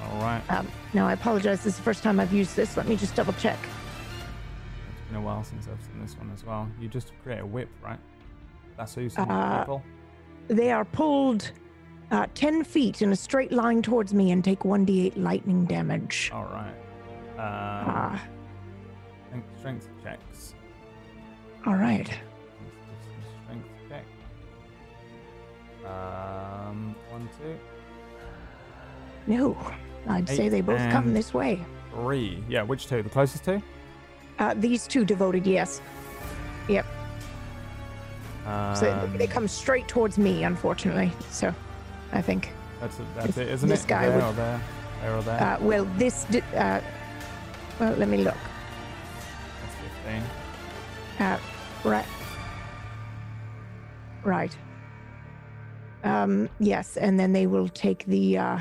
All 0.03 0.19
right. 0.21 0.41
Um, 0.49 0.67
now 0.93 1.07
I 1.07 1.13
apologize. 1.13 1.59
This 1.63 1.73
is 1.73 1.77
the 1.77 1.83
first 1.83 2.03
time 2.03 2.19
I've 2.19 2.33
used 2.33 2.55
this. 2.55 2.75
Let 2.75 2.87
me 2.87 2.95
just 2.97 3.15
double 3.15 3.33
check. 3.33 3.57
It's 3.61 5.07
been 5.07 5.17
a 5.17 5.21
while 5.21 5.43
since 5.43 5.67
I've 5.71 5.81
seen 5.83 6.01
this 6.01 6.17
one 6.17 6.31
as 6.33 6.43
well. 6.43 6.67
You 6.79 6.87
just 6.87 7.11
create 7.23 7.39
a 7.39 7.45
whip, 7.45 7.69
right? 7.83 7.99
That's 8.77 8.95
how 8.95 9.01
you 9.01 9.09
Uh, 9.17 9.59
people. 9.59 9.83
They 10.47 10.71
are 10.71 10.83
pulled 10.85 11.51
uh, 12.09 12.25
ten 12.33 12.63
feet 12.63 13.01
in 13.01 13.11
a 13.11 13.15
straight 13.15 13.51
line 13.51 13.81
towards 13.81 14.13
me 14.13 14.31
and 14.31 14.43
take 14.43 14.65
one 14.65 14.85
d8 14.85 15.13
lightning 15.15 15.65
damage. 15.65 16.31
All 16.33 16.45
right. 16.45 16.73
Um, 17.37 17.87
Ah, 17.87 18.21
strength 19.59 19.87
checks. 20.03 20.55
all 21.65 21.75
right. 21.75 22.09
Um, 25.91 26.95
one, 27.09 27.29
two, 27.37 27.57
No, 29.27 29.57
I'd 30.07 30.27
say 30.27 30.49
they 30.49 30.61
both 30.61 30.79
come 30.91 31.07
and- 31.07 31.15
this 31.15 31.33
way. 31.33 31.63
three. 31.93 32.43
Yeah, 32.47 32.63
which 32.63 32.87
two? 32.87 33.03
The 33.03 33.09
closest 33.09 33.43
two? 33.45 33.61
Uh, 34.39 34.53
these 34.57 34.87
two 34.87 35.03
devoted, 35.05 35.45
yes. 35.45 35.81
Yep. 36.67 36.85
So 38.45 38.91
Um, 39.03 39.17
they 39.17 39.27
come 39.27 39.47
straight 39.47 39.87
towards 39.87 40.17
me, 40.17 40.43
unfortunately. 40.45 41.11
So 41.29 41.53
I 42.13 42.21
think. 42.21 42.51
That's 42.79 42.99
it, 42.99 43.05
that's 43.15 43.37
it, 43.37 43.47
isn't 43.49 43.69
it? 43.69 43.71
this 43.73 43.83
it? 43.83 43.87
guy 43.87 44.07
there 44.07 44.15
would- 44.15 44.23
or 44.23 44.33
there, 44.33 44.61
there 45.01 45.15
or 45.15 45.21
there. 45.21 45.41
Uh, 45.41 45.57
well, 45.61 45.85
this. 45.97 46.23
Di- 46.25 46.41
uh, 46.55 46.81
well, 47.79 47.93
let 47.97 48.07
me 48.09 48.17
look. 48.17 48.33
that's 49.61 49.75
fifteen. 49.75 50.23
Uh, 51.19 51.37
right. 51.83 52.05
Right. 54.23 54.55
Um, 56.03 56.49
yes, 56.59 56.97
and 56.97 57.19
then 57.19 57.31
they 57.33 57.47
will 57.47 57.69
take 57.69 58.05
the 58.05 58.37
uh, 58.37 58.59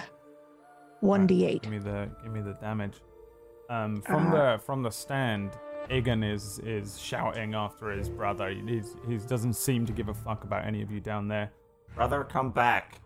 1d8. 1.03 1.63
Give 1.63 1.71
me 1.71 1.79
the 1.79 2.09
give 2.23 2.33
me 2.33 2.41
the 2.41 2.55
damage. 2.55 3.01
Um, 3.69 4.03
from 4.03 4.29
Uh, 4.29 4.57
the 4.57 4.59
from 4.63 4.83
the 4.83 4.91
stand, 4.91 5.53
Egan 5.91 6.23
is 6.23 6.59
is 6.61 6.99
shouting 6.99 7.55
after 7.55 7.91
his 7.91 8.09
brother. 8.09 8.51
He's, 8.51 8.97
he 9.09 9.17
doesn't 9.19 9.55
seem 9.55 9.87
to 9.87 9.93
give 9.93 10.09
a 10.09 10.15
fuck 10.15 10.45
about 10.45 10.65
any 10.67 10.83
of 10.83 10.91
you 10.91 11.01
down 11.01 11.29
there. 11.29 11.51
Brother, 11.95 12.25
come 12.25 12.51
back. 12.51 13.01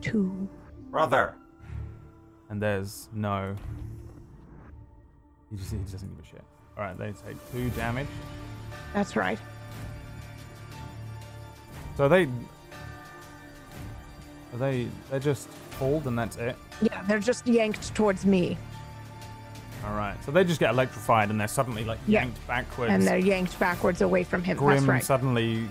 Two. 0.00 0.48
Brother. 0.90 1.34
And 2.50 2.60
there's 2.60 3.08
no. 3.12 3.54
He 5.50 5.56
just 5.56 5.70
he 5.72 5.78
doesn't 5.78 6.16
give 6.16 6.24
a 6.24 6.28
shit. 6.28 6.44
All 6.76 6.84
right, 6.84 6.96
they 6.98 7.12
take 7.12 7.36
two 7.52 7.68
damage. 7.70 8.08
That's 8.94 9.16
right. 9.16 9.38
So 11.96 12.08
they. 12.08 12.28
Are 14.52 14.58
they 14.58 14.88
they 15.10 15.18
just 15.18 15.48
pulled 15.78 16.06
and 16.06 16.18
that's 16.18 16.36
it. 16.36 16.56
Yeah, 16.82 17.02
they're 17.08 17.18
just 17.18 17.46
yanked 17.46 17.94
towards 17.94 18.26
me, 18.26 18.56
All 19.86 19.94
right. 19.94 20.16
So 20.24 20.30
they 20.30 20.44
just 20.44 20.60
get 20.60 20.70
electrified 20.70 21.30
and 21.30 21.40
they're 21.40 21.48
suddenly 21.48 21.84
like 21.84 21.98
Yeah. 22.06 22.22
yanked 22.22 22.46
backwards. 22.46 22.92
and 22.92 23.02
they're 23.02 23.18
yanked 23.18 23.58
backwards 23.58 24.00
away 24.02 24.24
from 24.24 24.44
him. 24.44 24.56
Grim 24.56 24.88
right. 24.88 25.02
suddenly 25.02 25.66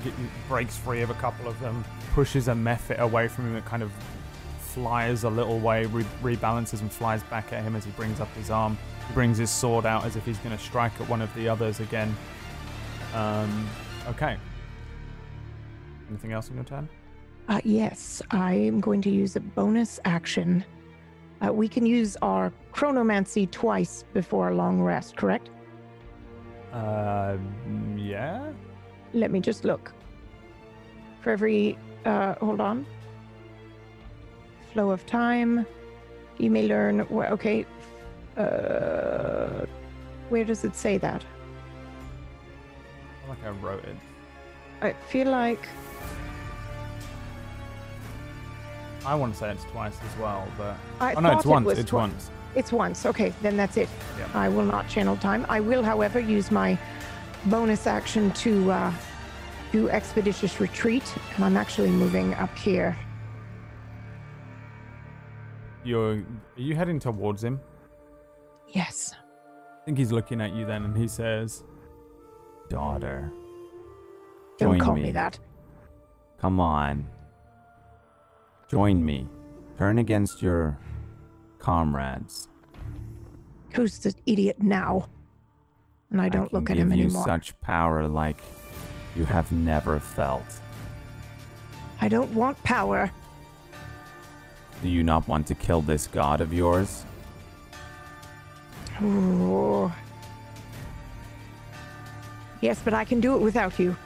breaks 0.49 0.77
free 0.77 1.01
of 1.01 1.09
a 1.09 1.13
couple 1.15 1.47
of 1.47 1.59
them, 1.59 1.85
pushes 2.13 2.47
a 2.47 2.53
mephit 2.53 2.97
away 2.97 3.27
from 3.27 3.45
him. 3.47 3.55
It 3.55 3.65
kind 3.65 3.83
of 3.83 3.91
flies 4.59 5.23
a 5.25 5.29
little 5.29 5.59
way, 5.59 5.85
re- 5.85 6.05
rebalances, 6.23 6.81
and 6.81 6.91
flies 6.91 7.21
back 7.23 7.51
at 7.53 7.61
him 7.63 7.75
as 7.75 7.85
he 7.85 7.91
brings 7.91 8.19
up 8.19 8.33
his 8.35 8.49
arm. 8.49 8.77
He 9.07 9.13
brings 9.13 9.37
his 9.37 9.49
sword 9.49 9.85
out 9.85 10.05
as 10.05 10.15
if 10.15 10.25
he's 10.25 10.37
going 10.39 10.57
to 10.57 10.63
strike 10.63 10.93
at 10.99 11.07
one 11.09 11.21
of 11.21 11.33
the 11.35 11.47
others 11.49 11.79
again. 11.81 12.15
Um, 13.13 13.67
okay. 14.07 14.37
Anything 16.09 16.31
else 16.31 16.49
on 16.49 16.55
your 16.55 16.63
turn? 16.63 16.87
Uh, 17.47 17.59
yes, 17.63 18.21
I 18.31 18.53
am 18.53 18.79
going 18.79 19.01
to 19.01 19.09
use 19.09 19.35
a 19.35 19.39
bonus 19.39 19.99
action. 20.05 20.63
Uh, 21.45 21.51
we 21.51 21.67
can 21.67 21.85
use 21.85 22.15
our 22.21 22.51
chronomancy 22.73 23.49
twice 23.49 24.03
before 24.13 24.49
a 24.49 24.55
long 24.55 24.81
rest, 24.81 25.17
correct? 25.17 25.49
Uh, 26.71 27.35
yeah. 27.97 28.51
Let 29.13 29.31
me 29.31 29.39
just 29.41 29.65
look. 29.65 29.91
For 31.21 31.31
every, 31.31 31.77
uh, 32.05 32.35
hold 32.35 32.61
on. 32.61 32.85
Flow 34.71 34.91
of 34.91 35.05
time. 35.05 35.65
You 36.37 36.49
may 36.49 36.67
learn. 36.67 36.99
wh- 36.99 37.31
Okay. 37.31 37.65
Uh, 38.37 39.65
where 40.29 40.45
does 40.45 40.63
it 40.63 40.75
say 40.75 40.97
that? 40.97 41.23
I 41.23 43.25
feel 43.25 43.29
like 43.29 43.43
I 43.45 43.49
wrote 43.49 43.83
it. 43.83 43.95
I 44.81 44.93
feel 45.09 45.29
like. 45.29 45.67
I 49.05 49.15
want 49.15 49.33
to 49.33 49.39
say 49.39 49.51
it's 49.51 49.63
twice 49.65 49.97
as 50.09 50.19
well, 50.19 50.47
but 50.57 50.75
I 50.99 51.13
oh 51.15 51.19
no, 51.19 51.31
it's 51.31 51.43
thought 51.43 51.61
it 51.61 51.65
once. 51.65 51.79
it's 51.79 51.89
twi- 51.89 52.01
once. 52.01 52.31
It's 52.55 52.71
once. 52.71 53.05
Okay, 53.05 53.33
then 53.41 53.57
that's 53.57 53.77
it. 53.77 53.89
Yeah. 54.19 54.27
I 54.33 54.49
will 54.49 54.65
not 54.65 54.87
channel 54.87 55.15
time. 55.17 55.45
I 55.49 55.59
will, 55.59 55.83
however, 55.83 56.19
use 56.19 56.51
my 56.51 56.77
bonus 57.45 57.87
action 57.87 58.31
to 58.31 58.71
uh, 58.71 58.93
do 59.71 59.89
expeditious 59.89 60.59
retreat, 60.59 61.03
and 61.35 61.45
I'm 61.45 61.57
actually 61.57 61.89
moving 61.89 62.33
up 62.35 62.55
here. 62.57 62.97
You're 65.83 66.17
are 66.17 66.25
you 66.57 66.75
heading 66.75 66.99
towards 66.99 67.43
him? 67.43 67.59
Yes. 68.67 69.15
I 69.81 69.85
think 69.85 69.97
he's 69.97 70.11
looking 70.11 70.41
at 70.41 70.53
you 70.53 70.65
then, 70.65 70.85
and 70.85 70.95
he 70.95 71.07
says, 71.07 71.63
Daughter. 72.69 73.31
Don't 74.59 74.79
call 74.79 74.93
me. 74.93 75.03
me 75.03 75.11
that. 75.11 75.39
Come 76.39 76.59
on. 76.59 77.07
Join 78.71 79.03
me. 79.05 79.27
Turn 79.77 79.97
against 79.97 80.41
your 80.41 80.79
comrades. 81.59 82.47
Who's 83.73 83.99
the 83.99 84.15
idiot 84.25 84.63
now? 84.63 85.09
And 86.09 86.21
I 86.21 86.29
don't 86.29 86.47
can 86.47 86.57
look 86.57 86.69
at 86.69 86.77
give 86.77 86.85
him 86.85 86.93
anymore. 86.93 87.21
you 87.21 87.25
such 87.25 87.59
power 87.59 88.07
like 88.07 88.37
you 89.13 89.25
have 89.25 89.51
never 89.51 89.99
felt. 89.99 90.45
I 91.99 92.07
don't 92.07 92.33
want 92.33 92.63
power. 92.63 93.11
Do 94.81 94.87
you 94.87 95.03
not 95.03 95.27
want 95.27 95.47
to 95.47 95.55
kill 95.55 95.81
this 95.81 96.07
god 96.07 96.39
of 96.39 96.53
yours? 96.53 97.03
Ooh. 99.03 99.91
Yes, 102.61 102.79
but 102.81 102.93
I 102.93 103.03
can 103.03 103.19
do 103.19 103.35
it 103.35 103.39
without 103.39 103.77
you. 103.77 103.97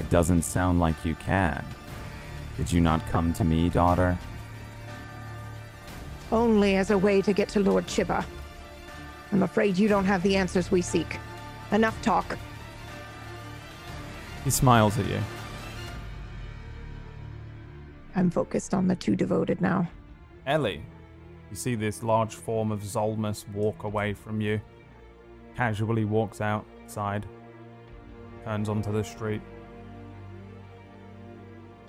It 0.00 0.10
doesn't 0.10 0.42
sound 0.42 0.80
like 0.80 1.04
you 1.04 1.14
can. 1.14 1.64
Did 2.56 2.72
you 2.72 2.80
not 2.80 3.06
come 3.08 3.32
to 3.34 3.44
me, 3.44 3.68
daughter? 3.68 4.16
Only 6.32 6.76
as 6.76 6.90
a 6.90 6.98
way 6.98 7.22
to 7.22 7.32
get 7.32 7.48
to 7.50 7.60
Lord 7.60 7.86
Chiba. 7.86 8.24
I'm 9.32 9.42
afraid 9.42 9.76
you 9.76 9.88
don't 9.88 10.04
have 10.04 10.22
the 10.22 10.36
answers 10.36 10.70
we 10.70 10.82
seek. 10.82 11.18
Enough 11.72 12.00
talk. 12.02 12.38
he 14.44 14.50
smiles 14.50 14.98
at 14.98 15.06
you. 15.06 15.20
I'm 18.14 18.30
focused 18.30 18.72
on 18.72 18.86
the 18.86 18.96
two 18.96 19.16
devoted 19.16 19.60
now. 19.60 19.88
Ellie, 20.46 20.82
you 21.50 21.56
see 21.56 21.74
this 21.74 22.02
large 22.02 22.34
form 22.34 22.72
of 22.72 22.80
Zolmus 22.80 23.46
walk 23.50 23.84
away 23.84 24.14
from 24.14 24.40
you. 24.40 24.60
Casually 25.56 26.04
walks 26.04 26.40
outside, 26.40 27.26
turns 28.44 28.68
onto 28.68 28.92
the 28.92 29.02
street. 29.02 29.42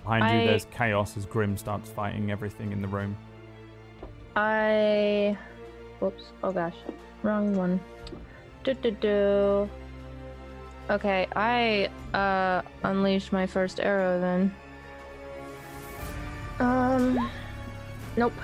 Behind 0.07 0.23
I- 0.23 0.39
you, 0.39 0.47
there's 0.47 0.65
chaos 0.71 1.17
as 1.17 1.25
Grim 1.25 1.57
starts 1.57 1.89
fighting 1.89 2.31
everything 2.31 2.71
in 2.71 2.81
the 2.81 2.87
room. 2.87 3.17
I. 4.37 5.37
Whoops. 5.99 6.23
Oh 6.41 6.53
gosh. 6.53 6.75
Wrong 7.23 7.53
one. 7.53 7.77
Do 8.63 8.73
do 8.73 8.91
do. 8.91 9.69
Okay, 10.89 11.27
I 11.35 11.89
uh 12.13 12.61
unleash 12.83 13.33
my 13.33 13.45
first 13.45 13.81
arrow 13.81 14.21
then. 14.21 14.55
Um. 16.59 17.29
Nope. 18.15 18.33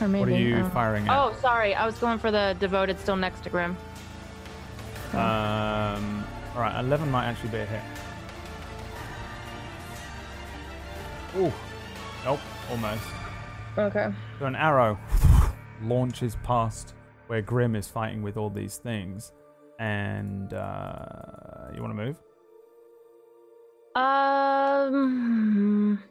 Or 0.00 0.08
maybe. 0.08 0.32
What 0.32 0.40
are 0.40 0.42
you 0.42 0.56
uh, 0.56 0.70
firing 0.70 1.06
at? 1.06 1.16
Oh, 1.16 1.36
sorry. 1.40 1.72
I 1.72 1.86
was 1.86 1.96
going 1.98 2.18
for 2.18 2.32
the 2.32 2.56
devoted 2.58 2.98
still 2.98 3.14
next 3.14 3.44
to 3.44 3.48
Grim. 3.48 3.76
Um, 5.12 6.24
all 6.56 6.62
right, 6.62 6.80
11 6.80 7.08
might 7.12 7.26
actually 7.26 7.50
be 7.50 7.58
a 7.58 7.64
hit. 7.64 7.80
Ooh, 11.36 11.52
nope, 12.24 12.40
almost. 12.70 13.02
Okay. 13.76 14.08
So 14.38 14.46
an 14.46 14.54
arrow 14.54 14.98
launches 15.82 16.36
past 16.44 16.94
where 17.26 17.42
Grim 17.42 17.74
is 17.74 17.88
fighting 17.88 18.22
with 18.22 18.36
all 18.36 18.50
these 18.50 18.76
things, 18.76 19.32
and 19.78 20.52
uh, 20.54 21.70
you 21.74 21.82
want 21.82 21.96
to 21.96 22.04
move? 22.04 22.20
Um. 23.96 26.02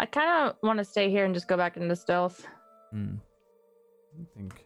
I 0.00 0.06
kind 0.06 0.48
of 0.48 0.56
want 0.62 0.78
to 0.78 0.84
stay 0.84 1.10
here 1.10 1.24
and 1.24 1.34
just 1.34 1.46
go 1.46 1.56
back 1.56 1.76
into 1.76 1.94
stealth. 1.94 2.46
Hmm. 2.90 3.16
I 4.12 4.16
don't 4.16 4.34
think 4.34 4.64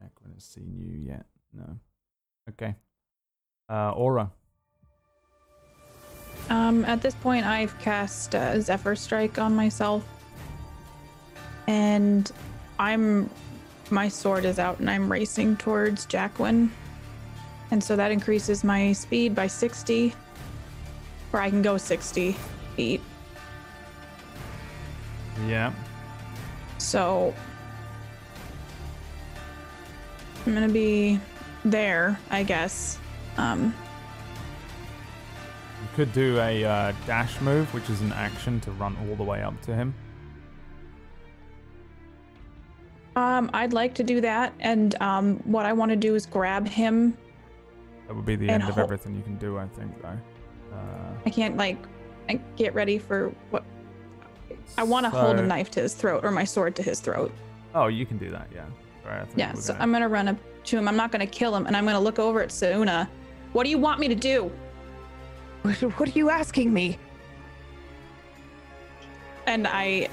Jacqueline 0.00 0.34
has 0.34 0.44
seen 0.44 0.76
you 0.76 1.08
yet. 1.08 1.26
No. 1.52 1.78
Okay. 2.50 2.74
Uh, 3.68 3.92
Aura. 3.92 4.30
Um, 6.52 6.84
at 6.84 7.00
this 7.00 7.14
point, 7.14 7.46
I've 7.46 7.78
cast 7.78 8.34
uh, 8.34 8.60
Zephyr 8.60 8.94
Strike 8.94 9.38
on 9.38 9.56
myself, 9.56 10.04
and 11.66 12.30
I'm 12.78 13.30
my 13.88 14.06
sword 14.10 14.44
is 14.44 14.58
out, 14.58 14.78
and 14.78 14.90
I'm 14.90 15.10
racing 15.10 15.56
towards 15.56 16.04
Jacqueline, 16.04 16.70
and 17.70 17.82
so 17.82 17.96
that 17.96 18.10
increases 18.10 18.64
my 18.64 18.92
speed 18.92 19.34
by 19.34 19.46
60, 19.46 20.14
or 21.32 21.40
I 21.40 21.48
can 21.48 21.62
go 21.62 21.78
60 21.78 22.36
feet. 22.76 23.00
Yeah. 25.46 25.72
So 26.76 27.32
I'm 30.44 30.52
gonna 30.52 30.68
be 30.68 31.18
there, 31.64 32.20
I 32.28 32.42
guess. 32.42 32.98
Um, 33.38 33.72
could 35.94 36.12
do 36.12 36.38
a 36.38 36.64
uh, 36.64 36.92
dash 37.06 37.40
move, 37.40 37.72
which 37.74 37.88
is 37.90 38.00
an 38.00 38.12
action 38.12 38.60
to 38.60 38.70
run 38.72 38.96
all 39.08 39.16
the 39.16 39.22
way 39.24 39.42
up 39.42 39.60
to 39.62 39.74
him. 39.74 39.94
um, 43.16 43.50
I'd 43.52 43.72
like 43.72 43.94
to 43.94 44.02
do 44.02 44.20
that, 44.22 44.54
and 44.60 44.94
um, 45.02 45.36
what 45.44 45.66
I 45.66 45.72
want 45.72 45.90
to 45.90 45.96
do 45.96 46.14
is 46.14 46.24
grab 46.26 46.66
him 46.66 47.16
That 48.06 48.16
would 48.16 48.24
be 48.24 48.36
the 48.36 48.48
end 48.48 48.62
of 48.62 48.70
hol- 48.70 48.84
everything 48.84 49.14
you 49.14 49.22
can 49.22 49.36
do, 49.36 49.58
I 49.58 49.66
think, 49.68 50.00
though. 50.00 50.18
Uh, 50.72 50.78
I 51.26 51.30
can't 51.30 51.56
like 51.58 51.76
I 52.30 52.40
get 52.56 52.72
ready 52.74 52.98
for 52.98 53.28
what 53.50 53.64
I 54.78 54.82
want 54.84 55.04
to 55.04 55.10
hold 55.10 55.36
a 55.38 55.42
knife 55.46 55.70
to 55.72 55.80
his 55.80 55.92
throat 55.94 56.24
or 56.24 56.30
my 56.30 56.44
sword 56.44 56.74
to 56.76 56.82
his 56.82 57.00
throat. 57.00 57.30
Oh, 57.74 57.88
you 57.88 58.06
can 58.06 58.16
do 58.16 58.30
that. 58.30 58.48
Yeah. 58.54 58.64
Sorry, 59.02 59.16
I 59.16 59.24
thought 59.24 59.28
you 59.30 59.34
Yeah, 59.36 59.52
so 59.54 59.72
gonna- 59.74 59.82
I'm 59.82 59.92
gonna 59.92 60.08
run 60.08 60.28
up 60.28 60.36
to 60.64 60.78
him. 60.78 60.88
I'm 60.88 60.96
not 60.96 61.12
gonna 61.12 61.26
kill 61.26 61.54
him, 61.54 61.66
and 61.66 61.76
I'm 61.76 61.84
gonna 61.84 62.00
look 62.00 62.18
over 62.18 62.40
at 62.40 62.50
Suna. 62.50 63.10
What 63.52 63.64
do 63.64 63.70
you 63.70 63.76
want 63.78 64.00
me 64.00 64.08
to 64.08 64.14
do? 64.14 64.50
What, 65.62 65.74
what 65.98 66.08
are 66.08 66.12
you 66.18 66.28
asking 66.30 66.72
me? 66.72 66.98
And 69.46 69.66
I, 69.66 70.08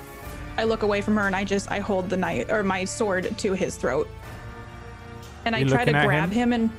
I 0.58 0.64
look 0.64 0.84
away 0.84 1.02
from 1.02 1.16
her, 1.18 1.28
and 1.28 1.36
I 1.36 1.44
just 1.44 1.72
I 1.72 1.80
hold 1.80 2.10
the 2.10 2.18
knife 2.18 2.50
or 2.52 2.64
my 2.64 2.86
sword 2.86 3.38
to 3.38 3.54
his 3.54 3.76
throat, 3.76 4.08
and 5.46 5.56
I 5.56 5.60
You 5.60 5.70
try 5.70 5.86
to 5.86 5.92
grab 5.92 6.32
him? 6.32 6.52
him? 6.52 6.54
and. 6.54 6.70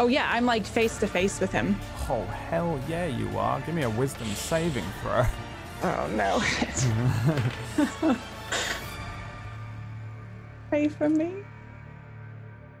Oh 0.00 0.06
yeah, 0.06 0.28
I'm 0.32 0.46
like 0.46 0.64
face 0.64 0.96
to 0.98 1.08
face 1.08 1.40
with 1.40 1.50
him. 1.50 1.76
Oh 2.08 2.22
hell 2.24 2.80
yeah, 2.88 3.06
you 3.06 3.28
are. 3.36 3.60
Give 3.62 3.74
me 3.74 3.82
a 3.82 3.90
wisdom 3.90 4.28
saving 4.28 4.84
throw. 5.02 5.24
Oh 5.82 6.06
no. 6.14 6.40
Pray 10.68 10.88
for 10.88 11.08
me. 11.08 11.32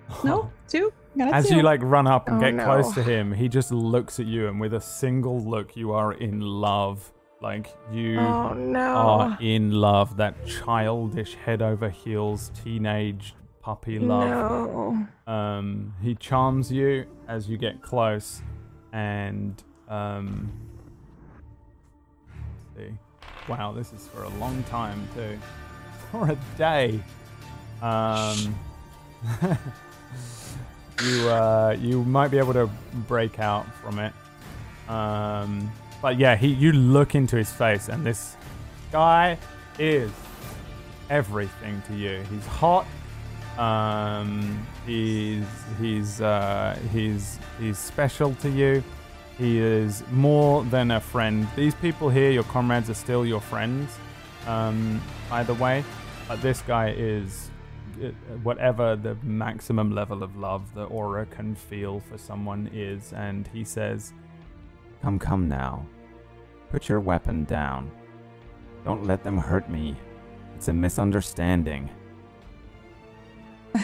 No, 0.24 0.50
two. 0.68 0.90
As 1.20 1.50
you 1.50 1.62
like 1.62 1.80
run 1.82 2.06
up 2.06 2.28
and 2.28 2.36
Oh, 2.36 2.40
get 2.40 2.54
no. 2.54 2.64
close 2.64 2.92
to 2.94 3.02
him, 3.02 3.32
he 3.32 3.48
just 3.48 3.72
looks 3.72 4.20
at 4.20 4.26
you, 4.26 4.46
and 4.48 4.60
with 4.60 4.74
a 4.74 4.80
single 4.80 5.40
look, 5.40 5.76
you 5.76 5.92
are 5.92 6.12
in 6.12 6.40
love. 6.40 7.12
Like 7.40 7.68
you 7.92 8.18
Oh 8.18 8.54
no. 8.54 8.80
are 8.80 9.38
in 9.40 9.70
love. 9.72 10.16
That 10.16 10.44
childish, 10.46 11.34
head 11.34 11.62
over 11.62 11.88
heels, 11.88 12.50
teenage 12.64 13.34
puppy 13.62 13.98
love. 13.98 14.28
No. 15.26 15.32
Um, 15.32 15.94
he 16.02 16.14
charms 16.16 16.72
you 16.72 17.06
as 17.28 17.48
you 17.48 17.56
get 17.56 17.80
close, 17.80 18.42
and 18.92 19.62
um, 19.88 20.50
let's 22.76 22.88
see. 22.90 22.94
Wow, 23.48 23.72
this 23.72 23.92
is 23.92 24.06
for 24.08 24.24
a 24.24 24.28
long 24.40 24.62
time 24.64 25.06
too. 25.14 25.38
For 26.10 26.30
a 26.30 26.38
day. 26.56 27.00
Um, 27.82 28.58
you 31.04 31.28
uh, 31.28 31.76
you 31.78 32.04
might 32.04 32.28
be 32.28 32.38
able 32.38 32.54
to 32.54 32.68
break 33.06 33.38
out 33.38 33.66
from 33.76 33.98
it. 33.98 34.12
Um, 34.88 35.70
but 36.00 36.18
yeah, 36.18 36.36
he 36.36 36.48
you 36.48 36.72
look 36.72 37.14
into 37.14 37.36
his 37.36 37.50
face, 37.50 37.88
and 37.88 38.04
this 38.04 38.36
guy 38.90 39.38
is 39.78 40.10
everything 41.10 41.82
to 41.88 41.94
you. 41.94 42.22
He's 42.30 42.46
hot. 42.46 42.86
Um, 43.58 44.66
he's 44.86 45.44
he's 45.80 46.20
uh, 46.20 46.78
he's 46.92 47.38
he's 47.58 47.78
special 47.78 48.34
to 48.36 48.50
you. 48.50 48.82
He 49.36 49.58
is 49.58 50.02
more 50.10 50.64
than 50.64 50.90
a 50.90 51.00
friend. 51.00 51.46
These 51.54 51.74
people 51.76 52.08
here, 52.08 52.30
your 52.30 52.44
comrades, 52.44 52.90
are 52.90 52.94
still 52.94 53.24
your 53.24 53.40
friends. 53.40 53.96
Um, 54.46 55.00
either 55.30 55.54
way, 55.54 55.84
but 56.26 56.40
this 56.40 56.62
guy 56.62 56.94
is 56.96 57.47
whatever 58.42 58.96
the 58.96 59.16
maximum 59.22 59.94
level 59.94 60.22
of 60.22 60.36
love 60.36 60.74
the 60.74 60.84
Aura 60.84 61.26
can 61.26 61.54
feel 61.54 62.00
for 62.00 62.18
someone 62.18 62.70
is, 62.72 63.12
and 63.12 63.48
he 63.48 63.64
says, 63.64 64.12
Come, 65.02 65.18
come 65.18 65.48
now. 65.48 65.86
Put 66.70 66.88
your 66.88 67.00
weapon 67.00 67.44
down. 67.44 67.90
Don't 68.84 69.04
let 69.04 69.22
them 69.22 69.38
hurt 69.38 69.70
me. 69.70 69.96
It's 70.54 70.68
a 70.68 70.72
misunderstanding. 70.72 71.88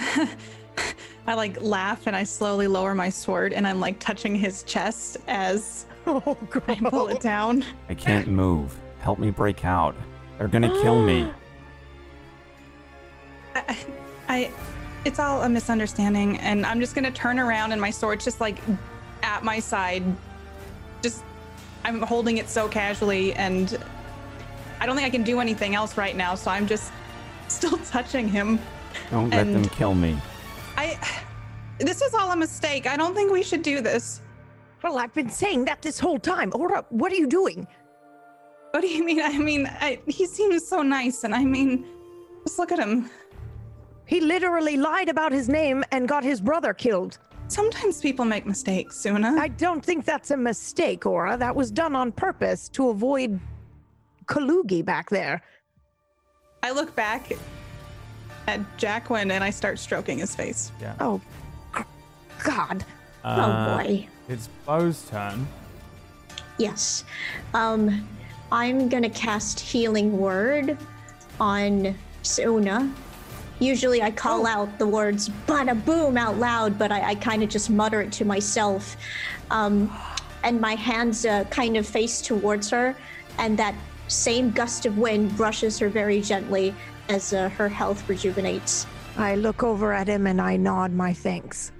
I 1.26 1.34
like 1.34 1.60
laugh 1.62 2.06
and 2.06 2.14
I 2.14 2.24
slowly 2.24 2.66
lower 2.66 2.94
my 2.94 3.08
sword 3.08 3.52
and 3.52 3.66
I'm 3.66 3.80
like 3.80 3.98
touching 3.98 4.34
his 4.34 4.62
chest 4.64 5.16
as 5.26 5.86
Oh 6.06 6.36
I 6.68 6.74
pull 6.74 7.08
it 7.08 7.20
down. 7.20 7.64
I 7.88 7.94
can't 7.94 8.28
move. 8.28 8.78
Help 8.98 9.18
me 9.18 9.30
break 9.30 9.64
out. 9.64 9.94
They're 10.36 10.48
gonna 10.48 10.68
kill 10.82 11.02
me. 11.02 11.30
I, 13.54 13.76
I, 14.28 14.52
it's 15.04 15.18
all 15.18 15.42
a 15.42 15.48
misunderstanding, 15.48 16.38
and 16.38 16.64
I'm 16.64 16.80
just 16.80 16.94
gonna 16.94 17.10
turn 17.10 17.38
around 17.38 17.72
and 17.72 17.80
my 17.80 17.90
sword's 17.90 18.24
just 18.24 18.40
like 18.40 18.58
at 19.22 19.44
my 19.44 19.58
side. 19.58 20.02
Just, 21.02 21.22
I'm 21.84 22.00
holding 22.02 22.38
it 22.38 22.48
so 22.48 22.68
casually, 22.68 23.34
and 23.34 23.78
I 24.80 24.86
don't 24.86 24.96
think 24.96 25.06
I 25.06 25.10
can 25.10 25.22
do 25.22 25.40
anything 25.40 25.74
else 25.74 25.96
right 25.96 26.16
now, 26.16 26.34
so 26.34 26.50
I'm 26.50 26.66
just 26.66 26.92
still 27.48 27.78
touching 27.78 28.28
him. 28.28 28.58
Don't 29.10 29.30
let 29.30 29.44
them 29.44 29.64
kill 29.64 29.94
me. 29.94 30.16
I, 30.76 30.98
this 31.78 32.00
was 32.00 32.14
all 32.14 32.30
a 32.32 32.36
mistake. 32.36 32.86
I 32.86 32.96
don't 32.96 33.14
think 33.14 33.32
we 33.32 33.42
should 33.42 33.62
do 33.62 33.80
this. 33.80 34.20
Well, 34.82 34.98
I've 34.98 35.14
been 35.14 35.30
saying 35.30 35.64
that 35.64 35.82
this 35.82 35.98
whole 35.98 36.18
time. 36.18 36.52
Aura, 36.54 36.84
what 36.90 37.10
are 37.12 37.16
you 37.16 37.26
doing? 37.26 37.66
What 38.72 38.80
do 38.80 38.88
you 38.88 39.04
mean? 39.04 39.20
I 39.22 39.38
mean, 39.38 39.66
I, 39.66 40.00
he 40.06 40.26
seems 40.26 40.66
so 40.68 40.82
nice, 40.82 41.24
and 41.24 41.34
I 41.34 41.44
mean, 41.44 41.86
just 42.46 42.58
look 42.58 42.72
at 42.72 42.78
him. 42.78 43.08
He 44.06 44.20
literally 44.20 44.76
lied 44.76 45.08
about 45.08 45.32
his 45.32 45.48
name 45.48 45.84
and 45.92 46.08
got 46.08 46.24
his 46.24 46.40
brother 46.40 46.74
killed. 46.74 47.18
Sometimes 47.48 48.00
people 48.00 48.24
make 48.24 48.46
mistakes, 48.46 48.96
Suna. 48.96 49.36
I 49.38 49.48
don't 49.48 49.84
think 49.84 50.04
that's 50.04 50.30
a 50.30 50.36
mistake, 50.36 51.06
Aura. 51.06 51.36
That 51.36 51.54
was 51.54 51.70
done 51.70 51.94
on 51.94 52.12
purpose 52.12 52.68
to 52.70 52.88
avoid 52.88 53.38
Kalugi 54.26 54.84
back 54.84 55.10
there. 55.10 55.42
I 56.62 56.70
look 56.70 56.94
back 56.94 57.32
at 58.46 58.60
Jacqueline 58.78 59.30
and 59.30 59.44
I 59.44 59.50
start 59.50 59.78
stroking 59.78 60.18
his 60.18 60.34
face. 60.34 60.72
Yeah. 60.80 60.94
Oh, 61.00 61.20
g- 61.76 61.82
God. 62.42 62.84
oh 63.24 63.28
uh, 63.28 63.82
boy. 63.82 64.08
It's 64.28 64.48
Bo's 64.66 65.02
turn. 65.10 65.46
Yes. 66.58 67.04
Um, 67.52 68.08
I'm 68.50 68.88
gonna 68.88 69.10
cast 69.10 69.60
Healing 69.60 70.16
Word 70.16 70.78
on 71.40 71.94
Suna. 72.22 72.92
Usually 73.60 74.02
I 74.02 74.10
call 74.10 74.46
out 74.46 74.78
the 74.78 74.86
words 74.86 75.28
bada 75.46 75.82
boom 75.84 76.16
out 76.16 76.38
loud, 76.38 76.78
but 76.78 76.90
I, 76.90 77.10
I 77.10 77.14
kind 77.14 77.42
of 77.42 77.48
just 77.48 77.70
mutter 77.70 78.00
it 78.02 78.12
to 78.12 78.24
myself. 78.24 78.96
Um, 79.50 79.96
and 80.42 80.60
my 80.60 80.74
hands 80.74 81.24
uh, 81.24 81.44
kind 81.44 81.76
of 81.76 81.86
face 81.86 82.20
towards 82.20 82.68
her, 82.70 82.94
and 83.38 83.58
that 83.58 83.74
same 84.08 84.50
gust 84.50 84.86
of 84.86 84.98
wind 84.98 85.36
brushes 85.36 85.78
her 85.78 85.88
very 85.88 86.20
gently 86.20 86.74
as 87.08 87.32
uh, 87.32 87.48
her 87.50 87.68
health 87.68 88.08
rejuvenates. 88.08 88.86
I 89.16 89.36
look 89.36 89.62
over 89.62 89.92
at 89.92 90.08
him 90.08 90.26
and 90.26 90.40
I 90.40 90.56
nod 90.56 90.92
my 90.92 91.12
thanks. 91.12 91.72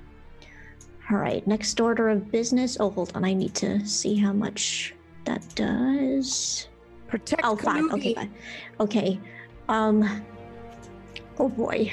All 1.10 1.18
right, 1.18 1.46
next 1.46 1.80
order 1.80 2.08
of 2.08 2.30
business. 2.30 2.76
Oh, 2.80 2.90
hold 2.90 3.12
on. 3.14 3.24
I 3.24 3.34
need 3.34 3.54
to 3.56 3.84
see 3.86 4.16
how 4.16 4.32
much 4.32 4.94
that 5.24 5.42
does. 5.54 6.68
Protect 7.08 7.42
Oh, 7.44 7.56
five. 7.56 7.84
Okay, 7.92 8.14
fine. 8.14 8.34
Okay. 8.80 9.20
Um. 9.68 10.24
Oh 11.38 11.48
boy. 11.48 11.92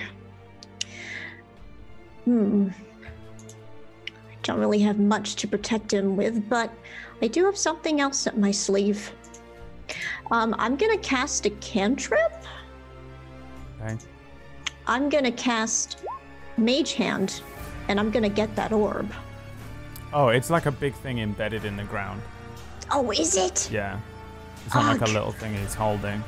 Hmm. 2.26 2.70
I 4.08 4.36
don't 4.44 4.60
really 4.60 4.80
have 4.80 5.00
much 5.00 5.36
to 5.38 5.48
protect 5.48 5.94
him 5.94 6.16
with, 6.16 6.48
but 6.50 6.72
I 7.22 7.28
do 7.28 7.46
have 7.46 7.58
something 7.58 8.02
else 8.02 8.28
up 8.28 8.36
my 8.36 8.52
sleeve. 8.52 9.12
Um, 10.32 10.56
I'm 10.58 10.76
gonna 10.76 10.98
cast 10.98 11.46
a 11.46 11.50
cantrip. 11.50 12.34
Okay. 13.82 13.98
I'm 14.88 15.10
gonna 15.10 15.32
cast 15.32 16.04
Mage 16.58 16.94
Hand, 16.94 17.42
and 17.88 18.00
I'm 18.00 18.12
gonna 18.12 18.30
get 18.30 18.56
that 18.56 18.72
orb. 18.72 19.12
Oh, 20.14 20.30
it's 20.30 20.50
like 20.50 20.66
a 20.66 20.72
big 20.72 20.94
thing 20.96 21.20
embedded 21.20 21.66
in 21.66 21.78
the 21.78 21.84
ground. 21.84 22.22
Oh, 22.92 23.12
is 23.12 23.38
it? 23.38 23.70
Yeah. 23.72 24.00
It's 24.66 24.76
not 24.76 25.00
like 25.00 25.10
a 25.10 25.14
little 25.14 25.32
thing 25.32 25.56
he's 25.56 25.74
holding. 25.74 26.24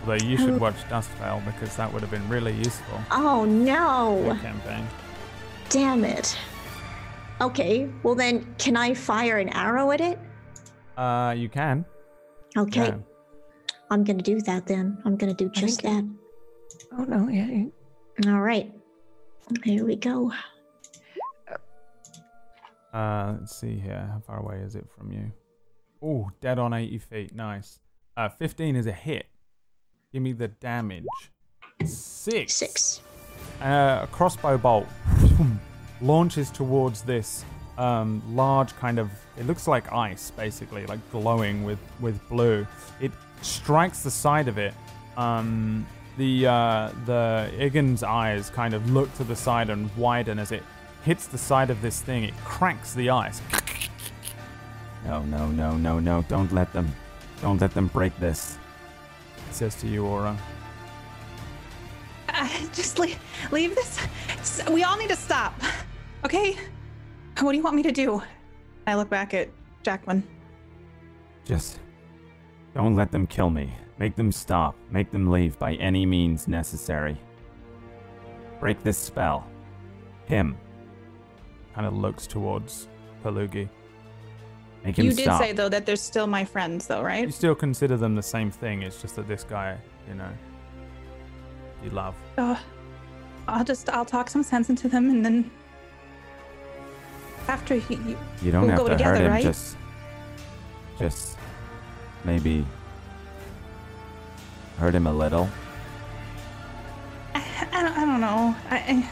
Although 0.00 0.24
you 0.24 0.36
should 0.36 0.58
watch 0.60 0.76
Dustveil 0.88 1.42
because 1.44 1.76
that 1.76 1.92
would 1.92 2.00
have 2.02 2.10
been 2.10 2.26
really 2.28 2.52
useful 2.54 2.98
Oh 3.10 3.44
no! 3.44 4.22
your 4.24 4.36
campaign. 4.36 4.86
Damn 5.68 6.04
it. 6.04 6.36
Okay, 7.40 7.88
well 8.02 8.14
then, 8.14 8.54
can 8.58 8.76
I 8.76 8.92
fire 8.94 9.38
an 9.38 9.48
arrow 9.50 9.90
at 9.92 10.00
it? 10.00 10.18
Uh, 10.96 11.34
you 11.36 11.48
can. 11.48 11.84
Okay, 12.56 12.86
Yeah. 12.88 12.96
I'm 13.90 14.04
gonna 14.04 14.22
do 14.22 14.40
that 14.42 14.66
then. 14.66 14.98
I'm 15.04 15.16
gonna 15.16 15.34
do 15.34 15.48
just 15.50 15.82
that. 15.82 16.04
think 16.04 16.16
Oh, 16.98 17.04
no. 17.04 17.28
Yeah. 17.28 17.66
All 18.32 18.40
right, 18.40 18.72
here 19.64 19.84
we 19.86 19.96
go. 19.96 20.32
Uh, 22.92 23.36
let's 23.38 23.54
see 23.56 23.78
here. 23.78 24.08
How 24.12 24.20
far 24.26 24.40
away 24.40 24.56
is 24.58 24.74
it 24.74 24.86
from 24.96 25.12
you? 25.12 25.32
Oh, 26.02 26.30
dead 26.40 26.58
on 26.58 26.72
80 26.72 26.98
feet. 26.98 27.34
Nice. 27.34 27.78
Uh, 28.16 28.28
15 28.28 28.74
is 28.76 28.86
a 28.86 28.92
hit. 28.92 29.26
Give 30.12 30.22
me 30.22 30.32
the 30.32 30.48
damage. 30.48 31.04
Six. 31.84 32.54
Six. 32.54 33.00
Uh, 33.62 34.00
a 34.02 34.08
crossbow 34.10 34.58
bolt 34.58 34.88
launches 36.00 36.50
towards 36.50 37.02
this 37.02 37.44
um, 37.78 38.20
large 38.34 38.74
kind 38.76 38.98
of. 38.98 39.10
It 39.38 39.46
looks 39.46 39.68
like 39.68 39.92
ice, 39.92 40.32
basically, 40.32 40.84
like 40.86 40.98
glowing 41.12 41.64
with 41.64 41.78
with 42.00 42.20
blue. 42.28 42.66
It 43.00 43.12
strikes 43.42 44.02
the 44.02 44.10
side 44.10 44.48
of 44.48 44.58
it. 44.58 44.74
Um, 45.16 45.86
the 46.18 46.46
uh, 46.46 46.90
the 47.06 47.50
Igan's 47.58 48.02
eyes 48.02 48.50
kind 48.50 48.74
of 48.74 48.90
look 48.90 49.14
to 49.14 49.24
the 49.24 49.36
side 49.36 49.70
and 49.70 49.94
widen 49.96 50.40
as 50.40 50.50
it 50.50 50.64
hits 51.04 51.26
the 51.26 51.38
side 51.38 51.70
of 51.70 51.80
this 51.82 52.02
thing. 52.02 52.24
It 52.24 52.34
cracks 52.44 52.94
the 52.94 53.10
ice, 53.10 53.40
No, 55.06 55.22
no, 55.22 55.48
no, 55.48 55.76
no, 55.76 56.00
no. 56.00 56.24
Don't 56.28 56.52
let 56.52 56.72
them. 56.72 56.92
Don't 57.40 57.60
let 57.60 57.72
them 57.74 57.86
break 57.86 58.18
this. 58.18 58.58
He 59.50 59.56
says 59.56 59.74
to 59.80 59.88
you, 59.88 60.06
Aura. 60.06 60.38
Uh, 62.28 62.48
just 62.72 63.00
leave, 63.00 63.18
leave 63.50 63.74
this. 63.74 63.98
We 64.70 64.84
all 64.84 64.96
need 64.96 65.08
to 65.08 65.16
stop. 65.16 65.60
Okay? 66.24 66.56
What 67.40 67.50
do 67.50 67.58
you 67.58 67.64
want 67.64 67.74
me 67.74 67.82
to 67.82 67.90
do? 67.90 68.22
I 68.86 68.94
look 68.94 69.10
back 69.10 69.34
at 69.34 69.48
Jacqueline. 69.82 70.22
Just 71.44 71.80
don't 72.74 72.94
let 72.94 73.10
them 73.10 73.26
kill 73.26 73.50
me. 73.50 73.74
Make 73.98 74.14
them 74.14 74.30
stop. 74.30 74.76
Make 74.88 75.10
them 75.10 75.28
leave 75.28 75.58
by 75.58 75.74
any 75.74 76.06
means 76.06 76.46
necessary. 76.46 77.20
Break 78.60 78.82
this 78.84 78.98
spell. 78.98 79.46
Him. 80.26 80.56
Kind 81.74 81.88
of 81.88 81.94
looks 81.94 82.26
towards 82.28 82.86
Kalugi. 83.24 83.68
Make 84.84 84.98
him 84.98 85.06
You 85.06 85.12
did 85.12 85.24
stop. 85.24 85.40
say 85.42 85.52
though 85.52 85.68
that 85.68 85.84
they're 85.86 85.96
still 85.96 86.26
my 86.26 86.44
friends, 86.44 86.86
though, 86.86 87.02
right? 87.02 87.26
You 87.26 87.30
still 87.32 87.54
consider 87.54 87.96
them 87.96 88.14
the 88.14 88.22
same 88.22 88.50
thing. 88.50 88.82
It's 88.82 89.00
just 89.02 89.16
that 89.16 89.28
this 89.28 89.44
guy, 89.44 89.76
you 90.08 90.14
know, 90.14 90.28
you 91.84 91.90
love. 91.90 92.14
Uh, 92.38 92.56
I'll 93.48 93.64
just 93.64 93.88
I'll 93.90 94.04
talk 94.06 94.30
some 94.30 94.42
sense 94.42 94.70
into 94.70 94.88
them, 94.88 95.10
and 95.10 95.24
then 95.24 95.50
after 97.48 97.74
you, 97.76 97.84
you 98.06 98.18
you 98.42 98.52
don't 98.52 98.62
we'll 98.62 98.70
have 98.70 98.78
go 98.78 98.84
to 98.88 98.92
hurt 98.92 98.98
together, 99.16 99.24
him. 99.24 99.32
right? 99.32 99.42
Just, 99.42 99.76
just 100.98 101.36
maybe 102.24 102.64
hurt 104.78 104.94
him 104.94 105.06
a 105.06 105.12
little. 105.12 105.48
I, 107.34 107.42
I 107.72 107.82
don't 107.82 107.96
I 107.98 108.04
don't 108.06 108.20
know. 108.20 108.56
I. 108.70 108.76
I, 108.78 109.10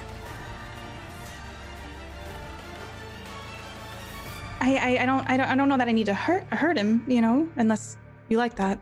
I, 4.61 4.99
I 5.01 5.07
don't 5.07 5.29
I 5.31 5.37
don't 5.37 5.47
I 5.49 5.55
don't 5.57 5.69
know 5.69 5.77
that 5.77 5.89
I 5.89 5.93
need 5.93 6.07
to 6.07 6.15
hurt 6.15 6.45
hurt 6.53 6.77
him, 6.77 7.05
you 7.07 7.21
know, 7.21 7.49
unless 7.57 7.97
you 8.29 8.39
like 8.39 8.55
that. 8.57 8.79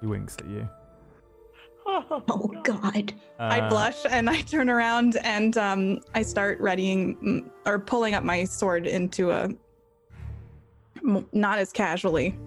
He 0.00 0.06
winks 0.06 0.36
at 0.38 0.46
you. 0.46 0.68
Oh 1.86 2.50
God. 2.62 3.12
I 3.38 3.60
Uh, 3.60 3.68
blush 3.68 4.06
and 4.08 4.30
I 4.30 4.40
turn 4.40 4.70
around 4.70 5.18
and 5.22 5.56
um, 5.58 6.00
I 6.14 6.22
start 6.22 6.58
readying 6.58 7.16
mm, 7.16 7.50
or 7.66 7.78
pulling 7.78 8.14
up 8.14 8.24
my 8.24 8.44
sword 8.44 8.86
into 8.86 9.30
a 9.30 9.50
not 11.32 11.58
as 11.58 11.72
casually. 11.72 12.38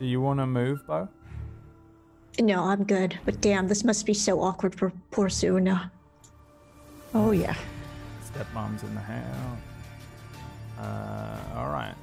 Do 0.00 0.06
you 0.06 0.22
want 0.22 0.40
to 0.40 0.46
move, 0.46 0.86
Bo? 0.86 1.08
No, 2.40 2.64
I'm 2.64 2.84
good. 2.84 3.18
But 3.24 3.40
damn, 3.42 3.68
this 3.68 3.84
must 3.84 4.06
be 4.06 4.14
so 4.14 4.40
awkward 4.40 4.74
for 4.74 4.90
poor 5.10 5.28
Suna. 5.28 5.92
Oh 7.14 7.32
yeah. 7.32 7.54
Stepmom's 8.36 8.82
in 8.82 8.94
the 8.94 9.00
house. 9.00 9.58
Uh, 10.78 11.58
all 11.58 11.70
right. 11.70 11.94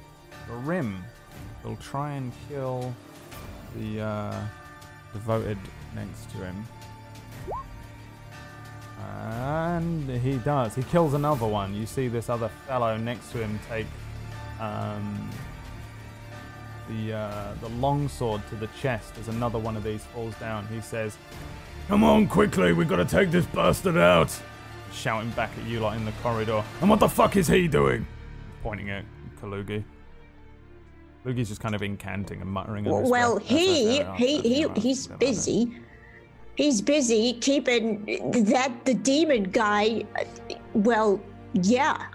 The 0.48 0.54
rim 0.54 1.04
will 1.62 1.76
try 1.76 2.12
and 2.12 2.32
kill 2.48 2.92
the 3.76 4.00
uh, 4.00 4.40
devoted 5.12 5.58
next 5.94 6.30
to 6.32 6.38
him. 6.38 6.66
And 9.00 10.10
he 10.10 10.38
does. 10.38 10.74
He 10.74 10.82
kills 10.84 11.14
another 11.14 11.46
one. 11.46 11.74
You 11.74 11.86
see 11.86 12.08
this 12.08 12.28
other 12.28 12.48
fellow 12.66 12.96
next 12.96 13.32
to 13.32 13.38
him 13.38 13.58
take 13.68 13.86
um, 14.60 15.30
the 16.88 17.12
uh, 17.12 17.54
the 17.60 17.68
long 17.70 18.08
sword 18.08 18.42
to 18.48 18.56
the 18.56 18.68
chest 18.80 19.12
as 19.18 19.28
another 19.28 19.58
one 19.58 19.76
of 19.76 19.84
these 19.84 20.04
falls 20.04 20.34
down. 20.36 20.66
He 20.68 20.80
says, 20.80 21.16
"Come 21.88 22.02
on, 22.02 22.28
quickly! 22.28 22.72
We've 22.72 22.88
got 22.88 22.96
to 22.96 23.04
take 23.04 23.30
this 23.30 23.46
bastard 23.46 23.96
out!" 23.96 24.40
Shouting 24.94 25.30
back 25.30 25.50
at 25.58 25.64
you 25.68 25.80
like 25.80 25.98
in 25.98 26.04
the 26.04 26.12
corridor. 26.22 26.62
And 26.80 26.88
what 26.88 27.00
the 27.00 27.08
fuck 27.08 27.36
is 27.36 27.48
he 27.48 27.68
doing? 27.68 28.06
Pointing 28.62 28.90
at 28.90 29.04
Kalugi. 29.40 29.84
Kalugi's 31.24 31.48
just 31.48 31.60
kind 31.60 31.74
of 31.74 31.80
incanting 31.82 32.40
and 32.40 32.50
muttering. 32.50 32.84
Well, 32.84 33.34
breath. 33.36 33.42
he 33.48 34.02
he 34.16 34.40
he 34.40 34.68
he's 34.76 35.06
busy. 35.08 35.76
He's 36.56 36.80
busy 36.80 37.32
keeping 37.40 38.04
that 38.46 38.84
the 38.84 38.94
demon 38.94 39.44
guy. 39.44 40.04
Well, 40.74 41.20
yeah, 41.54 42.06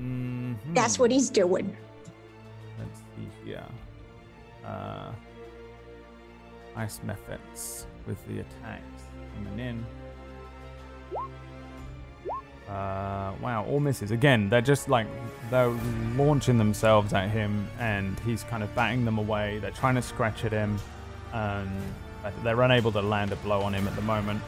Mhm. 0.00 0.56
that's 0.74 0.98
what 0.98 1.10
he's 1.10 1.30
doing. 1.30 1.74
Let's 2.78 2.98
see 3.16 3.28
here. 3.46 3.64
Uh, 4.64 5.12
ice 6.76 7.00
mephits 7.06 7.86
with 8.06 8.24
the 8.28 8.40
attacks 8.40 9.02
coming 9.34 9.58
in. 9.58 9.86
Uh, 12.70 13.32
wow, 13.42 13.66
all 13.68 13.80
misses. 13.80 14.12
Again, 14.12 14.48
they're 14.48 14.60
just 14.60 14.88
like, 14.88 15.08
they're 15.50 15.76
launching 16.16 16.56
themselves 16.56 17.12
at 17.12 17.28
him 17.28 17.68
and 17.80 18.18
he's 18.20 18.44
kind 18.44 18.62
of 18.62 18.72
batting 18.76 19.04
them 19.04 19.18
away. 19.18 19.58
They're 19.58 19.72
trying 19.72 19.96
to 19.96 20.02
scratch 20.02 20.44
at 20.44 20.52
him. 20.52 20.78
Um, 21.32 21.68
they're 22.44 22.62
unable 22.62 22.92
to 22.92 23.02
land 23.02 23.32
a 23.32 23.36
blow 23.36 23.60
on 23.62 23.74
him 23.74 23.88
at 23.88 23.96
the 23.96 24.02
moment. 24.02 24.40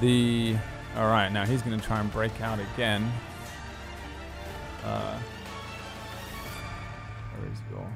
The. 0.00 0.56
Alright, 0.96 1.30
now 1.30 1.44
he's 1.44 1.62
going 1.62 1.78
to 1.78 1.86
try 1.86 2.00
and 2.00 2.10
break 2.10 2.40
out 2.40 2.58
again. 2.74 3.12
Uh, 4.84 5.18
where 7.36 7.52
is 7.52 7.58
your. 7.70 7.86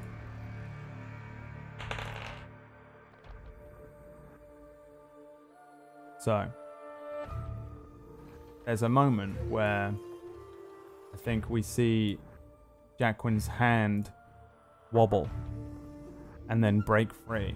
So, 6.19 6.49
there's 8.65 8.83
a 8.83 8.89
moment 8.89 9.35
where 9.49 9.93
I 11.13 11.17
think 11.17 11.49
we 11.49 11.61
see 11.61 12.17
Jacqueline's 12.97 13.47
hand 13.47 14.11
wobble 14.91 15.29
and 16.49 16.63
then 16.63 16.79
break 16.79 17.13
free. 17.13 17.55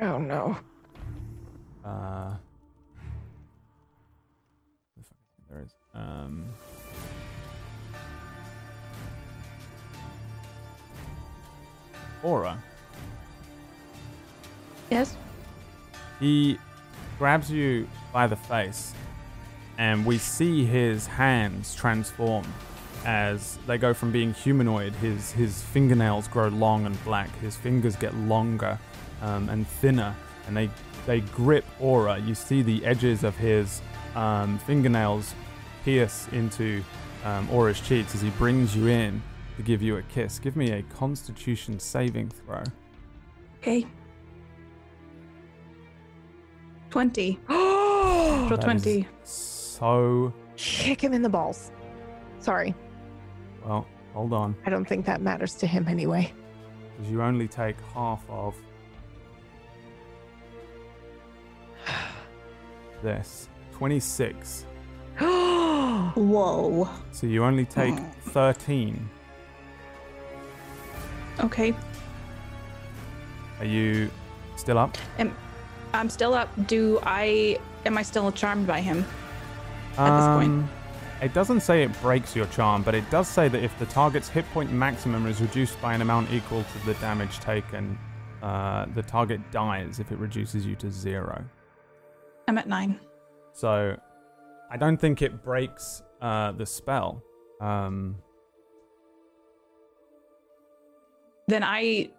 Oh 0.00 0.18
no. 0.18 0.56
Uh, 1.84 2.34
there 5.50 5.62
is. 5.62 5.74
Um, 5.94 6.46
Aura. 12.22 12.58
Yes. 14.90 15.16
He 16.18 16.58
grabs 17.18 17.50
you 17.50 17.86
by 18.12 18.26
the 18.26 18.36
face, 18.36 18.94
and 19.78 20.04
we 20.04 20.18
see 20.18 20.64
his 20.64 21.06
hands 21.06 21.74
transform 21.74 22.44
as 23.04 23.58
they 23.66 23.78
go 23.78 23.92
from 23.92 24.10
being 24.12 24.32
humanoid. 24.32 24.94
His 24.94 25.32
his 25.32 25.62
fingernails 25.62 26.28
grow 26.28 26.48
long 26.48 26.86
and 26.86 27.02
black. 27.04 27.30
His 27.40 27.56
fingers 27.56 27.96
get 27.96 28.14
longer 28.14 28.78
um, 29.22 29.48
and 29.48 29.66
thinner, 29.66 30.14
and 30.46 30.56
they 30.56 30.70
they 31.06 31.20
grip 31.20 31.64
Aura. 31.80 32.18
You 32.18 32.34
see 32.34 32.62
the 32.62 32.84
edges 32.84 33.24
of 33.24 33.36
his 33.36 33.82
um, 34.14 34.58
fingernails 34.58 35.34
pierce 35.84 36.28
into 36.32 36.82
um, 37.24 37.48
Aura's 37.50 37.80
cheeks 37.80 38.14
as 38.14 38.22
he 38.22 38.30
brings 38.30 38.74
you 38.76 38.86
in 38.86 39.22
to 39.56 39.62
give 39.62 39.82
you 39.82 39.96
a 39.96 40.02
kiss. 40.02 40.38
Give 40.38 40.56
me 40.56 40.72
a 40.72 40.82
Constitution 40.82 41.78
saving 41.78 42.30
throw. 42.30 42.62
Okay. 43.58 43.86
Twenty. 46.90 47.38
Is 47.50 48.58
twenty. 48.58 49.08
So 49.78 50.32
Kick 50.56 51.00
him 51.02 51.12
in 51.12 51.22
the 51.22 51.28
balls. 51.28 51.72
Sorry. 52.38 52.74
well. 53.64 53.86
Hold 54.12 54.32
on. 54.32 54.54
I 54.64 54.70
don't 54.70 54.84
think 54.84 55.04
that 55.06 55.20
matters 55.20 55.54
to 55.54 55.66
him 55.66 55.88
anyway. 55.88 56.32
because 56.96 57.10
you 57.10 57.20
only 57.20 57.48
take 57.48 57.74
half 57.92 58.22
of 58.28 58.54
this 63.02 63.48
26 63.72 64.62
Whoa. 65.18 66.88
so 67.12 67.26
you 67.26 67.44
only 67.44 67.64
take 67.66 67.98
hmm. 67.98 68.30
13 68.30 69.10
Okay. 71.40 71.74
are 73.58 73.64
you 73.66 74.08
still 74.56 74.78
up 74.78 74.96
Am, 75.18 75.36
I'm 75.92 76.08
still 76.08 76.34
up. 76.34 76.48
Do 76.66 77.00
I? 77.02 77.58
Am 77.86 77.98
I 77.98 78.02
still 78.02 78.32
charmed 78.32 78.66
by 78.66 78.80
him? 78.80 79.04
At 79.98 80.16
this 80.18 80.46
point. 80.46 80.52
Um, 80.52 80.70
it 81.22 81.32
doesn't 81.32 81.60
say 81.60 81.82
it 81.82 82.02
breaks 82.02 82.34
your 82.36 82.46
charm 82.46 82.82
but 82.82 82.94
it 82.94 83.08
does 83.10 83.28
say 83.28 83.48
that 83.48 83.62
if 83.62 83.78
the 83.78 83.86
target's 83.86 84.28
hit 84.28 84.44
point 84.52 84.70
maximum 84.72 85.26
is 85.26 85.40
reduced 85.40 85.80
by 85.80 85.94
an 85.94 86.02
amount 86.02 86.30
equal 86.32 86.62
to 86.64 86.86
the 86.86 86.94
damage 86.94 87.38
taken 87.38 87.98
uh, 88.42 88.86
the 88.94 89.02
target 89.02 89.40
dies 89.50 90.00
if 90.00 90.10
it 90.12 90.18
reduces 90.18 90.66
you 90.66 90.74
to 90.76 90.90
zero 90.90 91.44
I'm 92.46 92.58
at 92.58 92.68
nine. 92.68 93.00
So 93.52 93.96
I 94.70 94.76
don't 94.76 94.96
think 94.98 95.22
it 95.22 95.42
breaks 95.42 96.02
uh, 96.20 96.52
the 96.52 96.66
spell. 96.66 97.22
Um, 97.60 98.16
Then 101.46 101.62
I. 101.62 102.10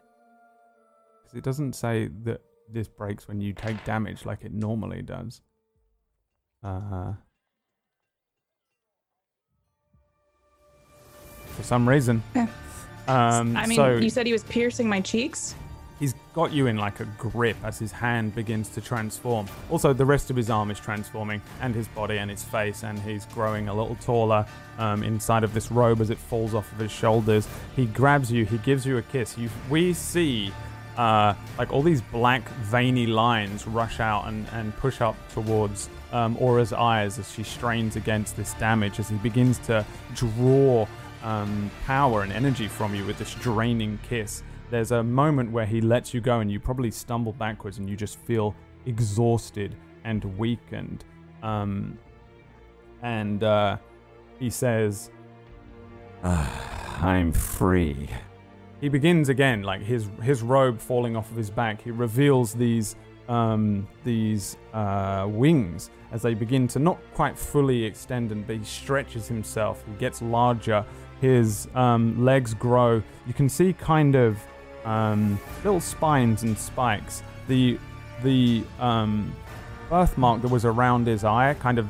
it 1.33 1.43
doesn't 1.43 1.73
say 1.73 2.09
that 2.23 2.41
this 2.71 2.87
breaks 2.87 3.27
when 3.27 3.41
you 3.41 3.53
take 3.53 3.83
damage 3.83 4.25
like 4.25 4.43
it 4.43 4.53
normally 4.53 5.01
does. 5.01 5.41
Uh, 6.63 7.13
for 11.55 11.63
some 11.63 11.87
reason. 11.87 12.21
Okay. 12.35 12.47
Um, 13.07 13.55
I 13.55 13.65
mean, 13.67 13.75
so 13.75 13.95
you 13.97 14.09
said 14.09 14.25
he 14.25 14.33
was 14.33 14.43
piercing 14.43 14.89
my 14.89 14.99
cheeks. 15.01 15.55
he's 15.99 16.15
got 16.33 16.51
you 16.51 16.67
in 16.67 16.77
like 16.77 16.99
a 16.99 17.05
grip 17.17 17.55
as 17.63 17.79
his 17.79 17.91
hand 17.91 18.35
begins 18.35 18.67
to 18.69 18.81
transform. 18.81 19.47
Also, 19.69 19.93
the 19.93 20.05
rest 20.05 20.29
of 20.29 20.35
his 20.35 20.49
arm 20.49 20.71
is 20.71 20.79
transforming, 20.79 21.41
and 21.61 21.73
his 21.75 21.87
body 21.89 22.17
and 22.17 22.29
his 22.29 22.43
face, 22.43 22.83
and 22.83 22.99
he's 22.99 23.25
growing 23.27 23.67
a 23.67 23.73
little 23.73 23.95
taller 24.01 24.45
um, 24.77 25.03
inside 25.03 25.43
of 25.43 25.53
this 25.53 25.71
robe 25.71 26.01
as 26.01 26.09
it 26.09 26.17
falls 26.17 26.53
off 26.53 26.71
of 26.71 26.79
his 26.79 26.91
shoulders. 26.91 27.47
He 27.75 27.85
grabs 27.85 28.31
you, 28.31 28.43
he 28.45 28.57
gives 28.57 28.85
you 28.85 28.97
a 28.97 29.01
kiss. 29.03 29.37
You, 29.37 29.49
we 29.69 29.93
see 29.93 30.51
uh, 30.97 31.33
like 31.57 31.71
all 31.71 31.81
these 31.81 32.01
black 32.01 32.47
veiny 32.49 33.05
lines 33.05 33.67
rush 33.67 33.99
out 33.99 34.27
and, 34.27 34.47
and 34.53 34.75
push 34.77 34.99
up 35.01 35.15
towards 35.29 35.89
um, 36.11 36.37
Aura's 36.39 36.73
eyes 36.73 37.19
as 37.19 37.31
she 37.31 37.43
strains 37.43 37.95
against 37.95 38.35
this 38.37 38.53
damage 38.55 38.99
as 38.99 39.09
he 39.09 39.17
begins 39.17 39.59
to 39.59 39.85
draw 40.15 40.87
um, 41.25 41.69
power 41.85 42.21
and 42.21 42.31
energy 42.31 42.67
from 42.69 42.95
you 42.95 43.03
with 43.05 43.17
this 43.17 43.33
draining 43.35 43.99
kiss. 44.07 44.43
There's 44.71 44.91
a 44.91 45.03
moment 45.03 45.51
where 45.51 45.65
he 45.65 45.81
lets 45.81 46.13
you 46.13 46.21
go 46.21 46.39
and 46.39 46.51
you 46.51 46.59
probably 46.59 46.91
stumble 46.91 47.33
backwards 47.33 47.77
and 47.79 47.89
you 47.89 47.97
just 47.97 48.17
feel 48.19 48.55
exhausted 48.85 49.75
and 50.05 50.23
weakened. 50.37 51.03
Um, 51.43 51.97
and 53.01 53.43
uh, 53.43 53.77
he 54.39 54.49
says, 54.49 55.11
I'm 56.23 57.31
free. 57.31 58.09
he 58.81 58.89
begins 58.89 59.29
again, 59.29 59.63
like 59.63 59.81
his 59.81 60.09
his 60.21 60.41
robe 60.41 60.79
falling 60.79 61.15
off 61.15 61.29
of 61.31 61.37
his 61.37 61.49
back. 61.49 61.81
He 61.81 61.91
reveals 61.91 62.53
these 62.53 62.95
um, 63.27 63.87
these 64.03 64.57
uh, 64.73 65.27
wings 65.29 65.89
as 66.11 66.21
they 66.21 66.33
begin 66.33 66.67
to 66.69 66.79
not 66.79 66.99
quite 67.13 67.37
fully 67.37 67.83
extend, 67.83 68.31
and 68.31 68.45
but 68.45 68.57
he 68.57 68.63
stretches 68.63 69.27
himself. 69.27 69.83
He 69.87 69.93
gets 69.97 70.21
larger. 70.21 70.85
His 71.21 71.67
um, 71.75 72.23
legs 72.23 72.53
grow. 72.53 73.01
You 73.25 73.33
can 73.33 73.49
see 73.49 73.73
kind 73.73 74.15
of 74.15 74.37
um, 74.83 75.39
little 75.63 75.79
spines 75.79 76.43
and 76.43 76.57
spikes. 76.57 77.23
The 77.47 77.79
the 78.23 78.63
um, 78.79 79.33
birthmark 79.89 80.41
that 80.41 80.49
was 80.49 80.65
around 80.65 81.07
his 81.07 81.23
eye 81.23 81.53
kind 81.55 81.79
of 81.79 81.87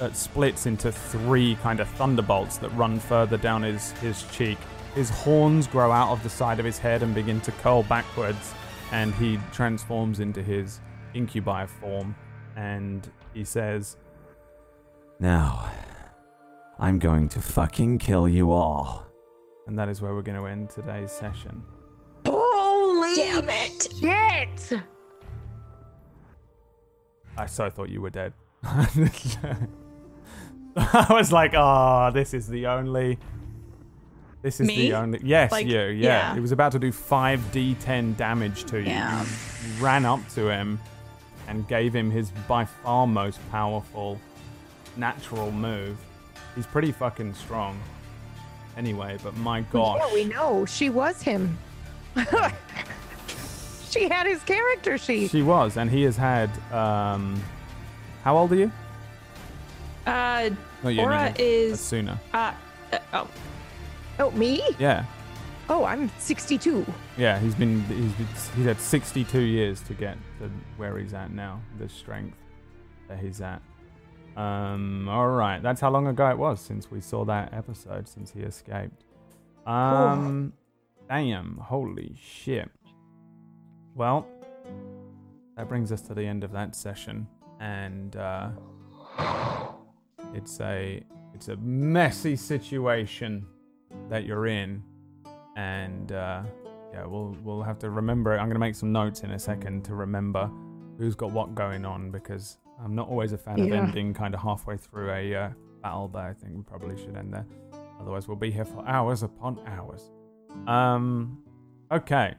uh, 0.00 0.12
splits 0.12 0.66
into 0.66 0.92
three 0.92 1.56
kind 1.56 1.80
of 1.80 1.88
thunderbolts 1.90 2.58
that 2.58 2.68
run 2.70 2.98
further 2.98 3.36
down 3.36 3.62
his, 3.62 3.92
his 3.92 4.22
cheek. 4.30 4.58
His 4.94 5.10
horns 5.10 5.66
grow 5.66 5.90
out 5.90 6.12
of 6.12 6.22
the 6.22 6.28
side 6.28 6.58
of 6.58 6.64
his 6.64 6.78
head 6.78 7.02
and 7.02 7.14
begin 7.14 7.40
to 7.42 7.52
curl 7.52 7.82
backwards, 7.84 8.54
and 8.92 9.14
he 9.14 9.38
transforms 9.52 10.20
into 10.20 10.42
his 10.42 10.80
incubi 11.14 11.66
form. 11.66 12.14
And 12.56 13.10
he 13.32 13.44
says, 13.44 13.96
Now, 15.18 15.70
I'm 16.78 16.98
going 16.98 17.28
to 17.30 17.40
fucking 17.40 17.98
kill 17.98 18.28
you 18.28 18.50
all. 18.52 19.06
and 19.66 19.78
that 19.78 19.88
is 19.88 20.02
where 20.02 20.14
we're 20.14 20.22
going 20.22 20.38
to 20.38 20.46
end 20.46 20.70
today's 20.70 21.10
session. 21.12 21.62
Holy 22.26 23.14
Damn 23.16 23.48
it. 23.48 23.88
shit! 24.00 24.80
I 27.36 27.46
so 27.46 27.68
thought 27.70 27.88
you 27.88 28.00
were 28.00 28.10
dead. 28.10 28.32
I 30.76 31.06
was 31.10 31.30
like, 31.32 31.52
oh, 31.54 32.10
this 32.12 32.34
is 32.34 32.46
the 32.48 32.66
only. 32.66 33.18
This 34.42 34.60
is 34.60 34.66
Me? 34.66 34.76
the 34.76 34.94
only. 34.94 35.20
Yes, 35.22 35.52
Like, 35.52 35.66
you. 35.66 35.78
Yeah. 35.80 36.32
yeah. 36.32 36.36
It 36.36 36.40
was 36.40 36.52
about 36.52 36.72
to 36.72 36.78
do 36.78 36.90
5d10 36.92 38.16
damage 38.16 38.64
to 38.64 38.78
you. 38.80 38.86
Yeah. 38.88 39.22
You 39.24 39.84
ran 39.84 40.04
up 40.04 40.20
to 40.30 40.48
him 40.50 40.78
and 41.48 41.66
gave 41.68 41.94
him 41.94 42.10
his 42.10 42.30
by 42.46 42.64
far 42.66 43.06
most 43.06 43.38
powerful 43.50 44.20
natural 44.96 45.50
move. 45.50 45.96
He's 46.54 46.66
pretty 46.66 46.92
fucking 46.92 47.34
strong. 47.34 47.78
Anyway, 48.76 49.18
but 49.22 49.36
my 49.36 49.60
gosh. 49.62 50.00
Yeah, 50.00 50.14
we 50.14 50.24
know 50.24 50.64
she 50.66 50.90
was 50.90 51.22
him. 51.22 51.56
she 53.90 54.08
had 54.08 54.26
his 54.26 54.42
character 54.42 54.98
sheet. 54.98 55.30
She 55.30 55.42
was, 55.42 55.76
and 55.76 55.90
he 55.90 56.02
has 56.02 56.16
had. 56.16 56.50
um 56.72 57.40
How 58.22 58.36
old 58.36 58.52
are 58.52 58.56
you? 58.56 58.72
Uh, 60.06 60.50
Not 60.82 60.90
you, 60.90 61.00
Aura 61.00 61.16
no, 61.16 61.20
no. 61.22 61.26
That's 61.28 61.40
is. 61.40 61.80
Suna. 61.80 62.20
Uh, 62.32 62.52
uh, 62.92 62.98
oh, 63.14 63.28
Oh, 64.18 64.30
me? 64.32 64.62
Yeah. 64.78 65.04
Oh, 65.68 65.84
I'm 65.84 66.10
62. 66.18 66.84
Yeah, 67.16 67.38
he's 67.38 67.54
been 67.54 67.80
he's 67.84 68.12
been, 68.12 68.26
he's 68.56 68.66
had 68.66 68.78
62 68.78 69.40
years 69.40 69.80
to 69.82 69.94
get 69.94 70.16
to 70.38 70.50
where 70.76 70.98
he's 70.98 71.14
at 71.14 71.32
now, 71.32 71.60
the 71.78 71.88
strength 71.88 72.36
that 73.08 73.18
he's 73.18 73.40
at. 73.40 73.62
Um, 74.36 75.08
all 75.08 75.28
right, 75.28 75.62
that's 75.62 75.80
how 75.80 75.90
long 75.90 76.06
ago 76.08 76.28
it 76.30 76.38
was 76.38 76.60
since 76.60 76.90
we 76.90 77.00
saw 77.00 77.24
that 77.26 77.52
episode, 77.52 78.08
since 78.08 78.32
he 78.32 78.40
escaped. 78.40 79.04
Um, 79.66 80.52
damn, 81.08 81.58
holy 81.58 82.16
shit. 82.20 82.70
Well, 83.94 84.26
that 85.56 85.68
brings 85.68 85.92
us 85.92 86.00
to 86.02 86.14
the 86.14 86.26
end 86.26 86.42
of 86.42 86.50
that 86.52 86.74
session, 86.74 87.28
and 87.60 88.16
uh, 88.16 88.50
it's 90.34 90.60
a 90.60 91.02
it's 91.32 91.48
a 91.48 91.56
messy 91.56 92.34
situation 92.34 93.46
that 94.08 94.24
you're 94.24 94.48
in, 94.48 94.82
and 95.56 96.10
uh, 96.10 96.42
yeah, 96.92 97.06
we'll 97.06 97.36
we'll 97.42 97.62
have 97.62 97.78
to 97.80 97.90
remember 97.90 98.34
it. 98.34 98.38
I'm 98.38 98.48
gonna 98.48 98.58
make 98.58 98.74
some 98.74 98.90
notes 98.90 99.20
in 99.20 99.30
a 99.30 99.38
second 99.38 99.84
to 99.84 99.94
remember 99.94 100.50
who's 100.98 101.14
got 101.14 101.30
what 101.30 101.54
going 101.54 101.84
on 101.84 102.10
because 102.10 102.58
I'm 102.82 102.94
not 102.94 103.08
always 103.08 103.32
a 103.32 103.38
fan 103.38 103.60
of 103.60 103.70
ending 103.72 104.14
kind 104.14 104.34
of 104.34 104.40
halfway 104.40 104.76
through 104.76 105.10
a 105.10 105.34
uh, 105.34 105.50
battle, 105.82 106.08
but 106.08 106.22
I 106.24 106.32
think 106.34 106.56
we 106.56 106.62
probably 106.62 106.96
should 106.96 107.16
end 107.16 107.32
there. 107.32 107.46
Otherwise, 108.00 108.26
we'll 108.28 108.36
be 108.36 108.50
here 108.50 108.64
for 108.64 108.86
hours 108.86 109.22
upon 109.22 109.60
hours. 109.66 110.10
Um, 110.66 111.38
okay. 111.92 112.34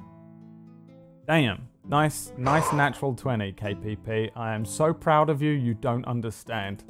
Damn, 1.27 1.67
nice, 1.87 2.31
nice 2.37 2.71
natural 2.73 3.15
20, 3.15 3.53
KPP. 3.53 4.31
I 4.35 4.53
am 4.53 4.63
so 4.65 4.93
proud 4.93 5.29
of 5.29 5.41
you. 5.41 5.51
You 5.51 5.73
don't 5.73 6.05
understand. 6.05 6.83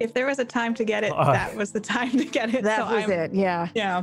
if 0.00 0.12
there 0.12 0.26
was 0.26 0.38
a 0.40 0.44
time 0.44 0.74
to 0.74 0.84
get 0.84 1.04
it, 1.04 1.12
Uh, 1.12 1.32
that 1.32 1.54
was 1.56 1.70
the 1.72 1.80
time 1.80 2.10
to 2.18 2.24
get 2.24 2.52
it. 2.54 2.64
That 2.64 2.78
so 2.88 2.94
was 2.94 3.04
I'm- 3.04 3.10
it. 3.12 3.32
Yeah. 3.34 3.68
Yeah. 3.74 4.02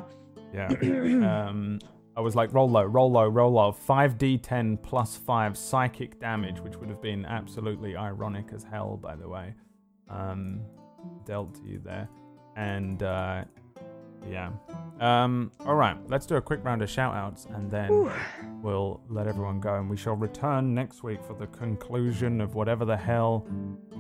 Yeah. 0.54 0.70
um, 1.50 1.80
I 2.16 2.22
was 2.22 2.36
like, 2.36 2.54
roll 2.54 2.70
low, 2.70 2.84
roll 2.84 3.12
low, 3.12 3.28
roll 3.28 3.54
low. 3.54 3.72
5d10 3.72 4.82
plus 4.82 5.16
5 5.16 5.58
psychic 5.58 6.20
damage, 6.20 6.60
which 6.60 6.76
would 6.76 6.90
have 6.90 7.02
been 7.02 7.26
absolutely 7.26 7.96
ironic 7.96 8.48
as 8.54 8.64
hell, 8.64 8.98
by 8.98 9.16
the 9.16 9.28
way. 9.28 9.54
Um, 10.10 10.62
dealt 11.26 11.56
to 11.56 11.62
you 11.64 11.80
there. 11.80 12.10
And 12.58 13.02
uh, 13.02 13.46
yeah. 14.30 14.52
Um, 15.00 15.52
all 15.66 15.76
right, 15.76 15.98
let's 16.10 16.26
do 16.26 16.36
a 16.36 16.42
quick 16.42 16.64
round 16.64 16.82
of 16.82 16.90
shout 16.90 17.16
outs 17.16 17.46
and 17.46 17.72
then 17.72 18.12
we'll 18.62 19.02
let 19.10 19.28
everyone 19.28 19.60
go. 19.60 19.76
And 19.76 19.90
we 19.90 19.98
shall 19.98 20.16
return 20.16 20.76
next 20.76 21.04
week 21.04 21.24
for 21.24 21.34
the 21.34 21.48
conclusion 21.48 22.42
of 22.42 22.56
whatever 22.56 22.86
the 22.86 22.98
hell 22.98 23.48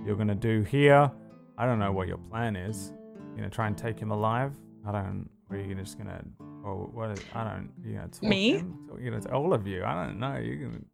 you're 0.05 0.15
going 0.15 0.27
to 0.27 0.35
do 0.35 0.61
here. 0.63 1.09
I 1.57 1.65
don't 1.65 1.79
know 1.79 1.91
what 1.91 2.07
your 2.07 2.17
plan 2.17 2.55
is. 2.55 2.93
You're 3.15 3.37
going 3.37 3.49
to 3.49 3.55
try 3.55 3.67
and 3.67 3.77
take 3.77 3.99
him 3.99 4.11
alive? 4.11 4.51
I 4.85 4.91
don't. 4.91 5.29
Or 5.49 5.57
are 5.57 5.59
you 5.59 5.75
just 5.75 5.97
going 5.97 6.09
to. 6.09 6.50
Or 6.63 6.75
what? 6.75 7.11
Is, 7.11 7.19
I 7.33 7.43
don't. 7.43 7.71
You 7.83 7.95
know, 7.95 8.01
talk 8.01 8.23
Me? 8.23 8.59
Talk, 8.59 8.99
you 9.01 9.11
know, 9.11 9.19
to 9.19 9.33
all 9.33 9.53
of 9.53 9.67
you. 9.67 9.83
I 9.83 10.05
don't 10.05 10.19
know. 10.19 10.37
You're 10.37 10.69
to. 10.69 10.85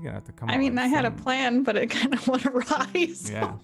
You're 0.00 0.12
to 0.12 0.12
have 0.12 0.24
to 0.24 0.32
come 0.32 0.48
I 0.48 0.58
mean, 0.58 0.78
I 0.78 0.86
had 0.86 1.04
a 1.04 1.10
plan, 1.10 1.64
but 1.64 1.76
it 1.76 1.86
kind 1.90 2.14
of 2.14 2.26
went 2.28 2.46
awry. 2.46 3.08
So. 3.14 3.32
Yeah. 3.32 3.54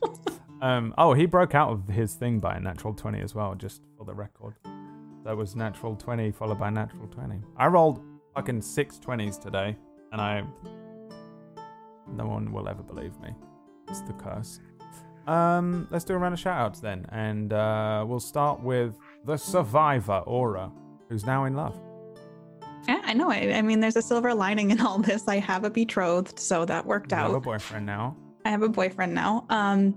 Um, 0.60 0.94
oh, 0.97 1.12
he 1.12 1.26
broke 1.26 1.55
out 1.55 1.70
of 1.70 1.89
his 1.89 2.15
thing 2.15 2.39
by 2.39 2.55
a 2.55 2.60
natural 2.60 2.94
20 2.94 3.20
as 3.20 3.34
well, 3.34 3.55
just 3.55 3.83
for 3.99 4.05
the 4.05 4.15
record. 4.15 4.55
That 5.24 5.36
was 5.36 5.55
natural 5.55 5.94
20 5.94 6.33
followed 6.33 6.58
by 6.58 6.70
natural 6.70 7.07
20. 7.08 7.41
I 7.57 7.66
rolled 7.66 8.02
fucking 8.34 8.62
six 8.62 8.99
20s 8.99 9.41
today, 9.41 9.76
and 10.12 10.20
I. 10.20 10.42
No 12.12 12.26
one 12.26 12.52
will 12.52 12.68
ever 12.68 12.83
believe 12.83 13.18
me. 13.20 13.31
It's 13.89 14.00
the 14.02 14.12
curse. 14.15 14.60
Um, 15.26 15.89
let's 15.91 16.05
do 16.05 16.15
a 16.15 16.18
round 16.18 16.34
of 16.34 16.41
shoutouts 16.41 16.81
then, 16.81 17.07
and 17.10 17.52
uh, 17.52 18.05
we'll 18.07 18.20
start 18.20 18.60
with 18.60 18.99
the 19.24 19.36
survivor, 19.36 20.23
Aura, 20.26 20.70
who's 21.08 21.24
now 21.24 21.44
in 21.44 21.55
love. 21.55 21.78
Yeah, 22.89 23.00
I 23.05 23.15
know. 23.15 23.31
I, 23.31 23.52
I 23.55 23.62
mean, 23.62 23.81
there's 23.81 23.97
a 23.97 24.02
silver 24.02 24.34
lining 24.34 24.70
in 24.70 24.81
all 24.81 24.99
this. 24.99 25.26
I 25.26 25.39
have 25.39 25.65
a 25.65 25.70
betrothed, 25.70 26.39
so 26.39 26.65
that 26.66 26.84
worked 26.84 27.12
out. 27.12 27.28
You 27.28 27.34
have 27.34 27.42
a 27.42 27.44
boyfriend 27.44 27.86
now. 27.86 28.16
I 28.44 28.50
have 28.50 28.62
a 28.62 28.68
boyfriend 28.68 29.15
now. 29.15 29.47
Um, 29.49 29.97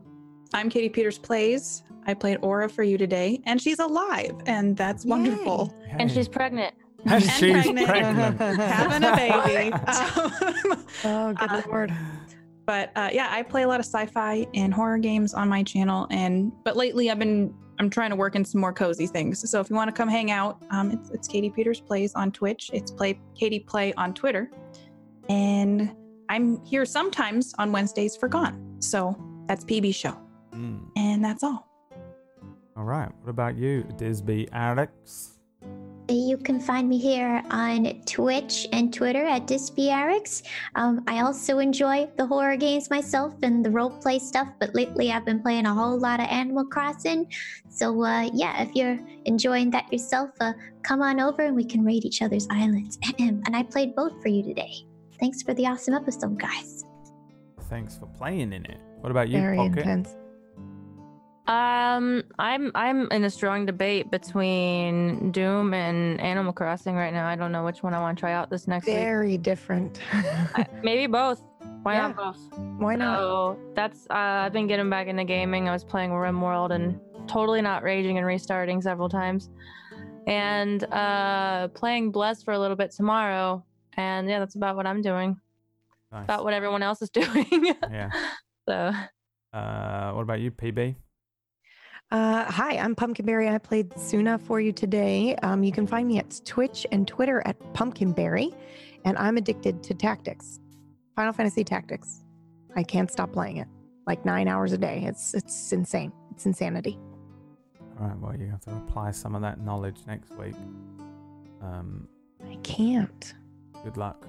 I'm 0.53 0.69
Katie 0.69 0.87
Peters 0.89 1.17
Plays. 1.17 1.83
I 2.05 2.13
played 2.13 2.37
Aura 2.41 2.69
for 2.69 2.83
you 2.83 2.97
today, 2.97 3.41
and 3.45 3.61
she's 3.61 3.79
alive, 3.79 4.31
and 4.45 4.77
that's 4.77 5.05
wonderful. 5.05 5.73
And 5.89 6.09
she's 6.09 6.29
pregnant. 6.29 6.73
and 7.03 7.11
and 7.15 7.23
she's 7.23 7.65
pregnant. 7.85 8.37
pregnant. 8.37 8.61
Having 8.61 9.03
a 9.03 9.15
baby. 9.15 9.73
Um, 9.83 10.85
Oh, 11.03 11.33
good 11.33 11.49
Uh, 11.51 11.61
lord. 11.67 11.93
but 12.65 12.91
uh, 12.95 13.09
yeah, 13.11 13.27
I 13.29 13.43
play 13.43 13.63
a 13.63 13.67
lot 13.67 13.79
of 13.81 13.85
sci-fi 13.85 14.47
and 14.53 14.73
horror 14.73 14.97
games 14.97 15.33
on 15.33 15.49
my 15.49 15.61
channel, 15.63 16.07
and 16.09 16.51
but 16.63 16.77
lately 16.77 17.11
I've 17.11 17.19
been 17.19 17.53
I'm 17.79 17.89
trying 17.89 18.09
to 18.09 18.15
work 18.15 18.35
in 18.35 18.43
some 18.43 18.59
more 18.61 18.73
cozy 18.73 19.07
things. 19.07 19.49
So 19.49 19.59
if 19.59 19.69
you 19.69 19.75
want 19.75 19.87
to 19.89 19.91
come 19.95 20.09
hang 20.09 20.31
out, 20.31 20.61
um, 20.71 20.91
it's, 20.91 21.09
it's 21.11 21.27
Katie 21.27 21.49
Peters 21.49 21.79
Plays 21.79 22.13
on 22.15 22.31
Twitch. 22.31 22.69
It's 22.73 22.89
Play 22.91 23.19
Katie 23.35 23.59
Play 23.59 23.93
on 23.93 24.13
Twitter, 24.13 24.49
and 25.29 25.95
I'm 26.29 26.63
here 26.65 26.85
sometimes 26.85 27.53
on 27.57 27.71
Wednesdays 27.71 28.15
for 28.15 28.27
Gone. 28.27 28.77
So 28.79 29.15
that's 29.47 29.63
PB 29.63 29.93
show, 29.95 30.17
Mm. 30.53 30.89
and 30.95 31.23
that's 31.23 31.43
all. 31.43 31.67
All 32.75 32.83
right. 32.83 33.09
What 33.21 33.29
about 33.29 33.55
you, 33.57 33.83
Disby 33.97 34.49
Alex? 34.51 35.36
You 36.09 36.37
can 36.37 36.59
find 36.59 36.87
me 36.87 36.97
here 36.97 37.43
on 37.51 38.01
Twitch 38.05 38.65
and 38.71 38.93
Twitter 38.93 39.25
at 39.25 39.45
DispyArix. 39.45 40.43
Um, 40.75 41.03
I 41.05 41.19
also 41.19 41.59
enjoy 41.59 42.07
the 42.15 42.25
horror 42.25 42.55
games 42.55 42.89
myself 42.89 43.33
and 43.43 43.63
the 43.63 43.69
roleplay 43.69 44.21
stuff, 44.21 44.47
but 44.57 44.73
lately 44.73 45.11
I've 45.11 45.25
been 45.25 45.41
playing 45.41 45.65
a 45.65 45.73
whole 45.73 45.99
lot 45.99 46.21
of 46.21 46.27
Animal 46.27 46.65
Crossing. 46.65 47.29
So, 47.67 48.03
uh, 48.03 48.29
yeah, 48.33 48.63
if 48.63 48.73
you're 48.73 48.99
enjoying 49.25 49.69
that 49.71 49.91
yourself, 49.91 50.29
uh, 50.39 50.53
come 50.81 51.01
on 51.01 51.19
over 51.19 51.41
and 51.41 51.55
we 51.55 51.65
can 51.65 51.83
raid 51.83 52.05
each 52.05 52.21
other's 52.21 52.47
islands. 52.51 52.97
and 53.19 53.43
I 53.53 53.63
played 53.63 53.93
Bo 53.93 54.09
for 54.21 54.29
you 54.29 54.43
today. 54.43 54.73
Thanks 55.19 55.43
for 55.43 55.53
the 55.55 55.67
awesome 55.67 55.93
episode, 55.93 56.39
guys. 56.39 56.85
Thanks 57.69 57.97
for 57.97 58.05
playing 58.05 58.53
in 58.53 58.65
it. 58.65 58.79
What 59.01 59.11
about 59.11 59.27
you, 59.27 59.39
Very 59.39 59.57
Pocket? 59.57 59.79
intense. 59.79 60.15
Um, 61.47 62.23
I'm 62.39 62.71
I'm 62.75 63.09
in 63.11 63.23
a 63.23 63.29
strong 63.29 63.65
debate 63.65 64.11
between 64.11 65.31
Doom 65.31 65.73
and 65.73 66.19
Animal 66.19 66.51
Crossing 66.51 66.95
right 66.95 67.13
now. 67.13 67.25
I 67.27 67.35
don't 67.37 67.53
know 67.53 67.63
which 67.63 67.83
one 67.83 67.93
I 67.93 67.99
want 68.01 68.17
to 68.17 68.19
try 68.19 68.33
out 68.33 68.49
this 68.49 68.67
next 68.67 68.85
week. 68.87 68.95
Very 68.95 69.37
different. 69.37 69.99
I- 70.11 70.67
Maybe 70.83 71.07
both. 71.07 71.41
Why 71.83 71.93
Yeah. 71.95 72.07
not 72.09 72.17
both? 72.17 72.59
Why 72.79 72.95
not? 72.97 73.17
So 73.19 73.57
that's 73.75 74.07
uh, 74.09 74.13
I've 74.45 74.51
been 74.51 74.67
getting 74.67 74.89
back 74.89 75.07
into 75.07 75.23
gaming. 75.23 75.69
I 75.69 75.71
was 75.71 75.85
playing 75.85 76.09
RimWorld 76.11 76.71
and 76.71 76.99
totally 77.29 77.61
not 77.61 77.81
raging 77.81 78.17
and 78.17 78.27
restarting 78.27 78.81
several 78.81 79.07
times, 79.07 79.49
and 80.27 80.83
uh, 80.93 81.69
playing 81.69 82.11
Bless 82.11 82.43
for 82.43 82.51
a 82.53 82.59
little 82.59 82.75
bit 82.77 82.91
tomorrow. 82.91 83.63
And 83.95 84.27
yeah, 84.29 84.39
that's 84.39 84.55
about 84.55 84.75
what 84.75 84.85
I'm 84.85 85.01
doing. 85.01 85.39
Nice. 86.11 86.25
About 86.25 86.43
what 86.43 86.53
everyone 86.53 86.83
else 86.83 87.01
is 87.01 87.09
doing. 87.21 87.47
Yeah. 87.89 88.11
so 88.67 88.91
Uh, 89.53 90.11
what 90.11 90.21
about 90.23 90.41
you, 90.41 90.51
PB? 90.51 90.95
Uh, 92.09 92.45
hi, 92.49 92.77
I'm 92.77 92.95
Pumpkinberry. 92.95 93.49
I 93.49 93.57
played 93.57 93.91
Suna 93.99 94.37
for 94.37 94.61
you 94.61 94.71
today. 94.71 95.35
Um, 95.43 95.63
you 95.63 95.73
can 95.73 95.85
find 95.85 96.07
me 96.07 96.19
at 96.19 96.39
Twitch 96.45 96.87
and 96.93 97.05
Twitter 97.05 97.41
at 97.45 97.57
Pumpkinberry, 97.73 98.53
and 99.03 99.17
I'm 99.17 99.35
addicted 99.35 99.83
to 99.83 99.93
tactics, 99.93 100.61
Final 101.17 101.33
Fantasy 101.33 101.65
Tactics. 101.65 102.23
I 102.77 102.83
can't 102.83 103.11
stop 103.11 103.33
playing 103.33 103.57
it, 103.57 103.67
like 104.05 104.23
nine 104.23 104.47
hours 104.47 104.71
a 104.71 104.77
day. 104.77 105.03
It's 105.05 105.33
it's 105.33 105.73
insane. 105.73 106.13
It's 106.31 106.45
insanity. 106.45 106.97
All 107.99 108.07
right. 108.07 108.17
Well, 108.19 108.35
you 108.37 108.47
have 108.51 108.61
to 108.61 108.75
apply 108.75 109.11
some 109.11 109.35
of 109.35 109.41
that 109.41 109.59
knowledge 109.59 109.97
next 110.07 110.31
week. 110.37 110.55
Um, 111.61 112.07
I 112.49 112.55
can't. 112.63 113.33
good 113.83 113.97
luck. 113.97 114.25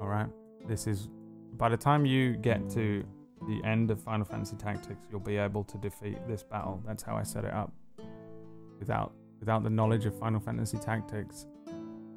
All 0.00 0.08
right. 0.08 0.28
This 0.66 0.86
is 0.86 1.08
by 1.56 1.70
the 1.70 1.76
time 1.76 2.04
you 2.04 2.36
get 2.36 2.68
to 2.70 3.02
the 3.48 3.62
end 3.64 3.90
of 3.90 4.00
Final 4.02 4.24
Fantasy 4.26 4.56
Tactics, 4.56 5.00
you'll 5.10 5.20
be 5.20 5.36
able 5.36 5.64
to 5.64 5.78
defeat 5.78 6.18
this 6.28 6.42
battle. 6.42 6.82
That's 6.86 7.02
how 7.02 7.16
I 7.16 7.22
set 7.22 7.44
it 7.44 7.52
up. 7.52 7.72
Without 8.78 9.12
without 9.40 9.62
the 9.62 9.70
knowledge 9.70 10.04
of 10.06 10.18
Final 10.18 10.40
Fantasy 10.40 10.78
Tactics, 10.78 11.46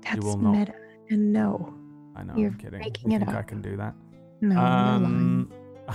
That's 0.02 0.24
will 0.24 0.38
not. 0.38 0.52
meta. 0.58 0.74
And 1.10 1.32
no, 1.34 1.74
I 2.16 2.24
know 2.24 2.34
You're 2.36 2.52
I'm 2.52 2.58
kidding. 2.58 2.80
making 2.80 3.12
you 3.12 3.18
it 3.18 3.26
think 3.26 3.36
I 3.38 3.42
can 3.42 3.62
do 3.62 3.78
that? 3.78 3.94
no. 4.42 4.60
Um, 4.60 5.52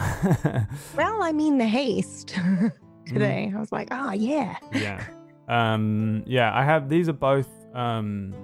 Well, 0.97 1.23
I 1.23 1.33
mean 1.33 1.59
the 1.59 1.67
haste 1.67 2.29
today. 3.07 3.53
I 3.55 3.59
was 3.59 3.73
like, 3.73 3.89
oh 3.91 4.13
yeah. 4.13 4.57
yeah. 4.73 5.05
Um, 5.49 6.23
yeah, 6.27 6.55
I 6.55 6.63
have 6.65 6.89
these 6.89 7.09
are 7.09 7.15
both 7.15 7.49
um 7.75 8.35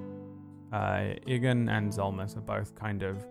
uh 0.73 1.15
Igan 1.27 1.71
and 1.71 1.93
Zolmus 1.93 2.37
are 2.37 2.41
both 2.41 2.75
kind 2.75 3.03
of 3.03 3.27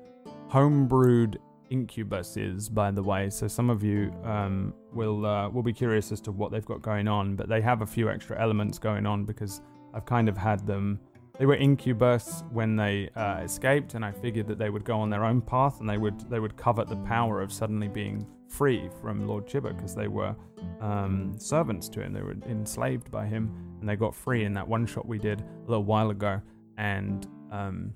homebrewed 0.49 1.38
incubuses, 1.74 2.74
by 2.74 2.92
the 2.92 3.03
way. 3.03 3.30
So 3.30 3.48
some 3.48 3.69
of 3.69 3.84
you 3.84 4.14
um 4.24 4.74
will 4.93 5.26
uh, 5.26 5.50
will 5.50 5.64
be 5.64 5.74
curious 5.74 6.11
as 6.11 6.22
to 6.22 6.32
what 6.32 6.52
they've 6.52 6.66
got 6.66 6.82
going 6.82 7.08
on, 7.08 7.35
but 7.35 7.50
they 7.50 7.61
have 7.61 7.82
a 7.82 7.85
few 7.85 8.10
extra 8.10 8.40
elements 8.40 8.77
going 8.77 9.06
on 9.06 9.26
because 9.26 9.61
I've 9.93 10.06
kind 10.06 10.30
of 10.30 10.38
had 10.38 10.66
them 10.66 11.00
they 11.40 11.48
were 11.48 11.56
incubus 11.56 12.43
when 12.52 12.76
they 12.76 13.10
uh, 13.16 13.38
escaped, 13.38 13.95
and 13.95 14.06
I 14.06 14.11
figured 14.11 14.48
that 14.48 14.60
they 14.60 14.69
would 14.69 14.84
go 14.84 15.00
on 15.00 15.10
their 15.10 15.26
own 15.26 15.42
path 15.42 15.80
and 15.80 15.90
they 15.90 15.98
would 15.98 16.19
they 16.30 16.40
would 16.40 16.56
covet 16.56 16.88
the 16.88 16.95
power 16.98 17.42
of 17.42 17.52
suddenly 17.52 17.88
being 17.88 18.27
free 18.48 18.88
from 19.02 19.27
Lord 19.27 19.48
Chibba 19.48 19.76
because 19.76 19.95
they 19.95 20.08
were 20.08 20.35
um, 20.80 21.34
servants 21.40 21.90
to 21.90 22.02
him. 22.02 22.14
They 22.14 22.22
were 22.22 22.35
enslaved 22.48 23.10
by 23.10 23.26
him, 23.26 23.52
and 23.80 23.90
they 23.90 23.95
got 23.95 24.14
free 24.14 24.43
in 24.43 24.53
that 24.53 24.68
one 24.68 24.85
shot 24.85 25.08
we 25.08 25.18
did 25.18 25.42
a 25.42 25.69
little 25.69 25.84
while 25.84 26.11
ago. 26.11 26.40
And 26.77 27.27
um, 27.52 27.93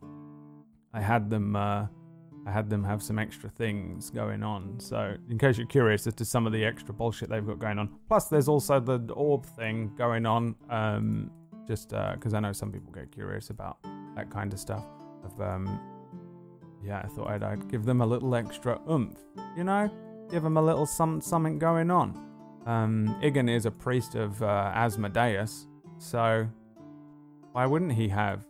I 0.93 1.01
had 1.01 1.29
them, 1.29 1.55
uh, 1.55 1.87
I 2.47 2.51
had 2.51 2.69
them 2.69 2.83
have 2.85 3.03
some 3.03 3.19
extra 3.19 3.49
things 3.49 4.09
going 4.09 4.41
on. 4.41 4.79
So, 4.79 5.15
in 5.29 5.37
case 5.37 5.57
you're 5.57 5.67
curious 5.67 6.07
as 6.07 6.13
to 6.15 6.25
some 6.25 6.47
of 6.47 6.53
the 6.53 6.63
extra 6.63 6.93
bullshit 6.93 7.29
they've 7.29 7.45
got 7.45 7.59
going 7.59 7.77
on, 7.77 7.89
plus 8.07 8.29
there's 8.29 8.47
also 8.47 8.79
the 8.79 8.99
orb 9.13 9.45
thing 9.45 9.91
going 9.97 10.25
on. 10.25 10.55
Um, 10.69 11.29
just 11.67 11.89
because 11.89 12.33
I 12.33 12.39
know 12.39 12.53
some 12.53 12.71
people 12.71 12.93
get 12.93 13.11
curious 13.11 13.49
about 13.49 13.77
that 14.15 14.31
kind 14.31 14.53
of 14.53 14.59
stuff. 14.59 14.85
Um, 15.41 15.79
yeah, 16.81 17.01
I 17.03 17.07
thought 17.07 17.27
I'd, 17.27 17.43
I'd 17.43 17.69
give 17.69 17.83
them 17.83 17.99
a 17.99 18.05
little 18.05 18.33
extra 18.33 18.79
oomph, 18.89 19.19
you 19.57 19.65
know, 19.65 19.91
give 20.31 20.41
them 20.41 20.55
a 20.55 20.61
little 20.61 20.85
some 20.85 21.19
something 21.19 21.59
going 21.59 21.91
on. 21.91 22.17
Um, 22.65 23.17
Igan 23.21 23.53
is 23.53 23.65
a 23.65 23.71
priest 23.71 24.15
of 24.15 24.41
uh, 24.41 24.71
Asmodeus, 24.73 25.67
so 25.97 26.47
why 27.51 27.65
wouldn't 27.65 27.91
he 27.91 28.07
have 28.07 28.45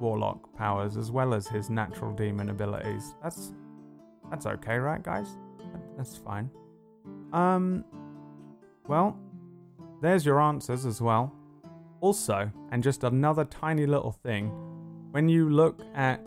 warlock 0.00 0.54
powers 0.56 0.96
as 0.96 1.10
well 1.10 1.34
as 1.34 1.46
his 1.46 1.70
natural 1.70 2.12
demon 2.12 2.50
abilities? 2.50 3.14
That's 3.22 3.52
that's 4.30 4.46
okay, 4.46 4.76
right, 4.78 5.02
guys? 5.02 5.36
That's 5.96 6.16
fine. 6.16 6.50
Um, 7.32 7.84
well, 8.86 9.18
there's 10.00 10.24
your 10.24 10.40
answers 10.40 10.86
as 10.86 11.00
well. 11.00 11.32
Also, 12.00 12.50
and 12.70 12.82
just 12.82 13.04
another 13.04 13.44
tiny 13.44 13.86
little 13.86 14.12
thing, 14.12 14.50
when 15.10 15.28
you 15.28 15.50
look 15.50 15.82
at 15.94 16.26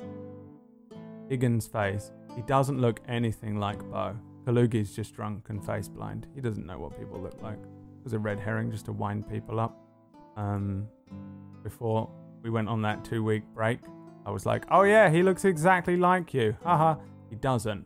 Igan's 1.29 1.67
face, 1.67 2.11
he 2.35 2.41
doesn't 2.43 2.79
look 2.79 2.99
anything 3.07 3.57
like 3.57 3.79
Bo. 3.89 4.15
Kalugi's 4.45 4.93
just 4.93 5.15
drunk 5.15 5.45
and 5.49 5.65
face 5.65 5.87
blind. 5.87 6.27
He 6.35 6.41
doesn't 6.41 6.65
know 6.65 6.77
what 6.77 6.97
people 6.97 7.19
look 7.21 7.41
like. 7.41 7.57
It 7.57 8.03
was 8.03 8.13
a 8.13 8.19
red 8.19 8.39
herring 8.39 8.69
just 8.69 8.85
to 8.85 8.91
wind 8.91 9.27
people 9.29 9.59
up. 9.59 9.79
Um, 10.35 10.87
before 11.63 12.09
we 12.43 12.49
went 12.49 12.67
on 12.67 12.81
that 12.81 13.03
two 13.03 13.23
week 13.23 13.43
break, 13.55 13.79
I 14.25 14.31
was 14.31 14.45
like, 14.45 14.65
oh 14.69 14.83
yeah, 14.83 15.09
he 15.09 15.23
looks 15.23 15.45
exactly 15.45 15.97
like 15.97 16.33
you. 16.33 16.55
Haha. 16.63 16.95
He 17.29 17.35
doesn't. 17.37 17.85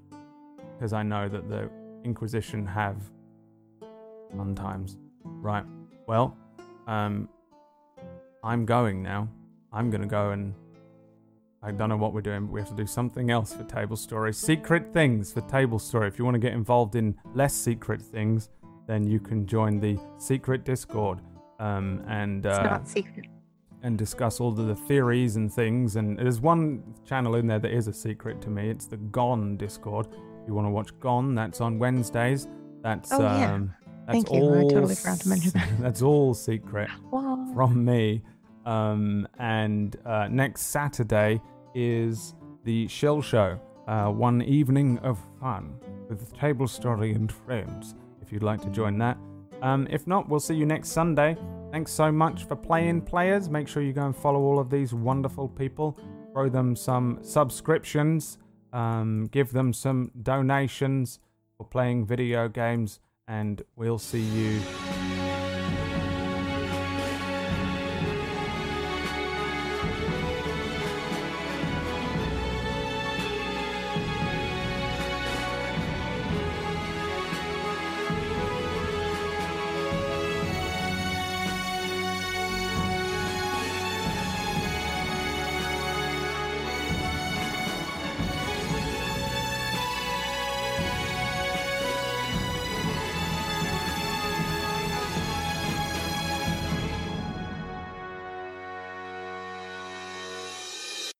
Because 0.75 0.93
I 0.93 1.03
know 1.03 1.29
that 1.29 1.47
the 1.47 1.69
Inquisition 2.03 2.65
have 2.65 2.97
fun 4.35 4.55
times. 4.55 4.97
Right. 5.23 5.63
Well, 6.07 6.37
um, 6.87 7.29
I'm 8.43 8.65
going 8.65 9.01
now. 9.01 9.27
I'm 9.71 9.89
gonna 9.89 10.07
go 10.07 10.31
and 10.31 10.53
I 11.61 11.71
don't 11.71 11.89
know 11.89 11.97
what 11.97 12.13
we're 12.13 12.21
doing, 12.21 12.45
but 12.45 12.53
we 12.53 12.59
have 12.59 12.69
to 12.69 12.75
do 12.75 12.85
something 12.85 13.29
else 13.29 13.53
for 13.53 13.63
Table 13.63 13.95
Story. 13.95 14.33
Secret 14.33 14.93
things 14.93 15.33
for 15.33 15.41
Table 15.41 15.79
Story. 15.79 16.07
If 16.07 16.17
you 16.17 16.25
want 16.25 16.35
to 16.35 16.39
get 16.39 16.53
involved 16.53 16.95
in 16.95 17.15
less 17.33 17.53
secret 17.53 18.01
things, 18.01 18.49
then 18.87 19.05
you 19.05 19.19
can 19.19 19.45
join 19.45 19.79
the 19.79 19.99
secret 20.17 20.63
Discord 20.63 21.19
um, 21.59 22.03
and 22.07 22.45
It's 22.45 22.57
uh, 22.57 22.63
not 22.63 22.87
secret. 22.87 23.27
And 23.87 23.97
discuss 23.97 24.41
all 24.41 24.51
the 24.51 24.75
theories 24.75 25.37
and 25.37 25.51
things. 25.51 25.95
And 25.95 26.19
there's 26.19 26.41
one 26.41 26.83
channel 27.05 27.35
in 27.35 27.47
there 27.47 27.57
that 27.57 27.71
is 27.71 27.87
a 27.87 27.93
secret 27.93 28.41
to 28.41 28.49
me. 28.49 28.69
It's 28.69 28.85
the 28.85 28.97
Gone 28.97 29.55
Discord. 29.55 30.07
If 30.11 30.47
you 30.47 30.53
want 30.53 30.67
to 30.67 30.71
watch 30.71 30.97
Gone, 30.99 31.33
that's 31.35 31.61
on 31.61 31.79
Wednesdays. 31.79 32.49
That's 32.83 33.11
Oh, 33.13 33.21
yeah. 33.21 33.53
um, 33.53 33.73
that's 34.05 34.25
Thank 34.25 34.31
you. 34.33 34.37
I 34.39 34.61
all 34.61 34.69
totally 34.69 34.95
forgot 34.95 35.21
to 35.21 35.29
mention 35.29 35.51
that. 35.51 35.69
that's 35.79 36.01
all 36.01 36.33
secret 36.33 36.89
from 37.09 37.85
me. 37.85 38.21
Um, 38.65 39.25
and 39.39 39.95
uh, 40.05 40.27
next 40.29 40.63
Saturday 40.63 41.41
is 41.73 42.35
the 42.65 42.89
Shell 42.89 43.21
Show, 43.21 43.57
uh, 43.87 44.07
one 44.09 44.41
evening 44.41 44.97
of 44.99 45.17
fun 45.39 45.79
with 46.09 46.37
Table 46.37 46.67
Story 46.67 47.13
and 47.13 47.31
friends. 47.31 47.95
If 48.21 48.33
you'd 48.33 48.43
like 48.43 48.61
to 48.63 48.69
join 48.69 48.97
that. 48.97 49.17
Um, 49.61 49.87
if 49.89 50.05
not, 50.07 50.27
we'll 50.27 50.41
see 50.41 50.55
you 50.55 50.65
next 50.65 50.89
Sunday. 50.89 51.37
Thanks 51.71 51.91
so 51.91 52.11
much 52.11 52.45
for 52.45 52.55
playing, 52.55 53.01
players. 53.01 53.49
Make 53.49 53.67
sure 53.67 53.83
you 53.83 53.93
go 53.93 54.05
and 54.05 54.15
follow 54.15 54.39
all 54.39 54.57
of 54.57 54.69
these 54.69 54.93
wonderful 54.93 55.49
people. 55.49 55.97
Throw 56.31 56.49
them 56.49 56.75
some 56.75 57.19
subscriptions. 57.21 58.37
Um, 58.71 59.27
give 59.31 59.51
them 59.51 59.73
some 59.73 60.11
donations 60.23 61.19
for 61.57 61.65
playing 61.65 62.05
video 62.05 62.47
games. 62.47 62.99
And 63.27 63.61
we'll 63.75 63.99
see 63.99 64.21
you 64.21 64.61